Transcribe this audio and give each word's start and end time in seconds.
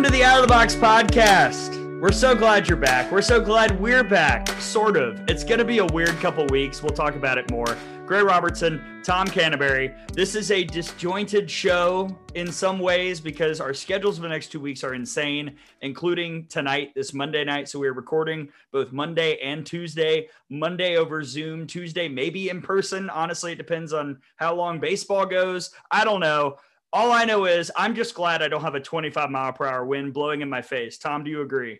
Welcome 0.00 0.14
to 0.14 0.18
the 0.18 0.24
Out 0.24 0.36
of 0.36 0.48
the 0.48 0.48
Box 0.48 0.74
podcast. 0.74 2.00
We're 2.00 2.10
so 2.10 2.34
glad 2.34 2.66
you're 2.66 2.78
back. 2.78 3.12
We're 3.12 3.20
so 3.20 3.38
glad 3.38 3.78
we're 3.78 4.02
back, 4.02 4.48
sort 4.58 4.96
of. 4.96 5.20
It's 5.28 5.44
going 5.44 5.58
to 5.58 5.64
be 5.66 5.76
a 5.76 5.84
weird 5.84 6.18
couple 6.20 6.46
weeks. 6.46 6.82
We'll 6.82 6.94
talk 6.94 7.16
about 7.16 7.36
it 7.36 7.50
more. 7.50 7.76
Gray 8.06 8.22
Robertson, 8.22 9.02
Tom 9.04 9.26
Canterbury. 9.26 9.92
This 10.14 10.34
is 10.34 10.52
a 10.52 10.64
disjointed 10.64 11.50
show 11.50 12.16
in 12.34 12.50
some 12.50 12.78
ways 12.78 13.20
because 13.20 13.60
our 13.60 13.74
schedules 13.74 14.16
for 14.16 14.22
the 14.22 14.30
next 14.30 14.50
two 14.50 14.58
weeks 14.58 14.82
are 14.82 14.94
insane, 14.94 15.56
including 15.82 16.46
tonight, 16.46 16.94
this 16.94 17.12
Monday 17.12 17.44
night. 17.44 17.68
So 17.68 17.78
we're 17.78 17.92
recording 17.92 18.48
both 18.72 18.92
Monday 18.92 19.38
and 19.40 19.66
Tuesday. 19.66 20.28
Monday 20.48 20.96
over 20.96 21.22
Zoom, 21.22 21.66
Tuesday 21.66 22.08
maybe 22.08 22.48
in 22.48 22.62
person. 22.62 23.10
Honestly, 23.10 23.52
it 23.52 23.58
depends 23.58 23.92
on 23.92 24.18
how 24.36 24.54
long 24.54 24.80
baseball 24.80 25.26
goes. 25.26 25.72
I 25.90 26.04
don't 26.04 26.20
know. 26.20 26.56
All 26.92 27.12
I 27.12 27.24
know 27.24 27.44
is 27.44 27.70
I'm 27.76 27.94
just 27.94 28.14
glad 28.14 28.42
I 28.42 28.48
don't 28.48 28.62
have 28.62 28.74
a 28.74 28.80
25 28.80 29.30
mile 29.30 29.52
per 29.52 29.66
hour 29.66 29.84
wind 29.84 30.12
blowing 30.12 30.40
in 30.42 30.50
my 30.50 30.62
face. 30.62 30.98
Tom, 30.98 31.22
do 31.22 31.30
you 31.30 31.42
agree? 31.42 31.78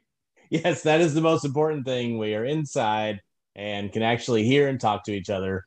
Yes, 0.51 0.83
that 0.83 1.01
is 1.01 1.15
the 1.15 1.21
most 1.21 1.45
important 1.45 1.85
thing. 1.85 2.19
We 2.19 2.35
are 2.35 2.45
inside 2.45 3.21
and 3.57 3.93
can 3.93 4.03
actually 4.03 4.45
hear 4.45 4.69
and 4.69 4.81
talk 4.81 5.05
to 5.05 5.13
each 5.13 5.31
other. 5.31 5.65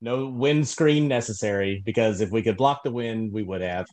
No 0.00 0.26
windscreen 0.26 1.06
necessary 1.06 1.82
because 1.84 2.20
if 2.20 2.30
we 2.30 2.42
could 2.42 2.56
block 2.56 2.82
the 2.82 2.90
wind, 2.90 3.32
we 3.32 3.44
would 3.44 3.60
have 3.60 3.86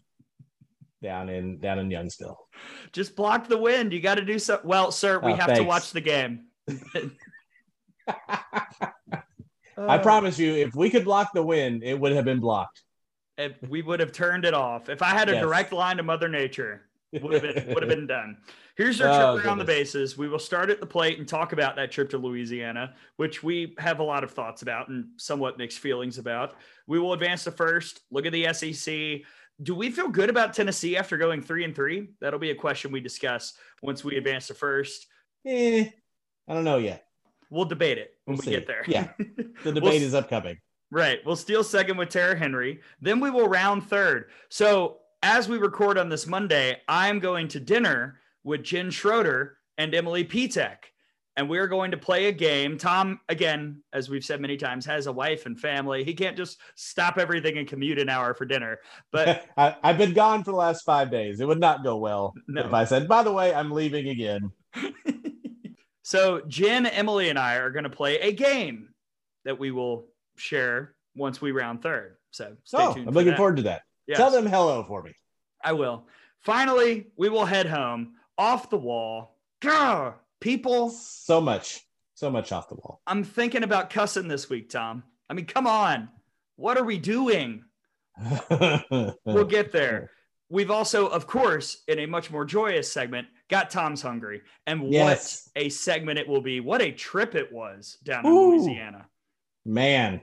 down 1.02 1.30
in 1.30 1.60
down 1.60 1.80
in 1.80 1.90
Youngsville. 1.90 2.36
Just 2.92 3.16
block 3.16 3.48
the 3.48 3.58
wind. 3.58 3.94
You 3.94 4.02
got 4.02 4.16
to 4.16 4.26
do 4.26 4.40
so. 4.40 4.60
Well, 4.64 4.92
sir, 4.92 5.20
we 5.20 5.34
Oh, 5.34 5.36
have 5.36 5.46
thanks. 5.48 5.60
to 5.60 5.66
watch 5.66 5.92
the 5.92 6.02
game. 6.02 6.48
I 9.88 9.98
oh. 9.98 10.00
promise 10.00 10.38
you, 10.40 10.56
if 10.56 10.76
we 10.76 10.90
could 10.90 11.06
block 11.06 11.30
the 11.34 11.44
wind, 11.44 11.84
it 11.84 12.00
would 12.00 12.12
have 12.12 12.26
been 12.26 12.40
blocked. 12.40 12.82
If 13.40 13.54
we 13.70 13.82
would 13.82 14.02
have 14.02 14.12
turned 14.12 14.44
it 14.44 14.54
off. 14.54 14.90
If 14.90 15.02
I 15.02 15.10
had 15.12 15.30
a 15.30 15.34
Yes. 15.34 15.42
direct 15.42 15.72
line 15.72 15.96
to 15.98 16.04
Mother 16.04 16.28
Nature, 16.28 16.82
would 17.14 17.42
have 17.42 17.42
been 17.42 17.74
would 17.74 17.82
have 17.82 17.90
been 17.90 18.06
done. 18.06 18.38
Here's 18.76 19.00
our 19.00 19.08
trip 19.08 19.20
Oh, 19.46 19.48
around 19.48 19.58
the 19.60 19.64
goodness. 19.66 19.94
bases. 19.94 20.18
We 20.18 20.28
will 20.28 20.40
start 20.40 20.70
at 20.70 20.80
the 20.82 20.86
plate 20.86 21.20
and 21.20 21.28
talk 21.28 21.54
about 21.54 21.76
that 21.78 21.90
trip 21.92 22.10
to 22.12 22.18
Louisiana, 22.18 22.96
which 23.16 23.42
we 23.42 23.76
have 23.80 24.00
a 24.00 24.04
lot 24.04 24.24
of 24.26 24.32
thoughts 24.32 24.62
about 24.62 24.90
and 24.90 25.08
somewhat 25.18 25.58
mixed 25.58 25.80
feelings 25.80 26.18
about. 26.18 26.56
We 26.86 27.00
will 27.00 27.14
advance 27.14 27.46
to 27.46 27.52
first. 27.52 28.02
Look 28.12 28.26
at 28.26 28.34
the 28.34 28.46
SEC. 28.54 29.24
Do 29.64 29.74
we 29.76 29.90
feel 29.90 30.08
good 30.10 30.30
about 30.30 30.54
Tennessee 30.54 30.98
after 30.98 31.18
going 31.18 31.42
three 31.42 31.64
and 31.64 31.74
three? 31.76 32.10
That'll 32.20 32.40
be 32.40 32.52
a 32.52 32.56
question 32.56 32.92
we 32.92 33.00
discuss 33.00 33.54
once 33.82 34.04
we 34.04 34.18
advance 34.18 34.48
to 34.48 34.54
first. 34.54 35.08
Eh, 35.46 35.90
I 36.48 36.54
don't 36.54 36.64
know 36.66 36.78
yet. 36.78 37.06
We'll 37.50 37.66
debate 37.66 37.98
it 37.98 38.16
when 38.26 38.36
We'll 38.36 38.42
we 38.42 38.46
see. 38.46 38.52
get 38.52 38.68
there. 38.68 38.84
Yeah. 38.88 39.10
The 39.18 39.72
We'll 39.72 39.74
debate 39.74 40.02
is 40.02 40.14
upcoming. 40.14 40.58
Right. 40.92 41.20
We'll 41.26 41.36
steal 41.36 41.64
second 41.64 41.98
with 41.98 42.10
Tara 42.10 42.38
Henry. 42.38 42.82
Then 43.02 43.20
we 43.20 43.30
will 43.30 43.48
round 43.48 43.88
third. 43.88 44.30
So 44.50 44.98
as 45.22 45.48
we 45.48 45.58
record 45.58 45.98
on 45.98 46.10
this 46.10 46.26
Monday, 46.26 46.78
I'm 46.88 47.20
going 47.20 47.48
to 47.50 47.60
dinner 47.60 48.20
with 48.44 48.64
Jen 48.64 48.90
Schroeder 48.90 49.58
and 49.78 49.94
Emily 49.94 50.24
Pitek. 50.26 50.78
And 51.38 51.50
we're 51.50 51.68
going 51.68 51.92
to 51.92 51.98
play 51.98 52.26
a 52.26 52.32
game. 52.34 52.78
Tom, 52.78 53.22
again, 53.30 53.82
as 53.94 54.10
we've 54.10 54.26
said 54.26 54.42
many 54.42 54.58
times, 54.58 54.86
has 54.88 55.08
a 55.08 55.12
wife 55.12 55.46
and 55.46 55.58
family. 55.58 56.04
He 56.04 56.14
can't 56.14 56.36
just 56.36 56.60
stop 56.76 57.18
everything 57.18 57.58
and 57.58 57.66
commute 57.68 57.98
an 58.00 58.10
hour 58.10 58.34
for 58.34 58.44
dinner. 58.46 58.80
But 59.12 59.46
I, 59.58 59.76
I've 59.82 59.98
been 59.98 60.14
gone 60.14 60.44
for 60.44 60.52
the 60.52 60.58
last 60.58 60.82
five 60.84 61.10
days. 61.12 61.40
It 61.40 61.48
would 61.48 61.60
not 61.60 61.82
go 61.84 61.96
well 61.98 62.34
No. 62.50 62.66
if 62.66 62.74
I 62.74 62.84
said, 62.84 63.08
by 63.08 63.24
the 63.24 63.32
way, 63.32 63.54
I'm 63.54 63.72
leaving 63.72 64.10
again. 64.10 64.52
so 66.02 66.42
Jen, 66.48 66.86
Emily, 66.86 67.30
and 67.30 67.40
I 67.40 67.56
are 67.56 67.70
going 67.70 67.84
to 67.84 67.90
play 67.90 68.20
a 68.20 68.34
game 68.34 68.90
that 69.46 69.60
we 69.60 69.72
will 69.72 70.08
share 70.40 70.96
once 71.16 71.42
we 71.42 71.52
round 71.52 71.82
third. 71.82 72.18
So 72.32 72.56
stay 72.64 72.78
oh, 72.80 72.94
tuned. 72.94 73.08
I'm 73.08 73.14
for 73.14 73.20
looking 73.20 73.32
that. 73.32 73.38
forward 73.38 73.58
to 73.58 73.64
that. 73.64 73.82
Yes. 74.08 74.18
Tell 74.18 74.32
them 74.32 74.46
hello 74.46 74.84
for 74.84 75.04
me. 75.04 75.14
I 75.64 75.74
will. 75.74 76.08
Finally, 76.42 77.08
we 77.18 77.30
will 77.30 77.46
head 77.46 77.66
home 77.68 78.14
off 78.38 78.70
the 78.70 78.78
wall. 78.78 79.36
Gah! 79.62 80.14
People, 80.40 80.90
So 80.90 81.42
much, 81.42 81.82
so 82.14 82.32
much 82.32 82.54
off 82.54 82.70
the 82.70 82.76
wall. 82.76 83.02
I'm 83.06 83.26
thinking 83.26 83.64
about 83.64 83.90
cussing 83.90 84.30
this 84.30 84.50
week, 84.50 84.70
Tom. 84.70 85.04
I 85.30 85.34
mean, 85.34 85.46
come 85.46 85.68
on. 85.68 86.08
What 86.56 86.78
are 86.78 86.84
we 86.86 86.98
doing? 86.98 87.66
We'll 89.26 89.46
get 89.46 89.72
there. 89.72 90.12
We've 90.50 90.72
also, 90.72 91.08
of 91.08 91.28
course, 91.28 91.84
in 91.88 92.00
a 92.00 92.06
much 92.08 92.32
more 92.32 92.44
joyous 92.44 92.92
segment, 92.92 93.28
got 93.50 93.70
Tom's 93.70 94.02
Hungry. 94.02 94.42
And 94.66 94.92
Yes. 94.92 95.50
what 95.54 95.62
a 95.64 95.70
segment 95.70 96.18
it 96.20 96.28
will 96.28 96.42
be. 96.42 96.60
What 96.60 96.82
a 96.82 96.92
trip 96.92 97.36
it 97.36 97.52
was 97.52 97.98
down 98.04 98.26
in 98.26 98.32
Ooh. 98.32 98.50
Louisiana. 98.56 99.08
Man, 99.66 100.22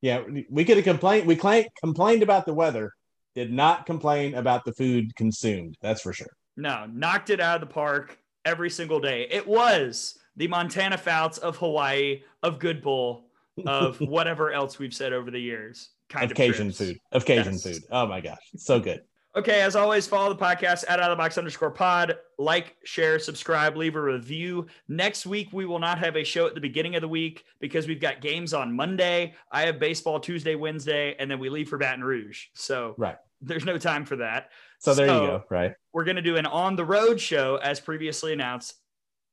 yeah, 0.00 0.22
we 0.50 0.64
could 0.64 0.76
have 0.76 0.84
complained. 0.84 1.26
We 1.26 1.36
cla- 1.36 1.64
complained 1.80 2.22
about 2.22 2.46
the 2.46 2.54
weather, 2.54 2.92
did 3.34 3.52
not 3.52 3.86
complain 3.86 4.34
about 4.34 4.64
the 4.64 4.72
food 4.72 5.14
consumed. 5.16 5.76
That's 5.82 6.00
for 6.02 6.12
sure. 6.12 6.30
No, 6.56 6.86
knocked 6.92 7.30
it 7.30 7.40
out 7.40 7.62
of 7.62 7.68
the 7.68 7.72
park 7.72 8.18
every 8.44 8.70
single 8.70 9.00
day. 9.00 9.26
It 9.30 9.46
was 9.46 10.18
the 10.36 10.48
Montana 10.48 10.96
Fouts 10.98 11.38
of 11.38 11.56
Hawaii, 11.56 12.22
of 12.42 12.58
Good 12.58 12.82
Bull, 12.82 13.24
of 13.66 13.98
whatever 14.00 14.52
else 14.52 14.78
we've 14.78 14.94
said 14.94 15.12
over 15.12 15.30
the 15.30 15.40
years. 15.40 15.90
Kind 16.08 16.24
of 16.24 16.30
of, 16.32 16.36
Cajun 16.36 16.66
trips. 16.68 16.78
food. 16.78 16.96
Of 17.12 17.24
Cajun 17.26 17.52
Yes. 17.54 17.62
food. 17.62 17.82
Oh 17.90 18.06
my 18.06 18.20
gosh, 18.20 18.38
so 18.56 18.80
good. 18.80 19.02
Okay, 19.38 19.60
as 19.62 19.76
always, 19.76 20.04
follow 20.04 20.28
the 20.34 20.44
podcast 20.44 20.82
at 20.88 20.98
out 20.98 21.12
of 21.12 21.16
the 21.16 21.22
box 21.22 21.38
underscore 21.38 21.70
pod. 21.70 22.16
Like, 22.38 22.76
share, 22.82 23.20
subscribe, 23.20 23.76
leave 23.76 23.94
a 23.94 24.02
review. 24.02 24.66
Next 24.88 25.26
week, 25.26 25.50
we 25.52 25.64
will 25.64 25.78
not 25.78 25.96
have 26.00 26.16
a 26.16 26.24
show 26.24 26.48
at 26.48 26.56
the 26.56 26.60
beginning 26.60 26.96
of 26.96 27.02
the 27.02 27.08
week 27.08 27.44
because 27.60 27.86
we've 27.86 28.00
got 28.00 28.20
games 28.20 28.52
on 28.52 28.74
Monday. 28.74 29.34
I 29.52 29.60
have 29.62 29.78
baseball 29.78 30.18
Tuesday, 30.18 30.56
Wednesday, 30.56 31.14
and 31.20 31.30
then 31.30 31.38
we 31.38 31.50
leave 31.50 31.68
for 31.68 31.78
Baton 31.78 32.02
Rouge. 32.02 32.46
So 32.54 32.96
Right. 32.98 33.14
there's 33.40 33.64
no 33.64 33.78
time 33.78 34.04
for 34.04 34.16
that. 34.16 34.50
So 34.80 34.92
there 34.92 35.06
So- 35.06 35.20
you 35.20 35.26
go. 35.28 35.44
Right. 35.50 35.72
we're 35.92 36.02
going 36.04 36.16
to 36.16 36.22
do 36.22 36.36
an 36.36 36.44
on 36.46 36.74
the 36.74 36.84
road 36.84 37.20
show 37.20 37.60
as 37.62 37.78
previously 37.78 38.32
announced 38.32 38.74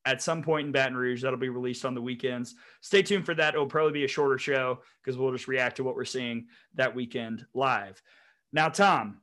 at 0.06 0.22
some 0.22 0.44
point 0.44 0.68
in 0.68 0.72
Baton 0.72 0.96
Rouge. 0.96 1.24
That'll 1.24 1.40
be 1.40 1.50
released 1.50 1.84
on 1.84 1.96
the 1.96 2.02
weekends. 2.02 2.54
Stay 2.82 3.02
tuned 3.02 3.26
for 3.26 3.34
that. 3.34 3.56
It'll 3.56 3.66
probably 3.66 3.94
be 3.94 4.06
a 4.06 4.08
shorter 4.08 4.38
show 4.38 4.84
because 5.04 5.18
we'll 5.18 5.32
just 5.32 5.48
react 5.48 5.78
to 5.78 5.84
what 5.84 5.96
we're 5.96 6.06
seeing 6.06 6.46
that 6.76 6.94
weekend 6.94 7.44
live. 7.56 8.00
Now, 8.54 8.70
Tom, 8.70 9.22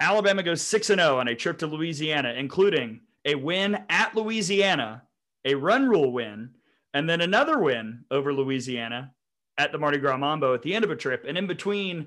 Alabama 0.00 0.42
goes 0.42 0.62
6 0.62 0.86
0 0.86 1.18
on 1.18 1.28
a 1.28 1.34
trip 1.34 1.58
to 1.58 1.66
Louisiana, 1.66 2.34
including 2.36 3.00
a 3.24 3.34
win 3.34 3.84
at 3.88 4.16
Louisiana, 4.16 5.02
a 5.44 5.54
run 5.54 5.88
rule 5.88 6.12
win, 6.12 6.50
and 6.94 7.08
then 7.08 7.20
another 7.20 7.58
win 7.58 8.04
over 8.10 8.32
Louisiana 8.32 9.12
at 9.58 9.72
the 9.72 9.78
Mardi 9.78 9.98
Gras 9.98 10.16
Mambo 10.16 10.54
at 10.54 10.62
the 10.62 10.74
end 10.74 10.84
of 10.84 10.90
a 10.90 10.96
trip. 10.96 11.24
And 11.28 11.36
in 11.36 11.46
between, 11.46 12.06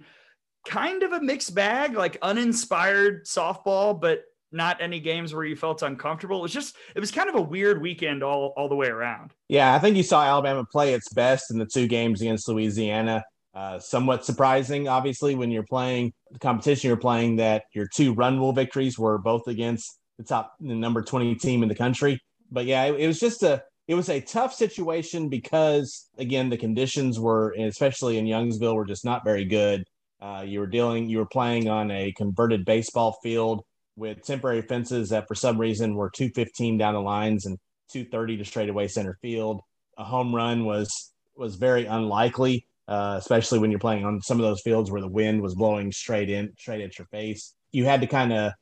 kind 0.66 1.04
of 1.04 1.14
a 1.14 1.22
mixed 1.22 1.54
bag, 1.54 1.94
like 1.94 2.18
uninspired 2.22 3.26
softball, 3.26 4.00
but 4.00 4.24
not 4.52 4.82
any 4.82 5.00
games 5.00 5.34
where 5.34 5.44
you 5.44 5.56
felt 5.56 5.82
uncomfortable. 5.82 6.40
It 6.40 6.44
was 6.44 6.54
just, 6.54 6.76
it 6.96 7.00
was 7.00 7.12
kind 7.12 7.30
of 7.30 7.36
a 7.36 7.42
weird 7.42 7.82
weekend 7.82 8.24
all, 8.24 8.54
all 8.56 8.70
the 8.70 8.76
way 8.76 8.88
around. 8.88 9.34
Yeah, 9.50 9.74
I 9.74 9.80
think 9.80 9.98
you 9.98 10.04
saw 10.04 10.24
Alabama 10.24 10.66
play 10.72 10.94
its 10.94 11.12
best 11.14 11.52
in 11.52 11.58
the 11.58 11.66
two 11.66 11.88
games 11.88 12.22
against 12.22 12.48
Louisiana. 12.48 13.24
Uh, 13.54 13.78
somewhat 13.78 14.26
surprising, 14.26 14.88
obviously, 14.88 15.36
when 15.36 15.52
you're 15.52 15.64
playing 15.64 16.12
the 16.32 16.40
competition 16.40 16.88
you're 16.88 16.98
playing, 16.98 17.36
that 17.36 17.66
your 17.74 17.88
two 17.88 18.14
run 18.14 18.40
rule 18.40 18.52
victories 18.52 18.98
were 18.98 19.18
both 19.20 19.48
against 19.48 20.00
the 20.18 20.24
top 20.24 20.54
the 20.60 20.74
number 20.74 21.02
20 21.02 21.36
team 21.36 21.62
in 21.62 21.70
the 21.70 21.76
country. 21.76 22.20
But 22.52 22.66
yeah, 22.66 22.86
it, 22.86 23.00
it 23.00 23.08
was 23.08 23.20
just 23.20 23.44
a 23.44 23.64
it 23.88 23.96
was 23.96 24.10
a 24.10 24.22
tough 24.22 24.54
situation 24.54 25.30
because 25.30 26.10
again 26.18 26.50
the 26.50 26.58
conditions 26.58 27.20
were, 27.20 27.54
especially 27.60 28.18
in 28.18 28.26
Youngsville, 28.26 28.76
were 28.76 28.86
just 28.86 29.06
not 29.06 29.24
very 29.24 29.46
good. 29.46 29.84
Uh, 30.22 30.44
you 30.46 30.60
were 30.60 30.68
dealing, 30.68 31.10
you 31.10 31.18
were 31.18 31.26
playing 31.26 31.70
on 31.70 31.92
a 31.92 32.14
converted 32.14 32.64
baseball 32.64 33.18
field 33.22 33.62
with 33.96 34.24
temporary 34.24 34.62
fences 34.62 35.10
that 35.10 35.28
for 35.28 35.36
some 35.36 35.60
reason 35.60 35.96
were 35.96 36.10
215 36.10 36.78
down 36.78 36.94
the 36.94 37.02
lines 37.02 37.46
and 37.46 37.58
230 37.92 38.38
to 38.38 38.46
straightaway 38.46 38.88
center 38.88 39.18
field. 39.22 39.62
A 39.98 40.04
home 40.04 40.34
run 40.34 40.66
was 40.66 41.12
was 41.36 41.56
very 41.56 41.86
unlikely, 41.86 42.66
uh, 42.94 43.16
especially 43.18 43.58
when 43.58 43.72
you're 43.72 43.80
playing 43.80 44.06
on 44.06 44.22
some 44.22 44.40
of 44.40 44.46
those 44.46 44.62
fields 44.62 44.92
where 44.92 45.02
the 45.02 45.08
wind 45.08 45.42
was 45.42 45.56
blowing 45.56 45.92
straight 45.92 46.30
in, 46.30 46.54
straight 46.60 46.82
at 46.82 47.00
your 47.00 47.08
face. 47.08 47.56
You 47.72 47.86
had 47.86 48.02
to 48.02 48.08
kind 48.08 48.32
of 48.32 48.54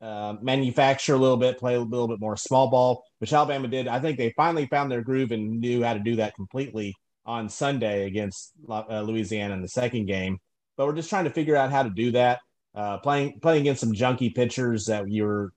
uh, 0.00 0.36
manufacture 0.40 1.14
a 1.14 1.18
little 1.18 1.36
bit, 1.36 1.58
play 1.58 1.74
a 1.74 1.80
little 1.80 2.06
bit 2.06 2.20
more 2.20 2.36
small 2.36 2.70
ball, 2.70 3.02
which 3.18 3.32
Alabama 3.32 3.66
did. 3.66 3.88
I 3.88 3.98
think 3.98 4.16
they 4.16 4.32
finally 4.36 4.66
found 4.66 4.92
their 4.92 5.02
groove 5.02 5.32
and 5.32 5.60
knew 5.60 5.82
how 5.82 5.94
to 5.94 5.98
do 5.98 6.14
that 6.16 6.36
completely 6.36 6.94
on 7.26 7.48
Sunday 7.48 8.06
against 8.06 8.52
uh, 8.68 9.02
Louisiana 9.02 9.54
in 9.54 9.62
the 9.62 9.68
second 9.68 10.06
game. 10.06 10.38
But 10.76 10.86
we're 10.86 10.94
just 10.94 11.10
trying 11.10 11.24
to 11.24 11.30
figure 11.30 11.56
out 11.56 11.72
how 11.72 11.82
to 11.82 11.90
do 11.90 12.12
that. 12.12 12.38
Uh, 12.72 12.98
playing 12.98 13.40
playing 13.40 13.62
against 13.62 13.80
some 13.80 13.92
junky 13.92 14.32
pitchers 14.32 14.84
that 14.84 15.10
you 15.10 15.24
were, 15.24 15.52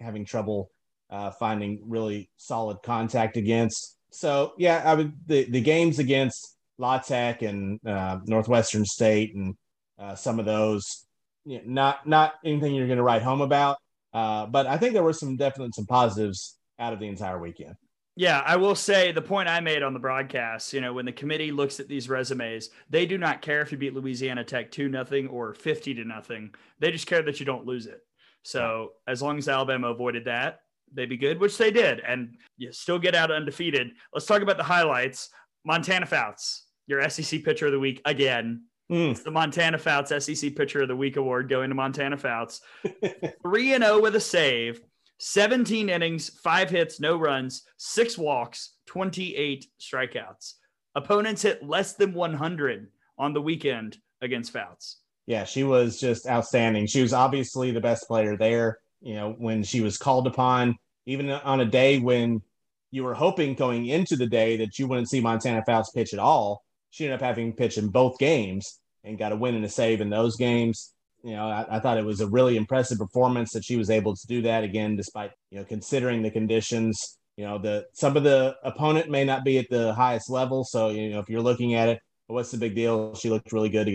having 0.00 0.24
trouble 0.24 0.70
uh, 1.10 1.30
finding 1.32 1.82
really 1.84 2.30
solid 2.38 2.78
contact 2.82 3.36
against. 3.36 3.98
So 4.10 4.54
yeah, 4.56 4.82
I 4.82 4.94
would 4.94 5.12
the 5.26 5.44
the 5.44 5.60
games 5.60 5.98
against 5.98 6.55
La 6.78 6.98
Tech 6.98 7.42
and 7.42 7.80
uh, 7.86 8.18
Northwestern 8.24 8.84
State 8.84 9.34
and 9.34 9.54
uh, 9.98 10.14
some 10.14 10.38
of 10.38 10.46
those, 10.46 11.06
you 11.44 11.58
know, 11.58 11.64
not 11.66 12.06
not 12.06 12.34
anything 12.44 12.74
you're 12.74 12.86
going 12.86 12.98
to 12.98 13.02
write 13.02 13.22
home 13.22 13.40
about. 13.40 13.78
Uh, 14.12 14.46
but 14.46 14.66
I 14.66 14.78
think 14.78 14.94
there 14.94 15.02
were 15.02 15.12
some 15.12 15.36
definite 15.36 15.74
some 15.74 15.86
positives 15.86 16.58
out 16.78 16.92
of 16.92 17.00
the 17.00 17.06
entire 17.06 17.38
weekend. 17.38 17.76
Yeah, 18.18 18.42
I 18.46 18.56
will 18.56 18.74
say 18.74 19.12
the 19.12 19.20
point 19.20 19.46
I 19.46 19.60
made 19.60 19.82
on 19.82 19.92
the 19.92 20.00
broadcast, 20.00 20.72
you 20.72 20.80
know, 20.80 20.94
when 20.94 21.04
the 21.04 21.12
committee 21.12 21.52
looks 21.52 21.80
at 21.80 21.88
these 21.88 22.08
resumes, 22.08 22.70
they 22.88 23.04
do 23.04 23.18
not 23.18 23.42
care 23.42 23.60
if 23.60 23.70
you 23.70 23.76
beat 23.76 23.92
Louisiana 23.92 24.42
Tech 24.42 24.70
2 24.70 24.88
nothing 24.88 25.28
or 25.28 25.52
50 25.52 25.92
to 25.94 26.04
nothing. 26.04 26.54
They 26.78 26.90
just 26.90 27.06
care 27.06 27.20
that 27.22 27.38
you 27.38 27.44
don't 27.44 27.66
lose 27.66 27.84
it. 27.84 28.00
So 28.42 28.92
as 29.06 29.20
long 29.20 29.36
as 29.36 29.48
Alabama 29.48 29.88
avoided 29.88 30.24
that, 30.24 30.60
they'd 30.94 31.10
be 31.10 31.18
good, 31.18 31.38
which 31.38 31.58
they 31.58 31.70
did, 31.70 32.00
and 32.00 32.38
you 32.56 32.72
still 32.72 32.98
get 32.98 33.14
out 33.14 33.30
undefeated. 33.30 33.90
Let's 34.14 34.24
talk 34.24 34.40
about 34.40 34.56
the 34.56 34.62
highlights. 34.62 35.28
Montana 35.66 36.06
Fouts, 36.06 36.65
your 36.86 37.08
SEC 37.08 37.42
Pitcher 37.44 37.66
of 37.66 37.72
the 37.72 37.78
Week 37.78 38.00
again. 38.04 38.64
Mm. 38.90 39.10
It's 39.10 39.22
the 39.22 39.30
Montana 39.30 39.78
Fouts 39.78 40.12
SEC 40.24 40.54
Pitcher 40.54 40.82
of 40.82 40.88
the 40.88 40.96
Week 40.96 41.16
award 41.16 41.48
going 41.48 41.70
to 41.70 41.74
Montana 41.74 42.16
Fouts. 42.16 42.60
3 43.42 43.74
and 43.74 43.84
0 43.84 44.00
with 44.00 44.14
a 44.14 44.20
save, 44.20 44.80
17 45.18 45.88
innings, 45.88 46.28
5 46.28 46.70
hits, 46.70 47.00
no 47.00 47.16
runs, 47.16 47.64
6 47.78 48.18
walks, 48.18 48.74
28 48.86 49.66
strikeouts. 49.80 50.54
Opponents 50.94 51.42
hit 51.42 51.66
less 51.66 51.94
than 51.94 52.14
100 52.14 52.88
on 53.18 53.32
the 53.32 53.42
weekend 53.42 53.98
against 54.22 54.52
Fouts. 54.52 54.98
Yeah, 55.26 55.44
she 55.44 55.64
was 55.64 55.98
just 55.98 56.26
outstanding. 56.28 56.86
She 56.86 57.02
was 57.02 57.12
obviously 57.12 57.72
the 57.72 57.80
best 57.80 58.06
player 58.06 58.36
there. 58.36 58.78
You 59.00 59.14
know, 59.14 59.34
when 59.36 59.62
she 59.62 59.80
was 59.80 59.98
called 59.98 60.26
upon, 60.26 60.76
even 61.06 61.30
on 61.30 61.60
a 61.60 61.64
day 61.64 61.98
when 61.98 62.42
you 62.90 63.02
were 63.04 63.14
hoping 63.14 63.54
going 63.54 63.86
into 63.86 64.16
the 64.16 64.26
day 64.26 64.56
that 64.58 64.78
you 64.78 64.86
wouldn't 64.86 65.10
see 65.10 65.20
Montana 65.20 65.62
Fouts 65.66 65.90
pitch 65.90 66.12
at 66.14 66.20
all, 66.20 66.64
she 66.96 67.04
ended 67.04 67.20
up 67.20 67.26
having 67.26 67.52
pitch 67.52 67.76
in 67.76 67.88
both 67.88 68.16
games 68.16 68.80
and 69.04 69.18
got 69.18 69.30
a 69.30 69.36
win 69.36 69.54
and 69.54 69.64
a 69.66 69.68
save 69.68 70.00
in 70.00 70.08
those 70.08 70.34
games. 70.36 70.94
You 71.22 71.32
know, 71.32 71.46
I, 71.46 71.76
I, 71.76 71.78
thought 71.78 71.98
it 71.98 72.04
was 72.06 72.22
a 72.22 72.26
really 72.26 72.56
impressive 72.56 72.96
performance 72.96 73.52
that 73.52 73.64
she 73.64 73.76
was 73.76 73.90
able 73.90 74.16
to 74.16 74.26
do 74.26 74.40
that 74.42 74.64
again, 74.64 74.96
despite 74.96 75.32
you 75.50 75.58
know 75.58 75.64
considering 75.64 76.22
the 76.22 76.30
conditions. 76.30 77.18
You 77.36 77.44
know, 77.44 77.58
the 77.58 77.84
some 77.92 78.16
of 78.16 78.22
the 78.22 78.56
opponent 78.64 79.10
may 79.10 79.24
not 79.24 79.44
be 79.44 79.58
at 79.58 79.68
the 79.68 79.92
highest 79.92 80.30
level, 80.30 80.64
so 80.64 80.88
you 80.88 81.10
know 81.10 81.18
if 81.18 81.28
you're 81.28 81.42
looking 81.42 81.74
at 81.74 81.90
it, 81.90 82.00
what's 82.28 82.50
the 82.50 82.56
big 82.56 82.74
deal? 82.74 83.14
She 83.14 83.28
looked 83.28 83.52
really 83.52 83.68
good 83.68 83.88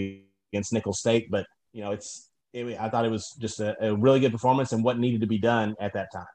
against 0.53 0.71
Nicholls 0.71 0.99
State, 0.99 1.31
but 1.31 1.47
you 1.73 1.81
know, 1.83 1.91
it's 1.91 2.29
it, 2.53 2.79
I 2.79 2.87
thought 2.89 3.05
it 3.05 3.11
was 3.11 3.35
just 3.41 3.59
a, 3.61 3.75
a 3.83 3.95
really 3.95 4.19
good 4.19 4.31
performance 4.31 4.73
and 4.73 4.83
what 4.83 4.99
needed 4.99 5.21
to 5.21 5.27
be 5.27 5.39
done 5.39 5.75
at 5.79 5.93
that 5.93 6.09
time. 6.13 6.27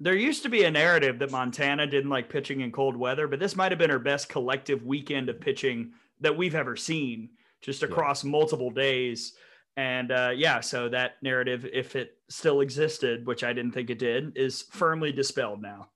There 0.00 0.14
used 0.14 0.42
to 0.44 0.48
be 0.48 0.64
a 0.64 0.70
narrative 0.70 1.18
that 1.18 1.30
Montana 1.30 1.86
didn't 1.86 2.10
like 2.10 2.30
pitching 2.30 2.62
in 2.62 2.72
cold 2.72 2.96
weather, 2.96 3.28
but 3.28 3.40
this 3.40 3.56
might 3.56 3.72
have 3.72 3.78
been 3.78 3.90
her 3.90 3.98
best 3.98 4.30
collective 4.30 4.84
weekend 4.84 5.28
of 5.28 5.38
pitching 5.38 5.92
that 6.20 6.36
we've 6.36 6.54
ever 6.54 6.76
seen, 6.76 7.30
just 7.60 7.82
across 7.82 8.24
yeah. 8.24 8.30
multiple 8.30 8.70
days. 8.70 9.34
And 9.76 10.12
uh, 10.12 10.30
yeah, 10.34 10.60
so 10.60 10.88
that 10.90 11.12
narrative, 11.22 11.66
if 11.72 11.96
it 11.96 12.16
still 12.28 12.60
existed, 12.60 13.26
which 13.26 13.42
I 13.42 13.52
didn't 13.52 13.72
think 13.72 13.90
it 13.90 13.98
did, 13.98 14.36
is 14.36 14.62
firmly 14.70 15.12
dispelled 15.12 15.60
now. 15.60 15.88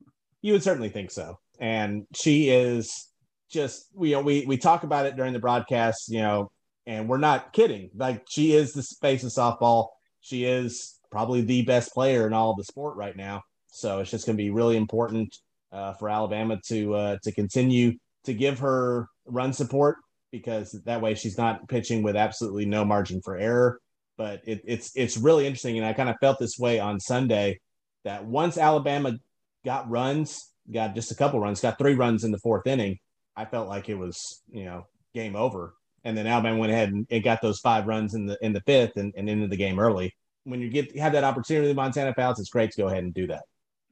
You 0.42 0.52
would 0.52 0.62
certainly 0.62 0.88
think 0.88 1.10
so. 1.10 1.38
And 1.60 2.06
she 2.14 2.50
is 2.50 3.08
just, 3.50 3.86
you 4.00 4.12
know, 4.12 4.20
we 4.20 4.44
we 4.46 4.56
talk 4.56 4.82
about 4.82 5.06
it 5.06 5.16
during 5.16 5.32
the 5.32 5.38
broadcast, 5.38 6.08
you 6.08 6.20
know, 6.20 6.50
and 6.86 7.08
we're 7.08 7.18
not 7.18 7.52
kidding. 7.52 7.90
Like 7.94 8.24
she 8.28 8.52
is 8.52 8.72
the 8.72 8.86
face 9.00 9.22
of 9.24 9.30
softball. 9.30 9.88
She 10.20 10.44
is 10.44 10.98
probably 11.10 11.42
the 11.42 11.62
best 11.62 11.92
player 11.92 12.26
in 12.26 12.32
all 12.32 12.50
of 12.50 12.56
the 12.56 12.64
sport 12.64 12.96
right 12.96 13.16
now. 13.16 13.42
So 13.68 14.00
it's 14.00 14.10
just 14.10 14.26
going 14.26 14.36
to 14.36 14.42
be 14.42 14.50
really 14.50 14.76
important 14.76 15.34
uh, 15.72 15.92
for 15.94 16.08
Alabama 16.08 16.58
to 16.68 16.94
uh, 16.94 17.16
to 17.22 17.32
continue 17.32 17.92
to 18.24 18.34
give 18.34 18.58
her 18.58 19.06
run 19.26 19.52
support 19.52 19.96
because 20.30 20.72
that 20.84 21.00
way 21.00 21.14
she's 21.14 21.38
not 21.38 21.68
pitching 21.68 22.02
with 22.02 22.16
absolutely 22.16 22.66
no 22.66 22.84
margin 22.84 23.20
for 23.22 23.36
error. 23.36 23.80
But 24.16 24.42
it, 24.44 24.62
it's 24.64 24.92
it's 24.96 25.16
really 25.16 25.46
interesting, 25.46 25.78
and 25.78 25.86
I 25.86 25.92
kind 25.92 26.08
of 26.08 26.16
felt 26.20 26.38
this 26.38 26.58
way 26.58 26.80
on 26.80 26.98
Sunday 26.98 27.60
that 28.04 28.24
once 28.24 28.58
Alabama 28.58 29.16
got 29.64 29.88
runs, 29.88 30.52
got 30.72 30.94
just 30.94 31.12
a 31.12 31.14
couple 31.14 31.38
runs, 31.38 31.60
got 31.60 31.78
three 31.78 31.94
runs 31.94 32.24
in 32.24 32.32
the 32.32 32.38
fourth 32.38 32.66
inning, 32.66 32.98
I 33.36 33.44
felt 33.44 33.68
like 33.68 33.88
it 33.88 33.94
was 33.94 34.42
you 34.50 34.64
know 34.64 34.86
game 35.14 35.36
over. 35.36 35.74
And 36.04 36.16
then 36.16 36.26
Alabama 36.26 36.58
went 36.58 36.72
ahead 36.72 36.92
and, 36.92 37.24
got 37.24 37.42
those 37.42 37.60
five 37.60 37.86
runs 37.86 38.14
in 38.14 38.26
the 38.26 38.36
in 38.40 38.52
the 38.52 38.60
fifth 38.62 38.96
and, 38.96 39.12
and 39.16 39.28
into 39.28 39.46
the 39.46 39.56
game 39.56 39.78
early. 39.78 40.14
When 40.44 40.60
you 40.60 40.68
get 40.68 40.96
have 40.98 41.12
that 41.12 41.24
opportunity, 41.24 41.72
Montana 41.72 42.14
Fouts, 42.14 42.40
it's 42.40 42.50
great 42.50 42.72
to 42.72 42.82
go 42.82 42.88
ahead 42.88 43.04
and 43.04 43.14
do 43.14 43.26
that. 43.28 43.44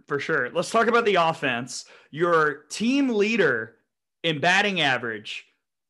For 0.08 0.18
sure. 0.18 0.50
Let's 0.52 0.70
talk 0.70 0.86
about 0.86 1.04
the 1.04 1.16
offense. 1.16 1.84
Your 2.10 2.64
team 2.68 3.08
leader 3.08 3.76
in 4.22 4.40
batting 4.40 4.80
average 4.80 5.44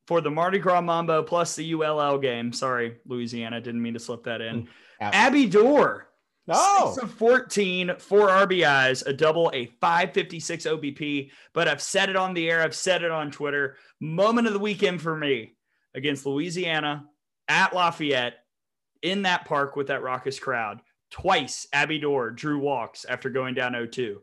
for 0.07 0.21
the 0.21 0.31
Mardi 0.31 0.57
Gras 0.57 0.81
Mambo 0.81 1.21
plus 1.21 1.55
the 1.55 1.73
ULL 1.73 2.17
game. 2.17 2.53
Sorry, 2.53 2.97
Louisiana, 3.05 3.61
didn't 3.61 3.81
mean 3.81 3.93
to 3.93 3.99
slip 3.99 4.23
that 4.23 4.41
in. 4.41 4.63
Mm, 4.63 4.67
Abby 5.01 5.45
Doerr. 5.45 6.07
Oh. 6.49 6.93
Six 6.95 7.03
of 7.03 7.11
14, 7.15 7.95
four 7.99 8.29
RBIs, 8.29 9.05
a 9.05 9.11
double, 9.11 9.51
a 9.53 9.65
556 9.81 10.65
OBP. 10.65 11.29
But 11.51 11.67
I've 11.67 11.81
said 11.81 12.09
it 12.09 12.15
on 12.15 12.33
the 12.33 12.49
air, 12.49 12.61
I've 12.61 12.73
said 12.73 13.03
it 13.03 13.11
on 13.11 13.31
Twitter. 13.31 13.75
Moment 13.99 14.47
of 14.47 14.53
the 14.53 14.59
weekend 14.59 15.01
for 15.01 15.15
me 15.15 15.55
against 15.93 16.25
Louisiana 16.25 17.05
at 17.49 17.75
Lafayette 17.75 18.35
in 19.01 19.23
that 19.23 19.43
park 19.43 19.75
with 19.75 19.87
that 19.87 20.03
raucous 20.03 20.39
crowd. 20.39 20.79
Twice, 21.11 21.67
Abby 21.73 21.99
Doerr 21.99 22.31
drew 22.31 22.59
walks 22.59 23.05
after 23.05 23.29
going 23.29 23.53
down 23.53 23.73
0 23.73 23.87
2 23.87 24.21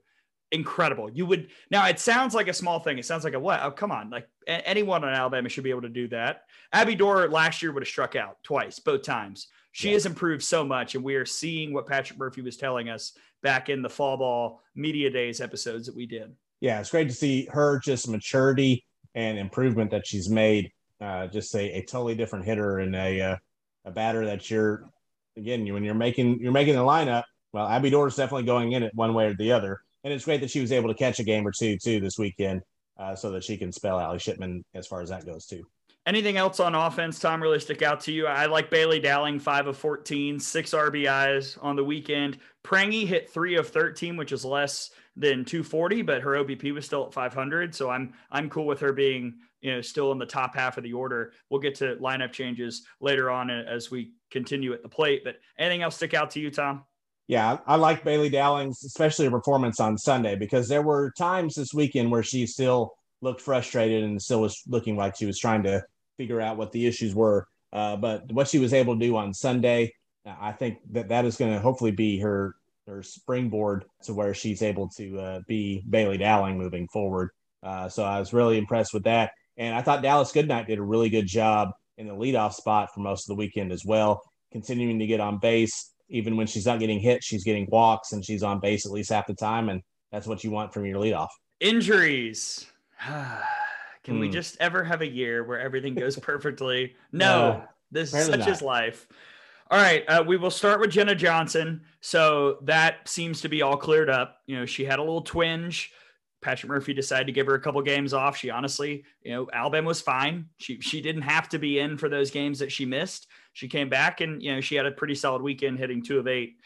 incredible. 0.55 1.11
You 1.11 1.27
would 1.27 1.49
now 1.71 1.87
it 1.87 1.99
sounds 1.99 2.35
like 2.35 2.49
a 2.49 2.53
small 2.53 2.79
thing. 2.79 2.99
It 2.99 3.05
sounds 3.05 3.25
like 3.25 3.35
a 3.35 3.41
what? 3.41 3.61
Oh, 3.63 3.71
come 3.71 3.91
on. 3.91 4.09
Like 4.09 4.29
a- 4.47 4.67
anyone 4.67 5.05
on 5.05 5.13
Alabama 5.13 5.49
should 5.49 5.65
be 5.65 5.71
able 5.71 5.83
to 5.83 5.89
do 5.89 6.09
that. 6.09 6.43
Abby 6.73 6.95
Doerr 6.95 7.29
last 7.29 7.63
year 7.63 7.73
would 7.73 7.83
have 7.83 7.89
struck 7.89 8.17
out 8.17 8.39
twice, 8.43 8.79
both 8.79 9.03
times. 9.03 9.49
She 9.73 9.93
has 9.93 10.07
improved 10.07 10.45
so 10.45 10.65
much, 10.65 10.95
and 10.95 11.03
we 11.03 11.17
are 11.17 11.27
seeing 11.27 11.75
what 11.75 11.89
Patrick 11.89 12.17
Murphy 12.17 12.43
was 12.43 12.57
telling 12.57 12.89
us 12.89 13.19
back 13.43 13.69
in 13.69 13.83
the 13.83 13.89
fall 13.91 14.17
ball 14.17 14.63
media 14.77 15.11
days 15.11 15.41
episodes 15.41 15.87
that 15.87 15.97
we 15.97 16.07
did. 16.07 16.33
Yeah, 16.61 16.79
it's 16.79 16.91
great 16.91 17.09
to 17.09 17.15
see 17.15 17.49
her 17.51 17.81
just 17.81 18.09
maturity 18.09 18.85
and 19.17 19.37
improvement 19.37 19.91
that 19.91 20.07
she's 20.07 20.31
made. 20.31 20.71
Uh, 21.01 21.27
just 21.27 21.55
a, 21.57 21.79
a 21.79 21.83
totally 21.83 22.15
different 22.15 22.45
hitter 22.45 22.79
and 22.79 22.95
a 22.95 23.21
uh, 23.21 23.37
a 23.85 23.91
batter 23.91 24.25
that 24.27 24.49
you're 24.49 24.89
again 25.37 25.67
you 25.67 25.75
when 25.75 25.83
you're 25.83 25.95
making 25.95 26.39
you're 26.41 26.53
making 26.53 26.77
the 26.77 26.81
lineup. 26.81 27.25
Well, 27.53 27.67
Abby 27.69 27.91
Doerr 27.91 28.07
is 28.09 28.17
definitely 28.17 28.47
going 28.47 28.73
in 28.73 28.83
it 28.85 28.95
one 28.95 29.13
way 29.13 29.27
or 29.27 29.35
the 29.35 29.53
other 29.53 29.81
and 30.05 30.13
it's 30.13 30.25
great 30.25 30.41
that 30.43 30.51
she 30.51 30.61
was 30.61 30.71
able 30.71 30.89
to 30.89 30.95
catch 30.95 31.19
a 31.19 31.25
game 31.25 31.47
or 31.47 31.53
two 31.53 31.77
too 31.77 31.99
this 31.99 32.19
weekend, 32.19 32.63
uh, 32.99 33.17
so 33.17 33.31
that 33.31 33.43
she 33.43 33.57
can 33.57 33.73
spell 33.73 33.99
Allie 33.99 34.19
Shipman 34.19 34.65
as 34.75 34.87
far 34.87 35.01
as 35.03 35.09
that 35.09 35.27
goes 35.27 35.47
too. 35.47 35.65
Anything 36.07 36.37
else 36.37 36.61
on 36.61 36.75
offense, 36.75 37.19
Tom, 37.19 37.43
really 37.43 37.59
stick 37.59 37.81
out 37.81 37.99
to 38.01 38.13
you? 38.13 38.27
I 38.27 38.45
like 38.45 38.69
Bailey 38.69 39.01
Dowling, 39.01 39.41
five 39.41 39.67
of 39.67 39.79
14, 39.79 40.39
six 40.39 40.73
RBIs 40.73 41.59
on 41.63 41.77
the 41.77 41.85
weekend. 41.85 42.37
Prange 42.63 43.09
hit 43.09 43.31
three 43.31 43.57
of 43.57 43.69
13, 43.71 44.15
which 44.15 44.31
is 44.31 44.45
less 44.45 44.91
than 45.17 45.47
240, 45.47 46.03
but 46.03 46.21
her 46.21 46.33
OBP 46.33 46.75
was 46.75 46.85
still 46.85 47.07
at 47.07 47.15
500. 47.15 47.75
So 47.75 47.89
I'm 47.89 48.13
I'm 48.31 48.51
cool 48.51 48.67
with 48.67 48.81
her 48.81 48.93
being 48.93 49.35
you 49.63 49.75
know 49.75 49.81
still 49.81 50.13
in 50.13 50.19
the 50.19 50.27
top 50.27 50.55
half 50.55 50.77
of 50.77 50.85
the 50.85 50.93
order. 50.93 51.33
We'll 51.49 51.61
get 51.61 51.75
to 51.77 51.97
lineup 51.97 52.33
changes 52.33 52.85
later 53.01 53.31
on 53.31 53.49
as 53.49 53.91
we 53.91 54.13
continue 54.31 54.75
at 54.75 54.83
the 54.83 54.89
plate. 54.91 55.23
But 55.25 55.37
anything 55.59 55.83
else 55.83 55.97
stick 55.97 56.13
out 56.13 56.31
to 56.33 56.41
you, 56.41 56.51
Tom? 56.51 56.85
Yeah, 57.27 57.59
I 57.67 57.77
like 57.77 58.05
Bailey 58.05 58.29
Dowling's, 58.29 58.85
especially 58.85 59.25
her 59.25 59.31
performance 59.31 59.81
on 59.81 59.97
Sunday, 59.97 60.37
because 60.37 60.69
there 60.69 60.83
were 60.83 61.13
times 61.17 61.55
this 61.55 61.73
weekend 61.73 62.11
where 62.11 62.23
she 62.23 62.47
still 62.47 62.93
looked 63.23 63.41
frustrated 63.41 64.05
and 64.05 64.21
still 64.21 64.43
was 64.43 64.61
looking 64.67 64.97
like 64.97 65.17
she 65.17 65.25
was 65.25 65.39
trying 65.39 65.63
to 65.63 65.83
figure 66.19 66.41
out 66.41 66.59
what 66.59 66.73
the 66.73 66.87
issues 66.87 67.15
were. 67.15 67.47
Uh, 67.73 67.97
but 67.97 68.31
what 68.31 68.49
she 68.49 68.59
was 68.59 68.75
able 68.75 68.95
to 68.95 69.05
do 69.05 69.17
on 69.17 69.33
Sunday, 69.33 69.91
I 70.27 70.53
think 70.53 70.79
that 70.93 71.09
that 71.09 71.25
is 71.25 71.37
going 71.37 71.53
to 71.53 71.61
hopefully 71.61 71.91
be 71.91 72.19
her 72.21 72.55
her 72.87 73.03
springboard 73.03 73.87
to 74.03 74.13
where 74.13 74.35
she's 74.35 74.61
able 74.61 74.91
to 74.91 75.19
uh, 75.19 75.41
be 75.49 75.83
Bailey 75.89 76.19
Dowling 76.19 76.59
moving 76.59 76.87
forward. 76.93 77.31
Uh, 77.63 77.89
so 77.89 78.05
I 78.05 78.19
was 78.19 78.35
really 78.35 78.59
impressed 78.59 78.93
with 78.93 79.05
that, 79.05 79.33
and 79.57 79.75
I 79.75 79.81
thought 79.81 80.03
Dallas 80.03 80.33
Goodnight 80.33 80.67
did 80.67 80.79
a 80.79 80.83
really 80.83 81.09
good 81.09 81.27
job 81.27 81.71
in 81.97 82.07
the 82.07 82.15
leadoff 82.15 82.53
spot 82.53 82.91
for 82.93 83.01
most 83.01 83.25
of 83.25 83.29
the 83.29 83.39
weekend 83.39 83.73
as 83.73 83.87
well, 83.87 84.21
continuing 84.53 84.99
to 84.99 85.07
get 85.07 85.21
on 85.21 85.39
base 85.39 85.94
even 86.09 86.37
when 86.37 86.47
she's 86.47 86.67
not 86.67 86.79
getting 86.81 87.01
hit, 87.01 87.23
she's 87.25 87.45
getting 87.45 87.67
walks 87.71 88.13
and 88.13 88.25
she's 88.25 88.43
on 88.43 88.61
base 88.61 88.87
at 88.87 88.93
least 88.93 89.11
half 89.11 89.27
the 89.27 89.35
time. 89.35 89.69
And 89.69 89.83
that's 90.13 90.27
what 90.27 90.45
you 90.45 90.51
want 90.51 90.73
from 90.73 90.85
your 90.85 90.99
leadoff. 90.99 91.29
Injuries. 91.61 92.67
Can 94.05 94.19
we 94.19 94.27
hmm. 94.27 94.33
just 94.33 94.57
ever 94.61 94.85
have 94.85 95.01
a 95.01 95.09
year 95.09 95.45
where 95.45 95.59
everything 95.59 95.95
goes 95.95 96.17
perfectly? 96.21 96.95
No, 97.13 97.27
no 97.27 97.65
this 97.91 98.13
is 98.15 98.27
such 98.27 98.41
not. 98.41 98.49
is 98.49 98.63
life. 98.63 99.09
All 99.71 99.81
right, 99.81 100.05
uh, 100.09 100.23
we 100.27 100.37
will 100.37 100.51
start 100.51 100.79
with 100.79 100.91
Jenna 100.91 101.15
Johnson. 101.15 101.81
So 102.01 102.59
that 102.63 103.09
seems 103.09 103.41
to 103.41 103.49
be 103.49 103.63
all 103.63 103.79
cleared 103.79 104.11
up. 104.11 104.43
You 104.47 104.59
know, 104.59 104.67
she 104.67 104.85
had 104.85 104.99
a 104.99 105.03
little 105.03 105.23
twinge. 105.23 105.91
Patrick 106.43 106.69
Murphy 106.69 106.93
decided 106.93 107.27
to 107.27 107.33
give 107.33 107.47
her 107.47 107.55
a 107.55 107.61
couple 107.61 107.81
games 107.81 108.13
off. 108.13 108.37
She 108.37 108.51
honestly, 108.51 109.05
you 109.23 109.33
know, 109.33 109.49
Alabama 109.53 109.89
was 109.89 110.03
fine. 110.03 110.47
She 110.59 110.81
she 110.81 111.01
didn't 111.01 111.23
have 111.23 111.49
to 111.49 111.59
be 111.59 111.79
in 111.79 111.97
for 111.97 112.11
those 112.11 112.31
games 112.31 112.59
that 112.59 112.71
she 112.71 112.85
missed. 112.85 113.27
She 113.55 113.69
came 113.69 113.89
back 113.89 114.21
and 114.21 114.43
you 114.43 114.55
know 114.55 114.61
she 114.61 114.75
had 114.75 114.85
a 114.85 114.91
pretty 114.91 115.15
solid 115.15 115.41
weekend, 115.41 115.79
hitting 115.79 116.03
two 116.03 116.19
of 116.19 116.29
eight. 116.29 116.57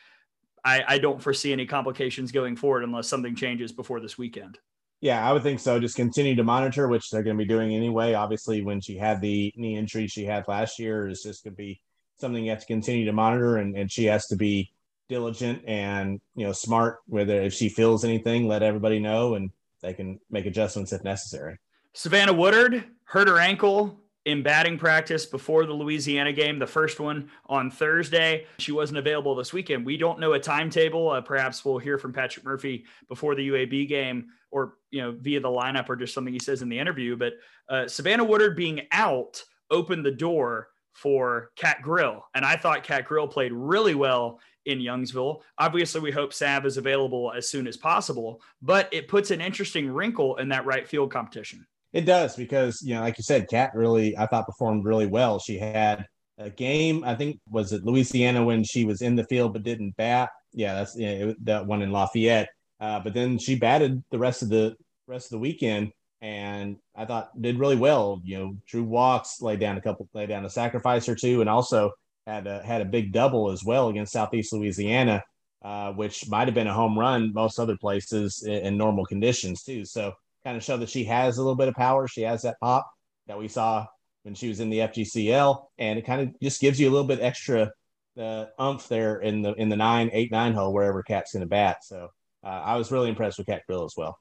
I, 0.64 0.83
I 0.88 0.99
don't 0.99 1.23
foresee 1.23 1.52
any 1.52 1.66
complications 1.66 2.33
going 2.33 2.57
forward 2.57 2.83
unless 2.83 3.07
something 3.07 3.37
changes 3.37 3.71
before 3.71 4.00
this 4.00 4.18
weekend. 4.18 4.59
Yeah, 5.00 5.26
I 5.26 5.33
would 5.33 5.45
think 5.45 5.61
so. 5.61 5.78
Just 5.78 5.95
continue 5.95 6.35
to 6.35 6.42
monitor, 6.42 6.88
which 6.88 7.11
they're 7.11 7.23
going 7.23 7.37
to 7.37 7.45
be 7.45 7.49
doing 7.49 7.73
anyway. 7.73 8.14
Obviously, 8.14 8.62
when 8.62 8.80
she 8.80 8.97
had 8.97 9.21
the 9.21 9.52
knee 9.57 9.76
injury 9.76 10.09
she 10.09 10.25
had 10.25 10.49
last 10.49 10.80
year, 10.80 11.07
is 11.07 11.23
just 11.23 11.45
going 11.45 11.54
to 11.54 11.57
be 11.57 11.80
something 12.16 12.42
you 12.42 12.50
have 12.50 12.61
to 12.61 12.66
continue 12.66 13.04
to 13.04 13.12
monitor, 13.12 13.59
and, 13.59 13.76
and 13.76 13.92
she 13.92 14.07
has 14.07 14.26
to 14.28 14.37
be 14.37 14.73
diligent 15.09 15.62
and 15.66 16.21
you 16.35 16.47
know 16.47 16.52
smart. 16.52 16.99
Whether 17.07 17.42
if 17.42 17.52
she 17.52 17.68
feels 17.68 18.04
anything, 18.04 18.49
let 18.49 18.62
everybody 18.62 18.99
know, 18.99 19.35
and 19.35 19.50
they 19.83 19.92
can 19.92 20.18
make 20.30 20.47
adjustments 20.47 20.92
if 20.92 21.04
necessary. 21.04 21.59
Savannah 21.92 22.33
Woodard 22.33 22.85
hurt 23.04 23.28
her 23.28 23.38
ankle 23.38 24.00
in 24.28 24.42
batting 24.42 24.76
practice 24.76 25.25
before 25.25 25.64
the 25.64 25.73
Louisiana 25.73 26.35
game, 26.35 26.58
the 26.58 26.66
first 26.66 27.00
one 27.00 27.30
on 27.47 27.70
Thursday. 27.70 28.44
She 28.58 28.73
wasn't 28.73 28.99
available 28.99 29.35
this 29.35 29.54
weekend. 29.54 29.87
We 29.87 29.97
don't 29.97 30.20
know 30.20 30.35
a 30.35 30.38
timetable. 30.38 31.08
Uh, 31.08 31.23
perhaps 31.23 31.64
we'll 31.64 31.78
hear 31.78 31.97
from 31.97 32.12
Patrick 32.12 32.44
Murphy 32.44 32.85
before 33.08 33.35
the 33.35 33.49
UAB 33.49 33.88
game 33.88 34.26
or, 34.50 34.75
you 34.90 35.00
know, 35.00 35.16
via 35.18 35.40
the 35.40 35.49
lineup 35.49 35.88
or 35.88 35.97
just 35.97 36.12
something 36.12 36.35
he 36.35 36.38
says 36.38 36.61
in 36.61 36.68
the 36.68 36.78
interview. 36.78 37.16
But 37.16 37.32
uh, 37.70 37.88
Savannah 37.88 38.23
Woodard 38.23 38.54
being 38.54 38.82
out 38.92 39.42
opened 39.70 40.04
the 40.04 40.11
door 40.11 40.68
for 40.92 41.50
Kat 41.56 41.80
Grill. 41.80 42.23
And 42.35 42.44
I 42.44 42.56
thought 42.56 42.85
Kat 42.85 43.06
Grill 43.06 43.28
played 43.28 43.52
really 43.52 43.94
well 43.94 44.40
in 44.66 44.78
Youngsville. 44.78 45.40
Obviously, 45.56 46.02
we 46.02 46.11
hope 46.11 46.35
Sav 46.35 46.66
is 46.66 46.76
available 46.76 47.32
as 47.35 47.49
soon 47.49 47.66
as 47.66 47.78
possible, 47.78 48.42
but 48.61 48.92
it 48.92 49.08
puts 49.08 49.30
an 49.30 49.40
interesting 49.40 49.90
wrinkle 49.90 50.37
in 50.37 50.50
that 50.50 50.66
right 50.66 50.87
field 50.87 51.11
competition. 51.11 51.66
It 51.92 52.02
does 52.02 52.37
because 52.37 52.80
you 52.83 52.95
know, 52.95 53.00
like 53.00 53.18
you 53.18 53.25
said, 53.25 53.49
Kat 53.49 53.73
really 53.75 54.16
I 54.16 54.26
thought 54.26 54.47
performed 54.47 54.85
really 54.85 55.07
well. 55.07 55.38
She 55.38 55.59
had 55.59 56.04
a 56.38 56.50
game, 56.50 57.02
I 57.04 57.14
think 57.14 57.40
was 57.50 57.73
it 57.73 57.85
Louisiana 57.85 58.45
when 58.45 58.62
she 58.64 58.85
was 58.85 59.02
in 59.02 59.16
the 59.16 59.25
field 59.25 59.52
but 59.52 59.62
didn't 59.62 59.97
bat. 59.97 60.30
Yeah, 60.52 60.75
that's 60.75 60.97
yeah, 60.97 61.09
it, 61.11 61.45
that 61.45 61.66
one 61.66 61.83
in 61.83 61.92
Lafayette. 61.92 62.49
Uh, 62.80 63.00
but 63.00 63.14
then 63.14 63.38
she 63.38 63.57
batted 63.57 64.02
the 64.11 64.18
rest 64.18 64.42
of 64.42 64.49
the 64.49 64.76
rest 65.07 65.26
of 65.26 65.30
the 65.30 65.38
weekend, 65.38 65.90
and 66.21 66.76
I 66.95 67.07
thought 67.07 67.30
did 67.40 67.59
really 67.59 67.76
well. 67.76 68.21
You 68.25 68.38
know, 68.38 68.57
drew 68.66 68.85
walks, 68.85 69.40
laid 69.40 69.61
down 69.61 69.78
a 69.78 69.80
couple, 69.80 70.09
laid 70.14 70.28
down 70.28 70.45
a 70.45 70.50
sacrifice 70.50 71.09
or 71.09 71.14
two, 71.14 71.40
and 71.40 71.50
also 71.50 71.90
had 72.26 72.47
a, 72.47 72.62
had 72.62 72.83
a 72.83 72.85
big 72.85 73.12
double 73.12 73.50
as 73.50 73.64
well 73.64 73.88
against 73.88 74.12
Southeast 74.12 74.52
Louisiana, 74.52 75.23
uh, 75.62 75.92
which 75.92 76.28
might 76.28 76.47
have 76.47 76.54
been 76.54 76.66
a 76.66 76.75
home 76.75 76.99
run 76.99 77.33
most 77.33 77.59
other 77.59 77.76
places 77.76 78.45
in, 78.47 78.52
in 78.52 78.76
normal 78.76 79.07
conditions 79.07 79.62
too. 79.62 79.85
So 79.85 80.12
kind 80.45 80.57
of 80.57 80.64
show 80.64 80.76
that 80.76 80.88
she 80.88 81.04
has 81.04 81.38
a 81.38 81.42
little 81.42 81.57
bit 81.57 81.68
of 81.68 81.75
power. 81.75 82.09
She 82.09 82.23
has 82.23 82.42
that 82.42 82.59
pop 82.61 82.90
that 83.26 83.38
we 83.38 83.49
saw 83.49 83.87
when 84.23 84.35
she 84.35 84.49
was 84.49 84.61
in 84.61 84.71
the 84.71 84.78
FGCU, 84.78 85.64
and 85.78 85.99
it 85.99 86.04
kind 86.04 86.21
of 86.23 86.40
just 86.40 86.61
gives 86.61 86.80
you 86.80 86.88
a 86.88 86.92
little 86.92 87.07
bit 87.07 87.21
extra 87.21 87.71
uh, 88.18 88.47
umph 88.59 88.88
there 88.88 89.21
in 89.21 89.42
the 89.42 89.54
in 89.54 89.68
the 89.68 89.76
nine, 89.76 90.11
eight, 90.12 90.33
nine 90.33 90.52
hole 90.52 90.73
wherever 90.73 91.02
Kat's 91.02 91.33
going 91.33 91.42
to 91.42 91.49
bat. 91.49 91.85
So 91.85 92.09
uh, 92.45 92.47
I 92.47 92.76
was 92.76 92.90
really 92.90 93.09
impressed 93.09 93.38
with 93.38 93.47
Kat 93.47 93.62
Grill 93.66 93.85
as 93.85 93.95
well. 93.97 94.18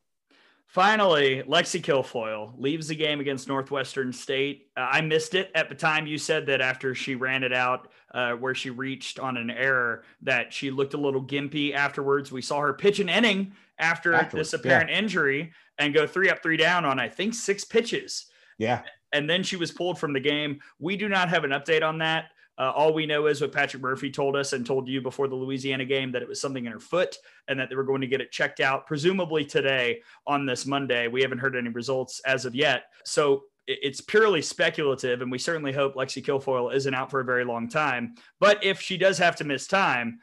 Finally, 0.68 1.44
Lexi 1.48 1.82
Kilfoyle 1.82 2.54
leaves 2.58 2.90
the 2.90 2.96
game 2.96 3.22
against 3.22 3.48
Northwestern 3.48 4.12
State. 4.12 4.68
Uh, 4.76 4.88
I 4.92 5.00
missed 5.00 5.34
it 5.34 5.50
at 5.56 5.70
the 5.70 5.76
time. 5.76 6.06
You 6.06 6.18
said 6.18 6.46
that 6.48 6.60
after 6.60 6.94
she 6.94 7.16
ran 7.16 7.44
it 7.44 7.54
out, 7.54 7.88
uh, 8.14 8.34
where 8.34 8.54
she 8.54 8.70
reached 8.70 9.18
on 9.18 9.38
an 9.38 9.50
error, 9.50 10.04
that 10.24 10.52
she 10.52 10.70
looked 10.70 10.94
a 10.94 10.98
little 10.98 11.24
gimpy 11.24 11.74
afterwards. 11.74 12.34
We 12.34 12.42
saw 12.42 12.60
her 12.60 12.74
pitch 12.74 13.00
an 13.00 13.08
inning 13.08 13.54
after 13.80 14.14
afterwards, 14.14 14.52
this 14.52 14.60
apparent 14.60 14.90
yeah. 14.90 14.98
injury 14.98 15.54
and 15.78 15.94
go 15.94 16.08
three 16.08 16.30
up, 16.30 16.42
three 16.42 16.58
down 16.58 16.86
on 16.86 17.00
I 17.00 17.10
think 17.10 17.34
six 17.34 17.64
pitches. 17.64 18.28
Yeah. 18.58 18.82
And 19.14 19.30
then 19.30 19.44
she 19.44 19.56
was 19.56 19.72
pulled 19.72 20.00
from 20.00 20.14
the 20.14 20.20
game. 20.20 20.60
We 20.80 20.98
do 20.98 21.08
not 21.08 21.30
have 21.30 21.44
an 21.44 21.52
update 21.52 21.84
on 21.84 22.00
that. 22.00 22.26
Uh, 22.60 22.72
all 22.76 22.92
we 22.92 23.06
know 23.06 23.28
is 23.28 23.40
what 23.40 23.52
Patrick 23.52 23.84
Murphy 23.84 24.10
told 24.10 24.36
us 24.36 24.54
and 24.54 24.66
told 24.66 24.88
you 24.88 25.00
before 25.00 25.28
the 25.28 25.36
Louisiana 25.36 25.86
game 25.86 26.12
that 26.12 26.24
it 26.24 26.28
was 26.28 26.42
something 26.42 26.66
in 26.66 26.72
her 26.72 26.80
foot 26.80 27.16
and 27.48 27.60
that 27.60 27.70
they 27.70 27.76
were 27.76 27.84
going 27.84 28.02
to 28.02 28.08
get 28.08 28.20
it 28.20 28.32
checked 28.32 28.60
out, 28.60 28.88
presumably 28.88 29.46
today 29.46 30.02
on 30.26 30.46
this 30.46 30.66
Monday. 30.66 31.08
We 31.08 31.22
haven't 31.22 31.38
heard 31.38 31.56
any 31.56 31.70
results 31.70 32.20
as 32.26 32.46
of 32.46 32.56
yet. 32.56 32.86
So 33.06 33.44
it's 33.68 34.02
purely 34.02 34.42
speculative, 34.42 35.22
and 35.22 35.32
we 35.32 35.38
certainly 35.38 35.74
hope 35.74 35.96
Lexi 35.96 36.24
Kilfoyle 36.26 36.74
isn't 36.74 36.94
out 36.94 37.12
for 37.12 37.20
a 37.20 37.26
very 37.26 37.44
long 37.44 37.68
time. 37.68 38.16
But 38.40 38.64
if 38.64 38.82
she 38.82 38.98
does 38.98 39.18
have 39.18 39.36
to 39.36 39.44
miss 39.44 39.68
time, 39.68 40.20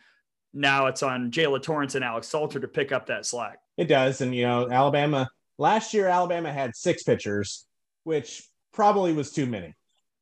now 0.54 0.86
it's 0.86 1.02
on 1.02 1.30
Jaala 1.30 1.60
Torrence 1.60 1.96
and 1.96 2.04
Alex 2.04 2.28
Salter 2.28 2.60
to 2.60 2.68
pick 2.68 2.92
up 2.92 3.06
that 3.06 3.26
slack. 3.26 3.58
It 3.76 3.86
does. 3.86 4.20
And, 4.20 4.34
you 4.34 4.46
know, 4.46 4.70
Alabama, 4.70 5.28
last 5.58 5.92
year, 5.92 6.06
Alabama 6.08 6.52
had 6.52 6.76
six 6.76 7.02
pitchers, 7.02 7.66
which 8.04 8.42
probably 8.72 9.12
was 9.12 9.32
too 9.32 9.46
many. 9.46 9.74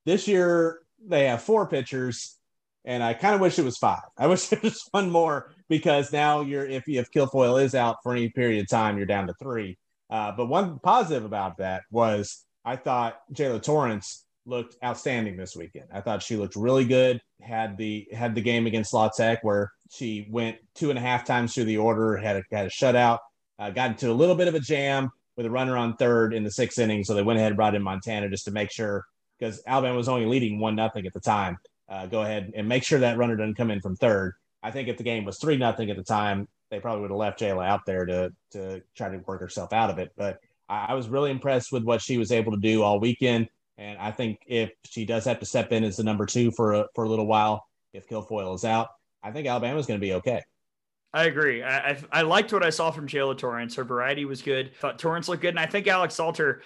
This 0.07 0.27
year, 0.27 0.81
they 1.07 1.27
have 1.27 1.43
four 1.43 1.67
pitchers, 1.67 2.39
and 2.85 3.03
I 3.03 3.15
kind 3.15 3.35
of 3.35 3.41
wish 3.41 3.59
it 3.59 3.65
was 3.65 3.77
five. 3.77 4.03
I 4.17 4.27
wish 4.29 4.49
there 4.49 4.61
was 4.63 4.83
one 4.91 5.11
more 5.11 5.53
because 5.69 6.13
now 6.13 6.41
you're 6.41 6.67
if 6.67 6.85
if 6.89 7.11
Kilfoyle 7.11 7.63
is 7.63 7.75
out 7.75 7.97
for 8.03 8.13
any 8.13 8.29
period 8.31 8.63
of 8.63 8.69
time, 8.69 8.97
you're 8.97 9.07
down 9.07 9.27
to 9.27 9.35
three. 9.35 9.79
Uh, 10.11 10.33
but 10.33 10.47
one 10.47 10.79
positive 10.81 11.25
about 11.25 11.59
that 11.59 11.83
was 11.91 12.45
I 12.65 12.77
thought 12.77 13.19
Jaala 13.33 13.63
Torrence 13.63 14.25
looked 14.45 14.77
outstanding 14.85 15.37
this 15.37 15.55
weekend. 15.57 15.87
I 15.93 16.01
thought 16.01 16.23
she 16.23 16.37
looked 16.37 16.57
really 16.57 16.85
good. 16.85 17.21
Had 17.41 17.77
the 17.77 18.07
had 18.13 18.35
the 18.35 18.41
game 18.41 18.67
against 18.67 18.95
La 18.95 19.09
Tech 19.09 19.43
where 19.43 19.71
she 19.91 20.27
went 20.31 20.57
two 20.75 20.91
and 20.91 20.99
a 20.99 21.03
half 21.03 21.25
times 21.25 21.55
through 21.55 21.65
the 21.65 21.79
order, 21.79 22.17
had 22.17 22.37
a, 22.37 22.43
had 22.51 22.67
a 22.67 22.71
shutout, 22.71 23.19
uh, 23.59 23.71
got 23.71 23.91
into 23.91 24.11
a 24.11 24.15
little 24.15 24.35
bit 24.35 24.49
of 24.49 24.55
a 24.55 24.61
jam 24.61 25.11
with 25.37 25.47
a 25.47 25.51
runner 25.51 25.77
on 25.77 25.97
third 25.97 26.35
in 26.35 26.45
the 26.45 26.51
sixth 26.51 26.79
inning. 26.79 27.05
So 27.05 27.15
they 27.15 27.23
went 27.23 27.39
ahead 27.39 27.53
and 27.53 27.57
brought 27.57 27.75
in 27.75 27.83
Montana 27.83 28.29
just 28.29 28.45
to 28.47 28.51
make 28.51 28.71
sure 28.71 29.05
because 29.39 29.63
Alabama 29.67 29.97
was 29.97 30.09
only 30.09 30.27
leading 30.27 30.61
one 30.61 30.77
nothing 30.77 31.07
at 31.07 31.15
the 31.15 31.21
time. 31.21 31.59
Uh, 31.89 32.07
go 32.07 32.23
ahead 32.23 32.53
and 32.55 32.69
make 32.69 32.85
sure 32.85 33.01
that 33.01 33.19
runner 33.19 33.37
doesn't 33.37 33.57
come 33.57 33.71
in 33.71 33.81
from 33.81 33.97
third. 33.97 34.35
I 34.63 34.71
think 34.71 34.89
if 34.89 34.97
the 34.97 35.03
game 35.03 35.25
was 35.25 35.39
three 35.39 35.57
nothing 35.57 35.91
at 35.91 35.97
the 35.97 36.05
time, 36.05 36.49
they 36.71 36.81
probably 36.81 37.03
would 37.03 37.11
have 37.11 37.19
left 37.19 37.41
Jaala 37.41 37.67
out 37.67 37.85
there 37.87 38.07
to 38.07 38.33
to 38.53 38.83
try 38.97 39.09
to 39.11 39.19
work 39.19 39.41
herself 39.41 39.73
out 39.73 39.91
of 39.91 39.99
it. 39.99 40.13
But 40.17 40.39
I, 40.69 40.87
I 40.91 40.95
was 40.95 41.09
really 41.09 41.31
impressed 41.31 41.73
with 41.73 41.83
what 41.85 42.01
she 42.01 42.19
was 42.19 42.33
able 42.33 42.53
to 42.53 42.59
do 42.59 42.83
all 42.83 43.01
weekend. 43.01 43.49
And 43.79 43.99
I 43.99 44.11
think 44.11 44.41
if 44.47 44.71
she 44.85 45.05
does 45.05 45.25
have 45.25 45.41
to 45.41 45.47
step 45.47 45.73
in 45.73 45.85
as 45.85 45.97
the 45.97 46.05
number 46.05 46.27
two 46.27 46.51
for 46.51 46.73
a, 46.75 46.87
for 46.95 47.05
a 47.05 47.09
little 47.09 47.27
while, 47.27 47.67
if 47.93 48.09
Kilfoyle 48.09 48.55
is 48.55 48.65
out, 48.65 48.89
I 49.23 49.31
think 49.31 49.47
Alabama's 49.47 49.87
going 49.87 50.01
to 50.01 50.05
be 50.07 50.15
okay. 50.15 50.43
I 51.15 51.25
agree. 51.25 51.63
I, 51.63 51.91
I, 51.91 51.99
I 52.13 52.23
liked 52.23 52.53
what 52.53 52.65
I 52.65 52.71
saw 52.71 52.91
from 52.91 53.07
Jaala 53.07 53.37
Torrence. 53.37 53.75
Her 53.75 53.85
variety 53.85 54.25
was 54.25 54.41
good. 54.41 54.75
Thought 54.77 54.99
Torrence 54.99 55.29
looked 55.29 55.43
good, 55.43 55.51
and 55.51 55.59
I 55.59 55.67
think 55.67 55.87
Alex 55.87 56.15
Salter 56.15 56.63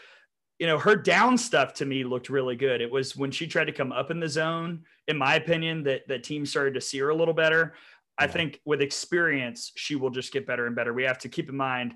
you 0.59 0.67
know, 0.67 0.79
her 0.79 0.97
down 0.97 1.37
stuff 1.37 1.75
to 1.75 1.85
me 1.85 2.05
looked 2.05 2.29
really 2.29 2.57
good. 2.57 2.81
It 2.81 2.91
was 2.91 3.17
when 3.17 3.31
she 3.31 3.47
tried 3.47 3.67
to 3.67 3.73
come 3.73 3.93
up 3.93 4.11
in 4.11 4.21
the 4.21 4.29
zone, 4.29 4.85
in 5.07 5.17
my 5.17 5.35
opinion, 5.35 5.83
that 5.85 6.09
that 6.09 6.25
team 6.25 6.47
started 6.47 6.75
to 6.75 6.81
see 6.81 6.99
her 6.99 7.11
a 7.11 7.15
little 7.15 7.35
better. 7.35 7.75
Yeah. 8.19 8.25
I 8.25 8.29
think 8.29 8.61
with 8.65 8.81
experience, 8.81 9.73
she 9.77 9.97
will 9.97 10.11
just 10.11 10.33
get 10.33 10.47
better 10.47 10.67
and 10.67 10.75
better. 10.75 10.95
We 10.95 11.05
have 11.05 11.19
to 11.21 11.29
keep 11.29 11.51
in 11.51 11.57
mind 11.57 11.95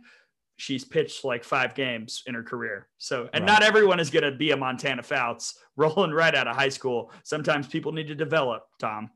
she's 0.61 0.85
pitched 0.85 1.25
like 1.25 1.43
five 1.43 1.75
games 1.75 2.23
in 2.26 2.35
her 2.35 2.43
career. 2.43 2.87
So, 2.99 3.31
and 3.33 3.45
right. 3.45 3.52
not 3.52 3.62
everyone 3.62 3.99
is 3.99 4.11
going 4.11 4.25
to 4.25 4.33
be 4.33 4.50
a 4.50 4.57
Montana 4.57 5.02
Fouts 5.02 5.59
rolling 5.76 6.11
right 6.11 6.35
out 6.35 6.47
of 6.47 6.55
high 6.55 6.69
school. 6.69 7.11
Sometimes 7.25 7.67
people 7.67 7.93
need 7.93 8.09
to 8.09 8.14
develop, 8.14 8.64
Tom. 8.79 9.11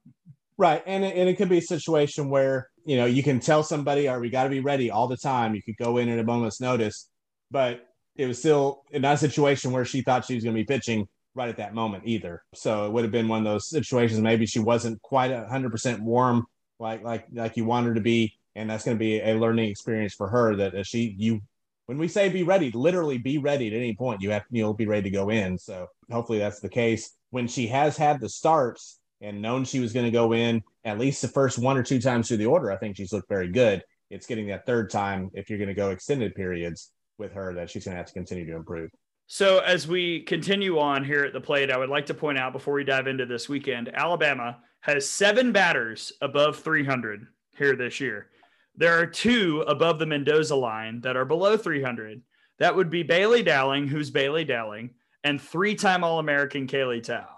Right. 0.56 0.82
And 0.86 1.04
it, 1.04 1.16
and 1.16 1.28
it 1.28 1.36
could 1.36 1.48
be 1.50 1.58
a 1.58 1.62
situation 1.62 2.30
where, 2.30 2.70
you 2.86 2.96
know, 2.96 3.04
you 3.04 3.22
can 3.22 3.40
tell 3.40 3.62
somebody, 3.62 4.08
or 4.08 4.20
we 4.20 4.30
got 4.30 4.44
to 4.44 4.50
be 4.50 4.60
ready 4.60 4.90
all 4.90 5.06
the 5.06 5.16
time. 5.16 5.54
You 5.54 5.62
could 5.62 5.76
go 5.76 5.98
in 5.98 6.08
at 6.08 6.18
a 6.18 6.24
moment's 6.24 6.60
notice, 6.60 7.10
but 7.50 7.86
it 8.16 8.26
was 8.26 8.38
still 8.38 8.84
not 8.92 9.14
a 9.14 9.18
situation 9.18 9.72
where 9.72 9.84
she 9.84 10.00
thought 10.00 10.24
she 10.24 10.36
was 10.36 10.44
going 10.44 10.56
to 10.56 10.62
be 10.62 10.66
pitching 10.66 11.06
right 11.34 11.48
at 11.48 11.56
that 11.58 11.74
moment 11.74 12.04
either. 12.06 12.42
So 12.54 12.86
it 12.86 12.92
would 12.92 13.04
have 13.04 13.12
been 13.12 13.28
one 13.28 13.40
of 13.40 13.44
those 13.44 13.68
situations. 13.68 14.20
Maybe 14.20 14.46
she 14.46 14.60
wasn't 14.60 15.02
quite 15.02 15.32
a 15.32 15.46
hundred 15.46 15.72
percent 15.72 16.02
warm, 16.02 16.46
like 16.78 17.02
like 17.02 17.26
like 17.32 17.56
you 17.56 17.64
want 17.64 17.86
her 17.86 17.94
to 17.94 18.00
be, 18.00 18.34
and 18.54 18.68
that's 18.68 18.84
going 18.84 18.96
to 18.96 18.98
be 18.98 19.20
a 19.20 19.34
learning 19.34 19.68
experience 19.70 20.14
for 20.14 20.28
her. 20.28 20.56
That 20.56 20.86
she 20.86 21.14
you 21.18 21.40
when 21.86 21.98
we 21.98 22.08
say 22.08 22.28
be 22.28 22.42
ready, 22.42 22.70
literally 22.70 23.18
be 23.18 23.38
ready 23.38 23.66
at 23.66 23.74
any 23.74 23.94
point. 23.94 24.22
You 24.22 24.30
have 24.30 24.44
you'll 24.50 24.74
be 24.74 24.86
ready 24.86 25.02
to 25.02 25.10
go 25.10 25.30
in. 25.30 25.58
So 25.58 25.86
hopefully 26.10 26.38
that's 26.38 26.60
the 26.60 26.68
case. 26.68 27.16
When 27.30 27.46
she 27.46 27.66
has 27.68 27.96
had 27.96 28.20
the 28.20 28.28
starts 28.28 28.98
and 29.20 29.42
known 29.42 29.64
she 29.64 29.80
was 29.80 29.92
going 29.92 30.06
to 30.06 30.12
go 30.12 30.32
in 30.32 30.62
at 30.84 30.98
least 30.98 31.22
the 31.22 31.28
first 31.28 31.58
one 31.58 31.76
or 31.76 31.82
two 31.82 32.00
times 32.00 32.28
through 32.28 32.36
the 32.38 32.46
order, 32.46 32.70
I 32.70 32.76
think 32.76 32.96
she's 32.96 33.12
looked 33.12 33.28
very 33.28 33.48
good. 33.48 33.82
It's 34.10 34.26
getting 34.26 34.48
that 34.48 34.66
third 34.66 34.90
time 34.90 35.30
if 35.34 35.48
you're 35.48 35.58
going 35.58 35.68
to 35.68 35.74
go 35.74 35.90
extended 35.90 36.34
periods 36.34 36.90
with 37.18 37.32
her 37.32 37.54
that 37.54 37.70
she's 37.70 37.84
going 37.84 37.94
to 37.94 37.98
have 37.98 38.06
to 38.06 38.12
continue 38.12 38.46
to 38.46 38.56
improve. 38.56 38.90
So, 39.26 39.60
as 39.60 39.88
we 39.88 40.20
continue 40.20 40.78
on 40.78 41.02
here 41.02 41.24
at 41.24 41.32
the 41.32 41.40
plate, 41.40 41.70
I 41.70 41.78
would 41.78 41.88
like 41.88 42.06
to 42.06 42.14
point 42.14 42.38
out 42.38 42.52
before 42.52 42.74
we 42.74 42.84
dive 42.84 43.06
into 43.06 43.24
this 43.24 43.48
weekend, 43.48 43.90
Alabama 43.94 44.58
has 44.80 45.08
seven 45.08 45.50
batters 45.50 46.12
above 46.20 46.58
300 46.58 47.26
here 47.56 47.74
this 47.74 48.00
year. 48.00 48.28
There 48.76 48.98
are 48.98 49.06
two 49.06 49.64
above 49.66 49.98
the 49.98 50.06
Mendoza 50.06 50.56
line 50.56 51.00
that 51.02 51.16
are 51.16 51.24
below 51.24 51.56
300. 51.56 52.22
That 52.58 52.74
would 52.74 52.90
be 52.90 53.02
Bailey 53.02 53.42
Dowling, 53.42 53.88
who's 53.88 54.10
Bailey 54.10 54.44
Dowling, 54.44 54.90
and 55.22 55.40
three 55.40 55.74
time 55.74 56.04
All 56.04 56.18
American 56.18 56.66
Kaylee 56.66 57.02
Tao. 57.02 57.28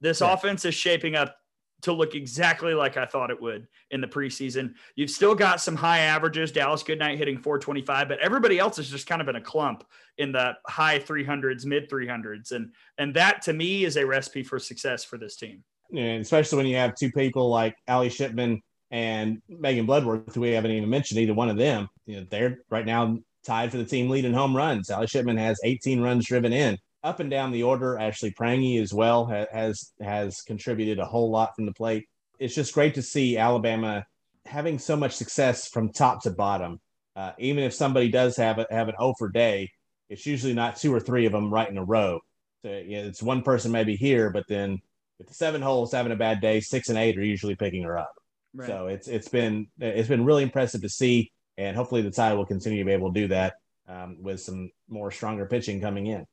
This 0.00 0.20
yeah. 0.20 0.32
offense 0.32 0.64
is 0.64 0.74
shaping 0.74 1.16
up 1.16 1.36
to 1.82 1.92
look 1.92 2.14
exactly 2.14 2.74
like 2.74 2.96
I 2.96 3.06
thought 3.06 3.30
it 3.30 3.40
would 3.40 3.68
in 3.90 4.00
the 4.00 4.06
preseason. 4.06 4.74
You've 4.96 5.10
still 5.10 5.34
got 5.34 5.60
some 5.60 5.76
high 5.76 6.00
averages. 6.00 6.50
Dallas 6.50 6.82
Goodnight 6.82 7.18
hitting 7.18 7.38
425, 7.38 8.08
but 8.08 8.18
everybody 8.18 8.58
else 8.58 8.78
is 8.78 8.90
just 8.90 9.06
kind 9.06 9.22
of 9.22 9.28
in 9.28 9.36
a 9.36 9.40
clump 9.40 9.84
in 10.18 10.32
the 10.32 10.54
high 10.66 10.98
300s, 10.98 11.64
mid 11.64 11.88
300s, 11.88 12.52
and 12.52 12.72
and 12.98 13.14
that 13.14 13.42
to 13.42 13.52
me 13.52 13.84
is 13.84 13.96
a 13.96 14.04
recipe 14.04 14.42
for 14.42 14.58
success 14.58 15.04
for 15.04 15.18
this 15.18 15.36
team. 15.36 15.62
And 15.92 16.20
especially 16.20 16.58
when 16.58 16.66
you 16.66 16.76
have 16.76 16.94
two 16.94 17.10
people 17.12 17.48
like 17.48 17.76
Allie 17.86 18.10
Shipman 18.10 18.60
and 18.90 19.42
Megan 19.48 19.86
Bloodworth, 19.86 20.34
who 20.34 20.40
we 20.42 20.52
haven't 20.52 20.70
even 20.70 20.88
mentioned 20.88 21.20
either 21.20 21.34
one 21.34 21.50
of 21.50 21.56
them. 21.56 21.88
You 22.06 22.20
know, 22.20 22.26
they're 22.30 22.58
right 22.70 22.86
now 22.86 23.18
tied 23.44 23.70
for 23.70 23.76
the 23.78 23.84
team 23.84 24.08
lead 24.08 24.24
in 24.24 24.34
home 24.34 24.56
runs. 24.56 24.90
Allie 24.90 25.06
Shipman 25.06 25.36
has 25.36 25.58
18 25.64 26.00
runs 26.00 26.26
driven 26.26 26.52
in 26.52 26.78
up 27.02 27.20
and 27.20 27.30
down 27.30 27.52
the 27.52 27.62
order. 27.62 27.98
Ashley 27.98 28.30
Prange 28.30 28.80
as 28.80 28.92
well 28.92 29.26
has 29.26 29.92
has 30.00 30.40
contributed 30.42 30.98
a 30.98 31.04
whole 31.04 31.30
lot 31.30 31.54
from 31.54 31.66
the 31.66 31.72
plate. 31.72 32.06
It's 32.38 32.54
just 32.54 32.74
great 32.74 32.94
to 32.94 33.02
see 33.02 33.36
Alabama 33.36 34.04
having 34.46 34.78
so 34.78 34.96
much 34.96 35.16
success 35.16 35.68
from 35.68 35.92
top 35.92 36.22
to 36.22 36.30
bottom. 36.30 36.80
Uh, 37.16 37.32
even 37.38 37.64
if 37.64 37.74
somebody 37.74 38.08
does 38.08 38.36
have 38.36 38.58
a, 38.58 38.66
have 38.70 38.88
an 38.88 38.94
over 38.98 39.28
day, 39.28 39.70
it's 40.08 40.24
usually 40.24 40.54
not 40.54 40.76
two 40.76 40.94
or 40.94 41.00
three 41.00 41.26
of 41.26 41.32
them 41.32 41.52
right 41.52 41.68
in 41.68 41.76
a 41.76 41.84
row. 41.84 42.20
So 42.62 42.70
it's 42.70 43.22
one 43.22 43.42
person 43.42 43.72
maybe 43.72 43.96
here, 43.96 44.30
but 44.30 44.44
then 44.48 44.78
if 45.18 45.26
the 45.26 45.34
seven 45.34 45.60
holes 45.60 45.92
having 45.92 46.12
a 46.12 46.16
bad 46.16 46.40
day, 46.40 46.60
six 46.60 46.88
and 46.88 46.98
eight 46.98 47.18
are 47.18 47.24
usually 47.24 47.56
picking 47.56 47.82
her 47.82 47.98
up. 47.98 48.12
Right. 48.58 48.66
So 48.66 48.88
it's 48.88 49.06
it's 49.06 49.28
been 49.28 49.68
it's 49.78 50.08
been 50.08 50.24
really 50.24 50.42
impressive 50.42 50.82
to 50.82 50.88
see, 50.88 51.30
and 51.56 51.76
hopefully 51.76 52.02
the 52.02 52.10
Tide 52.10 52.34
will 52.34 52.44
continue 52.44 52.80
to 52.80 52.84
be 52.84 52.92
able 52.92 53.12
to 53.12 53.20
do 53.20 53.28
that 53.28 53.54
um, 53.86 54.16
with 54.20 54.40
some 54.40 54.70
more 54.88 55.12
stronger 55.12 55.46
pitching 55.46 55.80
coming 55.80 56.06
in. 56.06 56.26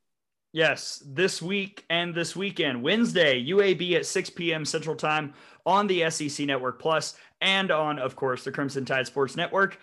Yes, 0.52 1.04
this 1.06 1.40
week 1.40 1.86
and 1.90 2.16
this 2.16 2.36
weekend, 2.36 2.82
Wednesday, 2.82 3.46
UAB 3.46 3.94
at 3.94 4.06
6 4.06 4.30
p.m. 4.32 4.66
Central 4.66 4.96
Time 4.96 5.34
on 5.68 5.86
the 5.86 6.10
SEC 6.10 6.48
Network 6.48 6.82
Plus 6.82 7.16
and 7.42 7.70
on, 7.70 8.00
of 8.00 8.16
course, 8.16 8.44
the 8.44 8.52
Crimson 8.52 8.86
Tide 8.86 9.06
Sports 9.06 9.36
Network. 9.36 9.78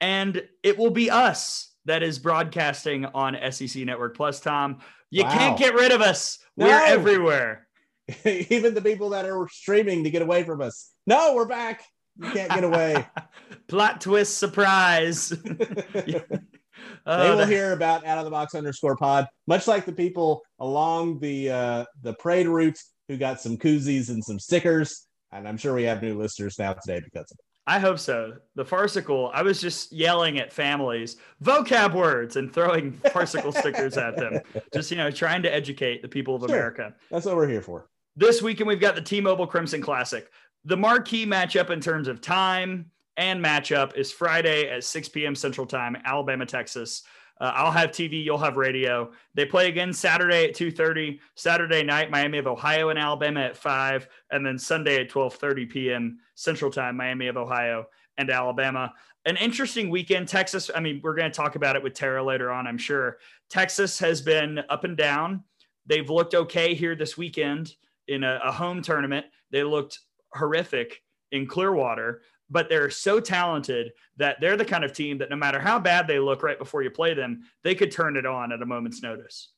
And 0.00 0.42
it 0.62 0.76
will 0.76 0.90
be 0.90 1.08
us 1.08 1.72
that 1.86 2.02
is 2.02 2.18
broadcasting 2.18 3.06
on 3.06 3.36
SEC 3.50 3.84
Network 3.84 4.16
Plus, 4.16 4.40
Tom. 4.40 4.80
You 5.10 5.22
wow. 5.22 5.32
can't 5.32 5.58
get 5.58 5.74
rid 5.74 5.92
of 5.92 6.02
us. 6.02 6.40
No. 6.56 6.66
We're 6.66 6.84
everywhere. 6.84 7.68
Even 8.24 8.74
the 8.74 8.82
people 8.82 9.10
that 9.10 9.24
are 9.24 9.48
streaming 9.48 10.04
to 10.04 10.10
get 10.10 10.22
away 10.22 10.42
from 10.42 10.60
us. 10.60 10.90
No, 11.08 11.32
we're 11.32 11.46
back. 11.46 11.86
You 12.18 12.30
can't 12.32 12.50
get 12.50 12.64
away. 12.64 13.06
Plot 13.66 14.02
twist 14.02 14.36
surprise. 14.36 15.32
They 17.04 17.30
will 17.30 17.46
hear 17.46 17.72
about 17.72 18.04
out 18.04 18.18
of 18.18 18.24
the 18.24 18.30
box 18.30 18.54
underscore 18.54 18.94
pod, 18.94 19.26
much 19.46 19.66
like 19.66 19.86
the 19.86 19.92
people 19.92 20.42
along 20.58 21.18
the 21.18 21.50
uh, 21.50 21.84
the 22.02 22.12
parade 22.14 22.46
route 22.46 22.78
who 23.08 23.16
got 23.16 23.40
some 23.40 23.56
koozies 23.56 24.10
and 24.10 24.22
some 24.22 24.38
stickers. 24.38 25.06
And 25.32 25.48
I'm 25.48 25.56
sure 25.56 25.74
we 25.74 25.84
have 25.84 26.02
new 26.02 26.16
listeners 26.18 26.58
now 26.58 26.74
today 26.74 27.00
because 27.02 27.30
of 27.30 27.38
it. 27.38 27.44
I 27.66 27.78
hope 27.78 27.98
so. 27.98 28.34
The 28.54 28.64
farcical, 28.64 29.30
I 29.32 29.42
was 29.42 29.60
just 29.60 29.90
yelling 29.90 30.38
at 30.38 30.52
families, 30.52 31.16
vocab 31.42 31.94
words, 31.94 32.36
and 32.36 32.52
throwing 32.52 32.92
farcical 33.12 33.52
stickers 33.52 33.96
at 33.96 34.16
them. 34.16 34.40
Just, 34.74 34.90
you 34.90 34.96
know, 34.96 35.10
trying 35.10 35.42
to 35.42 35.52
educate 35.52 36.02
the 36.02 36.08
people 36.08 36.36
of 36.36 36.42
sure. 36.42 36.50
America. 36.50 36.94
That's 37.10 37.26
what 37.26 37.36
we're 37.36 37.48
here 37.48 37.62
for. 37.62 37.88
This 38.18 38.42
weekend, 38.42 38.66
we've 38.66 38.80
got 38.80 38.96
the 38.96 39.00
T 39.00 39.20
Mobile 39.20 39.46
Crimson 39.46 39.80
Classic. 39.80 40.28
The 40.64 40.76
marquee 40.76 41.26
matchup 41.26 41.70
in 41.70 41.80
terms 41.80 42.08
of 42.08 42.20
time, 42.20 42.90
and 43.16 43.44
matchup 43.44 43.96
is 43.96 44.12
Friday 44.12 44.68
at 44.70 44.84
6 44.84 45.08
p.m. 45.10 45.34
Central 45.34 45.66
Time, 45.66 45.96
Alabama, 46.04 46.46
Texas. 46.46 47.02
Uh, 47.40 47.52
I'll 47.54 47.70
have 47.70 47.90
TV, 47.90 48.24
you'll 48.24 48.38
have 48.38 48.56
radio. 48.56 49.12
They 49.34 49.44
play 49.44 49.68
again 49.68 49.92
Saturday 49.92 50.46
at 50.46 50.54
2:30, 50.54 51.20
Saturday 51.34 51.82
night 51.82 52.10
Miami 52.10 52.38
of 52.38 52.46
Ohio 52.46 52.88
and 52.88 52.98
Alabama 52.98 53.40
at 53.40 53.56
5, 53.56 54.08
and 54.30 54.44
then 54.44 54.58
Sunday 54.58 55.00
at 55.00 55.10
12:30 55.10 55.70
p.m. 55.70 56.18
Central 56.34 56.70
Time, 56.70 56.96
Miami 56.96 57.28
of 57.28 57.36
Ohio 57.36 57.86
and 58.16 58.30
Alabama. 58.30 58.92
An 59.24 59.36
interesting 59.36 59.90
weekend. 59.90 60.26
Texas, 60.26 60.70
I 60.74 60.80
mean, 60.80 61.00
we're 61.02 61.14
going 61.14 61.30
to 61.30 61.36
talk 61.36 61.54
about 61.54 61.76
it 61.76 61.82
with 61.82 61.94
Tara 61.94 62.22
later 62.22 62.50
on, 62.50 62.66
I'm 62.66 62.78
sure. 62.78 63.18
Texas 63.50 63.98
has 63.98 64.20
been 64.20 64.60
up 64.68 64.84
and 64.84 64.96
down. 64.96 65.44
They've 65.86 66.08
looked 66.08 66.34
okay 66.34 66.74
here 66.74 66.96
this 66.96 67.16
weekend 67.16 67.74
in 68.08 68.24
a, 68.24 68.40
a 68.44 68.52
home 68.52 68.82
tournament. 68.82 69.26
They 69.50 69.62
looked 69.62 70.00
horrific 70.32 71.02
in 71.32 71.46
Clearwater 71.46 72.22
but 72.50 72.68
they're 72.68 72.90
so 72.90 73.20
talented 73.20 73.92
that 74.16 74.36
they're 74.40 74.56
the 74.56 74.64
kind 74.64 74.84
of 74.84 74.92
team 74.92 75.18
that 75.18 75.30
no 75.30 75.36
matter 75.36 75.60
how 75.60 75.78
bad 75.78 76.06
they 76.06 76.18
look 76.18 76.42
right 76.42 76.58
before 76.58 76.82
you 76.82 76.90
play 76.90 77.14
them, 77.14 77.42
they 77.62 77.74
could 77.74 77.90
turn 77.90 78.16
it 78.16 78.26
on 78.26 78.52
at 78.52 78.62
a 78.62 78.66
moment's 78.66 79.02
notice. 79.02 79.50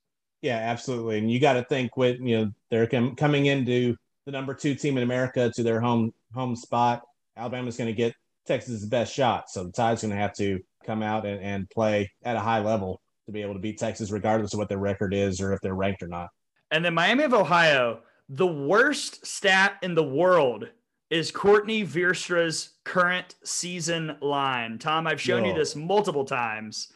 Yeah, 0.43 0.57
absolutely. 0.57 1.19
And 1.19 1.31
you 1.31 1.39
got 1.39 1.55
to 1.55 1.65
think 1.65 1.97
with 1.97 2.19
you 2.21 2.39
know 2.39 2.50
they're 2.71 2.87
com- 2.87 3.15
coming 3.15 3.47
into 3.47 3.97
the 4.27 4.33
number 4.33 4.55
two 4.55 4.75
team 4.75 4.97
in 4.97 5.03
America 5.03 5.50
to 5.55 5.62
their 5.62 5.81
home 5.81 6.12
home 6.35 6.57
spot. 6.57 7.03
Alabama's 7.37 7.77
going 7.77 7.89
to 7.89 7.95
get 7.95 8.15
Texas' 8.47 8.85
best 8.85 9.15
shot, 9.15 9.50
so 9.50 9.65
the 9.65 9.73
Tide's 9.73 10.03
going 10.03 10.12
to 10.12 10.21
have 10.21 10.35
to 10.35 10.61
come 10.85 11.03
out 11.03 11.27
and, 11.27 11.41
and 11.43 11.71
play 11.71 12.11
at 12.25 12.37
a 12.37 12.41
high 12.41 12.61
level 12.61 13.00
to 13.26 13.33
be 13.33 13.43
able 13.43 13.54
to 13.54 13.61
beat 13.61 13.78
Texas, 13.78 14.11
regardless 14.11 14.54
of 14.54 14.59
what 14.59 14.69
their 14.69 14.78
record 14.78 15.15
is 15.15 15.41
or 15.41 15.52
if 15.52 15.61
they're 15.61 15.75
ranked 15.75 16.02
or 16.02 16.09
not. 16.09 16.30
And 16.71 16.85
then 16.85 16.95
Miami 16.95 17.25
of 17.25 17.35
Ohio, 17.35 18.00
the 18.30 18.47
worst 18.47 19.26
stat 19.26 19.76
in 19.82 19.95
the 19.95 20.04
world 20.04 20.69
is 21.10 21.32
Courtney 21.32 21.84
Vierstra's 21.84 22.75
current 22.84 23.34
season 23.43 24.16
line. 24.21 24.78
Tom, 24.78 25.08
I've 25.08 25.21
shown 25.21 25.45
you 25.45 25.52
this 25.52 25.75
multiple 25.75 26.25
times. 26.25 26.93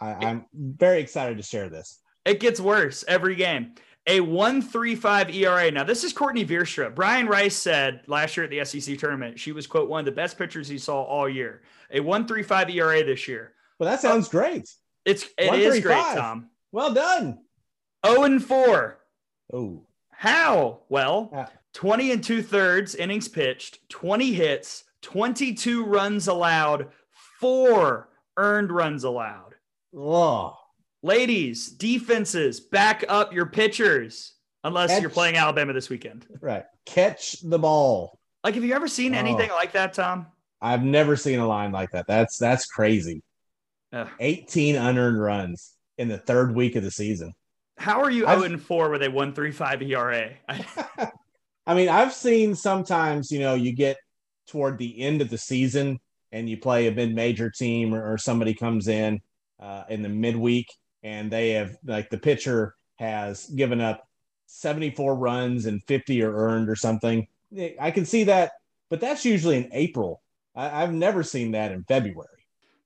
I, 0.00 0.24
am 0.24 0.46
very 0.54 1.00
excited 1.00 1.36
to 1.38 1.42
share 1.42 1.68
this. 1.68 1.98
It 2.24 2.38
gets 2.38 2.60
worse 2.60 3.04
every 3.08 3.34
game. 3.34 3.74
A 4.06 4.20
135 4.20 5.34
ERA. 5.34 5.70
Now, 5.72 5.82
this 5.82 6.04
is 6.04 6.12
Courtney 6.12 6.44
Vierstra. 6.44 6.94
Brian 6.94 7.26
Rice 7.26 7.56
said 7.56 8.02
last 8.06 8.36
year 8.36 8.44
at 8.44 8.50
the 8.50 8.64
SEC 8.64 8.96
tournament, 8.98 9.40
she 9.40 9.50
was, 9.50 9.66
quote, 9.66 9.88
one 9.88 9.98
of 9.98 10.06
the 10.06 10.12
best 10.12 10.38
pitchers 10.38 10.68
he 10.68 10.78
saw 10.78 11.02
all 11.02 11.28
year. 11.28 11.62
A 11.90 11.98
135 11.98 12.70
ERA 12.70 13.02
this 13.02 13.26
year. 13.26 13.54
Well, 13.80 13.90
that 13.90 14.00
sounds 14.00 14.28
uh, 14.28 14.30
great. 14.30 14.70
It's 15.04 15.24
it 15.36 15.54
is 15.54 15.80
great, 15.80 15.96
Tom. 15.96 16.50
Well 16.70 16.94
done. 16.94 17.40
0 18.06 18.22
and 18.22 18.44
4. 18.44 18.98
Oh. 19.52 19.85
How? 20.16 20.80
Well, 20.88 21.30
uh, 21.34 21.46
20 21.74 22.12
and 22.12 22.24
two 22.24 22.42
thirds 22.42 22.94
innings 22.94 23.28
pitched, 23.28 23.86
20 23.90 24.32
hits, 24.32 24.84
22 25.02 25.84
runs 25.84 26.26
allowed, 26.28 26.88
four 27.38 28.08
earned 28.36 28.72
runs 28.72 29.04
allowed. 29.04 29.54
Oh. 29.94 30.56
Ladies, 31.02 31.68
defenses, 31.68 32.60
back 32.60 33.04
up 33.08 33.32
your 33.32 33.46
pitchers 33.46 34.32
unless 34.64 34.90
Catch. 34.90 35.02
you're 35.02 35.10
playing 35.10 35.36
Alabama 35.36 35.72
this 35.72 35.90
weekend. 35.90 36.26
Right. 36.40 36.64
Catch 36.86 37.40
the 37.42 37.58
ball. 37.58 38.18
Like, 38.42 38.54
have 38.54 38.64
you 38.64 38.74
ever 38.74 38.88
seen 38.88 39.14
oh. 39.14 39.18
anything 39.18 39.50
like 39.50 39.72
that, 39.72 39.92
Tom? 39.92 40.26
I've 40.60 40.82
never 40.82 41.16
seen 41.16 41.38
a 41.38 41.46
line 41.46 41.72
like 41.72 41.90
that. 41.90 42.06
That's 42.06 42.38
that's 42.38 42.66
crazy. 42.66 43.22
Ugh. 43.92 44.08
18 44.18 44.76
unearned 44.76 45.20
runs 45.20 45.74
in 45.98 46.08
the 46.08 46.18
third 46.18 46.54
week 46.54 46.74
of 46.76 46.82
the 46.82 46.90
season. 46.90 47.34
How 47.76 48.00
are 48.00 48.10
you 48.10 48.26
0 48.26 48.58
4 48.58 48.90
with 48.90 49.02
a 49.02 49.10
135 49.10 49.82
ERA? 49.82 50.30
I 51.66 51.74
mean, 51.74 51.88
I've 51.88 52.12
seen 52.12 52.54
sometimes, 52.54 53.30
you 53.30 53.40
know, 53.40 53.54
you 53.54 53.72
get 53.72 53.96
toward 54.46 54.78
the 54.78 55.00
end 55.00 55.20
of 55.20 55.30
the 55.30 55.38
season 55.38 56.00
and 56.32 56.48
you 56.48 56.56
play 56.56 56.86
a 56.86 56.92
mid-major 56.92 57.50
team 57.50 57.94
or, 57.94 58.12
or 58.12 58.18
somebody 58.18 58.54
comes 58.54 58.88
in 58.88 59.20
uh, 59.60 59.84
in 59.88 60.02
the 60.02 60.08
midweek 60.08 60.68
and 61.02 61.30
they 61.30 61.50
have 61.50 61.76
like 61.84 62.10
the 62.10 62.18
pitcher 62.18 62.74
has 62.96 63.46
given 63.46 63.80
up 63.80 64.06
74 64.46 65.16
runs 65.16 65.66
and 65.66 65.82
50 65.84 66.22
are 66.22 66.34
earned 66.34 66.68
or 66.68 66.76
something. 66.76 67.26
I 67.80 67.90
can 67.90 68.06
see 68.06 68.24
that, 68.24 68.52
but 68.90 69.00
that's 69.00 69.24
usually 69.24 69.56
in 69.56 69.68
April. 69.72 70.22
I, 70.54 70.80
have 70.80 70.92
never 70.92 71.22
seen 71.22 71.52
that 71.52 71.72
in 71.72 71.84
February. 71.84 72.35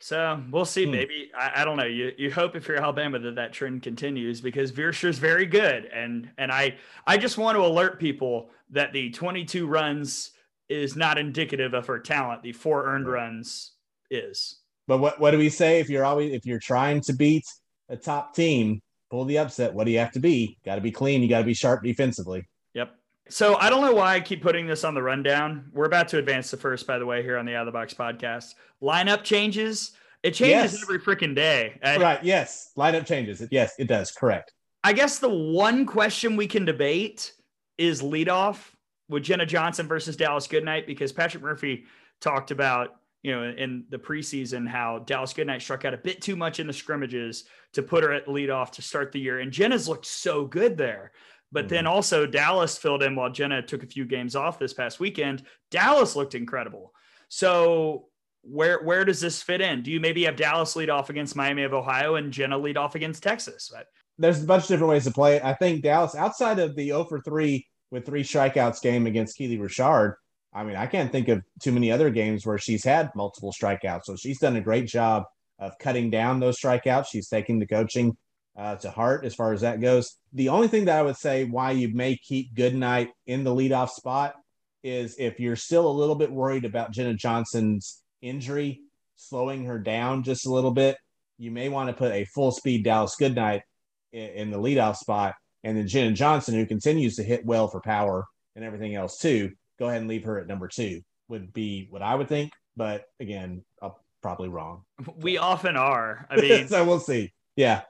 So 0.01 0.43
we'll 0.51 0.65
see. 0.65 0.87
Hmm. 0.87 0.93
Maybe 0.93 1.31
I, 1.39 1.61
I, 1.61 1.65
don't 1.65 1.77
know. 1.77 1.85
You 1.85 2.13
you 2.17 2.33
hope 2.33 2.57
if 2.57 2.67
you're 2.67 2.79
Alabama 2.79 3.19
that 3.19 3.35
that 3.35 3.53
trend 3.53 3.83
continues 3.83 4.41
because 4.41 4.73
is 4.77 5.19
very 5.19 5.47
good, 5.47 5.85
and 5.87 6.29
and 6.39 6.51
I 6.51 6.77
I 7.07 7.19
just 7.19 7.37
want 7.37 7.57
to 7.57 7.65
alert 7.65 8.01
people 8.01 8.51
that 8.71 8.93
the 8.93 9.11
22 9.11 9.67
runs 9.67 10.31
is 10.71 10.97
not 10.97 11.19
indicative 11.19 11.75
of 11.75 11.87
her 11.87 11.99
talent. 11.99 12.43
The 12.43 12.53
four 12.53 12.87
earned 12.87 13.09
runs 13.09 13.73
is. 14.11 14.61
But 14.89 14.99
what 14.99 15.21
what 15.21 15.33
do 15.33 15.39
we 15.39 15.51
say 15.51 15.81
if 15.81 15.91
you're 15.91 16.05
always 16.05 16.33
if 16.33 16.47
you're 16.47 16.59
trying 16.59 17.03
to 17.03 17.13
beat 17.13 17.45
a 17.91 17.97
top 17.97 18.35
team, 18.35 18.81
pull 19.11 19.27
the 19.27 19.39
upset? 19.39 19.75
What 19.75 19.85
do 19.85 19.91
you 19.91 19.99
have 19.99 20.13
to 20.13 20.21
be? 20.21 20.57
Got 20.65 20.77
to 20.77 20.81
be 20.81 20.93
clean. 20.93 21.23
You 21.23 21.29
got 21.29 21.41
to 21.41 21.45
be 21.45 21.55
sharp 21.55 21.83
defensively. 21.85 22.49
So 23.31 23.57
I 23.57 23.71
don't 23.71 23.81
know 23.81 23.95
why 23.95 24.15
I 24.15 24.21
keep 24.21 24.43
putting 24.43 24.67
this 24.67 24.83
on 24.83 24.95
the 24.95 25.03
rundown. 25.03 25.71
We're 25.73 25.87
about 25.87 26.09
to 26.09 26.19
advance 26.19 26.51
the 26.51 26.57
first, 26.57 26.87
by 26.87 26.99
the 26.99 27.07
way, 27.07 27.23
here 27.23 27.39
on 27.39 27.47
the 27.47 27.55
Out 27.55 27.67
of 27.67 27.73
the 27.73 27.79
Box 27.79 27.95
podcast. 27.95 28.55
Lineup 28.83 29.23
changes. 29.23 29.93
It 30.23 30.33
changes 30.33 30.73
yes. 30.73 30.83
every 30.83 30.99
freaking 30.99 31.35
day. 31.35 31.79
right. 31.85 32.23
Yes. 32.25 32.73
Lineup 32.77 33.07
changes. 33.07 33.43
Yes, 33.51 33.75
it 33.79 33.87
does. 33.87 34.11
Correct. 34.11 34.53
I 34.83 34.93
guess 34.93 35.19
the 35.19 35.29
one 35.29 35.87
question 35.87 36.37
we 36.37 36.47
can 36.47 36.65
debate 36.65 37.33
is 37.79 38.03
leadoff 38.03 38.59
with 39.09 39.23
Jenna 39.23 39.47
Johnson 39.47 39.87
versus 39.87 40.17
Dallas 40.17 40.47
Goodnight 40.47 40.87
because 40.87 41.13
Patrick 41.13 41.43
Murphy 41.43 41.85
talked 42.21 42.51
about 42.51 42.97
you 43.23 43.33
know 43.33 43.45
in 43.45 43.85
the 43.91 43.99
preseason 43.99 44.67
how 44.67 45.01
Dallas 45.01 45.33
Goodnight 45.33 45.63
struck 45.63 45.85
out 45.85 45.95
a 45.95 45.99
bit 45.99 46.23
too 46.23 46.37
much 46.37 46.61
in 46.61 46.67
the 46.67 46.73
scrimmages 46.73 47.45
to 47.75 47.83
put 47.83 48.03
her 48.03 48.13
at 48.13 48.27
leadoff 48.27 48.71
to 48.73 48.83
start 48.83 49.13
the 49.13 49.21
year, 49.21 49.41
and 49.41 49.53
Jenna's 49.53 49.89
looked 49.89 50.07
so 50.07 50.45
good 50.45 50.77
there. 50.77 51.13
But 51.53 51.65
mm-hmm. 51.65 51.75
then 51.75 51.87
also 51.87 52.27
Dallas 52.27 52.79
filled 52.79 53.03
in 53.03 53.17
while 53.17 53.31
Jenna 53.31 53.63
took 53.63 53.83
a 53.83 53.87
few 53.87 54.05
games 54.05 54.37
off 54.37 54.59
this 54.59 54.73
past 54.73 55.01
weekend. 55.01 55.43
Dallas 55.71 56.17
looked 56.17 56.35
incredible. 56.35 56.93
So 57.29 58.07
where 58.43 58.83
where 58.83 59.05
does 59.05 59.21
this 59.21 59.43
fit 59.43 59.61
in? 59.61 59.83
Do 59.83 59.91
you 59.91 60.01
maybe 60.01 60.25
have 60.25 60.37
Dallas 60.37 60.77
lead 60.77 60.91
off 60.91 61.11
against 61.11 61.37
Miami 61.37 61.63
of 61.65 61.75
Ohio 61.75 62.17
and 62.17 62.33
Jenna 62.33 62.59
lead 62.59 62.77
off 62.77 62.95
against 62.95 63.23
Texas? 63.23 63.71
But 63.73 63.87
there's 64.19 64.43
a 64.43 64.47
bunch 64.47 64.65
of 64.65 64.69
different 64.69 64.91
ways 64.91 65.05
to 65.05 65.11
play 65.11 65.37
it. 65.37 65.45
I 65.45 65.55
think 65.55 65.83
Dallas, 65.83 66.15
outside 66.15 66.59
of 66.59 66.77
the 66.77 66.89
0 66.89 67.05
for 67.05 67.21
3 67.21 67.67
with 67.91 68.07
three 68.07 68.23
strikeouts 68.23 68.81
game 68.83 69.07
against 69.07 69.37
Keely 69.37 69.59
Richard, 69.59 70.17
I 70.53 70.65
mean, 70.65 70.77
I 70.77 70.87
can't 70.87 71.13
think 71.13 71.29
of 71.29 71.43
too 71.63 71.73
many 71.73 71.91
other 71.93 72.11
games 72.11 72.45
where 72.45 72.59
she's 72.59 72.85
had 72.85 73.11
multiple 73.15 73.53
strikeouts. 73.53 74.05
So 74.05 74.17
she's 74.17 74.39
done 74.39 74.57
a 74.57 74.61
great 74.61 74.87
job 74.87 75.25
of 75.59 75.79
cutting 75.79 76.11
down 76.11 76.41
those 76.41 76.59
strikeouts. 76.59 77.07
She's 77.07 77.29
taking 77.29 77.59
the 77.59 77.67
coaching 77.67 78.17
uh, 78.61 78.77
to 78.77 78.91
heart 78.91 79.25
as 79.25 79.35
far 79.35 79.55
as 79.55 79.63
that 79.63 79.81
goes. 79.81 80.19
The 80.35 80.51
only 80.51 80.69
thing 80.69 80.85
that 80.85 80.99
I 80.99 81.03
would 81.03 81.17
say 81.17 81.45
why 81.45 81.71
you 81.71 81.95
may 81.95 82.17
keep 82.17 82.55
Goodnight 82.55 83.09
in 83.27 83.43
the 83.43 83.55
leadoff 83.55 83.89
spot 83.89 84.35
is 84.85 85.17
if 85.19 85.41
you're 85.41 85.57
still 85.57 85.91
a 85.91 85.99
little 85.99 86.15
bit 86.15 86.31
worried 86.31 86.67
about 86.67 86.93
Jenna 86.93 87.15
Johnson's 87.15 88.03
injury 88.21 88.81
slowing 89.17 89.65
her 89.65 89.79
down 89.79 90.25
just 90.25 90.47
a 90.47 90.53
little 90.53 90.73
bit, 90.73 90.99
you 91.39 91.51
may 91.51 91.71
want 91.71 91.89
to 91.89 91.95
put 91.95 92.13
a 92.13 92.27
full 92.27 92.51
speed 92.51 92.85
Dallas 92.85 93.17
Goodnight 93.19 93.63
in, 94.13 94.29
in 94.29 94.51
the 94.51 94.59
leadoff 94.59 94.97
spot 94.97 95.35
and 95.65 95.79
then 95.79 95.89
Jenna 95.89 96.13
Johnson, 96.13 96.55
who 96.55 96.67
continues 96.67 97.17
to 97.17 97.23
hit 97.23 97.47
well 97.47 97.69
for 97.69 97.81
power 97.81 98.27
and 98.57 98.65
everything 98.65 98.95
else 98.95 99.19
too, 99.19 99.53
go 99.79 99.89
ahead 99.89 100.03
and 100.03 100.09
leave 100.09 100.25
her 100.25 100.39
at 100.39 100.47
number 100.47 100.69
two 100.69 101.01
would 101.29 101.53
be 101.55 101.87
what 101.89 102.03
I 102.03 102.15
would 102.15 102.29
think. 102.29 102.53
But 102.77 103.05
again, 103.21 103.65
I'm 103.81 103.93
probably 104.23 104.51
wrong. 104.51 104.83
We 105.17 105.39
often 105.39 105.77
are. 105.77 106.27
I 106.29 106.37
mean, 106.37 106.69
so 106.69 106.85
we'll 106.85 107.01
see. 107.01 107.33
Yeah. 107.57 107.83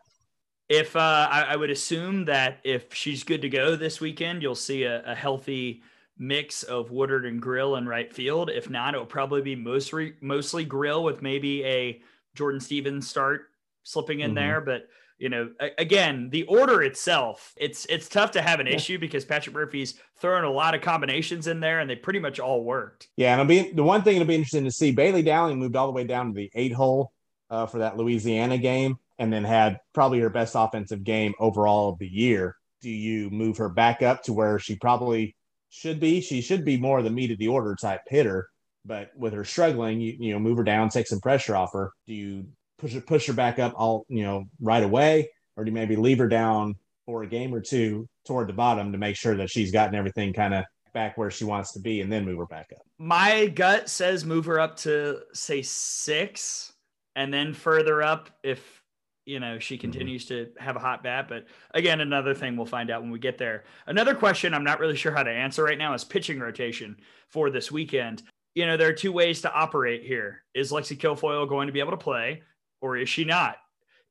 If 0.70 0.94
uh, 0.94 1.28
I, 1.30 1.46
I, 1.48 1.56
would 1.56 1.70
assume 1.70 2.26
that 2.26 2.60
if 2.62 2.94
she's 2.94 3.24
good 3.24 3.42
to 3.42 3.48
go 3.48 3.74
this 3.74 4.00
weekend, 4.00 4.40
you'll 4.40 4.54
see 4.54 4.84
a, 4.84 5.02
a 5.04 5.16
healthy 5.16 5.82
mix 6.16 6.62
of 6.62 6.92
Woodard 6.92 7.26
and 7.26 7.42
Grill 7.42 7.74
in 7.74 7.88
right 7.88 8.12
field. 8.12 8.50
If 8.50 8.70
not, 8.70 8.94
it'll 8.94 9.04
probably 9.04 9.42
be 9.42 9.56
mostly 9.56 10.14
mostly 10.20 10.64
Grill 10.64 11.02
with 11.02 11.22
maybe 11.22 11.64
a 11.64 12.00
Jordan 12.36 12.60
Stevens 12.60 13.08
start 13.08 13.48
slipping 13.82 14.20
in 14.20 14.28
mm-hmm. 14.28 14.36
there. 14.36 14.60
But 14.60 14.88
you 15.18 15.28
know, 15.28 15.50
again, 15.76 16.30
the 16.30 16.44
order 16.44 16.82
itself, 16.82 17.52
it's 17.56 17.84
it's 17.86 18.08
tough 18.08 18.30
to 18.30 18.40
have 18.40 18.60
an 18.60 18.68
yeah. 18.68 18.74
issue 18.74 18.96
because 18.96 19.24
Patrick 19.24 19.56
Murphy's 19.56 19.94
throwing 20.18 20.44
a 20.44 20.50
lot 20.50 20.76
of 20.76 20.82
combinations 20.82 21.48
in 21.48 21.58
there, 21.58 21.80
and 21.80 21.90
they 21.90 21.96
pretty 21.96 22.20
much 22.20 22.38
all 22.38 22.62
worked. 22.62 23.08
Yeah, 23.16 23.32
and 23.32 23.40
it'll 23.40 23.64
be 23.64 23.72
the 23.72 23.82
one 23.82 24.02
thing 24.02 24.16
it'll 24.16 24.28
be 24.28 24.36
interesting 24.36 24.64
to 24.64 24.70
see. 24.70 24.92
Bailey 24.92 25.22
Dowling 25.22 25.58
moved 25.58 25.74
all 25.74 25.86
the 25.86 25.92
way 25.92 26.04
down 26.04 26.28
to 26.28 26.32
the 26.32 26.48
eight 26.54 26.72
hole 26.72 27.12
uh, 27.50 27.66
for 27.66 27.78
that 27.78 27.96
Louisiana 27.96 28.56
game, 28.56 28.98
and 29.20 29.30
then 29.30 29.44
had 29.44 29.78
probably 29.92 30.18
her 30.18 30.30
best 30.30 30.54
offensive 30.56 31.04
game 31.04 31.34
overall 31.38 31.90
of 31.90 31.98
the 31.98 32.08
year. 32.08 32.56
Do 32.80 32.88
you 32.88 33.28
move 33.30 33.58
her 33.58 33.68
back 33.68 34.02
up 34.02 34.22
to 34.24 34.32
where 34.32 34.58
she 34.58 34.76
probably 34.76 35.36
should 35.68 36.00
be? 36.00 36.22
She 36.22 36.40
should 36.40 36.64
be 36.64 36.78
more 36.78 37.02
the 37.02 37.10
meat 37.10 37.30
of 37.30 37.38
the 37.38 37.48
order 37.48 37.76
type 37.76 38.00
hitter, 38.08 38.48
but 38.86 39.10
with 39.14 39.34
her 39.34 39.44
struggling, 39.44 40.00
you 40.00 40.16
you 40.18 40.32
know 40.32 40.38
move 40.40 40.56
her 40.56 40.64
down, 40.64 40.88
take 40.88 41.06
some 41.06 41.20
pressure 41.20 41.54
off 41.54 41.74
her. 41.74 41.92
Do 42.06 42.14
you 42.14 42.46
push 42.78 42.94
her 42.94 43.02
push 43.02 43.26
her 43.26 43.34
back 43.34 43.58
up 43.58 43.74
all 43.76 44.06
you 44.08 44.22
know 44.22 44.46
right 44.58 44.82
away, 44.82 45.30
or 45.56 45.64
do 45.64 45.70
you 45.70 45.74
maybe 45.74 45.96
leave 45.96 46.18
her 46.18 46.28
down 46.28 46.74
for 47.04 47.22
a 47.22 47.26
game 47.26 47.54
or 47.54 47.60
two 47.60 48.08
toward 48.26 48.48
the 48.48 48.54
bottom 48.54 48.90
to 48.92 48.98
make 48.98 49.16
sure 49.16 49.36
that 49.36 49.50
she's 49.50 49.70
gotten 49.70 49.94
everything 49.94 50.32
kind 50.32 50.54
of 50.54 50.64
back 50.94 51.18
where 51.18 51.30
she 51.30 51.44
wants 51.44 51.72
to 51.72 51.80
be, 51.80 52.00
and 52.00 52.10
then 52.10 52.24
move 52.24 52.38
her 52.38 52.46
back 52.46 52.70
up? 52.74 52.86
My 52.98 53.48
gut 53.48 53.90
says 53.90 54.24
move 54.24 54.46
her 54.46 54.58
up 54.58 54.76
to 54.78 55.20
say 55.34 55.60
six, 55.60 56.72
and 57.14 57.34
then 57.34 57.52
further 57.52 58.02
up 58.02 58.30
if 58.42 58.79
you 59.26 59.40
know 59.40 59.58
she 59.58 59.74
mm-hmm. 59.74 59.82
continues 59.82 60.26
mm-hmm. 60.26 60.54
to 60.54 60.62
have 60.62 60.76
a 60.76 60.80
hot 60.80 61.02
bat. 61.02 61.28
But 61.28 61.46
again, 61.72 62.00
another 62.00 62.34
thing 62.34 62.56
we'll 62.56 62.66
find 62.66 62.90
out 62.90 63.02
when 63.02 63.10
we 63.10 63.18
get 63.18 63.38
there. 63.38 63.64
Another 63.86 64.14
question 64.14 64.54
I'm 64.54 64.64
not 64.64 64.80
really 64.80 64.96
sure 64.96 65.12
how 65.12 65.22
to 65.22 65.30
answer 65.30 65.64
right 65.64 65.78
now 65.78 65.94
is 65.94 66.04
pitching 66.04 66.40
rotation 66.40 66.96
for 67.28 67.50
this 67.50 67.70
weekend. 67.70 68.22
You 68.54 68.66
know, 68.66 68.76
there 68.76 68.88
are 68.88 68.92
two 68.92 69.12
ways 69.12 69.42
to 69.42 69.52
operate 69.52 70.02
here. 70.02 70.42
Is 70.54 70.72
Lexi 70.72 70.98
Kilfoyle 70.98 71.48
going 71.48 71.68
to 71.68 71.72
be 71.72 71.80
able 71.80 71.92
to 71.92 71.96
play? 71.96 72.42
or 72.80 72.96
is 72.96 73.08
she 73.08 73.24
not? 73.24 73.56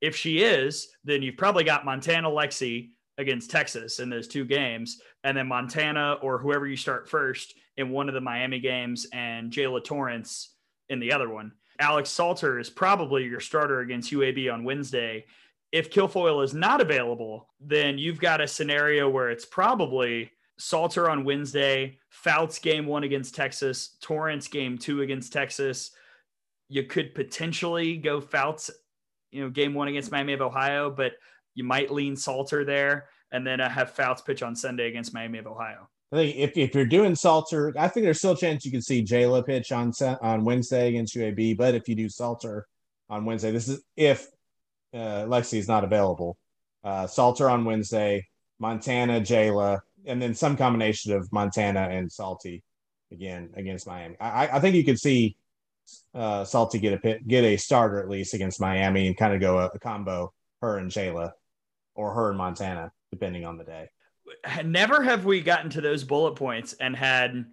If 0.01 0.15
she 0.15 0.39
is, 0.39 0.89
then 1.03 1.21
you've 1.21 1.37
probably 1.37 1.63
got 1.63 1.85
Montana 1.85 2.29
Lexi 2.29 2.91
against 3.17 3.51
Texas 3.51 3.99
in 3.99 4.09
those 4.09 4.27
two 4.27 4.45
games, 4.45 5.01
and 5.23 5.35
then 5.35 5.47
Montana 5.47 6.13
or 6.21 6.37
whoever 6.37 6.65
you 6.65 6.77
start 6.77 7.09
first 7.09 7.55
in 7.77 7.89
one 7.89 8.07
of 8.07 8.13
the 8.13 8.21
Miami 8.21 8.59
games, 8.59 9.07
and 9.11 9.51
Jaala 9.51 9.83
Torrence 9.83 10.53
in 10.87 10.99
the 10.99 11.11
other 11.11 11.29
one. 11.29 11.51
Alex 11.79 12.09
Salter 12.09 12.59
is 12.59 12.69
probably 12.69 13.23
your 13.23 13.39
starter 13.39 13.79
against 13.79 14.11
UAB 14.11 14.53
on 14.53 14.63
Wednesday. 14.63 15.25
If 15.71 15.91
Kilfoyle 15.91 16.43
is 16.43 16.53
not 16.53 16.81
available, 16.81 17.49
then 17.59 17.97
you've 17.97 18.19
got 18.19 18.41
a 18.41 18.47
scenario 18.47 19.09
where 19.09 19.29
it's 19.29 19.45
probably 19.45 20.31
Salter 20.57 21.09
on 21.09 21.23
Wednesday, 21.23 21.97
Fouts 22.09 22.59
game 22.59 22.85
one 22.85 23.03
against 23.03 23.33
Texas, 23.33 23.95
Torrence 24.01 24.47
game 24.47 24.77
two 24.77 25.01
against 25.01 25.31
Texas, 25.31 25.91
you 26.69 26.83
could 26.83 27.15
potentially 27.15 27.97
go 27.97 28.21
Fouts, 28.21 28.69
you 29.31 29.41
know, 29.41 29.49
game 29.49 29.73
one 29.73 29.87
against 29.87 30.11
Miami 30.11 30.33
of 30.33 30.41
Ohio, 30.41 30.89
but 30.89 31.13
you 31.55 31.63
might 31.63 31.91
lean 31.91 32.15
Salter 32.15 32.63
there 32.63 33.09
and 33.31 33.45
then 33.45 33.59
have 33.59 33.91
Fouts 33.91 34.21
pitch 34.21 34.43
on 34.43 34.55
Sunday 34.55 34.87
against 34.87 35.13
Miami 35.13 35.39
of 35.39 35.47
Ohio. 35.47 35.89
I 36.11 36.15
think 36.15 36.37
if, 36.37 36.57
if 36.57 36.73
you're 36.73 36.85
doing 36.85 37.13
Salter, 37.13 37.73
I 37.77 37.87
think 37.87 38.03
there's 38.03 38.17
still 38.17 38.31
a 38.31 38.37
chance 38.37 38.65
you 38.65 38.71
can 38.71 38.81
see 38.81 39.03
Jaala 39.03 39.45
pitch 39.45 39.71
on 39.71 39.91
on 40.21 40.43
Wednesday 40.43 40.89
against 40.89 41.15
UAB. 41.15 41.57
But 41.57 41.75
if 41.75 41.87
you 41.87 41.95
do 41.95 42.09
Salter 42.09 42.67
on 43.09 43.25
Wednesday, 43.25 43.51
this 43.51 43.67
is 43.67 43.83
if 43.95 44.27
uh, 44.93 45.25
Lexi 45.25 45.59
is 45.59 45.67
not 45.67 45.83
available. 45.83 46.37
Uh, 46.83 47.05
Salter 47.05 47.49
on 47.49 47.65
Wednesday, 47.65 48.27
Montana, 48.59 49.21
Jaala, 49.21 49.79
and 50.05 50.21
then 50.21 50.33
some 50.33 50.57
combination 50.57 51.13
of 51.13 51.31
Montana 51.31 51.89
and 51.91 52.11
Salty 52.11 52.63
again 53.11 53.49
against 53.55 53.85
Miami. 53.85 54.15
I, 54.19 54.47
I 54.47 54.59
think 54.59 54.75
you 54.75 54.83
could 54.83 54.99
see 54.99 55.35
uh, 56.13 56.43
Salty 56.43 56.79
get 56.79 56.93
a 56.93 56.97
pit, 56.97 57.27
get 57.27 57.43
a 57.43 57.57
starter 57.57 57.99
at 57.99 58.09
least 58.09 58.33
against 58.33 58.61
Miami 58.61 59.07
and 59.07 59.17
kind 59.17 59.33
of 59.33 59.41
go 59.41 59.59
a, 59.59 59.65
a 59.67 59.79
combo 59.79 60.33
her 60.61 60.77
and 60.77 60.91
Jaala 60.91 61.31
or 61.95 62.13
her 62.13 62.29
and 62.29 62.37
Montana 62.37 62.91
depending 63.11 63.45
on 63.45 63.57
the 63.57 63.63
day. 63.63 63.89
Never 64.63 65.03
have 65.03 65.25
we 65.25 65.41
gotten 65.41 65.69
to 65.71 65.81
those 65.81 66.03
bullet 66.03 66.35
points 66.35 66.73
and 66.73 66.95
had 66.95 67.45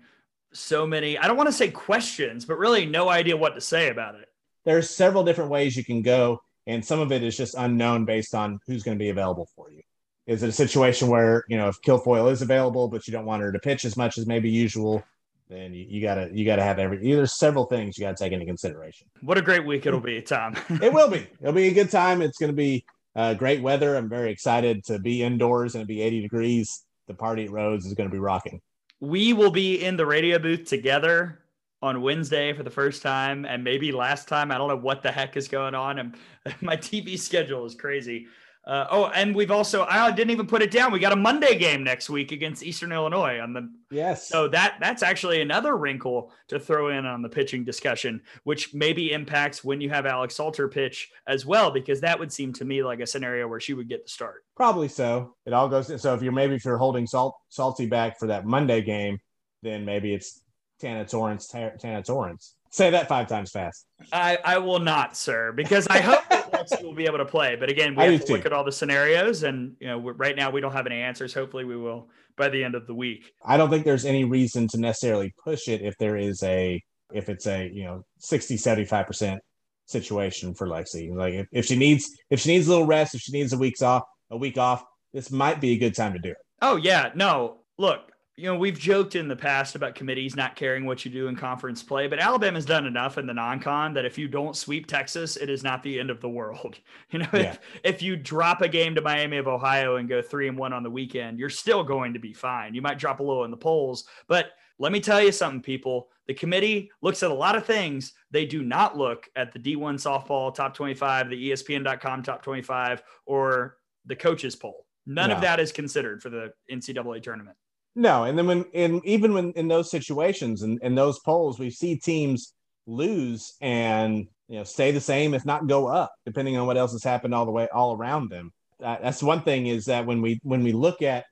so 0.53 0.87
many. 0.87 1.19
I 1.19 1.27
don't 1.27 1.37
want 1.37 1.49
to 1.49 1.53
say 1.53 1.71
questions, 1.71 2.45
but 2.45 2.59
really 2.59 2.87
no 2.87 3.09
idea 3.09 3.37
what 3.37 3.55
to 3.55 3.61
say 3.61 3.89
about 3.89 4.15
it. 4.15 4.29
There's 4.65 4.91
several 4.91 5.25
different 5.25 5.51
ways 5.51 5.77
you 5.77 5.85
can 5.85 6.03
go, 6.03 6.43
and 6.67 6.85
some 6.85 7.01
of 7.01 7.13
it 7.13 7.23
is 7.23 7.37
just 7.37 7.55
unknown 7.57 8.05
based 8.05 8.35
on 8.35 8.59
who's 8.67 8.83
going 8.83 8.99
to 8.99 9.03
be 9.03 9.11
available 9.11 9.49
for 9.55 9.71
you. 9.71 9.83
Is 10.27 10.43
it 10.43 10.49
a 10.49 10.53
situation 10.53 11.09
where 11.09 11.45
you 11.49 11.57
know 11.57 11.69
if 11.69 11.81
Kilfoyle 11.83 12.31
is 12.33 12.43
available, 12.43 12.89
but 12.89 13.07
you 13.07 13.13
don't 13.13 13.27
want 13.27 13.43
her 13.43 13.53
to 13.53 13.59
pitch 13.59 13.85
as 13.85 13.97
much 13.97 14.19
as 14.19 14.27
maybe 14.27 14.51
usual? 14.51 15.05
then 15.49 15.73
you, 15.73 15.87
you, 15.89 16.03
gotta 16.03 16.29
you 16.33 16.45
gotta 16.45 16.63
have 16.63 16.79
every 16.79 16.99
there's 16.99 17.33
several 17.33 17.67
things 17.67 17.97
you 17.97 18.05
gotta 18.05 18.17
take 18.17 18.33
into 18.33 18.45
consideration 18.45 19.07
what 19.21 19.39
a 19.39 19.43
great 19.43 19.65
week 19.65 19.87
it'll 19.87 20.01
be 20.01 20.21
tom 20.21 20.55
it 20.83 20.93
will 20.93 21.09
be 21.09 21.27
it'll 21.41 21.53
be 21.53 21.69
a 21.69 21.73
good 21.73 21.91
time 21.91 22.21
it's 22.21 22.39
gonna 22.39 22.53
be 22.53 22.85
uh, 23.17 23.35
great 23.35 23.63
weather 23.63 23.97
i'm 23.97 24.09
very 24.09 24.31
excited 24.31 24.85
to 24.85 24.99
be 24.99 25.23
indoors 25.23 25.75
and 25.75 25.87
be 25.87 26.03
80 26.03 26.21
degrees 26.23 26.85
the 27.09 27.15
party 27.15 27.45
at 27.45 27.51
rhodes 27.51 27.87
is 27.87 27.95
gonna 27.95 28.11
be 28.11 28.19
rocking 28.19 28.61
we 29.01 29.33
will 29.33 29.51
be 29.51 29.83
in 29.83 29.97
the 29.97 30.07
radio 30.07 30.39
booth 30.39 30.65
together 30.65 31.41
on 31.83 32.01
Wednesday 32.01 32.53
for 32.53 32.63
the 32.63 32.71
first 32.71 33.03
time 33.03 33.45
and 33.45 33.63
maybe 33.63 33.93
last 33.93 34.29
time. 34.29 34.51
I 34.51 34.59
don't 34.59 34.69
know 34.69 34.77
what 34.77 35.03
the 35.03 35.13
heck 35.13 35.37
is 35.37 35.49
going 35.49 35.75
on. 35.75 35.99
And 35.99 36.15
my 36.61 36.77
TV 36.77 37.19
schedule 37.19 37.65
is 37.65 37.75
crazy. 37.75 38.27
Uh, 38.67 38.85
oh, 38.91 39.07
and 39.15 39.33
we've 39.33 39.53
also 39.53 39.87
I 39.89 40.11
didn't 40.11 40.33
even 40.33 40.47
put 40.49 40.61
it 40.61 40.73
down. 40.73 40.91
We 40.91 40.99
got 40.99 41.13
a 41.13 41.17
Monday 41.17 41.57
game 41.57 41.85
next 41.85 42.11
week 42.11 42.33
against 42.33 42.65
Eastern 42.65 42.91
Illinois 42.91 43.39
on 43.39 43.53
the 43.53 43.71
yes. 43.93 44.29
So 44.29 44.49
that 44.49 44.79
that's 44.81 45.05
actually 45.05 45.41
another 45.41 45.77
wrinkle 45.77 46.33
to 46.49 46.59
throw 46.59 46.89
in 46.89 47.07
on 47.07 47.23
the 47.23 47.29
pitching 47.29 47.65
discussion, 47.65 48.21
which 48.43 48.75
maybe 48.75 49.13
impacts 49.13 49.63
when 49.63 49.81
you 49.81 49.89
have 49.91 50.05
Alex 50.05 50.35
Salter 50.35 50.67
pitch 50.67 51.11
as 51.29 51.47
well, 51.47 51.71
because 51.71 52.01
that 52.01 52.19
would 52.19 52.33
seem 52.33 52.53
to 52.55 52.65
me 52.65 52.83
like 52.83 52.99
a 52.99 53.07
scenario 53.07 53.47
where 53.47 53.61
she 53.61 53.73
would 53.73 53.89
get 53.89 54.03
the 54.03 54.11
start. 54.11 54.45
Probably 54.57 54.89
so. 54.89 55.37
It 55.47 55.53
all 55.53 55.69
goes. 55.69 56.03
So 56.03 56.15
if 56.15 56.23
you're 56.23 56.33
maybe 56.33 56.57
if 56.57 56.65
you're 56.65 56.77
holding 56.77 57.07
Salt 57.07 57.37
Salty 57.51 57.87
back 57.87 58.19
for 58.19 58.27
that 58.27 58.47
Monday 58.47 58.83
game, 58.83 59.19
then 59.63 59.85
maybe 59.85 60.13
it's 60.13 60.43
Tana 60.81 61.07
Torrence, 61.07 61.47
Tana 61.47 62.03
Torrence. 62.03 62.56
Say 62.77 62.91
that 62.91 63.09
five 63.09 63.27
times 63.27 63.53
fast. 63.53 63.87
I, 64.13 64.39
I 64.45 64.59
will 64.59 64.81
not, 64.81 65.17
sir, 65.17 65.51
because 65.53 65.87
I 65.89 65.99
hope 65.99 66.23
that 66.29 66.53
Lexi 66.53 66.83
will 66.83 66.95
be 66.95 67.07
able 67.07 67.17
to 67.17 67.25
play. 67.25 67.57
But 67.57 67.71
again, 67.71 67.95
we 67.95 68.05
I 68.05 68.11
have 68.11 68.21
to 68.21 68.27
too. 68.27 68.33
look 68.35 68.45
at 68.45 68.53
all 68.53 68.65
the 68.65 68.71
scenarios, 68.71 69.45
and 69.45 69.75
you 69.81 69.87
know, 69.87 69.99
right 69.99 70.37
now 70.37 70.51
we 70.51 70.61
don't 70.61 70.73
have 70.73 70.85
any 70.85 71.01
answers. 71.01 71.33
Hopefully, 71.33 71.65
we 71.65 71.79
will 71.79 72.11
by 72.37 72.51
the 72.51 72.63
end 72.63 72.75
of 72.75 72.87
the 72.87 72.93
week. 72.95 73.33
I 73.43 73.57
don't 73.57 73.71
think 73.71 73.87
there's 73.87 74.05
any 74.05 74.25
reason 74.25 74.69
to 74.69 74.79
necessarily 74.79 75.33
push 75.43 75.69
it 75.69 75.81
if 75.81 75.97
there 75.97 76.19
is 76.19 76.43
a 76.43 76.79
if 77.15 77.31
it's 77.31 77.47
a 77.47 77.71
you 77.73 77.85
know 77.85 78.03
60 78.19 78.59
75 78.59 79.07
percent 79.07 79.41
situation 79.87 80.53
for 80.53 80.67
Lexi. 80.67 81.11
Like 81.17 81.33
if, 81.33 81.47
if 81.53 81.65
she 81.65 81.77
needs 81.77 82.05
if 82.29 82.41
she 82.41 82.51
needs 82.51 82.67
a 82.67 82.71
little 82.73 82.87
rest, 82.87 83.15
if 83.15 83.23
she 83.23 83.33
needs 83.33 83.55
a 83.55 83.59
week's 83.59 83.81
off, 83.81 84.03
a 84.31 84.37
week 84.37 84.59
off, 84.59 84.85
this 85.15 85.31
might 85.31 85.63
be 85.63 85.71
a 85.71 85.79
good 85.79 85.95
time 85.95 86.13
to 86.13 86.19
do 86.19 86.33
it. 86.33 86.37
Oh 86.61 86.77
yeah, 86.77 87.11
no. 87.15 87.61
Look, 87.79 88.13
you 88.39 88.45
know, 88.45 88.59
we've 88.59 88.79
joked 88.79 89.17
in 89.17 89.29
the 89.29 89.37
past 89.37 89.77
about 89.77 89.95
committees 89.95 90.37
not 90.37 90.57
caring 90.57 90.85
what 90.85 91.07
you 91.07 91.11
do 91.11 91.29
in 91.29 91.37
conference 91.37 91.83
play, 91.83 92.07
but 92.07 92.19
Alabama's 92.19 92.67
done 92.67 92.85
enough 92.85 93.17
in 93.17 93.27
the 93.27 93.33
non-con 93.33 93.95
that 93.95 94.05
if 94.05 94.19
you 94.19 94.29
don't 94.29 94.55
sweep 94.55 94.87
Texas, 94.87 95.37
it 95.39 95.49
is 95.49 95.63
not 95.63 95.83
the 95.83 95.99
end 95.99 96.11
of 96.11 96.21
the 96.21 96.29
world. 96.29 96.79
You 97.11 97.21
know, 97.21 97.29
yeah. 97.33 97.53
if, 97.53 97.61
if 97.85 98.03
you 98.03 98.17
drop 98.17 98.63
a 98.63 98.69
game 98.69 98.95
to 98.97 99.01
Miami 99.01 99.37
of 99.37 99.47
Ohio 99.47 99.97
and 99.97 100.09
go 100.09 100.21
three 100.21 100.49
and 100.49 100.59
one 100.59 100.73
on 100.73 100.83
the 100.83 100.91
weekend, 100.91 101.39
you're 101.39 101.49
still 101.49 101.85
going 101.85 102.13
to 102.15 102.19
be 102.19 102.33
fine. 102.33 102.75
You 102.75 102.83
might 102.83 102.99
drop 102.99 103.21
a 103.21 103.23
little 103.23 103.45
in 103.45 103.51
the 103.51 103.57
polls, 103.57 104.05
but 104.27 104.51
let 104.79 104.93
me 104.93 105.01
tell 105.01 105.23
you 105.23 105.31
something, 105.31 105.63
people. 105.63 106.09
The 106.27 106.35
committee 106.35 106.91
looks 107.01 107.23
at 107.23 107.31
a 107.31 107.35
lot 107.35 107.55
of 107.55 107.65
things. 107.65 108.13
They 108.33 108.45
do 108.45 108.65
not 108.65 108.99
look 108.99 109.29
at 109.37 109.53
the 109.53 109.59
D1 109.59 109.95
softball 109.95 110.53
top 110.53 110.75
25, 110.75 111.31
the 111.31 111.51
ESPN.com 111.51 112.23
top 112.25 112.43
25, 112.43 113.03
or 113.25 113.77
the 114.05 114.17
coaches 114.17 114.57
poll. 114.57 114.87
None 115.07 115.31
no. 115.31 115.37
of 115.37 115.43
that 115.43 115.61
is 115.61 115.71
considered 115.71 116.21
for 116.21 116.29
the 116.29 116.53
NCAA 116.71 117.23
tournament. 117.23 117.57
No, 117.99 118.25
and 118.25 118.37
then 118.37 118.47
when 118.47 118.67
and 118.75 119.01
even 119.07 119.33
when 119.33 119.53
in 119.53 119.69
those 119.69 119.91
situations 119.91 120.61
and 120.61 120.79
in, 120.83 120.89
in 120.89 120.95
those 120.95 121.19
polls, 121.21 121.59
we 121.59 121.71
see 121.71 121.97
teams 121.97 122.53
lose 122.87 123.55
and 123.63 124.29
you 124.49 124.59
know 124.59 124.65
stay 124.65 124.91
the 124.91 125.01
same, 125.01 125.33
if 125.33 125.47
not 125.47 125.67
go 125.67 125.87
up, 125.87 126.13
depending 126.27 126.59
on 126.59 126.67
what 126.67 126.77
else 126.77 126.93
has 126.93 127.03
happened 127.03 127.35
all 127.35 127.47
the 127.47 127.53
way 127.53 127.67
all 127.75 127.97
around 127.97 128.31
them. 128.31 128.53
Uh, 128.85 128.99
that's 129.03 129.23
one 129.23 129.43
thing 129.43 129.67
is 129.67 129.87
that 129.87 130.05
when 130.05 130.21
we 130.21 130.39
when 130.43 130.63
we 130.63 130.73
look 130.73 131.01
at 131.01 131.25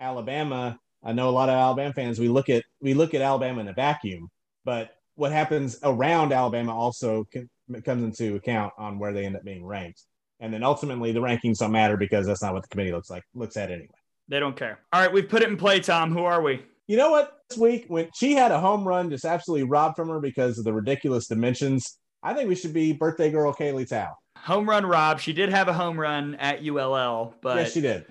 Alabama, 0.00 0.78
I 1.04 1.12
know 1.12 1.28
a 1.28 1.30
lot 1.30 1.50
of 1.50 1.54
Alabama 1.54 1.92
fans. 1.92 2.18
We 2.18 2.28
look 2.28 2.48
at 2.48 2.64
we 2.80 2.94
look 2.94 3.12
at 3.12 3.20
Alabama 3.20 3.60
in 3.60 3.68
a 3.68 3.74
vacuum, 3.74 4.30
but 4.64 4.92
what 5.16 5.32
happens 5.32 5.78
around 5.82 6.32
Alabama 6.32 6.74
also 6.74 7.24
can, 7.24 7.50
comes 7.84 8.02
into 8.02 8.36
account 8.36 8.72
on 8.78 8.98
where 8.98 9.12
they 9.12 9.26
end 9.26 9.36
up 9.36 9.44
being 9.44 9.66
ranked. 9.66 10.02
And 10.40 10.52
then 10.52 10.62
ultimately, 10.62 11.12
the 11.12 11.20
rankings 11.20 11.58
don't 11.58 11.72
matter 11.72 11.98
because 11.98 12.26
that's 12.26 12.42
not 12.42 12.54
what 12.54 12.62
the 12.62 12.68
committee 12.68 12.92
looks 12.92 13.10
like 13.10 13.22
looks 13.34 13.58
at 13.58 13.70
anyway. 13.70 13.88
They 14.28 14.40
don't 14.40 14.56
care. 14.56 14.80
All 14.92 15.00
right, 15.00 15.12
we've 15.12 15.28
put 15.28 15.42
it 15.42 15.48
in 15.48 15.56
play, 15.56 15.80
Tom. 15.80 16.10
Who 16.12 16.24
are 16.24 16.42
we? 16.42 16.64
You 16.86 16.96
know 16.96 17.10
what? 17.10 17.32
This 17.48 17.58
week, 17.58 17.84
when 17.88 18.08
she 18.14 18.34
had 18.34 18.50
a 18.50 18.58
home 18.60 18.86
run 18.86 19.08
just 19.10 19.24
absolutely 19.24 19.64
robbed 19.68 19.94
from 19.96 20.08
her 20.08 20.18
because 20.20 20.58
of 20.58 20.64
the 20.64 20.72
ridiculous 20.72 21.28
dimensions, 21.28 21.98
I 22.22 22.34
think 22.34 22.48
we 22.48 22.56
should 22.56 22.72
be 22.72 22.92
birthday 22.92 23.30
girl 23.30 23.54
Kaylee 23.54 23.88
Tao. 23.88 24.16
Home 24.38 24.68
run 24.68 24.84
Rob. 24.84 25.20
She 25.20 25.32
did 25.32 25.48
have 25.50 25.68
a 25.68 25.72
home 25.72 25.98
run 25.98 26.34
at 26.36 26.64
ULL, 26.64 27.34
but 27.40 27.56
yes, 27.56 27.72
she 27.72 27.80
did. 27.80 28.06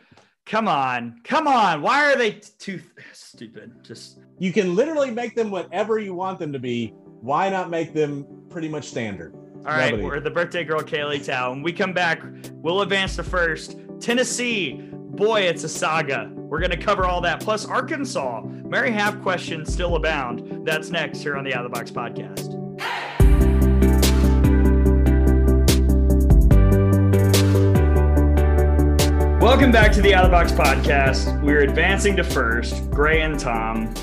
Come 0.46 0.68
on, 0.68 1.20
come 1.24 1.48
on. 1.48 1.82
Why 1.82 2.12
are 2.12 2.16
they 2.16 2.32
too 2.60 2.80
stupid? 3.14 3.74
Just 3.84 4.20
you 4.40 4.54
can 4.54 4.76
literally 4.76 5.12
make 5.12 5.36
them 5.36 5.52
whatever 5.52 5.98
you 6.00 6.14
want 6.14 6.40
them 6.40 6.54
to 6.54 6.60
be. 6.60 6.94
Why 7.22 7.50
not 7.50 7.70
make 7.70 7.94
them 7.94 8.26
pretty 8.50 8.70
much 8.70 8.88
standard? 8.88 9.34
All 9.34 9.72
right, 9.72 9.92
Nobody. 9.92 10.04
we're 10.04 10.20
the 10.20 10.30
birthday 10.30 10.64
girl 10.64 10.82
Kaylee 10.82 11.26
Tao. 11.26 11.50
When 11.50 11.64
we 11.64 11.74
come 11.74 11.92
back, 11.94 12.22
we'll 12.52 12.82
advance 12.82 13.16
to 13.16 13.24
first. 13.24 13.78
Tennessee, 14.00 14.92
boy, 15.16 15.42
it's 15.42 15.64
a 15.64 15.70
saga. 15.70 16.30
We're 16.36 16.60
going 16.60 16.72
to 16.72 16.78
cover 16.78 17.06
all 17.06 17.22
that. 17.22 17.40
Plus, 17.40 17.66
Arkansas. 17.66 18.42
Mary 18.42 18.92
have 18.92 19.22
questions 19.22 19.72
still 19.72 19.96
abound. 19.96 20.68
That's 20.68 20.90
next 20.90 21.20
here 21.20 21.38
on 21.38 21.46
the 21.46 21.54
Out 21.54 21.66
of 21.66 21.72
the 21.72 21.76
Box 21.76 21.90
podcast. 21.90 22.54
Welcome 29.42 29.72
back 29.72 29.94
to 29.94 30.02
the 30.02 30.14
Out 30.14 30.26
of 30.26 30.32
the 30.32 30.36
Box 30.36 30.52
podcast. 30.52 31.42
We're 31.42 31.62
advancing 31.62 32.18
to 32.18 32.24
first. 32.24 32.90
Gray 32.92 33.22
and 33.22 33.40
Tom, 33.40 33.94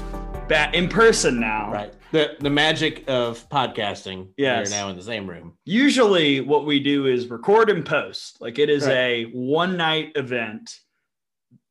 back 0.48 0.74
in 0.74 0.88
person 0.88 1.38
now. 1.38 1.70
Right. 1.72 1.92
The 2.12 2.36
the 2.40 2.50
magic 2.50 3.04
of 3.08 3.46
podcasting. 3.48 4.28
Yes. 4.36 4.70
We're 4.70 4.76
now 4.76 4.88
in 4.90 4.96
the 4.96 5.02
same 5.02 5.28
room. 5.28 5.54
Usually, 5.64 6.40
what 6.40 6.64
we 6.64 6.78
do 6.78 7.06
is 7.06 7.28
record 7.28 7.70
and 7.70 7.84
post. 7.84 8.40
Like 8.40 8.58
it 8.58 8.70
is 8.70 8.84
right. 8.84 8.94
a 8.94 9.24
one 9.32 9.76
night 9.76 10.12
event. 10.14 10.78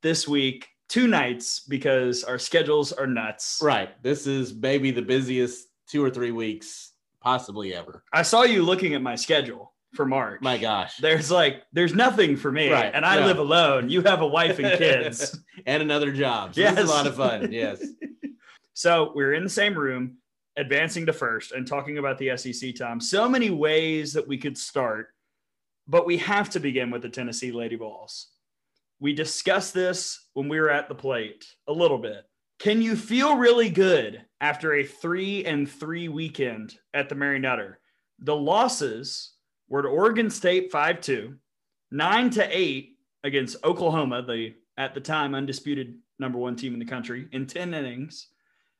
This 0.01 0.27
week, 0.27 0.67
two 0.89 1.07
nights 1.07 1.61
because 1.61 2.23
our 2.23 2.39
schedules 2.39 2.91
are 2.91 3.07
nuts. 3.07 3.59
Right. 3.61 3.89
This 4.03 4.27
is 4.27 4.53
maybe 4.53 4.91
the 4.91 5.01
busiest 5.01 5.67
two 5.87 6.03
or 6.03 6.09
three 6.09 6.31
weeks 6.31 6.91
possibly 7.21 7.73
ever. 7.73 8.03
I 8.11 8.23
saw 8.23 8.43
you 8.43 8.63
looking 8.63 8.93
at 8.93 9.01
my 9.01 9.15
schedule 9.15 9.73
for 9.93 10.05
March. 10.05 10.41
My 10.41 10.57
gosh. 10.57 10.97
There's 10.97 11.29
like 11.31 11.63
there's 11.71 11.93
nothing 11.93 12.35
for 12.35 12.51
me. 12.51 12.71
Right. 12.71 12.91
And 12.93 13.05
I 13.05 13.19
no. 13.19 13.25
live 13.25 13.39
alone. 13.39 13.89
You 13.89 14.01
have 14.01 14.21
a 14.21 14.27
wife 14.27 14.59
and 14.59 14.77
kids. 14.77 15.37
and 15.65 15.81
another 15.81 16.11
job. 16.11 16.55
So 16.55 16.61
yes. 16.61 16.75
This 16.75 16.85
is 16.85 16.89
a 16.89 16.93
lot 16.93 17.07
of 17.07 17.15
fun. 17.15 17.51
Yes. 17.51 17.83
so 18.73 19.11
we're 19.13 19.33
in 19.33 19.43
the 19.43 19.49
same 19.49 19.75
room, 19.75 20.17
advancing 20.57 21.05
to 21.05 21.13
first 21.13 21.51
and 21.51 21.67
talking 21.67 21.97
about 21.97 22.17
the 22.17 22.35
SEC 22.37 22.75
Tom. 22.75 22.99
So 22.99 23.29
many 23.29 23.49
ways 23.49 24.13
that 24.13 24.27
we 24.27 24.37
could 24.37 24.57
start, 24.57 25.09
but 25.87 26.05
we 26.05 26.17
have 26.17 26.49
to 26.51 26.59
begin 26.59 26.89
with 26.89 27.01
the 27.01 27.09
Tennessee 27.09 27.51
Lady 27.51 27.75
Vols. 27.75 28.30
We 29.01 29.13
discussed 29.13 29.73
this 29.73 30.27
when 30.33 30.47
we 30.47 30.59
were 30.59 30.69
at 30.69 30.87
the 30.87 30.93
plate 30.93 31.43
a 31.67 31.73
little 31.73 31.97
bit. 31.97 32.23
Can 32.59 32.83
you 32.83 32.95
feel 32.95 33.35
really 33.35 33.71
good 33.71 34.23
after 34.39 34.75
a 34.75 34.83
three 34.83 35.43
and 35.43 35.67
three 35.67 36.07
weekend 36.07 36.75
at 36.93 37.09
the 37.09 37.15
Mary 37.15 37.39
Nutter? 37.39 37.79
The 38.19 38.35
losses 38.35 39.33
were 39.67 39.81
to 39.81 39.87
Oregon 39.87 40.29
State 40.29 40.71
5 40.71 41.01
2, 41.01 41.35
9 41.89 42.29
to 42.29 42.57
8 42.57 42.89
against 43.23 43.63
Oklahoma, 43.63 44.21
the 44.21 44.53
at 44.77 44.93
the 44.93 45.01
time 45.01 45.33
undisputed 45.33 45.97
number 46.19 46.37
one 46.37 46.55
team 46.55 46.73
in 46.73 46.79
the 46.79 46.85
country, 46.85 47.27
in 47.31 47.47
10 47.47 47.73
innings, 47.73 48.27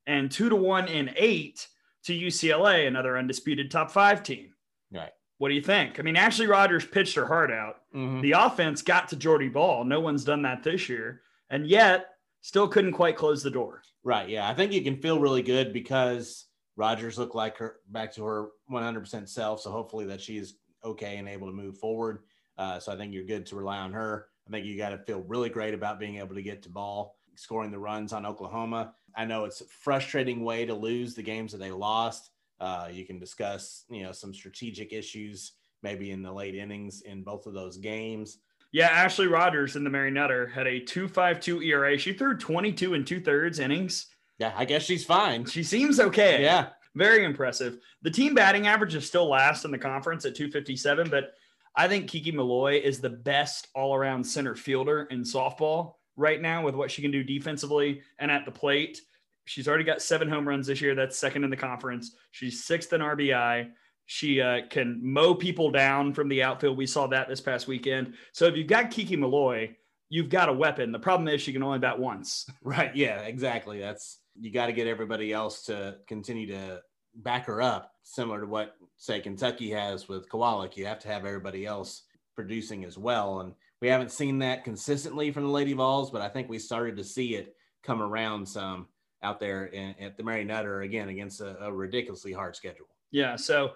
and 0.06 0.30
2 0.30 0.50
to 0.50 0.56
1 0.56 0.88
in 0.88 1.10
8 1.18 1.68
to 2.04 2.14
UCLA, 2.14 2.88
another 2.88 3.18
undisputed 3.18 3.72
top 3.72 3.90
five 3.90 4.22
team. 4.22 4.54
Right. 4.92 5.12
What 5.42 5.50
do 5.50 5.56
you 5.56 5.62
think? 5.64 6.00
I 6.00 6.04
mean, 6.04 6.18
Ashley 6.18 6.46
Rogers 6.46 6.86
pitched 6.86 7.16
her 7.16 7.26
heart 7.26 7.50
out. 7.50 7.78
Mm-hmm. 7.96 8.22
The 8.22 8.34
offense 8.34 8.84
got 8.84 9.10
to 9.10 9.16
Jordy 9.16 9.50
Bahl. 9.50 9.84
No 9.84 10.00
one's 10.00 10.24
done 10.24 10.44
that 10.44 10.62
this 10.62 10.88
year. 10.88 11.24
And 11.50 11.66
yet, 11.66 12.10
still 12.42 12.68
couldn't 12.68 12.92
quite 12.92 13.18
close 13.18 13.42
the 13.42 13.50
door. 13.50 13.82
Right. 14.04 14.30
Yeah. 14.30 14.48
I 14.48 14.54
think 14.54 14.72
you 14.72 14.84
can 14.84 14.98
feel 14.98 15.20
really 15.20 15.42
good 15.42 15.74
because 15.74 16.46
Rogers 16.76 17.18
looked 17.18 17.34
like 17.34 17.58
her 17.58 17.78
back 17.90 18.14
to 18.14 18.24
her 18.24 18.50
100% 18.72 19.28
self. 19.28 19.62
So 19.62 19.72
hopefully 19.72 20.06
that 20.06 20.22
she's 20.22 20.58
okay 20.86 21.18
and 21.18 21.28
able 21.28 21.48
to 21.48 21.54
move 21.54 21.76
forward. 21.80 22.20
Uh, 22.56 22.78
so 22.78 22.92
I 22.92 22.96
think 22.96 23.12
you're 23.12 23.24
good 23.24 23.48
to 23.48 23.56
rely 23.56 23.80
on 23.80 23.94
her. 23.94 24.28
I 24.48 24.52
think 24.52 24.68
you 24.68 24.78
got 24.78 24.90
to 24.90 25.00
feel 25.00 25.22
really 25.22 25.50
great 25.50 25.74
about 25.74 26.00
being 26.00 26.18
able 26.18 26.36
to 26.36 26.44
get 26.44 26.62
to 26.62 26.70
Bahl, 26.70 27.16
scoring 27.34 27.72
the 27.72 27.80
runs 27.80 28.14
on 28.14 28.28
Oklahoma. 28.28 28.94
I 29.16 29.26
know 29.26 29.46
it's 29.46 29.62
a 29.62 29.66
frustrating 29.66 30.44
way 30.44 30.68
to 30.68 30.76
lose 30.76 31.16
the 31.16 31.24
games 31.24 31.52
that 31.52 31.58
they 31.58 31.72
lost. 31.72 32.30
Uh, 32.62 32.88
you 32.92 33.06
can 33.06 33.20
discuss, 33.20 33.86
you 33.90 34.04
know, 34.04 34.12
some 34.12 34.34
strategic 34.34 34.94
issues 34.94 35.54
maybe 35.84 36.12
in 36.12 36.22
the 36.22 36.32
late 36.32 36.56
innings 36.56 37.02
in 37.02 37.24
both 37.24 37.48
of 37.48 37.54
those 37.54 37.78
games. 37.78 38.38
Yeah, 38.72 38.88
Ashley 38.88 39.28
Rogers 39.28 39.76
in 39.76 39.84
the 39.84 39.90
Mary 39.90 40.12
Nutter 40.12 40.48
had 40.48 40.68
a 40.68 40.80
2.52 40.80 41.66
ERA. 41.66 41.98
She 41.98 42.14
threw 42.14 42.38
22 42.38 42.94
and 42.94 43.06
two 43.06 43.20
thirds 43.20 43.60
innings. 43.60 44.08
Yeah, 44.38 44.54
I 44.56 44.66
guess 44.66 44.84
she's 44.84 45.04
fine. 45.04 45.46
She 45.46 45.64
seems 45.64 46.00
okay. 46.00 46.42
Yeah. 46.42 46.70
Very 46.96 47.26
impressive. 47.26 47.80
The 48.02 48.12
team 48.12 48.34
batting 48.34 48.68
average 48.68 48.96
is 48.96 49.08
still 49.08 49.28
last 49.28 49.66
in 49.66 49.72
the 49.72 49.78
conference 49.78 50.26
at 50.26 50.36
257, 50.36 51.10
but 51.10 51.34
I 51.76 51.88
think 51.88 52.10
Kiki 52.10 52.32
Milloy 52.32 52.82
is 52.82 53.00
the 53.00 53.10
best 53.10 53.68
all 53.74 53.96
around 53.96 54.24
center 54.24 54.56
fielder 54.56 55.04
in 55.04 55.22
softball 55.22 55.96
right 56.18 56.42
now 56.42 56.64
with 56.64 56.76
what 56.76 56.92
she 56.92 57.02
can 57.02 57.12
do 57.12 57.24
defensively 57.24 58.02
and 58.20 58.30
at 58.30 58.46
the 58.46 58.52
plate. 58.52 59.02
She's 59.52 59.68
already 59.68 59.84
got 59.84 60.02
seven 60.02 60.30
home 60.30 60.48
runs 60.48 60.68
this 60.68 60.80
year. 60.80 60.96
That's 60.96 61.18
second 61.18 61.44
in 61.44 61.50
the 61.50 61.58
conference. 61.58 62.16
She's 62.32 62.64
sixth 62.64 62.94
in 62.94 63.02
RBI. 63.02 63.70
She 64.06 64.40
uh, 64.40 64.62
can 64.70 65.02
mow 65.04 65.36
people 65.36 65.72
down 65.72 66.14
from 66.14 66.30
the 66.30 66.42
outfield. 66.42 66.78
We 66.78 66.88
saw 66.88 67.06
that 67.08 67.28
this 67.28 67.42
past 67.42 67.68
weekend. 67.68 68.14
So 68.32 68.46
if 68.46 68.56
you've 68.56 68.68
got 68.68 68.92
Kiki 68.92 69.18
Milloy, 69.18 69.76
you've 70.08 70.30
got 70.30 70.48
a 70.48 70.54
weapon. 70.54 70.94
The 70.94 71.00
problem 71.00 71.28
is 71.28 71.42
she 71.42 71.52
can 71.52 71.64
only 71.64 71.80
bat 71.80 72.00
once. 72.00 72.50
Right. 72.64 72.96
Yeah, 72.96 73.20
exactly. 73.24 73.82
That's 73.82 74.20
you 74.40 74.52
got 74.54 74.68
to 74.68 74.74
get 74.74 74.88
everybody 74.88 75.34
else 75.34 75.64
to 75.64 75.98
continue 76.08 76.48
to 76.48 76.82
back 77.16 77.46
her 77.48 77.62
up, 77.62 77.92
similar 78.04 78.40
to 78.40 78.48
what 78.48 78.76
say 78.96 79.20
Kentucky 79.20 79.70
has 79.72 80.08
with 80.08 80.30
Kowalik. 80.30 80.78
You 80.78 80.86
have 80.86 81.00
to 81.00 81.10
have 81.10 81.26
everybody 81.26 81.66
else 81.66 82.04
producing 82.36 82.86
as 82.86 82.98
well, 82.98 83.42
and 83.42 83.54
we 83.82 83.90
haven't 83.90 84.14
seen 84.14 84.40
that 84.40 84.64
consistently 84.64 85.30
from 85.32 85.44
the 85.44 85.50
Lady 85.50 85.74
Vols, 85.74 86.10
but 86.10 86.22
I 86.22 86.30
think 86.30 86.48
we 86.48 86.58
started 86.58 86.96
to 86.96 87.04
see 87.04 87.36
it 87.36 87.54
come 87.84 88.02
around 88.02 88.48
some 88.48 88.88
out 89.24 89.40
there 89.40 89.66
in, 89.66 89.96
at 90.00 90.18
the 90.18 90.24
Mary 90.24 90.44
Nutter 90.44 90.82
again 90.82 91.10
against 91.10 91.42
a, 91.42 91.66
a 91.66 91.72
ridiculously 91.72 92.34
hard 92.34 92.56
schedule. 92.56 92.88
Yeah. 93.12 93.36
So 93.36 93.74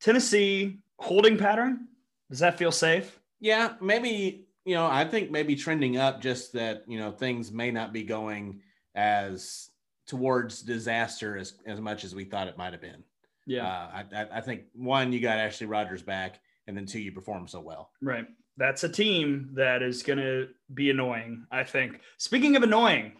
Tennessee 0.00 0.78
holding 0.98 1.36
pattern. 1.36 1.88
Does 2.30 2.40
that 2.40 2.58
feel 2.58 2.72
safe? 2.72 3.18
Yeah, 3.40 3.74
maybe. 3.80 4.44
You 4.64 4.74
know, 4.74 4.86
I 4.86 5.06
think 5.06 5.30
maybe 5.30 5.56
trending 5.56 5.96
up. 5.96 6.20
Just 6.20 6.52
that 6.52 6.84
you 6.86 6.98
know 6.98 7.10
things 7.10 7.50
may 7.50 7.70
not 7.70 7.92
be 7.92 8.02
going 8.02 8.60
as 8.94 9.70
towards 10.06 10.62
disaster 10.62 11.36
as, 11.36 11.54
as 11.66 11.80
much 11.80 12.04
as 12.04 12.14
we 12.14 12.24
thought 12.24 12.48
it 12.48 12.58
might 12.58 12.72
have 12.72 12.80
been. 12.80 13.04
Yeah. 13.46 13.66
Uh, 13.66 14.02
I, 14.14 14.26
I 14.38 14.40
think 14.40 14.62
one, 14.74 15.12
you 15.12 15.20
got 15.20 15.38
Ashley 15.38 15.66
Rogers 15.66 16.02
back, 16.02 16.40
and 16.66 16.76
then 16.76 16.86
two, 16.86 16.98
you 16.98 17.12
perform 17.12 17.46
so 17.46 17.60
well. 17.60 17.90
Right. 18.02 18.26
That's 18.56 18.84
a 18.84 18.88
team 18.88 19.50
that 19.54 19.82
is 19.82 20.02
going 20.02 20.18
to 20.18 20.48
be 20.74 20.90
annoying, 20.90 21.46
I 21.50 21.62
think. 21.62 22.00
Speaking 22.16 22.56
of 22.56 22.62
annoying, 22.62 23.12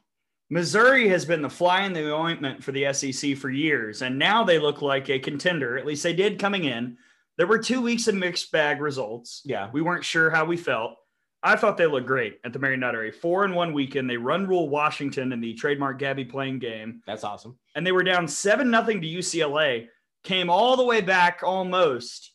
Missouri 0.51 1.09
has 1.09 1.25
been 1.25 1.43
the 1.43 1.51
fly 1.51 1.83
in 1.83 1.93
the 1.93 2.13
ointment 2.13 2.65
for 2.65 2.73
the 2.73 2.93
SEC 2.93 3.37
for 3.37 3.51
years, 3.51 4.01
and 4.01 4.19
now 4.19 4.45
they 4.45 4.59
look 4.59 4.81
like 4.81 5.11
a 5.11 5.19
contender. 5.19 5.77
At 5.77 5.87
least 5.87 6.03
they 6.03 6.15
did 6.15 6.39
coming 6.39 6.65
in. 6.65 6.97
There 7.37 7.47
were 7.47 7.59
two 7.59 7.83
weeks 7.83 8.09
of 8.09 8.15
mixed 8.15 8.51
bag 8.51 8.81
results. 8.81 9.43
Yeah. 9.45 9.69
We 9.73 9.83
weren't 9.83 10.05
sure 10.05 10.31
how 10.31 10.45
we 10.45 10.57
felt. 10.57 10.95
I 11.43 11.55
thought 11.55 11.77
they 11.77 11.87
looked 11.87 12.07
great 12.07 12.41
at 12.45 12.53
the 12.53 12.59
Mary 12.59 12.77
Nutter. 12.77 13.05
A 13.05 13.13
four 13.13 13.45
and 13.45 13.55
one 13.55 13.73
weekend. 13.73 14.11
They 14.11 14.17
run 14.17 14.49
rule 14.49 14.69
Washington 14.69 15.33
in 15.33 15.41
the 15.41 15.55
trademark 15.55 16.01
Gabbie 16.01 16.29
Plain 16.29 16.59
game. 16.59 17.03
That's 17.07 17.23
awesome. 17.23 17.59
And 17.77 17.87
they 17.87 17.93
were 17.93 18.03
down 18.03 18.27
seven 18.27 18.71
nothing 18.71 19.01
to 19.03 19.07
UCLA. 19.07 19.87
Came 20.25 20.51
all 20.51 20.77
the 20.77 20.85
way 20.85 21.01
back 21.01 21.43
almost 21.45 22.33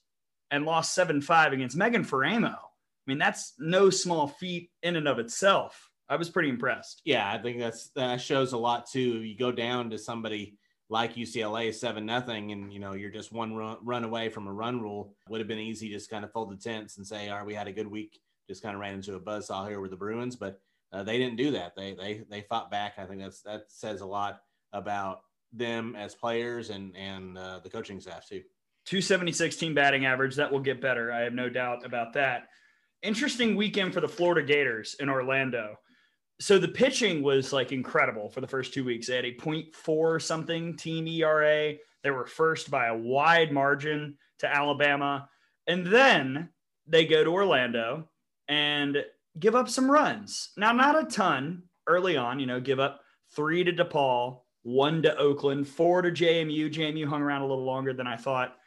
and 0.52 0.66
lost 0.66 0.96
seven 0.96 1.20
five 1.20 1.52
against 1.52 1.76
Megan 1.76 2.06
Faraimo. 2.06 2.56
I 2.56 3.06
mean, 3.06 3.18
that's 3.18 3.54
no 3.60 3.90
small 3.90 4.28
feat 4.28 4.70
in 4.82 4.96
and 4.96 5.08
of 5.08 5.20
itself. 5.20 5.90
I 6.14 6.16
was 6.16 6.30
pretty 6.30 6.50
impressed. 6.50 7.02
Yeah, 7.06 7.28
I 7.32 7.40
think 7.40 7.60
that's 7.60 7.90
that 7.96 8.22
shows 8.22 8.54
a 8.54 8.58
lot 8.58 8.86
too. 8.90 9.24
You 9.24 9.36
go 9.36 9.52
down 9.52 9.90
to 9.90 9.98
somebody 9.98 10.58
like 10.90 11.16
UCLA 11.16 11.74
seven 11.74 12.06
nothing, 12.06 12.52
and 12.52 12.72
you 12.72 12.80
know 12.80 12.94
you're 12.94 13.10
just 13.10 13.32
one 13.32 13.56
run, 13.56 13.78
run 13.82 14.04
away 14.04 14.30
from 14.30 14.48
a 14.48 14.54
run 14.54 14.80
rule. 14.80 15.16
Would 15.30 15.42
have 15.42 15.48
been 15.48 15.58
easy 15.58 15.90
just 15.90 16.10
kind 16.12 16.24
of 16.24 16.32
fold 16.32 16.52
the 16.52 16.58
tents 16.58 16.98
and 16.98 17.08
say, 17.08 17.30
"All 17.30 17.38
right, 17.38 17.46
we 17.46 17.56
had 17.56 17.68
a 17.68 17.74
good 17.74 17.88
week 17.88 18.20
just 18.48 18.62
kind 18.62 18.76
of 18.76 18.82
ran 18.82 18.96
into 18.96 19.16
a 19.16 19.20
buzzsaw 19.20 19.68
here 19.68 19.80
with 19.80 19.92
the 19.92 19.98
Bruins, 19.98 20.36
but 20.36 20.60
uh, 20.92 21.04
they 21.04 21.18
didn't 21.18 21.38
do 21.38 21.52
that. 21.52 21.76
They 21.76 21.94
they 21.94 22.24
they 22.30 22.42
fought 22.42 22.70
back. 22.70 22.94
I 22.98 23.06
think 23.06 23.22
that's 23.22 23.42
that 23.42 23.64
says 23.70 24.02
a 24.02 24.06
lot 24.06 24.42
about 24.72 25.22
them 25.52 25.96
as 25.96 26.14
players 26.14 26.70
and 26.70 26.96
and 26.96 27.38
uh, 27.38 27.60
the 27.64 27.70
coaching 27.70 28.00
staff 28.00 28.28
too. 28.28 28.44
276 28.86 29.56
team 29.56 29.74
batting 29.74 30.06
average. 30.06 30.36
That 30.36 30.52
will 30.52 30.60
get 30.60 30.82
better. 30.82 31.12
I 31.12 31.22
have 31.22 31.34
no 31.34 31.50
doubt 31.50 31.86
about 31.86 32.14
that. 32.14 32.50
Interesting 33.02 33.56
weekend 33.56 33.94
for 33.94 34.02
the 34.02 34.08
Florida 34.08 34.46
Gators 34.46 34.96
in 35.00 35.10
Orlando. 35.10 35.78
So 36.44 36.60
the 36.60 36.68
pitching 36.68 37.24
was 37.24 37.54
like 37.54 37.72
incredible 37.72 38.30
for 38.30 38.42
the 38.42 38.48
first 38.50 38.74
two 38.74 38.84
weeks. 38.84 39.08
They 39.08 39.16
had 39.16 39.24
a 39.24 39.34
0.4 39.34 40.22
something 40.22 40.76
team 40.76 41.08
ERA. 41.08 41.76
They 42.04 42.12
were 42.12 42.26
first 42.26 42.70
by 42.70 42.88
a 42.88 42.98
wide 42.98 43.54
margin 43.54 44.18
to 44.40 44.54
Alabama. 44.54 45.30
And 45.68 45.88
then 45.88 46.50
they 46.86 47.06
go 47.06 47.24
to 47.24 47.30
Orlando 47.30 48.10
and 48.50 49.06
give 49.40 49.56
up 49.56 49.70
some 49.70 49.90
runs. 49.90 50.50
Now, 50.58 50.74
not 50.74 51.02
a 51.02 51.06
ton 51.06 51.64
early 51.88 52.18
on, 52.18 52.42
you 52.42 52.46
know, 52.46 52.60
give 52.60 52.82
up 52.82 53.00
three 53.34 53.64
to 53.64 53.72
DePaul, 53.72 54.42
one 54.64 55.02
to 55.04 55.16
Oakland, 55.16 55.66
four 55.66 56.02
to 56.02 56.12
JMU. 56.12 56.70
JMU 56.74 57.08
hung 57.08 57.22
around 57.22 57.44
a 57.44 57.48
little 57.48 57.64
longer 57.64 57.94
than 57.94 58.06
I 58.06 58.18
thought. 58.18 58.58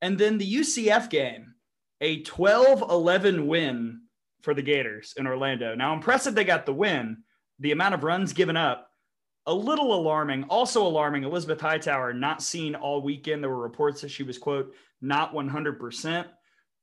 And 0.00 0.16
then 0.16 0.38
the 0.38 0.50
UCF 0.50 1.10
game, 1.10 1.52
a 2.00 2.22
12 2.22 2.80
11 2.80 3.46
win 3.46 4.00
for 4.42 4.54
the 4.54 4.62
Gators 4.62 5.14
in 5.16 5.26
Orlando. 5.26 5.74
Now, 5.74 5.94
impressive 5.94 6.34
they 6.34 6.44
got 6.44 6.66
the 6.66 6.72
win. 6.74 7.18
The 7.58 7.72
amount 7.72 7.94
of 7.94 8.04
runs 8.04 8.32
given 8.32 8.56
up, 8.56 8.88
a 9.46 9.52
little 9.54 9.94
alarming. 9.94 10.44
Also 10.44 10.86
alarming, 10.86 11.24
Elizabeth 11.24 11.60
Hightower 11.60 12.12
not 12.14 12.42
seen 12.42 12.74
all 12.74 13.02
weekend. 13.02 13.42
There 13.42 13.50
were 13.50 13.62
reports 13.62 14.00
that 14.00 14.10
she 14.10 14.22
was, 14.22 14.38
quote, 14.38 14.74
not 15.02 15.34
100%. 15.34 16.26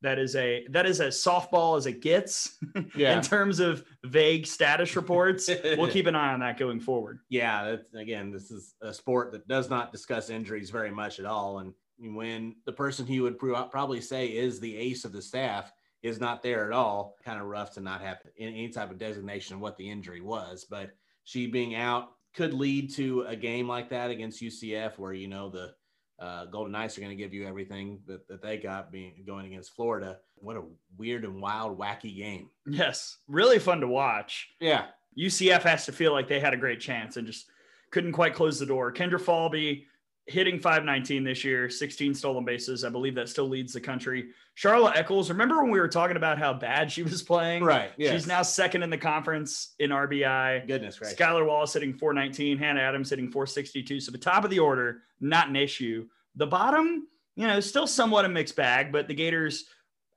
That 0.04 0.20
is 0.20 0.36
a 0.36 0.64
that 0.70 0.86
is 0.86 1.02
as 1.02 1.16
softball 1.18 1.76
as 1.76 1.88
it 1.88 2.02
gets 2.04 2.56
Yeah. 2.96 3.18
in 3.18 3.24
terms 3.24 3.60
of 3.60 3.84
vague 4.06 4.46
status 4.46 4.96
reports. 4.96 5.50
we'll 5.76 5.90
keep 5.90 6.06
an 6.06 6.14
eye 6.14 6.34
on 6.34 6.42
that 6.42 6.60
going 6.60 6.80
forward. 6.80 7.20
Yeah, 7.30 7.64
that's, 7.72 7.92
again, 7.96 8.32
this 8.32 8.52
is 8.52 8.76
a 8.84 8.94
sport 8.94 9.32
that 9.32 9.48
does 9.48 9.72
not 9.72 9.92
discuss 9.92 10.30
injuries 10.30 10.70
very 10.70 10.92
much 10.92 11.18
at 11.18 11.26
all. 11.26 11.58
And 11.60 11.74
when 12.16 12.58
the 12.68 12.74
person 12.74 13.08
he 13.08 13.20
would 13.22 13.40
pro- 13.40 13.64
probably 13.70 14.00
say 14.02 14.28
is 14.28 14.60
the 14.60 14.78
ace 14.78 15.04
of 15.04 15.14
the 15.14 15.22
staff 15.22 15.74
is 16.04 16.20
not 16.20 16.44
there 16.44 16.66
at 16.66 16.74
all, 16.74 17.16
kind 17.24 17.40
of 17.40 17.48
rough 17.48 17.74
to 17.74 17.82
not 17.82 18.02
have 18.02 18.18
any 18.38 18.66
any 18.66 18.70
type 18.70 18.92
of 18.92 18.98
designation 18.98 19.56
of 19.56 19.62
what 19.62 19.78
the 19.78 19.90
injury 19.90 20.22
was. 20.22 20.66
But 20.70 20.92
she 21.24 21.48
being 21.48 21.76
out 21.76 22.10
could 22.36 22.54
lead 22.54 22.94
to 22.96 23.24
a 23.24 23.36
game 23.36 23.68
like 23.68 23.90
that 23.90 24.12
against 24.12 24.42
UCF, 24.42 24.98
where 24.98 25.14
you 25.14 25.28
know 25.28 25.50
the 25.50 25.74
uh, 26.20 26.46
Golden 26.46 26.72
Knights 26.72 26.98
are 26.98 27.02
going 27.02 27.16
to 27.16 27.22
give 27.22 27.34
you 27.34 27.48
everything 27.48 28.00
that, 28.08 28.28
that 28.28 28.42
they 28.42 28.58
got 28.58 28.92
being 28.92 29.24
going 29.26 29.46
against 29.46 29.76
Florida. 29.76 30.18
What 30.36 30.58
a 30.58 30.64
weird 30.98 31.26
and 31.26 31.42
wild, 31.42 31.78
wacky 31.78 32.16
game. 32.16 32.50
Yes, 32.66 33.18
really 33.28 33.60
fun 33.60 33.82
to 33.82 33.88
watch. 33.88 34.50
Yeah, 34.60 34.86
UCF 35.18 35.64
has 35.64 35.86
to 35.86 35.92
feel 35.92 36.14
like 36.14 36.28
they 36.28 36.40
had 36.40 36.54
a 36.54 36.58
great 36.58 36.80
chance 36.80 37.18
and 37.18 37.28
just 37.28 37.48
couldn't 37.92 38.12
quite 38.12 38.36
close 38.36 38.60
the 38.60 38.66
door. 38.66 38.92
Kendra 38.92 39.20
Falby 39.20 39.86
hitting 40.28 40.60
519 40.60 41.24
this 41.24 41.44
year, 41.44 41.70
16 41.70 42.14
stolen 42.14 42.44
bases. 42.44 42.84
I 42.84 42.90
believe 42.90 43.16
that 43.16 43.30
still 43.30 43.48
leads 43.48 43.74
the 43.74 43.80
country. 43.82 44.30
Charla 44.58 44.96
Echols, 44.96 45.30
remember 45.30 45.62
when 45.62 45.72
we 45.72 45.80
were 45.80 45.88
talking 45.88 46.18
about 46.18 46.38
how 46.38 46.54
bad 46.54 46.92
she 46.92 47.04
was 47.04 47.22
playing? 47.24 47.64
right. 47.64 47.92
Yeah, 47.98 48.12
She's 48.12 48.28
now 48.28 48.42
second 48.42 48.84
in 48.84 48.90
the 48.90 48.98
conference 48.98 49.76
in 49.80 49.92
RBI. 49.92 50.68
goodness 50.68 51.00
gracious. 51.00 51.18
Skylar 51.18 51.46
Wallace 51.46 51.74
hitting 51.74 51.94
419, 51.94 52.58
Hannah 52.58 52.82
Adams 52.82 53.10
hitting 53.10 53.32
462. 53.32 54.00
So 54.02 54.12
the 54.12 54.18
top 54.18 54.44
of 54.44 54.50
the 54.50 54.60
order, 54.60 55.04
not 55.22 55.48
an 55.48 55.56
issue. 55.56 56.08
The 56.36 56.48
bottom, 56.48 57.08
you 57.36 57.48
know, 57.48 57.60
still 57.60 57.88
somewhat 57.88 58.26
a 58.26 58.30
mixed 58.30 58.56
bag, 58.56 58.92
but 58.92 59.08
the 59.08 59.14
Gators 59.14 59.66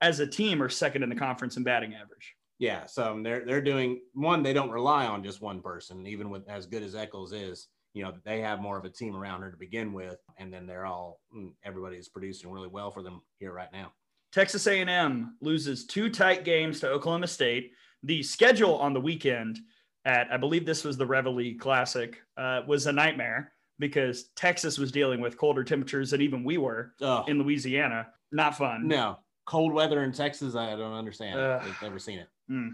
as 0.01 0.20
a 0.20 0.27
team 0.27 0.62
are 0.62 0.68
second 0.68 1.03
in 1.03 1.09
the 1.09 1.14
conference 1.16 1.57
in 1.57 1.62
batting 1.62 1.94
average. 1.94 2.35
Yeah, 2.59 2.85
so 2.87 3.18
they're 3.23 3.44
they're 3.46 3.62
doing 3.62 4.01
one. 4.12 4.42
They 4.42 4.53
don't 4.53 4.70
rely 4.70 5.07
on 5.07 5.23
just 5.25 5.40
one 5.40 5.62
person, 5.62 6.07
even 6.07 6.29
with 6.29 6.46
as 6.49 6.66
good 6.66 6.83
as 6.83 6.94
Eccles 6.94 7.33
is. 7.33 7.68
You 7.92 8.05
know, 8.05 8.14
they 8.24 8.40
have 8.40 8.61
more 8.61 8.79
of 8.79 8.85
a 8.85 8.90
team 8.90 9.16
around 9.16 9.42
her 9.42 9.50
to 9.50 9.57
begin 9.57 9.92
with, 9.92 10.18
and 10.38 10.53
then 10.53 10.66
they're 10.66 10.87
all 10.87 11.20
mm, 11.37 11.53
everybody's 11.64 12.09
producing 12.09 12.50
really 12.50 12.68
well 12.68 12.90
for 12.90 13.03
them 13.03 13.20
here 13.38 13.53
right 13.53 13.72
now. 13.72 13.92
Texas 14.33 14.66
A&M 14.66 15.37
loses 15.40 15.87
two 15.87 16.09
tight 16.09 16.44
games 16.44 16.79
to 16.81 16.88
Oklahoma 16.88 17.26
State. 17.26 17.72
The 18.05 18.22
schedule 18.22 18.76
on 18.76 18.92
the 18.94 19.00
weekend 19.00 19.59
at 20.05 20.29
I 20.33 20.37
believe 20.37 20.64
this 20.64 20.85
was 20.85 20.96
the 20.96 21.07
Reveille 21.07 21.59
Classic 21.59 22.16
uh, 22.37 22.62
was 22.66 22.87
a 22.87 22.92
nightmare 22.92 23.53
because 23.79 24.29
Texas 24.37 24.79
was 24.79 24.92
dealing 24.92 25.20
with 25.20 25.37
colder 25.37 25.64
temperatures 25.64 26.11
than 26.11 26.20
even 26.20 26.44
we 26.44 26.59
were 26.59 26.92
Oh 27.00 27.24
in 27.26 27.42
Louisiana. 27.42 28.09
Not 28.31 28.57
fun. 28.57 28.87
no, 28.87 29.18
cold 29.46 29.72
weather 29.72 30.05
in 30.05 30.12
Texas, 30.12 30.55
I 30.55 30.76
don't 30.76 30.92
understand. 30.92 31.40
Ugh. 31.40 31.62
I've 31.64 31.83
never 31.83 31.98
seen 31.98 32.20
it. 32.20 32.29
Mm. 32.50 32.70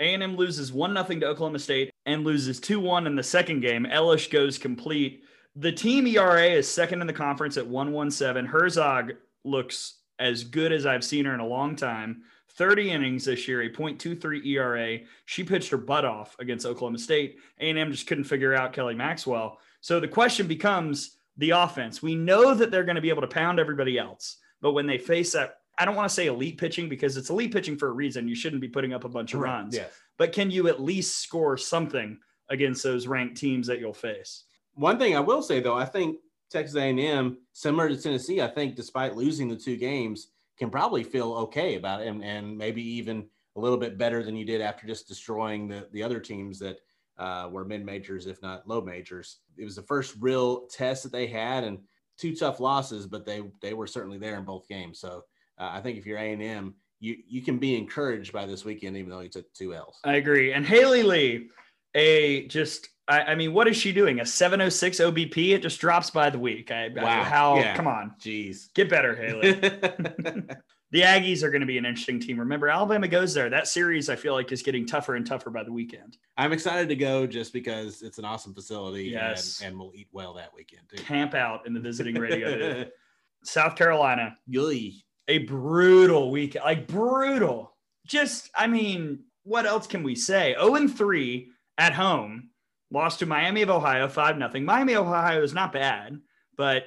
A&M 0.00 0.36
loses 0.36 0.72
1 0.72 0.94
0 0.94 1.20
to 1.20 1.26
Oklahoma 1.26 1.58
State 1.58 1.92
and 2.06 2.24
loses 2.24 2.58
2 2.58 2.80
1 2.80 3.06
in 3.06 3.14
the 3.14 3.22
second 3.22 3.60
game. 3.60 3.86
Elish 3.86 4.30
goes 4.30 4.58
complete. 4.58 5.22
The 5.56 5.72
team 5.72 6.06
ERA 6.06 6.46
is 6.46 6.68
second 6.68 7.00
in 7.00 7.06
the 7.06 7.12
conference 7.12 7.56
at 7.56 7.66
117. 7.66 8.46
Herzog 8.46 9.12
looks 9.44 9.98
as 10.18 10.44
good 10.44 10.72
as 10.72 10.86
I've 10.86 11.04
seen 11.04 11.24
her 11.26 11.34
in 11.34 11.40
a 11.40 11.46
long 11.46 11.76
time. 11.76 12.22
30 12.52 12.90
innings 12.90 13.24
this 13.24 13.46
year, 13.46 13.62
a 13.62 13.70
.23 13.70 14.44
ERA. 14.46 14.98
She 15.24 15.44
pitched 15.44 15.70
her 15.70 15.76
butt 15.76 16.04
off 16.04 16.36
against 16.38 16.66
Oklahoma 16.66 16.98
State. 16.98 17.38
A&M 17.58 17.92
just 17.92 18.06
couldn't 18.06 18.24
figure 18.24 18.54
out 18.54 18.72
Kelly 18.72 18.94
Maxwell. 18.94 19.58
So 19.80 20.00
the 20.00 20.08
question 20.08 20.46
becomes 20.46 21.16
the 21.36 21.50
offense. 21.50 22.02
We 22.02 22.14
know 22.14 22.54
that 22.54 22.70
they're 22.70 22.84
going 22.84 22.96
to 22.96 23.02
be 23.02 23.08
able 23.08 23.22
to 23.22 23.28
pound 23.28 23.58
everybody 23.58 23.98
else, 23.98 24.36
but 24.60 24.72
when 24.72 24.86
they 24.86 24.98
face 24.98 25.32
that, 25.32 25.59
I 25.80 25.84
don't 25.86 25.96
want 25.96 26.08
to 26.08 26.14
say 26.14 26.26
elite 26.26 26.58
pitching 26.58 26.88
because 26.88 27.16
it's 27.16 27.30
elite 27.30 27.52
pitching 27.52 27.76
for 27.76 27.88
a 27.88 27.92
reason. 27.92 28.28
You 28.28 28.34
shouldn't 28.34 28.60
be 28.60 28.68
putting 28.68 28.92
up 28.92 29.04
a 29.04 29.08
bunch 29.08 29.32
of 29.34 29.40
runs 29.40 29.74
Yes. 29.74 29.90
but 30.18 30.32
can 30.32 30.50
you 30.50 30.68
at 30.68 30.80
least 30.80 31.18
score 31.18 31.56
something 31.56 32.18
against 32.50 32.82
those 32.82 33.06
ranked 33.06 33.36
teams 33.38 33.66
that 33.66 33.80
you'll 33.80 33.94
face? 33.94 34.44
One 34.74 34.98
thing 34.98 35.16
I 35.16 35.20
will 35.20 35.42
say 35.42 35.60
though, 35.60 35.76
I 35.76 35.86
think 35.86 36.18
Texas 36.50 36.76
A&M, 36.76 37.38
similar 37.52 37.88
to 37.88 37.96
Tennessee, 37.96 38.42
I 38.42 38.48
think 38.48 38.74
despite 38.76 39.16
losing 39.16 39.48
the 39.48 39.56
two 39.56 39.76
games, 39.76 40.28
can 40.58 40.68
probably 40.68 41.02
feel 41.02 41.32
okay 41.32 41.76
about 41.76 42.02
it, 42.02 42.08
and, 42.08 42.22
and 42.22 42.58
maybe 42.58 42.82
even 42.82 43.26
a 43.56 43.60
little 43.60 43.78
bit 43.78 43.96
better 43.96 44.22
than 44.22 44.36
you 44.36 44.44
did 44.44 44.60
after 44.60 44.86
just 44.86 45.08
destroying 45.08 45.66
the 45.68 45.88
the 45.92 46.02
other 46.02 46.20
teams 46.20 46.58
that 46.58 46.76
uh, 47.18 47.48
were 47.50 47.64
mid 47.64 47.84
majors, 47.84 48.26
if 48.26 48.42
not 48.42 48.68
low 48.68 48.80
majors. 48.80 49.38
It 49.56 49.64
was 49.64 49.76
the 49.76 49.82
first 49.82 50.14
real 50.20 50.66
test 50.66 51.02
that 51.04 51.12
they 51.12 51.26
had, 51.26 51.64
and 51.64 51.78
two 52.18 52.36
tough 52.36 52.60
losses, 52.60 53.06
but 53.06 53.24
they 53.24 53.42
they 53.62 53.72
were 53.72 53.86
certainly 53.86 54.18
there 54.18 54.36
in 54.36 54.44
both 54.44 54.68
games. 54.68 54.98
So 55.00 55.24
uh, 55.60 55.70
I 55.74 55.80
think 55.80 55.98
if 55.98 56.06
you're 56.06 56.18
A&M, 56.18 56.74
you 56.98 57.16
you 57.28 57.42
can 57.42 57.58
be 57.58 57.76
encouraged 57.76 58.32
by 58.32 58.46
this 58.46 58.64
weekend, 58.64 58.96
even 58.96 59.10
though 59.10 59.20
you 59.20 59.28
took 59.28 59.52
two 59.54 59.74
L's. 59.74 59.98
I 60.04 60.14
agree. 60.16 60.52
And 60.52 60.66
Haley 60.66 61.02
Lee, 61.02 61.48
a 61.94 62.46
just, 62.48 62.88
I, 63.08 63.20
I 63.22 63.34
mean, 63.34 63.52
what 63.52 63.68
is 63.68 63.76
she 63.76 63.92
doing? 63.92 64.20
A 64.20 64.26
706 64.26 64.98
OBP? 65.00 65.54
It 65.54 65.62
just 65.62 65.80
drops 65.80 66.10
by 66.10 66.30
the 66.30 66.38
week. 66.38 66.70
I, 66.70 66.86
I- 66.86 66.88
Wow. 67.02 67.22
how, 67.22 67.56
Yeah. 67.58 67.76
come 67.76 67.86
on, 67.86 68.14
Jeez. 68.20 68.72
get 68.74 68.88
better, 68.90 69.14
Haley. 69.16 69.52
the 70.92 71.00
Aggies 71.02 71.42
are 71.42 71.50
going 71.50 71.60
to 71.62 71.66
be 71.66 71.78
an 71.78 71.86
interesting 71.86 72.20
team. 72.20 72.38
Remember, 72.38 72.68
Alabama 72.68 73.08
goes 73.08 73.32
there. 73.32 73.48
That 73.48 73.66
series, 73.68 74.10
I 74.10 74.16
feel 74.16 74.34
like, 74.34 74.52
is 74.52 74.62
getting 74.62 74.86
tougher 74.86 75.14
and 75.16 75.26
tougher 75.26 75.48
by 75.50 75.62
the 75.64 75.72
weekend. 75.72 76.18
I'm 76.36 76.52
excited 76.52 76.88
to 76.90 76.96
go 76.96 77.26
just 77.26 77.52
because 77.52 78.02
it's 78.02 78.18
an 78.18 78.24
awesome 78.24 78.54
facility 78.54 79.04
Yes. 79.04 79.60
and, 79.60 79.68
and 79.70 79.78
we'll 79.78 79.92
eat 79.94 80.08
well 80.12 80.34
that 80.34 80.50
weekend 80.54 80.82
too. 80.90 81.02
Camp 81.02 81.34
out 81.34 81.66
in 81.66 81.72
the 81.74 81.80
visiting 81.80 82.16
radio. 82.16 82.84
South 83.44 83.74
Carolina, 83.74 84.36
Yui. 84.46 85.02
A 85.30 85.38
brutal 85.38 86.30
week, 86.30 86.56
like 86.56 86.86
brutal. 86.88 87.76
Just, 88.06 88.50
I 88.54 88.66
mean, 88.66 89.20
what 89.44 89.64
else 89.66 89.86
can 89.86 90.02
we 90.02 90.14
say? 90.14 90.54
0 90.58 90.74
and 90.74 90.94
3 90.96 91.48
at 91.78 91.92
home, 91.94 92.50
lost 92.90 93.20
to 93.20 93.26
Miami 93.26 93.62
of 93.62 93.70
Ohio 93.70 94.08
5 94.08 94.36
nothing. 94.38 94.64
Miami 94.64 94.94
of 94.94 95.06
Ohio 95.06 95.42
is 95.42 95.54
not 95.54 95.72
bad, 95.72 96.18
but 96.56 96.84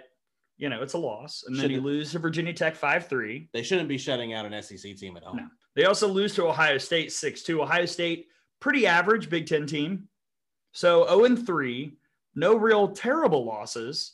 you 0.57 0.69
know, 0.69 0.81
it's 0.83 0.93
a 0.93 0.97
loss. 0.97 1.43
And 1.47 1.55
then 1.55 1.69
you 1.69 1.77
Should've- 1.77 1.85
lose 1.85 2.11
to 2.11 2.19
Virginia 2.19 2.53
Tech 2.53 2.75
5 2.75 3.07
3. 3.07 3.49
They 3.53 3.63
shouldn't 3.63 3.89
be 3.89 3.97
shutting 3.97 4.33
out 4.33 4.45
an 4.45 4.61
SEC 4.61 4.95
team 4.95 5.17
at 5.17 5.23
home. 5.23 5.37
No. 5.37 5.47
They 5.75 5.85
also 5.85 6.07
lose 6.07 6.35
to 6.35 6.47
Ohio 6.47 6.77
State 6.77 7.11
6 7.11 7.41
2. 7.43 7.61
Ohio 7.63 7.85
State, 7.85 8.27
pretty 8.59 8.85
average 8.85 9.29
Big 9.29 9.47
Ten 9.47 9.65
team. 9.65 10.07
So 10.73 11.05
0 11.07 11.25
and 11.25 11.45
3, 11.45 11.97
no 12.35 12.55
real 12.55 12.89
terrible 12.89 13.45
losses, 13.45 14.13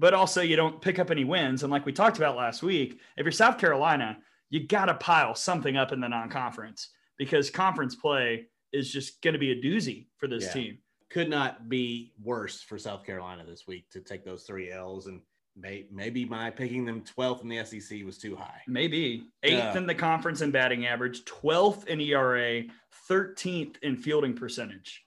but 0.00 0.14
also 0.14 0.40
you 0.40 0.56
don't 0.56 0.80
pick 0.80 0.98
up 0.98 1.10
any 1.10 1.24
wins. 1.24 1.62
And 1.62 1.70
like 1.70 1.84
we 1.84 1.92
talked 1.92 2.16
about 2.16 2.34
last 2.36 2.62
week, 2.62 3.00
if 3.18 3.24
you're 3.24 3.30
South 3.32 3.58
Carolina, 3.58 4.18
you 4.48 4.66
got 4.66 4.86
to 4.86 4.94
pile 4.94 5.34
something 5.34 5.76
up 5.76 5.92
in 5.92 6.00
the 6.00 6.08
non 6.08 6.30
conference 6.30 6.88
because 7.18 7.50
conference 7.50 7.94
play 7.94 8.46
is 8.72 8.90
just 8.90 9.20
going 9.20 9.34
to 9.34 9.38
be 9.38 9.52
a 9.52 9.62
doozy 9.62 10.06
for 10.16 10.26
this 10.26 10.46
Yeah. 10.46 10.52
team. 10.52 10.78
Could 11.10 11.28
not 11.28 11.68
be 11.68 12.14
worse 12.22 12.62
for 12.62 12.78
South 12.78 13.04
Carolina 13.04 13.44
this 13.44 13.66
week 13.66 13.90
to 13.90 14.00
take 14.00 14.24
those 14.24 14.44
three 14.44 14.72
L's 14.72 15.06
and 15.06 15.20
may, 15.54 15.86
maybe 15.92 16.24
my 16.24 16.50
picking 16.50 16.86
them 16.86 17.02
12th 17.02 17.42
in 17.42 17.48
the 17.48 17.58
SEC 17.58 18.02
was 18.04 18.16
too 18.16 18.34
high. 18.36 18.62
Maybe 18.66 19.24
eighth 19.42 19.52
Yeah. 19.58 19.76
in 19.76 19.86
the 19.86 19.94
conference 19.94 20.40
in 20.40 20.50
batting 20.50 20.86
average, 20.86 21.24
12th 21.26 21.86
in 21.88 22.00
ERA, 22.00 22.62
13th 23.08 23.76
in 23.82 23.96
fielding 23.96 24.34
percentage. 24.34 25.04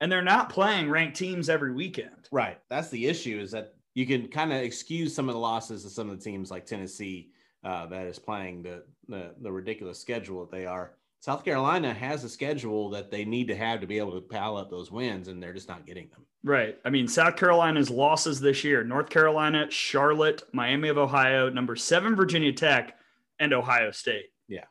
And 0.00 0.12
they're 0.12 0.22
not 0.22 0.50
playing 0.50 0.90
ranked 0.90 1.16
teams 1.16 1.48
every 1.48 1.72
weekend. 1.72 2.28
Right. 2.30 2.58
That's 2.68 2.90
the 2.90 3.06
issue 3.06 3.38
is 3.40 3.52
that 3.52 3.74
you 3.94 4.06
can 4.06 4.28
kind 4.28 4.52
of 4.52 4.60
excuse 4.60 5.14
some 5.14 5.28
of 5.28 5.34
the 5.34 5.40
losses 5.40 5.84
of 5.84 5.92
some 5.92 6.10
of 6.10 6.18
the 6.18 6.24
teams 6.24 6.50
like 6.50 6.66
Tennessee 6.66 7.30
uh, 7.64 7.86
that 7.86 8.06
is 8.06 8.18
playing 8.18 8.62
the, 8.62 8.82
the 9.08 9.34
the 9.40 9.50
ridiculous 9.50 10.00
schedule 10.00 10.40
that 10.40 10.50
they 10.50 10.66
are. 10.66 10.92
South 11.20 11.44
Carolina 11.44 11.94
has 11.94 12.22
a 12.22 12.28
schedule 12.28 12.90
that 12.90 13.10
they 13.10 13.24
need 13.24 13.48
to 13.48 13.56
have 13.56 13.80
to 13.80 13.86
be 13.86 13.98
able 13.98 14.12
to 14.12 14.20
pile 14.20 14.58
up 14.58 14.68
those 14.70 14.92
wins, 14.92 15.28
and 15.28 15.42
they're 15.42 15.54
just 15.54 15.68
not 15.68 15.86
getting 15.86 16.10
them. 16.10 16.26
Right. 16.42 16.76
I 16.84 16.90
mean, 16.90 17.08
South 17.08 17.36
Carolina's 17.36 17.88
losses 17.88 18.40
this 18.40 18.62
year 18.62 18.84
North 18.84 19.08
Carolina, 19.08 19.70
Charlotte, 19.70 20.42
Miami 20.52 20.88
of 20.88 20.98
Ohio, 20.98 21.48
number 21.48 21.76
seven, 21.76 22.14
Virginia 22.14 22.52
Tech, 22.52 22.98
and 23.38 23.54
Ohio 23.54 23.90
State. 23.90 24.26
Yeah, 24.48 24.64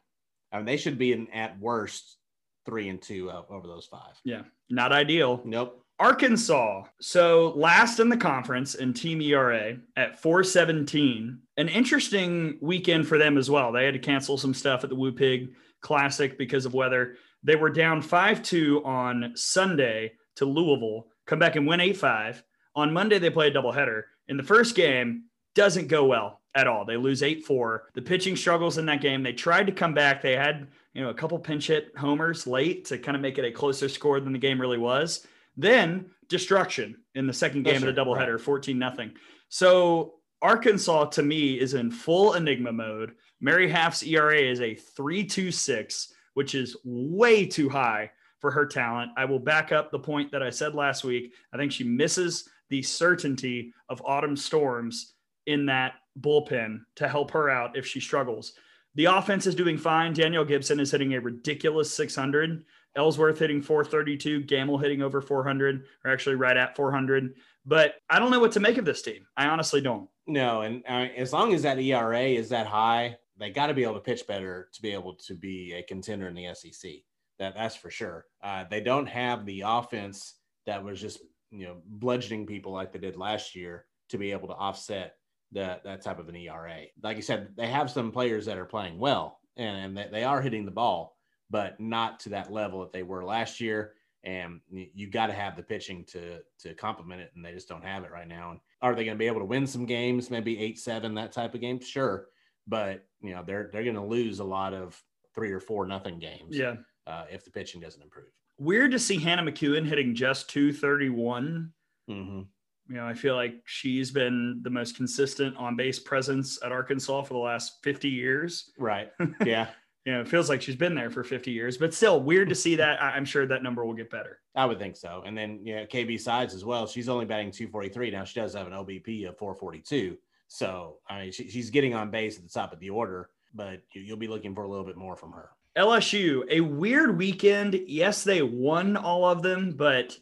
I 0.52 0.58
mean, 0.58 0.66
they 0.66 0.78
should 0.78 1.00
be 1.00 1.14
in 1.14 1.28
at 1.32 1.60
worst 1.60 2.18
three 2.66 2.90
and 2.90 3.02
two 3.02 3.30
uh, 3.30 3.44
over 3.50 3.68
those 3.68 3.88
five. 3.88 4.14
Yeah. 4.24 4.44
Not 4.70 4.92
ideal. 4.92 5.42
Nope. 5.46 5.83
Arkansas. 6.04 6.84
So 7.00 7.54
last 7.56 8.02
in 8.02 8.10
the 8.10 8.18
conference 8.18 8.76
in 8.76 8.94
team 8.94 9.22
ERA 9.22 9.78
at 9.96 10.22
417. 10.22 11.40
An 11.56 11.70
interesting 11.70 12.58
weekend 12.60 13.08
for 13.08 13.18
them 13.18 13.38
as 13.38 13.50
well. 13.50 13.72
They 13.72 13.86
had 13.86 13.94
to 13.94 14.00
cancel 14.02 14.38
some 14.38 14.54
stuff 14.54 14.84
at 14.84 14.90
the 14.90 14.98
Woo 14.98 15.14
Pig 15.14 15.54
Classic 15.80 16.38
because 16.38 16.66
of 16.66 16.74
weather. 16.74 17.16
They 17.42 17.56
were 17.56 17.70
down 17.70 18.02
5 18.02 18.44
2 18.44 18.84
on 18.84 19.32
Sunday 19.36 20.12
to 20.36 20.46
Louisville, 20.46 21.08
come 21.26 21.40
back 21.40 21.56
and 21.56 21.66
win 21.66 21.80
8 21.80 21.96
5. 21.96 22.44
On 22.76 22.92
Monday, 22.92 23.18
they 23.18 23.30
play 23.30 23.48
a 23.48 23.52
doubleheader. 23.52 24.02
In 24.28 24.36
the 24.36 24.44
first 24.44 24.76
game, 24.76 25.24
doesn't 25.56 25.88
go 25.88 26.04
well 26.04 26.42
at 26.54 26.68
all. 26.68 26.84
They 26.84 26.98
lose 26.98 27.24
8 27.24 27.46
4. 27.46 27.92
The 27.94 28.02
pitching 28.02 28.36
struggles 28.36 28.78
in 28.78 28.86
that 28.88 29.00
game. 29.00 29.24
They 29.24 29.32
tried 29.32 29.68
to 29.68 29.74
come 29.74 29.94
back. 29.94 30.22
They 30.22 30.36
had, 30.36 30.68
you 30.94 31.02
know, 31.02 31.12
a 31.12 31.14
couple 31.14 31.40
pinch 31.40 31.68
hit 31.68 31.94
homers 31.96 32.46
late 32.46 32.84
to 32.86 32.98
kind 32.98 33.16
of 33.16 33.22
make 33.22 33.38
it 33.38 33.46
a 33.46 33.52
closer 33.52 33.88
score 33.88 34.20
than 34.20 34.34
the 34.34 34.40
game 34.40 34.60
really 34.60 34.78
was. 34.78 35.26
Then 35.56 36.10
destruction 36.28 36.98
in 37.16 37.28
the 37.28 37.34
second 37.34 37.64
game 37.64 37.82
That's 37.82 37.86
of 37.86 37.96
the 37.96 38.02
doubleheader, 38.02 38.40
14 38.40 38.78
nothing. 38.78 39.12
So 39.50 40.16
Arkansas 40.42 41.06
to 41.06 41.24
me 41.24 41.60
is 41.60 41.74
in 41.74 41.92
full 41.92 42.34
enigma 42.34 42.72
mode. 42.72 43.14
Mary 43.40 43.70
Haff's 43.70 44.04
ERA 44.04 44.40
is 44.40 44.60
a 44.62 44.76
3.26, 44.76 46.08
which 46.34 46.56
is 46.56 46.76
way 46.84 47.46
too 47.46 47.70
high 47.70 48.12
for 48.40 48.52
her 48.52 48.66
talent. 48.66 49.12
I 49.16 49.26
will 49.26 49.40
back 49.40 49.72
up 49.72 49.92
the 49.92 50.00
point 50.00 50.32
that 50.32 50.44
I 50.44 50.50
said 50.50 50.76
last 50.76 51.04
week. 51.04 51.34
I 51.54 51.58
think 51.58 51.72
she 51.72 51.84
misses 51.84 52.50
the 52.70 52.82
certainty 52.82 53.74
of 53.88 54.02
Autumn 54.04 54.36
Storms 54.36 55.14
in 55.46 55.66
that 55.68 55.94
bullpen 56.20 56.80
to 56.96 57.08
help 57.08 57.32
her 57.32 57.50
out 57.50 57.78
if 57.78 57.86
she 57.86 58.00
struggles. 58.00 58.54
The 58.96 59.06
offense 59.06 59.48
is 59.48 59.56
doing 59.56 59.78
fine. 59.78 60.14
Danielle 60.14 60.46
Gibson 60.46 60.80
is 60.80 60.92
hitting 60.92 61.14
a 61.14 61.22
ridiculous 61.22 61.94
600. 61.94 62.66
Ellsworth 62.96 63.40
hitting 63.40 63.62
432, 63.62 64.42
Gammill 64.42 64.82
hitting 64.82 65.02
over 65.02 65.22
400, 65.22 65.86
or 66.04 66.12
actually 66.12 66.36
right 66.36 66.56
at 66.56 66.76
400. 66.76 67.36
But 67.66 67.96
I 68.10 68.20
don't 68.20 68.32
know 68.32 68.40
what 68.40 68.52
to 68.54 68.60
make 68.60 68.78
of 68.78 68.86
this 68.86 69.02
team. 69.02 69.26
I 69.36 69.48
honestly 69.48 69.82
don't. 69.82 70.10
No, 70.28 70.62
and 70.62 70.86
as 70.88 71.34
long 71.34 71.54
as 71.54 71.64
that 71.64 71.80
ERA 71.80 72.22
is 72.22 72.50
that 72.50 72.68
high, 72.68 73.18
they 73.38 73.50
got 73.50 73.68
to 73.68 73.74
be 73.74 73.84
able 73.84 73.96
to 73.96 74.00
pitch 74.00 74.28
better 74.28 74.70
to 74.74 74.82
be 74.82 74.92
able 74.92 75.16
to 75.16 75.34
be 75.34 75.74
a 75.74 75.84
contender 75.84 76.28
in 76.28 76.36
the 76.36 76.54
SEC. 76.54 76.92
That 77.40 77.56
that's 77.56 77.76
for 77.76 77.90
sure. 77.90 78.26
Uh, 78.42 78.66
they 78.70 78.80
don't 78.80 79.08
have 79.08 79.46
the 79.46 79.64
offense 79.66 80.36
that 80.66 80.84
was 80.84 81.02
just 81.02 81.20
you 81.52 81.66
know 81.66 81.78
bludgeoning 81.86 82.46
people 82.46 82.72
like 82.72 82.94
they 82.94 83.00
did 83.00 83.18
last 83.18 83.56
year 83.56 83.86
to 84.10 84.18
be 84.18 84.32
able 84.32 84.48
to 84.50 84.54
offset 84.54 85.16
that 85.52 85.84
that 85.84 86.04
type 86.04 86.20
of 86.20 86.30
an 86.30 86.36
ERA. 86.36 86.84
Like 87.02 87.18
you 87.18 87.24
said, 87.24 87.50
they 87.56 87.68
have 87.68 87.90
some 87.90 88.12
players 88.12 88.46
that 88.46 88.58
are 88.58 88.66
playing 88.66 89.00
well 89.00 89.40
and, 89.58 89.78
and 89.78 89.98
they, 89.98 90.08
they 90.12 90.24
are 90.24 90.42
hitting 90.42 90.66
the 90.66 90.72
ball, 90.72 91.18
but 91.54 91.80
not 91.80 92.20
to 92.20 92.30
that 92.30 92.52
level 92.52 92.80
that 92.80 92.92
they 92.92 93.04
were 93.04 93.24
last 93.24 93.62
year. 93.62 93.94
And 94.24 94.62
you, 94.72 95.08
got 95.08 95.28
to 95.28 95.34
have 95.34 95.58
the 95.58 95.64
pitching 95.64 96.06
to 96.06 96.40
to 96.60 96.74
complement 96.74 97.22
it, 97.22 97.32
and 97.36 97.44
they 97.44 97.52
just 97.52 97.68
don't 97.68 97.84
have 97.84 98.06
it 98.06 98.12
right 98.12 98.28
now. 98.28 98.52
And 98.52 98.60
are 98.82 98.96
they 98.96 99.04
going 99.04 99.18
to 99.18 99.20
be 99.20 99.28
able 99.28 99.42
to 99.42 99.46
win 99.46 99.68
some 99.68 99.86
games? 99.86 100.32
Maybe 100.32 100.58
eight 100.60 100.80
seven 100.80 101.14
that 101.16 101.34
type 101.34 101.54
of 101.54 101.62
game, 101.62 101.82
sure. 101.82 102.28
But 102.66 103.06
you 103.22 103.32
know 103.32 103.44
they're 103.46 103.70
they're 103.72 103.84
going 103.84 103.96
to 103.96 104.02
lose 104.02 104.40
a 104.40 104.44
lot 104.46 104.74
of 104.74 105.00
three 105.36 105.52
or 105.52 105.60
four 105.60 105.86
nothing 105.86 106.20
games. 106.20 106.58
Yeah. 106.58 106.76
Uh, 107.06 107.26
if 107.30 107.44
the 107.44 107.52
pitching 107.52 107.82
doesn't 107.82 108.02
improve. 108.02 108.30
Weird 108.58 108.92
to 108.92 109.00
see 109.00 109.20
Hannah 109.20 109.44
McEwen 109.44 109.86
hitting 109.86 110.16
just 110.16 110.50
231. 110.52 111.70
Mm-hmm. 112.10 112.42
You 112.90 112.96
know, 112.96 113.06
I 113.06 113.14
feel 113.14 113.36
like 113.36 113.56
she's 113.66 114.10
been 114.10 114.62
the 114.64 114.70
most 114.70 114.96
consistent 114.96 115.58
on 115.58 115.76
base 115.76 116.00
presence 116.00 116.60
at 116.64 116.72
Arkansas 116.72 117.24
for 117.24 117.34
the 117.34 117.40
last 117.40 117.80
50 117.84 118.08
years. 118.08 118.72
Right. 118.78 119.12
Yeah. 119.46 119.68
You 120.06 120.14
know, 120.14 120.22
it 120.22 120.28
feels 120.28 120.50
like 120.50 120.62
she's 120.62 120.76
been 120.76 120.96
there 120.96 121.10
for 121.10 121.24
50 121.24 121.52
years, 121.52 121.78
but 121.78 121.94
still 121.94 122.22
weird 122.22 122.50
to 122.50 122.56
see 122.56 122.76
that. 122.76 123.02
I'm 123.02 123.24
sure 123.24 123.46
that 123.46 123.64
number 123.64 123.86
will 123.86 123.94
get 123.94 124.10
better. 124.10 124.40
I 124.54 124.66
would 124.66 124.78
think 124.78 124.98
so. 124.98 125.24
And 125.26 125.38
then, 125.38 125.62
yeah, 125.64 125.86
KB 125.86 126.20
Sides 126.20 126.54
as 126.54 126.66
well. 126.66 126.86
She's 126.86 127.08
only 127.08 127.26
batting 127.26 127.52
243. 127.52 128.12
Now 128.12 128.26
she 128.26 128.40
does 128.40 128.54
have 128.54 128.68
an 128.68 128.74
OBP 128.74 129.28
of 129.30 129.38
442. 129.38 130.18
So, 130.50 130.98
I 131.10 131.22
mean, 131.22 131.32
she, 131.32 131.50
she's 131.50 131.70
getting 131.70 131.96
on 131.96 132.12
base 132.12 132.38
at 132.38 132.44
the 132.44 132.50
top 132.50 132.74
of 132.74 132.80
the 132.80 132.90
order, 132.90 133.30
but 133.54 133.82
you, 133.94 134.02
you'll 134.02 134.18
be 134.18 134.28
looking 134.28 134.54
for 134.54 134.64
a 134.64 134.70
little 134.70 134.86
bit 134.86 134.98
more 134.98 135.16
from 135.16 135.32
her. 135.32 135.52
LSU, 135.78 136.44
a 136.50 136.60
weird 136.60 137.18
weekend. 137.18 137.80
Yes, 137.88 138.24
they 138.24 138.42
won 138.42 138.98
all 138.98 139.26
of 139.26 139.42
them, 139.42 139.72
but 139.72 140.18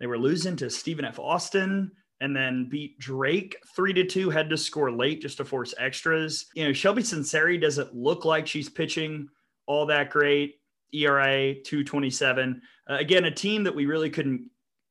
they 0.00 0.06
were 0.06 0.18
losing 0.18 0.56
to 0.56 0.70
Stephen 0.70 1.04
F. 1.04 1.18
Austin 1.18 1.92
and 2.20 2.34
then 2.34 2.68
beat 2.70 2.98
Drake 2.98 3.56
three 3.74 3.92
to 3.92 4.04
two. 4.04 4.30
Had 4.30 4.50
to 4.50 4.56
score 4.56 4.90
late 4.90 5.22
just 5.22 5.36
to 5.38 5.44
force 5.44 5.74
extras. 5.78 6.46
You 6.54 6.64
know, 6.64 6.70
Shelbi 6.70 6.98
Sunseri 6.98 7.60
doesn't 7.60 7.94
look 7.94 8.24
like 8.24 8.46
she's 8.46 8.68
pitching 8.68 9.28
all 9.66 9.86
that 9.86 10.10
great. 10.10 10.56
ERA 10.92 11.54
227. 11.54 12.62
Uh, 12.88 12.94
again, 12.94 13.24
a 13.24 13.30
team 13.30 13.64
that 13.64 13.74
we 13.74 13.86
really 13.86 14.10
couldn't 14.10 14.48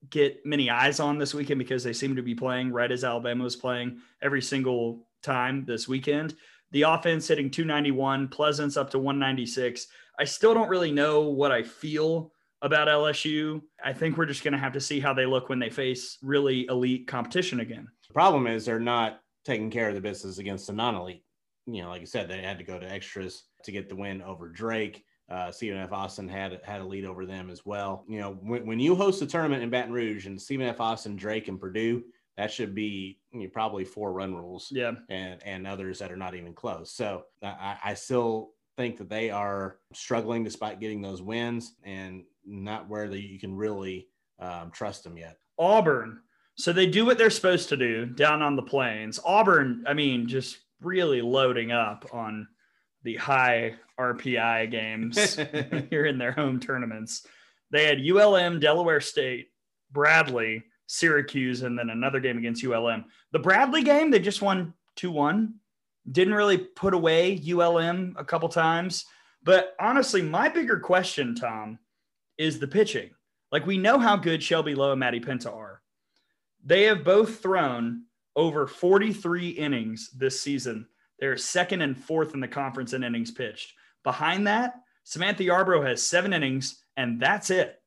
get 0.09 0.45
many 0.45 0.69
eyes 0.69 0.99
on 0.99 1.17
this 1.17 1.33
weekend 1.33 1.57
because 1.57 1.83
they 1.83 1.93
seem 1.93 2.15
to 2.15 2.21
be 2.21 2.35
playing 2.35 2.71
right 2.71 2.91
as 2.91 3.03
Alabama 3.03 3.43
was 3.43 3.55
playing 3.55 3.99
every 4.21 4.41
single 4.41 5.07
time 5.23 5.65
this 5.65 5.87
weekend. 5.87 6.35
The 6.71 6.83
offense 6.83 7.27
hitting 7.27 7.49
291, 7.49 8.27
Pleasants 8.27 8.77
up 8.77 8.89
to 8.91 8.99
196. 8.99 9.87
I 10.19 10.23
still 10.25 10.53
don't 10.53 10.69
really 10.69 10.91
know 10.91 11.21
what 11.21 11.51
I 11.51 11.63
feel 11.63 12.33
about 12.65 12.87
LSU. 12.87 13.61
I 13.83 13.93
think 13.93 14.17
we're 14.17 14.25
just 14.25 14.43
going 14.43 14.53
to 14.53 14.57
have 14.59 14.73
to 14.73 14.81
see 14.81 14.99
how 14.99 15.13
they 15.13 15.25
look 15.25 15.49
when 15.49 15.59
they 15.59 15.69
face 15.69 16.17
really 16.21 16.65
elite 16.65 17.07
competition 17.07 17.59
again. 17.59 17.87
The 18.07 18.13
problem 18.13 18.47
is 18.47 18.65
they're 18.65 18.79
not 18.79 19.21
taking 19.45 19.69
care 19.69 19.89
of 19.89 19.95
the 19.95 20.01
business 20.01 20.39
against 20.39 20.67
the 20.67 20.73
non-elite. 20.73 21.23
You 21.67 21.83
know, 21.83 21.89
like 21.89 22.01
you 22.01 22.07
said, 22.07 22.27
they 22.27 22.41
had 22.41 22.57
to 22.57 22.63
go 22.63 22.79
to 22.79 22.91
extras 22.91 23.43
to 23.63 23.71
get 23.71 23.87
the 23.87 23.95
win 23.95 24.21
over 24.21 24.49
Drake. 24.49 25.03
Uh, 25.29 25.51
Stephen 25.51 25.79
F. 25.79 25.91
Austin 25.91 26.27
had 26.27 26.59
had 26.63 26.81
a 26.81 26.85
lead 26.85 27.05
over 27.05 27.25
them 27.25 27.49
as 27.49 27.65
well. 27.65 28.03
You 28.07 28.19
know, 28.19 28.37
when, 28.41 28.65
when 28.65 28.79
you 28.79 28.95
host 28.95 29.21
a 29.21 29.27
tournament 29.27 29.63
in 29.63 29.69
Baton 29.69 29.93
Rouge 29.93 30.27
and 30.27 30.39
Stephen 30.39 30.67
F. 30.67 30.79
Austin, 30.79 31.15
Drake, 31.15 31.47
and 31.47 31.59
Purdue, 31.59 32.03
that 32.37 32.51
should 32.51 32.75
be 32.75 33.19
you 33.31 33.41
know, 33.41 33.49
probably 33.51 33.85
four 33.85 34.13
run 34.13 34.35
rules. 34.35 34.69
Yeah. 34.71 34.91
and 35.09 35.41
and 35.43 35.65
others 35.65 35.99
that 35.99 36.11
are 36.11 36.17
not 36.17 36.35
even 36.35 36.53
close. 36.53 36.91
So 36.91 37.23
I, 37.41 37.77
I 37.83 37.93
still 37.95 38.51
think 38.77 38.97
that 38.97 39.09
they 39.09 39.29
are 39.29 39.77
struggling 39.93 40.43
despite 40.43 40.79
getting 40.79 41.01
those 41.01 41.21
wins 41.21 41.75
and 41.83 42.23
not 42.45 42.89
where 42.89 43.07
the, 43.07 43.19
you 43.19 43.39
can 43.39 43.55
really 43.55 44.07
um, 44.39 44.71
trust 44.71 45.03
them 45.03 45.17
yet. 45.17 45.37
Auburn. 45.57 46.19
So 46.57 46.71
they 46.71 46.87
do 46.87 47.05
what 47.05 47.17
they're 47.17 47.29
supposed 47.29 47.69
to 47.69 47.77
do 47.77 48.05
down 48.05 48.41
on 48.41 48.55
the 48.55 48.61
plains. 48.61 49.19
Auburn, 49.25 49.83
I 49.87 49.93
mean, 49.93 50.27
just 50.27 50.57
really 50.81 51.21
loading 51.21 51.71
up 51.71 52.07
on 52.13 52.47
the 53.03 53.15
high 53.15 53.75
RPI 53.99 54.71
games 54.71 55.35
here 55.89 56.05
in 56.05 56.17
their 56.17 56.31
home 56.31 56.59
tournaments. 56.59 57.25
They 57.71 57.85
had 57.85 58.05
ULM, 58.05 58.59
Delaware 58.59 59.01
State, 59.01 59.49
Bradley, 59.91 60.63
Syracuse, 60.87 61.63
and 61.63 61.77
then 61.77 61.89
another 61.89 62.19
game 62.19 62.37
against 62.37 62.63
ULM. 62.63 63.05
The 63.31 63.39
Bradley 63.39 63.83
game, 63.83 64.11
they 64.11 64.19
just 64.19 64.41
won 64.41 64.73
2 64.95 65.11
1. 65.11 65.53
Didn't 66.11 66.33
really 66.33 66.57
put 66.57 66.93
away 66.93 67.41
ULM 67.47 68.15
a 68.17 68.23
couple 68.23 68.49
times. 68.49 69.05
But 69.43 69.75
honestly, 69.79 70.21
my 70.21 70.49
bigger 70.49 70.79
question, 70.79 71.35
Tom, 71.35 71.79
is 72.37 72.59
the 72.59 72.67
pitching. 72.67 73.11
Like 73.51 73.65
we 73.65 73.77
know 73.77 73.99
how 73.99 74.15
good 74.15 74.43
Shelby 74.43 74.75
Lowe 74.75 74.91
and 74.91 74.99
Maddie 74.99 75.19
Penta 75.19 75.53
are. 75.53 75.81
They 76.63 76.83
have 76.83 77.03
both 77.03 77.41
thrown 77.41 78.03
over 78.35 78.67
43 78.67 79.49
innings 79.49 80.09
this 80.11 80.41
season. 80.41 80.87
They're 81.19 81.37
second 81.37 81.81
and 81.81 81.97
fourth 81.97 82.33
in 82.33 82.39
the 82.39 82.47
conference 82.47 82.93
in 82.93 83.03
innings 83.03 83.31
pitched. 83.31 83.73
Behind 84.03 84.47
that, 84.47 84.73
Samantha 85.03 85.43
Yarbrough 85.43 85.87
has 85.87 86.01
seven 86.03 86.33
innings, 86.33 86.83
and 86.97 87.19
that's 87.19 87.49
it. 87.49 87.81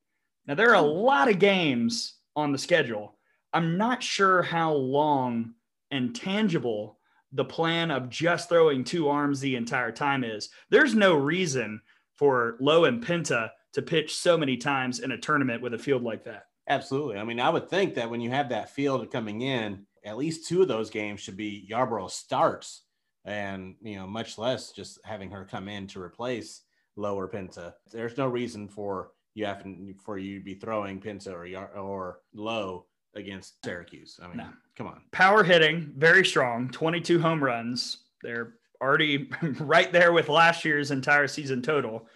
Now, 0.47 0.55
there 0.55 0.71
are 0.71 0.75
a 0.75 0.81
lot 0.81 1.29
of 1.29 1.37
games 1.37 2.15
on 2.35 2.51
the 2.51 2.57
schedule. 2.57 3.17
I'm 3.53 3.77
not 3.77 4.01
sure 4.01 4.41
how 4.41 4.73
long 4.73 5.53
and 5.91 6.15
tangible 6.15 6.97
the 7.31 7.45
plan 7.45 7.91
of 7.91 8.09
just 8.09 8.49
throwing 8.49 8.83
two 8.83 9.09
arms 9.09 9.39
the 9.39 9.55
entire 9.55 9.91
time 9.91 10.23
is. 10.23 10.49
There's 10.69 10.95
no 10.95 11.13
reason 11.13 11.81
for 12.15 12.57
Lowe 12.59 12.85
and 12.85 13.03
Penta 13.03 13.51
to 13.73 13.81
pitch 13.81 14.15
so 14.15 14.37
many 14.37 14.57
times 14.57 14.99
in 14.99 15.11
a 15.11 15.17
tournament 15.17 15.61
with 15.61 15.73
a 15.73 15.77
field 15.77 16.03
like 16.03 16.23
that. 16.25 16.45
Absolutely. 16.67 17.17
I 17.17 17.23
mean, 17.23 17.39
I 17.39 17.49
would 17.49 17.69
think 17.69 17.95
that 17.95 18.09
when 18.09 18.21
you 18.21 18.29
have 18.29 18.49
that 18.49 18.69
field 18.69 19.09
coming 19.11 19.41
in, 19.41 19.85
at 20.05 20.17
least 20.17 20.47
two 20.47 20.61
of 20.61 20.67
those 20.67 20.89
games 20.89 21.19
should 21.19 21.37
be 21.37 21.67
Yarbrough 21.71 22.09
starts, 22.11 22.83
and 23.25 23.75
you 23.81 23.95
know, 23.97 24.07
much 24.07 24.37
less 24.37 24.71
just 24.71 24.99
having 25.03 25.31
her 25.31 25.45
come 25.45 25.67
in 25.67 25.87
to 25.87 26.01
replace 26.01 26.61
Lower 26.95 27.27
Penta. 27.27 27.73
There's 27.91 28.17
no 28.17 28.27
reason 28.27 28.67
for 28.67 29.11
you 29.33 29.45
having 29.45 29.95
for 30.03 30.17
you 30.17 30.39
to 30.39 30.43
be 30.45 30.55
throwing 30.55 30.99
Penta 30.99 31.33
or 31.33 31.45
Yar- 31.45 31.77
or 31.77 32.19
Lowe 32.33 32.85
against 33.15 33.63
Syracuse. 33.65 34.19
I 34.21 34.27
mean, 34.27 34.37
No. 34.37 34.47
come 34.77 34.87
on. 34.87 35.01
Power 35.11 35.43
hitting, 35.43 35.93
very 35.97 36.25
strong, 36.25 36.69
22 36.69 37.19
home 37.19 37.43
runs. 37.43 38.05
They're 38.21 38.55
already 38.81 39.29
right 39.59 39.91
there 39.91 40.13
with 40.13 40.29
last 40.29 40.63
year's 40.63 40.91
entire 40.91 41.27
season 41.27 41.61
total. 41.61 42.07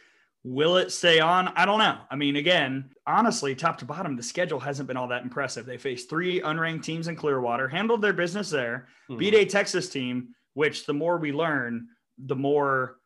Will 0.45 0.75
it 0.77 0.91
stay 0.91 1.19
on? 1.21 1.47
I 1.55 1.65
don't 1.65 1.79
know. 1.79 1.99
I 2.11 2.15
mean, 2.17 2.35
again, 2.35 2.89
honestly, 3.07 3.55
top 3.55 3.77
to 3.77 3.85
bottom, 3.85 4.17
the 4.17 4.23
schedule 4.23 4.59
hasn't 4.59 4.87
been 4.87 4.97
all 4.97 5.07
that 5.07 5.23
impressive. 5.23 5.65
They 5.65 5.77
faced 5.77 6.09
three 6.09 6.41
unranked 6.41 6.83
teams 6.83 7.07
in 7.07 7.15
Clearwater, 7.15 7.69
handled 7.69 8.01
their 8.01 8.11
business 8.13 8.49
there, 8.49 8.87
Mhm. 9.09 9.19
beat 9.19 9.33
a 9.35 9.45
Texas 9.45 9.89
team, 9.89 10.35
which 10.53 10.85
the 10.85 10.93
more 10.93 11.17
we 11.17 11.31
learn, 11.31 11.87
the 12.17 12.35
more 12.35 12.97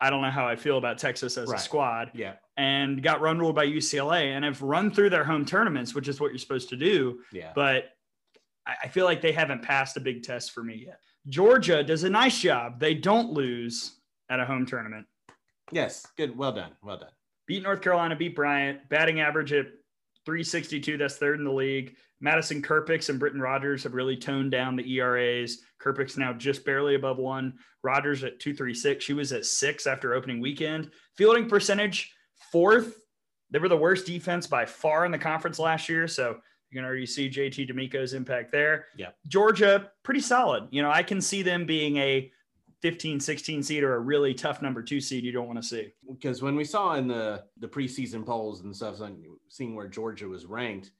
I 0.00 0.10
don't 0.10 0.22
know 0.22 0.30
how 0.30 0.46
I 0.46 0.56
feel 0.56 0.76
about 0.76 0.98
Texas 0.98 1.38
as 1.38 1.48
Right. 1.48 1.58
a 1.58 1.62
squad, 1.62 2.10
Yeah, 2.14 2.34
and 2.56 3.02
got 3.02 3.20
run 3.20 3.38
ruled 3.38 3.54
by 3.54 3.64
UCLA 3.64 4.32
and 4.32 4.44
have 4.44 4.60
run 4.60 4.90
through 4.90 5.10
their 5.10 5.24
home 5.24 5.44
tournaments, 5.46 5.94
which 5.94 6.08
is 6.08 6.20
what 6.20 6.30
you're 6.32 6.38
supposed 6.38 6.68
to 6.70 6.76
do 6.76 7.22
yeah. 7.32 7.52
but 7.54 7.90
I 8.66 8.88
feel 8.88 9.04
like 9.04 9.20
they 9.20 9.32
haven't 9.32 9.62
passed 9.62 9.96
a 9.96 10.00
big 10.00 10.22
test 10.22 10.52
for 10.52 10.62
me 10.64 10.74
yet. 10.86 10.98
Georgia 11.28 11.82
does 11.84 12.02
a 12.04 12.10
nice 12.10 12.40
job. 12.40 12.80
They 12.80 12.94
don't 12.94 13.30
lose 13.32 14.00
at 14.30 14.40
a 14.40 14.44
home 14.46 14.66
tournament. 14.66 15.06
Yes, 15.72 16.06
good. 16.16 16.36
Well 16.36 16.52
done. 16.52 16.72
Well 16.82 16.98
done. 16.98 17.10
beat 17.46 17.62
North 17.62 17.80
Carolina, 17.80 18.16
beat 18.16 18.36
Bryant, 18.36 18.88
batting 18.88 19.20
average 19.20 19.52
at 19.52 19.66
362. 20.26 20.96
That's 20.96 21.16
third 21.16 21.38
in 21.38 21.44
the 21.44 21.52
league. 21.52 21.96
Madison 22.20 22.62
Kerpics 22.62 23.10
and 23.10 23.18
Britton 23.18 23.40
Rogers 23.40 23.82
have 23.82 23.92
really 23.92 24.16
toned 24.16 24.50
down 24.50 24.76
the 24.76 24.94
ERAs. 24.94 25.58
Kerpics 25.82 26.16
now 26.16 26.32
just 26.32 26.64
barely 26.64 26.94
above 26.94 27.18
one. 27.18 27.54
Rogers 27.82 28.24
at 28.24 28.40
236. 28.40 29.04
She 29.04 29.12
was 29.12 29.32
at 29.32 29.44
six 29.44 29.86
after 29.86 30.14
opening 30.14 30.40
weekend. 30.40 30.90
Fielding 31.16 31.48
percentage, 31.48 32.14
fourth. 32.50 32.96
They 33.50 33.58
were 33.58 33.68
the 33.68 33.76
worst 33.76 34.06
defense 34.06 34.46
by 34.46 34.64
far 34.64 35.04
in 35.04 35.12
the 35.12 35.18
conference 35.18 35.58
last 35.58 35.88
year. 35.88 36.08
So 36.08 36.36
you 36.70 36.78
can 36.78 36.84
already 36.84 37.04
see 37.06 37.28
JT 37.28 37.68
D'Amico's 37.68 38.14
impact 38.14 38.50
there. 38.52 38.86
Yeah. 38.96 39.10
Georgia, 39.28 39.90
pretty 40.02 40.20
solid. 40.20 40.68
You 40.70 40.82
know, 40.82 40.90
I 40.90 41.02
can 41.02 41.20
see 41.20 41.42
them 41.42 41.66
being 41.66 41.98
a 41.98 42.32
15, 42.84 43.18
16 43.18 43.62
seed 43.62 43.82
or 43.82 43.94
a 43.94 43.98
really 43.98 44.34
tough 44.34 44.60
number 44.60 44.82
two 44.82 45.00
seed 45.00 45.24
you 45.24 45.32
don't 45.32 45.46
want 45.46 45.58
to 45.58 45.66
see. 45.66 45.90
Because 46.06 46.42
when 46.42 46.54
we 46.54 46.64
saw 46.64 46.96
in 46.96 47.08
the 47.08 47.42
the 47.58 47.66
preseason 47.66 48.26
polls 48.26 48.60
and 48.60 48.76
stuff, 48.76 48.96
seeing 49.48 49.74
where 49.74 49.88
Georgia 49.88 50.28
was 50.28 50.44
ranked, 50.44 50.90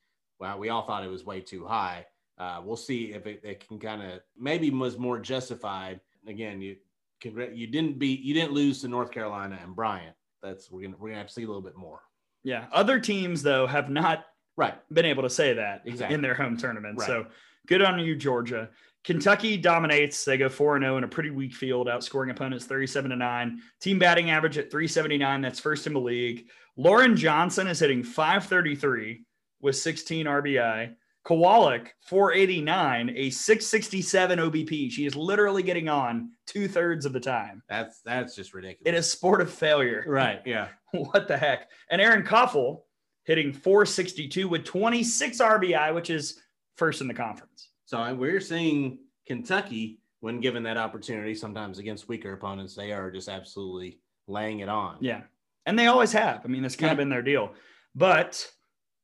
wow, 0.41 0.57
we 0.57 0.70
all 0.70 0.87
thought 0.87 1.05
it 1.05 1.11
was 1.11 1.26
way 1.26 1.43
too 1.43 1.66
high. 1.66 2.07
Uh, 2.39 2.62
we'll 2.64 2.74
see 2.74 3.12
if 3.12 3.26
it, 3.26 3.43
it 3.45 3.68
can 3.68 3.78
kind 3.78 4.03
of 4.03 4.20
maybe 4.35 4.70
was 4.70 4.97
more 4.97 5.18
justified. 5.18 6.01
Again, 6.26 6.62
you 6.62 6.76
you 7.22 7.66
didn't 7.66 7.99
beat 7.99 8.20
you 8.20 8.32
didn't 8.32 8.53
lose 8.53 8.80
to 8.80 8.89
North 8.89 9.11
Carolina 9.11 9.61
and 9.62 9.76
Bryant. 9.76 10.16
That's 10.43 10.70
we're 10.70 10.85
gonna 10.85 10.97
we're 10.99 11.09
gonna 11.09 11.18
have 11.18 11.28
to 11.28 11.35
see 11.35 11.45
a 11.45 11.47
little 11.47 11.61
bit 11.61 11.76
more. 11.76 12.01
Yeah, 12.45 12.64
other 12.72 12.99
teams 12.99 13.43
though 13.43 13.66
have 13.66 13.91
not 13.91 14.24
right 14.57 14.76
been 14.91 15.05
able 15.05 15.24
to 15.24 15.30
say 15.30 15.53
that 15.53 15.82
exactly. 15.85 16.14
in 16.14 16.22
their 16.22 16.35
home 16.35 16.57
tournament. 16.57 17.01
Right. 17.01 17.07
So 17.07 17.26
good 17.66 17.82
on 17.82 17.99
you, 17.99 18.16
Georgia. 18.16 18.70
Kentucky 19.05 19.57
dominates. 19.57 20.24
They 20.24 20.36
go 20.38 20.48
4 20.48 20.80
0 20.80 20.96
in 20.96 21.05
a 21.05 21.09
pretty 21.09 21.30
weak 21.30 21.55
field, 21.55 21.86
outscoring 21.86 22.30
opponents 22.30 22.64
37 22.64 23.11
to 23.11 23.16
9. 23.16 23.61
Team 23.80 23.98
batting 23.98 24.30
average 24.30 24.59
at 24.59 24.70
379. 24.70 25.42
That's 25.42 25.61
first 25.61 25.86
in 25.86 25.92
the 25.92 26.00
league. 26.00 26.48
Lauren 26.76 27.16
Johnson 27.16 27.66
is 27.66 27.78
hitting 27.78 28.02
533 28.02 29.22
with 29.61 29.76
16 29.76 30.26
RBI. 30.26 30.94
Kowalik, 31.26 31.88
489, 32.07 33.11
a 33.16 33.30
667 33.30 34.38
OBP. 34.38 34.90
She 34.90 35.07
is 35.07 35.16
literally 35.16 35.62
getting 35.62 35.88
on 35.88 36.32
two 36.46 36.68
thirds 36.68 37.07
of 37.07 37.14
the 37.14 37.20
time. 37.20 37.62
That's 37.68 38.00
that's 38.02 38.36
just 38.36 38.52
ridiculous. 38.52 38.86
It 38.86 38.94
is 38.94 39.11
sport 39.11 39.40
of 39.40 39.50
failure. 39.50 40.05
Right. 40.07 40.42
Yeah. 40.46 40.68
what 40.92 41.26
the 41.26 41.36
heck? 41.36 41.70
And 41.90 42.00
Erin 42.00 42.24
Coffel 42.24 42.86
hitting 43.24 43.52
462 43.55 44.46
with 44.48 44.64
26 44.64 45.40
RBI, 45.40 45.94
which 45.94 46.11
is 46.11 46.40
first 46.76 47.00
in 47.00 47.09
the 47.09 47.14
conference. 47.14 47.70
So 47.95 48.12
we're 48.12 48.40
seeing 48.40 48.99
Kentucky, 49.24 50.01
when 50.18 50.40
given 50.40 50.64
that 50.64 50.76
opportunity, 50.76 51.32
sometimes 51.32 51.78
against 51.78 52.09
weaker 52.09 52.32
opponents, 52.32 52.74
they 52.74 52.90
are 52.90 53.09
just 53.09 53.28
absolutely 53.28 54.01
laying 54.26 54.59
it 54.61 54.68
on. 54.68 54.97
Yeah. 55.01 55.20
And 55.64 55.78
they 55.78 55.86
always 55.86 56.11
have. 56.11 56.40
I 56.45 56.49
mean, 56.49 56.64
it's 56.64 56.74
kind 56.74 56.88
Yeah. 56.88 56.92
of 56.92 56.99
been 56.99 57.09
their 57.09 57.22
deal. 57.22 57.55
But 57.95 58.51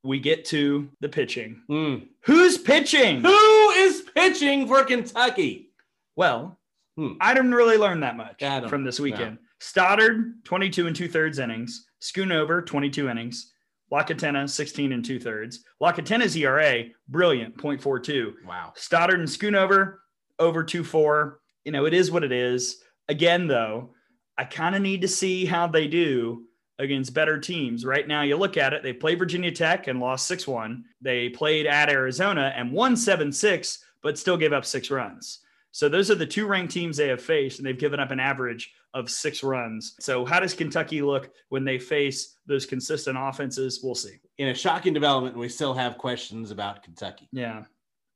we 0.03 0.18
get 0.18 0.45
to 0.47 0.91
the 0.99 1.09
pitching. 1.09 1.62
Mm. 1.70 2.09
Who's 2.22 2.59
pitching? 2.59 3.22
Who 3.22 3.70
is 3.70 4.03
pitching 4.12 4.66
for 4.66 4.82
Kentucky? 4.82 5.70
Well, 6.16 6.59
Hmm. 6.97 7.12
I 7.20 7.32
didn't 7.32 7.55
really 7.55 7.76
learn 7.78 8.01
that 8.01 8.16
much 8.16 8.43
from 8.68 8.82
this 8.82 8.99
weekend. 8.99 9.38
Stoddard, 9.61 10.45
22 10.45 10.88
and 10.88 10.97
two 10.97 11.07
thirds 11.07 11.38
innings. 11.38 11.86
Schoonover, 12.03 12.66
22 12.66 13.09
innings. 13.09 13.53
Lacatena, 13.93 14.49
16 14.49 14.93
and 14.93 15.05
two 15.05 15.18
thirds. 15.18 15.64
Lacatena's 15.80 16.36
ERA, 16.36 16.84
brilliant, 17.09 17.57
0.42. 17.57 18.34
Wow. 18.47 18.72
Stoddard 18.76 19.20
and 19.20 19.28
Schoonover, 19.28 19.99
over 20.38 20.62
2 20.62 20.84
4. 20.84 21.41
You 21.64 21.72
know, 21.72 21.86
it 21.86 21.95
is 21.95 22.11
what 22.11 22.24
it 22.24 22.32
is. 22.32 22.82
Again, 23.09 23.47
though, 23.47 23.91
I 24.38 24.45
kind 24.45 24.74
of 24.74 24.82
need 24.82 25.03
to 25.03 25.09
see 25.09 25.45
how 25.45 25.66
they 25.66 25.88
do 25.88 26.45
against 26.78 27.12
better 27.12 27.38
teams. 27.38 27.84
Right 27.84 28.07
now, 28.07 28.22
you 28.22 28.36
look 28.36 28.57
at 28.57 28.72
it, 28.72 28.82
they 28.82 28.93
played 28.93 29.18
Virginia 29.18 29.53
Tech 29.53 29.86
and 29.86 30.01
lost 30.01 30.26
6 30.26 30.47
1. 30.47 30.84
They 31.01 31.28
played 31.28 31.66
at 31.66 31.91
Arizona 31.91 32.53
and 32.57 32.72
won 32.72 32.97
7 32.97 33.32
6, 33.32 33.84
but 34.03 34.18
still 34.18 34.36
gave 34.36 34.53
up 34.53 34.64
six 34.64 34.91
runs. 34.91 35.41
So 35.73 35.89
those 35.89 36.11
are 36.11 36.16
the 36.16 36.27
two 36.27 36.47
ranked 36.47 36.73
teams 36.73 36.97
they 36.97 37.09
have 37.09 37.23
faced, 37.23 37.59
and 37.59 37.66
they've 37.66 37.79
given 37.79 38.01
up 38.01 38.11
an 38.11 38.21
average 38.21 38.73
of 38.93 39.11
six 39.11 39.43
runs. 39.43 39.95
So 40.01 40.25
how 40.25 40.41
does 40.41 40.55
Kentucky 40.55 41.01
look 41.03 41.31
when 41.49 41.64
they 41.64 41.79
face 41.79 42.37
those 42.47 42.66
consistent 42.66 43.16
offenses? 43.21 43.81
We'll 43.83 43.95
see. 43.95 44.21
In 44.39 44.49
a 44.49 44.55
shocking 44.55 44.93
development, 44.93 45.37
we 45.37 45.49
still 45.49 45.75
have 45.75 45.99
questions 45.99 46.51
about 46.51 46.83
Kentucky. 46.83 47.29
Yeah. 47.33 47.64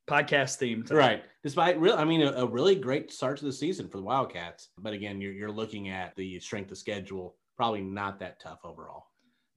Podcast 0.09 0.57
theme. 0.57 0.85
Right. 0.89 1.23
Despite 1.43 1.79
real, 1.79 1.95
I 1.95 2.03
mean, 2.03 2.21
a, 2.21 2.31
a 2.31 2.45
really 2.45 2.75
great 2.75 3.11
start 3.11 3.37
to 3.39 3.45
the 3.45 3.53
season 3.53 3.87
for 3.87 3.97
the 3.97 4.03
Wildcats. 4.03 4.69
But 4.77 4.93
again, 4.93 5.21
you're, 5.21 5.33
you're 5.33 5.51
looking 5.51 5.89
at 5.89 6.15
the 6.15 6.39
strength 6.39 6.71
of 6.71 6.77
schedule, 6.77 7.35
probably 7.57 7.81
not 7.81 8.19
that 8.19 8.39
tough 8.39 8.59
overall. 8.63 9.07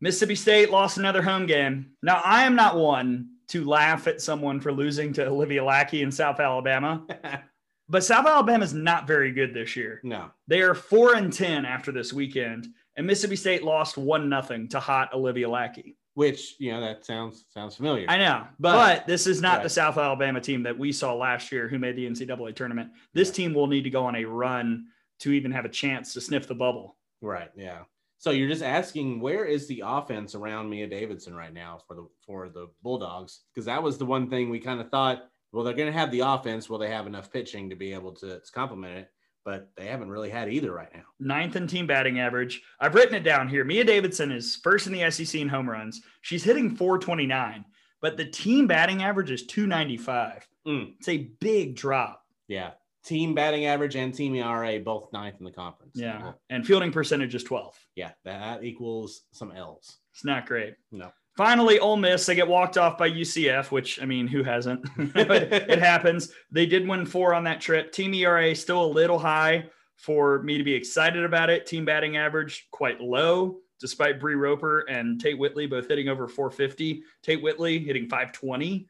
Mississippi 0.01 0.37
State 0.37 0.71
lost 0.71 0.97
another 0.97 1.23
home 1.23 1.47
game. 1.47 1.91
Now, 2.03 2.23
I 2.25 2.45
am 2.45 2.55
not 2.55 2.77
one 2.77 3.31
to 3.49 3.65
laugh 3.65 4.07
at 4.07 4.21
someone 4.21 4.61
for 4.61 4.73
losing 4.73 5.13
to 5.15 5.27
Olivia 5.27 5.65
Lackey 5.65 6.03
in 6.03 6.13
South 6.13 6.39
Alabama, 6.39 7.05
but 7.89 8.05
South 8.05 8.27
Alabama 8.27 8.65
is 8.65 8.75
not 8.75 9.07
very 9.07 9.33
good 9.33 9.55
this 9.55 9.77
year. 9.77 10.01
no. 10.03 10.31
They 10.47 10.61
are 10.61 10.75
four 10.75 11.15
and 11.15 11.33
ten 11.33 11.65
after 11.65 11.93
this 11.93 12.13
weekend, 12.13 12.69
and 12.97 13.07
Mississippi 13.07 13.37
State 13.37 13.63
lost 13.65 13.97
one 13.97 14.29
nothing 14.29 14.69
to 14.69 14.81
hot 14.81 15.13
Olivia 15.15 15.49
Lackey. 15.49 15.97
Which, 16.15 16.57
you 16.59 16.73
know, 16.73 16.81
that 16.81 17.05
sounds 17.07 17.45
sounds 17.49 17.77
familiar. 17.77 18.07
I 18.09 18.19
know, 18.19 18.47
But- 18.59 18.73
but, 19.01 19.07
this 19.07 19.27
is 19.29 19.41
not 19.41 19.63
the 19.63 19.69
South 19.69 19.97
Alabama 19.97 20.41
team 20.41 20.65
that 20.65 20.77
we 20.77 20.91
saw 20.91 21.15
last 21.15 21.53
year 21.53 21.69
who 21.69 21.79
made 21.79 21.95
the 21.97 22.07
NCAA 22.07 22.53
tournament. 22.53 22.91
This 23.15 23.29
Yeah. 23.29 23.35
team 23.35 23.55
will 23.55 23.69
need 23.69 23.83
to 23.85 23.91
go 23.91 24.05
on 24.05 24.17
a 24.17 24.25
run 24.25 24.87
to 25.21 25.33
even 25.33 25.53
have 25.53 25.65
a 25.65 25.69
chance 25.69 26.13
to 26.15 26.21
sniff 26.21 26.49
the 26.49 26.55
bubble. 26.57 26.97
Right. 27.21 27.51
Yeah. 27.57 27.85
So 28.19 28.33
you're 28.33 28.49
just 28.49 28.65
asking 28.65 29.21
where 29.21 29.45
is 29.45 29.69
the 29.69 29.85
offense 29.87 30.35
around 30.35 30.69
Mia 30.69 30.89
Davidson 30.89 31.35
right 31.37 31.53
now 31.53 31.79
for 31.87 31.95
the 31.95 32.09
for 32.27 32.49
the 32.49 32.69
Bulldogs? 32.83 33.43
Because 33.55 33.67
that 33.67 33.81
was 33.83 33.97
the 33.97 34.07
one 34.07 34.29
thing 34.29 34.51
we 34.51 34.59
kind 34.59 34.81
of 34.81 34.91
thought. 34.91 35.29
Well, 35.53 35.65
they're 35.65 35.75
going 35.75 35.93
to 35.93 35.99
have 35.99 36.11
the 36.11 36.21
offense. 36.21 36.69
Will 36.69 36.79
they 36.79 36.91
have 36.91 37.07
enough 37.07 37.33
pitching 37.33 37.71
to 37.71 37.77
be 37.77 37.93
able 37.93 38.13
to, 38.17 38.41
to 38.41 38.53
complement 38.53 38.99
it? 38.99 39.11
But 39.45 39.71
they 39.77 39.87
haven't 39.87 40.11
really 40.11 40.29
had 40.29 40.53
either 40.53 40.73
right 40.73 40.93
now. 40.95 41.05
ninth 41.21 41.57
in 41.57 41.67
team 41.67 41.87
batting 41.87 42.21
average. 42.21 42.61
I've 42.81 42.95
written 42.95 43.15
it 43.15 43.23
down 43.25 43.49
here. 43.49 43.65
Mia 43.65 43.83
Davidson 43.83 44.31
is 44.31 44.57
first 44.57 44.87
in 44.87 44.93
the 44.93 45.11
SEC 45.11 45.41
in 45.41 45.49
home 45.49 45.71
runs. 45.71 46.03
She's 46.21 46.45
hitting 46.45 46.77
429, 46.77 47.65
but 48.03 48.19
the 48.19 48.27
team 48.27 48.67
batting 48.67 49.03
average 49.03 49.31
is 49.31 49.47
295. 49.47 50.47
Mm. 50.67 50.93
It's 50.99 51.09
a 51.09 51.31
big 51.41 51.77
drop. 51.77 52.23
Yeah. 52.47 52.73
Team 53.07 53.35
batting 53.35 53.65
average 53.65 53.97
and 53.97 54.13
team 54.13 54.35
ERA 54.35 54.81
both 54.81 55.11
ninth 55.15 55.37
in 55.39 55.47
the 55.47 55.51
conference. 55.53 55.93
Yeah. 55.95 56.21
Well, 56.23 56.41
And 56.51 56.67
fielding 56.67 56.93
percentage 56.93 57.35
is 57.35 57.45
12. 57.45 57.75
yeah. 57.95 58.11
That 58.27 58.65
equals 58.65 59.23
some 59.33 59.53
L's. 59.53 59.97
It's 60.13 60.27
not 60.27 60.45
great. 60.45 60.75
No. 60.93 61.11
Finally, 61.39 61.79
Ole 61.79 61.97
Miss, 61.97 62.27
they 62.27 62.35
get 62.35 62.49
walked 62.49 62.77
off 62.77 62.99
by 62.99 63.09
UCF, 63.09 63.71
which 63.71 64.03
I 64.03 64.07
mean, 64.07 64.27
who 64.27 64.43
hasn't? 64.43 64.85
it, 64.99 65.79
happens. 65.79 66.33
They 66.51 66.67
did 66.67 66.89
win 66.89 67.07
four 67.07 67.33
on 67.33 67.45
that 67.45 67.61
trip. 67.61 67.93
Team 67.93 68.13
ERA 68.13 68.57
still 68.57 68.85
a 68.85 68.91
little 68.91 69.21
high 69.21 69.67
for 69.95 70.43
me 70.43 70.59
to 70.59 70.65
be 70.65 70.75
excited 70.75 71.25
about 71.25 71.49
it. 71.49 71.65
Team 71.65 71.85
batting 71.85 72.17
average 72.17 72.67
quite 72.73 73.01
low, 73.01 73.59
despite 73.79 74.19
Bree 74.19 74.35
Roper 74.35 74.81
and 74.89 75.21
Tate 75.21 75.39
Whitley 75.39 75.69
both 75.69 75.87
hitting 75.87 76.09
over 76.09 76.27
450. 76.27 77.05
Tate 77.23 77.41
Whitley 77.41 77.79
hitting 77.79 78.09
520. 78.09 78.89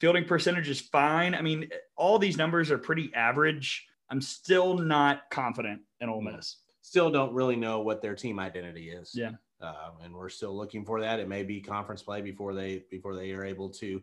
Fielding 0.00 0.26
percentage 0.26 0.68
is 0.68 0.80
fine. 0.80 1.34
I 1.34 1.42
mean, 1.42 1.68
all 1.96 2.20
these 2.20 2.36
numbers 2.36 2.70
are 2.70 2.78
pretty 2.78 3.10
average. 3.16 3.84
I'm 4.10 4.20
still 4.20 4.78
not 4.78 5.22
confident 5.28 5.80
in 6.00 6.08
Ole 6.08 6.22
Miss. 6.22 6.58
Still 6.82 7.10
don't 7.10 7.34
really 7.34 7.56
know 7.56 7.80
what 7.80 8.00
their 8.00 8.14
team 8.14 8.38
identity 8.38 8.90
is. 8.90 9.10
Yeah. 9.12 9.32
Uh, 9.64 9.90
and 10.02 10.14
we're 10.14 10.28
still 10.28 10.56
looking 10.56 10.84
for 10.84 11.00
that. 11.00 11.20
It 11.20 11.28
may 11.28 11.42
be 11.42 11.60
conference 11.60 12.02
play 12.02 12.20
before 12.20 12.54
they 12.54 12.84
before 12.90 13.14
they 13.16 13.32
are 13.32 13.44
able 13.44 13.70
to 13.70 14.02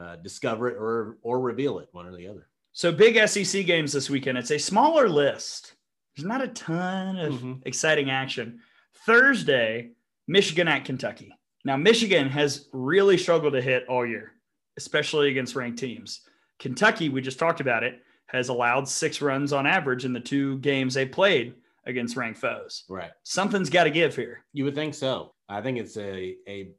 uh, 0.00 0.16
discover 0.16 0.68
it 0.68 0.76
or 0.78 1.18
or 1.22 1.40
reveal 1.40 1.78
it, 1.80 1.88
one 1.92 2.06
or 2.06 2.16
the 2.16 2.28
other. 2.28 2.48
So 2.72 2.90
big 2.92 3.16
SEC 3.28 3.66
games 3.66 3.92
this 3.92 4.08
weekend. 4.08 4.38
It's 4.38 4.50
a 4.50 4.58
smaller 4.58 5.08
list. 5.08 5.74
There's 6.16 6.26
not 6.26 6.42
a 6.42 6.48
ton 6.48 7.18
of 7.18 7.34
Mhm. 7.34 7.62
exciting 7.66 8.10
action. 8.10 8.60
Thursday, 9.06 9.90
Michigan 10.28 10.68
at 10.68 10.84
Kentucky. 10.84 11.34
Now, 11.64 11.76
Michigan 11.76 12.28
has 12.28 12.68
really 12.72 13.16
struggled 13.18 13.52
to 13.54 13.60
hit 13.62 13.86
all 13.88 14.06
year, 14.06 14.32
especially 14.76 15.30
against 15.30 15.54
ranked 15.54 15.78
teams. 15.78 16.26
Kentucky, 16.58 17.08
we 17.08 17.20
just 17.20 17.38
talked 17.38 17.60
about 17.60 17.82
it, 17.84 18.00
has 18.26 18.48
allowed 18.48 18.88
six 18.88 19.20
runs 19.20 19.52
on 19.52 19.66
average 19.66 20.04
in 20.04 20.12
the 20.12 20.20
two 20.20 20.58
games 20.58 20.94
they 20.94 21.06
played 21.06 21.54
against 21.84 22.16
ranked 22.16 22.38
foes. 22.38 22.84
Right. 22.88 23.10
Something's 23.24 23.70
got 23.70 23.84
to 23.84 23.90
give 23.90 24.14
here. 24.16 24.44
You 24.52 24.64
would 24.64 24.74
think 24.74 24.94
so. 24.94 25.34
I 25.48 25.60
think 25.60 25.78
it's 25.78 25.96
a 25.96 26.36
a 26.48 26.70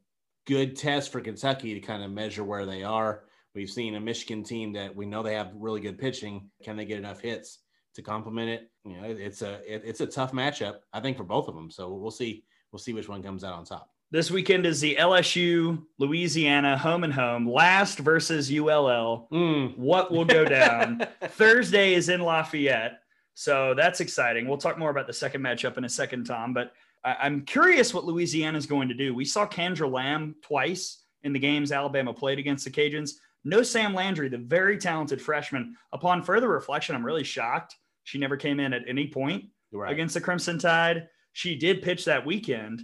good 0.46 0.76
test 0.76 1.10
for 1.10 1.20
Kentucky 1.20 1.74
to 1.74 1.80
kind 1.80 2.02
of 2.02 2.10
measure 2.10 2.44
where 2.44 2.66
they 2.66 2.82
are. 2.82 3.24
We've 3.54 3.70
seen 3.70 3.94
a 3.94 4.00
Michigan 4.00 4.42
team 4.42 4.72
that 4.72 4.94
we 4.94 5.06
know 5.06 5.22
they 5.22 5.34
have 5.34 5.52
really 5.54 5.80
good 5.80 5.98
pitching. 5.98 6.50
Can 6.62 6.76
they 6.76 6.84
get 6.84 6.98
enough 6.98 7.20
hits 7.20 7.60
to 7.94 8.02
complement 8.02 8.50
it? 8.50 8.70
You 8.84 8.96
know, 8.96 9.04
it's 9.04 9.42
a 9.42 9.60
it, 9.66 9.82
it's 9.84 10.00
a 10.00 10.06
tough 10.06 10.32
matchup. 10.32 10.78
I 10.92 11.00
think 11.00 11.16
for 11.16 11.24
both 11.24 11.48
of 11.48 11.54
them. 11.54 11.70
So 11.70 11.92
we'll 11.94 12.10
see 12.10 12.44
we'll 12.72 12.80
see 12.80 12.92
which 12.92 13.08
one 13.08 13.22
comes 13.22 13.44
out 13.44 13.54
on 13.54 13.64
top. 13.64 13.90
This 14.10 14.30
weekend 14.30 14.64
is 14.64 14.80
the 14.80 14.96
LSU 14.96 15.82
Louisiana 15.98 16.78
home 16.78 17.04
and 17.04 17.12
home 17.12 17.50
last 17.50 17.98
versus 17.98 18.48
ULL. 18.48 19.28
Mm. 19.32 19.76
What 19.76 20.12
will 20.12 20.24
go 20.24 20.44
down? 20.44 21.00
Thursday 21.30 21.94
is 21.94 22.08
in 22.08 22.20
Lafayette. 22.20 23.00
So 23.34 23.74
that's 23.74 24.00
exciting. 24.00 24.48
We'll 24.48 24.58
talk 24.58 24.78
more 24.78 24.90
about 24.90 25.06
the 25.06 25.12
second 25.12 25.42
matchup 25.42 25.76
in 25.76 25.84
a 25.84 25.88
second, 25.88 26.24
Tom. 26.24 26.54
But 26.54 26.72
I- 27.02 27.26
am 27.26 27.42
curious 27.42 27.92
what 27.92 28.04
Louisiana 28.04 28.56
is 28.56 28.66
going 28.66 28.88
to 28.88 28.94
do. 28.94 29.14
We 29.14 29.24
saw 29.24 29.46
Kandra 29.46 29.90
Lamb 29.90 30.36
twice 30.42 31.02
in 31.22 31.32
the 31.32 31.38
games 31.38 31.72
Alabama 31.72 32.12
played 32.12 32.38
against 32.38 32.64
the 32.64 32.70
Cajuns. 32.70 33.12
No 33.44 33.62
Sam 33.62 33.92
Landry, 33.92 34.28
the 34.28 34.38
very 34.38 34.78
talented 34.78 35.20
freshman. 35.20 35.76
Upon 35.92 36.22
further 36.22 36.48
reflection, 36.48 36.94
I'm 36.94 37.04
really 37.04 37.24
shocked 37.24 37.76
she 38.04 38.18
never 38.18 38.36
came 38.36 38.60
in 38.60 38.72
at 38.72 38.82
any 38.86 39.08
point 39.08 39.46
right. 39.72 39.92
against 39.92 40.14
the 40.14 40.20
Crimson 40.20 40.58
Tide. 40.58 41.08
She 41.32 41.56
did 41.56 41.82
pitch 41.82 42.04
that 42.04 42.24
weekend. 42.24 42.82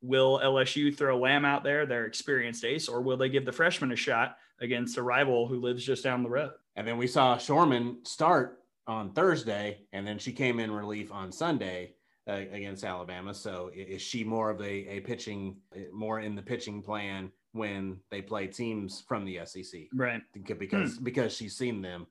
Will 0.00 0.40
LSU 0.42 0.96
throw 0.96 1.18
Lamb 1.18 1.44
out 1.44 1.62
there, 1.62 1.86
their 1.86 2.06
experienced 2.06 2.64
ace, 2.64 2.88
or 2.88 3.02
will 3.02 3.16
they 3.16 3.28
give 3.28 3.44
the 3.44 3.52
freshman 3.52 3.92
a 3.92 3.96
shot 3.96 4.36
against 4.60 4.96
a 4.96 5.02
rival 5.02 5.46
who 5.46 5.60
lives 5.60 5.84
just 5.84 6.02
down 6.02 6.24
the 6.24 6.28
road? 6.28 6.50
And 6.74 6.88
then 6.88 6.98
we 6.98 7.06
saw 7.06 7.36
Schorman 7.36 8.04
start 8.04 8.61
on 8.86 9.12
Thursday, 9.12 9.78
and 9.92 10.06
then 10.06 10.18
she 10.18 10.32
came 10.32 10.58
in 10.60 10.70
relief 10.70 11.12
on 11.12 11.30
Sunday 11.30 11.94
uh, 12.28 12.32
against 12.52 12.84
Alabama. 12.84 13.34
So 13.34 13.70
is 13.74 14.02
she 14.02 14.24
more 14.24 14.50
of 14.50 14.60
a, 14.60 14.88
a 14.88 15.00
pitching, 15.00 15.56
more 15.92 16.20
in 16.20 16.34
the 16.34 16.42
pitching 16.42 16.82
plan 16.82 17.30
when 17.52 17.98
they 18.10 18.22
play 18.22 18.46
teams 18.46 19.02
from 19.06 19.24
the 19.24 19.40
SEC? 19.44 19.82
Right. 19.94 20.22
Because 20.32 20.96
hmm. 20.96 21.04
because 21.04 21.34
she's 21.34 21.56
seen 21.56 21.82
them 21.82 22.06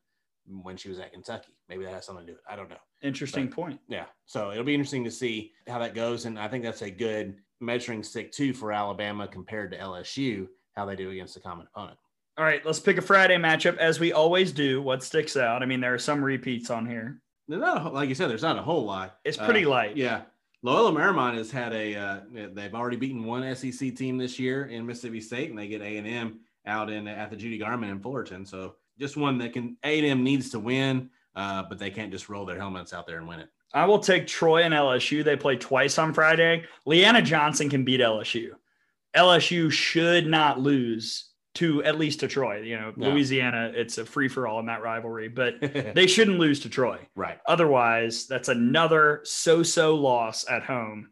when 0.63 0.77
she 0.77 0.89
was 0.89 0.99
at 0.99 1.13
Kentucky. 1.13 1.53
Maybe 1.69 1.85
that 1.85 1.93
has 1.93 2.05
something 2.05 2.25
to 2.25 2.31
do 2.31 2.35
with 2.35 2.43
it. 2.47 2.51
I 2.51 2.55
don't 2.55 2.69
know. 2.69 2.77
Interesting 3.01 3.47
but, 3.47 3.55
point. 3.55 3.79
Yeah. 3.87 4.05
So 4.25 4.51
it'll 4.51 4.63
be 4.63 4.73
interesting 4.73 5.03
to 5.03 5.11
see 5.11 5.51
how 5.67 5.79
that 5.79 5.95
goes. 5.95 6.25
And 6.25 6.37
I 6.39 6.47
think 6.47 6.63
that's 6.63 6.81
a 6.81 6.91
good 6.91 7.35
measuring 7.59 8.03
stick 8.03 8.31
too 8.31 8.53
for 8.53 8.71
Alabama 8.71 9.27
compared 9.27 9.71
to 9.71 9.77
LSU, 9.77 10.47
how 10.75 10.85
they 10.85 10.95
do 10.95 11.11
against 11.11 11.37
a 11.37 11.39
common 11.39 11.67
opponent. 11.73 11.97
All 12.41 12.47
right, 12.47 12.65
let's 12.65 12.79
pick 12.79 12.97
a 12.97 13.03
Friday 13.03 13.35
matchup 13.35 13.77
as 13.77 13.99
we 13.99 14.13
always 14.13 14.51
do. 14.51 14.81
What 14.81 15.03
sticks 15.03 15.37
out? 15.37 15.61
I 15.61 15.67
mean, 15.67 15.79
there 15.79 15.93
are 15.93 15.99
some 15.99 16.25
repeats 16.25 16.71
on 16.71 16.87
here. 16.87 17.21
There's 17.47 17.61
not, 17.61 17.85
a, 17.85 17.89
like 17.89 18.09
you 18.09 18.15
said, 18.15 18.31
there's 18.31 18.41
not 18.41 18.57
a 18.57 18.63
whole 18.63 18.83
lot. 18.83 19.19
It's 19.23 19.37
pretty 19.37 19.63
uh, 19.63 19.69
light. 19.69 19.95
Yeah. 19.95 20.23
Loyola 20.63 20.91
Marymount 20.91 21.35
has 21.35 21.51
had 21.51 21.71
a, 21.71 21.95
uh, 21.95 22.19
they've 22.31 22.73
already 22.73 22.97
beaten 22.97 23.25
one 23.25 23.55
SEC 23.55 23.95
team 23.95 24.17
this 24.17 24.39
year 24.39 24.65
in 24.65 24.87
Mississippi 24.87 25.21
State, 25.21 25.51
and 25.51 25.59
they 25.59 25.67
get 25.67 25.83
A&M 25.83 26.39
out 26.65 26.89
in 26.89 27.07
at 27.07 27.29
the 27.29 27.35
Judy 27.35 27.59
Garman 27.59 27.91
in 27.91 27.99
Fullerton. 27.99 28.43
So 28.43 28.73
just 28.97 29.17
one 29.17 29.37
that 29.37 29.53
can, 29.53 29.77
A&M 29.83 30.23
needs 30.23 30.49
to 30.49 30.59
win, 30.59 31.11
uh, 31.35 31.61
but 31.69 31.77
they 31.77 31.91
can't 31.91 32.11
just 32.11 32.27
roll 32.27 32.47
their 32.47 32.57
helmets 32.57 32.91
out 32.91 33.05
there 33.05 33.19
and 33.19 33.27
win 33.27 33.41
it. 33.41 33.49
I 33.71 33.85
will 33.85 33.99
take 33.99 34.25
Troy 34.25 34.63
and 34.63 34.73
LSU. 34.73 35.23
They 35.23 35.35
play 35.35 35.57
twice 35.57 35.99
on 35.99 36.11
Friday. 36.11 36.65
Leanna 36.87 37.21
Johnson 37.21 37.69
can 37.69 37.85
beat 37.85 37.99
LSU. 38.01 38.53
LSU 39.15 39.71
should 39.71 40.25
not 40.25 40.59
lose 40.59 41.30
to 41.55 41.83
at 41.83 41.97
least 41.97 42.21
to 42.21 42.27
Troy. 42.27 42.61
You 42.61 42.77
know, 42.77 42.93
no. 42.95 43.09
Louisiana, 43.09 43.71
it's 43.75 43.97
a 43.97 44.05
free 44.05 44.27
for 44.27 44.47
all 44.47 44.59
in 44.59 44.67
that 44.67 44.81
rivalry, 44.81 45.27
but 45.27 45.55
they 45.95 46.07
shouldn't 46.07 46.39
lose 46.39 46.59
to 46.61 46.69
Troy. 46.69 46.99
Right. 47.15 47.39
Otherwise, 47.45 48.27
that's 48.27 48.49
another 48.49 49.21
so 49.23 49.63
so 49.63 49.95
loss 49.95 50.45
at 50.49 50.63
home. 50.63 51.09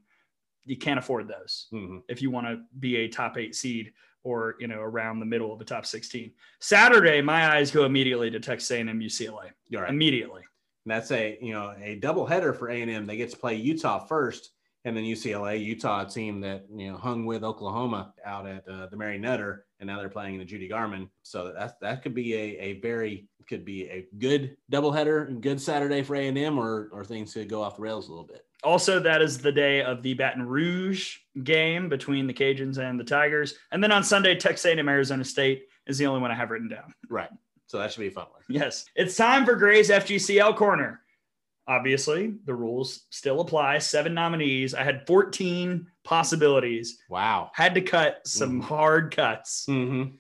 You 0.66 0.78
can't 0.78 1.00
afford 1.00 1.28
those 1.28 1.68
mm-hmm. 1.74 2.00
if 2.08 2.22
you 2.22 2.30
want 2.30 2.48
to 2.48 2.62
be 2.80 2.98
a 2.98 3.08
top 3.08 3.38
eight 3.38 3.56
seed 3.56 3.92
or 4.24 4.56
you 4.60 4.68
know 4.68 4.80
around 4.80 5.20
the 5.20 5.26
middle 5.26 5.52
of 5.52 5.60
the 5.60 5.66
top 5.66 5.86
16 5.86 6.32
saturday 6.60 7.22
my 7.22 7.56
eyes 7.56 7.72
go 7.72 7.86
immediately 7.86 8.30
to 8.30 8.40
texas 8.40 8.70
a&m 8.72 9.00
ucla 9.00 9.50
right. 9.72 9.90
immediately 9.90 10.42
and 10.86 10.92
that's 10.92 11.12
a 11.12 11.38
you 11.42 11.54
know 11.54 11.74
a 11.82 11.96
double 11.96 12.26
header 12.26 12.54
for 12.54 12.70
a&m 12.70 13.06
they 13.06 13.18
get 13.18 13.30
to 13.32 13.38
play 13.38 13.56
utah 13.56 14.00
first 14.00 14.52
and 14.86 14.96
then 14.96 15.04
UCLA, 15.04 15.64
Utah, 15.64 16.04
team 16.06 16.40
that 16.42 16.66
you 16.74 16.92
know 16.92 16.98
hung 16.98 17.26
with 17.26 17.44
Oklahoma 17.44 18.14
out 18.26 18.48
at 18.48 18.68
uh, 18.68 18.88
the 18.88 18.98
Mary 18.98 19.18
Nutter, 19.18 19.66
and 19.80 19.88
now 19.88 20.00
they're 20.00 20.10
playing 20.10 20.36
in 20.36 20.40
the 20.40 20.46
Judy 20.46 20.68
Garman. 20.68 21.10
So 21.24 21.52
that 21.54 21.80
that 21.82 22.02
could 22.02 22.16
be 22.16 22.34
a, 22.34 22.58
a 22.60 22.80
very 22.80 23.28
could 23.48 23.66
be 23.66 23.90
a 23.90 24.08
good 24.20 24.56
doubleheader 24.72 25.28
and 25.28 25.42
good 25.42 25.60
Saturday 25.60 26.04
for 26.04 26.16
A 26.16 26.28
and 26.28 26.38
M, 26.38 26.58
or 26.58 26.90
or 26.94 27.04
things 27.04 27.34
could 27.34 27.50
go 27.50 27.62
off 27.62 27.76
the 27.76 27.82
rails 27.82 28.08
a 28.08 28.12
little 28.12 28.28
bit. 28.28 28.46
Also, 28.64 29.00
that 29.00 29.22
is 29.22 29.38
the 29.38 29.52
day 29.52 29.82
of 29.82 30.02
the 30.02 30.14
Baton 30.14 30.46
Rouge 30.46 31.18
game 31.44 31.90
between 31.90 32.28
the 32.28 32.34
Cajuns 32.34 32.78
and 32.78 33.00
the 33.00 33.04
Tigers, 33.04 33.56
and 33.72 33.84
then 33.84 33.92
on 33.92 34.04
Sunday, 34.04 34.36
Texas 34.36 34.66
A&M 34.66 34.88
Arizona 34.88 35.24
State 35.24 35.64
is 35.88 35.98
the 35.98 36.06
only 36.06 36.22
one 36.22 36.32
I 36.32 36.36
have 36.36 36.52
written 36.52 36.70
down. 36.70 36.94
Right. 37.10 37.30
So 37.68 37.78
that 37.78 37.92
should 37.92 38.02
be 38.02 38.08
a 38.08 38.12
fun 38.12 38.26
one. 38.32 38.42
Yes, 38.50 38.86
it's 38.96 39.16
time 39.16 39.46
for 39.46 39.56
Gray's 39.56 39.90
FGCL 39.90 40.56
corner 40.56 41.02
obviously 41.70 42.34
the 42.46 42.54
rules 42.54 43.06
still 43.12 43.40
apply. 43.40 43.78
Seven 43.78 44.14
nominees. 44.14 44.74
I 44.74 44.84
had 44.84 45.06
14 45.06 45.86
possibilities. 46.04 46.98
Wow. 47.10 47.52
Had 47.54 47.76
to 47.76 47.82
cut 47.82 48.22
some 48.26 48.62
mm 48.62 48.66
hard 48.70 49.16
cuts. 49.16 49.66
Mm-hmm. 49.70 50.16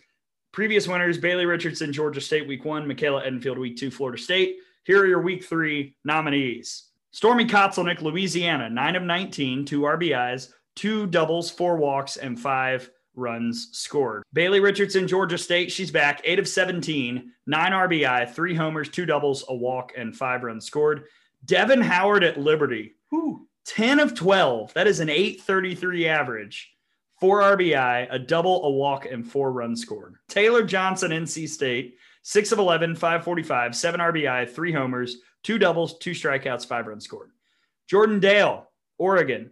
previous 0.51 0.87
winners 0.87 1.17
bailey 1.17 1.45
richardson 1.45 1.91
georgia 1.91 2.21
state 2.21 2.47
week 2.47 2.63
one. 2.63 2.87
Michaela 2.87 3.21
edenfield 3.23 3.57
week 3.57 3.77
two 3.77 3.91
florida 3.91 4.21
state. 4.21 4.57
Here 4.85 5.01
are 5.01 5.07
your 5.07 5.21
week 5.21 5.43
three 5.43 5.95
nominees. 6.05 6.85
Stormy 7.11 7.45
kotzelnick 7.45 8.01
louisiana 8.01 8.69
9 8.69 8.95
of 8.95 9.03
19 9.03 9.65
two 9.65 9.81
rbis 9.81 10.49
two 10.75 11.05
doubles 11.07 11.51
four 11.51 11.77
walks 11.77 12.17
and 12.17 12.39
five 12.39 12.89
runs 13.15 13.69
scored. 13.73 14.23
Bailey 14.33 14.59
Richardson, 14.59 15.07
Georgia 15.07 15.37
State, 15.37 15.71
she's 15.71 15.91
back, 15.91 16.21
eight 16.23 16.39
of 16.39 16.47
17, 16.47 17.31
nine 17.45 17.71
RBI, 17.71 18.33
three 18.33 18.55
homers, 18.55 18.89
two 18.89 19.05
doubles, 19.05 19.43
a 19.49 19.55
walk, 19.55 19.91
and 19.97 20.15
five 20.15 20.43
runs 20.43 20.65
scored. 20.65 21.03
Devin 21.45 21.81
Howard 21.81 22.23
at 22.23 22.39
Liberty, 22.39 22.95
Ooh. 23.13 23.47
10 23.65 23.99
of 23.99 24.15
12. 24.15 24.73
That 24.73 24.87
is 24.87 24.99
an 24.99 25.09
833 25.09 26.07
average. 26.07 26.71
Four 27.19 27.41
RBI, 27.41 28.07
a 28.09 28.19
double, 28.19 28.63
a 28.63 28.71
walk, 28.71 29.05
and 29.05 29.29
four 29.29 29.51
runs 29.51 29.81
scored. 29.81 30.15
Taylor 30.29 30.63
Johnson, 30.63 31.11
NC 31.11 31.49
State, 31.49 31.97
six 32.21 32.51
of 32.51 32.59
11, 32.59 32.95
545, 32.95 33.75
seven 33.75 33.99
RBI, 33.99 34.49
three 34.49 34.71
homers, 34.71 35.17
two 35.43 35.57
doubles, 35.57 35.97
two 35.97 36.11
strikeouts, 36.11 36.65
five 36.65 36.87
runs 36.87 37.03
scored. 37.03 37.31
Jordan 37.89 38.19
Dale, 38.19 38.69
Oregon, 38.97 39.51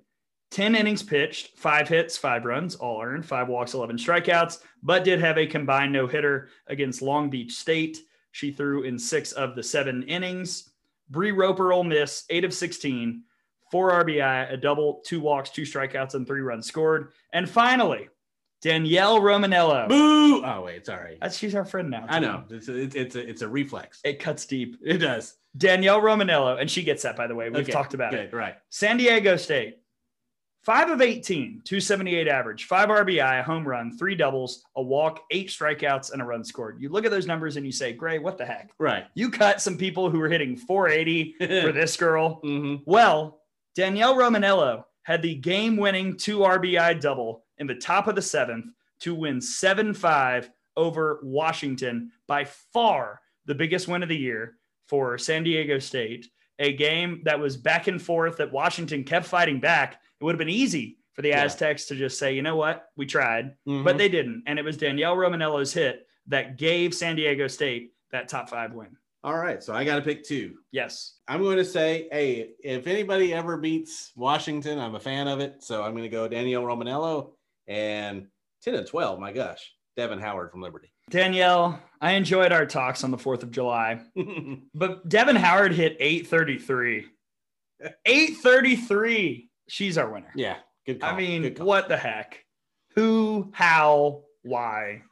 10 0.52 0.76
innings 0.76 1.04
pitched, 1.04 1.58
five 1.58 1.90
hits, 1.90 2.18
five 2.18 2.46
runs, 2.46 2.76
all 2.76 3.02
earned, 3.02 3.26
five 3.26 3.48
walks, 3.50 3.74
11 3.74 3.98
strikeouts, 3.98 4.60
but 4.82 5.04
did 5.04 5.20
have 5.20 5.38
a 5.38 5.46
combined 5.46 5.92
no 5.92 6.08
hitter 6.08 6.50
against 6.68 7.02
Long 7.02 7.30
Beach 7.30 7.54
State. 7.54 7.98
She 8.32 8.52
threw 8.52 8.84
in 8.84 8.98
six 8.98 9.34
of 9.34 9.56
the 9.56 9.64
seven 9.64 10.04
innings. 10.04 10.70
Bree 11.10 11.32
Roper, 11.32 11.72
Ole 11.74 11.84
Miss, 11.84 12.26
eight 12.30 12.44
of 12.44 12.54
16, 12.54 13.24
four 13.72 13.92
RBI, 13.92 14.52
a 14.52 14.58
double, 14.58 15.02
two 15.06 15.20
walks, 15.20 15.50
two 15.50 15.64
strikeouts, 15.64 16.16
and 16.16 16.26
three 16.26 16.42
runs 16.42 16.68
scored. 16.68 17.12
And 17.34 17.50
finally, 17.50 18.10
Danielle 18.62 19.22
Romanello. 19.22 19.88
Boo! 19.88 20.44
Oh 20.44 20.62
wait, 20.66 20.86
sorry. 20.86 21.18
That's 21.22 21.38
she's 21.38 21.56
our 21.56 21.66
friend 21.66 21.90
now. 21.90 22.02
Too. 22.02 22.08
I 22.10 22.20
know. 22.20 22.44
It's 22.50 22.68
a, 22.68 22.76
it's 22.76 22.96
it's 22.96 23.16
a, 23.16 23.30
it's 23.30 23.42
a 23.42 23.48
reflex. 23.48 24.00
It 24.04 24.20
cuts 24.20 24.46
deep. 24.46 24.78
It 24.84 24.98
does. 24.98 25.36
Danielle 25.56 26.02
Romanello, 26.02 26.60
and 26.60 26.70
she 26.70 26.84
gets 26.84 27.04
that 27.04 27.16
by 27.16 27.28
the 27.28 27.36
way. 27.36 27.50
We've 27.50 27.64
okay, 27.64 27.72
talked 27.72 27.94
about 27.94 28.12
good, 28.12 28.26
it. 28.26 28.34
Right. 28.34 28.56
San 28.70 28.98
Diego 28.98 29.38
State, 29.38 29.80
five 30.68 30.90
of 30.90 31.00
18, 31.00 31.62
278 31.64 32.28
average, 32.28 32.66
five 32.66 32.90
RBI, 32.90 33.40
a 33.40 33.42
home 33.42 33.66
run, 33.66 33.98
three 33.98 34.16
doubles, 34.16 34.66
a 34.76 34.82
walk, 34.82 35.24
eight 35.32 35.48
strikeouts, 35.48 36.12
and 36.12 36.22
a 36.22 36.26
run 36.26 36.44
scored. 36.44 36.82
You 36.82 36.90
look 36.90 37.06
at 37.06 37.12
those 37.12 37.26
numbers 37.26 37.56
and 37.56 37.66
you 37.66 37.72
say, 37.72 37.94
Gray, 37.94 38.20
what 38.20 38.38
the 38.38 38.46
heck? 38.46 38.72
Right. 38.78 39.06
You 39.14 39.32
cut 39.32 39.62
some 39.62 39.78
people 39.78 40.10
who 40.10 40.20
were 40.20 40.28
hitting 40.28 40.58
480 40.58 41.36
for 41.62 41.72
this 41.72 41.96
girl. 41.96 42.42
Mm-hmm. 42.44 42.84
Well, 42.86 43.40
Danielle 43.76 44.18
Romanello 44.18 44.84
had 45.04 45.22
the 45.22 45.36
game 45.36 45.78
winning 45.78 46.18
two 46.18 46.40
RBI 46.40 47.00
double 47.00 47.46
in 47.60 47.66
the 47.66 47.76
top 47.76 48.08
of 48.08 48.16
the 48.16 48.22
seventh 48.22 48.66
to 49.00 49.16
win 49.16 49.40
7 49.40 49.94
5 49.94 50.52
over 50.76 51.22
Washington 51.24 52.12
by 52.28 52.44
far 52.44 53.22
the 53.46 53.56
biggest 53.56 53.88
win 53.88 54.04
of 54.04 54.10
the 54.10 54.18
year 54.18 54.58
for 54.90 55.18
San 55.18 55.44
Diego 55.44 55.80
State. 55.80 56.28
A 56.60 56.74
game 56.74 57.22
that 57.24 57.40
was 57.40 57.56
back 57.56 57.88
and 57.88 58.02
forth 58.02 58.36
that 58.38 58.52
Washington 58.52 59.06
kept 59.06 59.28
fighting 59.28 59.62
back 59.62 60.02
it 60.20 60.24
would 60.24 60.34
have 60.34 60.40
been 60.40 60.50
easy 60.50 60.98
for 61.14 61.22
the 61.22 61.30
yeah. 61.30 61.44
Aztecs 61.44 61.86
to 61.86 61.96
just 61.96 62.20
say, 62.20 62.34
you 62.34 62.42
know 62.42 62.56
what, 62.56 62.90
we 62.96 63.06
tried, 63.06 63.56
mm-hmm. 63.68 63.84
but 63.84 63.98
they 63.98 64.10
didn't. 64.10 64.44
And 64.46 64.60
it 64.60 64.66
was 64.66 64.78
Danielle 64.78 65.16
Romanello's 65.16 65.74
hit 65.74 66.08
that 66.28 66.58
gave 66.58 66.94
San 66.94 67.16
Diego 67.16 67.48
State 67.48 67.94
that 68.12 68.28
top 68.28 68.50
five 68.50 68.74
win. 68.74 68.96
All 69.24 69.38
right. 69.38 69.62
So 69.64 69.74
I 69.74 69.84
got 69.84 69.96
to 69.96 70.02
pick 70.02 70.24
two. 70.24 70.58
Yes. 70.72 71.16
I'm 71.28 71.42
going 71.42 71.58
to 71.58 71.66
say, 71.66 72.08
hey, 72.12 72.52
if 72.64 72.88
anybody 72.88 73.34
ever 73.34 73.58
beats 73.58 74.12
Washington, 74.16 74.80
I'm 74.80 74.96
a 74.96 75.00
fan 75.00 75.28
of 75.28 75.40
it. 75.40 75.64
So 75.64 75.84
I'm 75.84 75.92
going 75.92 76.04
to 76.04 76.10
go 76.10 76.28
Danielle 76.28 76.64
Romanello 76.64 77.32
and 77.68 78.28
10 78.62 78.76
and 78.76 78.88
12. 78.88 79.20
My 79.20 79.34
gosh, 79.34 79.74
Devin 79.96 80.20
Howard 80.20 80.52
from 80.52 80.62
Liberty. 80.62 80.94
Danielle, 81.10 81.82
I 82.00 82.12
enjoyed 82.12 82.52
our 82.52 82.66
talks 82.66 83.04
on 83.04 83.12
the 83.12 83.18
4th 83.18 83.44
of 83.44 83.52
July, 83.52 84.02
but 84.74 85.08
Devin 85.08 85.36
Howard 85.36 85.74
hit 85.74 85.98
833. 86.00 87.08
833 88.06 89.47
she's 89.68 89.98
our 89.98 90.10
winner. 90.10 90.32
Yeah. 90.36 90.58
Good 90.86 91.02
call. 91.02 91.14
I 91.14 91.18
mean, 91.18 91.56
what 91.56 91.90
the 91.90 91.98
heck? 91.98 92.44
Who, 92.96 93.50
how, 93.54 94.24
why, 94.44 95.04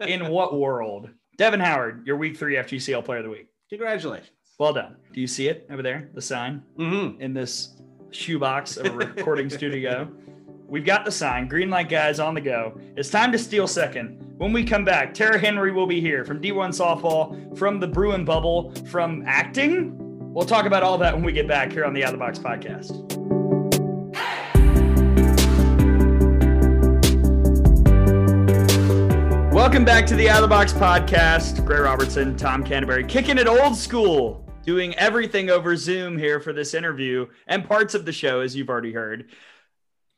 in 0.00 0.28
what 0.30 0.58
world? 0.58 1.10
Devin 1.36 1.60
Howard, 1.60 2.06
your 2.06 2.16
week 2.16 2.36
three 2.36 2.56
FGCL 2.56 3.04
player 3.04 3.18
of 3.18 3.24
the 3.24 3.30
week. 3.30 3.48
Congratulations. 3.70 4.30
Well 4.58 4.72
done. 4.72 4.96
Do 5.12 5.20
you 5.20 5.26
see 5.26 5.48
it 5.48 5.66
over 5.70 5.82
there? 5.82 6.10
The 6.12 6.20
sign 6.20 6.62
mm-hmm. 6.78 7.20
in 7.20 7.32
this 7.32 7.80
shoebox 8.10 8.76
of 8.76 8.86
a 8.86 8.90
recording 8.90 9.48
studio. 9.50 10.10
We've 10.66 10.84
got 10.84 11.04
the 11.04 11.10
sign. 11.10 11.48
Green 11.48 11.70
light 11.70 11.88
guys 11.88 12.20
on 12.20 12.34
the 12.34 12.40
go. 12.40 12.78
It's 12.96 13.10
time 13.10 13.32
to 13.32 13.38
steal 13.38 13.66
second. 13.66 14.34
When 14.38 14.52
we 14.52 14.64
come 14.64 14.84
back, 14.84 15.14
Tara 15.14 15.38
Henry 15.38 15.72
will 15.72 15.86
be 15.86 16.00
here 16.00 16.24
from 16.24 16.40
D1 16.40 16.70
softball, 16.70 17.56
from 17.58 17.80
the 17.80 17.88
Bruin 17.88 18.24
bubble, 18.24 18.72
from 18.90 19.22
acting. 19.26 19.96
We'll 20.32 20.46
talk 20.46 20.66
about 20.66 20.82
all 20.82 20.98
that 20.98 21.14
when 21.14 21.24
we 21.24 21.32
get 21.32 21.48
back 21.48 21.72
here 21.72 21.84
on 21.84 21.92
the 21.92 22.04
Out 22.04 22.14
of 22.14 22.20
the 22.20 22.24
Box 22.24 22.38
podcast. 22.38 23.39
Welcome 29.70 29.84
back 29.84 30.04
to 30.06 30.16
the 30.16 30.28
Out 30.28 30.38
of 30.38 30.42
the 30.42 30.48
Box 30.48 30.72
podcast. 30.72 31.64
Gray 31.64 31.78
Robertson, 31.78 32.36
Tom 32.36 32.64
Canterbury, 32.64 33.04
kicking 33.04 33.38
it 33.38 33.46
old 33.46 33.76
school, 33.76 34.44
doing 34.66 34.96
everything 34.96 35.48
over 35.48 35.76
Zoom 35.76 36.18
here 36.18 36.40
for 36.40 36.52
this 36.52 36.74
interview 36.74 37.28
and 37.46 37.64
parts 37.64 37.94
of 37.94 38.04
the 38.04 38.10
show, 38.10 38.40
as 38.40 38.56
you've 38.56 38.68
already 38.68 38.92
heard. 38.92 39.30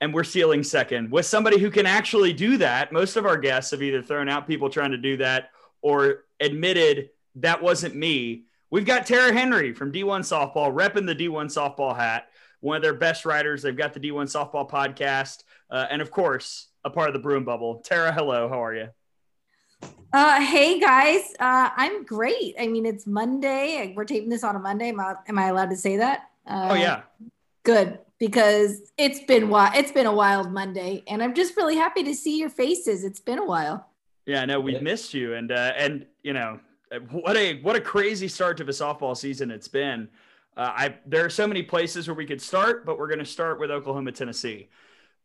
And 0.00 0.14
we're 0.14 0.24
stealing 0.24 0.62
second 0.62 1.10
with 1.10 1.26
somebody 1.26 1.58
who 1.58 1.70
can 1.70 1.84
actually 1.84 2.32
do 2.32 2.56
that. 2.56 2.92
Most 2.92 3.16
of 3.16 3.26
our 3.26 3.36
guests 3.36 3.72
have 3.72 3.82
either 3.82 4.00
thrown 4.00 4.26
out 4.26 4.46
people 4.46 4.70
trying 4.70 4.92
to 4.92 4.96
do 4.96 5.18
that 5.18 5.50
or 5.82 6.24
admitted 6.40 7.10
that 7.34 7.62
wasn't 7.62 7.94
me. 7.94 8.44
We've 8.70 8.86
got 8.86 9.04
Tara 9.04 9.34
Henry 9.34 9.74
from 9.74 9.92
D1 9.92 10.20
Softball, 10.20 10.74
repping 10.74 11.04
the 11.04 11.14
D1 11.14 11.54
Softball 11.54 11.94
hat, 11.94 12.28
one 12.60 12.76
of 12.76 12.82
their 12.82 12.94
best 12.94 13.26
writers. 13.26 13.60
They've 13.60 13.76
got 13.76 13.92
the 13.92 14.00
D1 14.00 14.32
Softball 14.32 14.66
podcast, 14.66 15.44
uh, 15.70 15.88
and 15.90 16.00
of 16.00 16.10
course, 16.10 16.68
a 16.84 16.90
part 16.90 17.08
of 17.08 17.12
the 17.12 17.20
Bruin 17.20 17.44
Bubble. 17.44 17.82
Tara, 17.84 18.12
hello. 18.12 18.48
How 18.48 18.64
are 18.64 18.74
you? 18.74 18.88
Uh, 20.12 20.40
hey 20.40 20.78
guys, 20.78 21.32
uh, 21.40 21.70
I'm 21.74 22.04
great. 22.04 22.54
I 22.60 22.66
mean, 22.66 22.84
it's 22.84 23.06
Monday. 23.06 23.94
We're 23.96 24.04
taping 24.04 24.28
this 24.28 24.44
on 24.44 24.56
a 24.56 24.58
Monday. 24.58 24.90
Am 24.90 25.00
I, 25.00 25.14
am 25.26 25.38
I 25.38 25.46
allowed 25.46 25.70
to 25.70 25.76
say 25.76 25.96
that? 25.96 26.30
Uh, 26.46 26.68
oh 26.70 26.74
yeah. 26.74 27.02
Good 27.62 27.98
because 28.22 28.92
it's 28.98 29.18
been 29.24 29.48
wild. 29.48 29.74
It's 29.74 29.90
been 29.90 30.06
a 30.06 30.14
wild 30.14 30.52
Monday, 30.52 31.02
and 31.08 31.20
I'm 31.20 31.34
just 31.34 31.56
really 31.56 31.74
happy 31.74 32.04
to 32.04 32.14
see 32.14 32.38
your 32.38 32.50
faces. 32.50 33.02
It's 33.02 33.18
been 33.18 33.40
a 33.40 33.44
while. 33.44 33.88
Yeah, 34.26 34.44
no, 34.44 34.60
we've 34.60 34.80
missed 34.80 35.12
you, 35.12 35.34
and 35.34 35.50
uh, 35.50 35.72
and 35.76 36.06
you 36.22 36.32
know 36.32 36.60
what 37.10 37.36
a 37.36 37.60
what 37.62 37.74
a 37.74 37.80
crazy 37.80 38.28
start 38.28 38.56
to 38.58 38.64
the 38.64 38.70
softball 38.70 39.16
season 39.16 39.50
it's 39.50 39.66
been. 39.66 40.08
Uh, 40.56 40.70
I 40.72 40.94
there 41.04 41.24
are 41.24 41.30
so 41.30 41.48
many 41.48 41.64
places 41.64 42.06
where 42.06 42.14
we 42.14 42.24
could 42.24 42.40
start, 42.40 42.86
but 42.86 42.96
we're 42.96 43.08
going 43.08 43.18
to 43.18 43.24
start 43.24 43.58
with 43.58 43.72
Oklahoma, 43.72 44.12
Tennessee. 44.12 44.68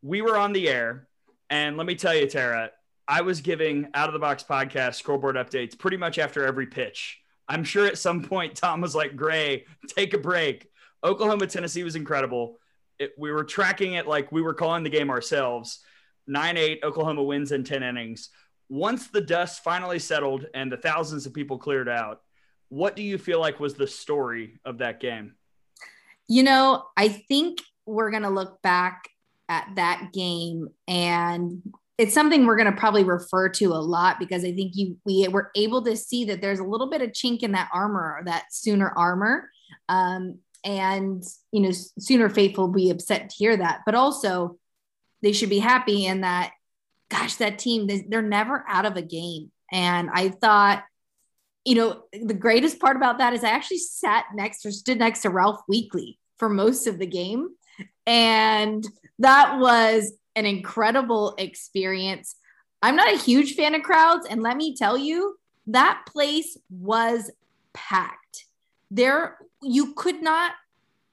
We 0.02 0.20
were 0.20 0.36
on 0.36 0.52
the 0.52 0.68
air, 0.68 1.06
and 1.50 1.76
let 1.76 1.86
me 1.86 1.94
tell 1.94 2.16
you, 2.16 2.26
Tara, 2.26 2.72
I 3.08 3.22
was 3.22 3.40
giving 3.40 3.88
out 3.94 4.10
of 4.10 4.12
the 4.12 4.18
box 4.18 4.44
podcast 4.44 4.96
scoreboard 4.96 5.36
updates 5.36 5.78
pretty 5.78 5.96
much 5.96 6.18
after 6.18 6.44
every 6.44 6.66
pitch. 6.66 7.18
I'm 7.48 7.64
sure 7.64 7.86
at 7.86 7.96
some 7.96 8.22
point 8.22 8.54
Tom 8.54 8.82
was 8.82 8.94
like, 8.94 9.16
Gray, 9.16 9.64
take 9.88 10.12
a 10.12 10.18
break. 10.18 10.68
Oklahoma, 11.02 11.46
Tennessee 11.46 11.82
was 11.82 11.96
incredible. 11.96 12.58
It, 12.98 13.12
we 13.16 13.32
were 13.32 13.44
tracking 13.44 13.94
it 13.94 14.06
like 14.06 14.30
we 14.30 14.42
were 14.42 14.52
calling 14.52 14.84
the 14.84 14.90
game 14.90 15.08
ourselves. 15.08 15.80
9 16.26 16.58
8, 16.58 16.80
Oklahoma 16.84 17.22
wins 17.22 17.52
in 17.52 17.64
10 17.64 17.82
innings. 17.82 18.28
Once 18.68 19.08
the 19.08 19.22
dust 19.22 19.64
finally 19.64 19.98
settled 19.98 20.44
and 20.52 20.70
the 20.70 20.76
thousands 20.76 21.24
of 21.24 21.32
people 21.32 21.56
cleared 21.56 21.88
out, 21.88 22.20
what 22.68 22.94
do 22.94 23.02
you 23.02 23.16
feel 23.16 23.40
like 23.40 23.58
was 23.58 23.72
the 23.72 23.86
story 23.86 24.60
of 24.66 24.78
that 24.78 25.00
game? 25.00 25.34
You 26.28 26.42
know, 26.42 26.84
I 26.94 27.08
think 27.08 27.62
we're 27.86 28.10
going 28.10 28.24
to 28.24 28.28
look 28.28 28.60
back 28.60 29.08
at 29.48 29.66
that 29.76 30.10
game 30.12 30.68
and 30.86 31.62
it's 31.98 32.14
something 32.14 32.46
we're 32.46 32.56
going 32.56 32.72
to 32.72 32.78
probably 32.78 33.02
refer 33.02 33.48
to 33.48 33.66
a 33.66 33.82
lot 33.82 34.20
because 34.20 34.44
I 34.44 34.52
think 34.52 34.72
you 34.76 34.96
we 35.04 35.26
were 35.26 35.50
able 35.56 35.82
to 35.82 35.96
see 35.96 36.26
that 36.26 36.40
there's 36.40 36.60
a 36.60 36.64
little 36.64 36.88
bit 36.88 37.02
of 37.02 37.10
chink 37.10 37.42
in 37.42 37.52
that 37.52 37.68
armor, 37.74 38.22
that 38.24 38.44
Sooner 38.52 38.88
armor, 38.88 39.50
um, 39.88 40.38
and 40.64 41.22
you 41.50 41.60
know 41.60 41.72
Sooner 41.72 42.28
faithful 42.28 42.68
will 42.68 42.74
be 42.74 42.90
upset 42.90 43.30
to 43.30 43.36
hear 43.36 43.56
that, 43.56 43.80
but 43.84 43.96
also 43.96 44.56
they 45.22 45.32
should 45.32 45.50
be 45.50 45.58
happy 45.58 46.06
in 46.06 46.22
that. 46.22 46.52
Gosh, 47.10 47.36
that 47.36 47.58
team 47.58 47.88
they're 48.08 48.22
never 48.22 48.64
out 48.68 48.84
of 48.86 48.96
a 48.96 49.02
game, 49.02 49.50
and 49.70 50.08
I 50.12 50.30
thought. 50.30 50.84
You 51.64 51.74
know, 51.74 52.02
the 52.14 52.32
greatest 52.32 52.80
part 52.80 52.96
about 52.96 53.18
that 53.18 53.34
is 53.34 53.44
I 53.44 53.50
actually 53.50 53.78
sat 53.78 54.24
next 54.34 54.64
or 54.64 54.70
stood 54.70 54.98
next 54.98 55.20
to 55.22 55.28
Ralph 55.28 55.60
Weekly 55.68 56.18
for 56.38 56.48
most 56.48 56.86
of 56.86 56.98
the 56.98 57.06
game. 57.06 57.48
And 58.06 58.86
that 59.18 59.58
was 59.58 60.12
an 60.38 60.46
incredible 60.46 61.34
experience. 61.38 62.36
I'm 62.80 62.96
not 62.96 63.12
a 63.12 63.18
huge 63.18 63.54
fan 63.54 63.74
of 63.74 63.82
crowds, 63.82 64.26
and 64.28 64.42
let 64.42 64.56
me 64.56 64.76
tell 64.76 64.96
you, 64.96 65.36
that 65.66 66.04
place 66.08 66.56
was 66.70 67.30
packed. 67.74 68.46
There, 68.90 69.36
you 69.62 69.92
could 69.94 70.22
not 70.22 70.52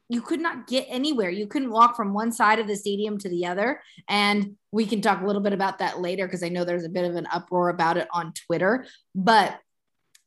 you 0.07 0.21
could 0.21 0.39
not 0.39 0.67
get 0.67 0.86
anywhere. 0.88 1.30
You 1.30 1.47
couldn't 1.47 1.71
walk 1.71 1.95
from 1.95 2.13
one 2.13 2.32
side 2.32 2.59
of 2.59 2.67
the 2.67 2.76
stadium 2.76 3.17
to 3.19 3.30
the 3.30 3.47
other. 3.47 3.82
And 4.07 4.55
we 4.71 4.86
can 4.86 5.01
talk 5.01 5.21
a 5.21 5.26
little 5.26 5.41
bit 5.41 5.53
about 5.53 5.80
that 5.80 5.99
later 5.99 6.28
because 6.28 6.43
I 6.43 6.49
know 6.49 6.63
there's 6.63 6.86
a 6.86 6.89
bit 6.89 7.09
of 7.09 7.15
an 7.15 7.28
uproar 7.32 7.69
about 7.69 7.97
it 7.97 8.07
on 8.13 8.34
Twitter. 8.34 8.86
But, 9.15 9.59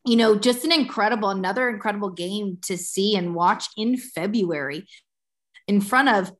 you 0.05 0.17
know, 0.17 0.37
just 0.37 0.65
an 0.65 0.73
incredible, 0.73 1.31
another 1.31 1.69
incredible 1.69 2.11
game 2.11 2.59
to 2.63 2.77
see 2.77 3.15
and 3.15 3.37
watch 3.37 3.67
in 3.77 3.97
February 3.97 4.85
in 5.69 5.81
front 5.81 6.09
of 6.09 6.33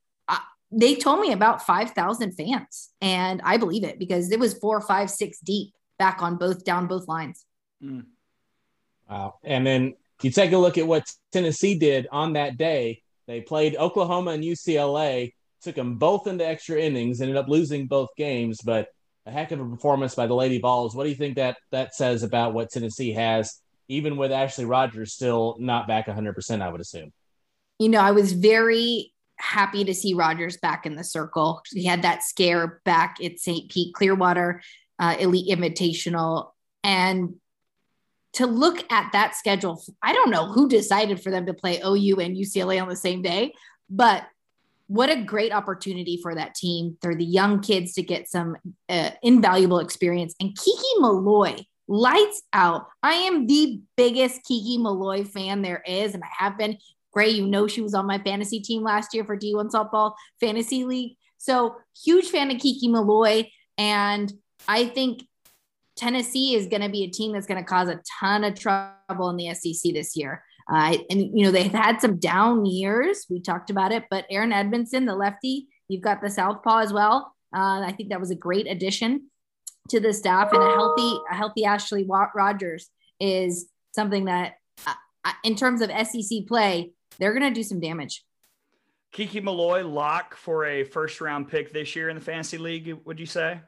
they 0.71 0.95
told 0.95 1.19
me 1.19 1.31
about 1.31 1.65
5,000 1.65 2.33
fans, 2.33 2.89
and 3.01 3.41
I 3.43 3.57
believe 3.57 3.83
it 3.83 3.97
because 3.97 4.31
it 4.31 4.39
was 4.39 4.57
four, 4.57 4.81
five, 4.81 5.09
six 5.09 5.39
deep 5.39 5.73
back 5.97 6.21
on 6.21 6.37
both 6.37 6.63
down 6.63 6.87
both 6.87 7.07
lines. 7.07 7.45
Mm. 7.83 8.05
Wow. 9.09 9.35
And 9.43 9.65
then 9.65 9.95
you 10.21 10.31
take 10.31 10.51
a 10.51 10.57
look 10.57 10.77
at 10.77 10.87
what 10.87 11.11
Tennessee 11.31 11.77
did 11.77 12.07
on 12.11 12.33
that 12.33 12.57
day. 12.57 13.01
They 13.27 13.41
played 13.41 13.75
Oklahoma 13.75 14.31
and 14.31 14.43
UCLA, 14.43 15.33
took 15.61 15.75
them 15.75 15.97
both 15.97 16.27
into 16.27 16.47
extra 16.47 16.79
innings, 16.79 17.21
ended 17.21 17.37
up 17.37 17.47
losing 17.47 17.87
both 17.87 18.09
games, 18.15 18.59
but 18.61 18.89
a 19.25 19.31
heck 19.31 19.51
of 19.51 19.59
a 19.59 19.65
performance 19.65 20.15
by 20.15 20.27
the 20.27 20.33
Lady 20.33 20.59
Vols. 20.59 20.95
What 20.95 21.03
do 21.03 21.09
you 21.09 21.15
think 21.15 21.35
that 21.35 21.57
that 21.71 21.93
says 21.93 22.23
about 22.23 22.53
what 22.53 22.69
Tennessee 22.69 23.13
has, 23.13 23.61
even 23.87 24.17
with 24.17 24.31
Ashley 24.31 24.65
Rogers 24.65 25.13
still 25.13 25.57
not 25.59 25.87
back 25.87 26.07
100%, 26.07 26.61
I 26.61 26.69
would 26.69 26.81
assume? 26.81 27.11
You 27.77 27.89
know, 27.89 27.99
I 27.99 28.11
was 28.11 28.33
very 28.33 29.13
happy 29.39 29.83
to 29.85 29.93
see 29.93 30.13
Rogers 30.13 30.57
back 30.57 30.85
in 30.85 30.95
the 30.95 31.03
circle. 31.03 31.61
He 31.71 31.85
had 31.85 32.01
that 32.03 32.23
scare 32.23 32.81
back 32.85 33.17
at 33.23 33.39
St. 33.39 33.69
Pete 33.71 33.93
Clearwater 33.93 34.61
uh, 34.99 35.15
Elite 35.19 35.49
Invitational. 35.49 36.51
And 36.83 37.35
to 38.33 38.45
look 38.45 38.89
at 38.91 39.11
that 39.13 39.35
schedule, 39.35 39.81
I 40.03 40.13
don't 40.13 40.29
know 40.29 40.51
who 40.51 40.69
decided 40.69 41.21
for 41.21 41.31
them 41.31 41.45
to 41.47 41.53
play 41.53 41.81
OU 41.83 42.19
and 42.19 42.37
UCLA 42.37 42.81
on 42.81 42.89
the 42.89 42.95
same 42.95 43.21
day, 43.21 43.53
but 43.89 44.25
what 44.87 45.09
a 45.09 45.21
great 45.21 45.53
opportunity 45.53 46.19
for 46.21 46.33
that 46.33 46.55
team. 46.55 46.97
They're 47.01 47.15
the 47.15 47.23
young 47.23 47.61
kids 47.61 47.93
to 47.93 48.01
get 48.01 48.27
some 48.27 48.55
uh, 48.89 49.11
invaluable 49.21 49.79
experience. 49.79 50.33
And 50.39 50.57
Kiki 50.57 50.87
Milloy 50.99 51.63
lights 51.87 52.41
out. 52.53 52.87
I 53.03 53.13
am 53.13 53.45
the 53.45 53.81
biggest 53.95 54.43
Kiki 54.43 54.79
Milloy 54.79 55.27
fan 55.27 55.61
there 55.61 55.83
is, 55.85 56.13
and 56.13 56.23
I 56.23 56.43
have 56.43 56.57
been. 56.57 56.77
Gray, 57.11 57.29
you 57.29 57.47
know, 57.47 57.67
she 57.67 57.81
was 57.81 57.93
on 57.93 58.05
my 58.05 58.19
fantasy 58.19 58.59
team 58.59 58.83
last 58.83 59.13
year 59.13 59.25
for 59.25 59.37
D1 59.37 59.71
Softball 59.71 60.13
Fantasy 60.39 60.83
League. 60.85 61.17
So, 61.37 61.75
huge 62.03 62.27
fan 62.27 62.51
of 62.51 62.59
Kiki 62.59 62.87
Milloy. 62.87 63.49
And 63.77 64.31
I 64.67 64.85
think 64.85 65.23
Tennessee 65.95 66.55
is 66.55 66.67
going 66.67 66.81
to 66.81 66.89
be 66.89 67.03
a 67.03 67.09
team 67.09 67.33
that's 67.33 67.47
going 67.47 67.63
to 67.63 67.67
cause 67.67 67.89
a 67.89 68.01
ton 68.19 68.43
of 68.43 68.59
trouble 68.59 69.29
in 69.29 69.37
the 69.37 69.53
SEC 69.53 69.93
this 69.93 70.15
year. 70.15 70.43
Uh, 70.71 70.97
and, 71.09 71.21
you 71.37 71.45
know, 71.45 71.51
they've 71.51 71.71
had 71.71 71.99
some 71.99 72.19
down 72.19 72.65
years. 72.65 73.25
We 73.29 73.41
talked 73.41 73.69
about 73.69 73.91
it, 73.91 74.03
but 74.11 74.25
Erin 74.29 74.51
Edmoundson, 74.51 75.07
the 75.07 75.15
lefty, 75.15 75.67
you've 75.87 76.03
got 76.03 76.21
the 76.21 76.29
Southpaw 76.29 76.79
as 76.79 76.93
well. 76.93 77.33
Uh, 77.55 77.81
I 77.81 77.93
think 77.97 78.09
that 78.09 78.19
was 78.19 78.31
a 78.31 78.35
great 78.35 78.67
addition 78.67 79.29
to 79.89 79.99
the 79.99 80.13
staff 80.13 80.53
and 80.53 80.61
a 80.61 80.67
healthy, 80.67 81.17
a 81.31 81.35
healthy 81.35 81.65
Ashley 81.65 82.07
Rogers 82.07 82.89
is 83.19 83.67
something 83.95 84.25
that, 84.25 84.53
uh, 84.85 84.93
in 85.43 85.55
terms 85.55 85.81
of 85.81 85.89
SEC 85.89 86.45
play, 86.47 86.91
they're 87.19 87.33
going 87.33 87.53
to 87.53 87.53
do 87.53 87.63
some 87.63 87.79
damage. 87.79 88.23
Kiki 89.11 89.41
Milloy 89.41 89.89
lock 89.91 90.35
for 90.35 90.65
a 90.65 90.83
first 90.83 91.19
round 91.21 91.49
pick 91.49 91.73
this 91.73 91.95
year 91.95 92.09
in 92.09 92.15
the 92.15 92.21
fantasy 92.21 92.57
league, 92.57 92.97
would 93.05 93.19
you 93.19 93.25
say? 93.25 93.59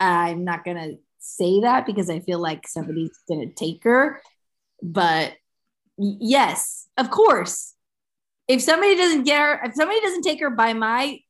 I'm 0.00 0.44
not 0.44 0.64
going 0.64 0.76
to 0.76 0.98
say 1.18 1.60
that 1.60 1.86
because 1.86 2.10
I 2.10 2.20
feel 2.20 2.38
like 2.38 2.66
somebody's 2.66 3.16
going 3.28 3.48
to 3.48 3.54
take 3.54 3.84
her. 3.84 4.20
But 4.82 5.34
yes, 5.96 6.88
of 6.96 7.10
course. 7.10 7.74
If 8.48 8.60
somebody 8.60 8.96
doesn't 8.96 9.24
get 9.24 9.38
her, 9.38 9.60
if 9.64 9.74
somebody 9.74 10.00
doesn't 10.00 10.22
take 10.22 10.40
her 10.40 10.50
by 10.50 10.72
my 10.72 11.20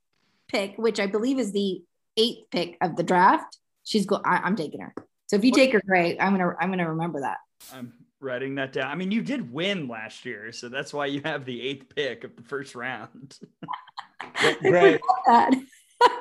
pick, 0.49 0.79
which 0.79 0.99
I 0.99 1.07
believe 1.07 1.39
is 1.39 1.53
the 1.53 1.83
eighth 2.17 2.51
pick 2.51 2.79
of 2.81 2.97
the 2.97 3.03
draft, 3.03 3.59
she's 3.85 4.07
go. 4.07 4.21
I, 4.25 4.47
am 4.47 4.57
taking 4.57 4.81
her. 4.81 4.95
So 5.27 5.37
if 5.37 5.45
you 5.45 5.51
what? 5.51 5.59
take 5.59 5.73
her, 5.73 5.83
great. 5.87 6.17
I'm 6.21 6.33
gonna 6.33 6.55
I'm 6.59 6.71
gonna 6.71 6.89
remember 6.89 7.21
that. 7.21 7.39
I'm 7.73 7.93
writing 8.23 8.55
that 8.57 8.73
down. 8.73 8.91
I 8.91 8.95
mean, 8.95 9.11
you 9.11 9.23
did 9.23 9.53
win 9.53 9.89
last 9.89 10.25
year, 10.25 10.53
so 10.53 10.69
that's 10.69 10.93
why 10.93 11.07
you 11.07 11.21
have 11.25 11.45
the 11.45 11.61
eighth 11.61 11.95
pick 11.95 12.25
of 12.25 12.37
the 12.37 12.43
first 12.43 12.75
round. 12.75 13.39
Great. 14.61 15.01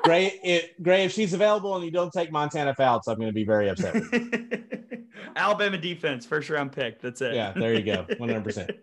Great. 0.04 0.40
It, 0.42 0.82
Gray, 0.82 1.04
if 1.04 1.12
she's 1.12 1.32
available 1.32 1.74
and 1.76 1.84
you 1.84 1.90
don't 1.90 2.12
take 2.12 2.30
Montana 2.30 2.74
Fouts, 2.74 3.08
I'm 3.08 3.16
going 3.16 3.28
to 3.28 3.32
be 3.32 3.44
very 3.44 3.68
upset. 3.68 3.96
Alabama 5.36 5.78
defense, 5.78 6.26
first 6.26 6.50
round 6.50 6.72
pick. 6.72 7.00
That's 7.00 7.20
it. 7.20 7.34
Yeah, 7.34 7.52
there 7.52 7.74
you 7.74 7.82
go. 7.82 8.04
100%. 8.10 8.78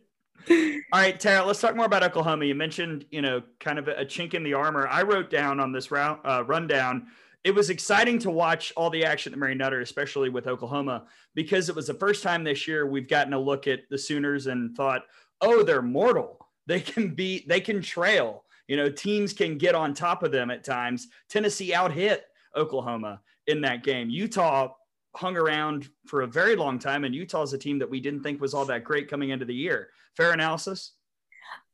All 0.50 1.00
right, 1.00 1.20
Tara, 1.20 1.46
let's 1.46 1.62
talk 1.62 1.76
more 1.76 1.86
about 1.86 2.04
Oklahoma. 2.04 2.46
You 2.46 2.56
mentioned, 2.56 3.06
you 3.12 3.22
know, 3.22 3.44
kind 3.60 3.78
of 3.78 3.88
a, 3.88 4.06
chink 4.06 4.34
in 4.34 4.44
the 4.44 4.54
armor. 4.54 4.88
I 4.88 5.04
wrote 5.04 5.30
down 5.30 5.60
on 5.60 5.72
this 5.72 5.92
round 5.92 6.22
uh, 6.24 6.44
rundown 6.46 7.08
it 7.44 7.56
was 7.56 7.70
exciting 7.70 8.20
to 8.20 8.32
watch 8.32 8.74
all 8.76 8.90
the 8.90 9.06
action 9.06 9.32
at 9.32 9.40
Mary 9.40 9.56
Nutter, 9.56 9.82
especially 9.82 10.30
with 10.30 10.48
Oklahoma, 10.48 11.06
because 11.36 11.70
it 11.70 11.76
was 11.76 11.88
the 11.88 11.94
first 11.94 12.22
time 12.22 12.44
this 12.44 12.68
year 12.68 12.86
we've 12.86 13.08
gotten 13.08 13.34
a 13.34 13.40
look 13.40 13.68
at 13.68 13.82
the 13.90 13.98
Sooners 13.98 14.48
and 14.48 14.76
thought, 14.76 15.04
oh, 15.42 15.64
they're 15.64 15.82
mortal. 15.82 16.38
They 16.70 16.82
can 16.82 17.16
be, 17.16 17.46
they 17.48 17.62
can 17.62 17.82
trail. 17.82 18.44
You 18.68 18.78
know, 18.78 18.92
teams 18.92 19.34
can 19.34 19.58
get 19.58 19.74
on 19.74 19.96
top 19.96 20.22
of 20.22 20.32
them 20.32 20.52
at 20.52 20.64
times. 20.64 21.08
Tennessee 21.28 21.74
out 21.74 21.92
hit 21.92 22.26
Oklahoma 22.56 23.22
in 23.48 23.62
that 23.62 23.84
game. 23.84 24.12
Utah 24.12 24.76
hung 25.16 25.36
around 25.36 25.90
for 26.06 26.22
a 26.22 26.28
very 26.28 26.56
long 26.56 26.78
time, 26.78 27.06
and 27.06 27.16
Utah's 27.16 27.54
a 27.54 27.58
team 27.58 27.80
that 27.80 27.90
we 27.90 28.00
didn't 28.00 28.22
think 28.22 28.40
was 28.40 28.54
all 28.54 28.66
that 28.66 28.84
great 28.84 29.10
coming 29.10 29.32
into 29.32 29.46
the 29.46 29.56
year. 29.56 29.90
Fair 30.16 30.32
analysis. 30.32 30.94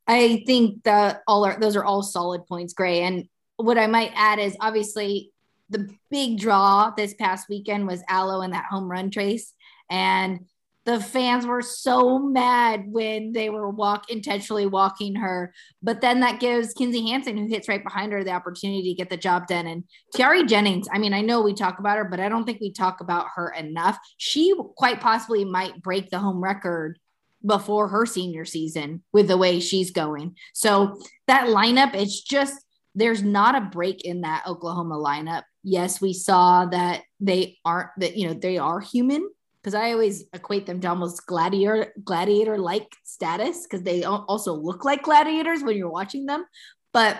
I 0.06 0.42
think 0.46 0.84
that 0.84 1.22
all 1.26 1.44
are 1.44 1.60
those 1.60 1.76
are 1.76 1.84
all 1.84 2.02
solid 2.02 2.46
points, 2.46 2.72
Gray. 2.72 3.02
And 3.02 3.28
what 3.56 3.76
I 3.76 3.86
might 3.86 4.12
add 4.14 4.38
is 4.38 4.56
obviously 4.60 5.32
the 5.68 5.88
big 6.10 6.38
draw 6.38 6.90
this 6.90 7.14
past 7.14 7.48
weekend 7.48 7.86
was 7.86 8.02
Alo 8.08 8.42
and 8.42 8.52
that 8.52 8.66
home 8.66 8.90
run 8.90 9.10
trace. 9.10 9.52
And 9.90 10.40
the 10.86 11.00
fans 11.00 11.44
were 11.44 11.62
so 11.62 12.20
mad 12.20 12.84
when 12.86 13.32
they 13.32 13.50
were 13.50 13.68
walk 13.68 14.08
intentionally 14.08 14.66
walking 14.66 15.16
her. 15.16 15.52
But 15.82 16.00
then 16.00 16.20
that 16.20 16.38
gives 16.38 16.72
Kinzie 16.74 17.08
Hansen, 17.08 17.36
who 17.36 17.48
hits 17.48 17.68
right 17.68 17.82
behind 17.82 18.12
her, 18.12 18.22
the 18.22 18.30
opportunity 18.30 18.90
to 18.90 18.94
get 18.94 19.10
the 19.10 19.16
job 19.16 19.48
done. 19.48 19.66
And 19.66 19.82
Tiare 20.14 20.46
Jennings, 20.46 20.86
I 20.92 20.98
mean, 20.98 21.12
I 21.12 21.22
know 21.22 21.42
we 21.42 21.54
talk 21.54 21.80
about 21.80 21.98
her, 21.98 22.04
but 22.04 22.20
I 22.20 22.28
don't 22.28 22.44
think 22.44 22.60
we 22.60 22.70
talk 22.70 23.00
about 23.00 23.26
her 23.34 23.50
enough. 23.50 23.98
She 24.16 24.54
quite 24.76 25.00
possibly 25.00 25.44
might 25.44 25.82
break 25.82 26.08
the 26.10 26.20
home 26.20 26.40
record 26.42 27.00
before 27.44 27.88
her 27.88 28.06
senior 28.06 28.44
season 28.44 29.02
with 29.12 29.26
the 29.26 29.36
way 29.36 29.58
she's 29.58 29.90
going. 29.90 30.36
So 30.54 31.00
that 31.26 31.48
lineup, 31.48 31.94
it's 31.94 32.22
just 32.22 32.64
there's 32.94 33.22
not 33.22 33.54
a 33.54 33.60
break 33.60 34.04
in 34.04 34.22
that 34.22 34.44
Oklahoma 34.46 34.96
lineup. 34.96 35.42
Yes, 35.68 36.00
we 36.00 36.12
saw 36.12 36.66
that 36.66 37.02
they 37.18 37.58
aren't 37.64 37.90
that 37.98 38.16
you 38.16 38.28
know 38.28 38.34
they 38.34 38.56
are 38.56 38.78
human 38.78 39.28
because 39.60 39.74
I 39.74 39.90
always 39.90 40.22
equate 40.32 40.64
them 40.64 40.80
to 40.80 40.88
almost 40.88 41.26
gladiator 41.26 41.92
gladiator 42.04 42.56
like 42.56 42.86
status 43.02 43.62
because 43.62 43.82
they 43.82 44.04
also 44.04 44.52
look 44.54 44.84
like 44.84 45.02
gladiators 45.02 45.64
when 45.64 45.76
you're 45.76 45.90
watching 45.90 46.26
them, 46.26 46.44
but 46.92 47.18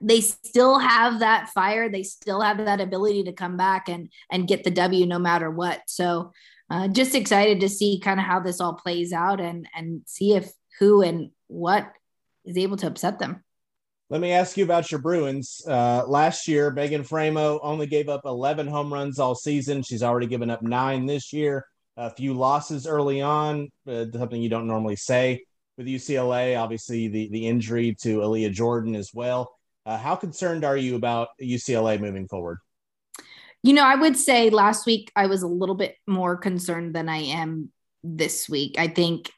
they 0.00 0.22
still 0.22 0.78
have 0.78 1.18
that 1.18 1.50
fire. 1.50 1.90
They 1.90 2.04
still 2.04 2.40
have 2.40 2.56
that 2.56 2.80
ability 2.80 3.24
to 3.24 3.34
come 3.34 3.58
back 3.58 3.90
and 3.90 4.08
and 4.32 4.48
get 4.48 4.64
the 4.64 4.70
W 4.70 5.04
no 5.04 5.18
matter 5.18 5.50
what. 5.50 5.82
So 5.88 6.32
uh, 6.70 6.88
just 6.88 7.14
excited 7.14 7.60
to 7.60 7.68
see 7.68 8.00
kind 8.02 8.18
of 8.18 8.24
how 8.24 8.40
this 8.40 8.62
all 8.62 8.76
plays 8.76 9.12
out 9.12 9.42
and 9.42 9.68
and 9.76 10.00
see 10.06 10.34
if 10.34 10.50
who 10.78 11.02
and 11.02 11.32
what 11.48 11.92
is 12.46 12.56
able 12.56 12.78
to 12.78 12.86
upset 12.86 13.18
them. 13.18 13.44
Let 14.10 14.22
me 14.22 14.32
ask 14.32 14.56
you 14.56 14.64
about 14.64 14.90
your 14.90 15.00
Bruins. 15.02 15.60
Uh, 15.68 16.02
last 16.06 16.48
year, 16.48 16.70
Megan 16.70 17.02
Faraimo 17.02 17.60
only 17.62 17.86
gave 17.86 18.08
up 18.08 18.22
11 18.24 18.66
home 18.66 18.90
runs 18.90 19.18
all 19.18 19.34
season. 19.34 19.82
She's 19.82 20.02
already 20.02 20.26
given 20.26 20.48
up 20.48 20.62
nine 20.62 21.04
this 21.04 21.30
year. 21.30 21.66
A 21.98 22.08
few 22.08 22.32
losses 22.32 22.86
early 22.86 23.20
on, 23.20 23.68
uh, 23.86 24.06
something 24.10 24.40
you 24.40 24.48
don't 24.48 24.66
normally 24.66 24.96
say 24.96 25.44
with 25.76 25.86
UCLA. 25.86 26.58
Obviously, 26.58 27.08
the, 27.08 27.28
the 27.28 27.46
injury 27.46 27.94
to 28.00 28.20
Aaliyah 28.20 28.52
Jordan 28.52 28.94
as 28.94 29.12
well. 29.12 29.52
Uh, 29.84 29.98
how 29.98 30.16
concerned 30.16 30.64
are 30.64 30.76
you 30.76 30.96
about 30.96 31.28
UCLA 31.40 32.00
moving 32.00 32.28
forward? 32.28 32.58
You 33.62 33.74
know, 33.74 33.84
I 33.84 33.96
would 33.96 34.16
say 34.16 34.48
last 34.48 34.86
week 34.86 35.12
I 35.16 35.26
was 35.26 35.42
a 35.42 35.48
little 35.48 35.74
bit 35.74 35.96
more 36.06 36.36
concerned 36.36 36.94
than 36.94 37.10
I 37.10 37.18
am 37.18 37.70
this 38.02 38.48
week. 38.48 38.76
I 38.78 38.88
think 38.88 39.30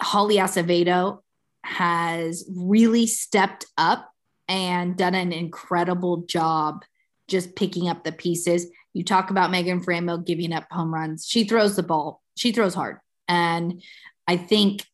Holly 0.00 0.36
Azevedo 0.36 1.22
has 1.66 2.48
really 2.54 3.06
stepped 3.06 3.66
up 3.76 4.10
and 4.48 4.96
done 4.96 5.14
an 5.14 5.32
incredible 5.32 6.18
job 6.18 6.84
just 7.28 7.56
picking 7.56 7.88
up 7.88 8.04
the 8.04 8.12
pieces. 8.12 8.66
You 8.92 9.04
talk 9.04 9.30
about 9.30 9.50
Megan 9.50 9.82
Faraimo 9.82 10.24
giving 10.24 10.52
up 10.52 10.66
home 10.70 10.94
runs. 10.94 11.26
She 11.28 11.44
throws 11.44 11.76
the 11.76 11.82
ball. 11.82 12.22
She 12.36 12.52
throws 12.52 12.74
hard. 12.74 12.98
And 13.28 13.82
I 14.28 14.36
think 14.36 14.84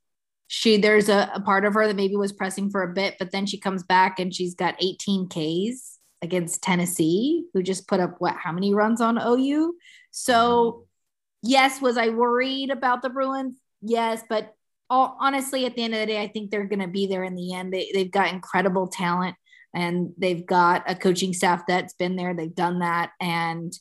she 0.48 0.78
there's 0.78 1.08
a, 1.08 1.30
a, 1.34 1.40
part 1.40 1.64
of 1.64 1.74
her 1.74 1.86
that 1.86 1.96
maybe 1.96 2.16
was 2.16 2.32
pressing 2.32 2.70
for 2.70 2.82
a 2.82 2.92
bit, 2.92 3.16
but 3.18 3.30
then 3.30 3.46
she 3.46 3.58
comes 3.58 3.82
back 3.82 4.18
and 4.18 4.34
she's 4.34 4.54
got 4.54 4.82
18 4.82 5.28
Ks 5.28 5.98
against 6.22 6.62
Tennessee, 6.62 7.44
who 7.52 7.62
just 7.62 7.88
put 7.88 8.00
up 8.00 8.16
what 8.18 8.36
how 8.36 8.52
many 8.52 8.74
runs 8.74 9.00
on 9.00 9.18
OU? 9.18 9.74
So 10.10 10.72
mm-hmm. 10.72 11.50
yes, 11.50 11.80
was 11.80 11.96
I 11.96 12.10
worried 12.10 12.70
about 12.70 13.02
the 13.02 13.10
Bruins? 13.10 13.56
Yes, 13.82 14.22
but 14.28 14.54
all, 14.93 15.16
honestly, 15.18 15.64
at 15.64 15.74
the 15.74 15.82
end 15.82 15.95
of 15.95 16.01
the 16.01 16.07
day, 16.07 16.20
I 16.20 16.28
think 16.28 16.51
they're 16.51 16.66
going 16.66 16.80
to 16.80 16.86
be 16.86 17.07
there 17.07 17.24
in 17.24 17.34
the 17.34 17.55
end. 17.55 17.72
They, 17.72 17.90
they've 17.95 18.11
got 18.11 18.28
incredible 18.28 18.88
talent 18.88 19.36
and 19.74 20.12
they've 20.18 20.45
got 20.45 20.84
a 20.86 20.95
coaching 20.95 21.32
staff 21.32 21.62
that's 21.66 21.95
been 21.95 22.14
there. 22.16 22.34
They've 22.34 22.55
done 22.55 22.80
that. 22.80 23.12
And 23.18 23.72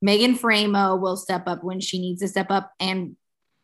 Megan 0.00 0.38
Faraimo 0.38 1.00
will 1.00 1.16
step 1.16 1.48
up 1.48 1.64
when 1.64 1.80
she 1.80 1.98
needs 1.98 2.20
to 2.20 2.28
step 2.28 2.52
up. 2.52 2.70
And 2.78 3.16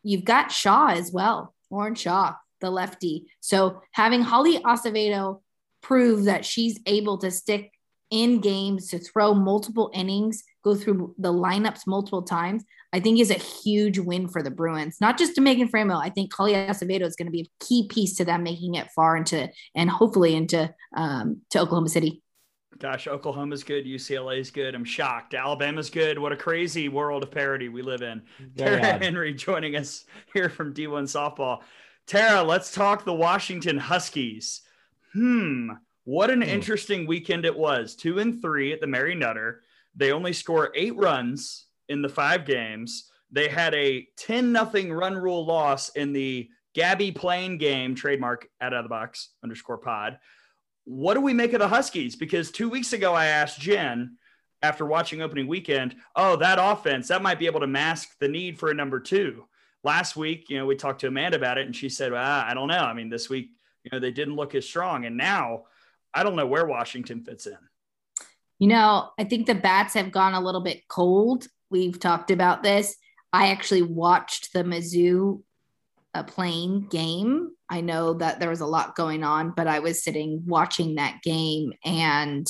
you've 0.03 0.25
got 0.25 0.51
Shaw 0.51 0.89
as 0.89 1.09
well, 1.13 1.55
Lauren 1.71 1.95
Shaw, 1.95 2.35
the 2.59 2.69
lefty. 2.69 3.31
So 3.39 3.81
having 3.93 4.21
Holly 4.21 4.59
Azevedo 4.65 5.41
prove 5.81 6.25
that 6.25 6.43
she's 6.43 6.77
able 6.85 7.19
to 7.19 7.31
stick 7.31 7.71
in 8.11 8.41
games 8.41 8.89
to 8.89 8.99
throw 8.99 9.33
multiple 9.33 9.91
innings, 9.93 10.43
go 10.67 10.75
through 10.75 11.15
the 11.17 11.31
lineups 11.31 11.87
multiple 11.87 12.23
times, 12.23 12.63
I 12.93 12.99
think 12.99 13.19
is 13.19 13.31
a 13.31 13.35
huge 13.35 13.99
win 13.99 14.27
for 14.27 14.41
the 14.43 14.51
Bruins. 14.51 14.97
Not 14.99 15.17
just 15.17 15.35
to 15.35 15.41
Megan 15.41 15.67
Faraimo. 15.67 16.01
I 16.01 16.09
think 16.09 16.33
Holly 16.33 16.53
Azevedo 16.53 17.05
is 17.05 17.15
going 17.15 17.27
to 17.27 17.31
be 17.31 17.41
a 17.41 17.65
key 17.65 17.87
piece 17.87 18.15
to 18.17 18.25
them 18.25 18.43
making 18.43 18.75
it 18.75 18.89
far 18.95 19.17
into 19.17 19.49
and 19.75 19.89
hopefully 19.89 20.35
into 20.35 20.73
um, 20.95 21.41
to 21.51 21.59
Oklahoma 21.59 21.89
City. 21.89 22.21
Gosh, 22.79 23.07
Oklahoma's 23.07 23.63
good. 23.63 23.85
UCLA's 23.85 24.51
good. 24.51 24.75
I'm 24.75 24.85
shocked. 24.85 25.33
Alabama's 25.33 25.89
good. 25.89 26.19
What 26.19 26.31
a 26.31 26.37
crazy 26.37 26.89
world 26.89 27.23
of 27.23 27.31
parity 27.31 27.69
we 27.69 27.81
live 27.81 28.03
in. 28.03 28.21
Tara 28.55 28.79
Henry 28.99 29.33
joining 29.33 29.75
us 29.75 30.05
here 30.33 30.49
from 30.49 30.73
D1 30.73 31.03
Softball. 31.03 31.61
Tara, 32.05 32.43
let's 32.43 32.71
talk 32.71 33.03
the 33.03 33.13
Washington 33.13 33.77
Huskies. 33.77 34.61
Hmm. 35.13 35.71
What 36.03 36.29
an 36.29 36.41
hmm. 36.41 36.49
interesting 36.49 37.07
weekend 37.07 37.45
it 37.45 37.57
was. 37.57 37.95
Two 37.95 38.19
and 38.19 38.41
three 38.41 38.73
at 38.73 38.79
the 38.79 38.87
Mary 38.87 39.15
Nutter. 39.15 39.63
They 39.97 40.11
only 40.11 40.31
score 40.31 40.71
eight 40.75 40.95
runs 40.95 41.65
in 41.89 42.01
the 42.01 42.09
five 42.09 42.45
games. 42.45 43.09
They 43.31 43.49
had 43.49 43.73
a 43.73 44.07
10 44.17 44.51
nothing 44.51 44.93
run 44.93 45.15
rule 45.15 45.45
loss 45.45 45.89
in 45.89 46.13
the 46.13 46.49
Gabbie 46.75 47.15
Plain 47.15 47.57
game, 47.57 47.95
trademark 47.95 48.47
out 48.61 48.73
of 48.73 48.85
the 48.85 48.89
box 48.89 49.29
underscore 49.43 49.79
pod. 49.79 50.19
What 50.85 51.15
do 51.15 51.21
we 51.21 51.33
make 51.33 51.53
of 51.53 51.59
the 51.59 51.67
Huskies? 51.67 52.15
Because 52.15 52.51
two 52.51 52.69
weeks 52.69 52.93
ago, 52.93 53.13
I 53.13 53.25
asked 53.25 53.59
Jen 53.59 54.17
after 54.61 54.85
watching 54.85 55.21
opening 55.21 55.47
weekend, 55.47 55.95
oh, 56.15 56.35
that 56.37 56.59
offense, 56.61 57.07
that 57.07 57.21
might 57.21 57.39
be 57.39 57.47
able 57.47 57.59
to 57.59 57.67
mask 57.67 58.09
the 58.19 58.27
need 58.27 58.57
for 58.57 58.69
a 58.69 58.75
number 58.75 58.99
two. 58.99 59.45
Last 59.83 60.15
week, 60.15 60.49
you 60.49 60.57
know, 60.57 60.65
we 60.65 60.75
talked 60.75 61.01
to 61.01 61.07
Amanda 61.07 61.37
about 61.37 61.57
it 61.57 61.65
and 61.65 61.75
she 61.75 61.89
said, 61.89 62.11
well, 62.11 62.23
I 62.23 62.53
don't 62.53 62.67
know. 62.67 62.83
I 62.83 62.93
mean, 62.93 63.09
this 63.09 63.29
week, 63.29 63.49
you 63.83 63.89
know, 63.91 63.99
they 63.99 64.11
didn't 64.11 64.35
look 64.35 64.55
as 64.55 64.65
strong. 64.65 65.05
And 65.05 65.17
now 65.17 65.63
I 66.13 66.23
don't 66.23 66.35
know 66.35 66.47
where 66.47 66.65
Washington 66.65 67.23
fits 67.23 67.47
in. 67.47 67.57
You 68.59 68.67
know, 68.67 69.09
I 69.19 69.23
think 69.23 69.45
the 69.45 69.55
bats 69.55 69.93
have 69.93 70.11
gone 70.11 70.33
a 70.33 70.41
little 70.41 70.61
bit 70.61 70.87
cold 70.87 71.47
we've 71.69 71.99
talked 71.99 72.31
about 72.31 72.63
this. 72.63 72.95
I 73.33 73.49
actually 73.49 73.81
watched 73.81 74.53
the 74.53 74.63
Mizzou 74.63 75.41
uh, 76.13 76.23
playing 76.23 76.87
game. 76.87 77.51
I 77.69 77.81
know 77.81 78.13
that 78.15 78.39
there 78.39 78.49
was 78.49 78.61
a 78.61 78.65
lot 78.65 78.95
going 78.95 79.23
on, 79.23 79.51
but 79.55 79.67
I 79.67 79.79
was 79.79 80.03
sitting 80.03 80.43
watching 80.45 80.95
that 80.95 81.21
game 81.23 81.73
and 81.83 82.47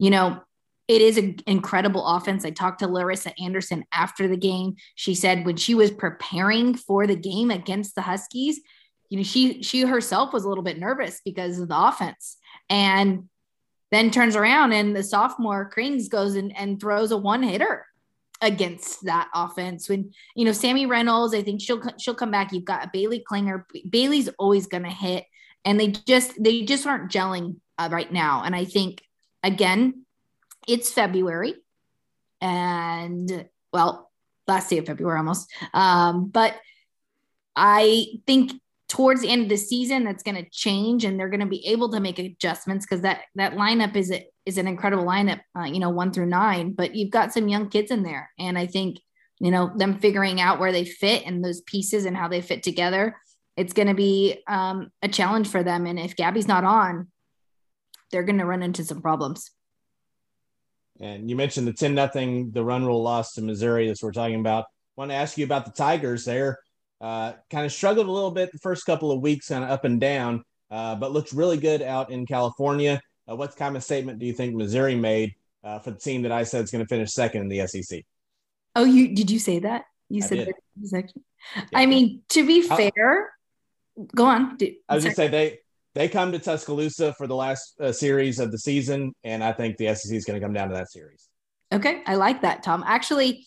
you 0.00 0.10
know, 0.10 0.40
it 0.88 1.00
is 1.00 1.16
an 1.16 1.36
incredible 1.46 2.04
offense. 2.04 2.44
I 2.44 2.50
talked 2.50 2.80
to 2.80 2.88
Larissa 2.88 3.32
Anderson 3.40 3.84
after 3.92 4.26
the 4.26 4.36
game. 4.36 4.74
She 4.96 5.14
said 5.14 5.46
when 5.46 5.56
she 5.56 5.74
was 5.74 5.92
preparing 5.92 6.74
for 6.74 7.06
the 7.06 7.16
game 7.16 7.50
against 7.50 7.94
the 7.94 8.02
Huskies, 8.02 8.60
you 9.08 9.18
know, 9.18 9.22
she 9.22 9.62
she 9.62 9.82
herself 9.82 10.32
was 10.32 10.44
a 10.44 10.48
little 10.48 10.64
bit 10.64 10.78
nervous 10.78 11.20
because 11.24 11.60
of 11.60 11.68
the 11.68 11.78
offense. 11.78 12.36
And 12.68 13.28
then 13.94 14.10
turns 14.10 14.36
around 14.36 14.72
and 14.72 14.94
the 14.94 15.02
sophomore 15.02 15.70
Krings 15.74 16.08
goes 16.08 16.34
in 16.34 16.50
and 16.52 16.80
throws 16.80 17.10
a 17.10 17.16
one 17.16 17.42
hitter 17.42 17.86
against 18.40 19.04
that 19.04 19.28
offense. 19.34 19.88
When 19.88 20.12
you 20.34 20.44
know 20.44 20.52
Sammy 20.52 20.86
Reynolds, 20.86 21.34
I 21.34 21.42
think 21.42 21.60
she'll 21.60 21.82
she'll 21.98 22.14
come 22.14 22.30
back. 22.30 22.52
You've 22.52 22.64
got 22.64 22.92
Baylee 22.92 23.22
Klingler. 23.24 23.64
Baylee's 23.88 24.28
always 24.38 24.66
going 24.66 24.82
to 24.84 24.90
hit, 24.90 25.24
and 25.64 25.78
they 25.78 25.88
just 25.88 26.32
they 26.42 26.62
just 26.62 26.86
aren't 26.86 27.10
gelling 27.10 27.56
uh, 27.78 27.88
right 27.90 28.12
now. 28.12 28.42
And 28.44 28.54
I 28.54 28.64
think 28.64 29.02
again, 29.42 30.04
it's 30.68 30.92
February, 30.92 31.54
and 32.40 33.48
well, 33.72 34.10
last 34.46 34.70
day 34.70 34.78
of 34.78 34.86
February 34.86 35.18
almost. 35.18 35.52
Um, 35.72 36.28
but 36.28 36.54
I 37.56 38.06
think 38.26 38.52
towards 38.94 39.22
the 39.22 39.28
end 39.28 39.42
of 39.42 39.48
the 39.48 39.56
season 39.56 40.04
that's 40.04 40.22
going 40.22 40.36
to 40.36 40.48
change 40.50 41.04
and 41.04 41.18
they're 41.18 41.28
going 41.28 41.40
to 41.40 41.46
be 41.46 41.66
able 41.66 41.90
to 41.90 41.98
make 41.98 42.20
adjustments 42.20 42.86
because 42.86 43.02
that 43.02 43.22
that 43.34 43.54
lineup 43.54 43.96
is 43.96 44.12
a, 44.12 44.24
is 44.46 44.56
an 44.56 44.68
incredible 44.68 45.04
lineup 45.04 45.40
uh, 45.58 45.64
you 45.64 45.80
know 45.80 45.90
one 45.90 46.12
through 46.12 46.26
nine 46.26 46.72
but 46.72 46.94
you've 46.94 47.10
got 47.10 47.32
some 47.32 47.48
young 47.48 47.68
kids 47.68 47.90
in 47.90 48.04
there. 48.04 48.30
And 48.38 48.56
i 48.56 48.68
think 48.68 49.00
you 49.40 49.50
know 49.50 49.72
them 49.76 49.98
figuring 49.98 50.40
out 50.40 50.60
where 50.60 50.70
they 50.70 50.84
fit 50.84 51.24
and 51.26 51.44
those 51.44 51.60
pieces 51.62 52.04
and 52.04 52.16
how 52.16 52.28
they 52.28 52.40
fit 52.40 52.62
together 52.62 53.16
it's 53.56 53.72
going 53.72 53.88
to 53.88 53.94
be 53.94 54.42
um, 54.48 54.90
a 55.00 55.08
challenge 55.08 55.46
for 55.46 55.62
them. 55.62 55.86
And 55.86 55.98
if 55.98 56.14
gabbie's 56.14 56.46
not 56.46 56.62
on 56.62 57.08
they're 58.12 58.22
going 58.22 58.38
to 58.38 58.46
run 58.46 58.62
into 58.62 58.84
some 58.84 59.02
problems. 59.02 59.50
And 61.00 61.28
you 61.28 61.34
mentioned 61.34 61.66
the 61.66 61.72
10 61.72 61.96
nothing 61.96 62.52
the 62.52 62.62
run 62.62 62.86
rule 62.86 63.02
loss 63.02 63.32
to 63.32 63.42
missouri 63.42 63.88
that's 63.88 64.04
what 64.04 64.10
we're 64.10 64.22
talking 64.22 64.38
about. 64.38 64.66
I 64.66 65.00
want 65.00 65.10
to 65.10 65.16
ask 65.16 65.36
you 65.36 65.44
about 65.44 65.64
the 65.64 65.72
tigers 65.72 66.24
there 66.24 66.60
uh, 67.04 67.34
kind 67.50 67.66
of 67.66 67.72
struggled 67.72 68.06
a 68.06 68.10
little 68.10 68.30
bit 68.30 68.50
the 68.50 68.58
first 68.58 68.86
couple 68.86 69.12
of 69.12 69.20
weeks, 69.20 69.48
kind 69.48 69.62
of 69.62 69.68
up 69.68 69.84
and 69.84 70.00
down, 70.00 70.42
uh, 70.70 70.94
but 70.94 71.12
looked 71.12 71.32
really 71.32 71.58
good 71.58 71.82
out 71.82 72.10
in 72.10 72.24
California. 72.24 72.98
Uh, 73.30 73.36
what 73.36 73.54
kind 73.56 73.76
of 73.76 73.84
statement 73.84 74.18
do 74.18 74.24
you 74.24 74.32
think 74.32 74.54
Missouri 74.54 74.94
made 74.94 75.34
uh, 75.62 75.78
for 75.78 75.90
the 75.90 75.98
team 75.98 76.22
that 76.22 76.32
I 76.32 76.44
said 76.44 76.64
is 76.64 76.70
going 76.70 76.82
to 76.82 76.88
finish 76.88 77.12
second 77.12 77.42
in 77.42 77.48
the 77.48 77.66
SEC? 77.66 78.02
Oh, 78.74 78.84
you 78.84 79.14
did 79.14 79.30
you 79.30 79.38
say 79.38 79.58
that? 79.58 79.84
You 80.08 80.22
I 80.24 80.26
said 80.26 80.48
that. 80.48 81.12
Yeah. 81.54 81.62
I 81.74 81.84
mean, 81.84 82.22
to 82.30 82.46
be 82.46 82.66
I'll- 82.70 82.76
fair, 82.78 83.34
go 84.14 84.24
on. 84.24 84.56
Do- 84.56 84.74
I 84.88 84.94
was 84.94 85.04
just 85.04 85.16
say 85.16 85.28
they 85.28 85.58
they 85.94 86.08
come 86.08 86.32
to 86.32 86.38
Tuscaloosa 86.38 87.12
for 87.18 87.26
the 87.26 87.36
last 87.36 87.78
uh, 87.80 87.92
series 87.92 88.38
of 88.38 88.50
the 88.50 88.58
season, 88.58 89.12
and 89.24 89.44
I 89.44 89.52
think 89.52 89.76
the 89.76 89.94
SEC 89.94 90.10
is 90.16 90.24
going 90.24 90.40
to 90.40 90.44
come 90.44 90.54
down 90.54 90.68
to 90.68 90.74
that 90.74 90.90
series. 90.90 91.28
Okay, 91.70 92.02
I 92.06 92.14
like 92.14 92.40
that, 92.40 92.62
Tom. 92.62 92.82
Actually, 92.86 93.44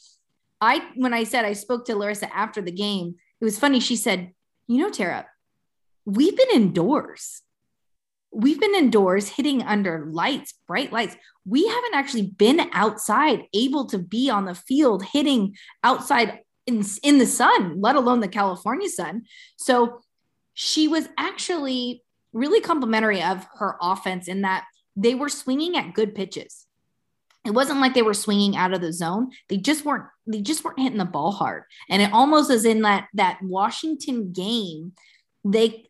I 0.62 0.88
when 0.96 1.12
I 1.16 1.24
said 1.24 1.44
I 1.44 1.54
spoke 1.54 1.86
to 1.86 1.96
Larissa 1.96 2.32
after 2.36 2.62
the 2.62 2.72
game, 2.72 3.16
it 3.40 3.46
was 3.46 3.60
funny. 3.60 3.80
She 3.80 3.96
said, 3.96 4.34
"You 4.68 4.78
know, 4.80 4.90
Tara, 4.90 5.28
we've 6.06 6.36
been 6.36 6.52
indoors. 6.54 7.42
We've 8.32 8.60
been 8.60 8.76
indoors 8.76 9.30
hitting 9.30 9.64
under 9.64 10.08
lights, 10.12 10.54
bright 10.68 10.92
lights. 10.92 11.16
We 11.46 11.68
haven't 11.68 11.96
actually 11.96 12.28
been 12.28 12.70
outside, 12.74 13.46
able 13.54 13.86
to 13.88 13.98
be 13.98 14.30
on 14.30 14.46
the 14.46 14.56
field 14.56 15.04
hitting 15.04 15.56
outside 15.84 16.42
in 16.66 16.84
in 17.04 17.18
the 17.18 17.26
sun, 17.26 17.80
let 17.80 17.96
alone 17.96 18.20
the 18.20 18.28
California 18.28 18.90
sun." 18.90 19.26
So 19.58 20.02
she 20.54 20.88
was 20.88 21.08
actually 21.18 22.04
really 22.34 22.62
complimentary 22.62 23.22
of 23.22 23.48
her 23.56 23.78
offense 23.82 24.28
in 24.28 24.42
that 24.42 24.66
they 24.96 25.14
were 25.14 25.30
swinging 25.30 25.78
at 25.78 25.94
good 25.94 26.16
pitches 26.16 26.66
it 27.46 27.52
wasn't 27.52 27.80
like 27.80 27.94
they 27.94 28.02
were 28.02 28.14
swinging 28.14 28.58
out 28.58 28.74
of 28.74 28.82
the 28.82 28.92
zone 28.92 29.32
they 29.48 29.58
just 29.58 29.86
weren't 29.86 30.06
they 30.28 30.42
just 30.42 30.64
weren't 30.64 30.80
hitting 30.80 30.98
the 30.98 31.06
ball 31.06 31.32
hard 31.32 31.64
and 31.90 32.02
it 32.02 32.12
almost 32.14 32.52
is 32.52 32.66
in 32.66 32.82
that 32.82 33.08
that 33.14 33.40
washington 33.42 34.32
game 34.32 34.92
they 35.44 35.90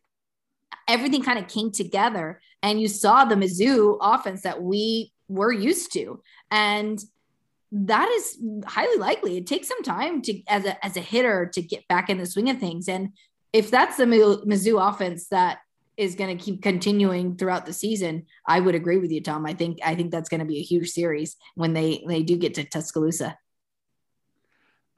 everything 0.86 1.22
kind 1.22 1.38
of 1.38 1.48
came 1.48 1.70
together 1.70 2.40
and 2.62 2.80
you 2.80 2.88
saw 2.88 3.24
the 3.24 3.34
mizzou 3.34 3.98
offense 4.00 4.42
that 4.42 4.62
we 4.62 5.12
were 5.28 5.52
used 5.52 5.92
to 5.92 6.22
and 6.50 7.02
that 7.70 8.08
is 8.08 8.38
highly 8.66 8.96
likely 8.96 9.36
it 9.36 9.46
takes 9.46 9.68
some 9.68 9.82
time 9.82 10.22
to 10.22 10.42
as 10.48 10.64
a 10.64 10.84
as 10.84 10.96
a 10.96 11.00
hitter 11.00 11.50
to 11.52 11.60
get 11.60 11.86
back 11.88 12.08
in 12.08 12.18
the 12.18 12.26
swing 12.26 12.48
of 12.48 12.58
things 12.58 12.88
and 12.88 13.10
if 13.52 13.70
that's 13.70 13.96
the 13.96 14.04
mizzou 14.04 14.88
offense 14.88 15.28
that 15.28 15.58
is 15.98 16.14
going 16.14 16.38
to 16.38 16.42
keep 16.42 16.62
continuing 16.62 17.36
throughout 17.36 17.66
the 17.66 17.72
season, 17.72 18.24
I 18.46 18.60
would 18.60 18.76
agree 18.76 18.98
with 18.98 19.10
you, 19.10 19.20
Tom. 19.20 19.44
I 19.44 19.52
think 19.52 19.80
I 19.84 19.96
think 19.96 20.12
that's 20.12 20.28
going 20.28 20.40
to 20.40 20.46
be 20.46 20.58
a 20.58 20.62
huge 20.62 20.90
series 20.90 21.36
when 21.56 21.74
they 21.74 22.04
they 22.08 22.22
do 22.22 22.38
get 22.38 22.54
to 22.54 22.64
Tuscaloosa. 22.64 23.36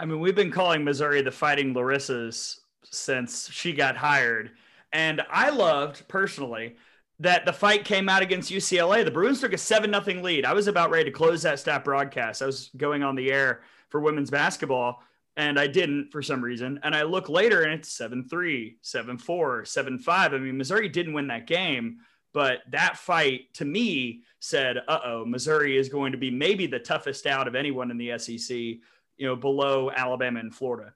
I 0.01 0.07
mean, 0.07 0.19
we've 0.19 0.35
been 0.35 0.51
calling 0.51 0.83
Missouri 0.83 1.21
the 1.21 1.31
Fighting 1.31 1.75
Larissas 1.75 2.61
since 2.85 3.51
she 3.51 3.75
got 3.75 3.99
hired. 3.99 4.53
And 4.95 5.21
I 5.31 5.51
loved 5.51 6.09
personally 6.09 6.77
that 7.19 7.45
the 7.45 7.53
fight 7.53 7.85
came 7.85 8.09
out 8.09 8.23
against 8.23 8.51
UCLA. 8.51 9.05
The 9.05 9.11
Bruins 9.11 9.43
took 9.43 9.53
a 9.53 9.59
7 9.59 9.93
0 9.93 10.23
lead. 10.23 10.47
I 10.47 10.55
was 10.55 10.69
about 10.69 10.89
ready 10.89 11.05
to 11.05 11.11
close 11.11 11.43
that 11.43 11.59
stat 11.59 11.85
broadcast. 11.85 12.41
I 12.41 12.47
was 12.47 12.71
going 12.79 13.03
on 13.03 13.15
the 13.15 13.31
air 13.31 13.61
for 13.91 14.01
women's 14.01 14.31
basketball, 14.31 15.03
and 15.37 15.61
I 15.61 15.67
didn't 15.67 16.11
for 16.11 16.23
some 16.23 16.43
reason. 16.43 16.81
And 16.83 16.95
I 16.95 17.03
look 17.03 17.29
later 17.29 17.65
and 17.65 17.75
it's 17.75 17.93
7 17.93 18.25
3, 18.25 18.79
7 18.81 19.19
4, 19.19 19.65
7 19.67 19.99
5. 19.99 20.33
I 20.33 20.39
mean, 20.39 20.57
Missouri 20.57 20.89
didn't 20.89 21.13
win 21.13 21.27
that 21.27 21.47
game, 21.47 21.99
but 22.33 22.61
that 22.71 22.97
fight 22.97 23.53
to 23.55 23.67
me 23.67 24.23
said, 24.39 24.79
uh 24.89 25.01
oh, 25.05 25.27
Missouri 25.27 25.77
is 25.77 25.91
going 25.91 26.13
to 26.13 26.19
be 26.19 26.31
maybe 26.31 26.67
the 26.67 26.79
toughest 26.79 27.27
out 27.27 27.47
of 27.47 27.55
anyone 27.55 27.91
in 27.91 27.99
the 27.99 28.19
SEC, 28.19 28.79
you 29.21 29.27
know, 29.27 29.37
below 29.37 29.91
Alabama 29.95 30.41
and 30.41 30.53
Florida. 30.53 30.95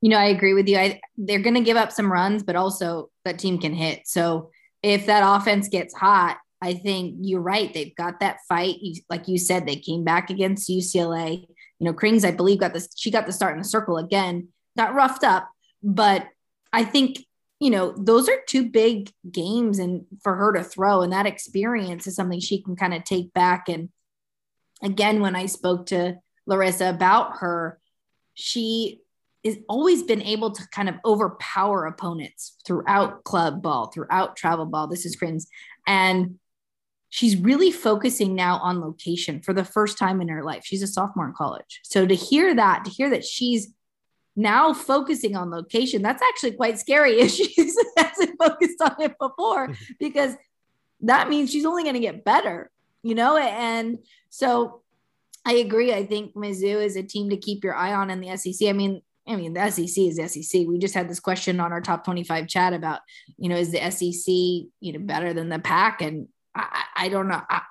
You 0.00 0.08
know, 0.08 0.16
I 0.16 0.26
agree 0.26 0.54
with 0.54 0.66
you. 0.68 0.78
I, 0.78 1.00
they're 1.18 1.38
going 1.38 1.54
to 1.54 1.60
give 1.60 1.76
up 1.76 1.92
some 1.92 2.10
runs, 2.10 2.42
but 2.42 2.56
also 2.56 3.10
that 3.26 3.38
team 3.38 3.58
can 3.58 3.74
hit. 3.74 4.08
So 4.08 4.50
if 4.82 5.06
that 5.06 5.22
offense 5.22 5.68
gets 5.68 5.94
hot, 5.94 6.38
I 6.62 6.72
think 6.72 7.16
you're 7.20 7.42
right. 7.42 7.72
They've 7.72 7.94
got 7.94 8.20
that 8.20 8.38
fight. 8.48 8.76
Like 9.10 9.28
you 9.28 9.36
said, 9.36 9.66
they 9.66 9.76
came 9.76 10.02
back 10.02 10.30
against 10.30 10.70
UCLA. 10.70 11.46
You 11.78 11.84
know, 11.84 11.92
Krings, 11.92 12.24
I 12.24 12.30
believe, 12.30 12.60
got 12.60 12.72
this. 12.72 12.88
She 12.96 13.10
got 13.10 13.26
the 13.26 13.32
start 13.32 13.52
in 13.52 13.58
the 13.58 13.68
circle 13.68 13.98
again. 13.98 14.48
Got 14.76 14.94
roughed 14.94 15.24
up, 15.24 15.48
but 15.82 16.26
I 16.72 16.84
think 16.84 17.24
you 17.60 17.70
know 17.70 17.92
those 17.96 18.28
are 18.28 18.38
two 18.48 18.70
big 18.70 19.12
games, 19.30 19.78
and 19.78 20.06
for 20.22 20.34
her 20.34 20.52
to 20.54 20.64
throw 20.64 21.02
and 21.02 21.12
that 21.12 21.26
experience 21.26 22.06
is 22.06 22.16
something 22.16 22.40
she 22.40 22.62
can 22.62 22.76
kind 22.76 22.94
of 22.94 23.04
take 23.04 23.32
back. 23.34 23.68
And 23.68 23.90
again, 24.82 25.20
when 25.20 25.36
I 25.36 25.46
spoke 25.46 25.86
to 25.86 26.18
Larissa 26.46 26.90
about 26.90 27.38
her, 27.38 27.78
she 28.34 29.00
has 29.44 29.58
always 29.68 30.02
been 30.02 30.22
able 30.22 30.50
to 30.50 30.62
kind 30.70 30.88
of 30.88 30.96
overpower 31.04 31.86
opponents 31.86 32.56
throughout 32.66 33.24
club 33.24 33.62
ball, 33.62 33.88
throughout 33.88 34.36
travel 34.36 34.66
ball. 34.66 34.86
This 34.86 35.04
is 35.04 35.16
Krings. 35.16 35.46
And 35.86 36.38
she's 37.10 37.36
really 37.36 37.70
focusing 37.70 38.34
now 38.34 38.56
on 38.58 38.80
location 38.80 39.40
for 39.40 39.52
the 39.52 39.64
first 39.64 39.98
time 39.98 40.20
in 40.20 40.28
her 40.28 40.42
life. 40.42 40.62
She's 40.64 40.82
a 40.82 40.86
sophomore 40.86 41.26
in 41.26 41.34
college. 41.34 41.80
So 41.84 42.06
to 42.06 42.14
hear 42.14 42.54
that, 42.54 42.84
to 42.84 42.90
hear 42.90 43.10
that 43.10 43.24
she's 43.24 43.68
now 44.34 44.72
focusing 44.72 45.36
on 45.36 45.50
location, 45.50 46.02
that's 46.02 46.22
actually 46.22 46.52
quite 46.52 46.78
scary 46.78 47.20
if 47.20 47.30
she 47.30 47.54
hasn't 47.96 48.38
focused 48.38 48.80
on 48.80 48.96
it 48.98 49.14
before, 49.20 49.74
because 50.00 50.34
that 51.02 51.28
means 51.28 51.50
she's 51.50 51.66
only 51.66 51.82
going 51.82 51.94
to 51.94 52.00
get 52.00 52.24
better, 52.24 52.70
you 53.02 53.14
know? 53.14 53.36
And 53.36 53.98
so 54.30 54.82
I 55.44 55.54
agree. 55.54 55.92
I 55.92 56.06
think 56.06 56.34
Mizzou 56.34 56.82
is 56.82 56.96
a 56.96 57.02
team 57.02 57.30
to 57.30 57.36
keep 57.36 57.64
your 57.64 57.74
eye 57.74 57.92
on 57.92 58.10
in 58.10 58.20
the 58.20 58.36
SEC. 58.36 58.68
I 58.68 58.72
mean, 58.72 59.02
I 59.26 59.36
mean, 59.36 59.54
the 59.54 59.70
SEC 59.70 60.04
is 60.04 60.16
the 60.16 60.28
SEC. 60.28 60.66
We 60.66 60.78
just 60.78 60.94
had 60.94 61.08
this 61.08 61.20
question 61.20 61.60
on 61.60 61.72
our 61.72 61.80
top 61.80 62.04
25 62.04 62.46
chat 62.46 62.72
about, 62.72 63.00
you 63.38 63.48
know, 63.48 63.56
is 63.56 63.72
the 63.72 63.90
SEC, 63.90 64.26
you 64.80 64.92
know, 64.92 64.98
better 65.00 65.32
than 65.32 65.48
the 65.48 65.58
Pac? 65.58 66.02
And 66.02 66.28
I, 66.54 66.84
I 66.96 67.08
don't 67.08 67.28
know. 67.28 67.40
I, 67.48 67.62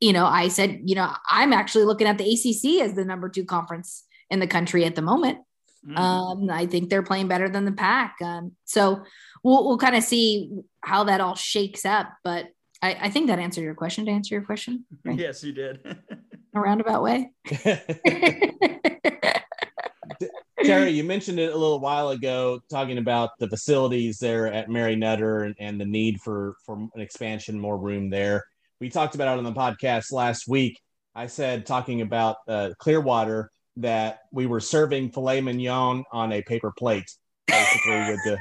you 0.00 0.12
know, 0.12 0.26
I 0.26 0.48
said, 0.48 0.82
you 0.84 0.94
know, 0.94 1.10
I'm 1.28 1.52
actually 1.52 1.84
looking 1.84 2.06
at 2.06 2.18
the 2.18 2.24
ACC 2.24 2.82
as 2.82 2.94
the 2.94 3.04
number 3.04 3.28
two 3.28 3.44
conference 3.44 4.04
in 4.30 4.38
the 4.38 4.46
country 4.46 4.84
at 4.84 4.94
the 4.94 5.02
moment. 5.02 5.38
Mhm. 5.86 5.96
Um, 5.96 6.50
I 6.50 6.66
think 6.66 6.90
they're 6.90 7.02
playing 7.02 7.28
better 7.28 7.48
than 7.48 7.64
the 7.64 7.72
Pac. 7.72 8.16
Um, 8.22 8.52
so 8.64 9.02
we'll, 9.42 9.66
we'll 9.66 9.78
kind 9.78 9.96
of 9.96 10.04
see 10.04 10.50
how 10.82 11.04
that 11.04 11.20
all 11.20 11.34
shakes 11.34 11.84
up. 11.86 12.12
But 12.22 12.48
I, 12.82 12.96
I 13.02 13.10
think 13.10 13.28
that 13.28 13.38
answered 13.38 13.62
your 13.62 13.74
question 13.74 14.04
to 14.06 14.10
answer 14.10 14.34
your 14.34 14.44
question 14.44 14.84
right? 15.04 15.18
yes, 15.18 15.42
you 15.42 15.52
did. 15.52 15.80
in 16.52 16.58
a 16.58 16.62
roundabout 16.62 17.02
way. 17.02 17.30
Terry, 20.64 20.90
you 20.90 21.04
mentioned 21.04 21.38
it 21.38 21.52
a 21.52 21.56
little 21.56 21.80
while 21.80 22.10
ago, 22.10 22.60
talking 22.70 22.98
about 22.98 23.30
the 23.38 23.48
facilities 23.48 24.18
there 24.18 24.52
at 24.52 24.68
Mary 24.68 24.96
Nutter 24.96 25.44
and, 25.44 25.54
and 25.58 25.80
the 25.80 25.86
need 25.86 26.20
for 26.20 26.56
for 26.66 26.76
an 26.76 27.00
expansion, 27.00 27.58
more 27.58 27.78
room 27.78 28.10
there. 28.10 28.44
We 28.80 28.90
talked 28.90 29.14
about 29.14 29.34
it 29.34 29.38
on 29.38 29.44
the 29.44 29.52
podcast 29.52 30.12
last 30.12 30.48
week. 30.48 30.80
I 31.14 31.26
said 31.26 31.66
talking 31.66 32.00
about 32.00 32.36
uh, 32.46 32.70
Clearwater 32.78 33.50
that 33.76 34.20
we 34.32 34.46
were 34.46 34.60
serving 34.60 35.10
filet 35.10 35.40
mignon 35.40 36.04
on 36.12 36.32
a 36.32 36.42
paper 36.42 36.72
plate, 36.76 37.10
basically 37.46 37.98
with 38.08 38.20
the 38.24 38.38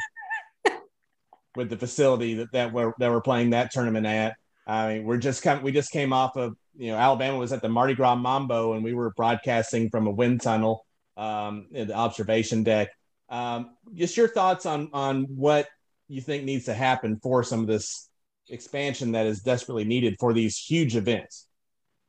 with 1.56 1.70
the 1.70 1.78
facility 1.78 2.36
that 2.36 2.52
that 2.52 2.74
we're 2.74 2.94
that 3.00 3.12
we're 3.12 3.22
playing 3.22 3.52
that 3.52 3.72
tournament 3.72 4.06
at. 4.06 4.36
I 4.66 4.96
mean, 4.96 5.06
we're 5.06 5.18
just 5.18 5.44
come 5.44 5.62
we 5.62 5.72
just 5.72 5.92
came 5.92 6.12
off 6.12 6.36
of 6.36 6.56
you 6.78 6.92
know 6.92 6.98
Alabama 6.98 7.38
was 7.38 7.52
at 7.52 7.62
the 7.62 7.70
Mardi 7.70 7.96
Gras 7.96 8.16
Mambo 8.16 8.74
and 8.74 8.84
we 8.84 8.94
were 8.94 9.12
broadcasting 9.12 9.90
from 9.90 10.08
a 10.08 10.12
wind 10.12 10.42
tunnel 10.42 10.86
um, 11.18 11.68
in 11.72 11.88
the 11.88 11.94
observation 11.96 12.64
deck. 12.64 12.90
Um, 13.30 13.76
just 13.94 14.16
your 14.16 14.28
thoughts 14.28 14.66
on 14.66 14.90
on 14.94 15.24
what 15.24 15.68
you 16.08 16.22
think 16.22 16.44
needs 16.44 16.66
to 16.66 16.74
happen 16.74 17.20
for 17.22 17.44
some 17.44 17.60
of 17.62 17.68
this 17.68 18.10
expansion 18.50 19.12
that 19.12 19.26
is 19.26 19.42
desperately 19.42 19.84
needed 19.84 20.16
for 20.20 20.34
these 20.34 20.58
huge 20.58 20.96
events. 20.96 21.48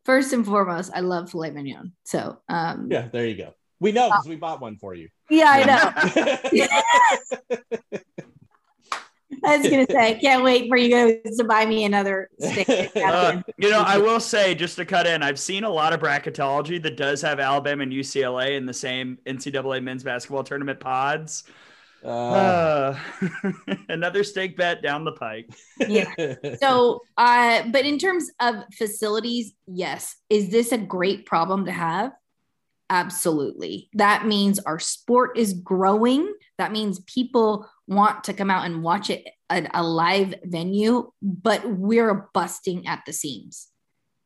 First 0.04 0.32
and 0.32 0.46
foremost, 0.46 0.92
I 0.94 1.00
love 1.00 1.30
filet 1.30 1.50
mignon. 1.50 1.92
So, 2.04 2.38
um, 2.48 2.88
Yeah, 2.90 3.08
there 3.08 3.26
you 3.26 3.36
go. 3.36 3.54
We 3.80 3.92
know 3.92 4.08
because 4.08 4.26
we 4.28 4.36
bought 4.36 4.60
one 4.60 4.76
for 4.76 4.94
you. 4.94 5.08
yeah, 5.28 5.50
I 5.50 6.48
know. 7.50 7.98
I 9.44 9.56
was 9.58 9.68
gonna 9.68 9.86
say, 9.90 10.10
I 10.10 10.14
can't 10.14 10.42
wait 10.44 10.68
for 10.68 10.76
you 10.76 10.90
guys 10.90 11.36
to 11.36 11.44
buy 11.44 11.66
me 11.66 11.84
another 11.84 12.30
steak. 12.38 12.90
Uh, 12.96 13.42
you 13.56 13.70
know, 13.70 13.80
I 13.80 13.98
will 13.98 14.20
say 14.20 14.54
just 14.54 14.76
to 14.76 14.84
cut 14.84 15.06
in, 15.06 15.22
I've 15.22 15.38
seen 15.38 15.64
a 15.64 15.70
lot 15.70 15.92
of 15.92 16.00
bracketology 16.00 16.82
that 16.82 16.96
does 16.96 17.22
have 17.22 17.40
Alabama 17.40 17.82
and 17.84 17.92
UCLA 17.92 18.56
in 18.56 18.66
the 18.66 18.74
same 18.74 19.18
NCAA 19.26 19.82
men's 19.82 20.04
basketball 20.04 20.44
tournament 20.44 20.80
pods. 20.80 21.44
Uh, 22.04 22.08
Uh, 22.08 22.98
another 23.88 24.22
stake 24.22 24.56
bet 24.56 24.82
down 24.82 25.04
the 25.04 25.12
pike. 25.12 25.48
Yeah. 25.80 26.12
so, 26.60 27.00
uh, 27.16 27.62
but 27.70 27.84
in 27.84 27.98
terms 27.98 28.30
of 28.40 28.56
facilities, 28.76 29.52
yes. 29.66 30.16
Is 30.30 30.50
this 30.50 30.72
a 30.72 30.78
great 30.78 31.26
problem 31.26 31.66
to 31.66 31.72
have? 31.72 32.12
Absolutely. 32.90 33.90
That 33.94 34.26
means 34.26 34.58
our 34.60 34.78
sport 34.78 35.36
is 35.36 35.52
growing. 35.52 36.32
That 36.56 36.72
means 36.72 37.00
people 37.00 37.68
want 37.88 38.24
to 38.24 38.34
come 38.34 38.50
out 38.50 38.66
and 38.66 38.82
watch 38.82 39.10
it 39.10 39.26
at 39.50 39.70
a 39.74 39.82
live 39.82 40.34
venue, 40.44 41.10
but 41.22 41.68
we're 41.68 42.28
busting 42.34 42.86
at 42.86 43.02
the 43.06 43.12
seams. 43.12 43.68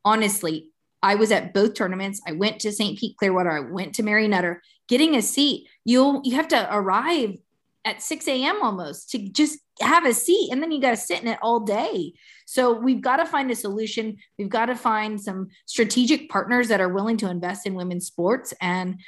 Honestly, 0.05 0.69
I 1.01 1.15
was 1.15 1.31
at 1.31 1.53
both 1.53 1.73
tournaments. 1.73 2.21
I 2.27 2.33
went 2.33 2.59
to 2.61 2.71
St. 2.71 2.99
Pete 2.99 3.17
Clearwater. 3.17 3.51
I 3.51 3.71
went 3.71 3.95
to 3.95 4.03
Mary 4.03 4.27
Nutter. 4.27 4.61
Getting 4.87 5.15
a 5.15 5.21
seat, 5.21 5.67
you'll 5.85 6.21
you 6.23 6.35
have 6.35 6.49
to 6.49 6.67
arrive 6.73 7.37
at 7.85 8.01
6 8.01 8.27
a.m. 8.27 8.61
almost 8.61 9.09
to 9.11 9.17
just 9.17 9.59
have 9.81 10.05
a 10.05 10.13
seat 10.13 10.49
and 10.51 10.61
then 10.61 10.71
you 10.71 10.79
got 10.79 10.91
to 10.91 10.97
sit 10.97 11.21
in 11.21 11.27
it 11.27 11.39
all 11.41 11.61
day. 11.61 12.13
So 12.45 12.73
we've 12.73 13.01
got 13.01 13.17
to 13.17 13.25
find 13.25 13.49
a 13.51 13.55
solution. 13.55 14.17
We've 14.37 14.49
got 14.49 14.67
to 14.67 14.75
find 14.75 15.19
some 15.19 15.49
strategic 15.65 16.29
partners 16.29 16.67
that 16.67 16.79
are 16.79 16.89
willing 16.89 17.17
to 17.17 17.29
invest 17.29 17.65
in 17.65 17.73
women's 17.73 18.07
sports 18.07 18.53
and 18.61 18.99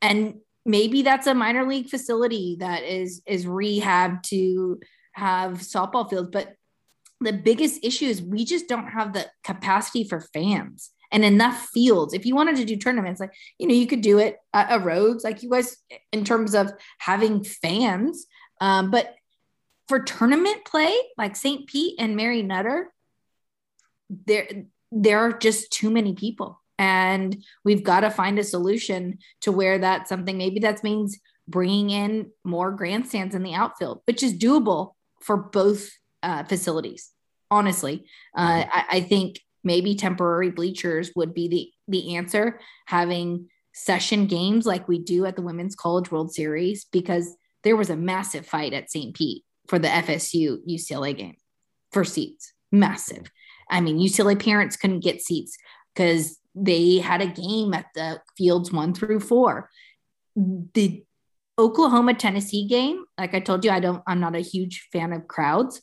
and 0.00 0.36
maybe 0.64 1.02
that's 1.02 1.26
a 1.26 1.34
minor 1.34 1.66
league 1.66 1.88
facility 1.88 2.56
that 2.60 2.82
is 2.84 3.22
is 3.26 3.46
rehab 3.46 4.22
to 4.22 4.80
have 5.12 5.58
softball 5.58 6.08
fields 6.08 6.30
but 6.32 6.54
the 7.20 7.32
biggest 7.32 7.84
issue 7.84 8.06
is 8.06 8.22
we 8.22 8.44
just 8.44 8.68
don't 8.68 8.88
have 8.88 9.12
the 9.12 9.26
capacity 9.44 10.04
for 10.04 10.20
fans 10.20 10.90
and 11.12 11.24
enough 11.24 11.68
fields. 11.72 12.14
If 12.14 12.26
you 12.26 12.34
wanted 12.34 12.56
to 12.56 12.64
do 12.64 12.76
tournaments, 12.76 13.20
like, 13.20 13.32
you 13.58 13.68
know, 13.68 13.74
you 13.74 13.86
could 13.86 14.00
do 14.00 14.18
it 14.18 14.38
at 14.52 14.72
a 14.72 14.82
Rhoads, 14.82 15.24
like 15.24 15.42
you 15.42 15.50
guys, 15.50 15.76
in 16.10 16.24
terms 16.24 16.54
of 16.54 16.72
having 16.98 17.44
fans. 17.44 18.26
Um, 18.60 18.90
but 18.90 19.14
for 19.88 20.00
tournament 20.00 20.64
play, 20.64 20.96
like 21.18 21.36
St. 21.36 21.66
Pete 21.66 21.96
and 21.98 22.16
Mary 22.16 22.42
Nutter, 22.42 22.92
there, 24.08 24.48
there 24.90 25.18
are 25.18 25.32
just 25.32 25.70
too 25.70 25.90
many 25.90 26.14
people. 26.14 26.61
And 26.78 27.44
we've 27.64 27.84
got 27.84 28.00
to 28.00 28.10
find 28.10 28.38
a 28.38 28.44
solution 28.44 29.18
to 29.42 29.52
where 29.52 29.78
that's 29.78 30.08
something 30.08 30.36
maybe 30.36 30.60
that 30.60 30.82
means 30.82 31.18
bringing 31.48 31.90
in 31.90 32.30
more 32.44 32.72
grandstands 32.72 33.34
in 33.34 33.42
the 33.42 33.54
outfield, 33.54 34.00
which 34.06 34.22
is 34.22 34.38
doable 34.38 34.92
for 35.20 35.36
both 35.36 35.90
uh, 36.22 36.44
facilities. 36.44 37.10
Honestly, 37.50 38.04
uh, 38.36 38.64
I, 38.70 38.84
I, 38.90 39.00
think 39.02 39.40
maybe 39.62 39.94
temporary 39.94 40.50
bleachers 40.50 41.12
would 41.14 41.34
be 41.34 41.48
the 41.48 41.70
the 41.88 42.16
answer. 42.16 42.60
Having 42.86 43.48
session 43.74 44.26
games 44.26 44.64
like 44.64 44.88
we 44.88 44.98
do 44.98 45.26
at 45.26 45.36
the 45.36 45.42
Women's 45.42 45.74
College 45.74 46.10
World 46.10 46.32
Series 46.32 46.86
because 46.86 47.36
there 47.64 47.76
was 47.76 47.90
a 47.90 47.96
massive 47.96 48.46
fight 48.46 48.72
at 48.72 48.90
St. 48.90 49.14
Pete 49.14 49.44
for 49.68 49.78
the 49.78 49.88
FSU 49.88 50.58
UCLA 50.68 51.16
game 51.16 51.36
for 51.90 52.04
seats. 52.04 52.52
Massive. 52.70 53.30
I 53.70 53.80
mean, 53.80 53.98
UCLA 53.98 54.42
parents 54.42 54.76
couldn't 54.76 55.00
get 55.00 55.22
seats 55.22 55.56
because 55.94 56.38
they 56.54 56.98
had 56.98 57.22
a 57.22 57.26
game 57.26 57.74
at 57.74 57.86
the 57.94 58.20
fields 58.36 58.72
one 58.72 58.94
through 58.94 59.20
four. 59.20 59.70
The 60.36 61.04
Oklahoma 61.58 62.14
Tennessee 62.14 62.66
game, 62.66 63.04
like 63.18 63.34
I 63.34 63.40
told 63.40 63.64
you, 63.64 63.70
I 63.70 63.80
don't, 63.80 64.02
I'm 64.06 64.20
not 64.20 64.36
a 64.36 64.40
huge 64.40 64.88
fan 64.92 65.12
of 65.12 65.28
crowds. 65.28 65.82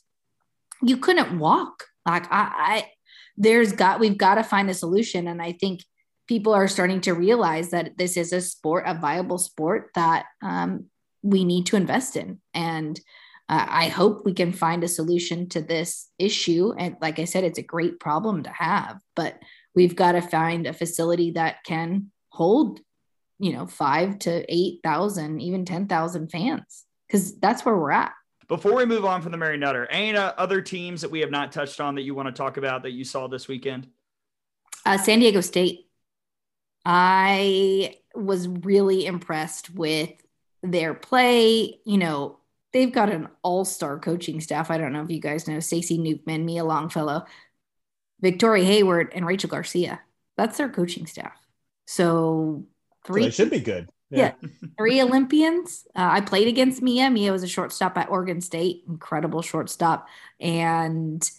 You 0.82 0.96
couldn't 0.96 1.38
walk. 1.38 1.84
Like 2.06 2.26
I, 2.30 2.52
I 2.56 2.90
there's 3.36 3.72
got, 3.72 4.00
we've 4.00 4.18
got 4.18 4.34
to 4.36 4.42
find 4.42 4.68
a 4.68 4.74
solution. 4.74 5.28
And 5.28 5.40
I 5.40 5.52
think 5.52 5.82
people 6.26 6.52
are 6.52 6.68
starting 6.68 7.00
to 7.02 7.14
realize 7.14 7.70
that 7.70 7.96
this 7.98 8.16
is 8.16 8.32
a 8.32 8.40
sport, 8.40 8.84
a 8.86 8.94
viable 8.94 9.38
sport 9.38 9.90
that 9.94 10.26
um, 10.42 10.86
we 11.22 11.44
need 11.44 11.66
to 11.66 11.76
invest 11.76 12.16
in. 12.16 12.40
And 12.54 12.98
uh, 13.48 13.66
I 13.68 13.88
hope 13.88 14.24
we 14.24 14.32
can 14.32 14.52
find 14.52 14.84
a 14.84 14.88
solution 14.88 15.48
to 15.50 15.60
this 15.60 16.08
issue. 16.18 16.72
And 16.78 16.96
like 17.00 17.18
I 17.18 17.24
said, 17.24 17.44
it's 17.44 17.58
a 17.58 17.62
great 17.62 17.98
problem 17.98 18.44
to 18.44 18.50
have, 18.50 19.00
but 19.16 19.38
we've 19.74 19.96
got 19.96 20.12
to 20.12 20.20
find 20.20 20.66
a 20.66 20.72
facility 20.72 21.32
that 21.32 21.64
can 21.64 22.10
hold 22.28 22.80
you 23.40 23.54
know, 23.54 23.66
five 23.66 24.18
to 24.20 24.44
8,000, 24.54 25.40
even 25.40 25.64
10,000 25.64 26.30
fans, 26.30 26.84
because 27.06 27.38
that's 27.38 27.64
where 27.64 27.76
we're 27.76 27.90
at. 27.90 28.12
Before 28.48 28.74
we 28.74 28.84
move 28.84 29.04
on 29.04 29.22
from 29.22 29.32
the 29.32 29.38
Mary 29.38 29.56
Nutter, 29.56 29.86
any 29.86 30.16
uh, 30.16 30.32
other 30.36 30.60
teams 30.60 31.00
that 31.00 31.10
we 31.10 31.20
have 31.20 31.30
not 31.30 31.50
touched 31.50 31.80
on 31.80 31.94
that 31.94 32.02
you 32.02 32.14
want 32.14 32.28
to 32.28 32.32
talk 32.32 32.58
about 32.58 32.82
that 32.82 32.90
you 32.90 33.02
saw 33.02 33.28
this 33.28 33.48
weekend? 33.48 33.88
Uh, 34.84 34.98
San 34.98 35.20
Diego 35.20 35.40
State. 35.40 35.86
I 36.84 37.96
was 38.14 38.46
really 38.46 39.06
impressed 39.06 39.74
with 39.74 40.10
their 40.62 40.92
play. 40.92 41.78
You 41.84 41.98
know, 41.98 42.40
they've 42.72 42.92
got 42.92 43.08
an 43.08 43.28
all-star 43.42 44.00
coaching 44.00 44.40
staff. 44.40 44.70
I 44.70 44.76
don't 44.76 44.92
know 44.92 45.02
if 45.02 45.10
you 45.10 45.20
guys 45.20 45.48
know 45.48 45.60
Stacey 45.60 45.98
Nuveman, 45.98 46.44
Mia 46.44 46.64
Longfellow, 46.64 47.24
Victoria 48.20 48.64
Hayward, 48.64 49.12
and 49.14 49.26
Rachel 49.26 49.50
Garcia. 49.50 50.00
That's 50.36 50.58
their 50.58 50.68
coaching 50.68 51.06
staff. 51.06 51.32
So 51.86 52.64
three. 53.04 53.22
So 53.22 53.26
they 53.26 53.32
should 53.32 53.50
be 53.50 53.60
good. 53.60 53.88
Yeah, 54.10 54.32
yeah. 54.40 54.48
three 54.76 55.00
Olympians. 55.00 55.86
Uh, 55.94 56.08
I 56.12 56.20
played 56.20 56.48
against 56.48 56.82
Mia. 56.82 57.10
Mia 57.10 57.30
was 57.30 57.44
a 57.44 57.48
shortstop 57.48 57.96
at 57.96 58.10
Oregon 58.10 58.40
State, 58.40 58.82
incredible 58.88 59.40
shortstop, 59.40 60.08
and 60.40 61.30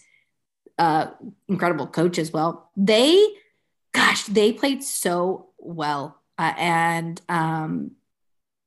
uh, 0.78 1.08
incredible 1.48 1.86
coach 1.86 2.18
as 2.18 2.32
well. 2.32 2.70
They, 2.76 3.26
gosh, 3.92 4.24
they 4.24 4.52
played 4.52 4.82
so 4.82 5.50
well, 5.58 6.18
uh, 6.38 6.54
and 6.56 7.20
um, 7.28 7.90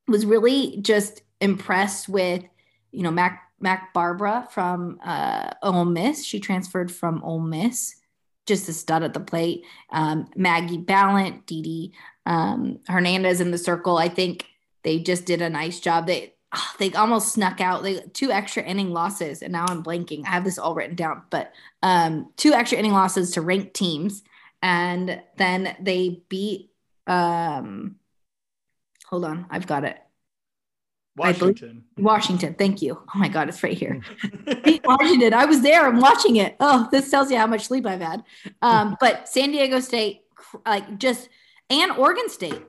was 0.08 0.26
really 0.26 0.78
just 0.82 1.24
impressed 1.42 2.08
with, 2.08 2.44
you 2.92 3.02
know, 3.02 3.12
Mac 3.12 3.42
Mac 3.60 3.92
Barbara 3.94 4.48
from 4.52 5.00
uh, 5.04 5.50
Ole 5.64 5.86
Miss. 5.86 6.24
She 6.24 6.40
transferred 6.40 6.92
from 6.92 7.24
Ole 7.24 7.40
Miss 7.40 7.96
just 8.46 8.70
a 8.70 8.74
stud 8.74 9.04
at 9.04 9.14
the 9.14 9.20
plate. 9.20 9.66
Um, 9.92 10.28
Maggie 10.36 10.78
Ballant, 10.78 11.46
Dee 11.46 11.94
um, 12.26 12.80
Hernandez 12.88 13.42
in 13.42 13.52
the 13.52 13.58
circle. 13.58 13.98
I 13.98 14.10
think 14.10 14.48
they 14.84 15.00
just 15.00 15.26
did 15.26 15.42
a 15.42 15.50
nice 15.50 15.80
job. 15.80 16.08
They 16.08 16.34
oh, 16.54 16.72
they 16.80 16.92
almost 16.94 17.34
snuck 17.34 17.62
out 17.62 17.84
they 17.84 18.00
two 18.14 18.32
extra 18.32 18.64
inning 18.64 18.92
losses, 18.92 19.42
and 19.42 19.52
now 19.52 19.66
I'm 19.68 19.84
blanking. 19.84 20.26
I 20.26 20.30
have 20.30 20.44
this 20.44 20.58
all 20.58 20.76
written 20.76 20.96
down, 20.96 21.24
but 21.30 21.54
um, 21.82 22.32
two 22.38 22.54
extra 22.54 22.78
inning 22.78 22.94
losses 22.94 23.32
to 23.32 23.42
ranked 23.42 23.74
teams, 23.74 24.24
and 24.62 25.22
then 25.38 25.76
they 25.80 26.22
beat. 26.30 26.72
Um, 27.08 27.98
hold 29.06 29.26
on, 29.26 29.46
I've 29.50 29.68
got 29.68 29.84
it. 29.84 29.98
Washington. 31.16 31.84
Washington. 31.98 32.54
Thank 32.56 32.82
you. 32.82 33.02
Oh 33.14 33.18
my 33.18 33.30
God, 33.30 33.48
it's 33.48 33.64
right 33.64 33.78
here. 33.78 34.02
Washington. 34.84 35.34
I 35.34 35.46
was 35.46 35.62
there. 35.62 35.88
I'm 35.88 36.00
watching 36.00 36.36
it. 36.38 36.56
Oh, 36.60 36.88
this 36.92 37.10
tells 37.10 37.32
you 37.32 37.38
how 37.38 37.48
much 37.48 37.66
sleep 37.66 37.86
I've 37.86 38.02
had. 38.02 38.24
Um, 38.62 38.98
but 39.00 39.30
San 39.30 39.52
Diego 39.52 39.80
State, 39.80 40.22
like 40.66 40.98
just, 40.98 41.30
and 41.70 41.92
Oregon 41.94 42.30
State. 42.30 42.62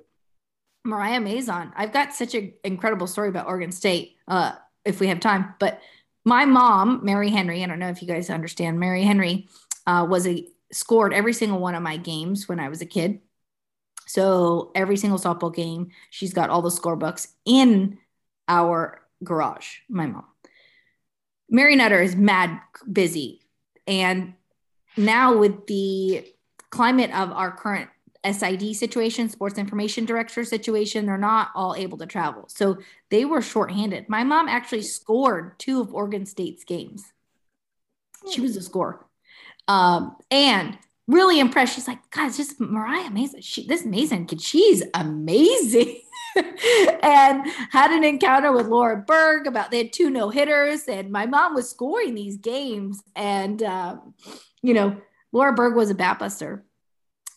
Mariah 0.84 1.20
Mazon. 1.20 1.72
I've 1.74 1.92
got 1.92 2.14
such 2.14 2.36
an 2.36 2.52
incredible 2.62 3.08
story 3.08 3.28
about 3.28 3.48
Oregon 3.48 3.72
State. 3.72 4.14
Uh, 4.28 4.52
if 4.84 5.00
we 5.00 5.08
have 5.08 5.18
time, 5.18 5.54
but 5.58 5.80
my 6.24 6.44
mom, 6.44 7.00
Mary 7.02 7.28
Henry. 7.28 7.64
I 7.64 7.66
don't 7.66 7.80
know 7.80 7.88
if 7.88 8.02
you 8.02 8.06
guys 8.06 8.30
understand. 8.30 8.78
Mary 8.78 9.02
Henry 9.02 9.48
uh, 9.88 10.06
was 10.08 10.28
a 10.28 10.46
scored 10.70 11.12
every 11.12 11.32
single 11.32 11.58
one 11.58 11.74
of 11.74 11.82
my 11.82 11.96
games 11.96 12.48
when 12.48 12.60
I 12.60 12.68
was 12.68 12.82
a 12.82 12.86
kid. 12.86 13.20
So 14.06 14.70
every 14.76 14.96
single 14.96 15.18
softball 15.18 15.52
game, 15.52 15.90
she's 16.10 16.32
got 16.32 16.50
all 16.50 16.62
the 16.62 16.70
score 16.70 16.94
books 16.94 17.28
in 17.44 17.98
our 18.48 19.02
garage, 19.22 19.78
my 19.88 20.06
mom. 20.06 20.24
Mary 21.48 21.76
Nutter 21.76 22.02
is 22.02 22.16
mad 22.16 22.60
busy. 22.90 23.40
And 23.86 24.34
now, 24.96 25.38
with 25.38 25.66
the 25.66 26.26
climate 26.70 27.12
of 27.12 27.30
our 27.30 27.52
current 27.52 27.88
SID 28.24 28.74
situation, 28.74 29.28
sports 29.28 29.58
information 29.58 30.04
director 30.04 30.44
situation, 30.44 31.06
they're 31.06 31.18
not 31.18 31.50
all 31.54 31.74
able 31.76 31.98
to 31.98 32.06
travel. 32.06 32.46
So 32.48 32.78
they 33.10 33.24
were 33.24 33.42
shorthanded. 33.42 34.08
My 34.08 34.24
mom 34.24 34.48
actually 34.48 34.82
scored 34.82 35.58
two 35.58 35.80
of 35.80 35.94
Oregon 35.94 36.26
State's 36.26 36.64
games. 36.64 37.04
She 38.32 38.40
was 38.40 38.56
a 38.56 38.62
scorer. 38.62 39.06
Um, 39.68 40.16
and 40.30 40.76
really 41.06 41.38
impressed. 41.38 41.74
She's 41.74 41.88
like, 41.88 42.10
guys, 42.10 42.36
just 42.36 42.60
Mariah 42.60 43.10
Mazon. 43.10 43.42
She, 43.42 43.66
this 43.66 43.84
Mazon 43.84 44.26
kid, 44.26 44.40
she's 44.40 44.82
amazing. 44.94 46.00
and 47.02 47.46
had 47.70 47.90
an 47.90 48.04
encounter 48.04 48.52
with 48.52 48.66
Laura 48.66 48.96
Berg 48.96 49.46
about 49.46 49.70
they 49.70 49.78
had 49.78 49.92
two 49.92 50.10
no 50.10 50.30
hitters, 50.30 50.88
and 50.88 51.10
my 51.10 51.26
mom 51.26 51.54
was 51.54 51.70
scoring 51.70 52.14
these 52.14 52.36
games. 52.36 53.02
And, 53.14 53.62
um, 53.62 54.14
you 54.62 54.74
know, 54.74 54.96
Laura 55.32 55.52
Berg 55.52 55.74
was 55.74 55.90
a 55.90 55.94
bat 55.94 56.18
buster 56.18 56.64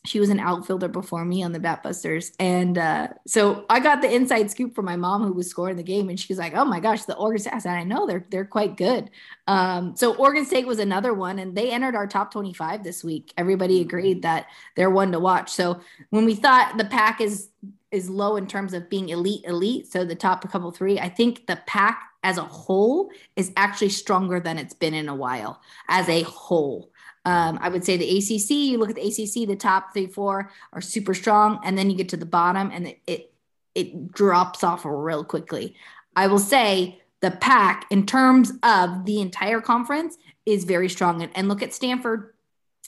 she 0.05 0.19
was 0.19 0.29
an 0.29 0.39
outfielder 0.39 0.87
before 0.87 1.25
me 1.25 1.43
on 1.43 1.51
the 1.51 1.59
bat 1.59 1.83
busters. 1.83 2.31
And 2.39 2.77
uh, 2.77 3.09
so 3.27 3.65
I 3.69 3.81
got 3.81 4.01
the 4.01 4.13
inside 4.13 4.49
scoop 4.49 4.73
from 4.73 4.85
my 4.85 4.95
mom 4.95 5.23
who 5.23 5.33
was 5.33 5.49
scoring 5.49 5.75
the 5.75 5.83
game. 5.83 6.07
And 6.07 6.17
she 6.17 6.31
was 6.31 6.39
like, 6.39 6.55
oh 6.55 6.63
my 6.63 6.79
gosh, 6.79 7.03
the 7.03 7.17
Oregon 7.17 7.41
State. 7.41 7.53
I 7.53 7.59
said, 7.59 7.75
I 7.75 7.83
know 7.83 8.07
they're, 8.07 8.25
they're 8.31 8.45
quite 8.45 8.77
good. 8.77 9.09
Um, 9.45 9.95
so 9.97 10.15
Oregon 10.15 10.45
State 10.45 10.65
was 10.65 10.79
another 10.79 11.13
one 11.13 11.37
and 11.37 11.55
they 11.55 11.69
entered 11.69 11.95
our 11.95 12.07
top 12.07 12.31
25 12.31 12.83
this 12.83 13.03
week. 13.03 13.33
Everybody 13.37 13.75
mm-hmm. 13.75 13.87
agreed 13.87 14.21
that 14.21 14.47
they're 14.75 14.89
one 14.89 15.11
to 15.11 15.19
watch. 15.19 15.51
So 15.51 15.81
when 16.11 16.23
we 16.23 16.33
thought 16.33 16.77
the 16.77 16.85
Pac 16.85 17.19
is, 17.19 17.49
is 17.91 18.09
low 18.09 18.35
in 18.35 18.47
terms 18.47 18.73
of 18.73 18.89
being 18.89 19.09
elite, 19.09 19.43
elite. 19.45 19.91
So 19.91 20.05
the 20.05 20.15
top 20.15 20.49
couple 20.49 20.71
three, 20.71 20.99
I 20.99 21.09
think 21.09 21.47
the 21.47 21.59
Pac 21.65 22.01
as 22.23 22.37
a 22.37 22.43
whole 22.43 23.09
is 23.35 23.51
actually 23.55 23.89
stronger 23.89 24.39
than 24.39 24.57
it's 24.57 24.73
been 24.73 24.93
in 24.93 25.09
a 25.09 25.15
while 25.15 25.61
as 25.87 26.07
a 26.09 26.21
whole. 26.23 26.91
Um, 27.25 27.59
I 27.61 27.69
would 27.69 27.83
say 27.83 27.97
the 27.97 28.17
ACC, 28.17 28.49
you 28.49 28.77
look 28.77 28.89
at 28.89 28.95
the 28.95 29.07
ACC, 29.07 29.47
the 29.47 29.55
top 29.55 29.93
three, 29.93 30.07
four 30.07 30.51
are 30.73 30.81
super 30.81 31.13
strong. 31.13 31.59
And 31.63 31.77
then 31.77 31.89
you 31.89 31.95
get 31.95 32.09
to 32.09 32.17
the 32.17 32.25
bottom 32.25 32.71
and 32.73 32.87
it, 32.87 32.99
it, 33.07 33.33
it 33.75 34.11
drops 34.11 34.63
off 34.63 34.85
real 34.85 35.23
quickly. 35.23 35.75
I 36.15 36.27
will 36.27 36.39
say 36.39 37.01
the 37.21 37.31
Pac, 37.31 37.85
in 37.89 38.05
terms 38.05 38.51
of 38.63 39.05
the 39.05 39.21
entire 39.21 39.61
conference, 39.61 40.17
is 40.45 40.63
very 40.63 40.89
strong. 40.89 41.21
And, 41.21 41.31
and 41.35 41.47
look 41.47 41.61
at 41.61 41.73
Stanford. 41.73 42.33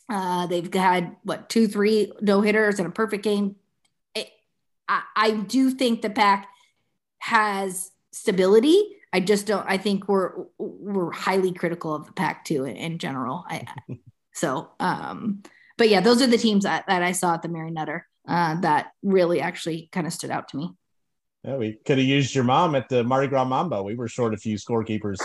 Uh, 0.10 0.48
they've 0.48 0.74
had 0.74 1.16
what 1.24 1.50
two, 1.50 1.68
three 1.68 2.12
no 2.22 2.42
hitters 2.42 2.80
and 2.80 2.88
a 2.88 2.92
perfect 2.92 3.24
game. 3.24 3.56
I, 4.92 5.02
I 5.16 5.32
do 5.32 5.72
think 5.72 6.02
the 6.02 6.10
Pac 6.10 6.48
has 7.20 7.92
stability 8.12 8.98
I 9.14 9.20
just 9.20 9.46
don't. 9.46 9.66
I 9.68 9.78
think 9.78 10.08
we're 10.08 10.32
we're 10.58 11.12
highly 11.12 11.52
critical 11.52 11.94
of 11.94 12.06
the 12.06 12.14
Pac 12.14 12.46
too 12.46 12.64
in, 12.66 12.76
in 12.78 12.98
general. 12.98 13.44
I, 13.48 13.66
so, 14.34 14.70
um, 14.80 15.44
but 15.78 15.90
yeah, 15.90 16.00
those 16.00 16.22
are 16.22 16.28
the 16.28 16.38
teams 16.38 16.64
that, 16.64 16.86
that 16.88 17.04
I 17.04 17.12
saw 17.12 17.34
at 17.34 17.42
the 17.42 17.50
Mary 17.50 17.72
Nutter 17.72 18.08
uh, 18.28 18.60
that 18.62 18.92
really 19.04 19.42
actually 19.42 19.90
kind 19.92 20.08
of 20.08 20.14
stood 20.14 20.32
out 20.32 20.48
to 20.50 20.58
me. 20.58 20.72
Yeah, 21.44 21.58
we 21.58 21.74
could 21.74 21.98
have 21.98 22.08
used 22.08 22.36
your 22.36 22.44
mom 22.44 22.76
at 22.76 22.88
the 22.88 23.04
Mardi 23.04 23.28
Gras 23.28 23.46
Mambo. 23.46 23.82
We 23.84 23.96
were 23.96 24.08
short 24.08 24.34
a 24.34 24.38
few 24.38 24.58
scorekeepers 24.58 25.18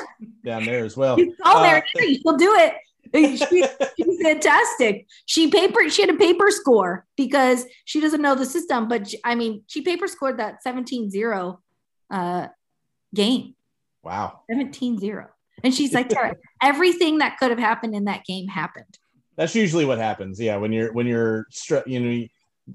down 0.45 0.65
there 0.65 0.85
as 0.85 0.97
well. 0.97 1.19
Oh, 1.45 1.63
Mary, 1.63 1.83
uh, 1.83 2.01
she'll 2.01 2.39
do 2.39 2.55
it. 2.55 2.75
She, 3.37 3.65
she's 3.97 4.23
fantastic. 4.23 5.07
She 5.27 5.51
paper 5.51 5.89
she 5.89 6.03
had 6.03 6.11
a 6.11 6.19
paper 6.19 6.51
score 6.51 7.07
because 7.17 7.65
she 7.85 8.01
doesn't 8.01 8.23
know 8.23 8.35
the 8.35 8.47
system, 8.47 8.89
but 8.89 9.09
she, 9.09 9.19
I 9.25 9.35
mean, 9.35 9.63
she 9.67 9.83
paper 9.83 10.07
scored 10.07 10.39
that 10.39 10.65
17-0 10.65 11.59
uh, 12.11 12.49
game. 13.15 13.55
Wow. 14.03 14.41
17-0. 14.51 15.27
And 15.65 15.75
she's 15.75 15.93
like, 15.95 16.13
everything 16.63 17.19
that 17.19 17.39
could 17.39 17.51
have 17.51 17.59
happened 17.59 17.95
in 17.95 18.05
that 18.05 18.25
game 18.25 18.49
happened. 18.49 18.99
That's 19.37 19.55
usually 19.55 19.85
what 19.85 19.99
happens. 19.99 20.41
Yeah, 20.41 20.57
when 20.57 20.73
you're 20.73 20.93
when 20.93 21.07
you're 21.07 21.47
you 21.87 22.01
know 22.01 22.27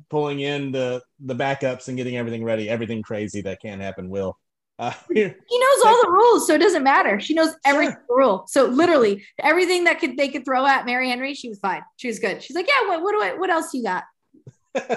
pulling 0.09 0.41
in 0.41 0.71
the 0.71 1.01
the 1.19 1.35
backups 1.35 1.87
and 1.87 1.97
getting 1.97 2.17
everything 2.17 2.43
ready, 2.43 2.69
everything 2.69 3.01
crazy 3.01 3.41
that 3.41 3.59
can 3.61 3.79
happen 3.79 4.09
will. 4.09 4.37
Uh, 4.81 4.91
he 5.13 5.23
knows 5.23 5.85
all 5.85 6.01
the 6.01 6.09
rules, 6.09 6.47
so 6.47 6.55
it 6.55 6.57
doesn't 6.57 6.83
matter. 6.83 7.19
She 7.19 7.35
knows 7.35 7.53
every 7.63 7.85
sure. 7.85 8.03
rule. 8.09 8.45
So 8.47 8.65
literally 8.65 9.23
everything 9.39 9.83
that 9.83 9.99
could 9.99 10.17
they 10.17 10.27
could 10.27 10.43
throw 10.43 10.65
at 10.65 10.87
Mary 10.87 11.07
Henry, 11.07 11.35
she 11.35 11.49
was 11.49 11.59
fine. 11.59 11.83
She 11.97 12.07
was 12.07 12.17
good. 12.17 12.41
She's 12.41 12.55
like, 12.55 12.67
yeah. 12.67 12.87
What, 12.87 13.03
what 13.03 13.11
do 13.11 13.21
I? 13.21 13.37
What 13.37 13.51
else 13.51 13.73
you 13.75 13.83
got? 13.83 14.03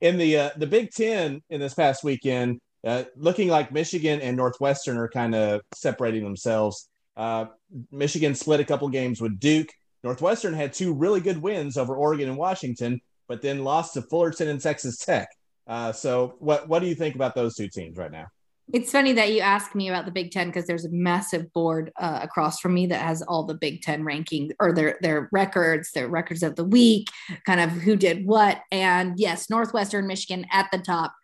in 0.00 0.16
the 0.16 0.38
uh, 0.38 0.50
the 0.56 0.66
Big 0.66 0.92
Ten 0.92 1.42
in 1.50 1.60
this 1.60 1.74
past 1.74 2.02
weekend, 2.02 2.58
uh, 2.86 3.04
looking 3.16 3.48
like 3.48 3.70
Michigan 3.70 4.22
and 4.22 4.34
Northwestern 4.34 4.96
are 4.96 5.10
kind 5.10 5.34
of 5.34 5.60
separating 5.74 6.24
themselves. 6.24 6.88
Uh, 7.14 7.46
Michigan 7.90 8.34
split 8.34 8.60
a 8.60 8.64
couple 8.64 8.88
games 8.88 9.20
with 9.20 9.38
Duke. 9.38 9.68
Northwestern 10.02 10.54
had 10.54 10.72
two 10.72 10.94
really 10.94 11.20
good 11.20 11.36
wins 11.36 11.76
over 11.76 11.94
Oregon 11.94 12.30
and 12.30 12.38
Washington, 12.38 13.02
but 13.28 13.42
then 13.42 13.62
lost 13.62 13.92
to 13.94 14.02
Fullerton 14.02 14.48
and 14.48 14.60
Texas 14.60 14.96
Tech. 14.96 15.28
Uh, 15.66 15.92
so, 15.92 16.34
what 16.38 16.68
what 16.68 16.80
do 16.80 16.86
you 16.86 16.94
think 16.94 17.14
about 17.14 17.34
those 17.34 17.54
two 17.54 17.68
teams 17.68 17.96
right 17.96 18.10
now? 18.10 18.26
It's 18.72 18.90
funny 18.90 19.12
that 19.14 19.32
you 19.32 19.40
ask 19.40 19.74
me 19.74 19.88
about 19.88 20.06
the 20.06 20.12
Big 20.12 20.30
Ten 20.30 20.46
because 20.46 20.66
there's 20.66 20.84
a 20.84 20.90
massive 20.90 21.52
board 21.52 21.92
uh, 22.00 22.20
across 22.22 22.60
from 22.60 22.74
me 22.74 22.86
that 22.86 23.02
has 23.02 23.20
all 23.20 23.44
the 23.44 23.54
Big 23.54 23.82
Ten 23.82 24.04
ranking 24.04 24.52
or 24.60 24.72
their 24.72 24.98
their 25.02 25.28
records, 25.32 25.92
their 25.92 26.08
records 26.08 26.42
of 26.42 26.56
the 26.56 26.64
week, 26.64 27.08
kind 27.44 27.60
of 27.60 27.70
who 27.70 27.96
did 27.96 28.26
what. 28.26 28.62
And 28.70 29.18
yes, 29.18 29.50
Northwestern 29.50 30.06
Michigan 30.06 30.46
at 30.52 30.68
the 30.72 30.78
top. 30.78 31.14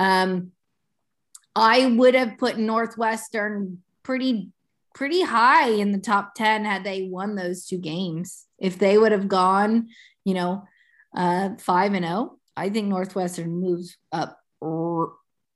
Um, 0.00 0.52
I 1.56 1.86
would 1.86 2.14
have 2.14 2.38
put 2.38 2.58
Northwestern 2.58 3.82
pretty 4.02 4.50
pretty 4.94 5.22
high 5.22 5.68
in 5.68 5.92
the 5.92 5.98
top 5.98 6.34
10 6.36 6.64
had 6.64 6.84
they 6.84 7.02
won 7.02 7.34
those 7.34 7.66
two 7.66 7.78
games. 7.78 8.46
If 8.58 8.78
they 8.78 8.96
would 8.96 9.12
have 9.12 9.26
gone, 9.28 9.88
you 10.24 10.34
know, 10.34 10.64
uh, 11.16 11.50
5 11.58 11.94
and 11.94 12.04
0, 12.04 12.38
I 12.56 12.70
think 12.70 12.88
Northwestern 12.88 13.60
moves 13.60 13.96
up 14.12 14.38
r- 14.62 15.12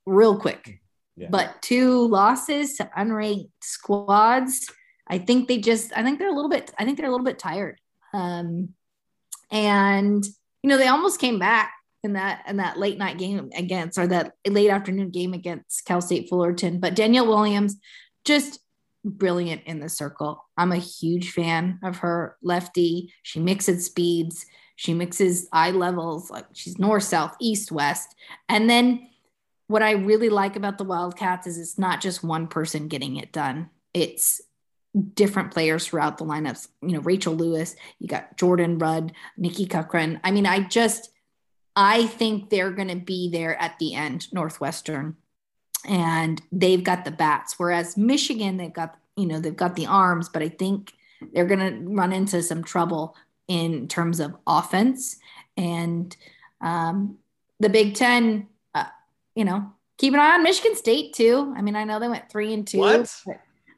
real 0.07 0.39
quick. 0.39 0.81
Yeah. 1.16 1.29
But 1.31 1.62
two 1.62 2.07
losses 2.07 2.77
to 2.77 2.91
unranked 2.97 3.51
squads, 3.61 4.70
I 5.09 5.19
think 5.19 5.49
they 5.49 5.59
just 5.59 5.93
I 5.97 6.03
think 6.03 6.19
they're 6.19 6.31
a 6.31 6.35
little 6.35 6.51
bit 6.51 6.73
I 6.79 6.85
think 6.85 6.97
they're 6.97 7.09
a 7.09 7.11
little 7.11 7.25
bit 7.25 7.39
tired. 7.39 7.81
Um 8.12 8.70
and 9.51 10.25
you 10.62 10.70
know, 10.70 10.77
they 10.77 10.89
almost 10.89 11.20
came 11.20 11.39
back 11.39 11.73
in 12.05 12.12
that 12.12 12.45
in 12.49 12.59
that 12.59 12.79
late 12.79 12.99
night 12.99 13.19
game 13.19 13.51
against 13.57 13.99
or 13.99 14.07
that 14.07 14.33
late 14.47 14.70
afternoon 14.70 15.11
game 15.11 15.35
against 15.35 15.85
Cal 15.85 16.01
State 16.01 16.29
Fullerton. 16.29 16.79
But 16.79 16.95
Danielle 16.95 17.27
Williams 17.27 17.77
just 18.25 18.61
brilliant 19.05 19.62
in 19.65 19.81
the 19.81 19.89
circle. 19.89 20.45
I'm 20.57 20.73
a 20.73 20.77
huge 20.77 21.33
fan 21.33 21.79
of 21.83 21.99
her 21.99 22.37
lefty. 22.43 23.12
She 23.23 23.41
mixes 23.41 23.87
speeds, 23.87 24.47
she 24.78 24.94
mixes 24.94 25.48
eye 25.52 25.72
levels, 25.72 26.30
like 26.30 26.46
she's 26.52 26.78
north, 26.78 27.02
south, 27.02 27.34
east, 27.40 27.72
west. 27.72 28.14
And 28.48 28.70
then 28.70 29.09
what 29.66 29.82
I 29.82 29.90
really 29.90 30.28
like 30.28 30.55
about 30.55 30.78
the 30.78 30.84
Wildcats 30.84 31.48
is 31.48 31.59
it's 31.59 31.80
not 31.80 32.00
just 32.00 32.22
one 32.22 32.46
person 32.46 32.86
getting 32.86 33.16
it 33.16 33.32
done. 33.32 33.70
It's 33.92 34.40
different 35.14 35.50
players 35.50 35.84
throughout 35.84 36.18
the 36.18 36.24
lineups. 36.24 36.68
You 36.80 36.92
know, 36.92 37.00
Rachel 37.00 37.34
Lewis, 37.34 37.74
you 37.98 38.06
got 38.06 38.38
Jordyn 38.38 38.80
Rudd, 38.80 39.12
Nikki 39.36 39.66
Cochran. 39.66 40.20
I 40.22 40.30
mean, 40.30 40.46
I 40.46 40.60
just 40.60 41.10
I 41.74 42.06
think 42.06 42.48
they're 42.48 42.70
going 42.70 42.86
to 42.86 42.94
be 42.94 43.30
there 43.32 43.60
at 43.60 43.80
the 43.80 43.94
end, 43.94 44.32
Northwestern, 44.32 45.16
and 45.88 46.40
they've 46.52 46.84
got 46.84 47.05
the 47.05 47.10
bats. 47.10 47.55
Whereas 47.56 47.96
Michigan, 47.96 48.59
they've 48.59 48.72
got 48.72 48.96
you 49.16 49.26
know 49.26 49.40
they've 49.40 49.56
got 49.56 49.74
the 49.74 49.86
arms, 49.86 50.28
but 50.28 50.40
I 50.40 50.50
think 50.50 50.92
they're 51.32 51.46
going 51.46 51.59
to 51.59 51.90
run 51.90 52.12
into 52.12 52.44
some 52.44 52.62
trouble 52.62 53.16
in 53.49 53.89
terms 53.89 54.20
of 54.20 54.37
offense. 54.47 55.16
And 55.57 56.15
um, 56.61 57.19
the 57.59 57.69
Big 57.69 57.95
Ten, 57.95 58.47
uh, 58.75 58.85
you 59.35 59.45
know, 59.45 59.73
keep 59.97 60.15
an 60.15 60.20
eye 60.20 60.35
on 60.35 60.43
Michigan 60.43 60.77
State 60.77 61.15
too. 61.15 61.53
I 61.57 61.62
mean, 61.62 61.75
I 61.75 61.85
know 61.85 61.99
they 61.99 62.09
went 62.09 62.31
three 62.31 62.55
and 62.55 62.66
two. 62.66 62.79
What? 62.79 63.12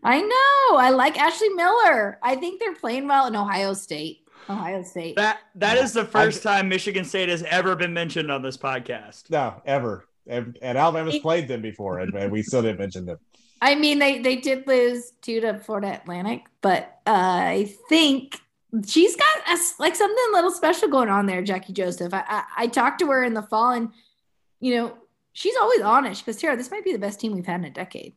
I 0.03 0.21
know. 0.21 0.79
I 0.79 0.91
like 0.91 1.19
Ashley 1.19 1.51
Miller. 1.51 2.19
I 2.23 2.37
think 2.37 2.61
they're 2.61 2.75
playing 2.75 3.07
well 3.07 3.27
in 3.27 3.37
Ohio 3.37 3.75
State. 3.75 4.27
Ohio 4.49 4.83
State. 4.83 5.17
That 5.17 5.41
that 5.57 5.79
is 5.79 5.93
the 5.93 6.05
1st 6.05 6.43
time 6.43 6.69
Michigan 6.69 7.05
State 7.05 7.29
has 7.29 7.43
ever 7.45 7.77
been 7.77 7.93
mentioned 7.93 8.31
on 8.31 8.43
this 8.43 8.57
podcast. 8.57 9.31
No, 9.31 9.61
ever. 9.65 10.07
And, 10.27 10.59
and 10.63 10.77
Alabama's 10.79 11.19
played 11.19 11.49
them 11.49 11.61
before, 11.61 11.99
and, 11.99 12.31
we 12.31 12.43
still 12.43 12.63
didn't 12.63 12.79
mention 12.79 13.05
them. 13.05 13.19
I 13.63 13.75
mean, 13.75 13.99
they 13.99 14.21
they 14.21 14.37
did 14.37 14.67
lose 14.67 15.13
two 15.23 15.41
to 15.41 15.59
Florida 15.59 16.01
Atlantic, 16.01 16.45
but 16.63 16.99
uh, 17.07 17.11
I 17.11 17.75
think 17.89 18.41
she's 18.87 19.17
got 19.17 19.49
a, 19.49 19.59
like 19.79 19.97
something 19.97 20.25
a 20.31 20.35
little 20.35 20.51
special 20.51 20.89
going 20.89 21.09
on 21.09 21.27
there, 21.27 21.43
Jacquie 21.43 21.73
Joseph. 21.73 22.15
I, 22.15 22.25
I, 22.27 22.45
I 22.57 22.67
talked 22.67 23.01
to 23.01 23.07
her 23.09 23.23
in 23.25 23.35
the 23.35 23.43
fall, 23.43 23.73
and 23.73 23.91
you 24.61 24.77
know, 24.77 24.97
she's 25.33 25.57
always 25.57 25.81
honest. 25.81 26.25
Because 26.25 26.41
Tara, 26.41 26.57
this 26.57 26.71
might 26.71 26.85
be 26.85 26.93
the 26.93 26.99
best 26.99 27.21
team 27.21 27.33
we've 27.33 27.47
had 27.47 27.61
in 27.61 27.67
a 27.67 27.71
decade. 27.71 28.15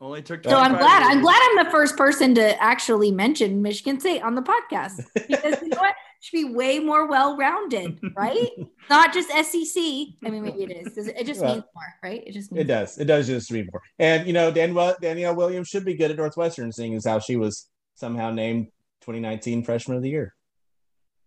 Only 0.00 0.22
took. 0.22 0.44
So 0.44 0.56
I'm 0.56 0.76
glad. 0.76 1.00
Years. 1.00 1.12
I'm 1.12 1.22
glad 1.22 1.48
I'm 1.50 1.64
the 1.64 1.70
first 1.70 1.96
person 1.96 2.34
to 2.34 2.62
actually 2.62 3.10
mention 3.10 3.62
Michigan 3.62 3.98
State 4.00 4.22
on 4.22 4.34
the 4.34 4.42
podcast 4.42 5.02
because 5.14 5.62
you 5.62 5.68
know 5.68 5.78
what? 5.78 5.94
Should 6.20 6.38
be 6.38 6.54
way 6.54 6.78
more 6.78 7.06
well-rounded, 7.06 8.00
right? 8.16 8.48
Not 8.90 9.12
just 9.12 9.28
SEC. 9.28 9.76
I 10.24 10.30
mean, 10.30 10.42
maybe 10.42 10.62
it 10.62 10.70
is. 10.70 10.96
It 11.06 11.26
just 11.26 11.42
well, 11.42 11.52
means 11.52 11.64
more, 11.74 11.84
right? 12.02 12.22
It 12.26 12.32
just 12.32 12.50
it 12.50 12.64
does. 12.64 12.96
It 12.96 13.04
does 13.04 13.26
just 13.26 13.52
mean 13.52 13.68
more. 13.70 13.82
And 13.98 14.26
you 14.26 14.32
know, 14.32 14.50
Dan, 14.50 14.74
Danielle 15.02 15.36
Williams 15.36 15.68
should 15.68 15.84
be 15.84 15.94
good 15.94 16.10
at 16.10 16.16
Northwestern, 16.16 16.72
seeing 16.72 16.94
as 16.94 17.04
how 17.04 17.18
she 17.18 17.36
was 17.36 17.68
somehow 17.94 18.30
named 18.30 18.66
2019 19.02 19.64
Freshman 19.64 19.96
of 19.96 20.02
the 20.02 20.10
Year. 20.10 20.34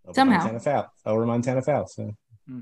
Over 0.05 0.13
somehow 0.13 0.37
Montana 0.37 0.59
Fouts 0.59 1.01
over 1.05 1.25
Montana 1.25 1.61
Fouts. 1.61 1.95
So. 1.95 2.15
Hmm. 2.47 2.59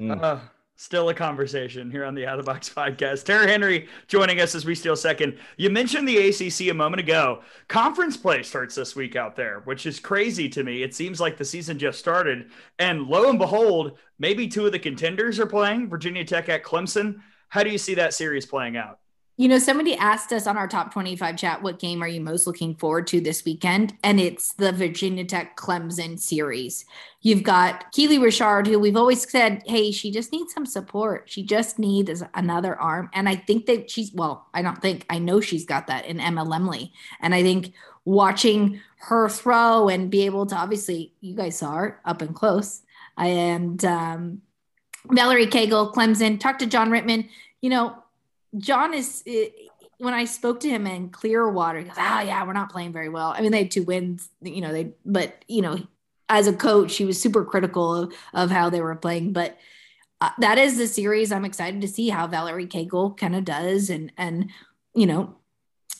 Mm. 0.00 0.22
Uh, 0.22 0.40
still 0.76 1.08
a 1.10 1.14
conversation 1.14 1.90
here 1.90 2.04
on 2.04 2.14
the 2.14 2.26
Out 2.26 2.38
of 2.38 2.44
the 2.44 2.50
Box 2.50 2.68
podcast. 2.68 3.24
Tara 3.24 3.46
Henry 3.46 3.88
joining 4.08 4.40
us 4.40 4.54
as 4.54 4.64
we 4.64 4.74
steal 4.74 4.96
second. 4.96 5.38
You 5.56 5.70
mentioned 5.70 6.08
the 6.08 6.28
ACC 6.28 6.70
a 6.70 6.74
moment 6.74 7.00
ago. 7.00 7.42
Conference 7.68 8.16
play 8.16 8.42
starts 8.42 8.74
this 8.74 8.96
week 8.96 9.14
out 9.14 9.36
there, 9.36 9.60
which 9.64 9.86
is 9.86 10.00
crazy 10.00 10.48
to 10.48 10.64
me. 10.64 10.82
It 10.82 10.94
seems 10.94 11.20
like 11.20 11.36
the 11.36 11.44
season 11.44 11.78
just 11.78 11.98
started, 11.98 12.50
and 12.78 13.06
lo 13.06 13.30
and 13.30 13.38
behold, 13.38 13.98
maybe 14.18 14.48
two 14.48 14.66
of 14.66 14.72
the 14.72 14.78
contenders 14.78 15.38
are 15.38 15.46
playing. 15.46 15.88
Virginia 15.88 16.24
Tech 16.24 16.48
at 16.48 16.64
Clemson. 16.64 17.20
How 17.48 17.62
do 17.62 17.70
you 17.70 17.78
see 17.78 17.94
that 17.94 18.14
series 18.14 18.46
playing 18.46 18.76
out? 18.76 18.98
You 19.38 19.48
know, 19.48 19.58
somebody 19.58 19.96
asked 19.96 20.30
us 20.32 20.46
on 20.46 20.58
our 20.58 20.68
top 20.68 20.92
25 20.92 21.36
chat, 21.38 21.62
what 21.62 21.78
game 21.78 22.02
are 22.02 22.08
you 22.08 22.20
most 22.20 22.46
looking 22.46 22.74
forward 22.74 23.06
to 23.08 23.20
this 23.20 23.44
weekend? 23.46 23.94
And 24.04 24.20
it's 24.20 24.52
the 24.52 24.72
Virginia 24.72 25.24
Tech 25.24 25.56
Clemson 25.56 26.18
series. 26.18 26.84
You've 27.22 27.42
got 27.42 27.90
Keely 27.92 28.18
Rochard, 28.18 28.66
who 28.66 28.78
we've 28.78 28.96
always 28.96 29.28
said, 29.28 29.62
hey, 29.66 29.90
she 29.90 30.10
just 30.10 30.32
needs 30.32 30.52
some 30.52 30.66
support. 30.66 31.30
She 31.30 31.42
just 31.44 31.78
needs 31.78 32.22
another 32.34 32.78
arm. 32.78 33.08
And 33.14 33.26
I 33.26 33.36
think 33.36 33.64
that 33.66 33.90
she's, 33.90 34.12
well, 34.12 34.48
I 34.52 34.60
don't 34.60 34.82
think, 34.82 35.06
I 35.08 35.18
know 35.18 35.40
she's 35.40 35.64
got 35.64 35.86
that 35.86 36.04
in 36.04 36.20
Emma 36.20 36.44
Lemley. 36.44 36.90
And 37.20 37.34
I 37.34 37.42
think 37.42 37.72
watching 38.04 38.80
her 38.98 39.30
throw 39.30 39.88
and 39.88 40.10
be 40.10 40.26
able 40.26 40.44
to, 40.46 40.56
obviously, 40.56 41.14
you 41.22 41.34
guys 41.34 41.56
saw 41.56 41.74
her 41.76 42.00
up 42.04 42.20
and 42.20 42.34
close. 42.34 42.82
And 43.16 43.82
um, 43.84 44.42
Valerie 45.10 45.46
Cagle, 45.46 45.94
Clemson, 45.94 46.38
talk 46.38 46.58
to 46.58 46.66
John 46.66 46.90
Rittman. 46.90 47.30
You 47.62 47.70
know, 47.70 48.01
John 48.58 48.94
is 48.94 49.24
when 49.98 50.14
I 50.14 50.24
spoke 50.24 50.60
to 50.60 50.68
him 50.68 50.86
in 50.86 51.10
Clearwater, 51.10 51.78
he 51.78 51.84
goes, 51.84 51.94
"Ah, 51.96 52.18
oh, 52.18 52.22
yeah, 52.22 52.44
we're 52.44 52.52
not 52.52 52.72
playing 52.72 52.92
very 52.92 53.08
well." 53.08 53.28
I 53.36 53.40
mean, 53.40 53.52
they 53.52 53.62
had 53.62 53.70
two 53.70 53.84
wins, 53.84 54.28
you 54.42 54.60
know. 54.60 54.72
They, 54.72 54.92
but 55.06 55.44
you 55.48 55.62
know, 55.62 55.78
as 56.28 56.46
a 56.46 56.52
coach, 56.52 56.96
he 56.96 57.04
was 57.04 57.20
super 57.20 57.44
critical 57.44 57.94
of, 57.94 58.14
of 58.34 58.50
how 58.50 58.68
they 58.68 58.80
were 58.80 58.94
playing. 58.96 59.32
But 59.32 59.58
uh, 60.20 60.30
that 60.38 60.58
is 60.58 60.76
the 60.76 60.86
series. 60.86 61.30
I'm 61.30 61.44
excited 61.44 61.80
to 61.80 61.88
see 61.88 62.08
how 62.08 62.26
Valerie 62.26 62.66
Cagle 62.66 63.16
kind 63.16 63.36
of 63.36 63.44
does, 63.44 63.90
and 63.90 64.12
and 64.18 64.50
you 64.94 65.06
know 65.06 65.36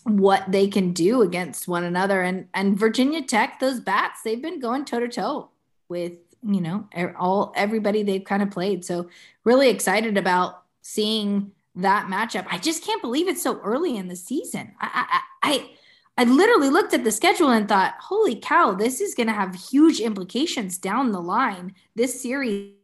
what 0.05 0.51
they 0.51 0.67
can 0.67 0.93
do 0.93 1.23
against 1.23 1.69
one 1.69 1.85
another. 1.85 2.23
And 2.23 2.49
and 2.55 2.79
Virginia 2.79 3.23
Tech, 3.23 3.61
those 3.61 3.81
bats, 3.81 4.23
they've 4.23 4.43
been 4.43 4.61
going 4.61 4.85
toe 4.85 5.01
to 5.01 5.09
toe 5.09 5.51
with 5.89 6.15
you 6.43 6.61
know 6.61 6.89
all 7.17 7.53
everybody 7.55 8.03
they've 8.03 8.25
kind 8.25 8.43
of 8.43 8.51
played. 8.51 8.85
So 8.85 9.09
really 9.45 9.71
excited 9.71 10.17
about 10.19 10.63
seeing 10.83 11.53
that 11.77 12.07
matchup. 12.07 12.47
I 12.51 12.59
just 12.59 12.85
can't 12.85 13.03
believe 13.03 13.29
it's 13.29 13.43
so 13.43 13.61
early 13.61 13.97
in 13.97 14.09
the 14.09 14.17
season. 14.17 14.73
I 14.81 15.21
I 15.43 15.51
I, 15.51 15.71
I 16.19 16.25
literally 16.25 16.69
looked 16.69 16.95
at 16.95 17.05
the 17.05 17.13
schedule 17.13 17.51
and 17.51 17.69
thought, 17.69 17.95
holy 18.01 18.37
cow, 18.37 18.73
this 18.73 19.01
is 19.01 19.15
going 19.15 19.29
to 19.29 19.33
have 19.33 19.55
huge 19.55 20.01
implications 20.01 20.79
down 20.79 21.13
the 21.13 21.21
line. 21.21 21.75
This 21.97 22.21
series 22.21 22.75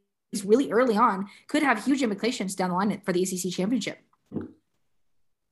really 0.44 0.70
early 0.72 0.96
on 0.96 1.26
could 1.46 1.62
have 1.62 1.84
huge 1.84 2.02
implications 2.02 2.54
down 2.54 2.70
the 2.70 2.76
line 2.76 3.00
for 3.04 3.12
the 3.12 3.22
ACC 3.22 3.52
championship. 3.52 3.98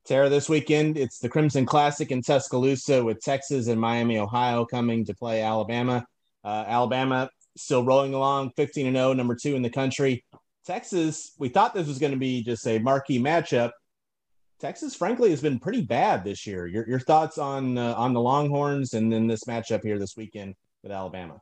Tara, 0.07 0.29
this 0.29 0.49
weekend 0.49 0.97
it's 0.97 1.19
the 1.19 1.29
Crimson 1.29 1.67
Classic 1.67 2.11
in 2.13 2.23
Tuscaloosa 2.23 3.05
with 3.05 3.21
Texas 3.21 3.67
and 3.67 3.81
Miami, 3.81 4.19
Ohio 4.19 4.65
coming 4.65 5.05
to 5.05 5.15
play 5.15 5.43
Alabama. 5.43 6.07
Uh, 6.45 6.65
Alabama 6.67 7.29
still 7.57 7.85
rolling 7.85 8.15
along, 8.15 8.53
15 8.57 8.87
and 8.87 8.97
0, 8.97 9.15
number 9.15 9.35
two 9.35 9.57
in 9.57 9.63
the 9.63 9.71
country. 9.71 10.25
Texas, 10.67 11.33
we 11.39 11.49
thought 11.49 11.75
this 11.75 11.87
was 11.87 11.99
going 11.99 12.13
to 12.13 12.19
be 12.19 12.43
just 12.43 12.67
a 12.67 12.79
marquee 12.79 13.21
matchup. 13.21 13.71
Texas, 14.59 14.97
frankly, 14.97 15.31
has 15.31 15.41
been 15.41 15.59
pretty 15.59 15.83
bad 15.83 16.25
this 16.25 16.47
year. 16.47 16.67
Your, 16.67 16.89
your 16.89 16.99
thoughts 16.99 17.39
on 17.39 17.79
uh, 17.79 17.95
on 17.95 18.13
the 18.13 18.21
Longhorns 18.21 18.95
and 18.95 19.13
then 19.13 19.27
this 19.27 19.45
matchup 19.45 19.83
here 19.83 19.99
this 19.99 20.17
weekend 20.17 20.55
with 20.83 20.93
Alabama? 20.93 21.41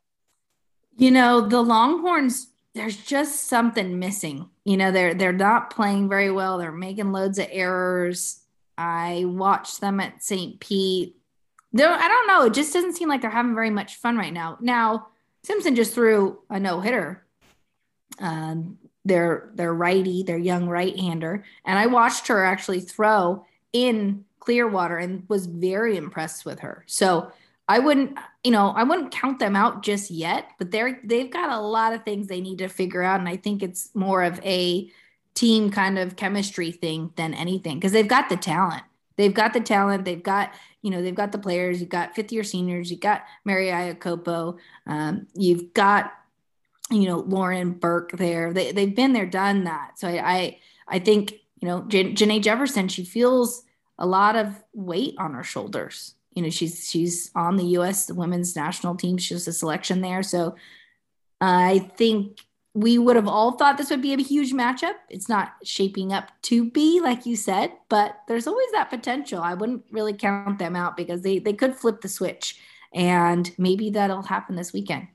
You 0.97 1.11
know, 1.11 1.41
the 1.49 1.63
Longhorns. 1.63 2.49
There's 2.75 2.97
just 2.97 3.47
something 3.47 4.01
missing. 4.01 4.51
You 4.65 4.77
know, 4.77 4.91
they're 4.91 5.15
they're 5.15 5.33
not 5.33 5.71
playing 5.71 6.09
very 6.09 6.31
well. 6.31 6.59
They're 6.59 6.73
making 6.73 7.13
loads 7.13 7.39
of 7.39 7.47
errors. 7.51 8.41
I 8.77 9.25
watched 9.27 9.81
them 9.81 10.01
at 10.01 10.25
St. 10.25 10.59
Pete. 10.59 11.17
Though 11.73 11.93
I 11.93 12.09
don't 12.09 12.27
know, 12.27 12.47
it 12.47 12.55
just 12.55 12.73
doesn't 12.73 12.97
seem 12.97 13.09
like 13.09 13.21
they're 13.21 13.31
having 13.31 13.55
very 13.55 13.71
much 13.71 13.97
fun 13.97 14.17
right 14.17 14.33
now. 14.33 14.59
Now 14.61 15.09
Simpson 15.45 15.77
just 15.77 15.95
threw 15.95 16.41
a 16.51 16.59
no 16.59 16.81
hitter. 16.81 17.25
Um, 18.19 18.79
their 19.05 19.51
their 19.55 19.75
righty, 19.75 20.23
their 20.23 20.39
young 20.39 20.69
right 20.69 20.99
hander, 20.99 21.45
and 21.65 21.79
I 21.79 21.87
watched 21.87 22.29
her 22.29 22.45
actually 22.45 22.81
throw 22.81 23.45
in 23.73 24.25
Clearwater 24.41 24.99
and 24.99 25.25
was 25.29 25.47
very 25.47 25.97
impressed 25.97 26.45
with 26.45 26.61
her. 26.61 26.85
So 26.87 27.31
I 27.69 27.79
wouldn't, 27.79 28.19
you 28.43 28.51
know, 28.51 28.75
I 28.77 28.83
wouldn't 28.83 29.11
count 29.11 29.39
them 29.39 29.57
out 29.57 29.83
just 29.83 30.11
yet, 30.11 30.51
but 30.59 30.71
they're 30.71 31.01
they've 31.05 31.31
got 31.31 31.51
a 31.51 31.61
lot 31.61 31.93
of 31.93 32.05
things 32.05 32.27
they 32.27 32.41
need 32.41 32.59
to 32.59 32.69
figure 32.69 33.03
out, 33.03 33.21
and 33.21 33.29
I 33.29 33.37
think 33.37 33.63
it's 33.63 33.91
more 33.95 34.23
of 34.23 34.39
a 34.45 34.91
team 35.35 35.71
kind 35.71 35.99
of 35.99 36.17
chemistry 36.17 36.71
thing 36.71 37.13
than 37.17 37.35
anything 37.35 37.77
because 37.77 37.93
they've 37.93 38.07
got 38.09 38.29
the 38.29 38.37
talent. 38.37 38.83
They've 39.17 39.35
got 39.35 39.53
the 39.53 39.61
talent. 39.61 40.05
They've 40.05 40.23
got, 40.23 40.55
you 40.83 40.91
know, 40.91 41.03
they've 41.03 41.15
got 41.15 41.33
the 41.33 41.39
players. 41.39 41.81
You've 41.81 41.89
got 41.89 42.15
fifth 42.15 42.33
year 42.33 42.45
seniors. 42.45 42.91
You've 42.91 43.01
got 43.01 43.23
Mary 43.45 43.69
Iakopo. 43.69 44.59
Um, 44.87 45.29
you've 45.35 45.73
got, 45.73 46.13
you 46.91 47.07
know, 47.07 47.19
Lauren 47.19 47.73
Burke 47.73 48.13
there. 48.13 48.53
They, 48.53 48.73
they've 48.73 48.95
been 48.95 49.13
there, 49.13 49.27
done 49.27 49.65
that. 49.65 49.99
So 49.99 50.09
I, 50.09 50.33
I, 50.33 50.59
I 50.89 50.99
think, 50.99 51.33
you 51.61 51.69
know, 51.69 51.83
Jan- 51.89 52.15
Janae 52.15 52.43
Jefferson, 52.43 52.89
she 52.89 53.05
feels 53.05 53.63
a 53.99 54.07
lot 54.07 54.37
of 54.37 54.63
weight 54.73 55.15
on 55.19 55.35
her 55.35 55.45
shoulders. 55.45 56.15
You 56.33 56.43
know, 56.43 56.51
she's, 56.51 56.89
she's 56.91 57.31
on 57.35 57.57
the 57.57 57.65
U.S. 57.65 58.11
women's 58.11 58.57
national 58.57 58.97
team. 58.97 59.19
She 59.19 59.35
was 59.35 59.49
a 59.49 59.53
selection 59.53 60.01
there. 60.01 60.23
So 60.23 60.57
I 61.41 61.91
think 61.97 62.41
we 62.75 62.99
would 62.99 63.15
have 63.15 63.29
all 63.29 63.53
thought 63.53 63.79
this 63.79 63.91
would 63.91 64.03
be 64.03 64.13
a 64.13 64.19
huge 64.19 64.53
matchup. 64.53 64.95
It's 65.09 65.29
not 65.29 65.55
shaping 65.63 66.13
up 66.13 66.31
to 66.43 66.69
be, 66.71 67.01
like 67.01 67.25
you 67.25 67.37
said, 67.37 67.73
but 67.89 68.17
there's 68.27 68.49
always 68.49 68.71
that 68.73 68.91
potential. 68.91 69.41
I 69.41 69.55
wouldn't 69.55 69.85
really 69.93 70.13
count 70.13 70.59
them 70.59 70.75
out 70.75 70.97
because 70.97 71.23
they, 71.23 71.39
they 71.39 71.53
could 71.53 71.77
flip 71.77 72.01
the 72.01 72.09
switch, 72.09 72.59
and 72.93 73.51
maybe 73.59 73.91
that'll 73.91 74.23
happen 74.23 74.57
this 74.57 74.73
weekend. 74.73 75.07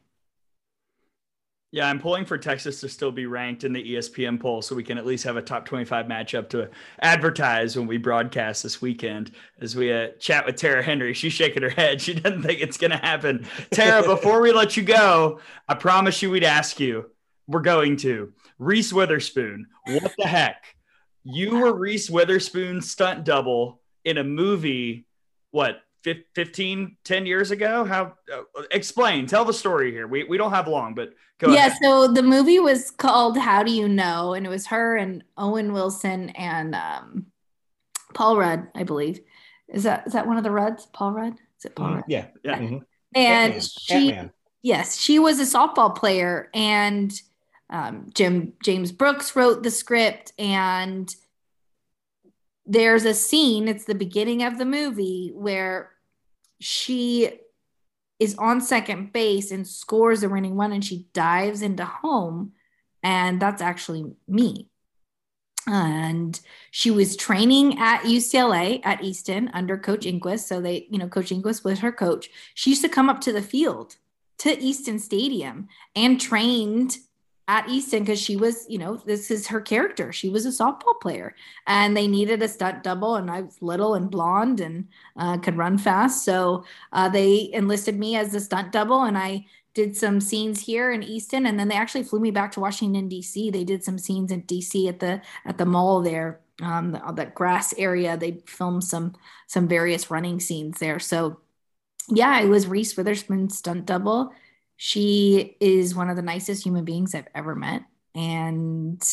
Yeah, 1.71 1.87
I'm 1.87 1.99
pulling 1.99 2.25
for 2.25 2.37
Texas 2.37 2.81
to 2.81 2.89
still 2.89 3.11
be 3.11 3.27
ranked 3.27 3.63
in 3.63 3.73
the 3.73 3.93
ESPN 3.93 4.39
poll 4.39 4.63
so 4.63 4.75
we 4.75 4.83
can 4.83 4.97
at 4.97 5.05
least 5.05 5.23
have 5.25 5.37
a 5.37 5.41
top 5.41 5.65
25 5.65 6.07
matchup 6.07 6.49
to 6.49 6.69
advertise 6.99 7.77
when 7.77 7.85
we 7.85 7.97
broadcast 7.97 8.63
this 8.63 8.81
weekend 8.81 9.31
as 9.61 9.75
we 9.75 9.93
uh, 9.93 10.07
chat 10.19 10.47
with 10.47 10.55
Tara 10.55 10.81
Henry. 10.81 11.13
She's 11.13 11.33
shaking 11.33 11.61
her 11.61 11.69
head. 11.69 12.01
She 12.09 12.15
doesn't 12.15 12.41
think 12.41 12.61
it's 12.61 12.77
going 12.77 12.91
to 12.91 12.97
happen. 12.97 13.45
Tara, 13.71 14.01
before 14.01 14.41
we 14.41 14.51
let 14.51 14.77
you 14.77 14.83
go, 14.83 15.41
I 15.67 15.75
promise 15.75 16.21
you 16.23 16.31
we'd 16.31 16.43
ask 16.43 16.79
you 16.79 17.11
we're 17.47 17.61
going 17.61 17.97
to 17.97 18.33
Reese 18.57 18.91
Witherspoon. 18.91 19.67
What 19.85 20.13
the 20.17 20.27
heck? 20.27 20.75
You 21.23 21.57
were 21.57 21.73
Reese 21.73 22.09
Witherspoon's 22.09 22.89
stunt 22.89 23.25
double 23.25 23.81
in 24.05 24.17
a 24.17 24.23
movie, 24.23 25.05
what, 25.51 25.81
15, 26.03 26.97
10 27.03 27.25
years 27.25 27.51
ago? 27.51 27.83
How, 27.83 28.13
uh, 28.33 28.63
explain, 28.71 29.25
tell 29.25 29.45
the 29.45 29.53
story 29.53 29.91
here. 29.91 30.07
We, 30.07 30.23
we 30.23 30.37
don't 30.37 30.51
have 30.51 30.67
long, 30.67 30.93
but 30.93 31.13
go 31.39 31.51
Yeah, 31.53 31.67
ahead. 31.67 31.77
so 31.81 32.07
the 32.07 32.23
movie 32.23 32.59
was 32.59 32.91
called 32.91 33.37
How 33.37 33.63
Do 33.63 33.71
You 33.71 33.87
Know? 33.87 34.33
And 34.33 34.45
it 34.45 34.49
was 34.49 34.67
her 34.67 34.97
and 34.97 35.23
Owen 35.37 35.73
Wilson 35.73 36.29
and 36.31 36.75
um, 36.75 37.27
Paul 38.13 38.37
Rudd, 38.37 38.67
I 38.75 38.83
believe. 38.83 39.19
Is 39.67 39.83
that 39.83 40.07
is 40.07 40.13
that 40.13 40.25
one 40.27 40.37
of 40.37 40.43
the 40.43 40.51
Rudds? 40.51 40.87
Paul 40.87 41.11
Rudd? 41.11 41.33
Is 41.59 41.65
it 41.65 41.75
Paul 41.75 41.89
mm, 41.89 41.95
Rudd? 41.95 42.03
Yeah. 42.07 42.27
Yeah. 42.43 42.57
Mm-hmm. 42.57 42.77
And 43.15 43.53
Ant-Man. 43.53 43.61
she, 43.61 43.93
Ant-Man. 43.93 44.31
yes, 44.61 44.97
she 44.99 45.19
was 45.19 45.39
a 45.39 45.43
softball 45.43 45.95
player 45.95 46.49
and 46.53 47.13
um, 47.69 48.07
Jim 48.13 48.53
James 48.63 48.91
Brooks 48.91 49.35
wrote 49.35 49.61
the 49.63 49.71
script, 49.71 50.33
and 50.39 51.13
there's 52.69 53.03
a 53.03 53.15
scene. 53.15 53.67
It's 53.67 53.85
the 53.85 53.95
beginning 53.95 54.43
of 54.43 54.59
the 54.59 54.65
movie 54.65 55.31
where 55.33 55.91
she 56.61 57.31
is 58.19 58.35
on 58.35 58.61
second 58.61 59.11
base 59.11 59.49
and 59.49 59.67
scores 59.67 60.21
a 60.21 60.29
winning 60.29 60.55
one 60.55 60.71
and 60.71 60.85
she 60.85 61.07
dives 61.13 61.63
into 61.63 61.83
home, 61.83 62.51
and 63.01 63.41
that's 63.41 63.61
actually 63.61 64.05
me. 64.27 64.67
And 65.65 66.39
she 66.69 66.91
was 66.91 67.15
training 67.15 67.79
at 67.79 68.03
UCLA 68.03 68.81
at 68.83 69.03
Easton 69.03 69.49
under 69.53 69.77
Coach 69.77 70.05
Enquist. 70.05 70.47
So 70.47 70.61
they, 70.61 70.87
you 70.91 70.99
know, 70.99 71.07
Coach 71.07 71.31
Enquist 71.31 71.63
was 71.63 71.79
her 71.79 71.91
coach. 71.91 72.29
She 72.53 72.69
used 72.69 72.83
to 72.83 72.89
come 72.89 73.09
up 73.09 73.19
to 73.21 73.33
the 73.33 73.41
field 73.41 73.95
to 74.39 74.57
Easton 74.57 74.99
Stadium 74.99 75.67
and 75.95 76.19
trained 76.19 76.97
at 77.49 77.67
Easton 77.67 78.03
because 78.03 78.21
she 78.21 78.35
was, 78.35 78.67
you 78.69 78.77
know, 78.77 78.95
this 78.95 79.31
is 79.31 79.47
her 79.47 79.59
character. 79.59 80.13
She 80.13 80.29
was 80.29 80.45
a 80.45 80.49
softball 80.49 81.01
player 81.01 81.35
and 81.65 81.97
they 81.97 82.07
needed 82.07 82.43
a 82.43 82.47
stunt 82.47 82.83
double. 82.83 83.15
And 83.15 83.31
I 83.31 83.41
was 83.41 83.59
little 83.59 83.95
and 83.95 84.11
blonde 84.11 84.59
and 84.59 84.87
uh, 85.17 85.39
could 85.39 85.57
run 85.57 85.79
fast. 85.79 86.23
So 86.23 86.63
uh, 86.93 87.09
they 87.09 87.49
enlisted 87.51 87.97
me 87.97 88.15
as 88.15 88.31
the 88.33 88.39
stunt 88.39 88.71
double. 88.71 89.01
And 89.01 89.17
I 89.17 89.47
did 89.73 89.97
some 89.97 90.21
scenes 90.21 90.61
here 90.61 90.91
in 90.91 91.01
Easton. 91.01 91.47
And 91.47 91.59
then 91.59 91.69
they 91.69 91.75
actually 91.75 92.03
flew 92.03 92.19
me 92.19 92.29
back 92.29 92.51
to 92.51 92.59
Washington, 92.59 93.09
D.C. 93.09 93.49
They 93.49 93.63
did 93.63 93.83
some 93.83 93.97
scenes 93.97 94.31
in 94.31 94.41
D.C. 94.41 94.87
at 94.87 94.99
the 94.99 95.19
at 95.43 95.57
the 95.57 95.65
mall 95.65 96.01
there. 96.03 96.41
Um, 96.61 96.91
the, 96.91 97.01
that 97.15 97.33
grass 97.33 97.73
area, 97.79 98.15
they 98.15 98.43
filmed 98.45 98.83
some 98.83 99.15
some 99.47 99.67
various 99.67 100.11
running 100.11 100.39
scenes 100.39 100.77
there. 100.77 100.99
So, 100.99 101.39
yeah, 102.09 102.29
I 102.29 102.45
was 102.45 102.67
Reese 102.67 102.95
Witherspoon 102.95 103.49
stunt 103.49 103.87
double 103.87 104.33
she 104.81 105.57
is 105.59 105.93
one 105.93 106.09
of 106.09 106.15
the 106.15 106.21
nicest 106.21 106.65
human 106.65 106.85
beings 106.85 107.13
I've 107.13 107.27
ever 107.35 107.53
met. 107.53 107.83
And 108.15 109.03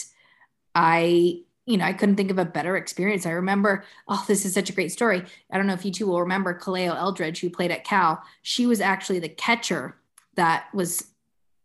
I, 0.77 1.41
you 1.67 1.77
know, 1.77 1.85
I 1.85 1.93
couldn't 1.93 2.15
think 2.15 2.31
of 2.31 2.39
a 2.39 2.45
better 2.45 2.77
experience. 2.77 3.27
I 3.27 3.31
remember, 3.31 3.83
oh, 4.07 4.25
this 4.29 4.47
is 4.47 4.55
such 4.55 4.71
a 4.71 4.73
great 4.73 4.93
story. 4.93 5.25
I 5.51 5.57
don't 5.57 5.67
know 5.67 5.73
if 5.73 5.85
you 5.85 5.91
two 5.91 6.07
will 6.07 6.21
remember 6.21 6.57
Kaleo 6.57 6.97
Eldridge, 6.97 7.41
who 7.41 7.51
played 7.51 7.73
at 7.73 7.83
Cal. 7.83 8.23
She 8.43 8.65
was 8.65 8.81
actually 8.81 9.19
the 9.19 9.29
catcher 9.29 9.97
that 10.37 10.67
was 10.73 11.09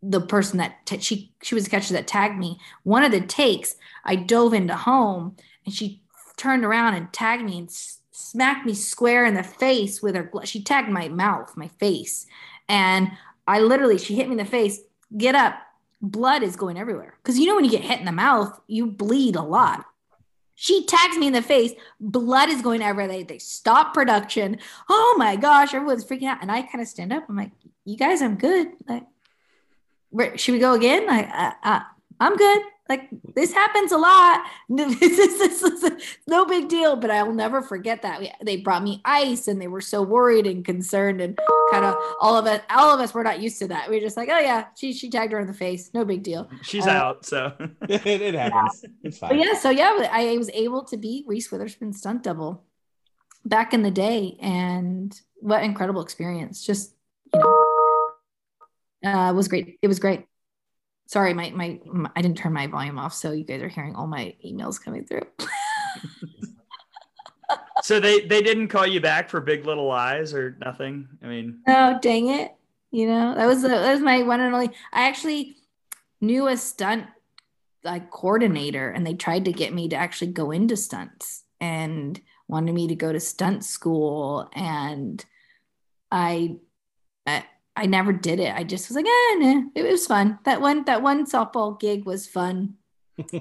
the 0.02 0.20
person 0.20 0.58
that 0.58 0.84
t- 0.88 0.98
she 0.98 1.32
she 1.44 1.54
was 1.54 1.66
the 1.66 1.70
catcher 1.70 1.94
that 1.94 2.08
tagged 2.08 2.40
me. 2.40 2.60
One 2.82 3.04
of 3.04 3.12
the 3.12 3.22
takes, 3.22 3.76
I 4.04 4.16
dove 4.16 4.56
into 4.56 4.76
home 4.76 5.36
and 5.64 5.76
she 5.76 6.02
turned 6.38 6.66
around 6.66 6.96
and 6.96 7.14
tagged 7.14 7.44
me 7.44 7.60
and 7.60 7.68
s- 7.68 8.00
smacked 8.10 8.66
me 8.66 8.74
square 8.74 9.26
in 9.26 9.36
the 9.36 9.44
face 9.44 10.02
with 10.02 10.16
her. 10.16 10.32
She 10.46 10.64
tagged 10.64 10.90
my 10.90 11.08
mouth, 11.08 11.56
my 11.56 11.68
face, 11.68 12.26
and 12.68 13.12
I 13.48 13.60
literally, 13.60 13.98
she 13.98 14.16
hit 14.16 14.28
me 14.28 14.34
in 14.34 14.38
the 14.38 14.46
face. 14.46 14.80
Get 15.16 15.36
up. 15.36 15.56
Blood 16.02 16.44
is 16.44 16.56
going 16.56 16.78
everywhere. 16.78 17.16
Because 17.22 17.38
you 17.38 17.46
know, 17.46 17.56
when 17.56 17.66
you 17.66 17.72
get 17.72 17.82
hit 17.82 18.00
in 18.00 18.06
the 18.06 18.12
mouth, 18.12 18.60
you 18.68 18.88
bleed 18.88 19.36
a 19.36 19.42
lot. 19.42 19.86
She 20.56 20.86
tags 20.86 21.18
me 21.18 21.28
in 21.28 21.34
the 21.34 21.42
face. 21.42 21.74
Blood 22.00 22.50
is 22.50 22.62
going 22.62 22.82
everywhere. 22.82 23.08
They, 23.08 23.24
they 23.24 23.40
stop 23.40 23.94
production. 23.94 24.60
Oh 24.90 25.16
my 25.18 25.36
gosh, 25.36 25.74
everyone's 25.74 26.06
freaking 26.06 26.28
out. 26.28 26.38
And 26.42 26.52
I 26.52 26.62
kind 26.62 26.82
of 26.82 26.88
stand 26.88 27.12
up. 27.12 27.26
I'm 27.28 27.36
like, 27.36 27.52
you 27.84 27.98
guys, 27.98 28.22
I'm 28.22 28.36
good. 28.36 28.70
Like, 28.88 29.06
where, 30.10 30.38
should 30.38 30.54
we 30.54 30.60
go 30.60 30.74
again? 30.74 31.08
Like, 31.08 31.28
uh, 31.34 31.52
uh, 31.64 31.82
I'm 32.20 32.36
good. 32.36 32.62
Like 32.92 33.08
this 33.36 33.54
happens 33.54 33.94
a 33.94 33.98
lot. 33.98 34.44
no 36.28 36.46
big 36.46 36.68
deal, 36.68 36.98
but 36.98 37.10
I 37.10 37.24
will 37.24 37.34
never 37.34 37.62
forget 37.62 38.02
that. 38.02 38.22
They 38.44 38.58
brought 38.58 38.84
me 38.84 39.02
ice 39.06 39.48
and 39.48 39.62
they 39.62 39.70
were 39.70 39.80
so 39.80 40.02
worried 40.02 40.46
and 40.46 40.66
concerned 40.66 41.22
and 41.22 41.40
kind 41.72 41.86
of 41.86 41.96
all 42.20 42.36
of 42.36 42.46
us, 42.48 42.60
all 42.70 42.94
of 42.94 43.00
us 43.00 43.14
were 43.14 43.24
not 43.24 43.40
used 43.40 43.60
to 43.60 43.70
that. 43.70 43.90
We 43.90 43.96
were 43.96 44.02
just 44.02 44.18
like, 44.18 44.28
oh 44.30 44.40
yeah, 44.40 44.66
she 44.76 44.92
she 44.92 45.10
tagged 45.10 45.32
her 45.32 45.40
in 45.40 45.48
the 45.48 45.54
face. 45.54 45.92
No 45.94 46.04
big 46.04 46.22
deal. 46.22 46.50
She's 46.64 46.86
uh, 46.86 46.90
out, 46.90 47.26
so 47.26 47.54
it, 47.88 48.06
it, 48.06 48.34
happens. 48.34 48.84
It's 49.04 49.20
fine. 49.20 49.30
But 49.30 49.40
yeah, 49.40 49.54
so 49.54 49.70
yeah, 49.70 50.10
I 50.12 50.36
was 50.38 50.50
able 50.50 50.84
to 50.84 50.98
be 50.98 51.24
Reese 51.26 51.50
Witherspoon 51.50 51.94
stunt 51.94 52.24
double 52.24 52.66
back 53.46 53.74
in 53.74 53.84
the 53.84 53.92
day, 53.92 54.36
and 54.42 55.18
what 55.36 55.64
incredible 55.64 56.02
experience! 56.02 56.66
Just 56.66 56.94
you 57.34 57.40
know, 59.02 59.10
uh, 59.10 59.32
was 59.32 59.48
great. 59.48 59.80
It 59.82 59.88
was 59.88 60.00
great 60.00 60.26
sorry 61.12 61.34
my, 61.34 61.50
my, 61.52 61.80
my 61.86 62.10
i 62.16 62.22
didn't 62.22 62.38
turn 62.38 62.54
my 62.54 62.68
volume 62.68 62.98
off 62.98 63.14
so 63.14 63.32
you 63.32 63.44
guys 63.44 63.62
are 63.62 63.68
hearing 63.68 63.96
all 63.96 64.08
my 64.08 64.34
emails 64.46 64.82
coming 64.82 65.06
through 65.06 65.26
so 67.82 68.00
they 68.00 68.22
they 68.22 68.42
didn't 68.42 68.68
call 68.68 68.86
you 68.86 69.02
back 69.02 69.30
for 69.30 69.42
Big 69.42 69.66
Little 69.66 69.88
Lies 69.88 70.34
or 70.34 70.58
nothing. 70.60 71.08
I 71.24 71.28
mean, 71.28 71.60
oh 71.68 72.00
dang 72.02 72.28
it! 72.28 72.56
You 72.92 73.08
know 73.08 73.36
that 73.36 73.46
was 73.46 73.62
the, 73.62 73.70
that 73.70 73.92
was 73.92 74.02
my 74.02 74.24
one 74.24 74.40
and 74.40 74.54
only. 74.54 74.72
I 74.94 75.08
actually 75.08 75.58
knew 76.20 76.48
a 76.48 76.58
stunt 76.58 77.08
like 77.84 78.12
coordinator, 78.12 78.90
and 78.90 79.06
they 79.06 79.14
tried 79.14 79.46
to 79.46 79.54
get 79.54 79.74
me 79.74 79.90
to 79.90 79.96
actually 79.96 80.32
go 80.32 80.52
into 80.52 80.78
stunts 80.78 81.44
and 81.60 82.20
wanted 82.48 82.74
me 82.74 82.88
to 82.88 82.96
go 82.96 83.12
to 83.12 83.20
stunt 83.20 83.64
school, 83.64 84.50
and 84.54 85.24
I. 86.12 86.58
I 87.26 87.46
I 87.76 87.86
never 87.86 88.12
did 88.12 88.40
it. 88.40 88.54
I 88.54 88.64
just 88.64 88.90
was 88.90 88.96
like, 88.96 89.06
eh, 89.06 89.36
nah. 89.36 89.64
it 89.76 89.84
was 89.84 90.06
fun. 90.06 90.40
That 90.44 90.62
one, 90.62 90.84
that 90.86 91.02
one 91.02 91.26
softball 91.26 91.80
gig 91.80 92.06
was 92.06 92.28
fun. 92.28 92.76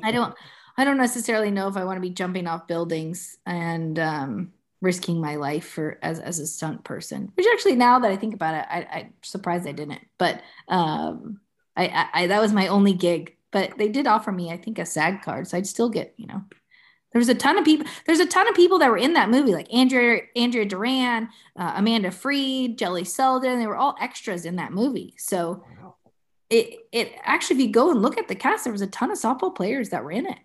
I 0.02 0.12
don't, 0.12 0.34
I 0.76 0.84
don't 0.84 0.98
necessarily 0.98 1.50
know 1.50 1.68
if 1.68 1.76
I 1.76 1.84
want 1.84 1.96
to 1.96 2.00
be 2.00 2.10
jumping 2.10 2.46
off 2.46 2.66
buildings 2.66 3.38
and 3.44 3.98
um, 3.98 4.52
risking 4.80 5.20
my 5.20 5.36
life 5.36 5.66
for 5.66 5.98
as 6.02 6.20
as 6.20 6.38
a 6.38 6.46
stunt 6.46 6.84
person. 6.84 7.32
Which 7.34 7.46
actually, 7.52 7.76
now 7.76 7.98
that 7.98 8.10
I 8.10 8.16
think 8.16 8.34
about 8.34 8.54
it, 8.54 8.66
I, 8.70 8.98
I'm 8.98 9.12
surprised 9.22 9.66
I 9.66 9.72
didn't. 9.72 10.00
But 10.16 10.42
um, 10.68 11.40
I, 11.76 11.88
I, 11.88 12.08
I 12.22 12.26
that 12.28 12.40
was 12.40 12.52
my 12.52 12.68
only 12.68 12.92
gig. 12.92 13.36
But 13.52 13.78
they 13.78 13.88
did 13.88 14.06
offer 14.06 14.30
me, 14.30 14.52
I 14.52 14.56
think, 14.56 14.78
a 14.78 14.86
SAG 14.86 15.22
card, 15.22 15.48
so 15.48 15.58
I'd 15.58 15.66
still 15.66 15.88
get, 15.88 16.14
you 16.16 16.28
know, 16.28 16.44
there 17.12 17.18
was 17.18 17.28
a 17.28 17.34
ton 17.34 17.58
of 17.58 17.64
people. 17.64 17.86
There's 18.06 18.20
a 18.20 18.26
ton 18.26 18.48
of 18.48 18.54
people 18.54 18.78
that 18.78 18.90
were 18.90 18.98
in 18.98 19.14
that 19.14 19.30
movie, 19.30 19.52
like 19.52 19.72
Andrea 19.72 20.22
Andrea 20.36 20.64
Duran, 20.64 21.28
uh, 21.56 21.72
Amanda 21.76 22.10
Freed, 22.10 22.78
Jelly 22.78 23.04
Selden. 23.04 23.58
They 23.58 23.66
were 23.66 23.76
all 23.76 23.96
extras 24.00 24.44
in 24.44 24.56
that 24.56 24.72
movie. 24.72 25.14
So 25.18 25.64
it 26.50 26.80
it 26.92 27.12
actually, 27.22 27.56
if 27.56 27.62
you 27.62 27.72
go 27.72 27.90
and 27.90 28.00
look 28.02 28.16
at 28.16 28.28
the 28.28 28.34
cast, 28.34 28.64
there 28.64 28.72
was 28.72 28.82
a 28.82 28.86
ton 28.86 29.10
of 29.10 29.18
softball 29.18 29.54
players 29.54 29.90
that 29.90 30.04
were 30.04 30.12
in 30.12 30.26
it. 30.26 30.38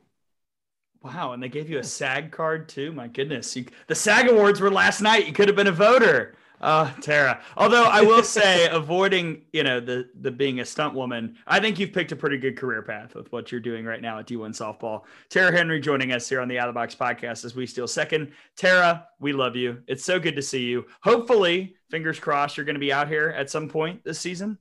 Wow, 1.04 1.34
and 1.34 1.44
they 1.44 1.50
gave 1.50 1.70
you 1.70 1.78
a 1.78 1.84
SAG 1.84 2.32
card 2.32 2.68
too. 2.68 2.92
My 2.92 3.08
goodness, 3.08 3.56
you, 3.56 3.66
the 3.86 3.94
SAG 3.94 4.28
awards 4.28 4.60
were 4.60 4.72
last 4.72 5.02
night. 5.02 5.28
You 5.28 5.34
could 5.34 5.48
have 5.48 5.56
been 5.56 5.68
a 5.68 5.72
voter. 5.72 6.36
Oh, 6.62 6.94
Tara. 7.02 7.42
Although 7.58 7.84
I 7.84 8.02
will 8.02 8.24
say, 8.24 8.68
avoiding 8.72 9.42
you 9.54 9.64
know 9.64 9.80
the 9.80 10.10
the 10.22 10.32
being 10.32 10.60
a 10.60 10.66
stunt 10.66 10.94
woman, 10.94 11.36
I 11.48 11.60
think 11.60 11.80
you've 11.80 11.94
picked 11.94 12.12
a 12.12 12.16
pretty 12.16 12.38
good 12.38 12.58
career 12.58 12.82
path 12.82 13.16
with 13.16 13.32
what 13.32 13.52
you're 13.52 13.62
doing 13.62 13.86
right 13.86 14.02
now 14.02 14.20
at 14.20 14.28
D1 14.28 14.52
softball. 14.52 15.04
Tara 15.30 15.52
Henry 15.52 15.80
joining 15.80 16.12
us 16.12 16.28
here 16.28 16.42
on 16.42 16.48
the 16.48 16.60
Out 16.60 16.68
of 16.68 16.74
the 16.74 16.80
Box 16.80 16.96
podcast 16.96 17.46
as 17.46 17.56
we 17.56 17.66
steal 17.66 17.88
second. 17.88 18.32
Tara, 18.56 19.08
we 19.20 19.34
love 19.34 19.56
you. 19.56 19.82
It's 19.88 20.06
so 20.06 20.20
good 20.20 20.36
to 20.36 20.42
see 20.42 20.64
you. 20.64 20.86
Hopefully, 21.02 21.76
fingers 21.90 22.20
crossed, 22.20 22.58
you're 22.58 22.66
going 22.66 22.76
to 22.76 22.80
be 22.80 22.94
out 22.94 23.08
here 23.08 23.34
at 23.38 23.50
some 23.50 23.68
point 23.68 24.04
this 24.04 24.20
season. 24.20 24.58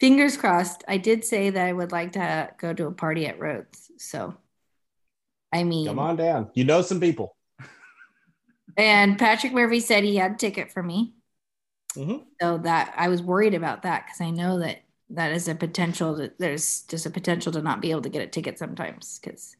Fingers 0.00 0.36
crossed. 0.36 0.84
I 0.88 0.98
did 0.98 1.24
say 1.24 1.50
that 1.50 1.66
I 1.66 1.72
would 1.72 1.92
like 1.92 2.12
to 2.12 2.50
go 2.58 2.72
to 2.72 2.86
a 2.86 2.92
party 2.92 3.26
at 3.26 3.38
Rhoads. 3.38 3.90
So, 3.98 4.34
I 5.52 5.64
mean, 5.64 5.86
come 5.86 5.98
on 5.98 6.16
down. 6.16 6.50
You 6.54 6.64
know 6.64 6.82
some 6.82 7.00
people. 7.00 7.36
And 8.76 9.18
Patrick 9.18 9.52
Murphy 9.52 9.80
said 9.80 10.04
he 10.04 10.16
had 10.16 10.32
a 10.32 10.36
ticket 10.36 10.72
for 10.72 10.82
me. 10.82 11.14
Mm-hmm. 11.96 12.24
So 12.40 12.58
that 12.58 12.94
I 12.96 13.08
was 13.08 13.22
worried 13.22 13.54
about 13.54 13.82
that 13.82 14.06
because 14.06 14.20
I 14.20 14.30
know 14.30 14.58
that 14.58 14.82
that 15.10 15.32
is 15.32 15.48
a 15.48 15.54
potential 15.54 16.14
that 16.16 16.38
there's 16.38 16.82
just 16.82 17.06
a 17.06 17.10
potential 17.10 17.52
to 17.52 17.62
not 17.62 17.80
be 17.80 17.90
able 17.90 18.02
to 18.02 18.08
get 18.08 18.22
a 18.22 18.26
ticket 18.26 18.58
sometimes 18.58 19.18
because 19.18 19.56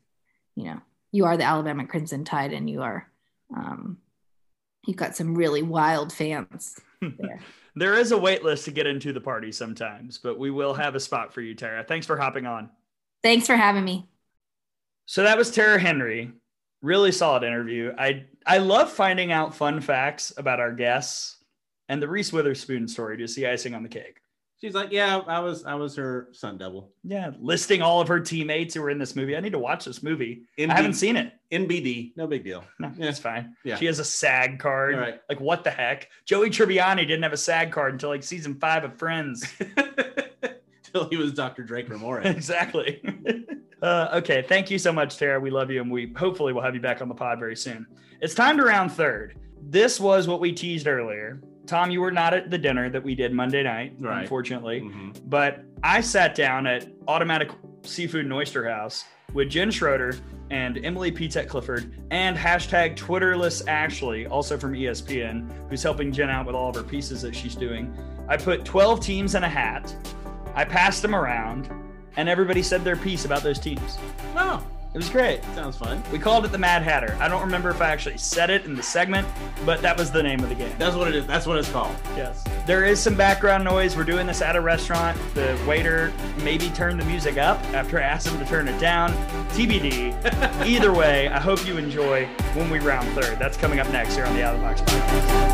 you 0.56 0.65
know 0.65 0.81
you 1.12 1.24
are 1.24 1.36
the 1.36 1.44
Alabama 1.44 1.86
Crimson 1.86 2.24
Tide 2.24 2.52
and 2.52 2.69
you 2.69 2.82
are 2.82 3.09
um, 3.55 3.98
you've 4.86 4.97
got 4.97 5.16
some 5.16 5.35
really 5.35 5.62
wild 5.62 6.12
fans 6.12 6.81
there. 7.01 7.40
there 7.77 7.94
is 7.94 8.12
a 8.12 8.19
wait 8.19 8.43
list 8.43 8.65
to 8.65 8.70
get 8.70 8.86
into 8.86 9.12
the 9.12 9.20
party 9.20 9.52
sometimes, 9.52 10.19
but 10.19 10.39
we 10.39 10.51
will 10.51 10.74
have 10.74 10.94
a 10.94 11.01
spot 11.01 11.32
for 11.32 11.40
you, 11.40 11.55
Tara. 11.55 11.85
Thanks 11.85 12.06
for 12.06 12.16
hopping 12.16 12.47
on. 12.47 12.70
Thanks 13.23 13.47
for 13.47 13.56
having 13.56 13.85
me. 13.85 14.09
So 15.06 15.23
that 15.23 15.39
was 15.39 15.51
Tara 15.51 15.78
Henry. 15.78 16.32
Really 16.82 17.12
solid 17.12 17.44
interview. 17.44 17.93
I 17.97 18.24
I 18.44 18.59
love 18.59 18.93
finding 18.93 19.32
out 19.32 19.55
fun 19.55 19.81
facts 19.81 20.32
about 20.36 20.61
our 20.61 20.73
guests 20.73 21.34
and 21.89 22.02
the 22.02 22.09
Reese 22.09 22.32
Witherspoon 22.32 22.89
story, 22.89 23.16
just 23.16 23.36
the 23.36 23.47
icing 23.47 23.74
on 23.74 23.82
the 23.82 23.89
cake. 23.89 24.20
She's 24.61 24.74
like, 24.74 24.93
yeah, 24.93 25.19
I 25.27 25.40
was, 25.40 25.65
I 25.65 25.74
was 25.74 25.97
her 25.97 26.28
stunt 26.32 26.59
double. 26.59 26.93
Yeah, 27.02 27.32
listing 27.39 27.82
all 27.82 28.01
of 28.01 28.09
her 28.09 28.20
teammates 28.20 28.74
who 28.74 28.82
were 28.82 28.89
in 28.89 28.98
this 28.98 29.15
movie. 29.15 29.36
I 29.36 29.40
need 29.40 29.52
to 29.52 29.59
watch 29.59 29.85
this 29.85 30.02
movie. 30.02 30.44
I 30.59 30.73
haven't 30.73 30.94
seen 30.94 31.16
it. 31.16 31.35
NBD, 31.52 32.16
no 32.16 32.27
big 32.27 32.44
deal. 32.44 32.65
No, 32.78 32.90
yeah. 32.97 33.09
it's 33.09 33.19
fine. 33.19 33.56
Yeah, 33.65 33.77
she 33.77 33.86
has 33.86 33.98
a 33.98 34.05
SAG 34.05 34.59
card. 34.59 34.94
All 34.94 35.01
right. 35.01 35.20
Like, 35.28 35.40
what 35.40 35.65
the 35.65 35.70
heck? 35.70 36.09
Joey 36.24 36.48
Tribbiani 36.48 37.01
didn't 37.01 37.24
have 37.24 37.32
a 37.32 37.36
SAG 37.36 37.73
card 37.73 37.93
until 37.93 38.09
like 38.09 38.23
season 38.23 38.55
five 38.55 38.85
of 38.85 38.97
Friends. 38.97 39.44
Until 40.94 41.09
he 41.09 41.16
was 41.16 41.32
Dr. 41.32 41.65
Drake 41.65 41.89
Ramoray. 41.89 42.24
exactly. 42.36 43.02
uh, 43.82 44.11
okay, 44.12 44.43
thank 44.43 44.70
you 44.70 44.78
so 44.78 44.93
much, 44.93 45.16
Tara. 45.16 45.40
We 45.40 45.51
love 45.51 45.69
you, 45.69 45.82
and 45.82 45.90
we 45.90 46.12
hopefully 46.16 46.52
will 46.52 46.62
have 46.62 46.77
you 46.77 46.81
back 46.81 47.02
on 47.02 47.09
the 47.09 47.15
pod 47.15 47.40
very 47.40 47.56
soon. 47.56 47.85
It's 48.20 48.32
time 48.32 48.56
to 48.59 48.62
round 48.62 48.93
third. 48.93 49.36
This 49.61 49.98
was 49.98 50.28
what 50.28 50.40
we 50.40 50.52
teased 50.52 50.86
earlier 50.86 51.40
Tom, 51.66 51.91
you 51.91 52.01
were 52.01 52.11
not 52.11 52.35
at 52.35 52.51
the 52.51 52.59
dinner 52.59 52.91
that 52.91 53.03
we 53.03 53.15
did 53.15 53.32
Monday 53.32 53.62
night, 53.62 53.95
right. 53.99 54.23
unfortunately. 54.23 54.81
Mm-hmm. 54.81 55.11
But 55.27 55.65
I 55.82 56.01
sat 56.01 56.35
down 56.35 56.66
at 56.66 56.86
Automatic 57.09 57.51
Seafood 57.82 58.24
and 58.24 58.32
Oyster 58.32 58.69
House 58.69 59.05
with 59.32 59.49
Jen 59.49 59.70
Schroeder 59.70 60.16
and 60.51 60.85
Emily 60.85 61.11
Pitet 61.11 61.49
Clifford 61.49 62.05
and 62.11 62.36
hashtag 62.36 62.97
Twitterless 62.97 63.66
Ashley, 63.66 64.27
also 64.27 64.59
from 64.59 64.74
ESPN, 64.74 65.51
who's 65.69 65.82
helping 65.82 66.12
Jen 66.12 66.31
out 66.31 66.47
with 66.47 66.55
all 66.55 66.69
of 66.69 66.77
her 66.77 66.82
pieces 66.82 67.23
that 67.23 67.35
she's 67.35 67.55
doing. 67.55 67.97
I 68.28 68.36
put 68.36 68.65
12 68.65 69.01
teams 69.01 69.35
in 69.35 69.45
a 69.45 69.49
hat. 69.49 69.95
I 70.55 70.65
passed 70.65 71.03
them 71.03 71.15
around, 71.15 71.69
and 72.16 72.28
everybody 72.28 72.62
said 72.62 72.85
their 72.85 72.97
piece 72.97 73.24
about 73.24 73.43
those 73.43 73.59
teams. 73.59 73.99
Oh. 74.36 74.65
It 74.95 74.99
was 74.99 75.11
great. 75.11 75.43
Sounds 75.57 75.77
fun. 75.77 76.01
We 76.12 76.21
called 76.21 76.45
it 76.45 76.53
the 76.53 76.59
Mad 76.59 76.83
Hatter. 76.83 77.16
I 77.21 77.27
don't 77.27 77.43
remember 77.43 77.69
if 77.69 77.81
I 77.83 77.91
actually 77.91 78.16
said 78.16 78.49
it 78.49 78.65
in 78.65 78.77
the 78.77 78.83
segment, 78.83 79.27
but 79.66 79.83
that 79.83 79.99
was 79.99 80.12
the 80.12 80.23
name 80.23 80.41
of 80.45 80.49
the 80.49 80.55
game. 80.55 80.73
That's 80.79 80.95
what 80.95 81.09
it 81.09 81.16
is. 81.16 81.27
That's 81.27 81.47
what 81.49 81.59
it's 81.59 81.69
called. 81.69 81.97
Yes. 82.16 82.45
There 82.65 82.85
is 82.85 83.01
some 83.01 83.16
background 83.16 83.65
noise. 83.65 83.97
We're 83.97 84.05
doing 84.05 84.29
this 84.29 84.41
at 84.41 84.55
a 84.55 84.61
restaurant. 84.61 85.19
The 85.35 85.61
waiter 85.66 86.12
maybe 86.45 86.69
turned 86.71 87.01
the 87.01 87.05
music 87.07 87.39
up 87.39 87.59
after 87.75 87.99
I 87.99 88.03
asked 88.03 88.29
him 88.29 88.39
to 88.39 88.45
turn 88.47 88.69
it 88.69 88.79
down. 88.79 89.11
TBD. 89.49 90.65
Either 90.65 90.93
way, 90.93 91.27
I 91.27 91.41
hope 91.41 91.66
you 91.66 91.77
enjoy 91.77 92.27
when 92.55 92.71
we 92.71 92.79
round 92.79 93.09
third. 93.21 93.41
That's 93.41 93.57
coming 93.57 93.81
up 93.81 93.91
next 93.91 94.15
here 94.15 94.27
on 94.27 94.35
the 94.37 94.45
Out 94.45 94.55
of 94.55 94.61
the 94.61 94.66
Box 94.66 94.81
podcast. 94.83 95.53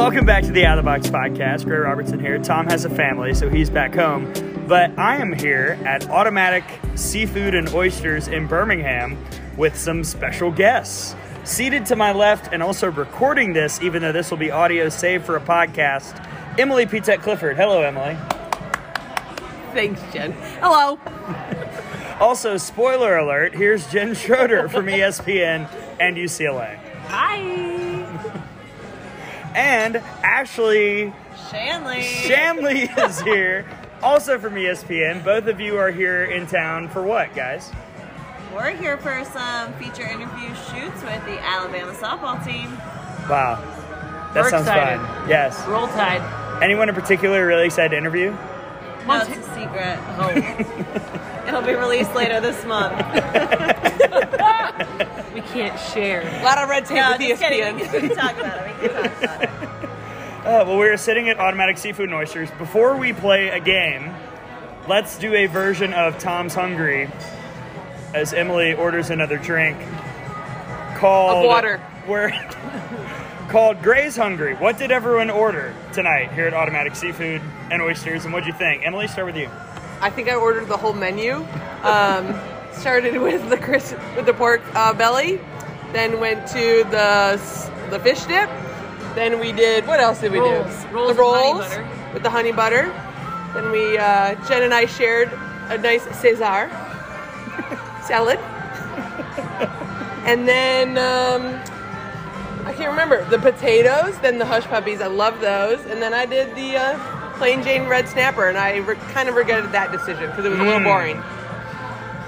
Welcome 0.00 0.24
back 0.24 0.44
to 0.44 0.50
the 0.50 0.64
Out 0.64 0.78
of 0.78 0.84
the 0.84 0.90
Box 0.90 1.08
podcast. 1.08 1.66
Gray 1.66 1.76
Robertson 1.76 2.18
here. 2.18 2.38
Tom 2.38 2.66
has 2.68 2.86
a 2.86 2.88
family, 2.88 3.34
so 3.34 3.50
he's 3.50 3.68
back 3.68 3.94
home. 3.94 4.32
But 4.66 4.98
I 4.98 5.18
am 5.18 5.30
here 5.30 5.78
at 5.84 6.08
Automatic 6.08 6.64
Seafood 6.94 7.54
and 7.54 7.68
Oysters 7.74 8.26
in 8.26 8.46
Birmingham 8.46 9.22
with 9.58 9.76
some 9.76 10.02
special 10.02 10.50
guests. 10.50 11.14
Seated 11.44 11.84
to 11.84 11.96
my 11.96 12.12
left 12.12 12.50
and 12.50 12.62
also 12.62 12.90
recording 12.90 13.52
this, 13.52 13.82
even 13.82 14.00
though 14.00 14.10
this 14.10 14.30
will 14.30 14.38
be 14.38 14.50
audio 14.50 14.88
saved 14.88 15.26
for 15.26 15.36
a 15.36 15.40
podcast, 15.40 16.18
Emily 16.58 16.86
Pitet 16.86 17.20
Clifford. 17.20 17.58
Hello, 17.58 17.82
Emily. 17.82 18.16
Thanks, 19.74 20.00
Jen. 20.14 20.32
Hello. 20.62 20.98
also, 22.20 22.56
spoiler 22.56 23.18
alert 23.18 23.54
here's 23.54 23.86
Jen 23.92 24.14
Schroeder 24.14 24.66
from 24.70 24.86
ESPN 24.86 25.68
and 26.00 26.16
UCLA. 26.16 26.78
Hi 27.08 28.40
and 29.54 29.96
Ashley 30.22 31.12
Shanley. 31.50 32.02
Shanley 32.02 32.82
is 32.82 33.20
here, 33.22 33.66
also 34.02 34.38
from 34.38 34.54
ESPN. 34.54 35.24
Both 35.24 35.46
of 35.46 35.60
you 35.60 35.78
are 35.78 35.90
here 35.90 36.24
in 36.24 36.46
town 36.46 36.88
for 36.88 37.02
what, 37.02 37.34
guys? 37.34 37.70
We're 38.54 38.74
here 38.76 38.96
for 38.96 39.24
some 39.24 39.72
feature 39.74 40.02
interview 40.06 40.48
shoots 40.48 41.02
with 41.02 41.24
the 41.24 41.38
Alabama 41.42 41.92
softball 41.92 42.44
team. 42.44 42.70
Wow. 43.28 43.60
That 44.34 44.42
We're 44.44 44.50
sounds 44.50 44.66
excited. 44.66 45.00
fun. 45.00 45.28
Yes. 45.28 45.66
Roll 45.66 45.86
Tide. 45.88 46.62
Anyone 46.62 46.88
in 46.88 46.94
particular 46.94 47.46
really 47.46 47.66
excited 47.66 47.90
to 47.90 47.96
interview? 47.96 48.30
No, 49.06 49.20
it's 49.20 49.30
a 49.30 49.54
secret. 49.54 49.98
Oh. 50.18 51.44
It'll 51.48 51.62
be 51.62 51.74
released 51.74 52.14
later 52.14 52.40
this 52.40 52.64
month. 52.64 52.94
We 55.34 55.40
can't 55.42 55.78
share. 55.78 56.22
A 56.22 56.44
lot 56.44 56.58
of 56.58 56.68
red 56.68 56.84
tape 56.86 56.96
No, 56.96 57.12
with 57.12 57.20
just 57.20 57.42
kidding. 57.42 57.60
ESPN. 57.60 57.74
We 57.74 57.80
can, 57.86 58.02
we 58.02 58.08
can 58.08 58.16
talk 58.16 58.36
about 58.38 58.66
it. 58.66 58.82
We 58.82 58.88
can 58.88 59.02
talk 59.02 59.22
about 59.22 59.42
it. 59.42 59.50
Uh, 60.40 60.64
well, 60.66 60.78
we 60.78 60.88
are 60.88 60.96
sitting 60.96 61.28
at 61.28 61.38
Automatic 61.38 61.76
Seafood 61.76 62.06
and 62.06 62.14
Oysters. 62.14 62.50
Before 62.52 62.96
we 62.96 63.12
play 63.12 63.50
a 63.50 63.60
game, 63.60 64.10
let's 64.88 65.18
do 65.18 65.34
a 65.34 65.44
version 65.44 65.92
of 65.92 66.18
Tom's 66.18 66.54
Hungry 66.54 67.10
as 68.14 68.32
Emily 68.32 68.72
orders 68.72 69.10
another 69.10 69.36
drink 69.36 69.76
called 70.96 71.44
Of 71.44 71.44
water. 71.44 71.76
Where 72.06 72.30
called 73.50 73.82
Gray's 73.82 74.16
Hungry. 74.16 74.54
What 74.54 74.78
did 74.78 74.90
everyone 74.90 75.28
order 75.28 75.74
tonight 75.92 76.32
here 76.32 76.46
at 76.46 76.54
Automatic 76.54 76.96
Seafood 76.96 77.42
and 77.70 77.82
Oysters, 77.82 78.24
and 78.24 78.32
what'd 78.32 78.46
you 78.46 78.54
think? 78.54 78.86
Emily, 78.86 79.08
start 79.08 79.26
with 79.26 79.36
you. 79.36 79.50
I 80.00 80.08
think 80.08 80.30
I 80.30 80.36
ordered 80.36 80.68
the 80.68 80.76
whole 80.78 80.94
menu. 80.94 81.34
Um, 81.82 82.34
started 82.72 83.16
with 83.20 83.48
the 83.50 83.56
cris- 83.56 83.94
with 84.16 84.26
the 84.26 84.34
pork 84.34 84.62
uh, 84.74 84.92
belly, 84.94 85.40
then 85.92 86.20
went 86.20 86.46
to 86.48 86.84
the 86.90 87.40
the 87.90 87.98
fish 88.00 88.24
dip. 88.24 88.48
Then 89.14 89.40
we 89.40 89.52
did 89.52 89.86
what 89.86 89.98
else 90.00 90.20
did 90.20 90.32
we 90.32 90.38
Rolls. 90.38 90.84
do? 90.84 90.88
Rolls 90.90 91.16
the 91.16 91.22
with 91.22 91.32
honey 91.34 91.52
rolls 91.52 92.12
with 92.14 92.22
the 92.22 92.30
honey 92.30 92.52
butter. 92.52 92.92
Then 93.54 93.70
we 93.72 93.98
uh, 93.98 94.34
Jen 94.46 94.62
and 94.62 94.72
I 94.74 94.86
shared 94.86 95.30
a 95.68 95.78
nice 95.78 96.04
Caesar 96.20 96.70
salad, 98.06 98.38
and 100.24 100.46
then 100.46 100.90
um, 100.98 101.60
I 102.66 102.72
can't 102.76 102.90
remember 102.90 103.24
the 103.30 103.38
potatoes. 103.38 104.16
Then 104.18 104.38
the 104.38 104.46
hush 104.46 104.64
puppies. 104.64 105.00
I 105.00 105.06
love 105.08 105.40
those. 105.40 105.80
And 105.86 106.00
then 106.00 106.14
I 106.14 106.26
did 106.26 106.54
the 106.54 106.76
uh, 106.76 107.34
plain 107.38 107.62
Jane 107.62 107.86
red 107.88 108.08
snapper, 108.08 108.48
and 108.48 108.56
I 108.58 108.76
re- 108.78 108.94
kind 109.12 109.28
of 109.28 109.34
regretted 109.34 109.72
that 109.72 109.90
decision 109.90 110.30
because 110.30 110.44
it 110.44 110.50
was 110.50 110.58
a 110.60 110.62
little 110.62 110.80
Mm. 110.80 110.84
boring. 110.84 111.22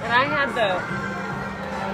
And 0.02 0.12
I 0.12 0.24
had 0.24 0.54
the 0.54 1.02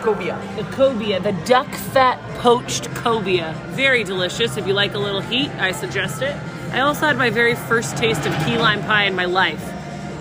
Cobia. 0.04 0.38
the 0.56 0.62
cobia, 0.76 1.20
the 1.22 1.32
duck 1.44 1.66
fat 1.74 2.18
poached 2.38 2.84
cobia. 2.94 3.52
Very 3.70 4.04
delicious. 4.04 4.56
If 4.56 4.66
you 4.66 4.72
like 4.72 4.94
a 4.94 4.98
little 4.98 5.20
heat, 5.20 5.50
I 5.58 5.72
suggest 5.72 6.22
it. 6.22 6.36
I 6.72 6.80
also 6.80 7.06
had 7.06 7.16
my 7.16 7.30
very 7.30 7.54
first 7.54 7.96
taste 7.96 8.24
of 8.26 8.32
key 8.44 8.58
lime 8.58 8.82
pie 8.82 9.04
in 9.04 9.14
my 9.16 9.24
life. 9.24 9.62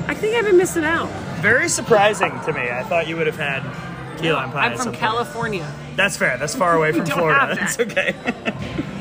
I 0.08 0.14
think 0.14 0.36
I've 0.36 0.46
been 0.46 0.58
missing 0.58 0.84
out. 0.84 1.10
Very 1.42 1.70
surprising 1.70 2.32
to 2.46 2.54
me. 2.54 2.62
I 2.70 2.84
thought 2.84 3.08
you 3.08 3.18
would 3.18 3.28
have 3.28 3.38
had 3.38 3.62
key 4.20 4.32
lime 4.32 4.52
pie. 4.52 4.66
I'm 4.66 4.72
from 4.72 4.78
some 4.80 4.86
point. 4.94 5.00
California. 5.00 5.72
That's 5.96 6.18
fair. 6.18 6.38
That's 6.38 6.56
far 6.56 6.76
away 6.76 6.92
from 6.94 7.06
Florida. 7.06 7.56
That's 7.56 7.80
okay. 7.80 8.16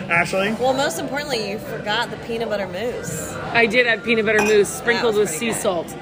Ashley? 0.09 0.53
Well, 0.53 0.75
most 0.75 0.99
importantly, 1.01 1.51
you 1.51 1.59
forgot 1.59 2.11
the 2.11 2.17
peanut 2.19 2.49
butter 2.49 2.69
mousse. 2.69 3.33
I 3.53 3.67
did 3.67 3.87
have 3.87 4.05
peanut 4.05 4.25
butter 4.27 4.43
mousse 4.43 4.69
sprinkled 4.69 5.17
with 5.17 5.29
sea 5.31 5.47
good. 5.51 5.57
salt. 5.57 5.97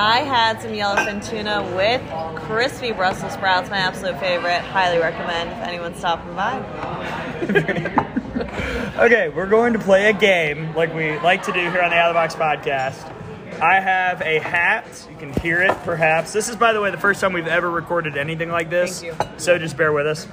I 0.00 0.20
had 0.20 0.62
some 0.62 0.70
yellowfin 0.70 1.28
tuna 1.28 1.74
with 1.74 2.00
crispy 2.44 2.92
Brussels 2.92 3.32
sprouts, 3.32 3.68
my 3.68 3.78
absolute 3.78 4.20
favorite. 4.20 4.60
Highly 4.60 4.98
recommend 4.98 5.50
if 5.50 5.58
anyone's 5.58 5.98
stopping 5.98 6.36
by. 6.36 8.04
Okay, 8.98 9.28
we're 9.28 9.48
going 9.48 9.72
to 9.72 9.78
play 9.78 10.10
a 10.10 10.12
game 10.12 10.74
like 10.74 10.94
we 10.94 11.18
like 11.18 11.44
to 11.44 11.52
do 11.52 11.58
here 11.58 11.82
on 11.82 11.90
the 11.90 11.96
Out 11.96 12.10
of 12.10 12.14
the 12.14 12.18
Box 12.18 12.34
podcast. 12.34 13.60
I 13.60 13.80
have 13.80 14.20
a 14.22 14.38
hat. 14.38 14.86
You 15.10 15.16
can 15.16 15.32
hear 15.40 15.62
it, 15.62 15.76
perhaps. 15.84 16.32
This 16.32 16.48
is, 16.48 16.56
by 16.56 16.72
the 16.72 16.80
way, 16.80 16.90
the 16.90 16.98
first 16.98 17.20
time 17.20 17.32
we've 17.32 17.46
ever 17.46 17.70
recorded 17.70 18.16
anything 18.16 18.50
like 18.50 18.70
this. 18.70 19.02
Thank 19.02 19.40
So 19.40 19.58
just 19.58 19.76
bear 19.76 19.92
with 19.92 20.06
us. 20.06 20.26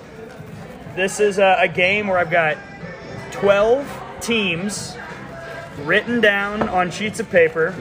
This 0.96 1.20
is 1.20 1.38
a, 1.40 1.58
a 1.60 1.68
game 1.68 2.08
where 2.08 2.18
I've 2.18 2.32
got 2.32 2.58
12 3.32 4.04
teams 4.22 4.96
written 5.80 6.22
down 6.22 6.68
on 6.70 6.90
sheets 6.92 7.20
of 7.20 7.30
paper 7.30 7.76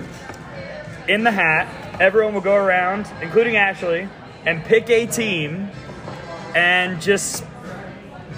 in 1.09 1.25
the 1.25 1.31
hat. 1.31 2.01
Everyone 2.01 2.35
will 2.35 2.41
go 2.41 2.55
around, 2.55 3.07
including 3.23 3.57
Ashley, 3.57 4.09
and 4.45 4.65
pick 4.65 4.91
a 4.91 5.07
team 5.07 5.71
and 6.55 7.01
just 7.01 7.45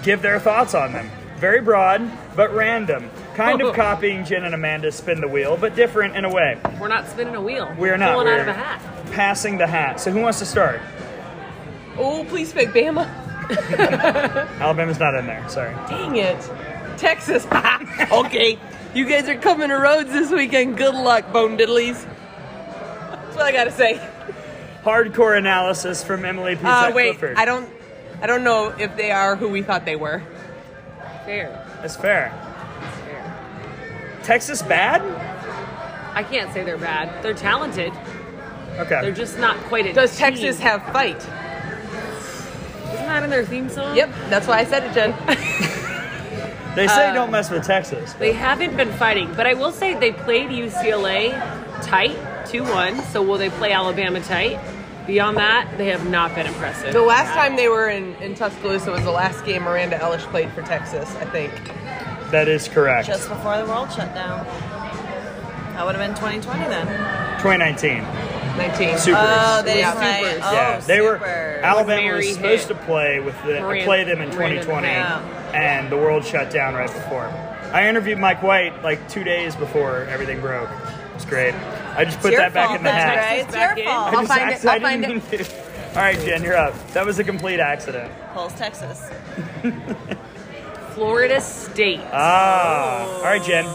give 0.03 0.21
their 0.21 0.39
thoughts 0.39 0.73
on 0.73 0.93
them. 0.93 1.09
Very 1.37 1.61
broad, 1.61 2.09
but 2.35 2.53
random. 2.53 3.09
Kind 3.35 3.61
of 3.61 3.75
copying 3.75 4.25
Jen 4.25 4.43
and 4.43 4.55
Amanda 4.55 4.91
spin 4.91 5.21
the 5.21 5.27
wheel, 5.27 5.57
but 5.57 5.75
different 5.75 6.15
in 6.15 6.25
a 6.25 6.33
way. 6.33 6.59
We're 6.79 6.87
not 6.87 7.07
spinning 7.07 7.35
a 7.35 7.41
wheel. 7.41 7.73
We 7.77 7.89
are 7.89 7.97
not. 7.97 8.13
Pulling 8.13 8.27
We're 8.27 8.33
out 8.33 8.39
of 8.41 8.47
a 8.47 8.53
hat. 8.53 9.11
Passing 9.11 9.57
the 9.57 9.67
hat. 9.67 9.99
So 9.99 10.11
who 10.11 10.21
wants 10.21 10.39
to 10.39 10.45
start? 10.45 10.81
Oh, 11.97 12.25
please 12.25 12.51
pick 12.51 12.69
Bama. 12.69 13.07
Alabama's 14.59 14.99
not 14.99 15.15
in 15.15 15.25
there. 15.25 15.47
Sorry. 15.47 15.73
Dang 15.87 16.15
it. 16.17 16.49
Texas. 16.97 17.45
okay. 18.11 18.57
You 18.93 19.05
guys 19.05 19.29
are 19.29 19.37
coming 19.37 19.69
to 19.69 19.75
Rhoads 19.75 20.11
this 20.11 20.31
weekend. 20.31 20.77
Good 20.77 20.95
luck, 20.95 21.31
bone 21.31 21.57
diddlies. 21.57 22.07
That's 23.37 23.53
what 23.53 23.53
I 23.53 23.65
gotta 23.65 23.71
say. 23.71 24.01
Hardcore 24.83 25.37
analysis 25.37 26.03
from 26.03 26.25
Emily 26.25 26.55
P. 26.55 26.63
Uh, 26.63 26.91
wait, 26.91 27.19
Clifford. 27.19 27.37
I 27.37 27.45
don't, 27.45 27.69
I 28.19 28.25
don't 28.25 28.43
know 28.43 28.69
if 28.69 28.97
they 28.97 29.11
are 29.11 29.35
who 29.35 29.49
we 29.49 29.61
thought 29.61 29.85
they 29.85 29.95
were. 29.95 30.23
Fair. 31.23 31.63
That's 31.81 31.95
fair. 31.95 32.33
Fair. 33.05 34.19
Texas 34.23 34.63
bad? 34.63 35.03
I 36.15 36.23
can't 36.23 36.51
say 36.51 36.63
they're 36.63 36.79
bad. 36.79 37.21
They're 37.23 37.35
talented. 37.35 37.93
Okay. 38.79 39.01
They're 39.01 39.11
just 39.11 39.37
not 39.37 39.57
quite 39.65 39.85
a 39.85 39.93
Does 39.93 40.17
team. 40.17 40.19
Texas 40.19 40.59
have 40.59 40.81
fight? 40.91 41.17
Isn't 41.17 43.05
that 43.05 43.23
in 43.23 43.29
their 43.29 43.45
theme 43.45 43.69
song? 43.69 43.95
Yep, 43.95 44.09
that's 44.29 44.47
why 44.47 44.59
I 44.59 44.65
said 44.65 44.83
it, 44.83 44.93
Jen. 44.93 45.11
they 46.75 46.87
say 46.87 47.09
uh, 47.09 47.13
don't 47.13 47.29
mess 47.29 47.51
with 47.51 47.63
Texas. 47.65 48.13
They 48.13 48.33
haven't 48.33 48.75
been 48.75 48.91
fighting, 48.93 49.31
but 49.35 49.45
I 49.45 49.53
will 49.53 49.71
say 49.71 49.93
they 49.93 50.11
played 50.11 50.49
UCLA 50.49 51.33
tight, 51.83 52.17
2 52.49 52.63
1. 52.63 53.01
So 53.05 53.21
will 53.21 53.37
they 53.37 53.49
play 53.49 53.71
Alabama 53.71 54.19
tight? 54.21 54.59
Beyond 55.05 55.37
that, 55.37 55.77
they 55.77 55.87
have 55.87 56.09
not 56.09 56.35
been 56.35 56.47
impressive. 56.47 56.91
the 56.91 57.01
last 57.01 57.33
time 57.33 57.55
they 57.55 57.69
were 57.69 57.87
in, 57.89 58.13
in 58.15 58.35
Tuscaloosa 58.35 58.91
was 58.91 59.03
the 59.03 59.11
last 59.11 59.45
game 59.45 59.63
Miranda 59.63 59.97
Elish 59.99 60.19
played 60.31 60.51
for 60.51 60.61
Texas, 60.63 61.09
I 61.15 61.25
think. 61.25 61.53
That 62.31 62.49
is 62.49 62.67
correct. 62.67 63.07
Just 63.07 63.29
before 63.29 63.57
the 63.57 63.65
world 63.65 63.89
shut 63.93 64.13
down. 64.13 64.45
That 65.75 65.85
would 65.85 65.95
have 65.95 66.05
been 66.05 66.15
2020 66.15 66.65
then. 66.67 66.87
2019. 67.41 68.03
19. 68.57 68.97
Supers. 68.97 69.21
Oh, 69.23 69.61
they 69.63 69.79
Yeah, 69.79 69.93
didn't 69.93 70.25
supers. 70.33 70.43
Oh, 70.45 70.51
yeah, 70.53 70.79
they 70.81 70.99
were. 71.01 71.17
supers. 71.19 71.63
Alabama 71.63 72.01
Mary 72.01 72.17
was 72.17 72.33
supposed 72.35 72.67
hit 72.67 72.77
to 72.77 72.83
play 72.85 73.19
with 73.21 73.35
the 73.43 73.61
Miranda- 73.61 73.85
play 73.85 74.03
them 74.03 74.19
in 74.21 74.31
2020, 74.31 74.87
Yeah. 74.87 75.21
and 75.53 75.89
the 75.89 75.95
world 75.97 76.25
shut 76.25 76.49
down 76.49 76.73
right 76.73 76.91
before. 76.91 77.31
I 77.71 77.87
interviewed 77.87 78.17
Mike 78.17 78.41
White 78.43 78.81
like 78.83 79.07
two 79.07 79.23
days 79.23 79.55
before 79.55 80.05
everything 80.09 80.41
broke. 80.41 80.69
It's 81.15 81.25
great. 81.25 81.53
I 81.97 82.05
just 82.05 82.19
put 82.19 82.27
It's 82.27 82.33
your 82.33 82.41
that 82.41 82.53
back 82.53 82.67
fault 82.67 82.77
in 82.77 82.83
the 82.83 82.89
then, 82.89 82.95
hat. 82.95 83.17
Right? 83.17 83.45
It's 83.45 83.55
your 83.55 83.85
fault. 83.85 84.13
I'll 84.13 84.21
just 84.21 84.27
find 84.27 84.49
it, 84.51 84.65
I'll 84.65 84.79
find 84.79 85.33
it. 85.33 85.55
All 85.95 86.03
right, 86.03 86.19
Jen, 86.19 86.43
you're 86.43 86.55
up. 86.55 86.87
That 86.93 87.05
was 87.05 87.17
a 87.17 87.23
complete 87.23 87.59
accident. 87.59 88.11
Pulse, 88.33 88.53
Texas. 88.53 89.09
Florida 90.93 91.41
State. 91.41 92.01
Ah. 92.11 93.07
All 93.17 93.23
right, 93.23 93.41
Jen. 93.41 93.65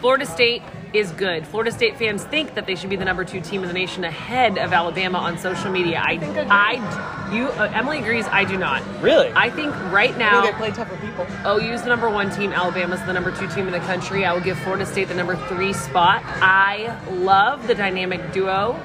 Florida 0.00 0.24
State 0.24 0.62
is 0.94 1.10
good. 1.12 1.46
Florida 1.46 1.72
State 1.72 1.96
fans 1.98 2.24
think 2.24 2.54
that 2.54 2.66
they 2.66 2.74
should 2.74 2.90
be 2.90 2.96
the 2.96 3.04
number 3.04 3.24
two 3.24 3.40
team 3.40 3.62
in 3.62 3.68
the 3.68 3.74
nation 3.74 4.04
ahead 4.04 4.58
of 4.58 4.72
Alabama 4.72 5.18
on 5.18 5.38
social 5.38 5.70
media. 5.70 6.00
I, 6.04 6.18
I, 6.50 7.32
you, 7.34 7.46
uh, 7.48 7.70
Emily 7.74 7.98
agrees. 7.98 8.26
I 8.26 8.44
do 8.44 8.56
not. 8.56 8.82
Really? 9.02 9.30
I 9.34 9.50
think 9.50 9.74
right 9.92 10.14
I 10.14 10.18
now, 10.18 10.42
think 10.42 10.54
they 10.54 10.58
play 10.58 10.70
tougher 10.70 10.96
people. 10.96 11.26
OU's 11.46 11.82
the 11.82 11.88
number 11.88 12.08
one 12.08 12.30
team. 12.30 12.52
Alabama's 12.52 13.02
the 13.04 13.12
number 13.12 13.30
two 13.36 13.48
team 13.48 13.66
in 13.66 13.72
the 13.72 13.80
country. 13.80 14.24
I 14.24 14.32
will 14.32 14.40
give 14.40 14.58
Florida 14.58 14.86
State 14.86 15.08
the 15.08 15.14
number 15.14 15.36
three 15.48 15.72
spot. 15.72 16.22
I 16.24 16.96
love 17.10 17.66
the 17.66 17.74
dynamic 17.74 18.32
duo 18.32 18.80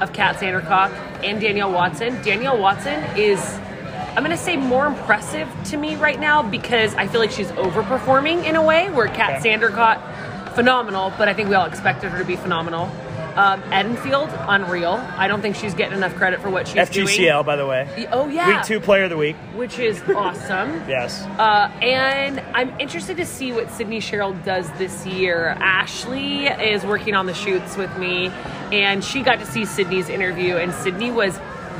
of 0.00 0.12
Kat 0.12 0.36
Sandercock 0.36 0.90
and 1.24 1.40
Danielle 1.40 1.72
Watson. 1.72 2.20
Danielle 2.22 2.58
Watson 2.58 3.02
is, 3.16 3.40
I'm 4.16 4.24
going 4.24 4.30
to 4.30 4.36
say, 4.36 4.56
more 4.56 4.86
impressive 4.86 5.48
to 5.66 5.76
me 5.76 5.94
right 5.96 6.18
now 6.18 6.42
because 6.42 6.94
I 6.96 7.06
feel 7.06 7.20
like 7.20 7.30
she's 7.30 7.50
overperforming 7.52 8.44
in 8.44 8.56
a 8.56 8.62
way 8.62 8.90
where 8.90 9.06
Kat 9.08 9.38
Okay. 9.40 9.54
Sandercock, 9.56 10.00
phenomenal, 10.54 11.12
but 11.18 11.28
I 11.28 11.34
think 11.34 11.48
we 11.48 11.54
all 11.54 11.66
expected 11.66 12.10
her 12.10 12.18
to 12.18 12.24
be 12.24 12.36
phenomenal. 12.36 12.90
Um, 13.36 13.62
Edenfield, 13.62 14.32
unreal. 14.48 14.92
I 15.16 15.26
don't 15.26 15.42
think 15.42 15.56
she's 15.56 15.74
getting 15.74 15.96
enough 15.98 16.14
credit 16.14 16.40
for 16.40 16.50
what 16.50 16.68
she's 16.68 16.88
doing. 16.88 17.08
FGCL, 17.08 17.44
by 17.44 17.56
the 17.56 17.66
way. 17.66 18.06
Oh, 18.12 18.28
yeah. 18.28 18.58
Week 18.58 18.64
two 18.64 18.78
player 18.78 19.04
of 19.04 19.10
the 19.10 19.16
week. 19.16 19.34
Which 19.56 19.80
is 19.80 20.00
awesome. 20.16 20.70
Yes. 20.88 21.22
Uh, 21.24 21.68
and 21.82 22.38
I'm 22.54 22.78
interested 22.78 23.16
to 23.16 23.26
see 23.26 23.50
what 23.50 23.70
Sydney 23.72 23.98
Sherrill 23.98 24.34
does 24.44 24.70
this 24.78 25.04
year. 25.04 25.48
Ashley 25.58 26.46
is 26.46 26.84
working 26.84 27.14
on 27.14 27.26
the 27.26 27.34
shoots 27.34 27.76
with 27.76 27.96
me, 27.98 28.28
and 28.70 29.02
she 29.04 29.22
got 29.22 29.40
to 29.40 29.46
see 29.46 29.64
Sydney's 29.64 30.08
interview, 30.08 30.56
and 30.56 30.72
Sydney 30.72 31.10
was 31.10 31.36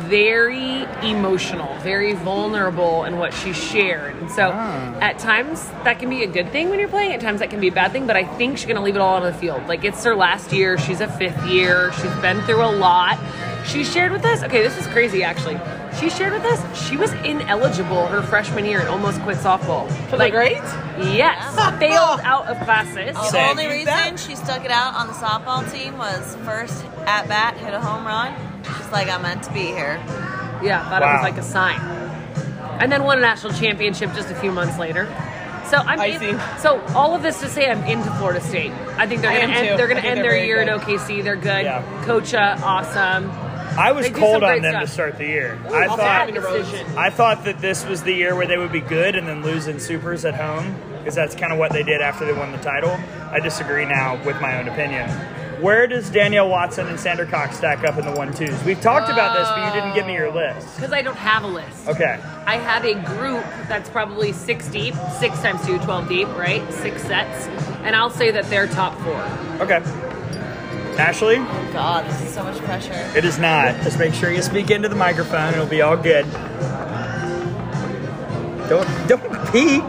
very 0.08 0.84
emotional, 1.02 1.74
very 1.78 2.12
vulnerable 2.12 3.04
in 3.04 3.18
what 3.18 3.34
she 3.34 3.52
shared. 3.52 4.14
And 4.16 4.30
so 4.30 4.50
ah. 4.52 4.98
at 5.00 5.18
times 5.18 5.68
that 5.82 5.98
can 5.98 6.08
be 6.08 6.22
a 6.22 6.26
good 6.26 6.50
thing 6.50 6.70
when 6.70 6.78
you're 6.78 6.88
playing, 6.88 7.12
at 7.12 7.20
times 7.20 7.40
that 7.40 7.50
can 7.50 7.60
be 7.60 7.68
a 7.68 7.72
bad 7.72 7.92
thing, 7.92 8.06
but 8.06 8.16
I 8.16 8.24
think 8.24 8.58
she's 8.58 8.66
going 8.66 8.76
to 8.76 8.82
leave 8.82 8.96
it 8.96 9.00
all 9.00 9.16
on 9.16 9.22
the 9.22 9.34
field. 9.34 9.66
Like 9.66 9.84
it's 9.84 10.04
her 10.04 10.14
last 10.14 10.52
year, 10.52 10.78
she's 10.78 11.00
a 11.00 11.08
fifth 11.08 11.44
year, 11.46 11.92
she's 11.94 12.14
been 12.16 12.40
through 12.42 12.64
a 12.64 12.70
lot. 12.70 13.18
She 13.66 13.82
shared 13.82 14.12
with 14.12 14.24
us, 14.24 14.42
okay, 14.42 14.62
this 14.62 14.78
is 14.78 14.86
crazy 14.88 15.24
actually. 15.24 15.58
She 15.98 16.04
she 16.04 16.10
shared 16.10 16.34
with 16.34 16.44
us 16.44 16.86
she 16.86 16.98
was 16.98 17.12
ineligible 17.24 18.06
her 18.08 18.20
freshman 18.20 18.66
year 18.66 18.80
and 18.80 18.88
almost 18.90 19.22
quit 19.22 19.38
softball. 19.38 19.90
For 20.10 20.18
the 20.18 20.28
grades? 20.28 20.60
Yes, 20.98 21.54
failed 21.78 22.20
out 22.20 22.46
of 22.46 22.58
classes. 22.64 23.14
The 23.32 23.48
only 23.48 23.66
reason 23.68 24.18
she 24.18 24.36
stuck 24.36 24.66
it 24.66 24.70
out 24.70 24.94
on 24.94 25.06
the 25.06 25.14
softball 25.14 25.64
team 25.72 25.96
was 25.96 26.36
first 26.44 26.84
at 27.06 27.26
bat, 27.26 27.56
hit 27.56 27.72
a 27.72 27.80
home 27.80 28.06
run. 28.06 28.53
She's 28.64 28.90
like, 28.92 29.08
I'm 29.08 29.22
meant 29.22 29.42
to 29.44 29.52
be 29.52 29.66
here. 29.66 30.00
Yeah, 30.62 30.88
thought 30.88 31.02
it 31.02 31.06
was 31.06 31.22
like 31.22 31.38
a 31.38 31.42
sign. 31.42 31.80
And 32.80 32.90
then 32.90 33.04
won 33.04 33.18
a 33.18 33.20
national 33.20 33.52
championship 33.52 34.12
just 34.14 34.30
a 34.30 34.34
few 34.34 34.50
months 34.50 34.78
later. 34.78 35.06
So 35.70 35.78
I'm 35.78 35.98
I 36.00 36.06
in- 36.06 36.20
see. 36.20 36.60
so 36.60 36.80
all 36.94 37.14
of 37.14 37.22
this 37.22 37.40
to 37.40 37.48
say 37.48 37.70
I'm 37.70 37.82
into 37.84 38.10
Florida 38.12 38.40
State. 38.40 38.70
I 38.98 39.06
think 39.06 39.22
they're 39.22 39.32
gonna 39.40 39.52
end, 39.52 39.68
too. 39.70 39.76
they're 39.76 39.88
gonna 39.88 40.00
end 40.00 40.18
they're 40.18 40.24
their 40.24 40.32
very 40.32 40.46
year 40.46 40.60
at 40.60 40.80
good. 40.86 40.98
OKC. 40.98 41.22
They're 41.22 41.36
good. 41.36 41.64
Yeah. 41.64 41.82
Kocha, 42.04 42.60
awesome. 42.62 43.30
I 43.78 43.90
was 43.92 44.06
They 44.06 44.12
do 44.12 44.20
cold 44.20 44.34
some 44.36 44.44
on 44.44 44.50
great 44.50 44.62
them 44.62 44.72
stuff. 44.72 44.82
to 44.84 44.88
start 44.92 45.18
the 45.18 45.24
year. 45.26 45.58
I 45.72 45.86
thought. 45.88 46.98
I 46.98 47.10
thought 47.10 47.44
that 47.44 47.60
this 47.60 47.84
was 47.86 48.02
the 48.02 48.12
year 48.12 48.36
where 48.36 48.46
they 48.46 48.56
would 48.58 48.70
be 48.72 48.80
good 48.80 49.16
and 49.16 49.26
then 49.26 49.42
lose 49.42 49.66
in 49.66 49.80
supers 49.80 50.24
at 50.24 50.34
home 50.34 50.76
because 50.98 51.14
that's 51.14 51.34
kind 51.34 51.52
of 51.52 51.58
what 51.58 51.72
they 51.72 51.82
did 51.82 52.00
after 52.00 52.24
they 52.24 52.32
won 52.34 52.52
the 52.52 52.58
title. 52.58 52.96
I 53.32 53.40
disagree 53.40 53.84
now 53.84 54.22
with 54.24 54.40
my 54.40 54.58
own 54.60 54.68
opinion. 54.68 55.08
Where 55.60 55.86
does 55.86 56.10
Danielle 56.10 56.48
Watson 56.48 56.86
and 56.88 56.98
Sandra 56.98 57.26
Cox 57.26 57.56
stack 57.56 57.84
up 57.84 57.98
in 57.98 58.04
the 58.04 58.12
one 58.12 58.32
twos? 58.32 58.62
We've 58.64 58.80
talked 58.80 59.10
about 59.10 59.36
this, 59.36 59.48
but 59.48 59.66
you 59.74 59.80
didn't 59.80 59.94
give 59.94 60.06
me 60.06 60.14
your 60.14 60.32
list. 60.32 60.74
Because 60.76 60.92
I 60.92 61.02
don't 61.02 61.16
have 61.16 61.42
a 61.44 61.46
list. 61.46 61.88
Okay. 61.88 62.18
I 62.46 62.56
have 62.56 62.84
a 62.84 62.94
group 63.16 63.44
that's 63.68 63.88
probably 63.88 64.32
six 64.32 64.68
deep, 64.68 64.94
six 65.18 65.40
times 65.40 65.64
two, 65.66 65.78
12 65.78 66.08
deep, 66.08 66.28
right? 66.36 66.62
Six 66.72 67.02
sets. 67.02 67.46
And 67.84 67.94
I'll 67.96 68.10
say 68.10 68.30
that 68.30 68.44
they're 68.50 68.66
top 68.66 68.98
four. 69.00 69.20
Okay. 69.64 69.80
Ashley, 70.96 71.38
Oh 71.38 71.70
God, 71.72 72.06
this 72.08 72.22
is 72.22 72.32
so 72.32 72.44
much 72.44 72.56
pressure. 72.58 72.92
it 73.16 73.24
is 73.24 73.36
not. 73.38 73.74
Just 73.82 73.98
make 73.98 74.14
sure 74.14 74.30
you 74.30 74.42
speak 74.42 74.70
into 74.70 74.88
the 74.88 74.94
microphone. 74.94 75.52
It'll 75.52 75.66
be 75.66 75.82
all 75.82 75.96
good. 75.96 76.24
Don't 78.68 78.88
don't 79.08 79.52
peek. 79.52 79.82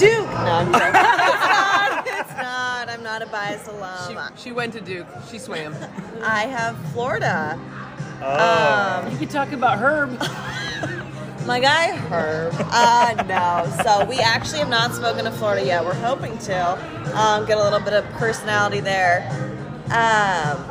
Duke. 0.00 0.30
No, 0.30 0.34
I'm 0.34 0.72
joking. 0.72 0.86
it's 2.20 2.36
not. 2.38 2.88
I'm 2.88 3.02
not 3.02 3.20
a 3.20 3.26
biased 3.26 3.68
alum. 3.68 4.32
She, 4.34 4.44
she 4.44 4.50
went 4.52 4.72
to 4.72 4.80
Duke. 4.80 5.06
She 5.30 5.38
swam. 5.38 5.74
I 6.22 6.46
have 6.46 6.74
Florida. 6.92 7.60
Oh. 8.22 9.08
You 9.12 9.18
could 9.18 9.28
talk 9.28 9.52
about 9.52 9.78
Herb. 9.78 10.18
My 11.46 11.60
guy 11.60 11.94
Herb. 11.94 12.54
Uh, 12.58 13.24
no. 13.28 13.70
So 13.82 14.06
we 14.06 14.18
actually 14.20 14.60
have 14.60 14.70
not 14.70 14.94
spoken 14.94 15.26
to 15.26 15.30
Florida 15.30 15.66
yet. 15.66 15.84
We're 15.84 15.92
hoping 15.92 16.38
to 16.38 16.78
um, 17.14 17.44
get 17.44 17.58
a 17.58 17.62
little 17.62 17.80
bit 17.80 17.92
of 17.92 18.06
personality 18.12 18.80
there. 18.80 19.28
Um, 19.86 20.64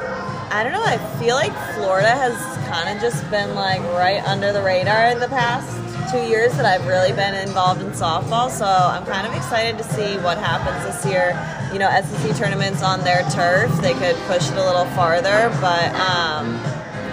I 0.52 0.62
don't 0.64 0.74
know. 0.74 0.84
I 0.84 0.98
feel 1.20 1.36
like 1.36 1.54
Florida 1.76 2.10
has 2.10 2.36
kind 2.68 2.96
of 2.96 3.00
just 3.00 3.30
been 3.30 3.54
like 3.54 3.82
right 3.94 4.24
under 4.24 4.52
the 4.52 4.64
radar 4.64 5.12
in 5.12 5.20
the 5.20 5.28
past 5.28 5.89
two 6.12 6.22
years 6.28 6.52
that 6.54 6.66
I've 6.66 6.88
really 6.88 7.12
been 7.14 7.36
involved 7.48 7.82
in 7.82 7.88
softball. 7.92 8.50
So 8.50 8.66
I'm 8.66 9.06
kind 9.06 9.28
of 9.28 9.34
excited 9.34 9.78
to 9.78 9.84
see 9.84 10.18
what 10.18 10.38
happens 10.38 10.84
this 10.86 11.06
year. 11.06 11.38
You 11.72 11.80
know, 11.80 11.90
SEC 12.02 12.36
tournaments 12.36 12.82
on 12.82 13.02
their 13.02 13.22
turf, 13.30 13.72
they 13.82 13.94
could 13.94 14.16
push 14.28 14.50
it 14.50 14.58
a 14.58 14.64
little 14.64 14.86
farther. 14.98 15.50
But 15.62 15.94
um, 15.96 16.56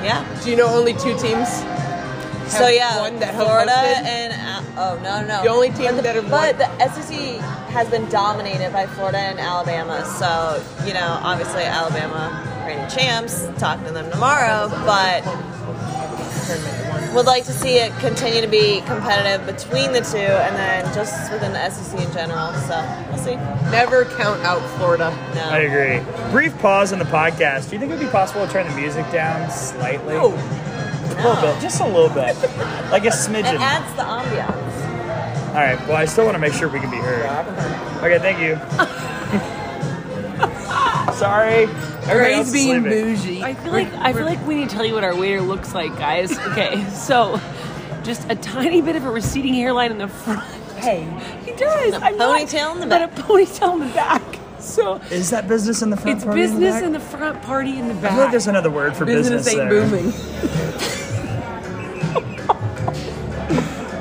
yeah. 0.02 0.24
Do 0.42 0.50
you 0.50 0.56
know 0.56 0.68
only 0.68 0.94
two 0.94 1.16
teams? 1.18 1.48
So 2.48 2.68
yeah, 2.68 3.10
that 3.18 3.34
Florida 3.34 3.72
and 4.06 4.32
oh 4.78 4.98
no 5.02 5.26
no 5.26 5.42
The 5.42 5.48
only 5.48 5.70
team 5.70 5.96
that 5.96 6.14
have 6.14 6.30
but 6.30 6.56
won- 6.56 6.78
the 6.78 6.88
SEC 7.02 7.40
has 7.74 7.88
been 7.90 8.08
dominated 8.08 8.72
by 8.72 8.86
Florida 8.86 9.18
and 9.18 9.40
Alabama. 9.40 10.04
So 10.06 10.62
you 10.86 10.94
know 10.94 11.18
obviously 11.22 11.64
Alabama 11.64 12.30
reigning 12.64 12.88
champs. 12.88 13.48
Talking 13.58 13.84
to 13.86 13.92
them 13.92 14.10
tomorrow, 14.12 14.68
but 14.86 15.24
would 17.16 17.26
like 17.26 17.44
to 17.46 17.52
see 17.52 17.76
it 17.78 17.92
continue 17.98 18.40
to 18.40 18.46
be 18.46 18.80
competitive 18.82 19.46
between 19.46 19.92
the 19.92 20.00
two, 20.00 20.18
and 20.18 20.54
then 20.56 20.84
just 20.94 21.32
within 21.32 21.52
the 21.52 21.70
SEC 21.70 21.98
in 22.00 22.12
general. 22.12 22.52
So 22.52 22.76
we'll 23.10 23.18
see. 23.18 23.36
Never 23.70 24.04
count 24.04 24.42
out 24.44 24.60
Florida. 24.76 25.10
No. 25.34 25.42
I 25.42 25.58
agree. 25.60 26.30
Brief 26.30 26.56
pause 26.58 26.92
in 26.92 26.98
the 26.98 27.04
podcast. 27.06 27.68
Do 27.70 27.76
you 27.76 27.80
think 27.80 27.90
it 27.92 27.96
would 27.98 28.04
be 28.04 28.10
possible 28.10 28.46
to 28.46 28.52
turn 28.52 28.68
the 28.68 28.76
music 28.76 29.10
down 29.10 29.50
slightly? 29.50 30.14
No. 30.14 30.34
A 30.34 31.16
little 31.16 31.40
bit, 31.40 31.60
just 31.62 31.80
a 31.80 31.86
little 31.86 32.10
bit, 32.10 32.36
like 32.90 33.04
a 33.04 33.08
It 33.08 33.12
smidgen. 33.12 33.58
adds 33.58 33.90
the 33.96 34.02
ambiance. 34.02 35.48
All 35.48 35.54
right. 35.62 35.78
Well, 35.88 35.96
I 35.96 36.04
still 36.04 36.24
want 36.26 36.34
to 36.34 36.38
make 36.38 36.52
sure 36.52 36.68
we 36.68 36.80
can 36.80 36.90
be 36.90 36.98
heard. 36.98 37.24
Okay. 38.04 38.18
Thank 38.18 38.40
you. 38.40 38.60
Sorry. 41.16 41.62
Everybody 41.64 42.18
Ray's 42.34 42.52
being 42.52 42.82
bougie. 42.82 43.42
I 43.42 43.54
feel 43.54 43.72
like 43.72 43.92
I 43.94 44.12
feel 44.12 44.24
like 44.26 44.44
we 44.46 44.54
need 44.56 44.68
to 44.68 44.74
tell 44.74 44.84
you 44.84 44.94
what 44.94 45.02
our 45.04 45.16
waiter 45.16 45.40
looks 45.40 45.74
like, 45.74 45.96
guys. 45.96 46.36
Okay, 46.38 46.84
so 46.94 47.40
just 48.02 48.28
a 48.30 48.36
tiny 48.36 48.82
bit 48.82 48.96
of 48.96 49.04
a 49.04 49.10
receding 49.10 49.54
hairline 49.54 49.90
in 49.92 49.98
the 49.98 50.08
front. 50.08 50.44
Hey, 50.76 51.02
he 51.44 51.52
does. 51.52 51.94
And 51.94 52.02
a 52.02 52.06
I'm 52.06 52.18
not- 52.18 52.38
ponytail 52.40 52.74
in 52.74 52.80
the 52.80 52.86
but 52.86 53.02
a 53.02 53.08
ponytail 53.22 53.72
in 53.74 53.78
the 53.88 53.94
back. 53.94 54.22
So 54.60 54.96
Is 55.10 55.30
that 55.30 55.46
business 55.48 55.80
in 55.82 55.90
the 55.90 55.96
front? 55.96 56.16
it's 56.16 56.24
party 56.24 56.40
in 56.42 56.46
the 56.48 56.52
business 56.60 56.74
back? 56.74 56.82
in 56.84 56.92
the 56.92 57.00
front, 57.00 57.42
party 57.42 57.78
in 57.78 57.88
the 57.88 57.94
back. 57.94 58.04
I 58.04 58.08
feel 58.10 58.18
like 58.18 58.30
there's 58.32 58.46
another 58.48 58.70
word 58.70 58.96
for 58.96 59.04
business. 59.04 59.44
Business 59.44 59.54
ain't 59.60 59.70
there. 59.70 59.88
booming. 59.88 60.12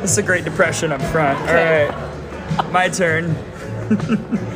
This 0.01 0.11
is 0.11 0.17
a 0.17 0.23
Great 0.23 0.43
Depression 0.43 0.91
up 0.91 1.01
front. 1.03 1.39
All 1.39 1.53
right. 1.55 2.71
My 2.71 2.89
turn. 2.89 3.35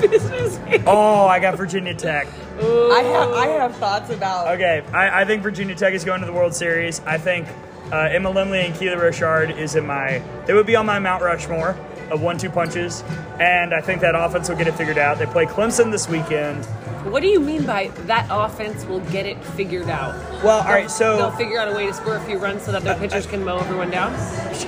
business. 0.00 0.58
Oh, 0.86 1.26
I 1.26 1.38
got 1.40 1.56
Virginia 1.56 1.94
Tech. 1.94 2.26
I 2.60 3.02
have 3.02 3.32
I 3.32 3.46
have 3.46 3.76
thoughts 3.76 4.10
about 4.10 4.48
Okay, 4.54 4.82
I, 4.92 5.22
I 5.22 5.24
think 5.24 5.42
Virginia 5.42 5.74
Tech 5.74 5.94
is 5.94 6.04
going 6.04 6.20
to 6.20 6.26
the 6.26 6.32
World 6.32 6.54
Series. 6.54 7.00
I 7.06 7.18
think 7.18 7.48
uh, 7.92 8.08
Emma 8.10 8.30
Lemley 8.30 8.66
and 8.66 8.74
Keely 8.74 8.96
Rochard 8.96 9.56
is 9.56 9.74
in 9.76 9.86
my. 9.86 10.22
They 10.46 10.54
would 10.54 10.66
be 10.66 10.76
on 10.76 10.86
my 10.86 10.98
Mount 10.98 11.22
Rushmore 11.22 11.76
of 12.10 12.22
one-two 12.22 12.50
punches, 12.50 13.02
and 13.38 13.74
I 13.74 13.80
think 13.80 14.00
that 14.00 14.14
offense 14.14 14.48
will 14.48 14.56
get 14.56 14.66
it 14.66 14.74
figured 14.74 14.98
out. 14.98 15.18
They 15.18 15.26
play 15.26 15.46
Clemson 15.46 15.90
this 15.90 16.08
weekend. 16.08 16.66
What 17.10 17.22
do 17.22 17.28
you 17.28 17.40
mean 17.40 17.64
by 17.64 17.88
that 18.06 18.26
offense 18.30 18.84
will 18.84 19.00
get 19.00 19.26
it 19.26 19.42
figured 19.44 19.88
out? 19.88 20.14
Well, 20.44 20.58
all 20.60 20.72
right, 20.72 20.90
so 20.90 21.16
they'll 21.16 21.30
figure 21.32 21.58
out 21.58 21.68
a 21.68 21.72
way 21.74 21.86
to 21.86 21.94
score 21.94 22.16
a 22.16 22.20
few 22.20 22.38
runs 22.38 22.62
so 22.62 22.72
that 22.72 22.84
their 22.84 22.96
pitchers 22.98 23.26
can 23.26 23.44
mow 23.44 23.58
everyone 23.58 23.90
down. 23.90 24.12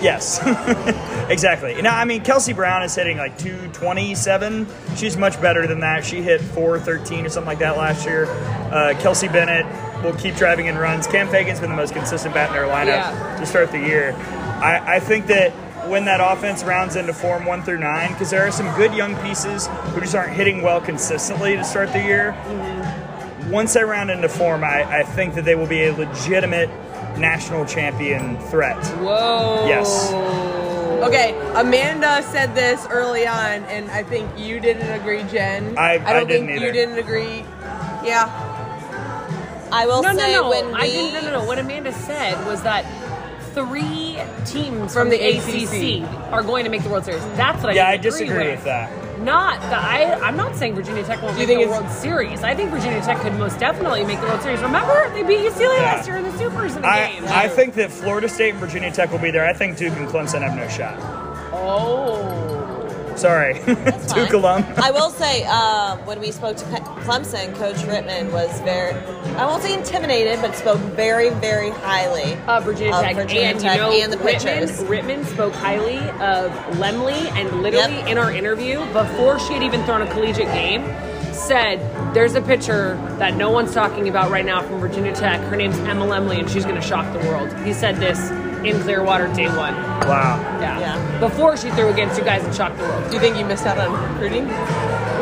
Yes, 0.03 0.41
exactly. 1.31 1.81
Now, 1.83 1.97
I 1.97 2.05
mean, 2.05 2.23
Kelsey 2.23 2.53
Brown 2.53 2.83
is 2.83 2.95
hitting 2.95 3.19
like 3.19 3.39
227. 3.39 4.67
She's 4.97 5.17
much 5.17 5.41
better 5.41 5.67
than 5.67 5.81
that. 5.81 6.05
She 6.05 6.23
hit 6.23 6.41
413 6.41 7.27
or 7.27 7.29
something 7.29 7.47
like 7.49 7.59
that 7.59 7.77
last 7.77 8.07
year. 8.07 8.27
Uh, 8.73 8.95
Kelsey 9.01 9.29
Bennett 9.29 9.67
will 10.05 10.15
keep 10.15 10.35
driving 10.37 10.67
in 10.67 10.79
runs. 10.79 11.07
Cam 11.07 11.29
Fagan's 11.29 11.61
been 11.61 11.71
the 11.71 11.77
most 11.77 11.93
consistent 11.95 12.35
bat 12.35 12.49
in 12.49 12.55
their 12.57 12.65
lineup 12.65 12.87
Yeah. 12.87 13.37
to 13.39 13.47
start 13.47 13.71
the 13.71 13.79
year. 13.79 14.13
I, 14.63 14.97
I 14.97 15.01
think 15.01 15.27
that 15.29 15.53
when 15.91 16.05
that 16.07 16.21
offense 16.21 16.63
rounds 16.63 16.97
into 16.97 17.13
form 17.13 17.45
one 17.45 17.63
through 17.63 17.79
nine, 17.81 18.13
because 18.13 18.31
there 18.31 18.47
are 18.47 18.51
some 18.53 18.73
good 18.77 18.95
young 18.95 19.17
pieces 19.23 19.67
who 19.67 20.01
just 20.01 20.15
aren't 20.15 20.33
hitting 20.33 20.63
well 20.63 20.81
consistently 20.81 21.57
to 21.57 21.65
start 21.65 21.93
the 21.93 21.99
year. 22.03 22.33
Mm-hmm. 22.47 23.51
Once 23.51 23.75
they 23.75 23.83
round 23.83 24.11
into 24.11 24.29
form, 24.29 24.63
I, 24.63 25.01
I 25.01 25.03
think 25.03 25.35
that 25.35 25.45
they 25.45 25.57
will 25.57 25.67
be 25.67 25.85
a 25.87 25.93
legitimate 25.93 26.69
national 27.19 27.65
champion 27.67 28.39
threat. 28.49 28.79
Whoa. 28.99 29.67
Yes. 29.67 30.13
Okay, 31.03 31.35
Amanda 31.57 32.23
said 32.23 32.55
this 32.55 32.87
early 32.91 33.27
on, 33.27 33.65
and 33.65 33.91
I 33.91 34.03
think 34.05 34.31
you 34.39 34.61
didn't 34.61 34.89
agree, 35.01 35.25
Jen. 35.25 35.77
I- 35.77 35.99
don't 35.99 36.07
I 36.07 36.25
didn't 36.25 36.29
think 36.47 36.51
either. 36.51 36.67
you 36.67 36.73
didn't 36.73 36.99
agree. 36.99 37.45
Yeah, 38.05 38.29
I 39.73 39.87
will 39.87 40.03
No, 40.03 40.13
no, 40.13 40.19
say 40.19 40.33
no. 40.35 40.49
when 40.51 40.67
we 40.69 40.75
I 40.75 40.87
didn't. 40.87 41.15
No, 41.15 41.31
no, 41.31 41.41
no. 41.41 41.45
What 41.47 41.59
Amanda 41.59 41.93
said 41.93 42.45
was 42.47 42.63
that 42.63 42.85
three 43.55 44.19
teams 44.47 44.93
From 44.93 45.09
from, 45.09 45.09
the 45.11 45.19
the 45.19 45.39
ACC. 45.39 46.03
ACC 46.03 46.33
are 46.33 46.43
going 46.43 46.65
to 46.65 46.71
make 46.71 46.83
the 46.83 46.89
World 46.89 47.05
Series. 47.05 47.23
That's 47.37 47.63
what 47.63 47.73
I 47.73 47.77
Yeah, 47.77 47.89
I 47.89 47.97
disagree 47.97 48.37
with. 48.39 48.47
with 48.57 48.65
that. 48.65 48.91
Not 49.21 49.61
that 49.61 49.85
I. 49.85 50.15
I'm 50.27 50.37
not 50.37 50.57
saying 50.57 50.75
Virginia 50.75 51.05
Tech 51.05 51.21
won't 51.23 51.37
Do 51.37 51.47
make 51.47 51.59
the 51.59 51.67
World 51.71 51.91
Series. 51.91 52.43
I 52.43 52.55
think 52.55 52.71
Virginia 52.71 53.03
Tech 53.03 53.19
could 53.21 53.35
most 53.35 53.59
definitely 53.61 54.03
make 54.05 54.19
the 54.21 54.27
World 54.27 54.41
Series. 54.41 54.63
Remember, 54.63 55.11
they 55.13 55.23
beat 55.23 55.41
UCLA 55.41 55.77
Yeah. 55.77 55.83
last 55.83 56.09
year 56.09 56.17
in 56.17 56.25
the 56.25 56.33
Supers 56.39 56.75
in 56.77 56.81
the 56.83 56.89
I, 56.89 57.13
game. 57.13 57.25
I 57.27 57.47
think 57.49 57.75
that 57.75 57.91
Florida 57.91 58.29
State 58.31 58.51
and 58.53 58.59
Virginia 58.61 58.91
Tech 58.91 59.13
will 59.13 59.19
be 59.19 59.31
there. 59.31 59.45
I 59.47 59.53
think 59.53 59.77
Duke 59.77 59.95
and 59.99 60.09
Clemson 60.09 60.41
have 60.41 60.57
no 60.57 60.67
shot. 60.69 60.97
oh. 61.53 62.37
Sorry, 63.17 63.55
Duke 64.15 64.33
alum. 64.33 64.65
I 64.79 64.91
will 64.93 65.11
say, 65.11 65.45
um, 65.45 65.99
when 66.07 66.21
we 66.21 66.31
spoke 66.31 66.57
to 66.57 66.65
Pe- 66.67 66.80
Clemson, 67.01 67.55
Coach 67.57 67.77
Rittman 67.77 68.31
was 68.33 68.51
very, 68.61 68.95
I 69.37 69.47
won't 69.47 69.63
say 69.63 69.75
intimidated, 69.75 70.41
but 70.41 70.55
spoke 70.55 70.79
very, 70.79 71.31
very 71.31 71.71
highly. 71.71 72.35
Uh, 72.47 72.61
Virginia 72.61 72.95
Of 72.95 73.03
Tech, 73.03 73.17
Virginia 73.17 73.43
and 73.49 73.61
Tech 73.61 73.77
you 73.77 73.83
know, 73.83 73.93
and 73.93 74.13
the 74.13 74.17
Rittman, 74.19 74.23
pitchers. 74.61 74.83
Rittman 74.85 75.27
spoke 75.27 75.55
highly 75.55 75.99
of 76.21 76.53
Lemley, 76.77 77.31
and 77.33 77.63
literally 77.63 77.97
Yep. 77.97 78.07
in 78.09 78.19
our 78.19 78.31
interview, 78.33 78.79
before 78.93 79.39
she 79.39 79.55
had 79.55 79.63
even 79.63 79.83
thrown 79.85 80.03
a 80.03 80.07
collegiate 80.11 80.53
game, 80.53 80.85
said, 81.33 81.81
"There's 82.15 82.35
a 82.35 82.43
pitcher 82.43 82.97
that 83.19 83.35
no 83.35 83.51
one's 83.51 83.73
talking 83.73 84.09
about 84.09 84.31
right 84.31 84.45
now 84.45 84.61
from 84.63 84.79
Virginia 84.79 85.13
Tech. 85.15 85.41
Her 85.43 85.57
name's 85.57 85.79
Emma 85.81 86.05
Lemley, 86.07 86.39
and 86.39 86.51
she's 86.51 86.65
going 86.65 86.77
to 86.77 86.83
shock 86.83 87.11
the 87.13 87.19
world." 87.29 87.53
He 87.65 87.73
said 87.73 87.97
this 87.97 88.31
in 88.65 88.79
Clearwater 88.83 89.27
day 89.29 89.49
one. 89.49 89.75
Wow. 90.07 90.39
Yeah. 90.61 90.79
Yeah. 90.79 91.19
Before 91.19 91.57
she 91.57 91.71
threw 91.71 91.89
against 91.89 92.19
you 92.19 92.25
guys 92.25 92.45
and 92.45 92.55
shocked 92.55 92.77
the 92.77 92.85
world. 92.85 93.09
do 93.09 93.15
you 93.15 93.21
think 93.21 93.39
you 93.39 93.45
missed 93.47 93.65
out 93.67 93.79
on 93.79 93.91
recruiting? 94.13 94.47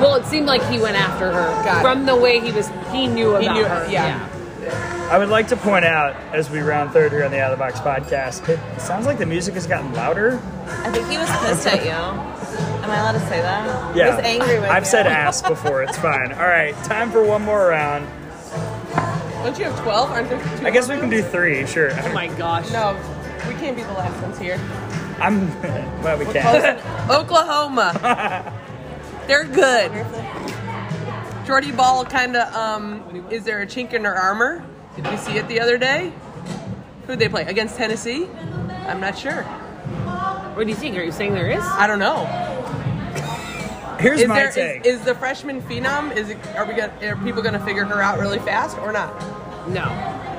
Well, 0.00 0.14
it 0.16 0.24
seemed 0.26 0.46
like 0.46 0.62
he 0.70 0.78
went 0.78 0.96
after 0.96 1.26
her 1.32 1.64
Got 1.64 1.78
it. 1.78 1.82
from 1.82 2.06
the 2.06 2.16
way 2.16 2.40
he 2.40 2.52
was. 2.52 2.68
He 2.92 3.06
knew 3.06 3.36
about 3.36 3.54
knew- 3.54 3.64
her. 3.64 3.86
yeah. 3.90 4.28
I 5.10 5.16
would 5.16 5.30
like 5.30 5.48
to 5.48 5.56
point 5.56 5.86
out 5.86 6.14
as 6.34 6.50
we 6.50 6.60
round 6.60 6.90
third 6.90 7.12
here 7.12 7.24
on 7.24 7.30
the 7.30 7.40
Out 7.40 7.50
of 7.52 7.58
the 7.58 7.64
Box 7.64 7.80
podcast, 7.80 8.46
it 8.48 8.80
sounds 8.80 9.06
like 9.06 9.16
the 9.16 9.24
music 9.24 9.54
has 9.54 9.66
gotten 9.66 9.94
louder. 9.94 10.38
I 10.66 10.90
think 10.90 11.08
he 11.08 11.16
was 11.16 11.30
pissed 11.40 11.66
at 11.66 11.82
you. 11.84 11.90
Am 11.90 12.90
I 12.90 12.98
allowed 12.98 13.12
to 13.12 13.20
say 13.20 13.40
that? 13.40 13.96
Yeah, 13.96 14.10
He 14.10 14.16
was 14.16 14.24
angry 14.26 14.60
with 14.60 14.68
I've 14.68 14.82
you. 14.82 14.88
said 14.90 15.06
ass 15.06 15.40
before. 15.40 15.82
It's 15.82 15.96
fine. 15.96 16.32
All 16.34 16.46
right, 16.46 16.74
time 16.84 17.10
for 17.10 17.24
one 17.24 17.40
more 17.42 17.68
round. 17.68 18.06
Don't 19.42 19.58
you 19.58 19.64
have 19.64 19.80
12? 19.80 20.10
Aren't 20.10 20.28
there 20.28 20.58
two 20.58 20.66
I 20.66 20.70
guess 20.70 20.88
we 20.88 20.96
more 20.96 21.02
can 21.02 21.10
do 21.10 21.22
three. 21.22 21.64
Sure. 21.66 21.90
Oh 22.02 22.12
my 22.12 22.26
gosh. 22.26 22.70
No, 22.70 22.94
we 23.48 23.54
can't 23.54 23.76
be 23.76 23.84
the 23.84 23.92
last 23.94 24.20
ones 24.20 24.38
here. 24.38 24.60
I'm. 25.18 25.48
well, 26.02 26.18
we 26.18 26.26
can. 26.26 26.78
Oklahoma. 27.10 28.52
They're 29.28 29.44
good. 29.44 29.92
Jordy 31.46 31.70
Bahl 31.70 32.04
kind 32.04 32.34
of, 32.34 32.54
um, 32.54 33.26
is 33.30 33.44
there 33.44 33.60
a 33.62 33.66
chink 33.66 33.92
in 33.92 34.04
her 34.04 34.14
armor? 34.16 34.64
Did 34.96 35.06
we 35.08 35.16
see 35.18 35.36
it 35.36 35.46
the 35.48 35.60
other 35.60 35.78
day? 35.78 36.12
Who'd 37.06 37.18
they 37.18 37.28
play? 37.28 37.44
Against 37.44 37.76
Tennessee? 37.76 38.26
I'm 38.86 39.00
not 39.00 39.16
sure. 39.16 39.42
What 40.54 40.64
do 40.64 40.70
you 40.70 40.76
think? 40.76 40.96
Are 40.96 41.02
you 41.02 41.12
saying 41.12 41.34
there 41.34 41.50
is? 41.50 41.62
I 41.62 41.86
don't 41.86 41.98
know. 41.98 42.24
Here's 44.00 44.20
Is 44.20 44.28
my 44.28 44.34
there 44.34 44.48
is, 44.48 44.54
take. 44.54 44.86
is 44.86 45.00
the 45.04 45.14
freshman 45.14 45.60
phenom? 45.62 46.16
Is 46.16 46.30
it? 46.30 46.38
Are 46.56 46.64
we 46.64 46.74
gonna? 46.74 46.92
Are 47.02 47.16
people 47.16 47.42
gonna 47.42 47.64
figure 47.64 47.84
her 47.84 48.00
out 48.00 48.18
really 48.18 48.38
fast 48.38 48.78
or 48.78 48.92
not? 48.92 49.12
No. 49.68 49.84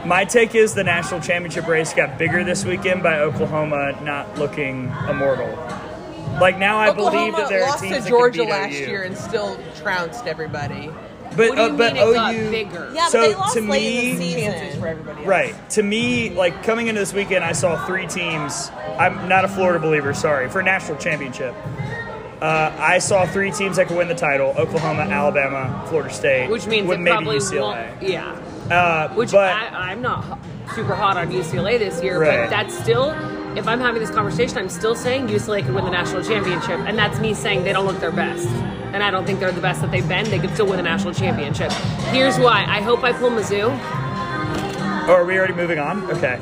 My 0.06 0.24
take 0.26 0.56
is 0.56 0.74
the 0.74 0.84
national 0.84 1.20
championship 1.20 1.68
race 1.68 1.94
got 1.94 2.18
bigger 2.18 2.44
this 2.44 2.64
weekend 2.66 3.04
by 3.04 3.20
Oklahoma 3.20 4.02
not 4.02 4.38
looking 4.40 4.86
immortal. 5.10 5.48
Like 6.40 6.58
now, 6.58 6.78
I 6.78 6.90
Oklahoma 6.90 7.18
believe 7.18 7.36
that 7.38 7.50
there 7.50 7.64
are 7.64 7.70
lost 7.70 7.84
teams 7.84 7.98
to 7.98 8.02
that 8.04 8.10
Georgia 8.10 8.40
can 8.40 8.48
beat 8.48 8.52
last 8.52 8.74
OU. 8.74 8.88
year 8.90 9.04
and 9.04 9.18
still 9.18 9.60
trounced 9.82 10.26
everybody. 10.28 10.90
But 11.36 11.50
What 11.50 11.56
do 11.58 11.62
you 11.62 11.68
uh, 11.70 11.78
but 11.78 11.94
mean 11.94 12.04
it 12.10 12.14
got 12.14 12.34
OU 12.36 12.50
bigger? 12.52 12.92
Yeah, 12.94 13.02
but 13.06 13.10
So, 13.12 13.22
they 13.22 13.36
lost 13.36 13.54
to 13.56 13.62
late 13.62 14.14
in 14.14 14.20
me- 14.20 14.34
the 14.36 14.42
Chances 14.42 14.80
for 14.80 14.88
everybody. 14.88 15.18
Else. 15.20 15.28
Right. 15.28 15.70
To 15.72 15.84
me, 15.84 16.30
like 16.32 16.64
coming 16.64 16.88
into 16.88 17.00
this 17.02 17.14
weekend, 17.14 17.44
I 17.46 17.52
saw 17.52 17.86
three 17.86 18.08
teams. 18.08 18.72
I'm 18.98 19.28
not 19.30 19.46
a 19.46 19.48
Florida 19.48 19.80
believer, 19.80 20.14
sorry, 20.14 20.50
for 20.50 20.64
national 20.64 20.98
championship. 20.98 21.54
Uh, 22.42 22.74
I 22.80 23.00
saw 23.00 23.26
three 23.26 23.52
teams 23.52 23.76
that 23.76 23.88
could 23.90 23.98
win 23.98 24.08
the 24.08 24.16
title: 24.16 24.56
Oklahoma, 24.58 25.02
Alabama, 25.04 25.86
Florida 25.90 26.12
State, 26.14 26.50
Which 26.50 26.66
means 26.68 26.88
with 26.88 26.98
it 27.00 27.02
maybe 27.02 27.16
probably 27.18 27.38
UCLA. 27.38 27.62
won't. 27.92 28.02
Yeah. 28.04 28.32
Uh, 28.72 29.10
Which 29.14 29.32
but 29.32 29.52
I, 29.52 29.92
I'm 29.92 30.02
not 30.02 30.24
ho- 30.24 30.40
super 30.74 30.96
hot 30.96 31.18
on 31.18 31.32
UCLA 31.32 31.78
this 31.78 32.02
year, 32.02 32.20
Right. 32.22 32.40
but 32.42 32.50
that's 32.50 32.78
still. 32.78 33.12
If 33.56 33.68
I'm 33.68 33.80
having 33.80 34.00
this 34.00 34.12
conversation, 34.12 34.58
I'm 34.60 34.70
still 34.70 34.96
saying 34.96 35.28
UCLA 35.28 35.66
could 35.66 35.74
win 35.74 35.84
the 35.84 35.92
national 35.92 36.24
championship, 36.24 36.80
and 36.88 36.98
that's 36.98 37.20
me 37.20 37.34
saying 37.34 37.64
they 37.64 37.74
don't 37.74 37.86
look 37.88 38.00
their 38.00 38.12
best, 38.12 38.48
and 38.94 39.02
I 39.04 39.10
don't 39.10 39.26
think 39.26 39.40
they're 39.40 39.52
the 39.52 39.60
best 39.60 39.82
that 39.82 39.90
they've 39.90 40.08
been. 40.08 40.30
They 40.30 40.38
could 40.38 40.54
still 40.54 40.68
win 40.68 40.78
the 40.78 40.84
national 40.84 41.16
championship. 41.16 41.72
Here's 42.12 42.38
why: 42.38 42.64
I 42.68 42.82
hope 42.82 43.04
I 43.04 43.12
pull 43.12 43.32
Mizzou. 43.32 43.64
oh, 45.08 45.14
are 45.14 45.26
we 45.26 45.38
already 45.38 45.54
moving 45.54 45.80
on? 45.80 46.04
Okay. 46.12 46.40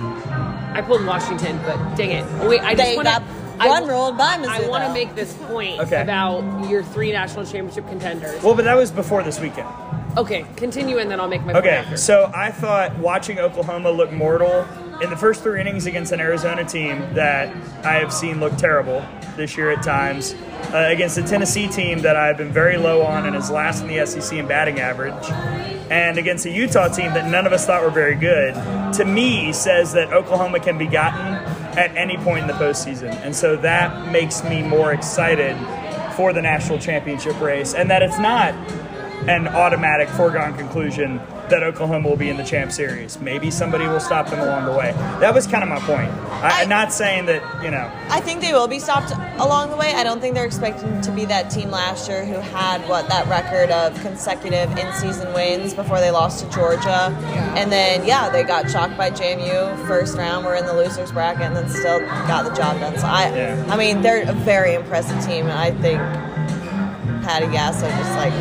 I 0.74 0.82
pulled 0.82 1.06
Washington, 1.06 1.58
but 1.66 1.96
dang 1.96 2.12
it! 2.12 2.48
Wait, 2.48 2.62
I 2.62 2.76
just 2.76 2.96
want 2.98 3.08
to. 3.08 3.24
got 3.58 3.88
run 3.88 4.18
by 4.18 4.38
Mizzou. 4.38 4.66
I 4.66 4.68
want 4.68 4.84
to 4.84 4.94
make 4.94 5.16
this 5.16 5.34
point 5.34 5.80
Okay. 5.80 6.02
about 6.02 6.70
your 6.70 6.84
three 6.84 7.14
national 7.14 7.46
championship 7.46 7.88
contenders. 7.88 8.44
Well, 8.44 8.54
but 8.54 8.66
that 8.66 8.76
was 8.76 8.92
before 8.92 9.24
this 9.24 9.40
weekend. 9.40 9.70
Okay, 10.18 10.46
continue, 10.56 10.98
and 10.98 11.10
then 11.10 11.20
I'll 11.22 11.28
make 11.28 11.46
my 11.46 11.54
point 11.54 11.66
Okay, 11.66 11.96
so 11.96 12.30
I 12.36 12.52
thought 12.52 12.98
watching 12.98 13.40
Oklahoma 13.40 13.92
look 13.92 14.12
mortal 14.12 14.68
in 15.02 15.10
the 15.10 15.18
first 15.18 15.44
three 15.44 15.62
innings 15.62 15.86
against 15.86 16.12
an 16.12 16.20
Arizona 16.20 16.66
team 16.66 17.00
that 17.14 17.56
I 17.86 17.96
have 17.96 18.12
seen 18.12 18.40
look 18.40 18.56
terrible 18.58 19.06
this 19.36 19.56
year 19.56 19.72
at 19.72 19.84
times, 19.84 20.34
uh, 20.74 20.88
against 20.90 21.18
a 21.18 21.24
Tennessee 21.24 21.68
team 21.68 22.00
that 22.00 22.16
I've 22.16 22.38
been 22.38 22.52
very 22.52 22.78
low 22.78 23.04
on 23.04 23.26
and 23.28 23.36
is 23.36 23.52
last 23.52 23.84
in 23.84 23.88
the 23.88 24.06
SEC 24.06 24.40
in 24.40 24.48
batting 24.48 24.80
average, 24.80 25.30
and 25.92 26.18
against 26.18 26.46
a 26.46 26.50
Utah 26.50 26.88
team 26.88 27.14
that 27.14 27.30
none 27.30 27.46
of 27.46 27.54
us 27.54 27.66
thought 27.66 27.84
were 27.84 27.92
very 27.92 28.16
good, 28.16 28.54
to 28.94 29.06
me 29.06 29.54
says 29.54 29.94
that 29.94 30.12
Oklahoma 30.12 30.60
can 30.60 30.78
be 30.78 30.88
gotten 30.88 31.36
at 31.78 31.96
any 31.96 32.18
point 32.18 32.42
in 32.42 32.48
the 32.48 32.54
postseason. 32.54 33.14
And 33.24 33.36
so 33.36 33.56
that 33.58 34.12
makes 34.12 34.44
me 34.44 34.64
more 34.64 34.94
excited 34.94 35.56
for 36.16 36.34
the 36.34 36.42
national 36.42 36.80
championship 36.80 37.40
race, 37.40 37.76
and 37.76 37.92
that 37.92 38.02
it's 38.02 38.18
not 38.18 38.56
an 39.30 39.48
automatic 39.48 40.10
foregone 40.10 40.58
conclusion 40.58 41.22
that 41.50 41.64
Oklahoma 41.64 42.10
will 42.10 42.18
be 42.18 42.30
in 42.30 42.38
the 42.38 42.44
champ 42.44 42.72
series. 42.72 43.20
Maybe 43.20 43.50
somebody 43.52 43.88
will 43.88 44.00
stop 44.02 44.30
them 44.30 44.40
along 44.40 44.66
the 44.66 44.72
way. 44.74 44.92
That 45.22 45.34
was 45.34 45.48
kind 45.48 45.64
of 45.64 45.70
my 45.70 45.80
point. 45.80 46.12
I, 46.12 46.60
I- 46.60 46.62
am 46.64 46.70
not 46.70 46.92
saying 46.92 47.26
that, 47.28 47.42
you 47.64 47.72
know, 47.72 47.90
I 48.10 48.20
think 48.20 48.42
they 48.42 48.52
will 48.54 48.68
be 48.68 48.80
stopped 48.80 49.12
along 49.40 49.70
the 49.72 49.78
way. 49.78 49.94
I 49.96 50.04
don't 50.04 50.20
think 50.20 50.36
they're 50.36 50.46
expecting 50.46 51.00
to 51.02 51.12
be 51.12 51.26
that 51.26 51.50
team 51.50 51.72
last 51.72 52.10
year 52.10 52.26
who 52.26 52.36
had 52.36 52.88
what 52.90 53.08
that 53.10 53.28
record 53.28 53.70
of 53.72 54.00
consecutive 54.02 54.70
in-season 54.78 55.34
wins 55.34 55.74
before 55.74 56.00
they 56.00 56.12
lost 56.12 56.44
to 56.44 56.50
Georgia, 56.52 57.12
and 57.56 57.72
then 57.72 58.06
yeah, 58.06 58.30
they 58.30 58.44
got 58.44 58.70
shocked 58.70 58.98
by 58.98 59.10
JMU 59.10 59.88
first 59.88 60.18
round. 60.18 60.46
We're 60.46 60.56
in 60.56 60.66
the 60.66 60.74
losers 60.74 61.12
bracket, 61.12 61.44
and 61.44 61.56
then 61.56 61.70
still 61.70 62.00
got 62.28 62.44
the 62.44 62.54
job 62.56 62.80
done. 62.80 62.98
So 62.98 63.08
I, 63.08 63.30
Yeah. 63.36 63.66
I 63.70 63.78
mean, 63.78 64.02
they're 64.02 64.30
a 64.30 64.34
very 64.34 64.74
impressive 64.74 65.24
team, 65.26 65.46
and 65.48 65.58
I 65.58 65.72
think 65.72 66.00
Patty 67.24 67.46
Gasso 67.48 67.90
just 67.98 68.12
like 68.16 68.34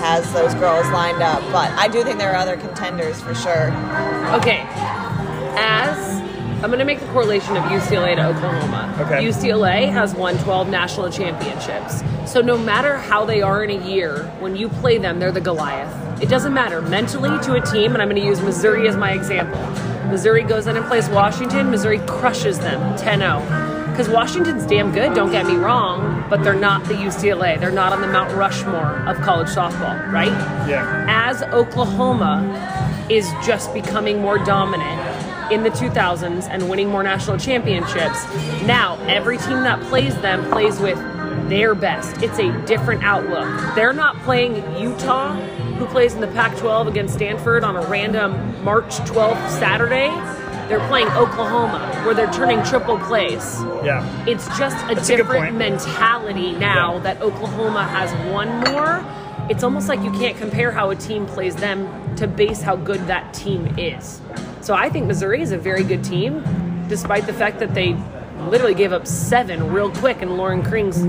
has 0.00 0.32
those 0.32 0.54
girls 0.54 0.88
lined 0.90 1.22
up. 1.22 1.40
But 1.52 1.70
I 1.72 1.88
do 1.88 2.02
think 2.02 2.18
there 2.18 2.32
are 2.32 2.36
other 2.36 2.56
contenders 2.56 3.20
for 3.20 3.34
sure. 3.34 3.68
Okay. 4.34 4.64
As 5.56 6.20
I'm 6.62 6.68
going 6.68 6.78
to 6.78 6.84
make 6.84 7.00
the 7.00 7.06
correlation 7.06 7.56
of 7.56 7.64
UCLA 7.64 8.16
to 8.16 8.26
Oklahoma. 8.26 8.94
Okay. 9.00 9.24
UCLA 9.24 9.90
has 9.90 10.14
won 10.14 10.36
12 10.38 10.68
national 10.68 11.10
championships. 11.10 12.02
So 12.30 12.42
no 12.42 12.58
matter 12.58 12.98
how 12.98 13.24
they 13.24 13.40
are 13.40 13.64
in 13.64 13.70
a 13.70 13.88
year, 13.88 14.24
when 14.40 14.56
you 14.56 14.68
play 14.68 14.98
them, 14.98 15.18
they're 15.18 15.32
the 15.32 15.40
Goliath. 15.40 16.22
It 16.22 16.28
doesn't 16.28 16.52
matter 16.52 16.82
mentally 16.82 17.30
to 17.44 17.54
a 17.54 17.62
team, 17.62 17.94
and 17.94 18.02
I'm 18.02 18.10
going 18.10 18.20
to 18.20 18.26
use 18.26 18.42
Missouri 18.42 18.88
as 18.88 18.96
my 18.96 19.12
example. 19.12 19.60
Missouri 20.10 20.42
goes 20.42 20.66
in 20.66 20.76
and 20.76 20.84
plays 20.84 21.08
Washington. 21.08 21.70
Missouri 21.70 21.98
crushes 22.00 22.58
them 22.58 22.78
10-0. 22.98 23.79
Because 24.00 24.14
Washington's 24.14 24.64
damn 24.64 24.92
good, 24.92 25.12
don't 25.12 25.30
get 25.30 25.44
me 25.44 25.56
wrong, 25.56 26.24
but 26.30 26.42
they're 26.42 26.54
not 26.54 26.84
the 26.84 26.94
UCLA. 26.94 27.60
They're 27.60 27.70
not 27.70 27.92
on 27.92 28.00
the 28.00 28.06
Mount 28.06 28.34
Rushmore 28.34 29.06
of 29.06 29.18
college 29.18 29.48
softball, 29.48 30.10
right? 30.10 30.32
yeah. 30.66 31.04
as 31.06 31.42
Oklahoma 31.42 33.06
is 33.10 33.30
just 33.44 33.74
becoming 33.74 34.18
more 34.18 34.38
dominant 34.38 35.52
in 35.52 35.64
the 35.64 35.68
2000s 35.68 36.48
and 36.48 36.70
winning 36.70 36.88
more 36.88 37.02
national 37.02 37.36
championships, 37.36 38.24
now 38.64 38.96
every 39.06 39.36
team 39.36 39.64
that 39.64 39.78
plays 39.90 40.18
them 40.22 40.50
plays 40.50 40.80
with 40.80 40.96
their 41.50 41.74
best. 41.74 42.22
It's 42.22 42.38
a 42.38 42.50
different 42.64 43.04
outlook. 43.04 43.74
They're 43.74 43.92
not 43.92 44.16
playing 44.22 44.54
Utah, 44.80 45.34
who 45.34 45.84
plays 45.84 46.14
in 46.14 46.22
the 46.22 46.28
Pac 46.28 46.56
12 46.56 46.86
against 46.86 47.16
Stanford 47.16 47.64
on 47.64 47.76
a 47.76 47.86
random 47.86 48.64
March 48.64 48.94
12th 49.00 49.50
Saturday. 49.58 50.08
They're 50.70 50.86
playing 50.86 51.08
Oklahoma, 51.08 52.00
where 52.04 52.14
they're 52.14 52.32
turning 52.32 52.62
triple 52.62 52.96
plays. 52.96 53.60
Yeah. 53.84 54.06
It's 54.24 54.46
just 54.56 54.76
a 54.88 54.94
That's 54.94 55.08
different 55.08 55.46
point. 55.46 55.56
mentality 55.56 56.52
now 56.52 56.94
Yeah. 56.94 57.00
that 57.00 57.20
Oklahoma 57.20 57.82
has 57.82 58.12
one 58.32 58.60
more. 58.72 59.04
It's 59.48 59.64
almost 59.64 59.88
like 59.88 60.00
you 60.04 60.12
can't 60.12 60.36
compare 60.38 60.70
how 60.70 60.90
a 60.90 60.94
team 60.94 61.26
plays 61.26 61.56
them 61.56 61.88
to 62.14 62.28
base 62.28 62.62
how 62.62 62.76
good 62.76 63.04
that 63.08 63.34
team 63.34 63.74
is. 63.76 64.20
So 64.60 64.74
I 64.74 64.90
think 64.90 65.06
Missouri 65.06 65.42
is 65.42 65.50
a 65.50 65.58
very 65.58 65.82
good 65.82 66.04
team, 66.04 66.44
despite 66.88 67.26
the 67.26 67.32
fact 67.32 67.58
that 67.58 67.74
they 67.74 67.96
literally 68.48 68.74
gave 68.74 68.92
up 68.92 69.08
seven 69.08 69.72
real 69.72 69.90
quick, 69.90 70.22
and 70.22 70.36
Lauren 70.36 70.62
Krings, 70.62 71.02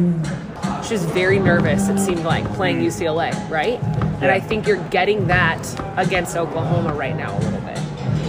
she's 0.83 1.05
very 1.05 1.37
nervous, 1.37 1.87
it 1.87 1.99
seemed 1.99 2.23
like, 2.23 2.51
playing 2.53 2.79
mm. 2.81 2.87
UCLA, 2.87 3.31
right? 3.47 3.79
And 4.21 4.31
I 4.31 4.39
think 4.39 4.65
you're 4.65 4.83
getting 4.89 5.27
that 5.27 5.61
against 5.97 6.35
Oklahoma 6.35 6.95
right 6.95 7.15
now 7.15 7.37
a 7.37 7.41
little 7.41 7.61
bit. 7.61 7.79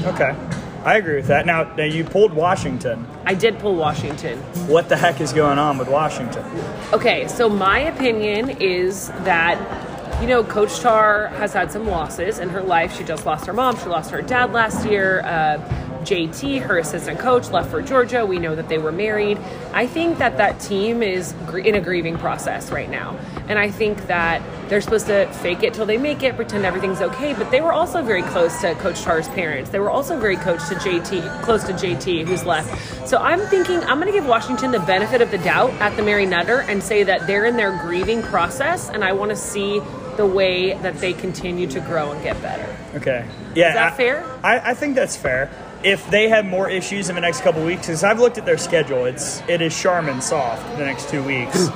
Okay. 0.09 0.37
I 0.85 0.97
agree 0.97 1.17
with 1.17 1.29
that. 1.29 1.47
Now, 1.47 1.73
now 1.77 1.85
you 1.85 2.05
pulled 2.05 2.33
Washington. 2.33 3.07
I 3.25 3.35
did 3.35 3.59
pull 3.61 3.77
Washington. 3.77 4.39
What 4.67 4.89
the 4.89 4.97
heck 4.97 5.21
is 5.21 5.33
going 5.33 5.59
on 5.59 5.79
with 5.79 5.89
Washington? 5.89 6.45
Okay, 6.93 7.29
so 7.29 7.49
my 7.49 7.79
opinion 7.79 8.51
is 8.61 9.09
that, 9.25 10.21
you 10.21 10.27
know, 10.27 10.43
Coach 10.43 10.81
Tarr 10.81 11.29
has 11.29 11.53
had 11.53 11.71
some 11.71 11.87
losses 11.87 12.41
in 12.41 12.49
her 12.49 12.63
life. 12.63 12.97
She 12.97 13.05
just 13.05 13.25
lost 13.25 13.47
her 13.47 13.53
mom, 13.53 13.77
she 13.79 13.87
lost 13.87 14.11
her 14.11 14.23
dad 14.23 14.53
last 14.53 14.85
year. 14.85 15.21
Uh, 15.21 15.59
JT, 16.03 16.63
her 16.63 16.79
assistant 16.79 17.19
coach, 17.19 17.51
left 17.51 17.71
for 17.71 17.83
Georgia. 17.83 18.27
We 18.27 18.39
know 18.39 18.55
that 18.55 18.69
they 18.69 18.79
were 18.79 18.93
married. 18.93 19.39
I 19.73 19.87
think 19.87 20.19
that 20.19 20.37
that 20.37 20.61
team 20.61 21.03
is 21.03 21.33
in 21.65 21.75
a 21.75 21.81
grieving 21.81 22.17
process 22.19 22.71
right 22.71 22.91
now. 22.91 23.17
And 23.49 23.59
I 23.59 23.71
think 23.71 24.07
that 24.07 24.43
they're 24.69 24.81
supposed 24.81 25.07
to 25.07 25.27
fake 25.35 25.63
it 25.63 25.75
till 25.75 25.87
they 25.87 25.99
make 25.99 26.23
it, 26.23 26.37
pretend 26.37 26.65
everything's 26.65 27.01
okay. 27.01 27.35
But 27.35 27.51
they 27.51 27.61
were 27.61 27.73
also 27.73 28.03
very 28.03 28.23
close 28.23 28.61
to 28.61 28.75
Coach 28.77 29.03
Tarr's 29.03 29.29
parents. 29.29 29.71
They 29.71 29.79
were 29.79 29.91
also 29.91 30.19
very 30.19 30.37
close 30.37 30.69
to 30.69 30.75
JT, 30.77 31.43
close 31.43 31.65
to 31.65 31.73
JT, 31.73 32.27
who's 32.27 32.45
left. 32.45 33.09
So 33.09 33.19
I'm 33.19 33.41
thinking 33.49 33.81
I'm 33.81 34.01
going 34.01 34.07
to 34.07 34.13
give 34.13 34.27
Washington 34.27 34.71
the 34.71 34.81
benefit 34.81 35.21
of 35.21 35.31
the 35.31 35.39
doubt 35.39 35.73
at 35.75 35.97
the 35.97 36.03
Mary 36.03 36.27
Nutter 36.27 36.61
and 36.61 36.83
say 36.83 37.03
that 37.05 37.27
they're 37.27 37.45
in 37.45 37.57
their 37.57 37.77
grieving 37.83 38.23
process, 38.23 38.89
and 38.91 39.05
I 39.05 39.13
want 39.13 39.31
to 39.31 39.37
see 39.37 39.81
the 40.17 40.27
way 40.27 40.75
that 40.75 40.99
they 40.99 41.13
continue 41.15 41.67
to 41.67 41.81
grow 41.81 42.13
and 42.13 42.23
get 42.23 42.41
better. 42.43 42.77
Okay. 42.95 43.27
Yeah. 43.55 43.69
Is 43.69 43.75
that 43.75 43.93
I- 43.93 43.97
fair? 43.97 44.25
I, 44.43 44.71
I 44.71 44.75
think 44.75 44.95
that's 44.95 45.17
fair. 45.17 45.51
If 45.85 46.09
they 46.11 46.29
have 46.29 46.45
more 46.45 46.71
issues 46.71 47.09
in 47.09 47.15
the 47.15 47.21
next 47.21 47.41
couple 47.41 47.65
weeks, 47.65 47.87
because 47.87 48.05
I've 48.05 48.21
looked 48.21 48.39
at 48.39 48.47
their 48.47 48.59
schedule, 48.59 49.05
it's 49.05 49.43
it 49.49 49.61
is 49.61 49.79
Charmin 49.79 50.21
soft 50.21 50.65
the 50.79 50.85
next 50.85 51.09
two 51.09 51.23
weeks. 51.23 51.69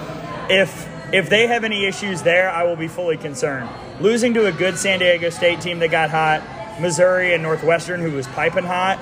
if 0.48 0.88
if 1.12 1.28
they 1.28 1.46
have 1.46 1.64
any 1.64 1.86
issues 1.86 2.22
there, 2.22 2.50
I 2.50 2.64
will 2.64 2.76
be 2.76 2.88
fully 2.88 3.16
concerned. 3.16 3.68
Losing 4.00 4.34
to 4.34 4.46
a 4.46 4.52
good 4.52 4.76
San 4.76 4.98
Diego 4.98 5.30
State 5.30 5.60
team 5.60 5.78
that 5.78 5.90
got 5.90 6.10
hot, 6.10 6.42
Missouri 6.80 7.32
and 7.32 7.42
Northwestern, 7.42 8.00
who 8.00 8.10
was 8.10 8.26
piping 8.28 8.64
hot, 8.64 8.98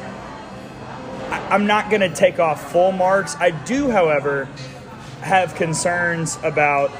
I'm 1.50 1.66
not 1.66 1.88
going 1.90 2.02
to 2.02 2.14
take 2.14 2.38
off 2.38 2.72
full 2.72 2.92
marks. 2.92 3.36
I 3.36 3.50
do, 3.50 3.90
however, 3.90 4.48
have 5.20 5.54
concerns 5.54 6.38
about 6.42 6.90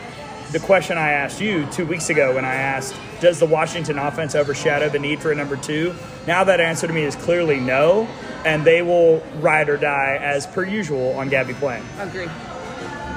the 0.52 0.60
question 0.60 0.96
I 0.96 1.10
asked 1.10 1.40
you 1.40 1.66
two 1.66 1.86
weeks 1.86 2.10
ago 2.10 2.34
when 2.34 2.44
I 2.44 2.54
asked, 2.54 2.94
does 3.24 3.40
the 3.40 3.46
Washington 3.46 3.98
offense 3.98 4.34
overshadow 4.36 4.88
the 4.88 4.98
need 5.00 5.18
for 5.20 5.32
a 5.32 5.34
number 5.34 5.56
two? 5.56 5.94
Now 6.26 6.44
that 6.44 6.60
answer 6.60 6.86
to 6.86 6.92
me 6.92 7.02
is 7.02 7.16
clearly 7.16 7.58
no, 7.58 8.06
and 8.44 8.64
they 8.64 8.82
will 8.82 9.20
ride 9.40 9.68
or 9.68 9.76
die 9.76 10.18
as 10.20 10.46
per 10.46 10.62
usual 10.64 11.14
on 11.16 11.28
Gabbie 11.30 11.54
Plain. 11.54 11.82
Agree. 11.98 12.26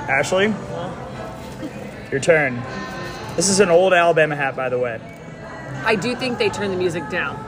Ashley, 0.10 0.54
your 2.12 2.22
turn. 2.22 2.62
This 3.36 3.50
is 3.50 3.60
an 3.60 3.70
old 3.70 3.94
Alabama 3.94 4.36
hat, 4.36 4.56
by 4.56 4.70
the 4.70 4.80
way. 4.80 5.00
I 5.86 5.96
do 5.96 6.16
think 6.16 6.38
they 6.40 6.50
turn 6.50 6.72
the 6.72 6.78
music 6.78 7.08
down. 7.10 7.44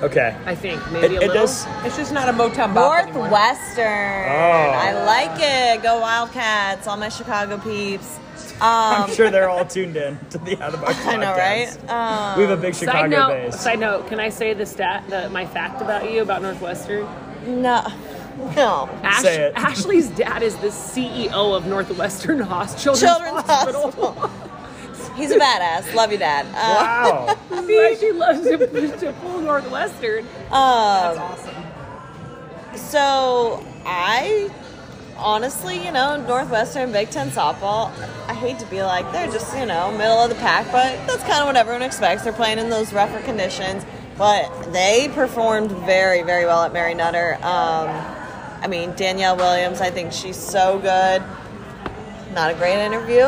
Okay. 0.00 0.34
I 0.46 0.54
think 0.54 0.80
It, 0.86 0.92
maybe 0.92 1.16
a 1.16 1.20
it 1.22 1.26
little. 1.26 1.34
does. 1.34 1.66
It's 1.84 1.96
just 1.96 2.12
not 2.12 2.28
a 2.28 2.32
Motown 2.32 2.72
bop. 2.72 3.06
Northwestern. 3.06 4.28
Oh. 4.28 4.72
I 4.72 4.92
like 5.04 5.38
it. 5.40 5.82
Go 5.82 5.98
Wildcats. 6.00 6.86
All 6.86 6.96
my 6.96 7.08
Chicago 7.08 7.58
peeps. 7.58 8.18
Um, 8.60 8.60
I'm 9.04 9.10
sure 9.14 9.30
they're 9.30 9.48
all 9.48 9.64
tuned 9.64 9.96
in 9.96 10.18
to 10.30 10.38
the 10.38 10.60
Out 10.62 10.74
of 10.74 10.80
the 10.80 10.86
Box 10.86 10.96
I 11.06 11.16
know, 11.16 11.32
right? 11.32 11.68
Um, 11.88 12.38
We 12.38 12.44
have 12.48 12.58
a 12.58 12.60
big 12.60 12.74
Chicago 12.74 12.98
Side 13.00 13.10
note, 13.10 13.28
base. 13.28 13.60
side 13.60 13.78
note, 13.78 14.06
can 14.08 14.18
I 14.20 14.28
say 14.30 14.52
the 14.54 14.66
stat, 14.66 15.04
the, 15.08 15.28
my 15.30 15.46
fact 15.46 15.80
about 15.82 16.10
you 16.10 16.22
about 16.22 16.42
Northwestern? 16.42 17.06
no, 17.46 17.86
no. 18.56 18.88
Ash, 19.02 19.22
Say 19.22 19.42
it. 19.44 19.52
Ashley's 19.56 20.08
dad 20.10 20.42
is 20.42 20.56
the 20.56 20.68
CEO 20.68 21.56
of 21.56 21.66
Northwestern 21.66 22.40
Hos- 22.40 22.80
Children's, 22.82 23.00
Children's 23.12 23.40
Hospital. 23.46 23.90
Hospital. 23.90 25.14
He's 25.16 25.30
a 25.32 25.38
badass. 25.38 25.94
Love 25.94 26.12
you, 26.12 26.18
Dad. 26.18 26.46
Uh, 26.54 27.34
Wow. 27.50 27.62
See, 27.66 27.96
she 27.98 28.12
loves 28.12 28.42
to, 28.42 28.56
to 28.98 29.12
pull 29.20 29.40
Northwestern. 29.40 30.20
Um, 30.20 30.26
That's 30.52 31.18
Awesome. 31.18 31.64
So 32.76 33.64
I 33.84 34.48
honestly, 35.18 35.84
you 35.84 35.92
know, 35.92 36.16
Northwestern 36.16 36.92
Big 36.92 37.10
Ten 37.10 37.30
softball. 37.30 37.92
I 38.28 38.34
hate 38.34 38.58
to 38.60 38.66
be 38.66 38.82
like 38.82 39.10
they're 39.12 39.30
just 39.30 39.56
you 39.56 39.66
know 39.66 39.90
middle 39.92 40.18
of 40.18 40.28
the 40.30 40.36
pack, 40.36 40.66
but 40.66 41.06
that's 41.06 41.22
kind 41.22 41.40
of 41.40 41.46
what 41.46 41.56
everyone 41.56 41.82
expects. 41.82 42.24
They're 42.24 42.32
playing 42.32 42.58
in 42.58 42.70
those 42.70 42.92
rougher 42.92 43.20
conditions, 43.20 43.84
but 44.16 44.72
they 44.72 45.10
performed 45.14 45.70
very 45.70 46.22
very 46.22 46.44
well 46.44 46.62
at 46.62 46.72
Mary 46.72 46.94
Nutter. 46.94 47.34
Um, 47.36 47.88
I 48.60 48.66
mean 48.68 48.92
Danielle 48.94 49.36
Williams, 49.36 49.80
I 49.80 49.90
think 49.90 50.12
she's 50.12 50.36
so 50.36 50.78
good. 50.78 51.22
Not 52.38 52.52
a 52.52 52.54
great 52.54 52.78
interview. 52.78 53.24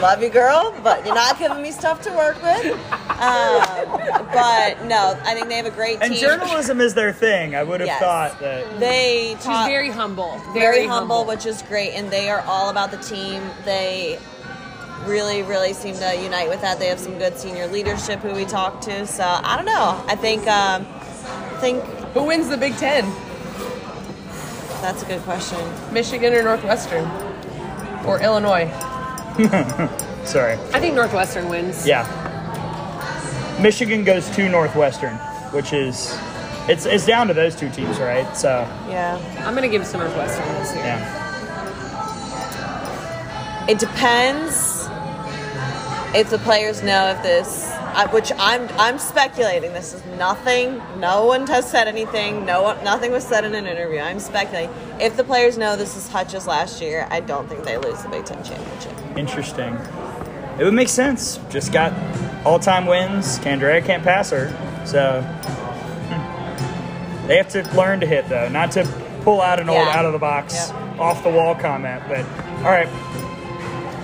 Love 0.00 0.22
you, 0.22 0.30
girl, 0.30 0.74
but 0.82 1.04
you're 1.04 1.14
not 1.14 1.38
giving 1.38 1.60
me 1.60 1.70
stuff 1.70 2.00
to 2.00 2.10
work 2.12 2.42
with. 2.42 2.64
Um, 3.10 3.90
but 4.32 4.82
no, 4.86 5.18
I 5.22 5.34
think 5.34 5.48
they 5.48 5.56
have 5.56 5.66
a 5.66 5.70
great 5.70 5.98
and 6.00 6.14
team. 6.14 6.22
journalism 6.22 6.80
is 6.80 6.94
their 6.94 7.12
thing. 7.12 7.54
I 7.54 7.62
would 7.62 7.80
have 7.80 7.86
Yes. 7.88 8.00
thought 8.00 8.40
that. 8.40 8.80
They 8.80 9.34
She's 9.34 9.44
taught 9.44 9.68
very 9.68 9.90
humble. 9.90 10.40
very, 10.54 10.86
humble, 10.86 11.26
which 11.26 11.44
is 11.44 11.60
great, 11.60 11.90
and 11.92 12.10
they 12.10 12.30
are 12.30 12.40
all 12.46 12.70
about 12.70 12.90
the 12.90 12.96
team. 12.96 13.42
They 13.66 14.18
really, 15.04 15.42
really 15.42 15.74
seem 15.74 15.94
to 15.96 16.16
unite 16.16 16.48
with 16.48 16.62
that. 16.62 16.78
They 16.78 16.86
have 16.86 16.98
some 16.98 17.18
good 17.18 17.36
senior 17.38 17.66
leadership 17.66 18.20
who 18.20 18.32
we 18.32 18.46
talked 18.46 18.84
to. 18.84 19.06
So 19.06 19.24
I 19.24 19.56
don't 19.56 19.66
know. 19.66 20.02
I 20.08 20.16
think 20.16 20.40
um, 20.48 20.86
I 20.90 21.58
think 21.60 21.84
Who 22.14 22.22
wins 22.22 22.48
the 22.48 22.56
Big 22.56 22.74
Ten? 22.78 23.04
that's 24.80 25.02
a 25.02 25.06
good 25.06 25.20
question. 25.24 25.58
Michigan 25.92 26.32
or 26.32 26.42
Northwestern? 26.42 27.04
Or 28.06 28.20
Illinois? 28.20 28.68
Sorry. 30.24 30.54
I 30.72 30.80
think 30.80 30.94
Northwestern 30.94 31.48
wins. 31.48 31.86
Yeah. 31.86 32.06
Michigan 33.60 34.04
goes 34.04 34.28
to 34.30 34.48
Northwestern, 34.48 35.16
which 35.52 35.72
is 35.72 36.16
it's 36.68 36.86
it's 36.86 37.04
down 37.06 37.28
to 37.28 37.34
those 37.34 37.54
two 37.54 37.70
teams, 37.70 37.98
right? 37.98 38.36
So 38.36 38.66
Yeah, 38.88 39.18
I'm 39.46 39.54
gonna 39.54 39.68
give 39.68 39.82
it 39.82 39.86
to 39.86 39.98
Northwestern 39.98 40.46
this 40.54 40.72
year. 40.74 40.84
yeah. 40.84 41.20
it 43.68 43.78
depends 43.78 44.88
if 46.14 46.30
the 46.30 46.38
players 46.38 46.82
know 46.82 47.08
if 47.10 47.22
this. 47.22 47.73
I- 47.94 48.06
Which 48.06 48.32
I'm 48.38 48.68
I'm 48.78 48.98
speculating. 48.98 49.72
This 49.72 49.94
is 49.94 50.04
nothing. 50.18 50.82
No 50.98 51.24
one 51.26 51.46
has 51.46 51.68
said 51.70 51.88
anything. 51.88 52.44
No 52.44 52.62
one, 52.62 52.82
nothing 52.84 53.12
was 53.12 53.24
said 53.24 53.44
in 53.44 53.54
an 53.54 53.66
interview. 53.66 54.00
I'm 54.00 54.20
speculating. 54.20 54.70
If 55.00 55.16
the 55.16 55.24
players 55.24 55.56
know 55.56 55.76
this 55.76 55.96
is 55.96 56.08
Hutch's 56.08 56.46
last 56.46 56.80
year, 56.82 57.06
I 57.10 57.20
don't 57.20 57.48
think 57.48 57.64
they 57.64 57.78
lose 57.78 58.02
the 58.02 58.08
Big 58.08 58.24
Ten 58.24 58.42
championship. 58.42 58.92
Interesting. 59.16 59.74
It 60.58 60.64
would 60.64 60.74
make 60.74 60.88
sense. 60.88 61.38
Just 61.50 61.72
got 61.72 61.92
all 62.44 62.58
time 62.58 62.86
wins. 62.86 63.38
Candrea 63.38 63.84
can't 63.84 64.02
pass 64.02 64.30
her. 64.30 64.48
So 64.84 65.22
hmm. 65.22 67.26
they 67.28 67.36
have 67.36 67.48
to 67.50 67.62
learn 67.76 68.00
to 68.00 68.06
hit 68.06 68.28
though, 68.28 68.48
not 68.48 68.72
to 68.72 68.84
pull 69.22 69.40
out 69.40 69.60
an 69.60 69.68
old 69.68 69.78
Yeah. 69.78 69.96
out 69.98 70.04
of 70.04 70.12
the 70.12 70.18
box, 70.18 70.54
Yep. 70.54 70.98
off 71.00 71.22
the 71.22 71.30
wall 71.30 71.54
comment. 71.54 72.02
But 72.08 72.24
all 72.58 72.70
right. 72.70 72.88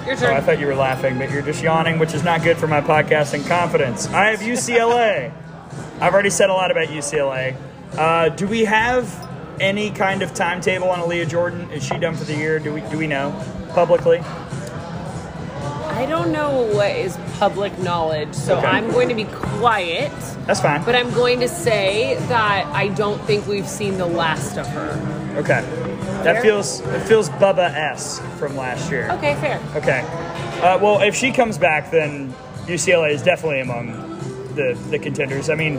Your 0.07 0.17
Oh. 0.17 0.35
I 0.35 0.41
thought 0.41 0.59
you 0.59 0.67
were 0.67 0.75
laughing, 0.75 1.19
but 1.19 1.31
you're 1.31 1.43
just 1.43 1.63
yawning, 1.63 1.99
which 1.99 2.15
is 2.15 2.23
not 2.23 2.43
good 2.43 2.57
for 2.59 2.67
my 2.67 2.81
podcasting 2.81 3.47
confidence. 3.47 4.07
I 4.09 4.31
have 4.31 4.41
UCLA. 4.41 5.33
I've 6.01 6.13
already 6.15 6.31
said 6.31 6.51
a 6.51 6.55
lot 6.55 6.71
about 6.71 6.89
UCLA. 6.89 7.57
Uh, 7.97 8.31
do 8.31 8.47
we 8.47 8.65
have 8.65 9.29
any 9.61 9.91
kind 9.91 10.23
of 10.23 10.33
timetable 10.33 10.89
on 10.89 11.01
Aaliyah 11.01 11.29
Jordan? 11.29 11.71
Is 11.71 11.85
she 11.85 11.99
done 11.99 12.17
for 12.17 12.25
the 12.25 12.35
year? 12.35 12.59
Do 12.59 12.73
we 12.73 12.81
do 12.83 12.97
we 12.97 13.07
know 13.07 13.31
publicly? 13.75 14.23
I 16.01 16.07
don't 16.07 16.33
know 16.33 16.63
what 16.75 16.93
is 16.93 17.19
public 17.39 17.79
knowledge, 17.79 18.33
so 18.33 18.57
Okay. 18.57 18.67
I'm 18.67 18.91
going 18.91 19.11
to 19.11 19.15
be 19.15 19.25
quiet. 19.27 20.11
That's 20.47 20.59
fine. 20.59 20.83
But 20.83 20.97
I'm 20.97 21.11
going 21.11 21.41
to 21.41 21.49
say 21.49 22.15
that 22.29 22.65
I 22.69 22.89
don't 22.89 23.21
think 23.27 23.47
we've 23.47 23.69
seen 23.69 23.99
the 23.99 24.07
last 24.07 24.57
of 24.57 24.67
her. 24.69 24.93
Okay. 25.37 25.61
That 26.25 26.37
Fair? 26.37 26.43
feels 26.43 26.81
it 26.81 27.01
feels 27.01 27.29
Bubba 27.29 27.69
esque 27.75 28.23
from 28.39 28.57
last 28.57 28.91
year. 28.91 29.11
Okay, 29.13 29.35
fair. 29.43 29.61
Okay. 29.77 30.01
Uh, 30.63 30.79
well, 30.79 31.03
if 31.03 31.15
she 31.15 31.33
comes 31.33 31.59
back, 31.59 31.91
then 31.91 32.33
UCLA 32.65 33.11
is 33.11 33.23
definitely 33.23 33.61
among 33.61 33.89
the 34.55 34.79
the 34.91 34.99
contenders. 34.99 35.49
I 35.51 35.55
mean, 35.55 35.79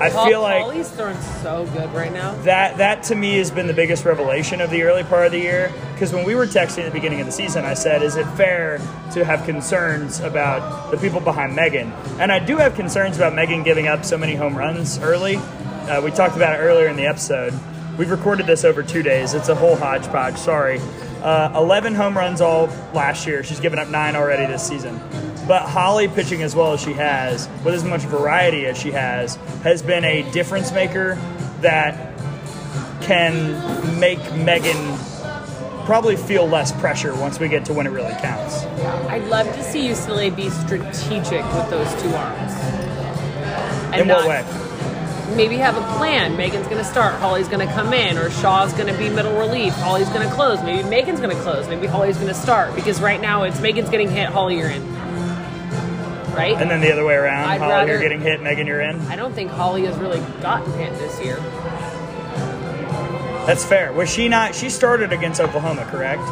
I 0.00 0.10
feel 0.10 0.40
like 0.40 0.62
Holly's 0.62 0.90
throwing 0.90 1.20
so 1.42 1.66
good 1.72 1.92
right 1.94 2.12
now. 2.12 2.34
that 2.42 2.78
that 2.78 3.02
to 3.04 3.14
me 3.14 3.36
has 3.38 3.50
been 3.50 3.66
the 3.66 3.72
biggest 3.74 4.04
revelation 4.04 4.60
of 4.60 4.70
the 4.70 4.82
early 4.82 5.04
part 5.04 5.26
of 5.26 5.32
the 5.32 5.38
year. 5.38 5.72
Because 5.92 6.12
when 6.12 6.24
we 6.24 6.34
were 6.34 6.46
texting 6.46 6.78
at 6.78 6.86
the 6.86 6.90
beginning 6.90 7.20
of 7.20 7.26
the 7.26 7.32
season, 7.32 7.64
I 7.64 7.74
said, 7.74 8.02
"Is 8.02 8.16
it 8.16 8.26
fair 8.36 8.78
to 9.12 9.24
have 9.24 9.44
concerns 9.44 10.20
about 10.20 10.90
the 10.90 10.96
people 10.96 11.20
behind 11.20 11.54
Megan?" 11.54 11.92
And 12.18 12.32
I 12.32 12.38
do 12.38 12.56
have 12.56 12.74
concerns 12.74 13.16
about 13.16 13.34
Megan 13.34 13.62
giving 13.62 13.86
up 13.86 14.04
so 14.04 14.16
many 14.18 14.34
home 14.34 14.56
runs 14.56 14.98
early. 14.98 15.36
Uh, 15.36 16.00
we 16.02 16.10
talked 16.10 16.36
about 16.36 16.54
it 16.58 16.62
earlier 16.62 16.88
in 16.88 16.96
the 16.96 17.06
episode. 17.06 17.52
We've 17.98 18.10
recorded 18.10 18.46
this 18.46 18.64
over 18.64 18.82
two 18.82 19.02
days. 19.02 19.34
It's 19.34 19.48
a 19.48 19.54
whole 19.54 19.76
hodgepodge. 19.76 20.36
Sorry. 20.36 20.80
Uh, 21.22 21.52
11 21.56 21.94
home 21.94 22.16
runs 22.18 22.40
all 22.40 22.68
last 22.92 23.26
year. 23.26 23.42
She's 23.44 23.60
given 23.60 23.78
up 23.78 23.88
nine 23.88 24.16
already 24.16 24.46
this 24.46 24.66
season. 24.66 25.00
But 25.46 25.62
Holly 25.62 26.08
pitching 26.08 26.42
as 26.42 26.56
well 26.56 26.72
as 26.72 26.80
she 26.80 26.94
has, 26.94 27.48
with 27.64 27.74
as 27.74 27.84
much 27.84 28.02
variety 28.02 28.66
as 28.66 28.78
she 28.78 28.90
has, 28.92 29.36
has 29.62 29.82
been 29.82 30.04
a 30.04 30.30
difference 30.32 30.72
maker 30.72 31.16
that 31.60 32.18
can 33.02 34.00
make 34.00 34.18
Megan 34.34 34.96
probably 35.84 36.16
feel 36.16 36.46
less 36.46 36.72
pressure 36.72 37.14
once 37.14 37.38
we 37.38 37.48
get 37.48 37.64
to 37.66 37.74
when 37.74 37.86
it 37.86 37.90
really 37.90 38.14
counts. 38.14 38.64
I'd 39.08 39.26
love 39.28 39.46
to 39.46 39.62
see 39.62 39.86
UCLA 39.88 40.34
be 40.34 40.48
strategic 40.48 41.44
with 41.52 41.70
those 41.70 42.02
two 42.02 42.08
arms. 42.14 42.52
And 43.92 44.02
In 44.02 44.08
what 44.08 44.26
way? 44.26 45.36
Maybe 45.36 45.56
have 45.56 45.76
a 45.76 45.98
plan. 45.98 46.36
Megan's 46.36 46.66
going 46.66 46.78
to 46.78 46.84
start. 46.84 47.14
Holly's 47.16 47.48
going 47.48 47.66
to 47.66 47.72
come 47.74 47.92
in, 47.92 48.16
or 48.16 48.30
Shaw's 48.30 48.72
going 48.72 48.92
to 48.92 48.98
be 48.98 49.08
middle 49.08 49.36
relief. 49.36 49.72
Holly's 49.74 50.08
going 50.10 50.26
to 50.26 50.34
close. 50.34 50.62
Maybe 50.62 50.88
Megan's 50.88 51.20
going 51.20 51.34
to 51.34 51.42
close. 51.42 51.68
Maybe 51.68 51.86
Holly's 51.86 52.16
going 52.16 52.28
to 52.28 52.34
start. 52.34 52.74
Because 52.74 53.00
right 53.00 53.20
now 53.20 53.42
it's 53.42 53.60
Megan's 53.60 53.90
getting 53.90 54.10
hit, 54.10 54.28
Holly 54.28 54.58
you're 54.58 54.70
in. 54.70 54.82
Right? 56.34 56.56
And 56.60 56.70
then 56.70 56.80
the 56.80 56.92
other 56.92 57.04
way 57.04 57.14
around. 57.14 57.48
I'd 57.48 57.60
Holly, 57.60 57.72
rather- 57.72 57.92
you're 57.92 58.00
getting 58.00 58.20
hit, 58.20 58.42
Megan, 58.42 58.66
you're 58.66 58.80
in. 58.80 59.00
I 59.08 59.16
don't 59.16 59.32
think 59.34 59.50
Holly 59.50 59.84
has 59.86 59.96
really 59.96 60.20
gotten 60.42 60.72
hit 60.78 60.92
this 60.98 61.20
year. 61.24 61.36
That's 63.46 63.64
fair. 63.64 63.92
Was 63.92 64.08
she 64.10 64.28
not? 64.28 64.54
She 64.54 64.70
started 64.70 65.12
against 65.12 65.40
Oklahoma, 65.40 65.84
correct? 65.90 66.22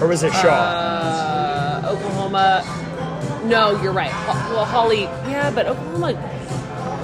Or 0.00 0.06
was 0.06 0.22
it 0.22 0.32
Shaw? 0.32 0.48
Uh, 0.48 1.88
Oklahoma. 1.90 2.62
No, 3.44 3.80
you're 3.82 3.92
right. 3.92 4.12
Well, 4.50 4.64
Holly, 4.64 5.02
yeah, 5.28 5.50
but 5.54 5.66
Oklahoma, 5.66 6.12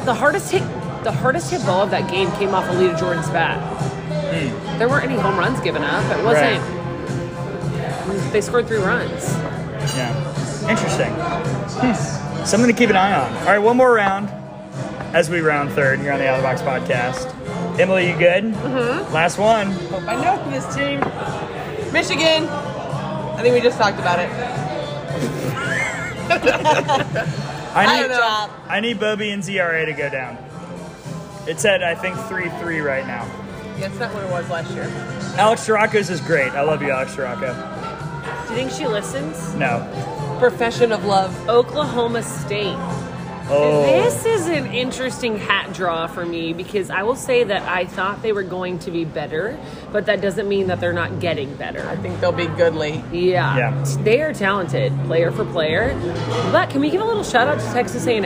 the 0.04 0.14
hardest 0.14 0.52
hit, 0.52 0.62
the 1.02 1.10
hardest 1.12 1.50
hit 1.50 1.64
ball 1.66 1.82
of 1.82 1.90
that 1.90 2.08
game 2.10 2.30
came 2.32 2.54
off 2.54 2.64
Aaliyah 2.66 2.98
Jordan's 2.98 3.28
bat. 3.30 3.58
There 4.78 4.88
weren't 4.88 5.04
any 5.04 5.16
home 5.20 5.36
runs 5.38 5.58
given 5.60 5.82
up. 5.82 6.04
It 6.16 6.22
wasn't. 6.24 6.62
They 8.32 8.40
scored 8.40 8.66
three 8.68 8.78
runs. 8.78 9.34
yeah. 9.96 10.12
Interesting. 10.68 11.12
Hmm. 11.12 12.44
Something 12.44 12.70
to 12.70 12.76
keep 12.76 12.90
an 12.90 12.96
eye 12.96 13.12
on. 13.12 13.32
All 13.38 13.46
right, 13.46 13.58
one 13.58 13.76
more 13.76 13.92
round 13.92 14.28
as 15.14 15.30
we 15.30 15.40
round 15.40 15.70
third 15.72 16.00
here 16.00 16.12
on 16.12 16.18
the 16.18 16.28
Out 16.28 16.38
of 16.38 16.42
the 16.42 16.48
Box 16.48 16.60
podcast. 16.62 17.32
Emily, 17.78 18.10
you 18.10 18.18
good? 18.18 18.44
Mm-hmm. 18.44 19.12
Last 19.12 19.38
one. 19.38 19.70
Hope 19.70 20.02
I 20.06 20.14
know 20.22 20.50
this 20.50 20.74
team. 20.74 21.00
Michigan. 21.92 22.48
I 22.48 23.42
think 23.42 23.54
we 23.54 23.60
just 23.60 23.78
talked 23.78 23.98
about 23.98 24.18
it. 24.18 24.30
I 27.76 28.00
need, 28.00 28.08
job. 28.08 28.50
I 28.66 28.80
need 28.80 28.98
Bobby 28.98 29.30
and 29.30 29.42
ZRA 29.42 29.84
to 29.86 29.92
go 29.92 30.08
down. 30.08 30.38
It's 31.46 31.64
at, 31.64 31.82
I 31.82 31.94
think, 31.94 32.16
3 32.28 32.48
3 32.48 32.80
right 32.80 33.06
now. 33.06 33.24
Yeah, 33.78 33.86
it's 33.88 33.98
not 33.98 34.12
what 34.14 34.24
it 34.24 34.30
was 34.30 34.48
last 34.48 34.70
year. 34.72 34.84
Alex 35.38 35.66
Storako's 35.66 36.08
is 36.08 36.20
great. 36.22 36.52
I 36.52 36.62
love 36.62 36.82
you, 36.82 36.90
Alex 36.90 37.14
Storako. 37.14 37.54
Do 38.48 38.54
you 38.54 38.58
think 38.58 38.72
she 38.72 38.86
listens? 38.86 39.54
No. 39.54 39.80
Profession 40.38 40.92
of 40.92 41.04
love. 41.06 41.48
Oklahoma 41.48 42.22
State. 42.22 42.76
Oh. 43.48 43.82
This 43.86 44.26
is 44.26 44.48
an 44.48 44.66
interesting 44.66 45.38
hat 45.38 45.72
draw 45.72 46.06
for 46.08 46.26
me 46.26 46.52
because 46.52 46.90
I 46.90 47.04
will 47.04 47.14
say 47.16 47.44
that 47.44 47.62
I 47.62 47.86
thought 47.86 48.20
they 48.20 48.32
were 48.32 48.42
going 48.42 48.78
to 48.80 48.90
be 48.90 49.04
better, 49.04 49.58
but 49.92 50.06
that 50.06 50.20
doesn't 50.20 50.46
mean 50.48 50.66
that 50.66 50.80
they're 50.80 50.92
not 50.92 51.20
getting 51.20 51.54
better. 51.54 51.88
I 51.88 51.96
think 51.96 52.20
they'll 52.20 52.32
be 52.32 52.46
goodly. 52.48 53.02
Yeah, 53.12 53.56
Yeah. 53.56 53.84
they 54.02 54.20
are 54.20 54.34
talented, 54.34 54.92
player 55.06 55.30
for 55.30 55.44
player. 55.44 55.94
But 56.52 56.70
can 56.70 56.80
we 56.80 56.90
give 56.90 57.00
a 57.00 57.04
little 57.04 57.22
shout 57.24 57.46
out 57.48 57.58
to 57.60 57.72
Texas 57.72 58.06
A&M? 58.06 58.24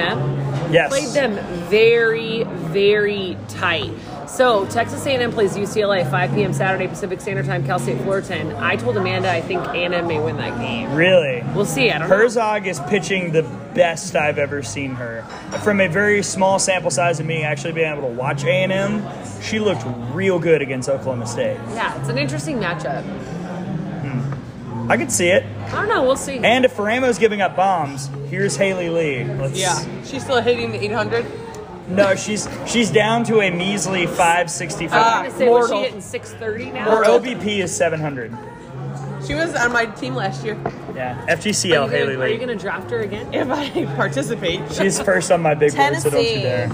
Yes. 0.72 0.88
Played 0.88 1.08
them 1.10 1.34
very, 1.68 2.44
very 2.44 3.36
tight. 3.48 3.92
So 4.30 4.64
Texas 4.66 5.04
A&M 5.06 5.32
plays 5.32 5.56
UCLA 5.56 6.08
5 6.08 6.34
p.m. 6.34 6.52
Saturday 6.52 6.86
Pacific 6.86 7.20
Standard 7.20 7.46
Time, 7.46 7.66
Cal 7.66 7.80
State 7.80 7.98
Fullerton. 7.98 8.52
I 8.54 8.76
told 8.76 8.96
Amanda 8.96 9.30
I 9.30 9.40
think 9.40 9.60
A&M 9.66 10.06
may 10.06 10.20
win 10.20 10.36
that 10.36 10.56
game. 10.58 10.94
Really? 10.94 11.42
We'll 11.52 11.66
see. 11.66 11.90
I 11.90 11.98
don't 11.98 12.08
know. 12.08 12.16
Herzog 12.16 12.66
is 12.66 12.78
pitching 12.88 13.32
the 13.32 13.42
best 13.74 14.14
I've 14.14 14.38
ever 14.38 14.62
seen 14.62 14.94
her. 14.94 15.22
From 15.64 15.80
a 15.80 15.88
very 15.88 16.22
small 16.22 16.60
sample 16.60 16.92
size 16.92 17.18
of 17.18 17.26
me 17.26 17.42
actually 17.42 17.72
being 17.72 17.90
able 17.92 18.02
to 18.08 18.14
watch 18.14 18.44
A&M, 18.44 19.04
she 19.42 19.58
looked 19.58 19.82
real 20.14 20.38
good 20.38 20.62
against 20.62 20.88
Oklahoma 20.88 21.26
State. 21.26 21.58
Yeah, 21.70 21.98
it's 22.00 22.08
an 22.08 22.16
interesting 22.16 22.58
matchup. 22.58 23.02
Hmm. 23.02 24.90
I 24.90 24.96
could 24.96 25.10
see 25.10 25.28
it. 25.28 25.44
I 25.66 25.70
don't 25.72 25.88
know. 25.88 26.04
We'll 26.04 26.16
see. 26.16 26.38
And 26.38 26.64
if 26.64 26.78
Ramo's 26.78 27.18
giving 27.18 27.40
up 27.40 27.56
bombs, 27.56 28.08
here's 28.28 28.56
Haley 28.56 28.90
Lee. 28.90 29.24
Let's, 29.24 29.58
Yeah. 29.58 29.76
She's 30.04 30.22
still 30.22 30.40
hitting 30.40 30.70
the 30.70 30.82
800. 30.84 31.26
No, 31.90 32.14
she's 32.14 32.48
she's 32.66 32.90
down 32.90 33.24
to 33.24 33.40
a 33.40 33.50
measly 33.50 34.06
565. 34.06 34.90
Ah, 34.92 35.22
I 35.22 35.24
was 35.24 35.32
gonna 35.34 35.38
say, 35.38 35.48
was 35.48 35.70
she 35.70 35.76
hitting 35.76 36.00
630 36.00 36.70
now? 36.72 36.84
Her 36.96 37.04
OBP 37.04 37.58
is 37.62 37.74
700. 37.76 38.36
She 39.26 39.34
was 39.34 39.54
on 39.54 39.72
my 39.72 39.86
team 39.86 40.14
last 40.14 40.44
year. 40.44 40.54
Yeah, 40.94 41.22
Are 41.24 41.36
FGCL 41.36 41.64
you, 41.64 41.70
gonna, 41.74 41.88
Haley 41.92 42.16
are 42.16 42.28
you 42.28 42.38
gonna 42.38 42.56
draft 42.56 42.90
her 42.90 43.00
again? 43.00 43.32
If 43.34 43.50
I 43.50 43.84
participate. 43.96 44.60
She's 44.72 45.00
first 45.00 45.30
on 45.30 45.42
my 45.42 45.54
big 45.54 45.74
board, 45.76 45.96
so 45.98 46.10
don't 46.10 46.22
you 46.22 46.28
Tennessee. 46.28 46.42
dare. 46.42 46.68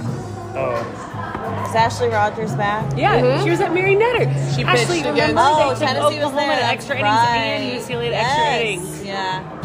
Oh, 0.58 1.66
Is 1.68 1.74
Ashley 1.74 2.08
Rogers 2.08 2.54
back? 2.54 2.96
Yeah, 2.96 3.20
mm-hmm. 3.20 3.44
she 3.44 3.50
was 3.50 3.60
at 3.60 3.74
Mary 3.74 3.94
Nutter. 3.94 4.24
She 4.54 4.62
Ashley, 4.62 4.96
pitched 5.02 5.06
against- 5.10 5.28
remember 5.28 5.40
Oh, 5.42 5.74
Tennessee 5.78 5.98
was 6.18 6.26
Oklahoma 6.28 6.36
there. 6.36 6.56
that's 6.56 6.72
extra 6.72 6.94
innings 6.96 7.10
right. 7.14 7.36
and 7.36 7.82
UCLA 7.82 8.04
to 8.04 8.10
yes. 8.10 8.38
extra 8.38 8.70
innings. 8.70 9.04
Yeah. 9.04 9.55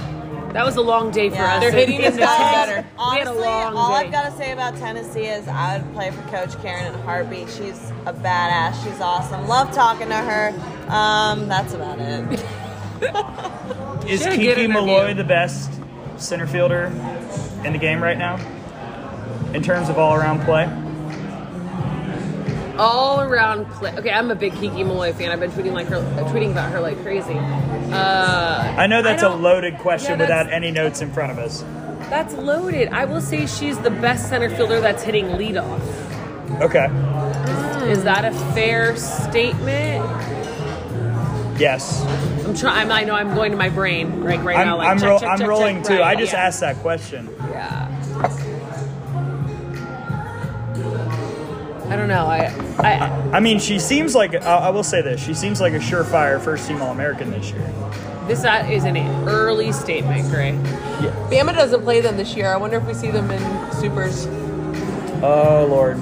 That 0.53 0.65
was 0.65 0.75
a 0.75 0.81
long 0.81 1.11
day 1.11 1.29
for 1.29 1.35
Yeah. 1.35 1.55
us. 1.55 1.61
Their 1.61 1.71
hitting 1.71 1.95
In 2.01 2.05
is 2.05 2.13
the 2.15 2.21
gotten 2.21 2.51
better. 2.51 2.75
We 2.97 3.17
had 3.17 3.27
a 3.27 3.29
Honestly, 3.29 3.41
long 3.43 3.75
all 3.75 3.89
day. 3.89 3.95
I've 4.05 4.11
got 4.11 4.25
to 4.29 4.31
say 4.37 4.51
about 4.51 4.75
Tennessee 4.77 5.25
is 5.25 5.47
I 5.47 5.77
would 5.77 5.93
play 5.93 6.11
for 6.11 6.21
Coach 6.23 6.61
Karen 6.61 6.87
in 6.87 6.93
a 6.93 7.01
heartbeat. 7.03 7.49
She's 7.49 7.91
a 8.05 8.13
badass. 8.13 8.83
She's 8.83 8.99
awesome. 8.99 9.47
Love 9.47 9.71
talking 9.73 10.09
to 10.09 10.15
her. 10.17 10.49
Um, 10.89 11.47
that's 11.47 11.73
about 11.73 11.99
it. 11.99 12.43
is 14.09 14.19
She 14.19 14.25
had 14.25 14.33
a 14.33 14.37
good 14.37 14.55
Kiki 14.55 14.63
interview. 14.65 14.67
Milloy 14.69 15.15
the 15.15 15.23
best 15.23 15.71
center 16.17 16.45
fielder 16.47 16.85
in 17.63 17.71
the 17.73 17.79
game 17.79 18.01
right 18.03 18.17
now? 18.17 18.35
In 19.53 19.63
terms 19.63 19.89
of 19.89 19.97
all 19.97 20.13
around 20.15 20.41
play? 20.43 20.65
All 22.81 23.21
around 23.21 23.65
play. 23.73 23.93
Okay, 23.95 24.09
I'm 24.09 24.31
a 24.31 24.35
big 24.35 24.53
Kiki 24.53 24.83
Milloy 24.83 25.13
fan. 25.13 25.31
I've 25.31 25.39
been 25.39 25.51
tweeting 25.51 25.73
like 25.73 25.85
her, 25.87 25.97
tweeting 26.31 26.51
about 26.51 26.71
her 26.71 26.79
like 26.79 26.99
crazy. 27.03 27.35
Uh, 27.35 28.73
I 28.75 28.87
know 28.87 29.03
that's 29.03 29.21
I 29.21 29.31
a 29.31 29.35
loaded 29.35 29.77
question 29.77 30.17
Yeah, 30.17 30.25
without 30.25 30.51
any 30.51 30.71
notes 30.71 31.01
in 31.01 31.11
front 31.11 31.31
of 31.31 31.37
us. 31.37 31.61
that's 32.09 32.33
loaded. 32.33 32.87
I 32.89 33.05
will 33.05 33.21
say 33.21 33.45
she's 33.45 33.77
the 33.79 33.91
best 33.91 34.29
center 34.29 34.49
fielder 34.49 34.81
that's 34.81 35.03
hitting 35.03 35.27
leadoff. 35.27 35.79
Okay. 36.59 36.85
Is 37.89 38.03
that 38.03 38.25
a 38.25 38.31
fair 38.53 38.95
statement? 38.97 40.03
Yes. 41.59 42.03
I'm 42.45 42.55
trying. 42.55 42.89
I 42.91 43.03
know 43.03 43.13
I'm 43.13 43.35
going 43.35 43.51
to 43.51 43.57
my 43.57 43.69
brain 43.69 44.21
right 44.23 44.41
right 44.41 44.57
I'm, 44.57 44.65
now. 44.67 44.77
Like 44.77 44.89
I'm, 44.89 44.97
check, 44.97 45.07
ro- 45.07 45.19
check, 45.19 45.29
I'm 45.29 45.37
check, 45.37 45.47
rolling 45.47 45.83
too. 45.83 45.99
right, 45.99 46.17
I 46.17 46.19
just 46.19 46.33
yeah. 46.33 46.45
asked 46.45 46.61
that 46.61 46.77
question. 46.77 47.29
Yeah. 47.51 47.90
I 51.91 51.97
don't 51.97 52.07
know. 52.07 52.25
I, 52.25 52.45
I 52.79 53.37
I 53.37 53.39
mean, 53.41 53.59
she 53.59 53.77
seems 53.77 54.15
like, 54.15 54.33
I 54.33 54.39
I 54.39 54.69
will 54.69 54.81
say 54.83 55.01
this, 55.01 55.21
she 55.21 55.33
seems 55.33 55.59
like 55.59 55.73
a 55.73 55.79
surefire 55.79 56.39
first 56.41 56.65
team 56.65 56.81
All 56.81 56.91
American 56.91 57.31
this 57.31 57.51
year. 57.51 57.69
this 58.27 58.45
uh, 58.45 58.65
is 58.71 58.85
an 58.85 58.95
early 59.27 59.73
statement, 59.73 60.29
Gray. 60.29 60.51
Yeah. 60.53 61.11
Bama 61.29 61.53
doesn't 61.53 61.81
play 61.83 61.99
them 61.99 62.15
this 62.15 62.33
year. 62.33 62.47
I 62.47 62.55
wonder 62.55 62.77
if 62.77 62.87
we 62.87 62.93
see 62.93 63.11
them 63.11 63.29
in 63.29 63.71
supers. 63.73 64.25
Oh, 65.21 65.67
Lord. 65.69 65.97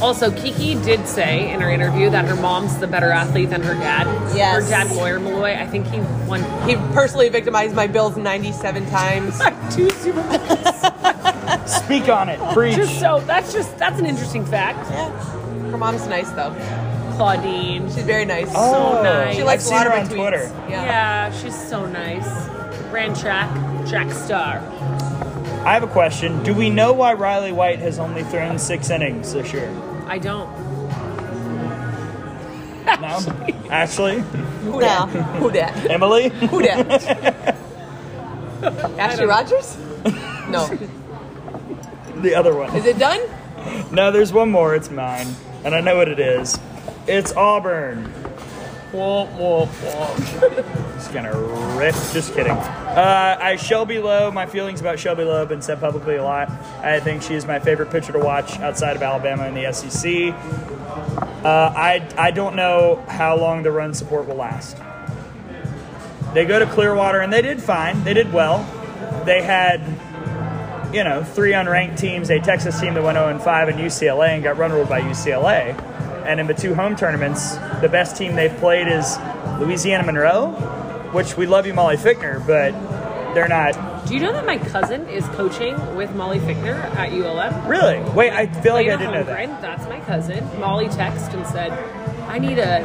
Also, 0.00 0.30
Kiki 0.30 0.76
did 0.76 1.08
say 1.08 1.50
in 1.50 1.60
her 1.60 1.68
interview 1.68 2.08
that 2.10 2.24
her 2.26 2.36
mom's 2.36 2.78
the 2.78 2.86
better 2.86 3.10
athlete 3.10 3.50
than 3.50 3.62
her 3.62 3.74
dad. 3.74 4.06
Yes. 4.36 4.62
Her 4.62 4.70
dad, 4.70 4.94
Lawyer 4.94 5.18
Milloy, 5.18 5.56
I 5.60 5.66
think 5.66 5.88
he 5.88 5.98
won 6.28 6.44
He 6.68 6.76
personally 6.94 7.28
victimized 7.30 7.74
my 7.74 7.88
Bills 7.88 8.16
97 8.16 8.88
times. 8.90 9.40
two 9.74 9.90
Super 9.90 10.22
Bowls. 10.22 11.14
Speak 11.68 12.08
on 12.08 12.28
it. 12.28 12.40
Preach. 12.54 12.76
just 12.76 12.98
so 12.98 13.20
that's 13.20 13.52
just 13.52 13.76
that's 13.78 13.98
an 13.98 14.06
interesting 14.06 14.44
fact. 14.44 14.90
Yeah. 14.90 15.10
Her 15.70 15.78
mom's 15.78 16.06
nice 16.06 16.30
though. 16.30 16.54
Claudine. 17.16 17.86
She's 17.88 18.04
very 18.04 18.24
nice. 18.24 18.48
Oh, 18.54 19.02
nice. 19.02 19.36
she 19.36 19.42
likes 19.42 19.66
I've 19.70 19.72
a 19.72 19.74
lot 19.76 19.86
of 19.86 19.92
her 19.92 19.98
on 19.98 20.06
tweets. 20.06 20.16
Twitter. 20.16 20.66
Yeah. 20.70 20.84
Yeah, 20.84 21.32
she's 21.32 21.68
so 21.68 21.86
nice. 21.86 22.26
Ran 22.92 23.14
track, 23.14 23.50
track 23.88 24.10
star. 24.12 24.58
I 25.66 25.74
have 25.74 25.82
a 25.82 25.88
question. 25.88 26.42
Do 26.44 26.54
we 26.54 26.70
know 26.70 26.92
why 26.92 27.12
Riley 27.14 27.52
White 27.52 27.80
has 27.80 27.98
only 27.98 28.22
thrown 28.22 28.58
six 28.58 28.88
innings 28.90 29.32
this 29.34 29.52
year? 29.52 29.68
I 30.06 30.18
don't. 30.18 30.48
No? 32.86 33.18
Ashley? 33.70 34.20
Who 34.20 34.80
that? 34.80 35.12
No. 35.12 35.22
Who 35.22 35.50
that? 35.50 35.90
Emily? 35.90 36.30
Who 36.30 36.62
that? 36.62 37.56
Ashley 38.98 39.26
Rogers? 39.26 39.76
No. 40.48 40.66
The 42.22 42.34
other 42.34 42.54
one. 42.54 42.74
Is 42.76 42.86
it 42.86 42.98
done? 42.98 43.20
No, 43.92 44.10
there's 44.10 44.32
one 44.32 44.50
more. 44.50 44.74
It's 44.74 44.90
mine. 44.90 45.26
And 45.64 45.74
I 45.74 45.80
know 45.80 45.96
what 45.96 46.08
it 46.08 46.18
is. 46.18 46.58
It's 47.06 47.32
Auburn. 47.32 48.12
Womp, 48.92 49.30
womp, 49.36 49.68
womp. 49.68 50.94
Just 50.94 51.12
gonna 51.12 51.38
rip. 51.76 51.94
Just 52.12 52.32
kidding. 52.34 52.52
Uh, 52.52 53.38
I 53.40 53.56
Shelby 53.56 53.98
Lowe. 53.98 54.30
My 54.30 54.46
feelings 54.46 54.80
about 54.80 54.98
Shelby 54.98 55.24
Lowe 55.24 55.40
have 55.40 55.48
been 55.48 55.60
said 55.60 55.78
publicly 55.78 56.16
a 56.16 56.24
lot. 56.24 56.50
I 56.80 56.98
think 57.00 57.22
she 57.22 57.34
is 57.34 57.44
my 57.44 57.58
favorite 57.58 57.90
pitcher 57.90 58.12
to 58.12 58.18
watch 58.18 58.58
outside 58.60 58.96
of 58.96 59.02
Alabama 59.02 59.46
in 59.46 59.54
the 59.54 59.70
SEC. 59.72 60.32
Uh, 61.44 61.72
I 61.76 62.08
I 62.16 62.30
don't 62.30 62.56
know 62.56 63.04
how 63.08 63.36
long 63.36 63.62
the 63.62 63.70
run 63.70 63.92
support 63.92 64.26
will 64.26 64.36
last. 64.36 64.78
They 66.32 66.46
go 66.46 66.58
to 66.58 66.66
Clearwater 66.66 67.20
and 67.20 67.32
they 67.32 67.42
did 67.42 67.62
fine. 67.62 68.04
They 68.04 68.14
did 68.14 68.32
well. 68.32 68.58
They 69.24 69.42
had 69.42 69.80
you 70.92 71.04
know, 71.04 71.22
three 71.22 71.52
unranked 71.52 71.98
teams, 71.98 72.30
a 72.30 72.40
Texas 72.40 72.80
team 72.80 72.94
that 72.94 73.02
went 73.02 73.16
0 73.16 73.38
5 73.38 73.68
and 73.68 73.78
UCLA 73.78 74.28
and 74.30 74.42
got 74.42 74.56
run 74.56 74.72
ruled 74.72 74.88
by 74.88 75.00
UCLA. 75.00 75.78
And 76.26 76.40
in 76.40 76.46
the 76.46 76.54
two 76.54 76.74
home 76.74 76.96
tournaments, 76.96 77.56
the 77.80 77.88
best 77.90 78.16
team 78.16 78.34
they've 78.36 78.54
played 78.56 78.86
is 78.88 79.16
Louisiana 79.58 80.04
Monroe, 80.04 80.50
which 81.12 81.36
we 81.36 81.46
love 81.46 81.66
you, 81.66 81.74
Molly 81.74 81.96
Fichtner, 81.96 82.44
but 82.46 82.72
they're 83.34 83.48
not 83.48 84.06
Do 84.06 84.14
you 84.14 84.20
know 84.20 84.32
that 84.32 84.46
my 84.46 84.58
cousin 84.58 85.06
is 85.08 85.24
coaching 85.28 85.74
with 85.96 86.14
Molly 86.14 86.38
Fichtner 86.38 86.74
at 86.96 87.12
ULM? 87.12 87.66
really. 87.68 88.00
Wait, 88.12 88.32
I 88.32 88.46
feel 88.46 88.74
like 88.74 88.88
I 88.88 88.96
didn't 88.96 89.12
know 89.14 89.24
that. 89.24 89.60
That's 89.60 89.84
my 89.88 90.00
cousin. 90.00 90.44
Molly 90.60 90.86
texted 90.86 91.34
and 91.34 91.46
said, 91.46 91.72
I 92.28 92.38
need 92.38 92.58
a 92.58 92.82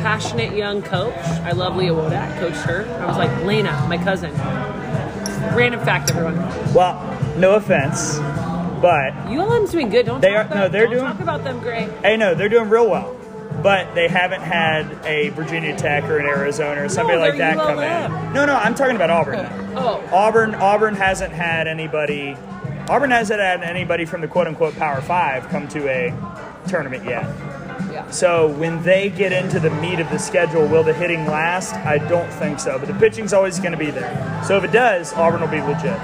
passionate 0.00 0.54
young 0.56 0.82
coach. 0.82 1.14
I 1.16 1.52
love 1.52 1.76
Leah 1.76 1.92
Wodak, 1.92 2.38
coached 2.38 2.60
her. 2.60 2.86
I 3.00 3.06
was 3.06 3.16
like, 3.16 3.44
Lena, 3.44 3.84
my 3.88 3.98
cousin. 3.98 4.32
Random 5.54 5.80
fact, 5.80 6.10
everyone. 6.10 6.36
Well, 6.74 6.94
no 7.38 7.54
offense, 7.54 8.18
but 8.80 9.12
ULM's 9.28 9.70
doing 9.70 9.88
good. 9.88 10.06
Don't 10.06 10.20
They 10.20 10.28
talk 10.32 10.36
are- 10.36 10.40
about, 10.46 10.54
no, 10.56 10.68
they're 10.68 10.82
don't 10.86 10.92
doing- 10.94 11.04
talk 11.04 11.20
about 11.20 11.44
them, 11.44 11.60
Gray. 11.60 11.88
hey, 12.02 12.16
no, 12.16 12.34
they're 12.34 12.48
doing 12.48 12.68
real 12.68 12.88
well. 12.88 13.14
But 13.62 13.92
they 13.96 14.06
haven't 14.06 14.42
had 14.42 14.86
a 15.04 15.30
Virginia 15.30 15.74
Tech 15.76 16.04
or 16.04 16.18
an 16.18 16.26
Arizona 16.26 16.84
or 16.84 16.88
somebody 16.88 17.18
like 17.18 17.36
they're 17.36 17.56
that 17.56 17.56
come 17.56 17.80
in. 17.80 18.32
No, 18.32 18.44
no, 18.46 18.54
I'm 18.54 18.74
talking 18.74 18.94
about 18.94 19.10
Auburn. 19.10 19.42
now. 19.42 19.50
Oh, 19.80 20.02
Auburn 20.12 20.54
Auburn 20.56 20.94
hasn't 20.96 21.32
had 21.32 21.66
anybody 21.68 22.36
Auburn 22.88 23.10
hasn't 23.10 23.38
had 23.40 23.62
anybody 23.62 24.04
from 24.04 24.20
the 24.22 24.28
quote 24.28 24.46
unquote 24.46 24.76
Power 24.76 25.00
Five 25.00 25.48
come 25.50 25.66
to 25.68 25.88
a 25.88 26.12
tournament 26.68 27.04
yet. 27.04 27.24
yeah. 27.92 28.08
So 28.10 28.48
when 28.48 28.82
they 28.82 29.08
get 29.10 29.30
into 29.32 29.58
the 29.60 29.70
meat 29.70 29.98
of 30.00 30.08
the 30.10 30.18
schedule, 30.18 30.66
will 30.66 30.82
the 30.84 30.92
hitting 30.94 31.26
last? 31.26 31.74
I 31.74 31.98
don't 31.98 32.30
think 32.34 32.58
so. 32.60 32.78
But 32.78 32.88
the 32.88 32.94
pitching's 32.94 33.32
always 33.32 33.58
going 33.58 33.72
to 33.72 33.78
be 33.78 33.90
there. 33.90 34.42
So 34.46 34.56
if 34.56 34.64
it 34.64 34.72
does, 34.72 35.12
Auburn 35.14 35.40
will 35.40 35.48
be 35.48 35.60
legit. 35.60 35.98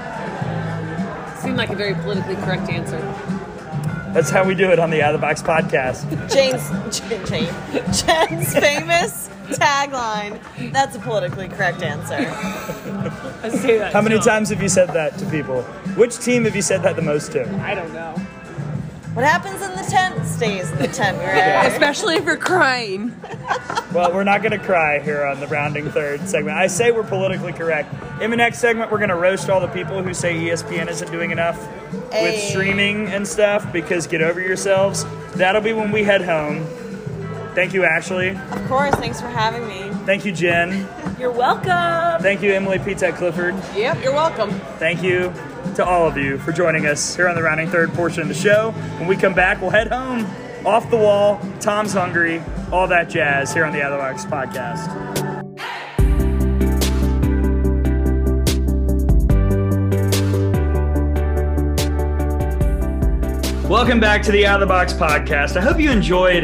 Seemed 1.45 1.57
like 1.57 1.69
a 1.69 1.75
very 1.75 1.93
politically 1.93 2.35
correct 2.35 2.69
answer. 2.71 2.99
That's 4.13 4.31
how 4.31 4.43
we 4.43 4.55
do 4.55 4.71
it 4.71 4.79
on 4.79 4.89
the 4.89 5.03
Out 5.03 5.13
of 5.13 5.21
the 5.21 5.27
Box 5.27 5.43
podcast. 5.43 6.09
Jane's 6.33 6.69
Jane, 6.97 7.25
Jane. 7.25 7.53
Jen's 7.93 8.53
famous 8.53 9.29
Tagline. 9.49 10.39
That's 10.71 10.95
a 10.95 10.99
politically 10.99 11.47
correct 11.49 11.83
answer. 11.83 12.15
I 13.43 13.49
say 13.49 13.77
that. 13.77 13.93
How 13.93 14.01
many 14.01 14.15
still. 14.15 14.25
times 14.25 14.49
have 14.49 14.63
you 14.63 14.69
said 14.69 14.89
that 14.93 15.19
to 15.19 15.25
people? 15.27 15.61
Which 15.93 16.17
team 16.17 16.45
have 16.45 16.55
you 16.55 16.63
said 16.63 16.81
that 16.81 16.95
the 16.95 17.03
most 17.03 17.31
to? 17.33 17.47
I 17.61 17.75
don't 17.75 17.93
know. 17.93 18.13
What 19.13 19.23
happens 19.23 19.61
in 19.61 19.71
the 19.71 19.87
tent 19.89 20.25
stays 20.25 20.71
in 20.71 20.79
the 20.79 20.87
tent, 20.87 21.17
right? 21.19 21.71
Especially 21.71 22.15
if 22.15 22.25
you're 22.25 22.37
crying. 22.37 23.15
Well, 23.93 24.11
we're 24.13 24.23
not 24.23 24.41
going 24.41 24.51
to 24.51 24.65
cry 24.65 24.99
here 24.99 25.23
on 25.25 25.39
the 25.39 25.47
rounding 25.47 25.89
third 25.91 26.27
segment. 26.27 26.57
I 26.57 26.67
say 26.67 26.91
we're 26.91 27.03
politically 27.03 27.53
correct. 27.53 27.93
In 28.21 28.31
the 28.31 28.37
next 28.37 28.59
segment, 28.59 28.91
we're 28.91 28.97
going 28.97 29.09
to 29.09 29.15
roast 29.15 29.49
all 29.49 29.59
the 29.59 29.67
people 29.67 30.01
who 30.01 30.13
say 30.13 30.33
ESPN 30.33 30.89
isn't 30.89 31.11
doing 31.11 31.31
enough 31.31 31.59
with 32.13 32.39
streaming 32.39 33.07
and 33.07 33.27
stuff 33.27 33.71
because 33.73 34.07
get 34.07 34.21
over 34.21 34.39
yourselves. 34.39 35.05
That'll 35.33 35.61
be 35.61 35.73
when 35.73 35.91
we 35.91 36.03
head 36.03 36.21
home. 36.21 36.65
Thank 37.55 37.73
you, 37.73 37.83
Ashley. 37.83 38.29
Of 38.29 38.67
course. 38.67 38.95
Thanks 38.95 39.19
for 39.19 39.27
having 39.27 39.67
me. 39.67 39.89
Thank 40.05 40.23
you, 40.23 40.31
Jen. 40.31 40.87
You're 41.19 41.31
welcome. 41.31 42.21
Thank 42.21 42.41
you, 42.41 42.53
Emily 42.53 42.79
Pizza 42.79 43.11
Clifford. 43.11 43.55
Yep, 43.75 44.01
you're 44.01 44.13
welcome. 44.13 44.51
Thank 44.77 45.03
you 45.03 45.33
to 45.75 45.85
all 45.85 46.07
of 46.07 46.17
you 46.17 46.37
for 46.37 46.53
joining 46.53 46.85
us 46.85 47.15
here 47.15 47.27
on 47.27 47.35
the 47.35 47.43
rounding 47.43 47.69
third 47.69 47.93
portion 47.93 48.21
of 48.21 48.27
the 48.29 48.33
show. 48.33 48.71
When 48.97 49.07
we 49.07 49.17
come 49.17 49.33
back, 49.33 49.61
we'll 49.61 49.71
head 49.71 49.89
home, 49.89 50.25
off 50.65 50.89
the 50.89 50.97
wall. 50.97 51.41
Tom's 51.59 51.93
hungry, 51.93 52.41
all 52.71 52.87
that 52.87 53.09
jazz 53.09 53.53
here 53.53 53.65
on 53.65 53.73
the 53.73 53.81
Other 53.81 53.97
Box 53.97 54.25
podcast. 54.25 55.34
Welcome 63.75 63.99
back 63.99 64.23
to 64.23 64.31
the 64.31 64.47
Out 64.47 64.61
of 64.61 64.69
the 64.69 64.71
Box 64.71 64.93
podcast. 64.93 65.57
I 65.57 65.61
hope 65.61 65.81
you 65.81 65.91
enjoyed 65.91 66.43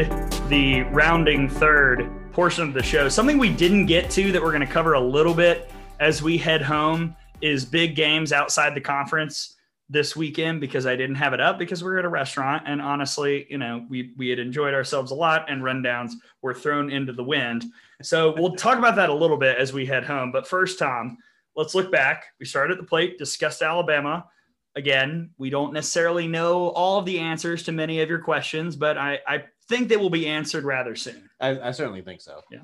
the 0.50 0.82
rounding 0.92 1.48
third 1.48 2.10
portion 2.30 2.68
of 2.68 2.74
the 2.74 2.82
show. 2.82 3.08
Something 3.08 3.38
we 3.38 3.48
didn't 3.48 3.86
get 3.86 4.10
to 4.10 4.32
that 4.32 4.42
we're 4.42 4.50
going 4.50 4.60
to 4.60 4.70
cover 4.70 4.92
a 4.92 5.00
little 5.00 5.32
bit 5.32 5.70
as 5.98 6.22
we 6.22 6.36
head 6.36 6.60
home 6.60 7.16
is 7.40 7.64
big 7.64 7.96
games 7.96 8.34
outside 8.34 8.74
the 8.74 8.82
conference 8.82 9.56
this 9.88 10.14
weekend 10.14 10.60
because 10.60 10.84
I 10.84 10.94
didn't 10.94 11.16
have 11.16 11.32
it 11.32 11.40
up 11.40 11.58
because 11.58 11.82
we 11.82 11.88
were 11.88 12.00
at 12.00 12.04
a 12.04 12.10
restaurant 12.10 12.64
and 12.66 12.82
honestly, 12.82 13.46
you 13.48 13.56
know, 13.56 13.86
we 13.88 14.12
we 14.18 14.28
had 14.28 14.38
enjoyed 14.38 14.74
ourselves 14.74 15.10
a 15.10 15.14
lot 15.14 15.50
and 15.50 15.62
rundowns 15.62 16.12
were 16.42 16.52
thrown 16.52 16.90
into 16.90 17.14
the 17.14 17.24
wind. 17.24 17.64
So 18.02 18.34
we'll 18.36 18.56
talk 18.56 18.76
about 18.76 18.96
that 18.96 19.08
a 19.08 19.14
little 19.14 19.38
bit 19.38 19.56
as 19.56 19.72
we 19.72 19.86
head 19.86 20.04
home. 20.04 20.32
But 20.32 20.46
first, 20.46 20.78
Tom, 20.78 21.16
let's 21.56 21.74
look 21.74 21.90
back. 21.90 22.26
We 22.38 22.44
started 22.44 22.74
at 22.74 22.80
the 22.80 22.86
plate, 22.86 23.16
discussed 23.16 23.62
Alabama. 23.62 24.26
Again, 24.74 25.30
we 25.38 25.50
don't 25.50 25.72
necessarily 25.72 26.26
know 26.26 26.68
all 26.68 26.98
of 26.98 27.04
the 27.04 27.18
answers 27.18 27.64
to 27.64 27.72
many 27.72 28.00
of 28.00 28.08
your 28.08 28.20
questions, 28.20 28.74
but 28.74 28.96
I, 28.96 29.20
I 29.26 29.44
think 29.68 29.88
they 29.88 29.96
will 29.96 30.10
be 30.10 30.26
answered 30.26 30.64
rather 30.64 30.96
soon. 30.96 31.28
I, 31.40 31.68
I 31.68 31.70
certainly 31.72 32.02
think 32.02 32.20
so. 32.20 32.40
Yeah. 32.50 32.60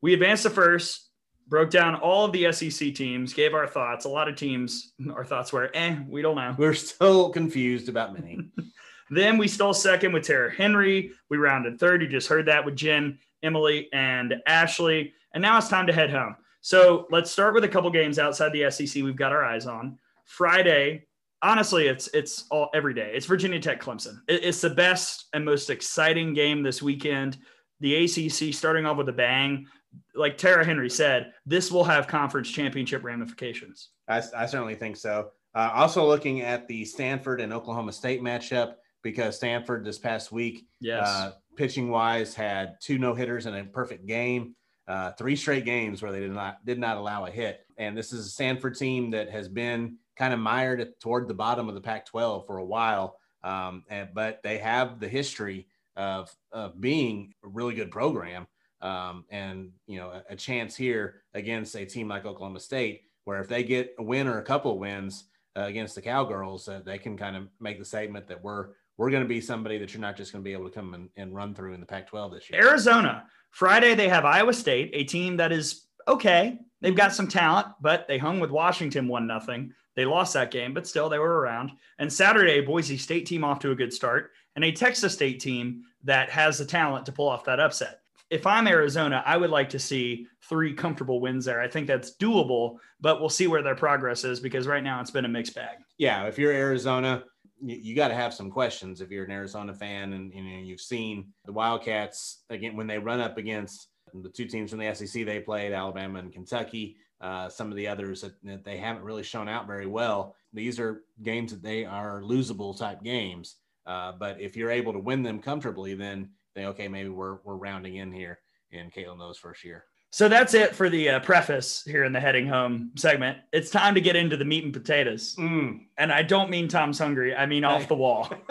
We 0.00 0.14
advanced 0.14 0.44
to 0.44 0.50
first, 0.50 1.08
broke 1.48 1.70
down 1.70 1.96
all 1.96 2.24
of 2.24 2.32
the 2.32 2.52
SEC 2.52 2.94
teams, 2.94 3.34
gave 3.34 3.54
our 3.54 3.66
thoughts. 3.66 4.04
A 4.04 4.08
lot 4.08 4.28
of 4.28 4.36
teams, 4.36 4.92
our 5.12 5.24
thoughts 5.24 5.52
were, 5.52 5.70
eh, 5.74 5.96
we 6.08 6.22
don't 6.22 6.36
know. 6.36 6.54
We're 6.56 6.74
still 6.74 7.30
confused 7.30 7.88
about 7.88 8.14
many. 8.14 8.38
Then 9.10 9.38
we 9.38 9.48
stole 9.48 9.74
second 9.74 10.12
with 10.12 10.24
Tara 10.24 10.52
Henry. 10.52 11.10
We 11.28 11.36
rounded 11.36 11.80
third. 11.80 12.00
You 12.00 12.08
just 12.08 12.28
heard 12.28 12.46
that 12.46 12.64
with 12.64 12.76
Jen, 12.76 13.18
Emily, 13.42 13.88
and 13.92 14.36
Ashley. 14.46 15.12
And 15.34 15.42
now 15.42 15.58
it's 15.58 15.68
time 15.68 15.88
to 15.88 15.92
head 15.92 16.10
home. 16.10 16.36
So 16.60 17.06
let's 17.10 17.30
start 17.30 17.54
with 17.54 17.64
a 17.64 17.68
couple 17.68 17.90
games 17.90 18.18
outside 18.20 18.52
the 18.52 18.70
SEC 18.70 19.02
we've 19.02 19.16
got 19.16 19.32
our 19.32 19.44
eyes 19.44 19.66
on. 19.66 19.98
Friday, 20.26 21.06
honestly, 21.42 21.86
it's 21.88 22.08
it's 22.08 22.44
all 22.50 22.70
every 22.74 22.94
day. 22.94 23.12
It's 23.14 23.26
Virginia 23.26 23.60
Tech 23.60 23.80
Clemson. 23.82 24.18
It- 24.28 24.44
it's 24.44 24.60
the 24.60 24.70
best 24.70 25.26
and 25.32 25.44
most 25.44 25.70
exciting 25.70 26.34
game 26.34 26.62
this 26.62 26.82
weekend. 26.82 27.38
The 27.80 28.04
ACC 28.04 28.52
starting 28.54 28.86
off 28.86 28.96
with 28.96 29.08
a 29.08 29.12
bang. 29.12 29.66
Like 30.14 30.38
Tara 30.38 30.64
Henry 30.64 30.88
said, 30.90 31.32
this 31.46 31.72
will 31.72 31.82
have 31.84 32.06
conference 32.06 32.48
championship 32.48 33.02
ramifications. 33.02 33.88
I, 34.08 34.22
I 34.36 34.46
certainly 34.46 34.76
think 34.76 34.96
so. 34.96 35.30
Uh, 35.54 35.70
also, 35.74 36.06
looking 36.06 36.42
at 36.42 36.68
the 36.68 36.84
Stanford 36.84 37.40
and 37.40 37.52
Oklahoma 37.52 37.92
State 37.92 38.22
matchup, 38.22 38.74
because 39.02 39.34
Stanford 39.36 39.84
this 39.84 39.98
past 39.98 40.30
week, 40.30 40.64
Yes. 40.80 41.08
uh, 41.08 41.32
pitching 41.56 41.88
wise, 41.88 42.34
had 42.34 42.76
two 42.80 42.98
no 42.98 43.14
hitters 43.14 43.46
and 43.46 43.56
a 43.56 43.64
perfect 43.64 44.06
game. 44.06 44.54
Uh, 44.86 45.10
three 45.12 45.34
straight 45.34 45.64
games 45.64 46.02
where 46.02 46.12
they 46.12 46.20
did 46.20 46.32
not 46.32 46.64
did 46.64 46.78
not 46.78 46.96
allow 46.96 47.24
a 47.26 47.30
hit, 47.30 47.60
and 47.78 47.96
this 47.96 48.12
is 48.12 48.26
a 48.26 48.28
Stanford 48.30 48.76
team 48.76 49.10
that 49.10 49.28
has 49.30 49.48
been 49.48 49.96
kind 50.20 50.34
of 50.34 50.38
mired 50.38 50.86
toward 51.00 51.26
the 51.26 51.34
bottom 51.34 51.66
of 51.70 51.74
the 51.74 51.80
Pac-12 51.80 52.46
for 52.46 52.58
a 52.58 52.64
while. 52.64 53.16
Um, 53.42 53.84
and, 53.88 54.10
but 54.12 54.42
they 54.42 54.58
have 54.58 55.00
the 55.00 55.08
history 55.08 55.66
of 55.96 56.30
of 56.52 56.78
being 56.78 57.32
a 57.42 57.48
really 57.48 57.74
good 57.74 57.90
program, 57.90 58.46
um, 58.82 59.24
and 59.30 59.70
you 59.86 59.98
know 59.98 60.10
a, 60.10 60.34
a 60.34 60.36
chance 60.36 60.76
here 60.76 61.22
against 61.32 61.74
a 61.74 61.86
team 61.86 62.06
like 62.08 62.26
Oklahoma 62.26 62.60
State, 62.60 63.00
where 63.24 63.40
if 63.40 63.48
they 63.48 63.64
get 63.64 63.94
a 63.98 64.02
win 64.02 64.28
or 64.28 64.38
a 64.38 64.42
couple 64.42 64.78
wins 64.78 65.24
uh, 65.56 65.62
against 65.62 65.94
the 65.94 66.02
Cowgirls, 66.02 66.68
uh, 66.68 66.82
they 66.84 66.98
can 66.98 67.16
kind 67.16 67.34
of 67.34 67.48
make 67.58 67.78
the 67.78 67.84
statement 67.84 68.28
that 68.28 68.44
we're 68.44 68.68
we're 68.98 69.10
going 69.10 69.22
to 69.22 69.28
be 69.28 69.40
somebody 69.40 69.78
that 69.78 69.94
you're 69.94 70.02
not 70.02 70.18
just 70.18 70.32
going 70.32 70.44
to 70.44 70.48
be 70.48 70.52
able 70.52 70.68
to 70.68 70.74
come 70.74 70.92
and, 70.92 71.08
and 71.16 71.34
run 71.34 71.54
through 71.54 71.72
in 71.72 71.80
the 71.80 71.86
Pac-12 71.86 72.34
this 72.34 72.50
year. 72.50 72.68
Arizona. 72.68 73.24
Friday, 73.50 73.94
they 73.94 74.10
have 74.10 74.26
Iowa 74.26 74.52
State, 74.52 74.90
a 74.92 75.04
team 75.04 75.38
that 75.38 75.50
is 75.50 75.86
okay. 76.10 76.58
They've 76.80 76.94
got 76.94 77.10
mm-hmm. 77.10 77.16
some 77.16 77.28
talent, 77.28 77.68
but 77.80 78.06
they 78.08 78.18
hung 78.18 78.40
with 78.40 78.50
Washington 78.50 79.08
one 79.08 79.26
nothing. 79.26 79.72
They 79.96 80.04
lost 80.04 80.34
that 80.34 80.50
game, 80.50 80.72
but 80.72 80.86
still 80.86 81.08
they 81.08 81.18
were 81.18 81.40
around. 81.40 81.72
And 81.98 82.12
Saturday, 82.12 82.60
Boise 82.60 82.96
State 82.96 83.26
team 83.26 83.44
off 83.44 83.58
to 83.60 83.72
a 83.72 83.74
good 83.74 83.92
start, 83.92 84.30
and 84.56 84.64
a 84.64 84.72
Texas 84.72 85.12
State 85.12 85.40
team 85.40 85.82
that 86.04 86.30
has 86.30 86.58
the 86.58 86.64
talent 86.64 87.06
to 87.06 87.12
pull 87.12 87.28
off 87.28 87.44
that 87.44 87.60
upset. 87.60 88.00
If 88.30 88.46
I'm 88.46 88.68
Arizona, 88.68 89.22
I 89.26 89.36
would 89.36 89.50
like 89.50 89.68
to 89.70 89.78
see 89.78 90.26
three 90.48 90.72
comfortable 90.72 91.20
wins 91.20 91.44
there. 91.44 91.60
I 91.60 91.68
think 91.68 91.88
that's 91.88 92.16
doable, 92.16 92.76
but 93.00 93.18
we'll 93.18 93.28
see 93.28 93.48
where 93.48 93.62
their 93.62 93.74
progress 93.74 94.22
is 94.24 94.38
because 94.38 94.68
right 94.68 94.84
now 94.84 95.00
it's 95.00 95.10
been 95.10 95.24
a 95.24 95.28
mixed 95.28 95.54
bag. 95.54 95.78
yeah, 95.98 96.26
if 96.26 96.38
you're 96.38 96.52
Arizona, 96.52 97.24
you, 97.60 97.76
you 97.76 97.94
got 97.96 98.08
to 98.08 98.14
have 98.14 98.32
some 98.32 98.50
questions 98.50 99.00
if 99.00 99.10
you're 99.10 99.24
an 99.24 99.32
Arizona 99.32 99.74
fan 99.74 100.12
and, 100.12 100.32
and 100.32 100.66
you've 100.66 100.80
seen 100.80 101.26
the 101.44 101.52
Wildcats 101.52 102.44
again 102.50 102.76
when 102.76 102.86
they 102.86 102.98
run 102.98 103.20
up 103.20 103.36
against 103.36 103.88
the 104.14 104.28
two 104.28 104.46
teams 104.46 104.70
from 104.70 104.78
the 104.78 104.94
SEC 104.94 105.24
they 105.24 105.40
played, 105.40 105.72
Alabama 105.72 106.18
and 106.18 106.32
Kentucky. 106.32 106.96
Uh, 107.20 107.48
some 107.50 107.70
of 107.70 107.76
the 107.76 107.86
others 107.86 108.22
that, 108.22 108.32
that 108.42 108.64
they 108.64 108.78
haven't 108.78 109.02
really 109.02 109.22
shown 109.22 109.46
out 109.48 109.66
very 109.66 109.86
well. 109.86 110.34
These 110.54 110.80
are 110.80 111.02
games 111.22 111.52
that 111.52 111.62
they 111.62 111.84
are 111.84 112.22
losable 112.22 112.76
type 112.76 113.02
games. 113.02 113.56
Uh, 113.86 114.12
but 114.12 114.40
if 114.40 114.56
you're 114.56 114.70
able 114.70 114.92
to 114.94 114.98
win 114.98 115.22
them 115.22 115.38
comfortably, 115.38 115.94
then 115.94 116.30
they 116.54 116.66
okay, 116.66 116.88
maybe 116.88 117.08
we're 117.08 117.38
we're 117.44 117.56
rounding 117.56 117.96
in 117.96 118.12
here 118.12 118.38
in 118.70 118.90
Caitlin 118.90 119.18
Lowe's 119.18 119.38
first 119.38 119.64
year. 119.64 119.84
So 120.12 120.28
that's 120.28 120.54
it 120.54 120.74
for 120.74 120.90
the 120.90 121.08
uh, 121.08 121.20
preface 121.20 121.84
here 121.84 122.02
in 122.02 122.12
the 122.12 122.18
heading 122.18 122.48
home 122.48 122.90
segment. 122.96 123.38
It's 123.52 123.70
time 123.70 123.94
to 123.94 124.00
get 124.00 124.16
into 124.16 124.36
the 124.36 124.44
meat 124.44 124.64
and 124.64 124.72
potatoes. 124.72 125.36
Mm. 125.36 125.82
And 125.98 126.12
I 126.12 126.24
don't 126.24 126.50
mean 126.50 126.66
Tom's 126.66 126.98
hungry. 126.98 127.34
I 127.34 127.46
mean 127.46 127.62
off 127.62 127.86
the 127.86 127.94
wall. 127.94 128.28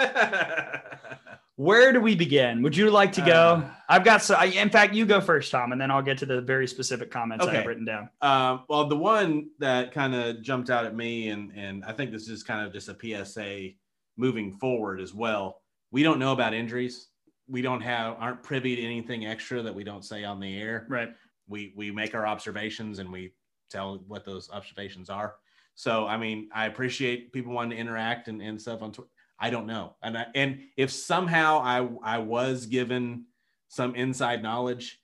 Where 1.60 1.92
do 1.92 2.00
we 2.00 2.16
begin? 2.16 2.62
Would 2.62 2.78
you 2.78 2.90
like 2.90 3.12
to 3.12 3.22
go? 3.22 3.62
Uh, 3.66 3.70
I've 3.90 4.06
got 4.06 4.24
so. 4.24 4.34
I, 4.36 4.46
in 4.46 4.70
fact, 4.70 4.94
you 4.94 5.06
go 5.06 5.20
first, 5.20 5.52
Tom, 5.52 5.74
and 5.74 5.82
then 5.82 5.92
I'll 5.92 6.02
get 6.02 6.18
to 6.20 6.26
the 6.26 6.40
very 6.40 6.66
specific 6.66 7.12
comments 7.12 7.46
I 7.46 7.54
have 7.54 7.66
written 7.66 7.84
down. 7.84 8.10
Um, 8.22 8.64
well, 8.70 8.88
the 8.88 8.96
one 8.96 9.50
that 9.60 9.92
kind 9.92 10.16
of 10.16 10.42
jumped 10.42 10.70
out 10.70 10.86
at 10.86 10.96
me, 10.96 11.28
and 11.28 11.52
and 11.54 11.84
I 11.84 11.92
think 11.92 12.12
this 12.12 12.30
is 12.30 12.44
kind 12.44 12.66
of 12.66 12.72
just 12.72 12.88
a 12.88 12.96
PSA 12.96 13.72
moving 14.16 14.54
forward 14.54 15.02
as 15.02 15.14
well. 15.14 15.62
We 15.92 16.02
don't 16.02 16.18
know 16.18 16.32
about 16.32 16.54
injuries. 16.54 17.10
We 17.50 17.62
don't 17.62 17.82
have 17.82 18.16
aren't 18.20 18.42
privy 18.42 18.78
to 18.78 18.82
anything 18.82 19.26
extra 19.26 19.62
that 19.62 19.76
we 19.76 19.84
don't 19.84 20.06
say 20.06 20.24
on 20.24 20.40
the 20.40 20.58
air. 20.58 20.88
Right. 20.88 21.10
We 21.50 21.74
we 21.76 21.92
make 21.92 22.16
our 22.16 22.26
observations 22.26 23.00
and 23.00 23.12
we 23.12 23.34
tell 23.70 24.02
what 24.08 24.24
those 24.24 24.50
observations 24.50 25.10
are. 25.10 25.36
So 25.76 26.08
I 26.08 26.16
mean, 26.16 26.48
I 26.56 26.68
appreciate 26.68 27.34
people 27.34 27.52
wanting 27.52 27.72
to 27.72 27.82
interact 27.82 28.30
and, 28.30 28.42
and 28.42 28.62
stuff 28.62 28.82
on 28.82 28.94
Twitter. 28.94 29.12
I 29.40 29.50
don't 29.50 29.68
know, 29.68 29.96
and 30.04 30.18
I, 30.18 30.26
and 30.36 30.60
if 30.76 30.92
somehow 30.92 31.60
I 31.60 31.88
I 32.04 32.18
was 32.20 32.66
given 32.66 33.26
some 33.70 33.96
inside 33.96 34.44
knowledge, 34.44 35.00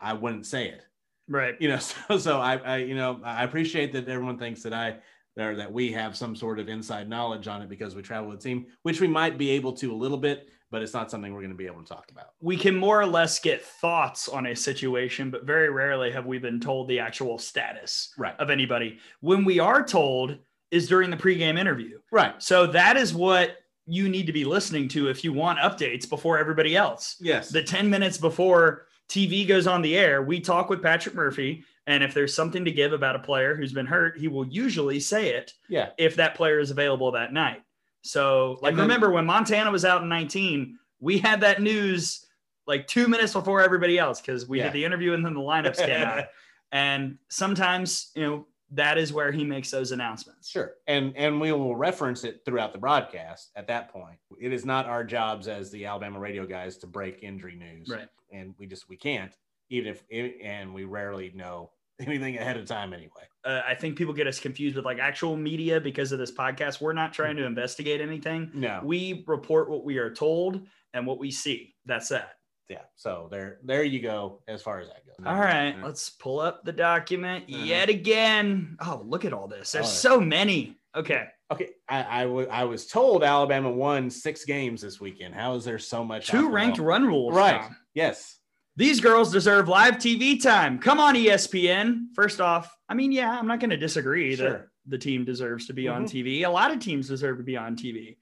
I 0.00 0.12
wouldn't 0.14 0.46
say 0.46 0.68
it 0.68 0.82
Right. 1.28 1.56
you 1.60 1.68
know 1.68 1.78
so 2.08 2.18
so 2.18 2.40
I, 2.40 2.56
I 2.56 2.76
you 2.78 2.94
know 2.94 3.20
i 3.24 3.42
appreciate 3.42 3.92
that 3.94 4.08
everyone 4.08 4.38
thinks 4.38 4.62
that 4.62 4.72
i 4.72 4.96
or 5.38 5.56
that 5.56 5.72
we 5.72 5.90
have 5.92 6.16
some 6.16 6.36
sort 6.36 6.60
of 6.60 6.68
inside 6.68 7.08
knowledge 7.08 7.48
on 7.48 7.62
it 7.62 7.68
because 7.68 7.94
we 7.96 8.02
travel 8.02 8.30
with 8.30 8.38
a 8.38 8.42
team 8.42 8.66
which 8.82 9.00
we 9.00 9.08
might 9.08 9.36
be 9.36 9.50
able 9.50 9.72
to 9.74 9.92
a 9.92 9.96
little 9.96 10.18
bit 10.18 10.48
but 10.70 10.82
it's 10.82 10.94
not 10.94 11.10
something 11.10 11.32
we're 11.32 11.40
going 11.40 11.50
to 11.50 11.56
be 11.56 11.66
able 11.66 11.82
to 11.82 11.88
talk 11.88 12.10
about 12.10 12.26
We 12.40 12.56
can 12.56 12.76
more 12.76 13.00
or 13.00 13.06
less 13.06 13.38
get 13.38 13.64
thoughts 13.64 14.28
on 14.28 14.46
a 14.46 14.56
situation, 14.56 15.30
but 15.30 15.44
very 15.44 15.70
rarely 15.70 16.10
have 16.10 16.26
we 16.26 16.38
been 16.38 16.58
told 16.60 16.88
the 16.88 16.98
actual 16.98 17.38
status 17.38 18.12
right 18.18 18.34
of 18.40 18.50
anybody. 18.50 18.98
When 19.20 19.44
we 19.44 19.60
are 19.60 19.84
told 19.84 20.38
is 20.72 20.88
during 20.88 21.10
the 21.10 21.16
pregame 21.16 21.56
interview. 21.58 21.98
right 22.10 22.34
So 22.42 22.66
that 22.68 22.96
is 22.96 23.14
what 23.14 23.58
you 23.86 24.08
need 24.08 24.26
to 24.26 24.32
be 24.32 24.44
listening 24.44 24.88
to 24.88 25.08
if 25.08 25.22
you 25.24 25.32
want 25.32 25.58
updates 25.60 26.08
before 26.08 26.38
everybody 26.38 26.76
else. 26.76 27.16
yes 27.20 27.50
the 27.50 27.62
10 27.62 27.88
minutes 27.88 28.18
before 28.18 28.86
TV 29.08 29.46
goes 29.46 29.68
on 29.68 29.82
the 29.82 29.96
air, 29.96 30.22
we 30.22 30.40
talk 30.40 30.68
with 30.68 30.82
Patrick 30.82 31.14
Murphy. 31.14 31.62
And 31.86 32.02
if 32.02 32.12
there's 32.12 32.34
something 32.34 32.64
to 32.64 32.72
give 32.72 32.92
about 32.92 33.14
a 33.14 33.20
player 33.20 33.54
who's 33.54 33.72
been 33.72 33.86
hurt, 33.86 34.18
he 34.18 34.26
will 34.26 34.44
usually 34.48 34.98
say 34.98 35.28
it 35.34 35.52
yeah 35.68 35.90
if 35.98 36.16
that 36.16 36.34
player 36.34 36.58
is 36.58 36.70
available 36.72 37.12
that 37.12 37.32
night. 37.32 37.62
So, 38.02 38.58
like, 38.62 38.74
then- 38.74 38.82
remember 38.82 39.10
when 39.10 39.24
Montana 39.26 39.70
was 39.70 39.84
out 39.84 40.02
in 40.02 40.08
19, 40.08 40.78
we 41.00 41.18
had 41.18 41.40
that 41.42 41.62
news 41.62 42.26
like 42.66 42.88
two 42.88 43.06
minutes 43.06 43.32
before 43.32 43.60
everybody 43.62 43.96
else 43.98 44.20
because 44.20 44.48
we 44.48 44.58
Yeah. 44.58 44.64
did 44.64 44.72
the 44.72 44.84
interview 44.84 45.12
and 45.12 45.24
then 45.24 45.34
the 45.34 45.40
lineups 45.40 45.76
came 45.78 46.02
out. 46.02 46.24
And 46.72 47.18
sometimes, 47.30 48.10
you 48.16 48.22
know, 48.22 48.46
that 48.72 48.98
is 48.98 49.12
where 49.12 49.30
he 49.30 49.44
makes 49.44 49.70
those 49.70 49.92
announcements. 49.92 50.48
Sure. 50.48 50.72
And 50.86 51.16
and 51.16 51.40
we 51.40 51.52
will 51.52 51.76
reference 51.76 52.24
it 52.24 52.42
throughout 52.44 52.72
the 52.72 52.78
broadcast 52.78 53.50
at 53.56 53.66
that 53.68 53.90
point. 53.90 54.18
It 54.40 54.52
is 54.52 54.64
not 54.64 54.86
our 54.86 55.04
jobs 55.04 55.48
as 55.48 55.70
the 55.70 55.86
Alabama 55.86 56.18
radio 56.18 56.46
guys 56.46 56.76
to 56.78 56.86
break 56.86 57.22
injury 57.22 57.56
news. 57.56 57.88
Right. 57.88 58.08
And 58.32 58.54
we 58.58 58.66
just 58.66 58.88
we 58.88 58.96
can't, 58.96 59.32
even 59.70 59.94
if 59.94 60.02
and 60.42 60.74
we 60.74 60.84
rarely 60.84 61.32
know 61.34 61.70
anything 62.00 62.36
ahead 62.36 62.56
of 62.56 62.66
time 62.66 62.92
anyway. 62.92 63.22
Uh, 63.44 63.62
I 63.66 63.74
think 63.74 63.96
people 63.96 64.12
get 64.12 64.26
us 64.26 64.40
confused 64.40 64.76
with 64.76 64.84
like 64.84 64.98
actual 64.98 65.36
media 65.36 65.80
because 65.80 66.12
of 66.12 66.18
this 66.18 66.32
podcast. 66.32 66.80
We're 66.80 66.92
not 66.92 67.12
trying 67.12 67.36
to 67.36 67.44
investigate 67.44 68.00
anything. 68.00 68.50
No. 68.52 68.80
We 68.84 69.24
report 69.26 69.70
what 69.70 69.84
we 69.84 69.98
are 69.98 70.12
told 70.12 70.66
and 70.92 71.06
what 71.06 71.18
we 71.18 71.30
see. 71.30 71.74
That's 71.84 72.08
that. 72.08 72.35
Yeah. 72.68 72.82
So 72.96 73.28
there 73.30 73.58
there 73.64 73.84
you 73.84 74.00
go 74.00 74.42
as 74.48 74.60
far 74.62 74.80
as 74.80 74.88
that 74.88 75.06
goes. 75.06 75.24
All 75.26 75.38
right, 75.38 75.76
let's 75.82 76.10
pull 76.10 76.40
up 76.40 76.64
the 76.64 76.72
document 76.72 77.44
Uh-huh. 77.52 77.64
yet 77.64 77.88
again. 77.88 78.76
Oh, 78.80 79.02
look 79.06 79.24
at 79.24 79.32
all 79.32 79.46
this. 79.48 79.72
There's 79.72 79.86
Oh. 79.86 79.88
so 79.88 80.20
many. 80.20 80.76
Okay. 80.94 81.26
Okay, 81.52 81.68
I, 81.88 82.24
I 82.24 82.64
was 82.64 82.88
told 82.88 83.22
Alabama 83.22 83.70
won 83.70 84.10
six 84.10 84.44
games 84.44 84.80
this 84.82 85.00
weekend. 85.00 85.32
How 85.32 85.54
is 85.54 85.64
there 85.64 85.78
so 85.78 86.04
much? 86.04 86.26
Two 86.26 86.48
ranked 86.48 86.78
run 86.78 87.06
rules. 87.06 87.36
Right. 87.36 87.60
Tom. 87.60 87.76
Yes. 87.94 88.38
These 88.74 89.00
girls 89.00 89.30
deserve 89.30 89.68
live 89.68 89.98
TV 89.98 90.42
time. 90.42 90.80
Come 90.80 90.98
on, 90.98 91.14
ESPN. 91.14 92.06
First 92.16 92.40
off, 92.40 92.76
I 92.88 92.94
mean, 92.94 93.12
yeah, 93.12 93.30
I'm 93.38 93.46
not 93.46 93.60
going 93.60 93.70
to 93.70 93.76
disagree 93.76 94.34
that 94.34 94.66
the 94.86 94.98
team 94.98 95.24
deserves 95.24 95.68
to 95.68 95.72
be 95.72 95.86
on 95.86 96.04
Mhm. 96.04 96.10
TV. 96.10 96.42
A 96.42 96.50
lot 96.50 96.72
of 96.72 96.80
teams 96.80 97.06
deserve 97.06 97.36
to 97.38 97.44
be 97.44 97.56
on 97.56 97.76
TV. 97.76 98.18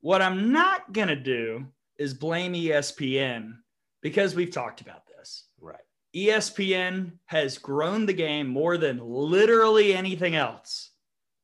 What 0.00 0.20
I'm 0.20 0.52
not 0.52 0.92
going 0.92 1.08
to 1.08 1.16
do 1.16 1.66
is 1.98 2.12
blame 2.12 2.52
ESPN 2.54 3.54
because 4.02 4.34
we've 4.34 4.50
talked 4.50 4.80
about 4.80 5.06
this. 5.06 5.44
Right. 5.60 5.76
ESPN 6.14 7.12
has 7.26 7.58
grown 7.58 8.06
the 8.06 8.12
game 8.12 8.46
more 8.46 8.78
than 8.78 8.98
literally 9.00 9.94
anything 9.94 10.34
else. 10.34 10.90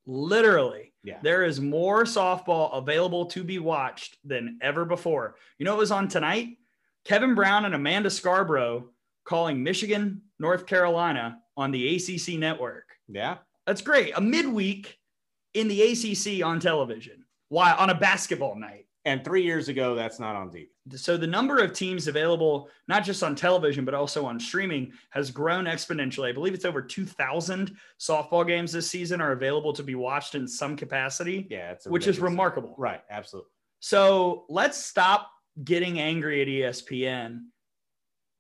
Literally. 0.06 0.92
Yeah. 1.04 1.18
There 1.22 1.44
is 1.44 1.60
more 1.60 2.04
softball 2.04 2.76
available 2.76 3.26
to 3.26 3.44
be 3.44 3.58
watched 3.58 4.16
than 4.24 4.58
ever 4.62 4.84
before. 4.84 5.36
You 5.58 5.64
know 5.64 5.72
what 5.72 5.80
was 5.80 5.92
on 5.92 6.08
tonight? 6.08 6.56
Kevin 7.04 7.34
Brown 7.34 7.64
and 7.64 7.74
Amanda 7.74 8.10
Scarborough 8.10 8.90
calling 9.24 9.62
Michigan, 9.62 10.22
North 10.38 10.66
Carolina 10.66 11.38
on 11.56 11.70
the 11.70 11.96
ACC 11.96 12.38
network. 12.38 12.88
Yeah. 13.08 13.38
That's 13.66 13.82
great. 13.82 14.16
A 14.16 14.20
midweek 14.20 14.98
in 15.54 15.68
the 15.68 15.82
ACC 15.82 16.44
on 16.44 16.60
television. 16.60 17.24
Why? 17.48 17.72
On 17.72 17.90
a 17.90 17.94
basketball 17.94 18.56
night. 18.56 18.86
And 19.04 19.24
three 19.24 19.42
years 19.42 19.68
ago, 19.68 19.96
that's 19.96 20.20
not 20.20 20.36
on 20.36 20.48
TV. 20.48 20.68
So 20.94 21.16
the 21.16 21.26
number 21.26 21.58
of 21.58 21.72
teams 21.72 22.06
available, 22.06 22.68
not 22.86 23.04
just 23.04 23.22
on 23.24 23.34
television, 23.34 23.84
but 23.84 23.94
also 23.94 24.24
on 24.24 24.38
streaming, 24.38 24.92
has 25.10 25.30
grown 25.30 25.64
exponentially. 25.64 26.28
I 26.28 26.32
believe 26.32 26.54
it's 26.54 26.64
over 26.64 26.80
2,000 26.80 27.76
softball 27.98 28.46
games 28.46 28.70
this 28.72 28.88
season 28.88 29.20
are 29.20 29.32
available 29.32 29.72
to 29.72 29.82
be 29.82 29.96
watched 29.96 30.36
in 30.36 30.46
some 30.46 30.76
capacity, 30.76 31.48
Yeah. 31.50 31.72
It's 31.72 31.86
which 31.86 32.06
is 32.06 32.20
remarkable. 32.20 32.76
Right. 32.78 33.02
Absolutely. 33.10 33.50
So 33.80 34.44
let's 34.48 34.78
stop 34.82 35.30
getting 35.64 35.98
angry 35.98 36.40
at 36.42 36.48
ESPN 36.48 37.40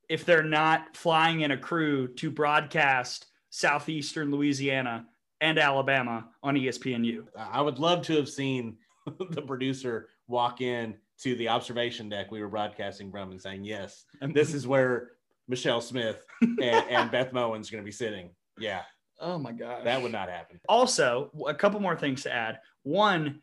if 0.08 0.24
they're 0.24 0.44
not 0.44 0.96
flying 0.96 1.40
in 1.40 1.50
a 1.50 1.56
crew 1.56 2.06
to 2.14 2.30
broadcast 2.30 3.26
Southeastern 3.50 4.30
Louisiana 4.30 5.06
and 5.40 5.58
Alabama 5.58 6.28
on 6.42 6.54
ESPNU. 6.54 7.24
I 7.36 7.60
would 7.60 7.78
love 7.80 8.02
to 8.06 8.16
have 8.16 8.28
seen 8.28 8.76
the 9.30 9.42
producer 9.42 10.08
walk 10.28 10.60
in 10.60 10.96
to 11.20 11.34
the 11.36 11.48
observation 11.48 12.08
deck 12.08 12.30
we 12.30 12.40
were 12.40 12.48
broadcasting 12.48 13.10
from 13.10 13.30
and 13.30 13.40
saying, 13.40 13.64
"Yes, 13.64 14.04
And 14.20 14.34
this 14.34 14.54
is 14.54 14.66
where 14.66 15.12
Michelle 15.48 15.80
Smith 15.80 16.24
and, 16.40 16.62
and 16.62 17.10
Beth 17.10 17.32
Mowins 17.32 17.70
going 17.70 17.82
to 17.82 17.84
be 17.84 17.92
sitting." 17.92 18.30
Yeah, 18.58 18.82
oh 19.20 19.38
my 19.38 19.52
god, 19.52 19.84
that 19.86 20.02
would 20.02 20.12
not 20.12 20.28
happen. 20.28 20.60
Also, 20.68 21.30
a 21.46 21.54
couple 21.54 21.80
more 21.80 21.96
things 21.96 22.22
to 22.22 22.32
add. 22.32 22.58
One, 22.82 23.40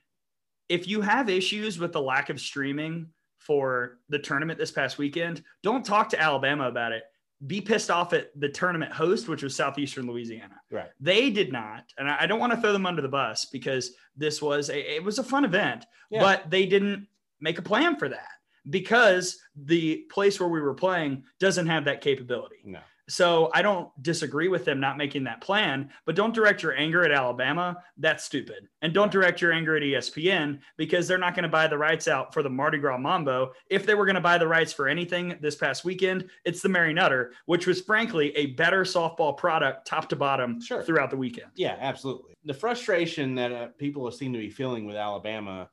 if 0.68 0.88
you 0.88 1.02
have 1.02 1.30
issues 1.30 1.80
with 1.80 1.94
the 1.94 2.02
lack 2.02 2.30
of 2.30 2.40
streaming 2.40 3.08
for 3.38 4.00
the 4.10 4.20
tournament 4.20 4.60
this 4.60 4.72
past 4.72 4.98
weekend, 4.98 5.44
don't 5.64 5.86
talk 5.86 6.10
to 6.10 6.22
Alabama 6.22 6.68
about 6.68 6.92
it. 6.92 7.04
Be 7.48 7.62
pissed 7.62 7.90
off 7.90 8.12
at 8.14 8.32
the 8.38 8.50
tournament 8.50 8.92
host, 8.92 9.30
which 9.30 9.44
was 9.44 9.56
Southeastern 9.56 10.08
Louisiana. 10.08 10.56
Right. 10.72 10.90
They 11.00 11.30
did 11.30 11.52
not, 11.54 11.86
and 11.98 12.10
I 12.10 12.26
don't 12.26 12.40
want 12.40 12.52
to 12.54 12.60
throw 12.60 12.74
them 12.74 12.86
under 12.86 13.02
the 13.02 13.08
bus 13.08 13.46
because 13.46 13.92
this 14.18 14.42
was 14.42 14.70
a 14.70 14.96
it 14.96 15.04
was 15.04 15.20
a 15.20 15.24
fun 15.24 15.46
event, 15.46 15.86
Yeah. 16.12 16.20
but 16.22 16.50
they 16.50 16.66
didn't 16.66 17.08
make 17.40 17.58
a 17.58 17.62
plan 17.62 17.96
for 17.96 18.10
that 18.10 18.28
because 18.70 19.40
the 19.56 20.06
place 20.12 20.40
where 20.40 20.50
we 20.50 20.60
were 20.60 20.74
playing 20.74 21.24
doesn't 21.40 21.68
have 21.68 21.86
that 21.86 22.02
capability. 22.02 22.58
No. 22.66 22.80
So 23.10 23.50
I 23.54 23.62
don't 23.62 23.90
disagree 24.02 24.48
with 24.48 24.66
them 24.66 24.80
not 24.80 24.98
making 24.98 25.24
that 25.26 25.42
plan, 25.42 25.90
but 26.06 26.16
don't 26.16 26.34
direct 26.34 26.64
your 26.64 26.76
anger 26.76 27.04
at 27.04 27.12
Alabama. 27.12 27.78
That's 27.98 28.24
stupid. 28.24 28.68
And 28.82 28.94
don't 28.94 29.12
direct 29.12 29.42
your 29.42 29.52
anger 29.52 29.76
at 29.76 29.84
ESPN 29.84 30.60
because 30.78 31.08
they're 31.08 31.18
not 31.18 31.34
going 31.36 31.44
to 31.44 31.50
buy 31.50 31.68
the 31.68 31.78
rights 31.78 32.08
out 32.08 32.34
for 32.34 32.44
the 32.44 32.50
Mardi 32.50 32.78
Gras 32.78 32.98
Mambo. 32.98 33.52
If 33.70 33.86
they 33.86 33.96
were 33.96 34.06
going 34.06 34.16
to 34.16 34.22
buy 34.22 34.38
the 34.38 34.48
rights 34.48 34.72
for 34.72 34.88
anything 34.88 35.38
this 35.42 35.56
past 35.56 35.84
weekend, 35.84 36.30
it's 36.46 36.62
the 36.62 36.70
Mary 36.70 36.94
Nutter, 36.94 37.34
which 37.46 37.68
was 37.68 37.82
frankly 37.82 38.36
a 38.38 38.48
better 38.48 38.84
softball 38.84 39.36
product 39.36 39.88
top 39.88 40.08
to 40.10 40.16
bottom 40.16 40.62
Sure. 40.62 40.84
throughout 40.84 41.10
the 41.10 41.18
weekend. 41.18 41.52
Yeah, 41.56 41.78
absolutely. 41.80 42.34
The 42.46 42.54
frustration 42.54 43.36
that 43.36 43.52
uh, 43.52 43.68
people 43.78 44.10
seem 44.12 44.32
to 44.34 44.40
be 44.40 44.50
feeling 44.50 44.86
with 44.86 44.96
Alabama 44.96 45.70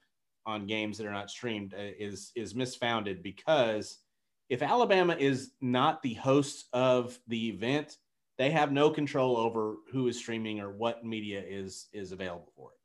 on 0.47 0.67
games 0.67 0.97
that 0.97 1.07
are 1.07 1.13
not 1.13 1.29
streamed 1.31 1.75
uh, 1.75 1.79
is 1.99 2.33
is 2.37 2.55
misfounded 2.55 3.23
because 3.23 3.99
if 4.48 4.62
Alabama 4.62 5.16
is 5.18 5.52
not 5.60 6.02
the 6.02 6.14
host 6.14 6.66
of 6.73 7.18
the 7.27 7.48
event, 7.48 7.97
they 8.39 8.51
have 8.51 8.70
no 8.73 8.90
control 8.90 9.36
over 9.36 9.77
who 9.93 10.09
is 10.09 10.18
streaming 10.18 10.60
or 10.60 10.70
what 10.70 11.05
media 11.05 11.43
is 11.47 11.86
is 11.93 12.12
available 12.12 12.52
for 12.56 12.70
it. 12.70 12.77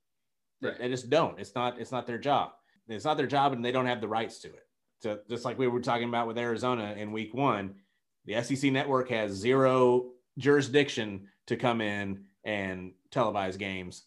They- 0.61 0.69
Right. 0.69 0.79
They, 0.79 0.89
just 0.89 1.09
don't. 1.09 1.39
It's 1.39 1.55
not 1.55 1.79
it's 1.79 1.91
not 1.91 2.05
their 2.07 2.17
job. 2.19 2.51
It's 2.87 3.05
not 3.05 3.17
their 3.17 3.27
job, 3.27 3.53
and 3.53 3.63
they 3.63 3.71
don't 3.71 3.85
have 3.85 4.01
the 4.01 4.07
rights 4.07 4.39
to 4.39 4.47
it. 4.49 4.67
So 5.01 5.19
just 5.29 5.45
like 5.45 5.57
we 5.57 5.67
were 5.67 5.79
talking 5.81 6.09
about 6.09 6.27
with 6.27 6.37
Arizona 6.37 6.93
in 6.97 7.11
Week 7.11 7.33
One, 7.33 7.75
the 8.25 8.41
SEC 8.43 8.71
network 8.71 9.09
has 9.09 9.31
zero 9.31 10.11
jurisdiction 10.37 11.27
to 11.47 11.55
come 11.55 11.81
in 11.81 12.25
and 12.43 12.93
televise 13.11 13.57
games 13.57 14.03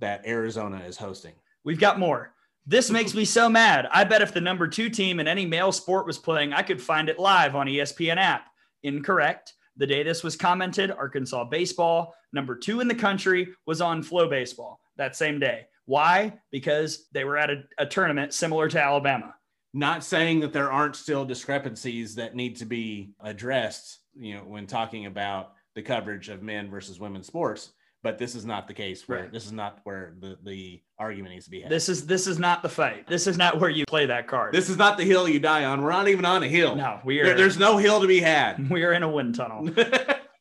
that 0.00 0.26
Arizona 0.26 0.82
is 0.86 0.96
hosting. 0.96 1.34
We've 1.64 1.80
got 1.80 1.98
more. 1.98 2.32
This 2.70 2.88
makes 2.88 3.16
me 3.16 3.24
so 3.24 3.48
mad. 3.48 3.88
I 3.90 4.04
bet 4.04 4.22
if 4.22 4.32
the 4.32 4.40
number 4.40 4.68
two 4.68 4.90
team 4.90 5.18
in 5.18 5.26
any 5.26 5.44
male 5.44 5.72
sport 5.72 6.06
was 6.06 6.18
playing, 6.18 6.52
I 6.52 6.62
could 6.62 6.80
find 6.80 7.08
it 7.08 7.18
live 7.18 7.56
on 7.56 7.66
ESPN 7.66 8.16
app. 8.16 8.46
Incorrect. 8.84 9.54
The 9.76 9.88
day 9.88 10.04
this 10.04 10.22
was 10.22 10.36
commented, 10.36 10.92
Arkansas 10.92 11.46
baseball, 11.46 12.14
number 12.32 12.54
two 12.54 12.78
in 12.78 12.86
the 12.86 12.94
country, 12.94 13.48
was 13.66 13.80
on 13.80 14.04
Flow 14.04 14.28
Baseball 14.28 14.78
that 14.98 15.16
same 15.16 15.40
day. 15.40 15.66
Why? 15.86 16.38
Because 16.52 17.08
they 17.10 17.24
were 17.24 17.36
at 17.36 17.50
a, 17.50 17.64
a 17.78 17.86
tournament 17.86 18.34
similar 18.34 18.68
to 18.68 18.80
Alabama. 18.80 19.34
Not 19.74 20.04
saying 20.04 20.38
that 20.38 20.52
there 20.52 20.70
aren't 20.70 20.94
still 20.94 21.24
discrepancies 21.24 22.14
that 22.14 22.36
need 22.36 22.54
to 22.58 22.66
be 22.66 23.14
addressed, 23.18 23.98
you 24.14 24.36
know, 24.36 24.42
when 24.42 24.68
talking 24.68 25.06
about 25.06 25.54
the 25.74 25.82
coverage 25.82 26.28
of 26.28 26.44
men 26.44 26.70
versus 26.70 27.00
women's 27.00 27.26
sports, 27.26 27.72
but 28.02 28.18
this 28.18 28.34
is 28.34 28.44
not 28.46 28.66
the 28.66 28.74
case 28.74 29.06
where 29.08 29.20
Right. 29.22 29.32
this 29.32 29.44
is 29.44 29.52
not 29.52 29.80
where 29.84 30.14
the, 30.20 30.38
the 30.42 30.82
argument 30.98 31.34
needs 31.34 31.44
to 31.44 31.50
be 31.50 31.60
had. 31.60 31.70
This 31.70 31.88
is 31.88 32.06
this 32.06 32.26
is 32.26 32.38
not 32.38 32.62
the 32.62 32.68
fight. 32.68 33.06
This 33.06 33.26
is 33.26 33.36
not 33.36 33.60
where 33.60 33.70
you 33.70 33.84
play 33.86 34.06
that 34.06 34.26
card. 34.28 34.54
this 34.54 34.68
is 34.70 34.76
not 34.76 34.96
the 34.96 35.04
hill 35.04 35.28
you 35.28 35.38
die 35.40 35.64
on. 35.64 35.82
We're 35.82 35.90
not 35.90 36.08
even 36.08 36.24
on 36.24 36.42
a 36.42 36.48
hill. 36.48 36.76
no, 36.76 37.00
we 37.04 37.20
are 37.20 37.26
There- 37.26 37.36
there's 37.36 37.58
no 37.58 37.76
hill 37.76 38.00
to 38.00 38.06
be 38.06 38.20
had. 38.20 38.70
we 38.70 38.84
are 38.84 38.92
in 38.92 39.02
a 39.02 39.10
wind 39.10 39.34
tunnel. 39.34 39.68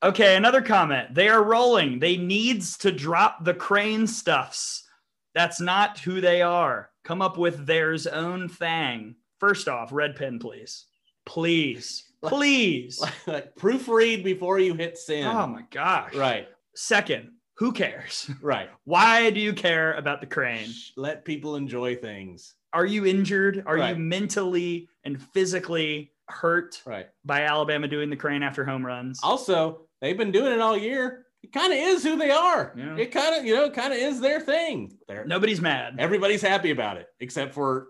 Okay, 0.01 0.37
another 0.37 0.61
comment. 0.61 1.13
They 1.13 1.27
are 1.27 1.43
rolling. 1.43 1.99
They 1.99 2.15
needs 2.15 2.77
to 2.77 2.89
drop 2.89 3.43
the 3.43 3.53
crane 3.53 4.07
stuffs. 4.07 4.87
That's 5.35 5.59
not 5.59 5.99
who 5.99 6.21
they 6.21 6.41
are. 6.41 6.89
Come 7.03 7.21
up 7.21 7.37
with 7.37 7.65
theirs 7.65 8.07
own 8.07 8.47
thing. 8.47 9.15
First 9.41 9.67
off, 9.67 9.91
red 9.91 10.15
pen, 10.15 10.39
please. 10.39 10.85
Please. 11.25 12.05
Please. 12.23 13.03
like 13.27 13.53
proofread 13.57 14.23
before 14.23 14.57
you 14.57 14.73
hit 14.73 14.97
send. 14.97 15.27
Oh 15.27 15.47
my 15.47 15.63
gosh. 15.69 16.15
Right, 16.15 16.47
Second, 16.75 17.31
who 17.59 17.71
cares? 17.73 18.29
right. 18.41 18.69
Why 18.85 19.29
do 19.29 19.39
you 19.39 19.53
care 19.53 19.93
about 19.93 20.21
the 20.21 20.27
crane? 20.27 20.69
Let 20.95 21.25
people 21.25 21.55
enjoy 21.57 21.95
things. 21.97 22.55
Are 22.73 22.85
you 22.85 23.05
injured? 23.05 23.63
Are 23.65 23.75
Right. 23.75 23.95
you 23.95 24.01
mentally 24.01 24.87
and 25.03 25.21
physically 25.21 26.11
hurt 26.29 26.81
Right. 26.85 27.07
by 27.25 27.41
Alabama 27.43 27.87
doing 27.87 28.09
the 28.09 28.15
crane 28.15 28.43
after 28.43 28.63
home 28.65 28.85
runs? 28.85 29.19
Also, 29.23 29.87
they've 30.01 30.17
been 30.17 30.31
doing 30.31 30.53
it 30.53 30.61
all 30.61 30.77
year. 30.77 31.25
It 31.43 31.51
kind 31.51 31.71
of 31.73 31.79
is 31.79 32.03
who 32.03 32.15
they 32.17 32.31
are. 32.31 32.73
Yeah. 32.77 32.95
It 32.97 33.11
kind 33.11 33.35
of, 33.35 33.45
you 33.45 33.55
know, 33.55 33.69
kind 33.69 33.93
of 33.93 33.99
is 33.99 34.19
their 34.21 34.39
thing. 34.39 34.91
They're, 35.07 35.25
Nobody's 35.25 35.61
mad. 35.61 35.95
Everybody's 35.99 36.41
happy 36.41 36.71
about 36.71 36.97
it, 36.97 37.07
except 37.19 37.53
for 37.53 37.87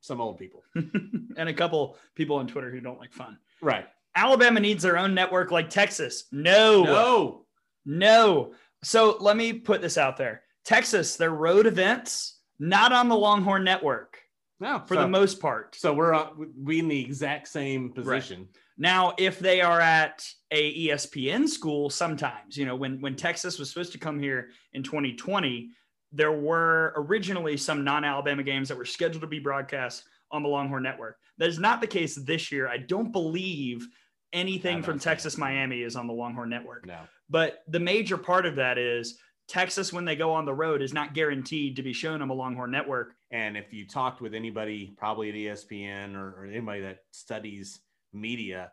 some 0.00 0.20
old 0.20 0.38
people. 0.38 0.62
and 0.74 1.48
a 1.48 1.54
couple 1.54 1.96
people 2.14 2.36
on 2.36 2.46
Twitter 2.46 2.70
who 2.70 2.80
don't 2.80 2.98
like 2.98 3.12
fun. 3.12 3.38
Right. 3.60 3.86
Alabama 4.16 4.58
needs 4.60 4.82
their 4.82 4.98
own 4.98 5.14
network 5.14 5.50
like 5.50 5.70
Texas. 5.70 6.24
No, 6.32 6.82
no. 6.84 7.46
No. 7.86 8.52
So 8.82 9.16
let 9.20 9.36
me 9.36 9.52
put 9.52 9.82
this 9.82 9.98
out 9.98 10.16
there 10.16 10.42
Texas, 10.64 11.16
their 11.16 11.30
road 11.30 11.66
events, 11.66 12.38
not 12.58 12.92
on 12.92 13.08
the 13.08 13.16
Longhorn 13.16 13.64
Network. 13.64 14.18
No, 14.60 14.82
for 14.86 14.94
so, 14.94 15.00
the 15.00 15.08
most 15.08 15.40
part. 15.40 15.74
So 15.74 15.94
we're 15.94 16.12
uh, 16.12 16.28
we 16.56 16.80
in 16.80 16.88
the 16.88 17.00
exact 17.00 17.48
same 17.48 17.90
position. 17.90 18.48
Now, 18.76 19.14
if 19.18 19.38
they 19.38 19.60
are 19.62 19.80
at 19.80 20.26
a 20.50 20.88
ESPN 20.88 21.48
school, 21.48 21.88
sometimes 21.90 22.56
you 22.56 22.66
know 22.66 22.76
when 22.76 23.00
when 23.00 23.16
Texas 23.16 23.58
was 23.58 23.70
supposed 23.70 23.92
to 23.92 23.98
come 23.98 24.18
here 24.18 24.50
in 24.74 24.82
2020, 24.82 25.70
there 26.12 26.32
were 26.32 26.92
originally 26.96 27.56
some 27.56 27.84
non-Alabama 27.84 28.42
games 28.42 28.68
that 28.68 28.76
were 28.76 28.84
scheduled 28.84 29.22
to 29.22 29.26
be 29.26 29.38
broadcast 29.38 30.04
on 30.30 30.42
the 30.42 30.48
Longhorn 30.48 30.82
Network. 30.82 31.18
That 31.38 31.48
is 31.48 31.58
not 31.58 31.80
the 31.80 31.86
case 31.86 32.14
this 32.14 32.52
year. 32.52 32.68
I 32.68 32.76
don't 32.76 33.12
believe 33.12 33.88
anything 34.32 34.82
from 34.82 34.98
Texas. 34.98 35.38
Miami 35.38 35.82
is 35.82 35.96
on 35.96 36.06
the 36.06 36.12
Longhorn 36.12 36.50
Network. 36.50 36.86
No. 36.86 37.00
But 37.30 37.62
the 37.68 37.80
major 37.80 38.18
part 38.18 38.44
of 38.44 38.56
that 38.56 38.76
is 38.76 39.18
Texas, 39.48 39.92
when 39.92 40.04
they 40.04 40.16
go 40.16 40.32
on 40.32 40.44
the 40.44 40.54
road, 40.54 40.82
is 40.82 40.92
not 40.92 41.14
guaranteed 41.14 41.76
to 41.76 41.82
be 41.82 41.92
shown 41.92 42.22
on 42.22 42.28
the 42.28 42.34
Longhorn 42.34 42.70
Network. 42.70 43.14
And 43.30 43.56
if 43.56 43.72
you 43.72 43.86
talked 43.86 44.20
with 44.20 44.34
anybody, 44.34 44.92
probably 44.96 45.28
at 45.28 45.34
ESPN 45.34 46.14
or, 46.14 46.40
or 46.40 46.46
anybody 46.46 46.80
that 46.82 46.98
studies 47.12 47.80
media, 48.12 48.72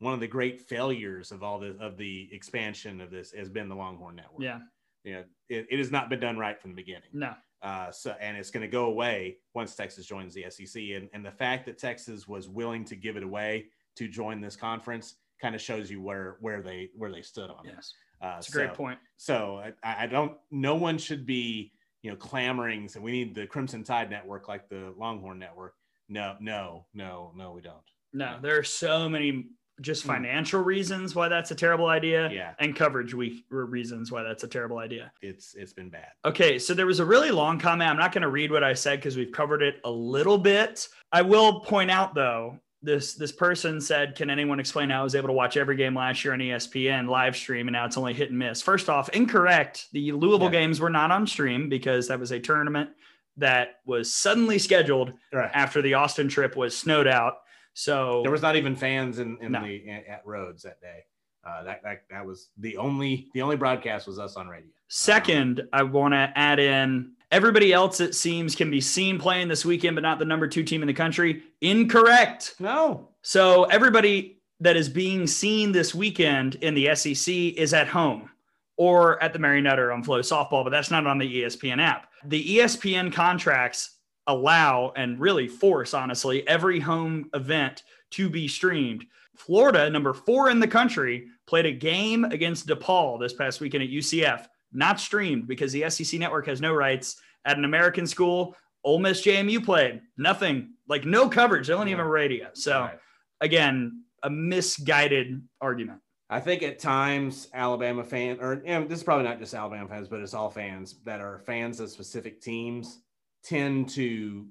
one 0.00 0.14
of 0.14 0.20
the 0.20 0.26
great 0.26 0.60
failures 0.60 1.30
of 1.30 1.42
all 1.42 1.60
the 1.60 1.76
of 1.80 1.96
the 1.96 2.28
expansion 2.32 3.00
of 3.00 3.10
this 3.10 3.32
has 3.32 3.48
been 3.48 3.68
the 3.68 3.76
Longhorn 3.76 4.16
Network. 4.16 4.42
Yeah, 4.42 4.58
you 5.04 5.12
know, 5.14 5.24
it, 5.48 5.66
it 5.70 5.78
has 5.78 5.90
not 5.90 6.10
been 6.10 6.20
done 6.20 6.38
right 6.38 6.60
from 6.60 6.70
the 6.70 6.76
beginning. 6.76 7.08
no, 7.12 7.34
Uh, 7.62 7.90
so, 7.90 8.14
and 8.20 8.36
it's 8.36 8.50
going 8.50 8.62
to 8.62 8.68
go 8.68 8.86
away 8.86 9.38
once 9.54 9.74
Texas 9.74 10.06
joins 10.06 10.34
the 10.34 10.46
SEC. 10.50 10.82
And, 10.94 11.08
and 11.12 11.24
the 11.24 11.30
fact 11.30 11.66
that 11.66 11.78
Texas 11.78 12.26
was 12.26 12.48
willing 12.48 12.84
to 12.86 12.96
give 12.96 13.16
it 13.16 13.22
away 13.22 13.66
to 13.96 14.08
join 14.08 14.40
this 14.40 14.56
conference 14.56 15.16
kind 15.40 15.54
of 15.54 15.60
shows 15.60 15.90
you 15.90 16.00
where 16.00 16.36
where 16.40 16.62
they 16.62 16.90
where 16.96 17.10
they 17.12 17.22
stood 17.22 17.50
on 17.50 17.66
it. 17.66 17.72
yes, 17.74 17.92
Uh, 18.20 18.36
it's 18.38 18.48
a 18.48 18.52
great 18.52 18.74
point. 18.74 18.98
So 19.16 19.62
I, 19.82 20.04
I 20.04 20.06
don't. 20.06 20.36
No 20.50 20.74
one 20.76 20.98
should 20.98 21.26
be 21.26 21.72
you 22.02 22.10
know 22.10 22.16
clamoring. 22.16 22.88
So 22.88 23.00
we 23.00 23.12
need 23.12 23.34
the 23.34 23.46
Crimson 23.46 23.84
Tide 23.84 24.10
Network 24.10 24.48
like 24.48 24.68
the 24.68 24.92
Longhorn 24.96 25.38
Network. 25.38 25.74
No, 26.08 26.36
no, 26.40 26.86
no, 26.94 27.32
no, 27.36 27.52
we 27.52 27.60
don't. 27.62 27.76
No, 28.12 28.38
there 28.42 28.58
are 28.58 28.64
so 28.64 29.08
many 29.08 29.46
just 29.80 30.02
Hmm. 30.02 30.10
financial 30.10 30.60
reasons 30.62 31.14
why 31.14 31.28
that's 31.28 31.50
a 31.50 31.54
terrible 31.54 31.86
idea, 31.86 32.30
Yeah. 32.30 32.54
and 32.58 32.76
coverage 32.76 33.14
we 33.14 33.44
reasons 33.48 34.12
why 34.12 34.22
that's 34.22 34.44
a 34.44 34.48
terrible 34.48 34.78
idea. 34.78 35.10
It's 35.22 35.54
it's 35.54 35.72
been 35.72 35.88
bad. 35.88 36.08
Okay, 36.24 36.58
so 36.58 36.74
there 36.74 36.86
was 36.86 37.00
a 37.00 37.04
really 37.06 37.30
long 37.30 37.58
comment. 37.58 37.88
I'm 37.90 37.96
not 37.96 38.12
going 38.12 38.22
to 38.22 38.28
read 38.28 38.52
what 38.52 38.62
I 38.62 38.74
said 38.74 38.98
because 38.98 39.16
we've 39.16 39.32
covered 39.32 39.62
it 39.62 39.80
a 39.84 39.90
little 39.90 40.36
bit. 40.38 40.86
I 41.10 41.22
will 41.22 41.60
point 41.60 41.90
out 41.90 42.14
though, 42.14 42.58
this 42.82 43.14
this 43.14 43.32
person 43.32 43.80
said, 43.80 44.14
"Can 44.16 44.28
anyone 44.30 44.58
explain 44.60 44.90
how 44.90 45.00
I 45.00 45.04
was 45.04 45.14
able 45.14 45.28
to 45.28 45.32
watch 45.32 45.56
every 45.56 45.76
game 45.76 45.94
last 45.94 46.24
year 46.24 46.34
on 46.34 46.40
ESPN 46.40 47.08
live 47.08 47.36
stream 47.36 47.68
and 47.68 47.72
now 47.72 47.84
it's 47.86 47.96
only 47.96 48.12
hit 48.14 48.30
and 48.30 48.38
miss?" 48.38 48.60
First 48.62 48.88
off, 48.88 49.08
incorrect. 49.10 49.88
The 49.92 50.12
Louisville 50.12 50.46
Yeah. 50.48 50.60
games 50.60 50.80
were 50.80 50.90
not 50.90 51.10
on 51.10 51.26
stream 51.26 51.68
because 51.68 52.08
that 52.08 52.18
was 52.18 52.32
a 52.32 52.40
tournament 52.40 52.90
that 53.38 53.80
was 53.86 54.12
suddenly 54.12 54.58
scheduled 54.58 55.12
Right. 55.32 55.50
after 55.54 55.80
the 55.80 55.94
Austin 55.94 56.28
trip 56.28 56.54
was 56.56 56.76
snowed 56.76 57.06
out. 57.06 57.38
So 57.74 58.20
There 58.22 58.30
was 58.32 58.42
not 58.42 58.56
even 58.56 58.76
fans 58.76 59.18
in, 59.18 59.38
in 59.40 59.52
No. 59.52 59.62
the 59.64 59.88
at, 59.88 60.24
Rhoads 60.26 60.62
that 60.62 60.80
day. 60.80 61.04
Uh, 61.44 61.64
that, 61.64 61.82
that 61.82 62.02
that 62.10 62.24
was 62.26 62.50
the 62.58 62.76
only 62.76 63.28
the 63.34 63.42
only 63.42 63.56
broadcast 63.56 64.06
was 64.06 64.18
us 64.18 64.36
on 64.36 64.48
radio. 64.48 64.68
Second, 64.88 65.66
I 65.72 65.82
want 65.82 66.12
to 66.12 66.32
add 66.36 66.58
in 66.60 67.12
everybody 67.32 67.72
else, 67.72 67.98
it 67.98 68.14
seems, 68.14 68.54
can 68.54 68.70
be 68.70 68.80
seen 68.80 69.18
playing 69.18 69.48
this 69.48 69.64
weekend, 69.64 69.96
but 69.96 70.02
not 70.02 70.20
the 70.20 70.24
number 70.24 70.46
two 70.46 70.62
team 70.62 70.82
in 70.82 70.86
the 70.86 70.94
country. 70.94 71.42
Incorrect. 71.62 72.54
No, 72.60 73.08
So 73.22 73.64
everybody 73.64 74.38
that 74.60 74.76
is 74.76 74.88
being 74.88 75.26
seen 75.26 75.72
this 75.72 75.92
weekend 75.94 76.54
in 76.56 76.74
the 76.74 76.94
SEC 76.94 77.34
is 77.34 77.74
at 77.74 77.88
home 77.88 78.30
or 78.76 79.20
at 79.22 79.32
the 79.32 79.38
Mary 79.38 79.60
Nutter 79.60 79.90
on 79.90 80.04
Flow 80.04 80.20
Softball, 80.20 80.62
but 80.62 80.70
that's 80.70 80.90
not 80.90 81.06
on 81.06 81.18
the 81.18 81.42
ESPN 81.42 81.80
app. 81.80 82.08
The 82.26 82.58
ESPN 82.58 83.12
contracts 83.12 83.98
allow 84.28 84.92
and 84.94 85.18
really 85.18 85.48
force, 85.48 85.94
honestly, 85.94 86.46
every 86.46 86.78
home 86.78 87.28
event 87.34 87.82
to 88.12 88.30
be 88.30 88.46
streamed. 88.46 89.04
Florida, 89.36 89.90
number 89.90 90.12
four 90.12 90.50
in 90.50 90.60
the 90.60 90.68
country, 90.68 91.26
played 91.46 91.66
a 91.66 91.72
game 91.72 92.24
against 92.24 92.68
DePaul 92.68 93.18
this 93.18 93.32
past 93.32 93.60
weekend 93.60 93.82
at 93.82 93.90
UCF, 93.90 94.46
not 94.72 95.00
streamed 95.00 95.46
because 95.46 95.72
the 95.72 95.88
SEC 95.90 96.18
network 96.18 96.46
has 96.46 96.60
no 96.60 96.72
rights. 96.72 97.20
At 97.44 97.58
an 97.58 97.64
American 97.64 98.06
school, 98.06 98.56
Ole 98.84 98.98
Miss 99.00 99.22
JMU 99.22 99.64
played 99.64 100.00
nothing, 100.16 100.74
like 100.88 101.04
no 101.04 101.28
coverage. 101.28 101.66
They 101.66 101.72
don't 101.74 101.88
even 101.88 101.98
have 101.98 102.06
radio. 102.06 102.50
So 102.54 102.80
Right. 102.80 102.98
again, 103.40 104.04
a 104.22 104.30
misguided 104.30 105.42
argument. 105.60 106.00
I 106.30 106.40
think 106.40 106.62
at 106.62 106.78
times 106.78 107.48
Alabama 107.52 108.04
fan, 108.04 108.38
or 108.40 108.56
this 108.56 108.98
is 108.98 109.02
probably 109.02 109.24
not 109.24 109.38
just 109.38 109.52
Alabama 109.54 109.88
fans, 109.88 110.08
but 110.08 110.20
it's 110.20 110.34
all 110.34 110.50
fans 110.50 111.00
that 111.04 111.20
are 111.20 111.40
fans 111.40 111.78
of 111.80 111.90
specific 111.90 112.40
teams 112.40 113.02
tend 113.44 113.88
to 113.90 114.46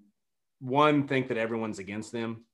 one 0.59 1.07
think 1.07 1.27
that 1.29 1.37
everyone's 1.37 1.79
against 1.79 2.11
them, 2.11 2.45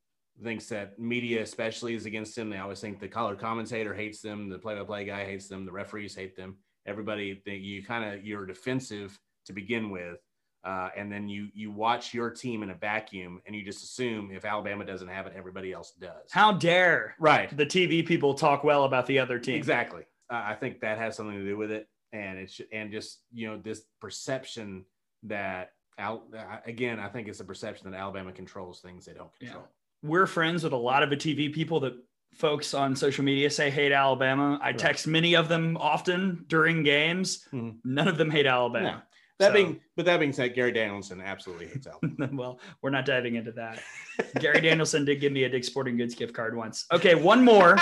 thinks 0.41 0.67
that 0.67 0.97
media 0.97 1.41
especially 1.41 1.93
is 1.95 2.05
against 2.05 2.35
them. 2.35 2.49
They 2.49 2.57
always 2.57 2.79
think 2.79 2.99
the 2.99 3.07
color 3.07 3.35
commentator 3.35 3.93
hates 3.93 4.21
them, 4.21 4.47
the 4.49 4.59
play-by-play 4.59 5.05
guy 5.05 5.25
hates 5.25 5.47
them, 5.49 5.65
the 5.65 5.71
referees 5.71 6.15
hate 6.15 6.37
them. 6.37 6.57
Everybody 6.87 7.41
that 7.45 7.57
you 7.57 7.83
kind 7.83 8.13
of 8.13 8.25
you're 8.25 8.45
defensive 8.45 9.19
to 9.45 9.53
begin 9.53 9.89
with, 9.89 10.17
uh, 10.63 10.89
and 10.95 11.11
then 11.11 11.27
you 11.27 11.49
you 11.53 11.71
watch 11.71 12.13
your 12.13 12.29
team 12.29 12.63
in 12.63 12.69
a 12.69 12.73
vacuum, 12.75 13.41
and 13.45 13.55
you 13.55 13.63
just 13.63 13.83
assume 13.83 14.31
if 14.31 14.45
Alabama 14.45 14.85
doesn't 14.85 15.07
have 15.09 15.27
it, 15.27 15.33
everybody 15.35 15.73
else 15.73 15.91
does. 15.99 16.31
How 16.31 16.51
dare 16.53 17.15
right? 17.19 17.55
the 17.55 17.65
TV 17.65 18.05
people 18.05 18.33
talk 18.33 18.63
well 18.63 18.85
about 18.85 19.05
the 19.05 19.19
other 19.19 19.37
team? 19.39 19.55
Exactly. 19.55 20.03
Uh, 20.29 20.43
I 20.45 20.55
think 20.55 20.79
that 20.81 20.97
has 20.97 21.15
something 21.15 21.37
to 21.37 21.45
do 21.45 21.57
with 21.57 21.71
it, 21.71 21.87
and 22.13 22.39
it's 22.39 22.59
and 22.71 22.91
just 22.91 23.19
you 23.33 23.47
know 23.47 23.57
this 23.61 23.81
perception 24.01 24.85
that 25.23 25.71
Al, 25.97 26.23
uh, 26.37 26.57
again, 26.65 26.99
I 26.99 27.09
think 27.09 27.27
it's 27.27 27.39
a 27.39 27.45
perception 27.45 27.89
that 27.91 27.97
Alabama 27.97 28.31
controls 28.31 28.79
things 28.81 29.05
they 29.05 29.13
don't 29.13 29.31
Yeah. 29.41 29.47
control. 29.49 29.67
We're 30.03 30.27
friends 30.27 30.63
with 30.63 30.73
a 30.73 30.77
lot 30.77 31.01
of 31.03 31.09
the 31.09 31.17
TV 31.17 31.51
people 31.51 31.79
that 31.81 31.93
folks 32.35 32.73
on 32.73 32.95
social 32.95 33.23
media 33.23 33.49
say 33.49 33.69
hate 33.69 33.91
Alabama. 33.91 34.59
I 34.61 34.67
Right. 34.67 34.77
text 34.77 35.07
many 35.07 35.35
of 35.35 35.49
them 35.49 35.77
often 35.77 36.45
during 36.47 36.83
games. 36.83 37.47
Mhm. 37.51 37.77
None 37.83 38.07
of 38.07 38.17
them 38.17 38.29
hate 38.29 38.45
Alabama. 38.45 39.03
That 39.39 39.47
So- 39.49 39.53
being, 39.53 39.81
but 39.95 40.05
that 40.05 40.19
being 40.19 40.33
said, 40.33 40.53
Gary 40.55 40.71
Danielson 40.71 41.21
absolutely 41.21 41.67
hates 41.67 41.87
Alabama. 42.03 42.29
well, 42.33 42.59
we're 42.81 42.89
not 42.89 43.05
diving 43.05 43.35
into 43.35 43.51
that. 43.53 43.81
Gary 44.39 44.61
Danielson 44.61 45.05
did 45.05 45.19
give 45.19 45.31
me 45.31 45.43
a 45.43 45.49
Dick 45.49 45.63
Sporting 45.63 45.97
Goods 45.97 46.15
gift 46.15 46.33
card 46.33 46.55
once. 46.55 46.85
Okay, 46.91 47.15
one 47.15 47.43
more. 47.43 47.75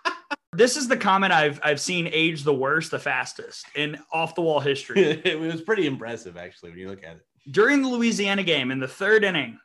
this 0.54 0.76
is 0.76 0.88
the 0.88 0.96
comment 0.96 1.32
I've 1.32 1.58
I've 1.62 1.80
seen 1.80 2.08
age 2.12 2.42
the 2.44 2.54
worst, 2.54 2.90
the 2.90 2.98
fastest 2.98 3.66
in 3.74 3.98
off 4.12 4.34
the 4.34 4.42
wall 4.42 4.60
history. 4.60 5.00
it 5.02 5.38
was 5.38 5.62
pretty 5.62 5.86
impressive, 5.86 6.36
actually, 6.36 6.70
when 6.70 6.78
you 6.78 6.88
look 6.90 7.04
at 7.04 7.16
it. 7.16 7.26
During 7.50 7.82
the 7.82 7.88
Louisiana 7.88 8.42
game 8.42 8.70
in 8.70 8.78
the 8.78 8.88
third 8.88 9.24
inning, 9.24 9.58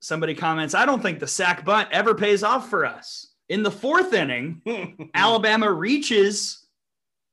somebody 0.00 0.34
comments, 0.34 0.74
I 0.74 0.84
don't 0.86 1.02
think 1.02 1.18
the 1.18 1.26
sack 1.26 1.64
bunt 1.64 1.88
ever 1.92 2.14
pays 2.14 2.42
off 2.42 2.68
for 2.70 2.84
us. 2.86 3.32
In 3.48 3.62
the 3.62 3.70
fourth 3.70 4.12
inning. 4.12 5.10
Alabama 5.14 5.72
reaches 5.72 6.66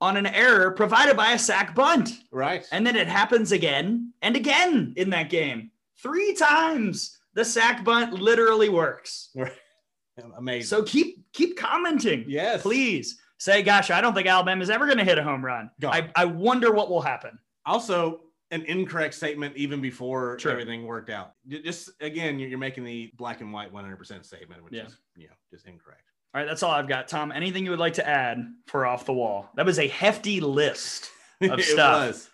on 0.01 0.17
an 0.17 0.25
error 0.27 0.71
provided 0.71 1.15
by 1.17 1.31
a 1.31 1.39
sack 1.39 1.73
bunt. 1.75 2.09
right. 2.31 2.65
And 2.71 2.85
then 2.85 2.95
it 2.95 3.07
happens 3.07 3.51
again 3.51 4.11
and 4.21 4.35
again 4.35 4.93
in 4.97 5.09
that 5.11 5.29
game. 5.29 5.71
Three 6.01 6.33
times 6.33 7.17
the 7.33 7.45
sack 7.45 7.83
bunt 7.83 8.13
literally 8.13 8.69
works. 8.69 9.29
Right. 9.35 9.51
Amazing. 10.37 10.67
So 10.67 10.83
keep 10.83 11.31
keep 11.33 11.57
commenting. 11.57 12.25
yes, 12.27 12.61
Please 12.61 13.17
say, 13.37 13.63
gosh, 13.63 13.89
I 13.91 13.99
don't 14.01 14.13
think 14.13 14.27
Alabama's 14.27 14.69
ever 14.69 14.85
going 14.85 14.99
to 14.99 15.03
hit 15.03 15.17
a 15.17 15.23
home 15.23 15.43
run. 15.43 15.71
I, 15.83 16.09
I 16.15 16.25
wonder 16.25 16.71
what 16.71 16.89
will 16.89 17.01
happen. 17.01 17.39
Also, 17.65 18.21
an 18.53 18.61
incorrect 18.65 19.13
statement 19.13 19.55
even 19.57 19.81
before 19.81 20.37
True. 20.37 20.51
everything 20.51 20.85
worked 20.85 21.09
out. 21.09 21.33
Just 21.47 21.89
again, 22.01 22.39
you're 22.39 22.49
you're 22.49 22.59
making 22.59 22.83
the 22.85 23.11
black 23.17 23.41
and 23.41 23.51
white 23.51 23.73
100% 23.73 24.25
statement, 24.25 24.63
which 24.63 24.73
Yeah. 24.73 24.85
is 24.85 24.97
you 25.15 25.27
know 25.27 25.33
just 25.51 25.65
incorrect. 25.67 26.03
All 26.33 26.41
right, 26.41 26.47
that's 26.47 26.63
all 26.63 26.71
I've 26.71 26.87
got. 26.87 27.07
Tom, 27.07 27.31
anything 27.31 27.63
you 27.63 27.69
would 27.71 27.79
like 27.79 27.93
to 27.93 28.07
add 28.07 28.43
for 28.67 28.85
off 28.85 29.05
the 29.05 29.13
wall? 29.13 29.49
That 29.55 29.65
was 29.65 29.77
a 29.79 29.87
hefty 29.87 30.39
list. 30.39 31.09
Of 31.41 31.59
it 31.59 31.63
stuff. 31.65 32.07
was. 32.07 32.29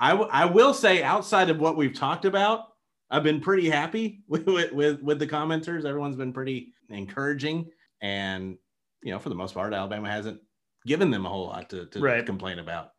I, 0.00 0.10
w- 0.10 0.28
I 0.32 0.44
will 0.46 0.74
say, 0.74 1.02
outside 1.04 1.50
of 1.50 1.60
what 1.60 1.76
we've 1.76 1.94
talked 1.94 2.24
about, 2.24 2.64
I've 3.10 3.22
been 3.22 3.40
pretty 3.40 3.70
happy 3.70 4.22
with, 4.28 4.44
with 4.46 4.72
with 4.72 5.00
with 5.02 5.18
the 5.20 5.26
commenters. 5.26 5.84
Everyone's 5.84 6.16
been 6.16 6.32
pretty 6.32 6.72
encouraging, 6.88 7.70
and 8.02 8.56
you 9.02 9.12
know, 9.12 9.18
for 9.20 9.28
the 9.28 9.34
most 9.36 9.54
part, 9.54 9.72
Alabama 9.72 10.10
hasn't 10.10 10.40
given 10.86 11.10
them 11.10 11.26
a 11.26 11.28
whole 11.28 11.46
lot 11.46 11.70
to, 11.70 11.86
to 11.86 12.00
Right. 12.00 12.24
complain 12.26 12.58
about. 12.58 12.90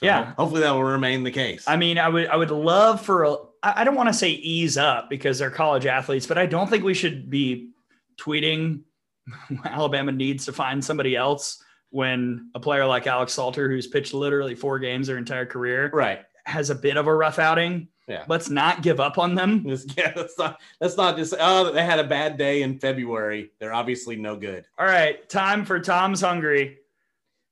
So 0.00 0.06
Yeah. 0.06 0.32
hopefully 0.38 0.62
that 0.62 0.70
will 0.72 0.82
remain 0.82 1.22
the 1.24 1.30
case. 1.30 1.64
I 1.66 1.76
mean, 1.76 1.98
I 1.98 2.08
would 2.08 2.26
I 2.28 2.36
would 2.36 2.50
love 2.50 3.00
for 3.00 3.24
a 3.24 3.36
I 3.62 3.84
don't 3.84 3.94
want 3.94 4.08
to 4.08 4.14
say 4.14 4.30
ease 4.30 4.78
up 4.78 5.10
because 5.10 5.38
they're 5.38 5.50
college 5.50 5.84
athletes, 5.84 6.26
but 6.26 6.38
I 6.38 6.46
don't 6.46 6.68
think 6.70 6.82
we 6.82 6.94
should 6.94 7.28
be 7.28 7.70
tweeting 8.18 8.80
Alabama 9.64 10.12
needs 10.12 10.46
to 10.46 10.52
find 10.52 10.82
somebody 10.84 11.14
else 11.16 11.62
when 11.90 12.50
a 12.54 12.60
player 12.60 12.86
like 12.86 13.06
Alex 13.06 13.32
Salter, 13.34 13.68
who's 13.68 13.86
pitched 13.86 14.14
literally 14.14 14.54
four 14.54 14.78
games 14.78 15.06
their 15.08 15.18
entire 15.18 15.44
career, 15.46 15.90
right. 15.92 16.20
has 16.44 16.70
a 16.70 16.74
bit 16.74 16.96
of 16.96 17.06
a 17.06 17.14
rough 17.14 17.38
outing. 17.38 17.88
Yeah. 18.08 18.24
Let's 18.28 18.48
not 18.50 18.82
give 18.82 18.98
up 18.98 19.18
on 19.18 19.34
them. 19.34 19.64
Yeah, 19.96 20.12
that's 20.16 20.38
not 20.38 20.60
that's 20.80 20.96
not 20.96 21.16
just 21.16 21.34
oh 21.38 21.70
they 21.70 21.84
had 21.84 21.98
a 22.00 22.04
bad 22.04 22.38
day 22.38 22.62
in 22.62 22.78
February. 22.78 23.52
They're 23.60 23.74
obviously 23.74 24.16
no 24.16 24.36
good. 24.36 24.64
All 24.78 24.86
right, 24.86 25.28
time 25.28 25.64
for 25.64 25.78
Tom's 25.78 26.20
Hungry. 26.22 26.78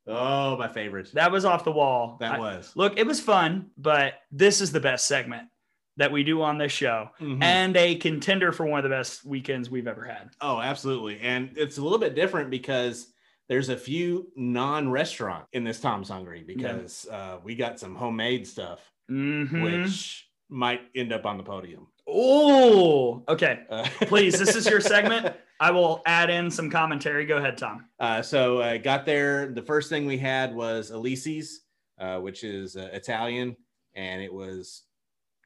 Oh, 0.08 0.56
my 0.56 0.68
favorite. 0.68 1.12
That 1.14 1.30
was 1.30 1.44
off 1.44 1.64
the 1.64 1.72
wall. 1.72 2.16
That 2.20 2.34
I- 2.34 2.38
was. 2.38 2.72
Look, 2.74 2.98
it 2.98 3.06
was 3.06 3.20
fun, 3.20 3.70
but 3.76 4.14
this 4.32 4.60
is 4.60 4.72
the 4.72 4.80
best 4.80 5.06
segment. 5.06 5.48
that 5.96 6.12
we 6.12 6.22
do 6.22 6.40
on 6.42 6.58
this 6.58 6.70
show 6.70 7.10
Mhm. 7.20 7.42
and 7.42 7.76
a 7.76 7.96
contender 7.96 8.52
for 8.52 8.64
one 8.64 8.78
of 8.78 8.84
the 8.84 8.88
best 8.88 9.24
weekends 9.24 9.68
we've 9.68 9.88
ever 9.88 10.04
had. 10.04 10.30
Oh, 10.40 10.60
absolutely. 10.60 11.18
And 11.18 11.50
it's 11.58 11.76
a 11.78 11.82
little 11.82 11.98
bit 11.98 12.14
different 12.14 12.50
because 12.50 13.12
there's 13.48 13.68
a 13.68 13.76
few 13.76 14.30
non-restaurant 14.36 15.46
in 15.52 15.64
this 15.64 15.80
Tom's 15.80 16.08
Hungry 16.08 16.44
because 16.46 17.04
uh, 17.10 17.38
we 17.42 17.56
got 17.56 17.80
some 17.80 17.96
homemade 17.96 18.46
stuff, 18.46 18.78
Mhm. 19.10 19.60
which 19.64 20.28
might 20.48 20.82
end 20.94 21.12
up 21.12 21.26
on 21.26 21.36
the 21.36 21.42
podium. 21.42 21.88
Oh, 22.06 23.24
okay. 23.28 23.64
Uh, 23.68 23.82
Please, 24.02 24.38
this 24.38 24.54
is 24.54 24.66
your 24.70 24.80
segment. 24.80 25.34
I 25.60 25.70
will 25.70 26.02
add 26.06 26.30
in 26.30 26.50
some 26.50 26.70
commentary. 26.70 27.26
Go 27.26 27.38
ahead, 27.38 27.58
Tom. 27.58 27.86
Uh, 27.98 28.22
so 28.22 28.62
I 28.62 28.78
got 28.78 29.04
there. 29.04 29.48
The 29.52 29.62
first 29.62 29.88
thing 29.88 30.06
we 30.06 30.16
had 30.18 30.54
was 30.54 30.90
Elise's, 30.90 31.62
uh, 32.00 32.18
which 32.18 32.44
is 32.44 32.76
uh, 32.76 32.88
Italian, 32.92 33.56
and 33.94 34.22
it 34.22 34.32
was 34.32 34.82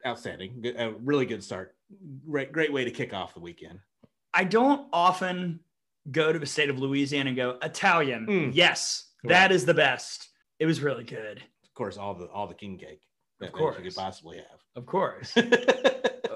outstanding. 0.07 0.61
Good- 0.61 0.77
A 0.79 0.93
really 1.01 1.25
good 1.27 1.43
start. 1.43 1.75
Great, 2.29 2.53
great 2.53 2.73
way 2.73 2.85
to 2.85 2.91
kick 2.91 3.15
off 3.15 3.35
the 3.35 3.41
weekend. 3.41 3.79
I 4.35 4.45
don't 4.45 4.87
often 4.93 5.61
go 6.11 6.33
to 6.33 6.39
the 6.39 6.47
state 6.47 6.69
of 6.71 6.79
Louisiana 6.79 7.29
and 7.29 7.37
go 7.37 7.59
Italian. 7.63 8.27
Mm. 8.27 8.51
Yes, 8.55 9.09
Right. 9.25 9.29
that 9.31 9.53
is 9.53 9.65
the 9.65 9.75
best. 9.75 10.29
It 10.59 10.67
was 10.67 10.81
really 10.81 11.05
good. 11.05 11.39
Of 11.65 11.75
course, 11.75 11.97
all 11.97 12.15
the 12.15 12.27
all 12.27 12.47
the 12.47 12.55
king 12.55 12.77
cake 12.79 13.03
that, 13.41 13.47
Of 13.49 13.53
that 13.59 13.79
you 13.79 13.85
could 13.85 13.95
possibly 13.95 14.39
have. 14.39 14.61
Of 14.77 14.85
course. 14.87 15.33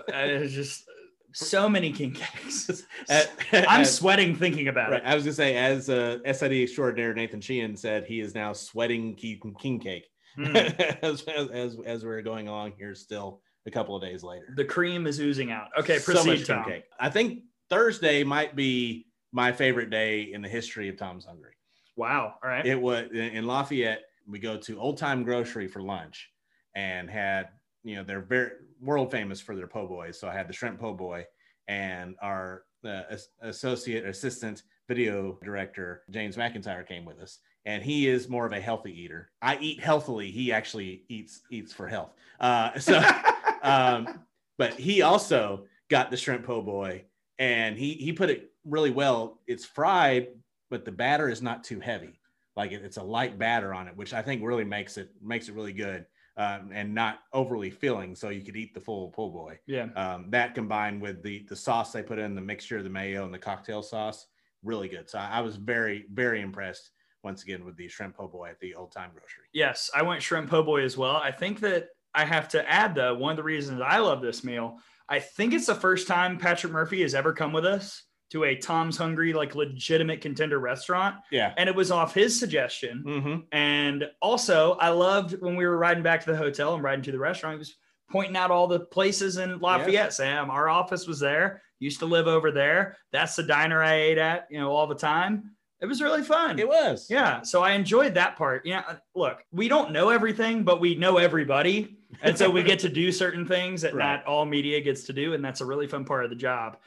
It's 0.08 0.54
just 0.54 0.84
so 1.32 1.68
many 1.68 1.92
king 1.92 2.12
cakes. 2.12 2.82
At- 3.10 3.30
I'm 3.52 3.82
as- 3.82 3.94
sweating 3.94 4.34
thinking 4.36 4.68
about 4.68 4.90
Right. 4.90 5.02
it. 5.02 5.06
I 5.06 5.14
was 5.14 5.24
gonna 5.24 5.34
say, 5.34 5.56
as 5.56 5.88
uh, 5.90 6.18
SID 6.32 6.52
extraordinaire 6.52 7.14
Nathan 7.14 7.40
Sheehan 7.40 7.76
said, 7.76 8.04
he 8.06 8.20
is 8.20 8.34
now 8.34 8.52
sweating 8.52 9.14
king, 9.16 9.40
king 9.60 9.78
cake 9.80 10.06
Mm. 10.38 11.00
as, 11.02 11.22
as 11.22 11.76
as 11.86 12.04
we're 12.04 12.20
going 12.22 12.46
along 12.48 12.72
here. 12.76 12.94
Still 12.94 13.40
a 13.66 13.70
couple 13.70 13.96
of 13.96 14.02
days 14.02 14.22
later, 14.22 14.44
The 14.54 14.64
cream 14.66 15.06
is 15.06 15.18
oozing 15.18 15.50
out. 15.50 15.68
Okay, 15.78 15.98
So 15.98 16.12
proceed, 16.12 16.36
king 16.36 16.44
Tom. 16.46 16.64
cake. 16.64 16.84
I 17.00 17.08
think 17.08 17.40
Thursday 17.70 18.22
might 18.22 18.54
be 18.54 19.06
my 19.32 19.50
favorite 19.52 19.88
day 19.90 20.30
in 20.32 20.42
the 20.42 20.48
history 20.48 20.88
of 20.90 20.96
Tom's 20.98 21.24
Hungry. 21.24 21.54
Wow. 21.96 22.34
All 22.44 22.50
right. 22.50 22.64
It 22.66 22.78
was 22.80 23.08
in 23.12 23.46
Lafayette. 23.46 24.02
We 24.28 24.38
go 24.38 24.56
to 24.58 24.78
Old 24.78 24.98
Time 24.98 25.22
Grocery 25.24 25.66
for 25.68 25.80
lunch, 25.80 26.30
and 26.74 27.08
had 27.10 27.48
you 27.86 27.94
know 27.94 28.02
they're 28.02 28.20
very 28.20 28.50
world 28.80 29.10
famous 29.10 29.40
for 29.40 29.54
their 29.56 29.68
po' 29.68 29.86
boys. 29.86 30.18
So 30.18 30.28
I 30.28 30.34
had 30.34 30.48
the 30.48 30.52
shrimp 30.52 30.80
po' 30.80 30.92
boy, 30.94 31.24
and 31.68 32.16
our 32.20 32.64
uh, 32.84 33.02
associate 33.40 34.04
assistant 34.04 34.64
video 34.88 35.38
director 35.42 36.02
James 36.10 36.36
McIntyre 36.36 36.86
came 36.86 37.04
with 37.04 37.20
us, 37.20 37.38
and 37.64 37.82
he 37.82 38.08
is 38.08 38.28
more 38.28 38.44
of 38.44 38.52
a 38.52 38.60
healthy 38.60 38.92
eater. 38.92 39.30
I 39.40 39.56
eat 39.58 39.80
healthily. 39.80 40.30
He 40.30 40.52
actually 40.52 41.04
eats 41.08 41.42
eats 41.50 41.72
for 41.72 41.86
health. 41.86 42.10
Uh, 42.40 42.76
so, 42.78 43.00
um, 43.62 44.20
but 44.58 44.72
he 44.74 45.02
also 45.02 45.66
got 45.88 46.10
the 46.10 46.16
shrimp 46.16 46.44
po' 46.44 46.62
boy, 46.62 47.04
and 47.38 47.78
he 47.78 47.94
he 47.94 48.12
put 48.12 48.30
it 48.30 48.50
really 48.64 48.90
well. 48.90 49.40
It's 49.46 49.64
fried, 49.64 50.28
but 50.70 50.84
the 50.84 50.92
batter 50.92 51.28
is 51.28 51.40
not 51.40 51.62
too 51.62 51.78
heavy. 51.78 52.20
Like 52.56 52.72
it- 52.72 52.84
it's 52.84 52.96
a 52.96 53.02
light 53.02 53.38
batter 53.38 53.72
on 53.72 53.86
it, 53.86 53.96
which 53.96 54.12
I 54.12 54.22
think 54.22 54.42
really 54.42 54.64
makes 54.64 54.96
it 54.98 55.10
makes 55.22 55.48
it 55.48 55.54
really 55.54 55.72
good 55.72 56.04
um, 56.36 56.70
and 56.72 56.94
not 56.94 57.20
overly 57.32 57.70
filling, 57.70 58.14
so 58.14 58.28
you 58.28 58.42
could 58.42 58.56
eat 58.56 58.74
the 58.74 58.80
full 58.80 59.10
po' 59.10 59.30
boy. 59.30 59.58
yeah. 59.66 59.88
Um, 59.96 60.26
that 60.30 60.54
combined 60.54 61.00
with 61.00 61.22
the 61.22 61.46
the 61.48 61.56
sauce 61.56 61.92
they 61.92 62.02
put 62.02 62.18
in, 62.18 62.34
the 62.34 62.40
mixture 62.40 62.78
of 62.78 62.84
the 62.84 62.90
mayo 62.90 63.24
and 63.24 63.32
the 63.32 63.38
cocktail 63.38 63.82
sauce, 63.82 64.26
really 64.62 64.88
good. 64.88 65.08
So 65.08 65.18
I, 65.18 65.38
I 65.38 65.40
was 65.40 65.56
very 65.56 66.06
very 66.12 66.40
impressed 66.40 66.90
once 67.22 67.42
again 67.42 67.64
with 67.64 67.76
the 67.76 67.88
shrimp 67.88 68.16
po' 68.16 68.28
boy 68.28 68.50
at 68.50 68.60
the 68.60 68.74
Old 68.74 68.92
Time 68.92 69.10
Grocery. 69.12 69.44
Yes, 69.52 69.90
I 69.94 70.02
went 70.02 70.22
shrimp 70.22 70.50
po' 70.50 70.62
boy 70.62 70.82
as 70.82 70.96
well. 70.96 71.16
I 71.16 71.32
think 71.32 71.60
that 71.60 71.88
I 72.14 72.24
have 72.24 72.48
to 72.50 72.70
add 72.70 72.94
though, 72.94 73.14
one 73.14 73.32
of 73.32 73.36
the 73.36 73.42
reasons 73.42 73.80
I 73.80 73.98
love 73.98 74.22
this 74.22 74.44
meal, 74.44 74.78
I 75.08 75.20
think 75.20 75.52
it's 75.52 75.66
the 75.66 75.74
first 75.74 76.06
time 76.06 76.38
Patrick 76.38 76.72
Murphy 76.72 77.02
has 77.02 77.14
ever 77.14 77.32
come 77.32 77.52
with 77.52 77.64
us 77.64 78.02
to 78.30 78.44
a 78.44 78.56
Tom's 78.56 78.96
Hungry, 78.96 79.32
like 79.32 79.54
legitimate 79.54 80.20
contender 80.20 80.58
restaurant. 80.58 81.16
Yeah. 81.30 81.54
And 81.56 81.68
it 81.68 81.74
was 81.74 81.90
off 81.90 82.14
his 82.14 82.38
suggestion. 82.38 83.04
Mm-hmm. 83.06 83.36
And 83.52 84.10
also, 84.20 84.72
I 84.80 84.88
loved 84.88 85.40
when 85.40 85.56
we 85.56 85.64
were 85.66 85.78
riding 85.78 86.02
back 86.02 86.24
to 86.24 86.32
the 86.32 86.36
hotel 86.36 86.74
and 86.74 86.82
riding 86.82 87.04
to 87.04 87.12
the 87.12 87.18
restaurant, 87.18 87.54
he 87.54 87.58
was 87.58 87.76
pointing 88.10 88.36
out 88.36 88.50
all 88.50 88.66
the 88.66 88.80
places 88.80 89.36
in 89.36 89.58
Lafayette. 89.58 90.12
Sam, 90.12 90.50
our 90.50 90.68
office 90.68 91.06
was 91.06 91.20
there, 91.20 91.62
used 91.78 92.00
to 92.00 92.06
live 92.06 92.26
over 92.26 92.50
there. 92.50 92.96
That's 93.12 93.36
the 93.36 93.42
diner 93.42 93.82
I 93.82 93.94
ate 93.94 94.18
at, 94.18 94.46
you 94.50 94.58
know, 94.58 94.70
all 94.70 94.86
the 94.86 94.94
time. 94.94 95.52
It 95.80 95.86
was 95.86 96.00
really 96.00 96.22
fun. 96.22 96.58
It 96.58 96.66
was. 96.66 97.06
Yeah, 97.10 97.42
so 97.42 97.62
I 97.62 97.72
enjoyed 97.72 98.14
that 98.14 98.36
part. 98.36 98.64
Yeah, 98.64 98.82
look, 99.14 99.44
we 99.52 99.68
don't 99.68 99.92
know 99.92 100.08
everything, 100.08 100.62
but 100.64 100.80
we 100.80 100.94
know 100.94 101.18
everybody, 101.18 101.98
and 102.22 102.36
so 102.36 102.48
we 102.48 102.62
get 102.62 102.78
to 102.78 102.88
do 102.88 103.12
certain 103.12 103.46
things 103.46 103.82
that 103.82 103.94
Right. 103.94 104.16
not 104.16 104.24
all 104.24 104.46
media 104.46 104.80
gets 104.80 105.04
to 105.04 105.12
do, 105.12 105.34
and 105.34 105.44
that's 105.44 105.60
a 105.60 105.66
really 105.66 105.86
fun 105.86 106.06
part 106.06 106.24
of 106.24 106.30
the 106.30 106.36
job. 106.36 106.78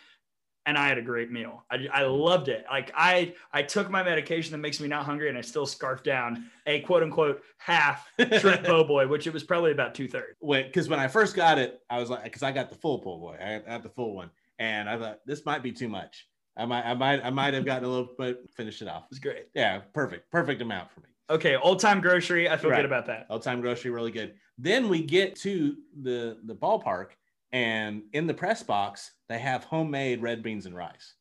And 0.70 0.78
I 0.78 0.88
had 0.88 1.00
a 1.00 1.02
great 1.02 1.32
meal. 1.32 1.66
I, 1.72 1.88
I 1.92 2.04
loved 2.04 2.48
it. 2.48 2.64
Like 2.70 2.92
I 2.96 3.34
I 3.52 3.64
took 3.64 3.90
my 3.90 4.04
medication 4.04 4.52
that 4.52 4.60
makes 4.60 4.80
me 4.80 4.88
not 4.88 5.04
hungry, 5.04 5.28
and 5.28 5.36
I 5.36 5.42
still 5.42 5.66
scarfed 5.66 6.04
down 6.04 6.46
a 6.68 6.82
quote 6.82 7.02
unquote 7.02 7.42
half 7.58 8.08
shrimp 8.38 8.64
po' 8.66 8.84
boy, 8.84 9.08
which 9.08 9.26
it 9.26 9.34
was 9.34 9.44
probably 9.44 9.72
about 9.72 9.96
two 9.96 10.08
thirds. 10.08 10.38
when 10.42 10.68
because 10.68 10.88
when 10.88 11.00
I 11.00 11.08
first 11.08 11.36
got 11.36 11.58
it, 11.58 11.82
I 11.90 11.98
was 12.00 12.12
like, 12.12 12.24
because 12.24 12.44
I 12.44 12.52
got 12.52 12.70
the 12.70 12.76
full 12.76 13.00
po' 13.00 13.18
boy, 13.18 13.36
I 13.44 13.68
got 13.68 13.82
the 13.82 13.90
full 13.90 14.14
one, 14.14 14.30
and 14.60 14.88
I 14.88 15.00
thought 15.00 15.22
this 15.26 15.44
might 15.44 15.64
be 15.64 15.72
too 15.72 15.90
much. 15.90 16.28
I 16.56 16.66
might, 16.66 16.86
I 16.86 16.94
might, 16.94 17.26
I 17.26 17.32
might 17.32 17.56
have 17.56 17.66
gotten 17.66 17.86
a 17.86 17.90
little, 17.90 18.10
but 18.16 18.48
finished 18.56 18.84
it 18.84 18.88
off. 18.88 19.06
It 19.06 19.10
was 19.12 19.20
great. 19.20 19.46
Yeah, 19.56 19.80
perfect, 19.94 20.30
perfect 20.30 20.62
amount 20.62 20.92
for 20.92 21.00
me. 21.00 21.08
Okay, 21.32 21.56
old 21.56 21.80
time 21.80 22.00
grocery. 22.00 22.48
I 22.48 22.58
feel 22.58 22.70
Right. 22.70 22.78
good 22.78 22.86
about 22.86 23.08
that. 23.08 23.26
Old 23.32 23.42
time 23.42 23.60
grocery, 23.62 23.90
really 23.90 24.12
good. 24.12 24.36
Then 24.60 24.88
we 24.88 25.02
get 25.02 25.36
to 25.38 25.78
the 26.04 26.38
the 26.46 26.54
ballpark, 26.54 27.08
and 27.52 28.04
in 28.14 28.28
the 28.28 28.36
press 28.36 28.62
box 28.62 29.12
they 29.30 29.40
have 29.40 29.64
homemade 29.64 30.22
red 30.22 30.44
beans 30.44 30.66
and 30.66 30.76
rice 30.76 31.14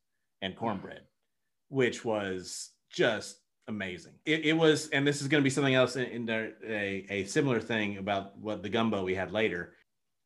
and 0.43 0.57
cornbread, 0.57 1.03
which 1.69 2.05
was 2.05 2.71
just 2.91 3.41
amazing. 3.69 4.15
It, 4.25 4.47
it 4.47 4.53
was, 4.55 4.89
and 4.89 5.07
this 5.07 5.21
is 5.21 5.29
going 5.29 5.43
to 5.43 5.45
be 5.45 5.51
something 5.51 5.75
else 5.75 5.97
in, 5.97 6.05
in 6.07 6.27
there, 6.27 6.55
a 6.67 7.07
a 7.11 7.25
similar 7.25 7.61
thing 7.61 7.99
about 7.99 8.37
what 8.39 8.63
the 8.63 8.69
gumbo 8.69 9.05
we 9.05 9.15
had 9.15 9.31
later. 9.31 9.75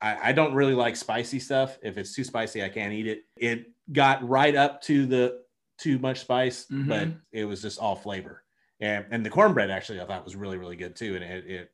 I, 0.01 0.31
I 0.31 0.33
don't 0.33 0.55
really 0.55 0.75
like 0.75 0.97
spicy 0.97 1.39
stuff. 1.41 1.79
If 1.83 1.99
it's 1.99 2.15
too 2.15 2.25
spicy, 2.25 2.63
I 2.63 2.69
can't 2.69 2.93
eat 2.93 3.07
it. 3.09 3.25
It 3.37 3.67
got 3.93 4.27
right 4.27 4.55
up 4.55 4.81
to 4.83 5.07
the 5.07 5.43
too 5.79 5.99
much 5.99 6.21
spice, 6.21 6.67
Mhm. 6.71 6.89
but 6.89 7.09
it 7.33 7.45
was 7.45 7.63
just 7.63 7.79
all 7.81 7.97
flavor. 7.97 8.45
And, 8.81 9.07
and 9.11 9.27
the 9.27 9.31
cornbread 9.31 9.71
actually 9.71 10.01
I 10.01 10.07
thought 10.07 10.25
was 10.25 10.37
really 10.37 10.57
really 10.57 10.77
good 10.77 10.95
too, 10.95 11.17
and 11.17 11.25
it, 11.25 11.47
it 11.47 11.71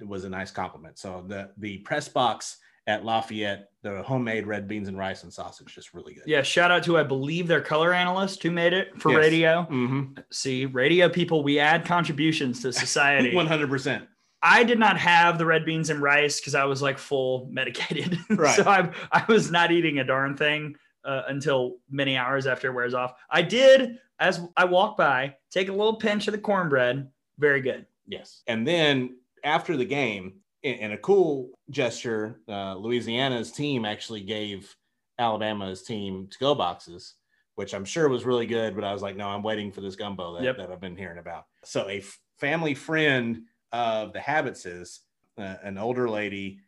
it 0.00 0.06
was 0.06 0.24
a 0.24 0.28
nice 0.30 0.52
compliment. 0.52 0.98
So 0.98 1.24
the 1.26 1.50
the 1.58 1.78
press 1.78 2.08
box 2.08 2.58
at 2.90 3.04
Lafayette, 3.04 3.70
the 3.82 4.02
homemade 4.02 4.46
red 4.46 4.68
beans 4.68 4.88
and 4.88 4.98
rice 4.98 5.22
and 5.22 5.32
sausage, 5.32 5.74
just 5.74 5.94
really 5.94 6.14
good. 6.14 6.24
Yeah, 6.26 6.42
shout 6.42 6.70
out 6.70 6.82
to 6.84 6.98
I 6.98 7.02
believe 7.02 7.46
their 7.46 7.60
color 7.62 7.94
analyst 7.94 8.42
who 8.42 8.50
made 8.50 8.72
it 8.72 8.88
for 9.00 9.12
Yes. 9.12 9.18
radio. 9.18 9.66
Mm-hmm. 9.70 10.20
See, 10.30 10.66
radio 10.66 11.08
people, 11.08 11.42
we 11.42 11.58
add 11.58 11.84
contributions 11.86 12.60
to 12.62 12.72
society. 12.72 13.34
One 13.42 13.46
hundred 13.46 13.70
percent. 13.70 14.06
I 14.42 14.64
did 14.64 14.78
not 14.78 14.98
have 14.98 15.38
the 15.38 15.44
red 15.46 15.64
beans 15.66 15.90
and 15.90 16.00
rice 16.00 16.40
because 16.40 16.54
I 16.54 16.64
was 16.64 16.82
like 16.82 16.98
full 16.98 17.46
medicated. 17.50 18.18
Right. 18.30 18.56
so 18.56 18.64
I, 18.64 18.90
I 19.12 19.24
was 19.28 19.50
not 19.50 19.70
eating 19.70 19.98
a 19.98 20.04
darn 20.04 20.36
thing 20.36 20.74
uh, 21.04 21.22
until 21.28 21.76
many 21.90 22.16
hours 22.16 22.46
after 22.46 22.68
it 22.68 22.74
wears 22.74 22.94
off. 22.94 23.12
I 23.30 23.42
did, 23.42 23.98
as 24.18 24.40
I 24.56 24.64
walked 24.64 24.96
by, 24.98 25.36
take 25.50 25.68
a 25.68 25.72
little 25.72 25.96
pinch 25.96 26.26
of 26.26 26.32
the 26.32 26.38
cornbread. 26.38 27.08
Very 27.38 27.60
good. 27.60 27.86
Yes. 28.06 28.42
And 28.46 28.66
then 28.66 29.16
after 29.44 29.76
the 29.76 29.84
game, 29.84 30.34
in, 30.62 30.92
a 30.92 30.98
cool 30.98 31.50
gesture, 31.70 32.40
uh, 32.48 32.74
Louisiana's 32.76 33.52
team 33.52 33.84
actually 33.84 34.20
gave 34.22 34.74
Alabama's 35.18 35.82
team 35.82 36.28
to 36.30 36.38
go 36.38 36.54
boxes, 36.54 37.14
which 37.54 37.74
I'm 37.74 37.84
sure 37.84 38.08
was 38.08 38.24
really 38.24 38.46
good. 38.46 38.74
But 38.74 38.84
I 38.84 38.92
was 38.92 39.02
like, 39.02 39.16
no, 39.16 39.28
I'm 39.28 39.42
waiting 39.42 39.70
for 39.72 39.80
this 39.80 39.96
gumbo 39.96 40.34
that, 40.34 40.44
Yep. 40.44 40.56
that 40.58 40.70
I've 40.70 40.80
been 40.80 40.96
hearing 40.96 41.18
about. 41.18 41.44
So 41.64 41.88
a 41.88 41.98
f- 41.98 42.18
family 42.38 42.74
friend 42.74 43.42
of 43.72 44.12
the 44.12 44.18
Habitzes, 44.18 45.00
uh, 45.38 45.56
an 45.62 45.78
older 45.78 46.08
lady, 46.08 46.60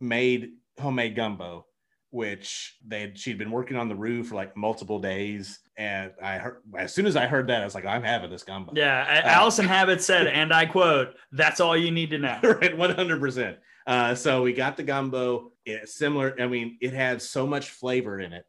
made 0.00 0.52
homemade 0.80 1.16
gumbo, 1.16 1.66
which 2.10 2.76
they 2.86 3.00
had, 3.02 3.18
she'd 3.18 3.38
been 3.38 3.50
working 3.50 3.76
on 3.76 3.88
the 3.88 3.94
roof 3.94 4.28
for 4.28 4.34
like 4.34 4.56
multiple 4.56 4.98
days. 4.98 5.58
And 5.76 6.12
I 6.22 6.38
heard 6.38 6.62
as 6.76 6.94
soon 6.94 7.06
as 7.06 7.16
I 7.16 7.26
heard 7.26 7.46
that, 7.48 7.60
I 7.62 7.64
was 7.64 7.74
like, 7.74 7.84
I'm 7.84 8.02
having 8.02 8.30
this 8.30 8.42
gumbo. 8.42 8.72
Yeah. 8.74 9.22
Uh, 9.24 9.28
Allison 9.28 9.66
Habit 9.68 10.02
said, 10.02 10.26
and 10.26 10.52
I 10.52 10.66
quote, 10.66 11.14
that's 11.32 11.60
all 11.60 11.76
you 11.76 11.90
need 11.90 12.10
to 12.10 12.18
know. 12.18 12.38
right 12.42 12.76
100% 12.76 13.56
uh, 13.86 14.14
so 14.14 14.42
we 14.42 14.52
got 14.52 14.76
the 14.76 14.82
gumbo 14.82 15.50
it's 15.64 15.94
similar 15.96 16.34
i 16.40 16.46
mean 16.46 16.76
it 16.80 16.92
had 16.92 17.20
so 17.20 17.46
much 17.46 17.70
flavor 17.70 18.20
in 18.20 18.32
it 18.32 18.44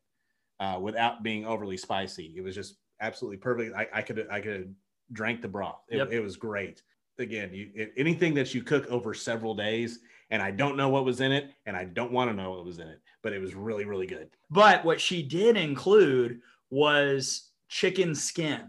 uh, 0.60 0.77
without 0.81 1.23
being 1.23 1.45
overly 1.45 1.77
spicy 1.77 2.34
it 2.36 2.41
was 2.41 2.56
just 2.56 2.76
absolutely 3.02 3.38
perfect 3.38 3.76
i, 3.76 3.88
I 3.94 4.02
could 4.02 4.27
i 4.30 4.41
could 4.41 4.76
drank 5.14 5.41
the 5.41 5.48
broth 5.48 5.81
it, 5.90 5.98
Yep. 5.98 6.11
it 6.11 6.19
was 6.19 6.36
great 6.36 6.81
again 7.18 7.53
you 7.53 7.69
it, 7.73 7.94
anything 7.98 8.34
that 8.36 8.53
you 8.53 8.64
cook 8.64 8.88
over 8.88 9.14
several 9.14 9.56
days 9.56 9.99
and 10.31 10.41
i 10.41 10.51
don't 10.51 10.77
know 10.77 10.89
what 10.89 11.06
was 11.06 11.22
in 11.22 11.31
it 11.31 11.51
and 11.65 11.76
i 11.76 11.84
don't 11.84 12.11
want 12.11 12.30
to 12.30 12.35
know 12.35 12.51
what 12.51 12.65
was 12.65 12.80
in 12.80 12.88
it 12.88 12.99
but 13.22 13.34
it 13.34 13.39
was 13.39 13.56
really 13.56 13.85
really 13.85 14.07
good 14.07 14.30
But 14.49 14.84
what 14.85 14.99
she 15.01 15.22
did 15.23 15.57
include 15.57 16.39
was 16.69 17.49
chicken 17.68 18.15
skin, 18.15 18.61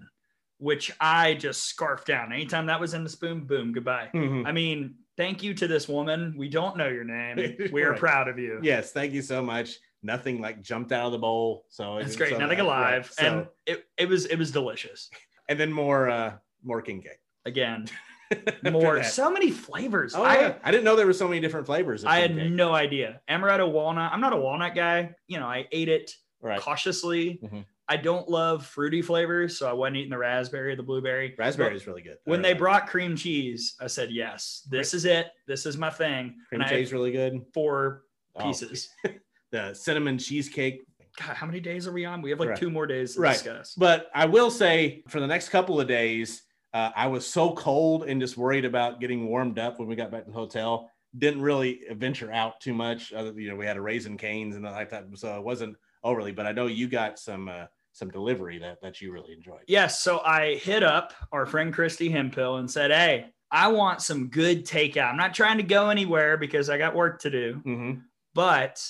which 0.58 0.90
I 1.00 1.34
just 1.34 1.64
scarfed 1.64 2.06
down. 2.06 2.32
Anytime 2.32 2.66
that 2.66 2.78
was 2.80 2.92
in 2.94 3.02
the 3.04 3.08
spoon, 3.10 3.44
boom, 3.46 3.72
goodbye. 3.72 4.10
I 4.12 4.52
mean, 4.52 4.94
thank 5.16 5.42
you 5.42 5.54
to 5.54 5.66
this 5.66 5.88
woman. 5.88 6.34
We 6.36 6.48
don't 6.50 6.76
know 6.76 6.88
your 6.88 7.04
name. 7.04 7.56
We 7.72 7.82
are 7.82 7.92
Right. 7.92 7.98
proud 7.98 8.28
of 8.28 8.38
you. 8.38 8.60
Yes, 8.62 8.92
thank 8.92 9.12
you 9.14 9.22
so 9.22 9.42
much. 9.42 9.78
Nothing 10.02 10.40
like 10.40 10.60
jumped 10.62 10.92
out 10.92 11.06
of 11.06 11.12
the 11.12 11.18
bowl, 11.18 11.64
so 11.68 11.96
It's 11.98 12.16
great. 12.16 12.30
so 12.32 12.38
Nothing 12.38 12.60
alive. 12.60 13.04
right, 13.04 13.14
so- 13.14 13.26
and 13.38 13.46
it, 13.66 13.86
it 13.96 14.08
was 14.08 14.26
it 14.26 14.36
was 14.36 14.50
delicious. 14.50 15.10
and 15.48 15.58
then 15.58 15.72
more 15.72 16.08
uh 16.10 16.32
more 16.62 16.82
king 16.82 17.00
cake. 17.00 17.20
Again, 17.46 17.86
more 18.70 19.02
so 19.02 19.30
many 19.30 19.50
flavors. 19.50 20.14
Oh, 20.14 20.22
I 20.22 20.34
yeah. 20.40 20.54
I 20.62 20.70
didn't 20.70 20.84
know 20.84 20.96
there 20.96 21.06
were 21.06 21.12
so 21.12 21.28
many 21.28 21.40
different 21.40 21.66
flavors. 21.66 22.04
I 22.04 22.20
had 22.20 22.34
cake. 22.34 22.50
no 22.52 22.74
idea. 22.74 23.20
Amaretto 23.28 23.70
walnut. 23.70 24.12
I'm 24.12 24.20
not 24.20 24.32
a 24.32 24.36
walnut 24.36 24.74
guy. 24.74 25.10
You 25.26 25.40
know, 25.40 25.46
I 25.46 25.66
ate 25.72 25.88
it 25.88 26.12
right. 26.40 26.60
cautiously. 26.60 27.40
Mhm. 27.42 27.64
I 27.88 27.96
don't 27.96 28.28
love 28.28 28.64
fruity 28.64 29.02
flavors, 29.02 29.58
so 29.58 29.68
I 29.68 29.72
wasn't 29.72 29.96
eating 29.96 30.10
the 30.10 30.18
raspberry 30.18 30.72
or 30.72 30.76
the 30.76 30.82
blueberry. 30.84 31.34
Raspberry 31.36 31.70
But 31.70 31.76
is 31.76 31.86
really 31.88 32.02
good. 32.02 32.18
I 32.24 32.30
when 32.30 32.40
they 32.40 32.50
like 32.50 32.58
brought 32.58 32.86
cream 32.86 33.16
cheese, 33.16 33.74
I 33.80 33.88
said 33.88 34.12
yes. 34.12 34.64
This 34.70 34.94
is 34.94 35.04
it. 35.06 35.26
This 35.48 35.66
is 35.66 35.76
my 35.76 35.90
thing. 35.90 36.36
cream 36.48 36.60
and 36.60 36.70
cheese 36.70 36.92
really 36.92 37.10
good. 37.10 37.40
four 37.52 38.04
Oh, 38.36 38.44
pieces. 38.44 38.90
the 39.50 39.74
cinnamon 39.74 40.18
cheesecake. 40.18 40.82
God, 41.18 41.34
how 41.34 41.46
many 41.46 41.58
days 41.58 41.88
are 41.88 41.92
we 41.92 42.04
on? 42.04 42.22
We 42.22 42.30
have 42.30 42.38
like 42.38 42.50
Right. 42.50 42.58
two 42.58 42.70
more 42.70 42.86
days 42.86 43.16
to 43.16 43.22
Right. 43.22 43.32
discuss. 43.32 43.74
But 43.74 44.08
I 44.14 44.26
will 44.26 44.52
say 44.52 45.02
for 45.08 45.18
the 45.18 45.26
next 45.26 45.48
couple 45.48 45.80
of 45.80 45.88
days, 45.88 46.42
uh, 46.72 46.90
I 46.94 47.06
was 47.08 47.26
so 47.26 47.52
cold 47.52 48.04
and 48.04 48.20
just 48.20 48.36
worried 48.36 48.64
about 48.64 49.00
getting 49.00 49.26
warmed 49.26 49.58
up 49.58 49.78
when 49.78 49.88
we 49.88 49.96
got 49.96 50.10
back 50.10 50.24
to 50.24 50.30
the 50.30 50.36
hotel. 50.36 50.90
Didn't 51.18 51.42
really 51.42 51.80
venture 51.92 52.30
out 52.32 52.60
too 52.60 52.72
much. 52.74 53.12
Other, 53.12 53.32
you 53.40 53.48
know, 53.50 53.56
we 53.56 53.66
had 53.66 53.76
a 53.76 53.80
raisin 53.80 54.16
canes 54.16 54.54
and 54.54 54.64
like 54.64 54.90
that, 54.90 55.06
so 55.14 55.36
it 55.36 55.42
wasn't 55.42 55.76
overly. 56.04 56.30
But 56.32 56.46
I 56.46 56.52
know 56.52 56.66
you 56.66 56.86
got 56.88 57.18
some 57.18 57.48
uh, 57.48 57.64
some 57.92 58.10
delivery 58.10 58.58
that 58.58 58.80
that 58.82 59.00
you 59.00 59.12
really 59.12 59.32
enjoyed. 59.32 59.62
Yes. 59.66 60.00
So 60.02 60.20
I 60.20 60.54
hit 60.56 60.84
up 60.84 61.12
our 61.32 61.46
friend 61.46 61.72
Christy 61.74 62.08
Hempill 62.10 62.60
and 62.60 62.70
said, 62.70 62.92
Hey, 62.92 63.26
I 63.50 63.66
want 63.68 64.00
some 64.02 64.28
good 64.28 64.64
takeout. 64.64 65.10
I'm 65.10 65.16
not 65.16 65.34
trying 65.34 65.56
to 65.56 65.64
go 65.64 65.90
anywhere 65.90 66.36
because 66.36 66.70
I 66.70 66.78
got 66.78 66.94
work 66.94 67.20
to 67.22 67.30
do, 67.30 67.54
Mm-hmm. 67.66 68.00
but 68.34 68.80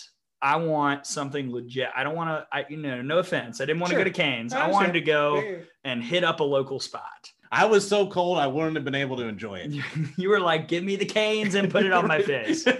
I 0.43 0.57
want 0.57 1.07
something 1.07 1.51
legit. 1.51 1.89
I 1.97 2.03
don't 2.05 2.17
want 2.17 2.29
to, 2.31 2.47
I, 2.55 2.65
you 2.69 2.77
know, 2.77 3.01
no 3.03 3.19
offense. 3.19 3.61
I 3.61 3.65
didn't 3.67 3.81
want 3.81 3.91
Sure. 3.93 3.99
to 3.99 4.05
go 4.05 4.11
to 4.11 4.15
Canes. 4.23 4.53
I 4.53 4.67
I 4.67 4.71
wanted 4.71 4.93
to 4.93 5.13
understand. 5.13 5.61
go 5.61 5.65
and 5.85 6.03
hit 6.05 6.25
up 6.25 6.41
a 6.41 6.45
local 6.45 6.81
spot. 6.81 7.31
I 7.53 7.65
was 7.65 7.87
so 7.87 8.07
cold, 8.07 8.39
I 8.39 8.47
wouldn't 8.47 8.77
have 8.77 8.85
been 8.85 8.95
able 8.95 9.17
to 9.17 9.25
enjoy 9.25 9.57
it. 9.65 9.73
You 10.17 10.29
were 10.29 10.41
like, 10.41 10.69
give 10.69 10.85
me 10.85 10.97
the 10.97 11.05
canes 11.07 11.55
and 11.57 11.71
put 11.71 11.85
it 11.85 11.93
on 11.93 12.07
my 12.07 12.23
face. 12.33 12.65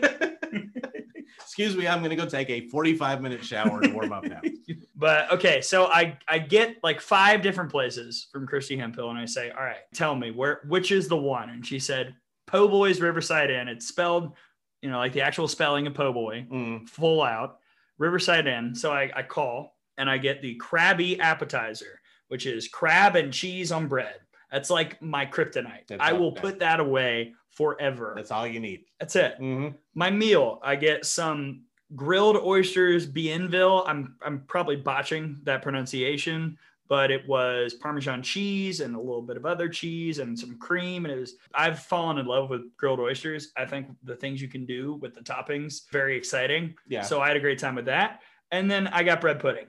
Excuse 1.41 1.77
me, 1.77 1.89
I'm 1.89 1.99
going 1.99 2.11
to 2.11 2.17
go 2.17 2.27
take 2.27 2.49
a 2.51 2.69
45 2.69 3.21
minute 3.21 3.45
shower 3.45 3.81
and 3.81 3.93
warm 3.95 4.13
up 4.13 4.25
now. 4.25 4.41
But 4.95 5.31
okay, 5.33 5.61
so 5.61 5.87
I 5.87 6.17
I 6.29 6.39
get 6.39 6.77
like 6.83 7.01
five 7.01 7.43
different 7.43 7.71
places 7.71 8.29
from 8.33 8.47
Christy 8.47 8.77
Hempill, 8.77 9.11
and 9.11 9.19
I 9.19 9.25
say, 9.25 9.51
all 9.51 9.63
right, 9.65 9.79
tell 9.95 10.15
me 10.15 10.31
where 10.31 10.61
which 10.69 10.93
is 10.93 11.09
the 11.09 11.17
one? 11.17 11.51
And 11.51 11.67
she 11.67 11.79
said, 11.81 12.15
Po' 12.47 12.69
Boy's 12.69 13.01
Riverside 13.01 13.51
Inn. 13.51 13.69
It's 13.69 13.87
spelled, 13.89 14.35
you 14.83 14.91
know, 14.91 14.99
like 14.99 15.13
the 15.13 15.23
actual 15.23 15.49
spelling 15.49 15.87
of 15.87 15.95
Po' 15.95 16.13
Boy, 16.13 16.47
Mm. 16.51 16.89
full 16.89 17.23
out, 17.23 17.59
Riverside 17.99 18.47
Inn. 18.47 18.75
So 18.75 18.93
I, 18.93 19.11
I 19.15 19.23
call 19.23 19.77
and 19.99 20.09
I 20.09 20.19
get 20.19 20.43
the 20.43 20.55
crabby 20.57 21.19
appetizer, 21.21 22.01
which 22.29 22.47
is 22.47 22.69
crab 22.69 23.17
and 23.17 23.33
cheese 23.33 23.73
on 23.73 23.89
bread. 23.89 24.17
That's 24.51 24.71
like 24.71 25.01
my 25.01 25.27
kryptonite. 25.27 25.87
That's 25.89 26.03
I 26.03 26.13
will 26.13 26.33
put 26.33 26.59
that 26.61 26.81
away 26.81 27.35
forever. 27.51 28.13
That's 28.17 28.31
all 28.31 28.47
you 28.47 28.61
need. 28.61 28.85
That's 28.99 29.17
it 29.17 29.35
Mm-hmm. 29.41 29.77
my 29.95 30.11
meal 30.11 30.61
i 30.63 30.77
get 30.77 31.05
some 31.05 31.63
grilled 31.97 32.37
oysters 32.37 33.07
bienville 33.07 33.83
i'm 33.89 34.15
i'm 34.25 34.45
probably 34.47 34.77
botching 34.77 35.41
that 35.45 35.61
pronunciation 35.63 36.57
but 36.89 37.11
it 37.11 37.27
was 37.27 37.75
parmesan 37.75 38.23
cheese 38.23 38.81
and 38.81 38.95
a 38.95 38.99
little 38.99 39.23
bit 39.23 39.37
of 39.37 39.45
other 39.47 39.69
cheese 39.69 40.19
and 40.21 40.39
some 40.39 40.57
cream 40.59 41.05
and 41.05 41.13
it 41.15 41.19
was 41.19 41.35
i've 41.55 41.81
fallen 41.81 42.19
in 42.19 42.27
love 42.27 42.49
with 42.51 42.63
grilled 42.77 43.01
oysters 43.01 43.51
i 43.57 43.65
think 43.65 43.89
the 44.05 44.15
things 44.15 44.41
you 44.41 44.49
can 44.49 44.65
do 44.67 44.95
with 45.03 45.15
the 45.15 45.21
toppings 45.21 45.91
very 45.91 46.17
exciting 46.17 46.75
Yeah. 46.87 47.03
so 47.03 47.21
i 47.21 47.27
had 47.27 47.37
a 47.37 47.41
great 47.41 47.59
time 47.59 47.75
with 47.75 47.87
that 47.87 48.21
and 48.53 48.71
then 48.71 48.87
i 48.89 49.03
got 49.03 49.21
bread 49.21 49.41
pudding 49.41 49.67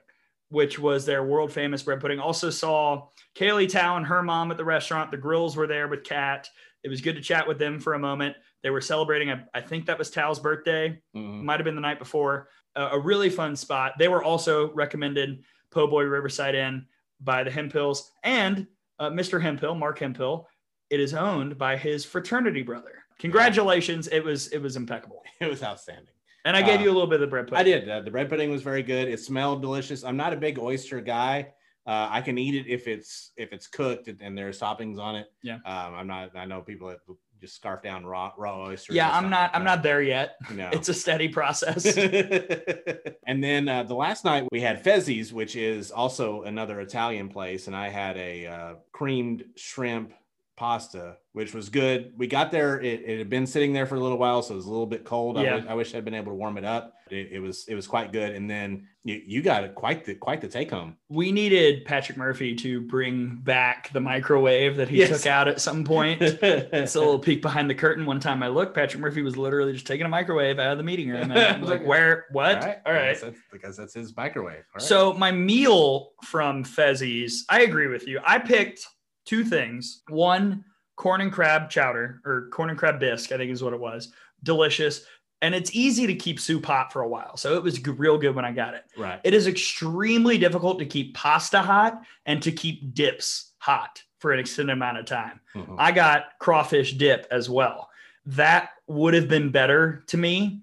which 0.52 0.78
was 0.78 1.06
their 1.06 1.24
world 1.24 1.52
famous 1.52 1.82
bread 1.82 2.00
pudding 2.00 2.20
also 2.20 2.50
saw 2.50 3.08
Kaylee 3.36 3.70
Tow 3.70 3.96
and 3.96 4.06
her 4.06 4.22
mom 4.22 4.52
at 4.52 4.58
the 4.58 4.66
restaurant 4.66 5.10
the 5.10 5.18
Grills 5.18 5.56
were 5.56 5.68
there 5.68 5.88
with 5.88 6.04
kat 6.04 6.48
it 6.84 6.90
was 6.90 7.02
good 7.02 7.16
to 7.16 7.22
chat 7.22 7.48
with 7.48 7.58
them 7.58 7.80
for 7.80 7.94
a 7.94 8.00
moment 8.00 8.36
they 8.64 8.70
were 8.70 8.82
celebrating, 8.82 9.32
a, 9.32 9.48
I 9.56 9.62
think 9.62 9.88
that 9.88 9.98
was 9.98 10.12
Tow's 10.12 10.40
birthday, 10.40 11.02
Mhm. 11.16 11.42
might 11.44 11.60
have 11.60 11.64
been 11.66 11.74
the 11.74 11.82
night 11.82 11.98
before. 11.98 12.48
A, 12.76 12.90
a 12.90 13.00
really 13.00 13.32
fun 13.32 13.56
spot. 13.56 13.94
They 13.98 14.08
were 14.08 14.24
also 14.24 14.72
recommended 14.74 15.44
Po' 15.72 15.88
Boy 15.88 16.04
Riverside 16.04 16.54
Inn 16.54 16.86
by 17.22 17.44
the 17.44 17.50
Hempills 17.50 18.04
and 18.24 18.68
uh, 19.00 19.10
Mr. 19.10 19.42
Hempill, 19.42 19.76
Mark 19.76 19.98
Hempill. 19.98 20.46
It 20.92 21.00
is 21.00 21.16
owned 21.16 21.58
by 21.58 21.76
his 21.76 22.06
fraternity 22.06 22.62
brother. 22.62 23.04
Congratulations! 23.18 24.08
It 24.10 24.24
was 24.24 24.48
it 24.50 24.60
was 24.60 24.76
impeccable. 24.76 25.24
It 25.40 25.50
was 25.50 25.64
outstanding. 25.64 26.14
And 26.46 26.58
I 26.58 26.62
gave 26.62 26.80
Uh, 26.80 26.84
you 26.84 26.90
a 26.92 26.94
little 26.94 27.08
bit 27.08 27.16
of 27.16 27.22
the 27.22 27.28
bread 27.28 27.48
pudding. 27.48 27.60
I 27.60 27.64
did. 27.64 27.90
Uh, 27.90 28.02
the 28.02 28.12
bread 28.12 28.30
pudding 28.30 28.50
was 28.50 28.62
very 28.62 28.84
good. 28.84 29.08
It 29.08 29.20
smelled 29.20 29.62
delicious. 29.62 30.04
I'm 30.04 30.18
not 30.18 30.34
a 30.34 30.38
big 30.38 30.58
oyster 30.60 31.02
guy. 31.02 31.54
Uh, 31.86 32.08
I 32.12 32.22
can 32.22 32.38
eat 32.38 32.56
it 32.56 32.68
if 32.68 32.88
it's 32.88 33.32
if 33.38 33.54
it's 33.54 33.68
cooked 33.68 34.08
and, 34.08 34.38
there's 34.38 34.60
toppings 34.60 35.00
on 35.00 35.16
it. 35.16 35.32
Yeah. 35.42 35.56
Um, 35.66 35.96
I'm 35.96 36.08
not. 36.08 36.36
I 36.36 36.46
know 36.46 36.62
people 36.62 36.90
that 36.90 37.00
just 37.40 37.56
scarf 37.56 37.82
down 37.82 38.06
raw 38.06 38.32
raw 38.38 38.62
oysters. 38.66 38.96
Yeah, 38.96 39.10
I'm 39.12 39.30
not. 39.32 39.50
I'm 39.56 39.64
not 39.64 39.82
there 39.82 40.02
yet. 40.02 40.36
No. 40.54 40.70
It's 40.74 40.90
a 40.90 40.94
steady 40.94 41.28
process. 41.28 41.98
and 43.28 43.44
then 43.44 43.68
uh, 43.68 43.84
the 43.84 43.96
last 43.96 44.26
night 44.26 44.48
we 44.52 44.62
had 44.62 44.84
Fezzo's, 44.84 45.34
which 45.34 45.56
is 45.56 45.90
also 45.92 46.44
another 46.44 46.80
Italian 46.82 47.30
place, 47.30 47.66
and 47.66 47.76
I 47.76 47.90
had 47.90 48.16
a 48.18 48.46
uh, 48.46 48.74
creamed 48.92 49.44
shrimp 49.56 50.14
pasta, 50.58 51.18
which 51.34 51.54
was 51.54 51.70
good. 51.70 52.14
We 52.18 52.28
got 52.28 52.52
there; 52.52 52.80
it, 52.80 53.02
it 53.06 53.18
had 53.20 53.30
been 53.30 53.48
sitting 53.48 53.74
there 53.74 53.86
for 53.86 53.96
a 53.96 54.00
little 54.00 54.18
while, 54.18 54.42
so 54.42 54.54
it 54.54 54.58
was 54.58 54.66
a 54.66 54.72
little 54.72 54.86
bit 54.86 55.04
cold. 55.06 55.38
I 55.38 55.44
Yeah. 55.44 55.56
wish- 55.56 55.66
I, 55.70 55.74
wish 55.74 55.96
I'd 55.96 56.06
been 56.06 56.14
able 56.14 56.32
to 56.32 56.36
warm 56.36 56.58
it 56.58 56.66
up. 56.66 56.94
It, 57.10 57.30
it 57.34 57.40
was 57.40 57.66
it 57.68 57.76
was 57.76 57.88
quite 57.88 58.12
good. 58.14 58.36
And 58.36 58.50
then 58.50 58.88
you, 59.04 59.22
you 59.26 59.42
got 59.42 59.64
it 59.66 59.76
quite 59.76 60.06
the 60.06 60.16
quite 60.16 60.40
the 60.40 60.48
take 60.48 60.72
home. 60.72 60.96
we 61.10 61.32
needed 61.32 61.84
Patrick 61.86 62.18
Murphy 62.18 62.56
to 62.56 62.82
bring 62.82 63.40
back 63.44 63.92
the 63.92 64.00
microwave 64.00 64.78
that 64.78 64.88
he 64.88 64.98
Yes. 65.00 65.10
took 65.10 65.28
out 65.28 65.48
at 65.50 65.60
some 65.60 65.84
point. 65.96 66.22
It's 66.22 66.96
a 66.96 67.00
little 67.00 67.20
peek 67.20 67.42
behind 67.42 67.70
the 67.70 67.76
curtain. 67.76 68.06
One 68.06 68.20
time 68.22 68.42
I 68.44 68.48
looked, 68.48 68.74
Patrick 68.76 69.02
Murphy 69.02 69.24
was 69.24 69.36
literally 69.36 69.74
just 69.74 69.88
taking 69.88 70.06
a 70.06 70.10
microwave 70.10 70.58
out 70.60 70.72
of 70.74 70.78
the 70.78 70.84
meeting 70.86 71.10
room. 71.10 71.22
And 71.32 71.34
I 71.34 71.58
was 71.60 71.70
like, 71.70 71.86
where? 71.86 72.26
What? 72.32 72.62
All 72.86 72.94
right. 72.94 73.10
I 73.10 73.12
guess 73.12 73.22
that's- 73.22 73.42
because 73.52 73.76
that's 73.76 73.94
his 73.94 74.16
microwave. 74.16 74.58
All 74.60 74.64
right. 74.76 74.82
So 74.82 75.12
my 75.14 75.32
meal 75.32 76.12
from 76.24 76.64
Fezzo's, 76.64 77.44
I 77.50 77.62
agree 77.64 77.88
with 77.88 78.08
you. 78.08 78.20
I 78.26 78.40
picked 78.40 78.88
two 79.26 79.44
things. 79.44 80.02
One, 80.10 80.64
corn 80.96 81.22
and 81.22 81.32
crab 81.32 81.70
chowder 81.70 82.22
or 82.26 82.50
corn 82.52 82.70
and 82.70 82.78
crab 82.78 83.00
bisque, 83.00 83.32
I 83.32 83.38
think 83.38 83.52
is 83.52 83.64
what 83.64 83.74
it 83.74 83.80
was. 83.80 84.12
Delicious. 84.44 85.06
And 85.44 85.56
it's 85.56 85.74
easy 85.76 86.06
to 86.06 86.14
keep 86.14 86.40
soup 86.40 86.66
hot 86.66 86.94
for 86.94 87.02
a 87.02 87.08
while. 87.08 87.36
So 87.38 87.56
it 87.56 87.64
was 87.64 87.80
g- 87.80 87.90
real 87.92 88.18
good 88.18 88.36
when 88.36 88.46
I 88.46 88.52
got 88.52 88.76
it. 88.76 88.84
right. 88.98 89.20
It 89.24 89.34
is 89.34 89.48
extremely 89.48 90.38
difficult 90.38 90.78
to 90.80 90.86
keep 90.86 91.16
pasta 91.16 91.60
hot 91.62 92.02
and 92.28 92.42
to 92.44 92.52
keep 92.52 92.94
dips 92.94 93.54
hot 93.58 94.04
for 94.20 94.32
an 94.34 94.40
extended 94.40 94.74
amount 94.74 95.00
of 95.00 95.06
time. 95.06 95.40
Mhm. 95.56 95.76
I 95.80 95.92
got 95.92 96.38
crawfish 96.40 96.94
dip 96.94 97.26
as 97.32 97.50
well. 97.50 97.90
That 98.28 98.70
would 98.86 99.16
have 99.16 99.28
been 99.28 99.50
better 99.50 100.04
to 100.08 100.18
me 100.18 100.62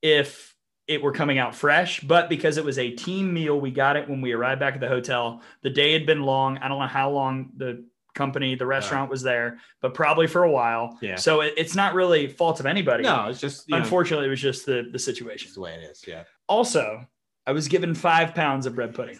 if 0.00 0.54
it 0.86 1.02
were 1.02 1.12
coming 1.12 1.38
out 1.38 1.54
fresh, 1.54 2.00
but 2.00 2.28
because 2.30 2.56
it 2.56 2.64
was 2.64 2.78
a 2.78 2.90
team 2.90 3.32
meal, 3.32 3.60
we 3.60 3.70
got 3.70 3.96
it 3.96 4.08
when 4.08 4.20
we 4.22 4.32
arrived 4.32 4.60
back 4.60 4.74
at 4.74 4.80
the 4.80 4.88
hotel. 4.88 5.42
The 5.62 5.70
day 5.70 5.92
had 5.92 6.06
been 6.06 6.22
long. 6.22 6.56
I 6.58 6.68
don't 6.68 6.78
know 6.78 6.86
how 6.86 7.10
long 7.10 7.50
the 7.56 7.84
company, 8.14 8.54
the 8.54 8.66
restaurant 8.66 9.10
was 9.10 9.22
there, 9.22 9.58
but 9.80 9.94
probably 9.94 10.26
for 10.26 10.44
a 10.44 10.50
while. 10.50 10.98
Yeah. 11.02 11.16
So 11.16 11.40
it, 11.42 11.54
it's 11.56 11.74
not 11.74 11.94
really 11.94 12.28
fault 12.28 12.60
of 12.60 12.66
anybody. 12.66 13.02
No, 13.02 13.26
it's 13.28 13.40
just 13.40 13.68
you 13.68 13.76
know, 13.76 13.82
Unfortunately, 13.82 14.26
it 14.26 14.30
was 14.30 14.40
just 14.40 14.66
the, 14.66 14.88
the 14.92 14.98
situation. 14.98 15.46
it's 15.46 15.54
the 15.54 15.60
way 15.60 15.74
it 15.74 15.90
is. 15.90 16.04
Yeah. 16.06 16.24
Also, 16.48 17.06
I 17.46 17.52
was 17.52 17.68
given 17.68 17.94
five 17.94 18.34
pounds 18.34 18.66
of 18.66 18.74
bread 18.74 18.94
pudding. 18.94 19.18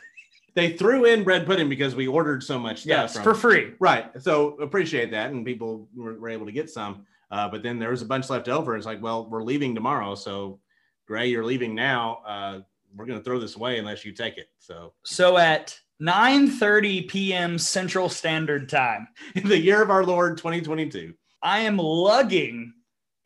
They 0.55 0.77
threw 0.77 1.05
in 1.05 1.25
bread 1.25 1.47
pudding 1.47 1.69
because 1.69 1.97
we 1.97 2.07
ordered 2.07 2.43
so 2.43 2.59
much 2.59 2.79
stuff. 2.83 2.89
Yes, 3.15 3.19
for 3.19 3.35
free. 3.35 3.75
Right. 3.81 4.11
So 4.23 4.57
appreciate 4.61 5.11
that. 5.11 5.33
And 5.33 5.45
people 5.45 5.89
were, 5.97 6.15
were 6.15 6.29
able 6.29 6.47
to 6.47 6.53
get 6.53 6.71
some. 6.71 7.05
Uh, 7.31 7.49
but 7.49 7.63
then 7.65 7.81
there 7.81 7.91
was 7.91 8.03
a 8.03 8.07
bunch 8.07 8.31
left 8.31 8.49
over. 8.49 8.77
It's 8.77 8.87
like, 8.87 9.03
well, 9.03 9.29
we're 9.29 9.43
leaving 9.43 9.75
tomorrow. 9.75 10.15
So, 10.15 10.61
Gray, 11.09 11.27
you're 11.27 11.45
leaving 11.45 11.75
now. 11.75 12.19
Uh, 12.25 12.61
we're 12.95 13.07
going 13.07 13.19
to 13.19 13.25
throw 13.25 13.41
this 13.41 13.57
away 13.57 13.81
unless 13.81 14.05
you 14.05 14.13
take 14.13 14.39
it. 14.39 14.49
So, 14.59 14.93
So 15.03 15.37
at 15.37 15.77
9:30 16.03 17.09
p.m. 17.09 17.59
Central 17.59 18.09
Standard 18.09 18.69
Time, 18.69 19.09
in 19.35 19.49
the 19.49 19.59
year 19.59 19.83
of 19.83 19.91
our 19.91 20.05
Lord 20.05 20.37
2022, 20.39 21.15
I 21.43 21.61
am 21.61 21.77
lugging 21.77 22.73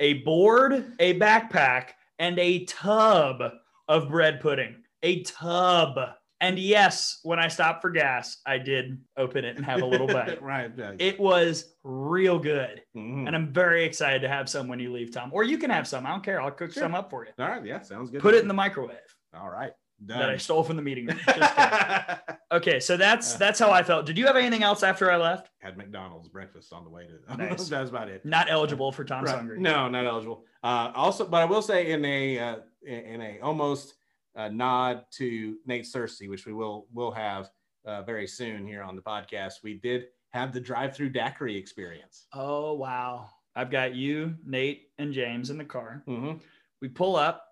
a 0.00 0.14
board, 0.22 0.92
a 0.98 1.18
backpack, 1.18 1.90
and 2.18 2.38
a 2.38 2.64
tub 2.66 3.42
of 3.88 4.08
bread 4.08 4.40
pudding. 4.40 4.76
A 5.02 5.22
tub. 5.22 5.98
And 6.40 6.56
yes, 6.56 7.18
when 7.24 7.40
I 7.40 7.48
stopped 7.48 7.82
for 7.82 7.90
gas, 7.90 8.36
I 8.46 8.58
did 8.58 8.98
open 9.16 9.44
it 9.44 9.56
and 9.56 9.64
have 9.66 9.82
a 9.82 9.86
little 9.86 10.06
bite. 10.06 10.40
right. 10.42 10.70
yeah. 10.76 10.92
It 10.98 11.18
was 11.18 11.74
real 11.82 12.38
good. 12.38 12.82
Mhm. 12.96 13.26
And 13.26 13.34
I'm 13.34 13.52
very 13.52 13.84
excited 13.84 14.22
to 14.22 14.28
have 14.28 14.48
some 14.48 14.68
when 14.68 14.78
you 14.78 14.92
leave, 14.92 15.10
Tom. 15.12 15.30
Or 15.32 15.42
you 15.42 15.58
can 15.58 15.70
have 15.70 15.88
some. 15.88 16.06
I 16.06 16.10
don't 16.10 16.22
care. 16.24 16.40
I'll 16.40 16.52
cook 16.52 16.72
Sure. 16.72 16.82
some 16.84 16.94
up 16.94 17.10
for 17.10 17.24
you. 17.26 17.32
All 17.40 17.48
right. 17.48 17.64
Yeah. 17.64 17.80
Sounds 17.80 18.10
good. 18.10 18.20
Put 18.20 18.34
it 18.34 18.42
in 18.42 18.48
the 18.48 18.54
microwave. 18.54 18.98
All 19.34 19.50
right. 19.50 19.72
That 20.06 20.30
I 20.30 20.36
stole 20.36 20.62
from 20.62 20.76
the 20.76 20.82
meeting 20.82 21.06
room. 21.06 21.18
Okay, 22.50 22.80
so 22.80 22.96
that's 22.96 23.34
that's 23.34 23.58
how 23.58 23.70
I 23.70 23.82
felt. 23.82 24.06
Did 24.06 24.16
you 24.16 24.26
have 24.26 24.36
anything 24.36 24.62
else 24.62 24.82
after 24.82 25.12
I 25.12 25.18
left? 25.18 25.50
Had 25.58 25.76
McDonald's 25.76 26.28
breakfast 26.28 26.72
on 26.72 26.82
the 26.82 26.88
way 26.88 27.06
to. 27.06 27.36
Nice. 27.36 27.68
that 27.68 27.80
was 27.82 27.90
about 27.90 28.08
it. 28.08 28.24
Not 28.24 28.50
eligible 28.50 28.90
for 28.90 29.04
Tom's 29.04 29.26
Right. 29.26 29.36
Hungry. 29.36 29.60
No, 29.60 29.86
not 29.88 30.06
eligible. 30.06 30.44
Uh, 30.64 30.90
also, 30.94 31.26
but 31.26 31.42
I 31.42 31.44
will 31.44 31.60
say 31.60 31.90
in 31.92 32.02
a 32.06 32.38
uh, 32.38 32.56
in 32.86 33.20
a 33.20 33.38
almost 33.40 33.96
uh, 34.34 34.48
nod 34.48 35.04
to 35.18 35.58
Nate 35.66 35.84
Cersei, 35.84 36.26
which 36.26 36.46
we 36.46 36.54
will 36.54 36.86
will 36.90 37.10
have 37.10 37.50
uh, 37.84 38.00
very 38.02 38.26
soon 38.26 38.66
here 38.66 38.82
on 38.82 38.96
the 38.96 39.02
podcast. 39.02 39.56
We 39.62 39.74
did 39.74 40.06
have 40.30 40.54
the 40.54 40.60
drive-through 40.60 41.10
daiquiri 41.10 41.54
experience. 41.54 42.28
Oh 42.32 42.72
wow. 42.72 43.28
I've 43.54 43.70
got 43.70 43.94
you, 43.94 44.36
Nate, 44.46 44.88
and 44.98 45.12
James 45.12 45.50
in 45.50 45.58
the 45.58 45.64
car. 45.66 46.02
Mm-hmm. 46.08 46.38
We 46.80 46.88
pull 46.88 47.16
up 47.16 47.47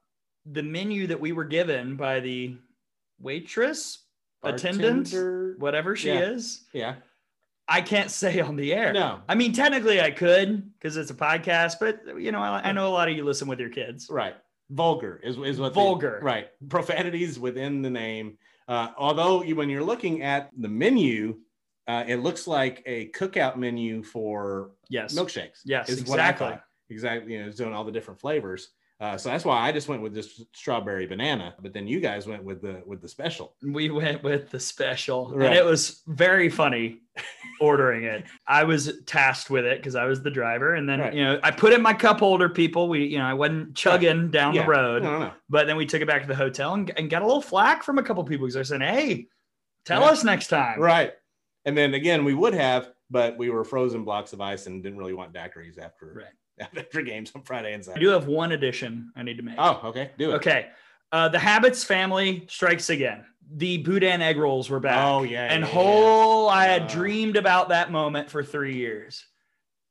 the 0.52 0.62
menu 0.62 1.06
that 1.09 1.20
we 1.20 1.32
were 1.32 1.44
given 1.44 1.97
by 1.97 2.20
the 2.20 2.56
waitress, 3.20 4.05
attendant, 4.43 5.12
whatever 5.59 5.97
she 5.97 6.09
Yeah. 6.09 6.31
is. 6.31 6.64
Yeah. 6.73 6.94
I 7.68 7.81
can't 7.81 8.10
say 8.10 8.39
on 8.40 8.55
the 8.56 8.73
air. 8.73 8.93
No. 8.93 9.20
I 9.28 9.35
mean, 9.35 9.52
technically 9.52 10.01
I 10.01 10.12
could 10.12 10.73
because 10.74 10.97
it's 10.97 11.10
a 11.10 11.14
podcast, 11.14 11.77
but 11.81 12.01
you 12.20 12.31
know, 12.31 12.40
I, 12.40 12.68
I 12.68 12.73
know 12.73 12.86
a 12.89 12.90
lot 12.94 13.09
of 13.09 13.16
you 13.16 13.24
listen 13.24 13.48
with 13.48 13.59
your 13.59 13.70
kids. 13.70 14.09
Right. 14.09 14.36
Vulgar 14.70 15.20
is, 15.23 15.36
is 15.39 15.59
what 15.59 15.74
they- 15.74 15.81
Vulgar. 15.81 16.20
right. 16.23 16.48
Profanities 16.68 17.39
within 17.39 17.82
the 17.82 17.90
name. 17.90 18.39
Uh, 18.68 18.89
although 18.97 19.43
you, 19.43 19.56
when 19.56 19.68
you're 19.68 19.82
looking 19.82 20.23
at 20.23 20.51
the 20.59 20.68
menu, 20.68 21.39
uh, 21.89 22.05
it 22.06 22.16
looks 22.16 22.47
like 22.47 22.82
a 22.86 23.09
cookout 23.10 23.56
menu 23.56 24.02
for 24.02 24.70
Yes. 24.89 25.14
milkshakes. 25.16 25.60
Yes, 25.64 25.89
is 25.89 26.05
what 26.05 26.20
I 26.20 26.31
exactly. 26.31 26.59
Exactly. 26.90 27.32
You 27.32 27.43
know, 27.43 27.48
it's 27.48 27.56
doing 27.56 27.73
all 27.74 27.85
the 27.85 27.93
different 27.93 28.20
flavors. 28.20 28.68
Uh, 28.98 29.18
so 29.18 29.28
that's 29.28 29.44
why 29.44 29.59
I 29.59 29.73
just 29.73 29.89
went 29.89 30.01
with 30.01 30.14
this 30.14 30.43
strawberry 30.55 31.06
banana, 31.06 31.55
but 31.60 31.74
then 31.74 31.86
you 31.86 32.01
guys 32.01 32.27
went 32.27 32.43
with 32.43 32.62
the 32.62 32.82
with 32.86 33.02
the 33.02 33.09
special. 33.09 33.55
We 33.62 33.90
went 33.90 34.23
with 34.23 34.48
the 34.51 34.59
special, 34.59 35.32
Right. 35.35 35.47
and 35.48 35.55
it 35.55 35.64
was 35.64 36.02
very 36.06 36.48
funny 36.48 37.02
ordering 37.60 38.05
it. 38.05 38.24
I 38.47 38.64
was 38.64 39.01
tasked 39.05 39.51
with 39.51 39.66
it 39.66 39.78
because 39.78 39.97
I 39.97 40.05
was 40.06 40.23
the 40.23 40.31
driver, 40.31 40.74
and 40.74 40.89
then 40.89 41.01
Right. 41.01 41.12
you 41.14 41.24
know 41.24 41.39
I 41.43 41.51
put 41.51 41.73
it 41.73 41.77
in 41.77 41.82
my 41.82 41.93
cup 41.93 42.20
holder. 42.20 42.48
People, 42.48 42.89
we 42.89 43.05
you 43.05 43.18
know 43.18 43.27
I 43.27 43.35
wasn't 43.35 43.74
chugging 43.77 44.31
down 44.31 44.55
Yeah. 44.55 44.62
the 44.62 44.68
road, 44.68 45.02
No, 45.02 45.12
no, 45.12 45.18
no. 45.27 45.32
but 45.51 45.66
then 45.66 45.77
we 45.77 45.85
took 45.85 46.01
it 46.01 46.06
back 46.09 46.23
to 46.23 46.28
the 46.28 46.35
hotel 46.35 46.73
and, 46.73 46.90
and 46.98 47.10
got 47.10 47.20
a 47.20 47.27
little 47.27 47.43
flack 47.43 47.82
from 47.82 47.98
a 47.98 48.02
couple 48.02 48.24
people 48.24 48.47
because 48.47 48.56
I 48.56 48.62
said, 48.62 48.81
"Hey, 48.81 49.27
tell 49.85 50.05
us 50.05 50.24
next 50.24 50.48
time." 50.48 50.81
Right. 50.81 51.12
And 51.66 51.77
then 51.77 51.93
again, 51.93 52.24
we 52.24 52.32
would 52.32 52.55
have, 52.55 52.93
but 53.10 53.36
we 53.36 53.51
were 53.51 53.62
frozen 53.64 54.05
blocks 54.05 54.32
of 54.32 54.40
ice 54.40 54.66
and 54.66 54.82
didn't 54.82 54.98
really 54.98 55.12
want 55.12 55.35
daiquiris 55.35 55.78
after 55.78 56.14
Right. 56.16 56.32
after 56.76 57.02
games 57.02 57.32
on 57.34 57.42
Friday 57.42 57.72
and 57.74 57.84
Saturday. 57.84 58.00
I 58.00 58.08
do 58.08 58.10
have 58.10 58.26
one 58.26 58.52
addition 58.52 59.12
I 59.16 59.22
need 59.22 59.36
to 59.36 59.42
make. 59.42 59.56
Oh, 59.58 59.80
okay. 59.84 60.10
Do 60.18 60.32
it. 60.32 60.34
Okay. 60.36 60.66
Uh, 61.12 61.28
the 61.28 61.38
Habits 61.38 61.84
family 61.84 62.44
strikes 62.48 62.90
again. 62.90 63.24
The 63.56 63.78
Boudin 63.78 64.20
egg 64.22 64.38
rolls 64.38 64.68
were 64.68 64.80
back. 64.80 65.04
Oh, 65.06 65.22
yeah. 65.22 65.44
and 65.52 65.62
yeah, 65.64 65.70
whole, 65.70 66.48
I 66.48 66.64
had 66.64 66.82
Uh. 66.82 66.88
dreamed 66.88 67.36
about 67.36 67.68
that 67.68 67.92
moment 67.92 68.28
for 68.30 68.42
three 68.42 68.74
years. 68.76 69.24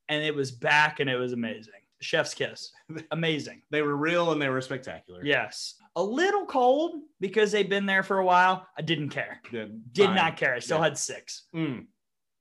And 0.10 0.24
it 0.24 0.36
was 0.36 0.52
back 0.52 1.00
and 1.00 1.10
it 1.10 1.16
was 1.16 1.34
amazing. 1.34 1.74
Chef's 2.02 2.34
kiss. 2.36 2.72
Amazing. 3.12 3.62
They 3.72 3.82
were 3.82 3.96
real 3.96 4.32
and 4.34 4.40
they 4.42 4.50
were 4.50 4.62
spectacular. 4.62 5.24
Yes. 5.26 5.76
A 5.96 6.04
little 6.04 6.46
cold 6.46 7.02
because 7.22 7.52
they've 7.52 7.70
been 7.70 7.86
there 7.88 8.04
for 8.04 8.20
a 8.20 8.26
while. 8.26 8.68
I 8.78 8.82
didn't 8.82 9.10
care. 9.10 9.42
Did, 9.52 9.82
not 10.12 10.36
care. 10.38 10.54
I 10.54 10.60
still 10.60 10.78
Yeah. 10.78 10.84
had 10.84 10.98
six. 10.98 11.44
Mm. 11.56 11.86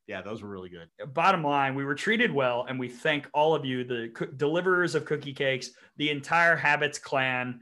Yeah, 0.06 0.20
those 0.22 0.42
were 0.42 0.48
really 0.48 0.68
good. 0.68 0.88
bottom 1.14 1.42
line, 1.42 1.74
we 1.74 1.84
were 1.84 1.94
treated 1.94 2.30
well, 2.30 2.66
and 2.68 2.78
we 2.78 2.88
thank 2.88 3.28
all 3.32 3.54
of 3.54 3.64
you, 3.64 3.84
the 3.84 4.10
coo- 4.14 4.26
deliverers 4.26 4.94
of 4.94 5.06
cookie 5.06 5.32
cakes, 5.32 5.70
the 5.96 6.10
entire 6.10 6.56
Habits 6.56 6.98
clan, 6.98 7.60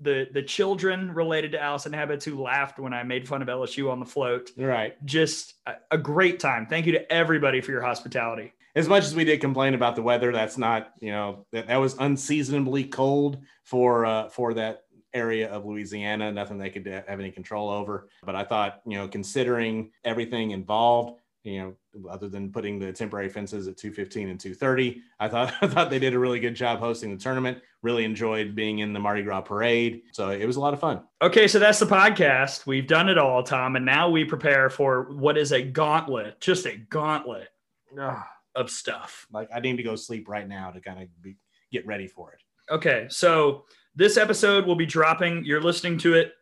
the 0.00 0.28
the 0.32 0.42
children 0.42 1.12
related 1.12 1.52
to 1.52 1.60
Allison 1.60 1.92
Habits 1.92 2.24
who 2.24 2.40
laughed 2.40 2.78
when 2.78 2.92
I 2.92 3.02
made 3.02 3.26
fun 3.26 3.42
of 3.42 3.48
LSU 3.48 3.90
on 3.90 4.00
the 4.00 4.06
float. 4.06 4.50
Right. 4.56 5.02
Just 5.04 5.54
a, 5.66 5.74
a 5.90 5.98
great 5.98 6.38
time. 6.38 6.66
Thank 6.66 6.86
you 6.86 6.92
to 6.92 7.12
everybody 7.12 7.60
for 7.60 7.72
your 7.72 7.82
hospitality. 7.82 8.52
As 8.76 8.86
much 8.86 9.04
as 9.04 9.14
we 9.14 9.24
did 9.24 9.40
complain 9.40 9.74
about 9.74 9.96
the 9.96 10.02
weather, 10.02 10.30
that's 10.30 10.56
not, 10.56 10.92
you 11.00 11.10
know, 11.10 11.46
that, 11.52 11.66
that 11.66 11.78
was 11.78 11.96
unseasonably 11.98 12.84
cold 12.84 13.42
for 13.64 14.06
uh, 14.06 14.28
for 14.28 14.54
that 14.54 14.82
area 15.14 15.50
of 15.50 15.64
Louisiana. 15.64 16.30
Nothing 16.30 16.58
they 16.58 16.70
could 16.70 16.86
uh, 16.86 17.02
have 17.08 17.18
any 17.18 17.30
control 17.30 17.70
over. 17.70 18.08
But 18.22 18.36
I 18.36 18.44
thought, 18.44 18.82
you 18.86 18.98
know, 18.98 19.08
considering 19.08 19.90
everything 20.04 20.52
involved, 20.52 21.18
you 21.48 21.76
know, 21.94 22.08
other 22.10 22.28
than 22.28 22.52
putting 22.52 22.78
the 22.78 22.92
temporary 22.92 23.28
fences 23.28 23.66
at 23.66 23.76
215 23.76 24.28
and 24.28 24.38
230, 24.38 25.02
I 25.18 25.28
thought 25.28 25.54
I 25.62 25.66
thought 25.66 25.90
they 25.90 25.98
did 25.98 26.14
a 26.14 26.18
really 26.18 26.40
good 26.40 26.54
job 26.54 26.78
hosting 26.78 27.10
the 27.10 27.22
tournament. 27.22 27.58
Really 27.82 28.04
enjoyed 28.04 28.54
being 28.54 28.80
in 28.80 28.92
the 28.92 29.00
Mardi 29.00 29.22
Gras 29.22 29.42
parade. 29.42 30.02
So 30.12 30.30
it 30.30 30.46
was 30.46 30.56
a 30.56 30.60
lot 30.60 30.74
of 30.74 30.80
fun. 30.80 31.02
Okay, 31.22 31.46
so 31.48 31.58
that's 31.58 31.78
the 31.78 31.86
podcast. 31.86 32.66
We've 32.66 32.86
done 32.86 33.08
it 33.08 33.18
all, 33.18 33.42
Tom, 33.42 33.76
and 33.76 33.84
now 33.84 34.10
we 34.10 34.24
prepare 34.24 34.68
for 34.68 35.12
what 35.12 35.38
is 35.38 35.52
a 35.52 35.62
gauntlet, 35.62 36.40
just 36.40 36.66
a 36.66 36.76
gauntlet 36.76 37.48
of 38.54 38.70
stuff. 38.70 39.26
Like 39.32 39.48
I 39.54 39.60
need 39.60 39.76
to 39.76 39.82
go 39.82 39.96
sleep 39.96 40.28
right 40.28 40.48
now 40.48 40.70
to 40.70 40.80
kind 40.80 41.02
of 41.02 41.08
be, 41.22 41.36
get 41.70 41.86
ready 41.86 42.08
for 42.08 42.32
it. 42.32 42.40
Okay, 42.70 43.06
so 43.08 43.64
this 43.94 44.16
episode 44.16 44.66
will 44.66 44.76
be 44.76 44.86
dropping. 44.86 45.44
You're 45.44 45.62
listening 45.62 45.98
to 45.98 46.14
it. 46.14 46.32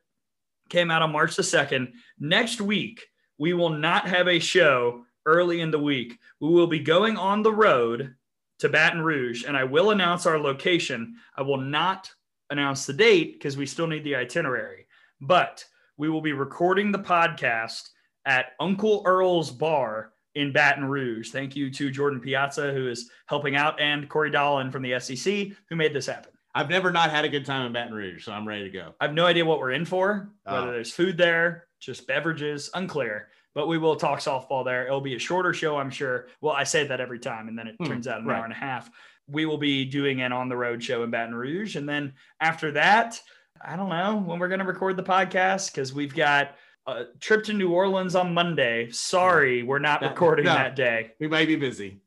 Came 0.69 0.91
out 0.91 1.03
on 1.03 1.13
March 1.13 1.37
the 1.37 1.43
2nd. 1.43 1.93
Next 2.19 2.61
week, 2.61 3.07
we 3.39 3.53
will 3.53 3.71
not 3.71 4.09
have 4.09 4.29
a 4.29 4.39
show 4.39 5.05
early 5.27 5.61
in 5.61 5.71
the 5.71 5.79
week. 5.79 6.19
We 6.41 6.49
will 6.49 6.67
be 6.67 6.79
going 6.81 7.17
on 7.17 7.43
the 7.43 7.53
road 7.53 8.15
to 8.61 8.69
Baton 8.69 9.03
Rouge, 9.03 9.45
and 9.45 9.57
I 9.57 9.65
will 9.65 9.91
announce 9.91 10.25
our 10.27 10.39
location. 10.39 11.17
I 11.37 11.43
will 11.43 11.61
not 11.61 12.11
announce 12.51 12.87
the 12.87 12.93
date 12.93 13.35
because 13.35 13.57
we 13.57 13.67
still 13.67 13.87
need 13.87 14.05
the 14.05 14.17
itinerary, 14.17 14.87
but 15.21 15.65
we 15.97 16.09
will 16.09 16.21
be 16.23 16.33
recording 16.33 16.93
the 16.93 16.99
podcast 16.99 17.89
at 18.25 18.53
Uncle 18.61 19.03
Earl's 19.05 19.51
Bar 19.51 20.13
in 20.35 20.53
Baton 20.53 20.85
Rouge. 20.85 21.31
Thank 21.31 21.57
you 21.57 21.71
to 21.71 21.91
Jordan 21.91 22.21
Piazza, 22.21 22.73
who 22.73 22.89
is 22.89 23.11
helping 23.27 23.57
out, 23.57 23.81
and 23.81 24.09
Corey 24.09 24.31
Dolan 24.31 24.71
from 24.71 24.83
the 24.83 24.99
SEC, 25.01 25.49
who 25.69 25.77
made 25.77 25.95
this 25.95 26.07
happen. 26.07 26.33
I've 26.55 26.71
never 26.71 26.91
not 26.91 27.11
had 27.11 27.25
a 27.27 27.29
good 27.29 27.45
time 27.45 27.67
in 27.67 27.73
Baton 27.73 27.93
Rouge, 27.95 28.25
so 28.25 28.33
I'm 28.33 28.49
ready 28.49 28.65
to 28.65 28.71
go. 28.71 28.95
I 29.01 29.05
have 29.07 29.15
no 29.15 29.27
idea 29.27 29.45
what 29.45 29.59
we're 29.59 29.73
in 29.73 29.85
for, 29.85 30.31
whether 30.45 30.69
Oh. 30.69 30.73
there's 30.73 30.93
food 30.93 31.19
there, 31.19 31.66
just 31.87 32.07
beverages, 32.07 32.69
unclear. 32.75 33.29
But 33.55 33.69
we 33.69 33.79
will 33.79 33.97
talk 33.97 34.19
softball 34.19 34.65
there. 34.65 34.85
It'll 34.87 35.01
be 35.01 35.15
a 35.15 35.19
shorter 35.19 35.55
show, 35.55 35.79
I'm 35.79 35.89
sure. 35.91 36.27
Well, 36.43 36.53
I 36.53 36.65
say 36.65 36.87
that 36.89 37.01
every 37.01 37.19
time, 37.19 37.49
and 37.49 37.59
then 37.59 37.69
it 37.69 37.77
Hmm, 37.79 37.87
turns 37.87 38.07
out 38.07 38.21
an 38.21 38.27
right. 38.27 38.37
hour 38.39 38.45
and 38.45 38.53
a 38.53 38.57
half. 38.57 38.91
We 39.29 39.47
will 39.47 39.57
be 39.57 39.85
doing 39.87 40.21
an 40.21 40.33
on 40.33 40.49
the 40.51 40.57
road 40.57 40.83
show 40.85 41.03
in 41.05 41.11
Baton 41.11 41.35
Rouge. 41.35 41.77
And 41.77 41.89
then 41.89 42.13
after 42.41 42.73
that, 42.73 43.19
I 43.65 43.77
don't 43.77 43.89
know 43.89 44.17
when 44.27 44.39
we're 44.39 44.49
going 44.49 44.61
to 44.61 44.67
record 44.67 44.97
the 44.99 45.03
podcast 45.03 45.73
because 45.73 45.95
we've 45.95 46.15
got 46.15 46.57
a 46.87 47.05
trip 47.21 47.45
to 47.45 47.53
New 47.55 47.73
Orleans 47.73 48.15
on 48.15 48.35
Monday. 48.35 48.91
Sorry, 48.91 49.63
we're 49.63 49.79
not 49.79 50.03
No, 50.03 50.09
recording 50.11 50.45
no. 50.45 50.53
that 50.55 50.77
day. 50.77 51.13
We 51.19 51.27
may 51.29 51.47
be 51.47 51.57
busy. 51.57 52.03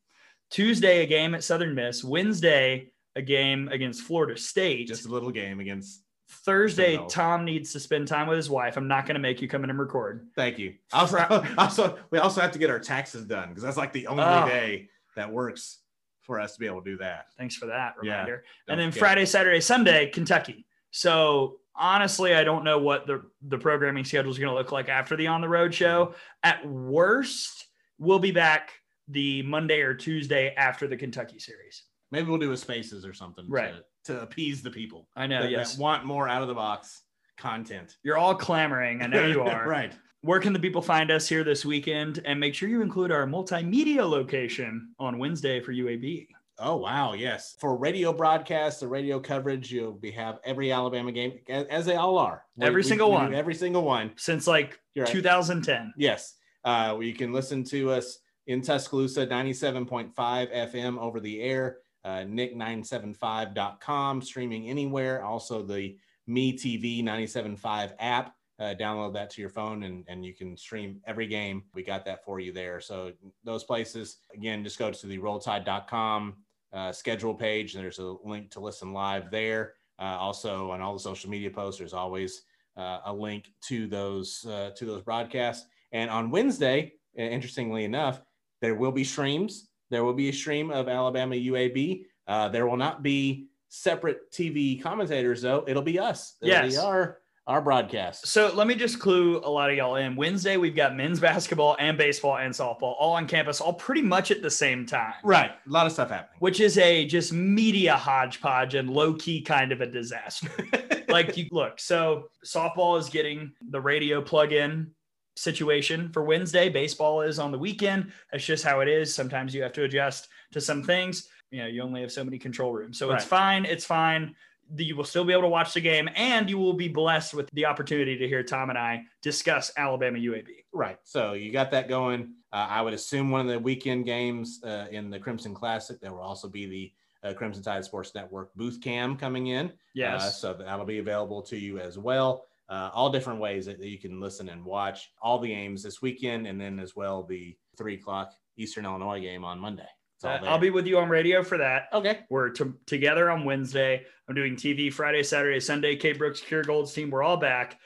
Tuesday, 0.51 1.03
a 1.03 1.08
game 1.08 1.33
at 1.35 1.43
Southern 1.43 1.74
Miss. 1.75 2.03
Wednesday, 2.03 2.91
a 3.16 3.22
game 3.22 3.67
against 3.69 4.03
Florida 4.03 4.38
State. 4.40 4.88
Just 4.88 5.06
a 5.06 5.09
little 5.09 5.32
game 5.32 5.59
against. 5.59 6.03
Thursday. 6.30 6.99
Tom 7.09 7.43
needs 7.45 7.74
to 7.74 7.80
spend 7.80 8.08
time 8.08 8.27
with 8.27 8.38
his 8.38 8.49
wife. 8.49 8.77
I'm 8.77 8.88
not 8.88 9.06
going 9.06 9.16
to 9.16 9.19
make 9.19 9.41
you 9.41 9.48
come 9.48 9.64
in 9.64 9.69
and 9.69 9.80
record. 9.80 10.27
Thank 10.35 10.58
you. 10.59 10.75
Also, 10.93 11.17
also, 11.58 11.98
we 12.11 12.19
also 12.19 12.41
have 12.41 12.51
to 12.51 12.59
get 12.59 12.69
our 12.69 12.80
taxes 12.80 13.25
done 13.25 13.49
because 13.49 13.64
that's 13.64 13.77
like 13.77 13.93
the 13.93 14.08
only 14.08 14.24
Oh. 14.24 14.45
day 14.48 14.90
that 15.16 15.32
works 15.32 15.80
for 16.22 16.40
us 16.40 16.53
to 16.53 16.59
be 16.59 16.67
able 16.67 16.82
to 16.83 16.91
do 16.91 16.98
that. 16.98 17.25
Thanks 17.38 17.56
for 17.56 17.66
that 17.66 17.95
reminder. 18.01 18.43
don't 18.67 18.74
and 18.74 18.80
then 18.80 18.91
forget. 18.91 18.99
Friday, 18.99 19.25
Saturday, 19.25 19.59
Sunday, 19.61 20.08
Kentucky. 20.09 20.66
So 20.91 21.58
honestly, 21.75 22.35
I 22.35 22.43
don't 22.43 22.64
know 22.64 22.77
what 22.77 23.08
the 23.08 23.24
the 23.48 23.58
programming 23.58 24.03
schedule 24.03 24.32
is 24.32 24.38
going 24.38 24.49
to 24.49 24.56
look 24.56 24.72
like 24.72 24.90
after 24.90 25.16
the 25.16 25.27
on 25.27 25.41
the 25.41 25.49
road 25.49 25.74
show. 25.74 26.14
At 26.43 26.66
worst, 26.67 27.67
we'll 27.98 28.19
be 28.19 28.32
back 28.32 28.72
the 29.08 29.41
Monday 29.43 29.82
or 29.82 29.95
Tuesday 29.95 30.53
after 30.56 30.88
the 30.88 30.95
Kentucky 30.98 31.40
series. 31.40 31.83
Maybe 32.11 32.30
we'll 32.30 32.40
do 32.40 32.51
a 32.51 32.58
spaces 32.58 33.06
or 33.06 33.14
something 33.14 33.45
Right. 33.49 33.74
to, 33.74 33.83
to 34.10 34.22
appease 34.22 34.62
the 34.62 34.72
people 34.72 35.08
I 35.16 35.28
know. 35.28 35.42
that, 35.44 35.52
yes, 35.52 35.76
that 35.76 35.82
want 35.82 36.06
more 36.06 36.28
out 36.28 36.42
of 36.42 36.48
the 36.48 36.54
box 36.56 37.04
content. 37.38 37.96
you're 38.04 38.18
all 38.18 38.36
clamoring. 38.36 39.02
I 39.02 39.08
know 39.08 39.26
you 39.26 39.42
are. 39.44 39.68
right. 39.68 39.94
Where 40.22 40.40
can 40.42 40.52
the 40.52 40.60
people 40.60 40.82
find 40.82 41.12
us 41.12 41.30
here 41.30 41.46
this 41.46 41.64
weekend? 41.64 42.22
And 42.26 42.40
make 42.40 42.54
sure 42.54 42.68
you 42.68 42.82
include 42.82 43.10
our 43.12 43.26
multimedia 43.26 44.08
location 44.10 44.90
on 45.00 45.18
Wednesday 45.18 45.62
for 45.62 45.72
UAB. 45.74 46.28
Oh 46.62 46.76
wow, 46.76 47.14
yes. 47.14 47.56
For 47.62 47.78
radio 47.78 48.12
broadcasts, 48.12 48.82
the 48.82 48.88
radio 48.90 49.18
coverage, 49.22 49.72
you'll 49.72 49.94
be 49.94 50.12
have 50.12 50.40
every 50.44 50.74
Alabama 50.74 51.14
game 51.14 51.40
as, 51.48 51.86
they 51.86 51.96
all 51.96 52.18
are. 52.18 52.44
We- 52.58 52.66
Every 52.68 52.80
we- 52.82 52.88
single 52.90 53.10
we 53.12 53.16
one. 53.16 53.34
Every 53.34 53.56
single 53.56 53.84
one. 53.84 54.12
Since 54.18 54.46
like 54.46 54.78
You're 54.94 55.06
right. 55.06 55.14
2010. 55.14 55.94
Yes. 55.96 56.36
Uh, 56.66 56.98
you 57.02 57.14
can 57.14 57.32
listen 57.32 57.64
to 57.64 57.92
us 57.92 58.20
in 58.48 58.62
Tuscaloosa, 58.62 59.26
97.5 59.26 60.14
FM 60.18 60.98
over 61.00 61.22
the 61.22 61.40
air, 61.42 61.78
uh, 62.06 62.19
nick975.com, 62.19 64.22
streaming 64.22 64.69
anywhere. 64.69 65.24
Also, 65.24 65.64
the 65.64 65.98
Me 66.28 66.58
TV 66.58 67.03
97.5 67.03 67.94
app. 68.00 68.36
Uh, 68.60 68.76
download 68.78 69.14
that 69.14 69.30
to 69.30 69.40
your 69.40 69.50
phone 69.50 69.84
and, 69.84 70.03
and 70.10 70.26
you 70.26 70.34
can 70.34 70.58
stream 70.58 71.00
every 71.08 71.28
game. 71.28 71.64
We 71.74 71.82
got 71.82 72.03
that 72.03 72.26
for 72.26 72.42
you 72.42 72.52
there. 72.52 72.82
So, 72.82 73.14
those 73.44 73.64
places, 73.64 74.18
again, 74.34 74.64
just 74.64 74.78
go 74.78 74.92
to 74.92 75.08
the 75.08 75.18
rolltide.com 75.18 76.36
uh, 76.74 76.92
schedule 76.92 77.34
page. 77.34 77.76
And 77.76 77.84
there's 77.84 78.00
a 78.00 78.16
link 78.24 78.52
to 78.52 78.60
listen 78.60 78.94
live 78.94 79.32
there. 79.32 79.74
Uh, 79.98 80.18
also, 80.18 80.72
on 80.72 80.82
all 80.82 80.94
the 80.94 81.00
social 81.00 81.30
media 81.30 81.50
posts, 81.50 81.80
there's 81.80 81.94
always 81.94 82.44
uh, 82.78 83.00
a 83.06 83.14
link 83.14 83.52
to 83.61 83.88
those 83.88 84.45
uh, 84.45 84.72
to 84.76 84.86
those 84.86 85.02
broadcasts. 85.02 85.68
And 85.92 86.10
on 86.10 86.32
Wednesday, 86.32 86.94
interestingly 87.16 87.84
enough, 87.84 88.22
there 88.61 88.76
will 88.76 88.92
be 88.92 89.03
streams. 89.03 89.68
There 89.90 90.03
will 90.03 90.14
be 90.14 90.30
a 90.30 90.34
stream 90.34 90.72
of 90.72 90.88
Alabama 90.88 91.35
UAB. 91.35 92.06
Uh, 92.27 92.50
there 92.50 92.68
will 92.68 92.77
not 92.77 93.01
be 93.03 93.48
separate 93.69 94.32
TV 94.32 94.82
commentators 94.82 95.42
though. 95.42 95.64
It'll 95.68 95.82
be 95.84 96.00
us. 96.00 96.35
It'll 96.42 96.50
Yes. 96.53 96.74
be 96.74 96.77
our 96.77 97.19
our 97.48 97.61
broadcast. 97.64 98.27
So 98.27 98.51
let 98.53 98.68
me 98.68 98.76
just 98.76 99.00
clue 99.00 99.40
a 99.43 99.50
lot 99.50 99.72
of 99.72 99.76
y'all 99.76 99.95
in. 99.95 100.16
Wednesday, 100.16 100.56
we've 100.58 100.76
got 100.76 100.95
men's 100.95 101.19
basketball 101.19 101.76
and 101.80 101.98
baseball 101.98 102.38
and 102.38 102.53
softball 102.53 102.93
all 103.00 103.14
on 103.14 103.27
campus, 103.27 103.59
all 103.59 103.74
pretty 103.74 104.03
much 104.03 104.30
at 104.30 104.43
the 104.43 104.51
same 104.51 104.85
time. 104.85 105.16
Right, 105.24 105.50
a 105.50 105.69
lot 105.69 105.88
of 105.88 105.92
stuff 105.92 106.09
happening. 106.11 106.38
Which 106.38 106.59
is 106.59 106.77
a 106.77 107.06
just 107.08 107.34
media 107.34 107.95
hodgepodge 107.95 108.76
and 108.76 108.88
low 108.88 109.16
key 109.16 109.42
kind 109.42 109.72
of 109.72 109.82
a 109.82 109.88
disaster. 109.88 110.48
like 111.09 111.38
you 111.38 111.48
look, 111.51 111.80
so 111.80 112.30
softball 112.45 113.00
is 113.00 113.09
getting 113.09 113.51
the 113.72 113.82
radio 113.82 114.22
plug 114.22 114.53
in 114.53 114.92
situation 115.40 116.11
for 116.11 116.24
Wednesday. 116.24 116.69
Baseball 116.69 117.22
is 117.22 117.40
on 117.40 117.51
the 117.51 117.58
weekend. 117.58 118.11
That's 118.32 118.45
just 118.45 118.64
how 118.64 118.82
it 118.82 118.88
is. 118.88 119.14
Sometimes 119.14 119.53
you 119.53 119.64
have 119.64 119.74
to 119.74 119.84
adjust 119.84 120.27
to 120.51 120.61
some 120.61 120.84
things. 120.84 121.30
You 121.51 121.59
know, 121.59 121.68
you 121.68 121.82
only 121.82 122.01
have 122.01 122.11
so 122.11 122.24
many 122.24 122.38
control 122.38 122.74
rooms. 122.74 122.98
So 122.98 123.11
it's 123.11 123.24
fine. 123.24 123.66
It's 123.66 123.85
fine. 123.85 124.35
You 124.76 124.95
will 124.95 125.03
still 125.03 125.26
be 125.26 125.34
able 125.34 125.43
to 125.43 125.50
watch 125.50 125.74
the 125.74 125.82
game 125.82 126.09
and 126.16 126.48
you 126.48 126.59
will 126.59 126.74
be 126.74 126.88
blessed 126.88 127.34
with 127.34 127.50
the 127.53 127.66
opportunity 127.66 128.18
to 128.18 128.27
hear 128.27 128.43
Tom 128.43 128.69
and 128.69 128.77
I 128.77 129.03
discuss 129.24 129.72
Alabama 129.76 130.19
UAB. 130.19 130.48
Right. 130.72 131.00
So 131.03 131.34
you 131.34 131.51
got 131.51 131.72
that 131.72 131.88
going. 131.90 132.34
Uh, 132.53 132.68
I 132.69 132.82
would 132.82 132.93
assume 132.93 133.32
one 133.32 133.42
of 133.42 133.48
the 133.48 133.58
weekend 133.58 134.06
games 134.06 134.61
uh, 134.64 134.85
in 134.92 135.09
the 135.09 135.18
Crimson 135.18 135.56
Classic. 135.56 136.00
There 136.00 136.11
will 136.11 136.19
also 136.19 136.48
be 136.48 136.68
the 136.68 136.93
uh, 137.27 137.34
Crimson 137.34 137.64
Tide 137.64 137.84
Sports 137.84 138.14
Network 138.14 138.53
booth 138.56 138.80
cam 138.82 139.18
coming 139.18 139.48
in. 139.48 139.72
Yes. 139.93 140.22
Uh, 140.22 140.30
so 140.30 140.53
that'll 140.53 140.85
be 140.85 141.00
available 141.00 141.42
to 141.43 141.58
you 141.58 141.80
as 141.80 141.98
well. 141.98 142.45
Uh, 142.69 142.91
all 142.93 143.09
different 143.09 143.39
ways 143.39 143.65
that, 143.65 143.80
you 143.83 143.98
can 143.98 144.19
listen 144.22 144.49
and 144.49 144.64
watch 144.64 145.11
all 145.22 145.39
the 145.39 145.48
games 145.48 145.81
this 145.81 146.01
weekend, 146.01 146.45
and 146.45 146.61
then 146.61 146.80
as 146.80 146.95
well 146.95 147.23
the 147.23 147.57
three 147.77 147.95
o'clock 147.95 148.31
Eastern 148.57 148.85
Illinois 148.85 149.19
game 149.19 149.43
on 149.43 149.59
Monday. 149.59 149.88
Uh. 150.23 150.38
I'll 150.43 150.59
be 150.59 150.69
with 150.69 150.85
you 150.85 150.99
on 150.99 151.09
radio 151.09 151.43
for 151.43 151.57
that. 151.57 151.83
okay. 151.93 152.19
We're 152.30 152.49
to 152.51 152.75
together 152.85 153.31
on 153.31 153.45
Wednesday. 153.45 154.03
I'm 154.27 154.35
doing 154.35 154.56
TV 154.56 154.91
Friday, 154.93 155.23
Saturday, 155.23 155.59
Sunday. 155.59 155.95
Kate 155.95 156.17
Brooks, 156.17 156.41
Kira 156.41 156.65
Gold's 156.65 156.93
team. 156.93 157.09
We're 157.09 157.23
all 157.23 157.38
back. 157.38 157.80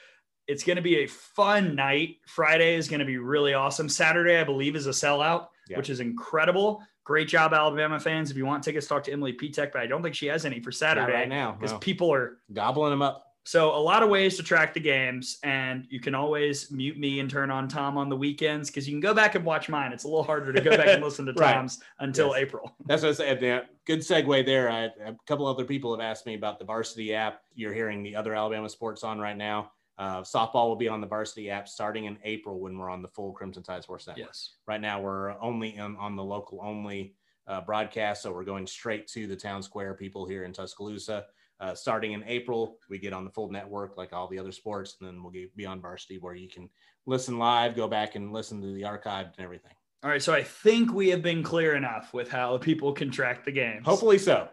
It's 0.46 0.64
going 0.64 0.76
to 0.76 0.82
be 0.82 0.98
a 0.98 1.06
fun 1.06 1.74
night. 1.74 2.16
Friday 2.26 2.74
is 2.74 2.88
going 2.88 2.98
to 3.00 3.06
be 3.06 3.16
really 3.18 3.54
awesome. 3.54 3.88
Saturday, 3.88 4.36
I 4.38 4.44
believe, 4.44 4.76
is 4.76 4.86
a 4.86 4.90
sellout, 4.90 5.46
Yeah. 5.70 5.78
which 5.78 5.88
is 5.88 6.00
incredible. 6.00 6.82
Great 7.04 7.28
job, 7.28 7.54
Alabama 7.54 7.98
fans. 8.00 8.30
If 8.30 8.36
you 8.36 8.44
want 8.44 8.62
tickets, 8.64 8.86
talk 8.86 9.04
to 9.04 9.12
Emily 9.12 9.32
Pitek, 9.32 9.72
but 9.72 9.80
I 9.80 9.86
don't 9.86 10.02
think 10.02 10.14
she 10.14 10.26
has 10.26 10.44
any 10.44 10.60
for 10.60 10.68
Not 10.70 10.74
Saturday 10.74 11.12
right 11.12 11.28
now. 11.28 11.52
because 11.52 11.72
no. 11.72 11.78
people 11.78 12.12
are 12.12 12.38
gobbling 12.52 12.90
them 12.90 13.00
up. 13.02 13.23
So 13.44 13.74
a 13.74 13.78
lot 13.78 14.02
of 14.02 14.08
ways 14.08 14.36
to 14.38 14.42
track 14.42 14.72
the 14.72 14.80
games, 14.80 15.38
and 15.42 15.86
you 15.90 16.00
can 16.00 16.14
always 16.14 16.70
mute 16.70 16.98
me 16.98 17.20
and 17.20 17.28
turn 17.28 17.50
on 17.50 17.68
Tom 17.68 17.98
on 17.98 18.08
the 18.08 18.16
weekends 18.16 18.70
because 18.70 18.88
you 18.88 18.94
can 18.94 19.00
go 19.00 19.12
back 19.12 19.34
and 19.34 19.44
watch 19.44 19.68
mine. 19.68 19.92
It's 19.92 20.04
a 20.04 20.08
little 20.08 20.22
harder 20.22 20.52
to 20.52 20.60
go 20.62 20.76
back 20.76 20.88
and 20.88 21.02
listen 21.02 21.26
to 21.26 21.32
Right. 21.36 21.52
Tom's 21.52 21.80
until 22.00 22.28
Yes. 22.28 22.38
April. 22.38 22.74
That's 22.86 23.02
what 23.02 23.10
I 23.10 23.12
said. 23.14 23.66
Good 23.86 24.00
segue 24.00 24.46
there. 24.46 24.70
I, 24.70 24.84
a 25.06 25.14
couple 25.26 25.46
other 25.46 25.64
people 25.64 25.90
have 25.94 26.00
asked 26.00 26.24
me 26.24 26.34
about 26.34 26.58
the 26.58 26.64
varsity 26.64 27.14
app. 27.14 27.42
You're 27.54 27.74
hearing 27.74 28.02
the 28.02 28.16
other 28.16 28.34
Alabama 28.34 28.68
sports 28.68 29.04
on 29.04 29.18
right 29.18 29.36
now. 29.36 29.72
Uh, 29.98 30.22
softball 30.22 30.68
will 30.68 30.74
be 30.76 30.88
on 30.88 31.00
the 31.00 31.06
varsity 31.06 31.50
app 31.50 31.68
starting 31.68 32.06
in 32.06 32.16
April 32.24 32.58
when 32.58 32.76
we're 32.78 32.88
on 32.90 33.02
the 33.02 33.08
full 33.08 33.32
Crimson 33.32 33.62
Tide 33.62 33.82
Sports 33.82 34.06
Network. 34.06 34.26
Yes. 34.26 34.54
Right 34.66 34.80
now, 34.80 35.00
we're 35.00 35.38
only 35.40 35.76
in, 35.76 35.96
on 35.96 36.16
the 36.16 36.24
local 36.24 36.60
only 36.64 37.14
uh, 37.46 37.60
broadcast, 37.60 38.22
so 38.22 38.32
we're 38.32 38.42
going 38.42 38.66
straight 38.66 39.06
to 39.08 39.26
the 39.26 39.36
town 39.36 39.62
square 39.62 39.92
people 39.94 40.26
here 40.26 40.44
in 40.44 40.52
Tuscaloosa. 40.52 41.26
Uh, 41.60 41.74
starting 41.74 42.12
in 42.12 42.24
April, 42.26 42.78
we 42.90 42.98
get 42.98 43.12
on 43.12 43.24
the 43.24 43.30
full 43.30 43.50
network 43.50 43.96
like 43.96 44.12
all 44.12 44.26
the 44.26 44.38
other 44.38 44.52
sports, 44.52 44.96
and 45.00 45.08
then 45.08 45.22
we'll 45.22 45.30
get, 45.30 45.54
be 45.56 45.64
on 45.64 45.80
varsity 45.80 46.18
where 46.18 46.34
you 46.34 46.48
can 46.48 46.68
listen 47.06 47.38
live, 47.38 47.76
go 47.76 47.86
back 47.86 48.16
and 48.16 48.32
listen 48.32 48.60
to 48.60 48.74
the 48.74 48.84
archive 48.84 49.26
and 49.36 49.44
everything. 49.44 49.70
All 50.02 50.10
right. 50.10 50.22
So 50.22 50.34
I 50.34 50.42
think 50.42 50.92
we 50.92 51.08
have 51.10 51.22
been 51.22 51.42
clear 51.42 51.76
enough 51.76 52.12
with 52.12 52.28
how 52.28 52.58
people 52.58 52.92
can 52.92 53.10
track 53.10 53.44
the 53.44 53.52
games. 53.52 53.86
Hopefully 53.86 54.18
so. 54.18 54.48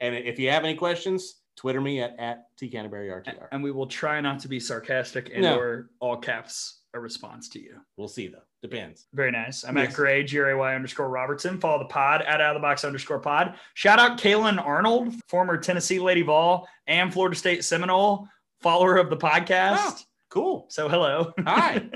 And 0.00 0.14
if 0.14 0.38
you 0.38 0.50
have 0.50 0.62
any 0.62 0.74
questions, 0.74 1.40
Twitter 1.56 1.80
me 1.80 2.02
at, 2.02 2.14
at 2.18 2.48
T 2.58 2.68
Canterbury 2.68 3.08
RTR. 3.08 3.48
And 3.50 3.62
we 3.62 3.72
will 3.72 3.86
try 3.86 4.20
not 4.20 4.38
to 4.40 4.48
be 4.48 4.60
sarcastic 4.60 5.30
and 5.32 5.42
No. 5.42 5.58
or 5.58 5.90
all 6.00 6.18
caps 6.18 6.82
a 6.94 7.00
response 7.00 7.48
to 7.50 7.60
you. 7.60 7.76
We'll 7.96 8.08
see 8.08 8.28
though. 8.28 8.42
Depends. 8.62 9.06
Very 9.12 9.30
nice. 9.30 9.64
I'm 9.64 9.76
Yes. 9.76 9.90
at 9.90 9.94
Gray, 9.96 10.24
G 10.24 10.38
R 10.40 10.50
A 10.50 10.56
Y 10.58 10.74
underscore 10.74 11.08
Robertson. 11.08 11.60
Follow 11.60 11.78
the 11.78 11.84
pod 11.86 12.22
at 12.22 12.40
out 12.40 12.56
of 12.56 12.60
the 12.60 12.64
box 12.66 12.84
underscore 12.84 13.20
pod. 13.20 13.54
Shout 13.74 13.98
out 13.98 14.18
Kaylin 14.18 14.64
Arnold, 14.64 15.12
former 15.28 15.56
Tennessee 15.58 15.98
Lady 15.98 16.22
Vol 16.22 16.66
and 16.86 17.12
Florida 17.12 17.36
State 17.36 17.64
Seminole, 17.64 18.26
follower 18.60 18.96
of 18.96 19.10
the 19.10 19.16
podcast. 19.16 19.76
Oh, 19.78 19.96
cool. 20.30 20.66
So 20.68 20.88
hello. 20.88 21.32
Hi. 21.40 21.86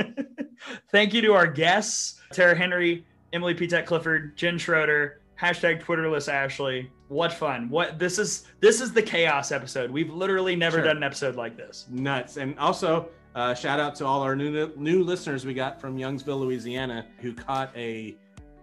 Thank 0.93 1.15
you 1.15 1.23
to 1.23 1.33
our 1.33 1.47
guests, 1.47 2.20
Tara 2.33 2.55
Henry, 2.55 3.07
Emily 3.33 3.55
Pitek 3.55 3.86
Clifford, 3.86 4.36
Jen 4.36 4.59
Schroeder, 4.59 5.23
hashtag 5.41 5.83
Twitterless 5.83 6.31
Ashley. 6.31 6.91
What 7.09 7.33
fun. 7.33 7.69
What 7.70 7.99
this 7.99 8.19
is 8.19 8.44
this 8.60 8.81
is 8.81 8.93
the 8.93 9.02
chaos 9.02 9.51
episode. 9.51 9.91
We've 9.91 10.12
literally 10.12 10.55
never 10.55 10.77
Sure. 10.78 10.85
done 10.85 10.99
an 10.99 11.02
episode 11.02 11.35
like 11.36 11.57
this. 11.57 11.86
Nuts. 11.91 12.36
And 12.36 12.57
also, 12.59 13.09
uh, 13.34 13.55
shout 13.55 13.78
out 13.78 13.94
to 13.97 14.07
all 14.07 14.23
our 14.23 14.34
new 14.34 14.73
new 14.76 15.02
listeners 15.02 15.44
we 15.44 15.55
got 15.55 15.81
from 15.81 15.97
Youngsville, 15.97 16.41
Louisiana, 16.41 17.07
who 17.18 17.33
caught 17.33 17.70
a 17.76 18.17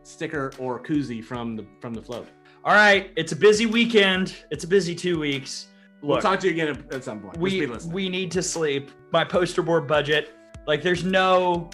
sticker 0.03 0.51
or 0.57 0.79
koozie 0.79 1.23
from 1.23 1.55
the 1.55 1.65
from 1.79 1.93
the 1.93 2.01
float. 2.01 2.27
All 2.63 2.73
right, 2.73 3.11
it's 3.15 3.31
a 3.31 3.35
busy 3.35 3.65
weekend. 3.65 4.35
It's 4.51 4.63
a 4.63 4.67
busy 4.67 4.93
two 4.93 5.19
weeks. 5.19 5.67
We'll 6.01 6.21
talk 6.21 6.39
to 6.41 6.47
you 6.47 6.53
again 6.53 6.67
at, 6.69 6.93
at 6.93 7.03
some 7.03 7.19
point. 7.21 7.37
We 7.37 7.65
we 7.87 8.09
need 8.09 8.31
to 8.31 8.43
sleep. 8.43 8.91
My 9.11 9.23
poster 9.23 9.61
board 9.61 9.87
budget, 9.87 10.33
like 10.65 10.81
there's 10.81 11.03
no 11.03 11.69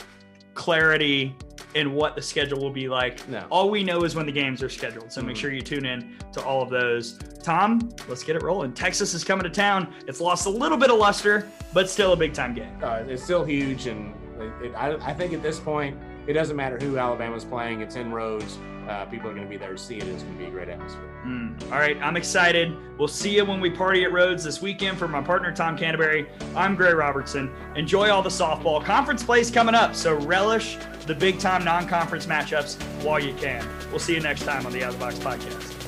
clarity 0.53 1.35
in 1.75 1.93
what 1.93 2.15
the 2.15 2.21
schedule 2.21 2.59
will 2.59 2.69
be 2.71 2.87
like. 2.87 3.27
No. 3.27 3.45
All 3.49 3.69
we 3.69 3.83
know 3.83 4.03
is 4.03 4.15
when 4.15 4.25
the 4.25 4.31
games 4.31 4.61
are 4.61 4.69
scheduled. 4.69 5.11
So 5.11 5.21
make 5.21 5.35
Mhm. 5.35 5.39
sure 5.39 5.51
you 5.51 5.61
tune 5.61 5.85
in 5.85 6.15
to 6.33 6.43
all 6.43 6.61
of 6.61 6.69
those. 6.69 7.17
Tom, 7.41 7.89
let's 8.07 8.23
get 8.23 8.35
it 8.35 8.43
rolling. 8.43 8.73
Texas 8.73 9.13
is 9.13 9.23
coming 9.23 9.43
to 9.43 9.49
town. 9.49 9.93
It's 10.07 10.21
lost 10.21 10.45
a 10.45 10.49
little 10.49 10.77
bit 10.77 10.91
of 10.91 10.97
luster, 10.97 11.47
but 11.73 11.89
still 11.89 12.13
a 12.13 12.17
big 12.17 12.33
time 12.33 12.53
game. 12.53 12.69
uh, 12.83 13.03
it's 13.07 13.23
still 13.23 13.43
huge, 13.43 13.87
and 13.87 14.13
it, 14.39 14.65
it, 14.67 14.73
I, 14.75 14.93
I 15.09 15.13
think 15.13 15.33
at 15.33 15.41
this 15.41 15.59
point, 15.59 15.97
it 16.27 16.33
doesn't 16.33 16.55
matter 16.55 16.77
who 16.79 16.97
Alabama's 16.97 17.43
playing. 17.45 17.81
It's 17.81 17.95
in 17.95 18.11
Rhoads. 18.11 18.57
Uh, 18.87 19.05
people 19.05 19.29
are 19.29 19.33
going 19.33 19.45
to 19.45 19.49
be 19.49 19.57
there 19.57 19.71
to 19.71 19.77
see 19.77 19.97
it. 19.97 20.07
It's 20.07 20.23
going 20.23 20.35
to 20.35 20.39
be 20.39 20.45
a 20.45 20.51
great 20.51 20.69
atmosphere. 20.69 21.09
Mm. 21.25 21.71
All 21.71 21.79
right, 21.79 21.97
I'm 22.01 22.17
excited. 22.17 22.75
We'll 22.97 23.07
see 23.07 23.35
you 23.35 23.45
when 23.45 23.59
we 23.61 23.69
party 23.69 24.03
at 24.03 24.11
Rhoads 24.11 24.43
this 24.43 24.61
weekend. 24.61 24.97
For 24.97 25.07
my 25.07 25.21
partner 25.21 25.51
Tom 25.51 25.77
Canterbury, 25.77 26.27
I'm 26.55 26.75
Gray 26.75 26.93
Robertson. 26.93 27.53
Enjoy 27.75 28.09
all 28.09 28.21
the 28.21 28.29
softball. 28.29 28.83
Conference 28.83 29.23
plays 29.23 29.49
coming 29.49 29.75
up, 29.75 29.95
so 29.95 30.15
relish 30.15 30.77
the 31.05 31.15
big 31.15 31.39
time 31.39 31.63
non-conference 31.63 32.25
matchups 32.25 32.81
while 33.03 33.19
you 33.19 33.33
can. 33.35 33.67
We'll 33.89 33.99
see 33.99 34.13
you 34.13 34.21
next 34.21 34.43
time 34.43 34.65
on 34.65 34.71
the 34.71 34.83
Out 34.83 34.93
of 34.93 34.99
the 34.99 35.05
Box 35.05 35.19
podcast. 35.19 35.82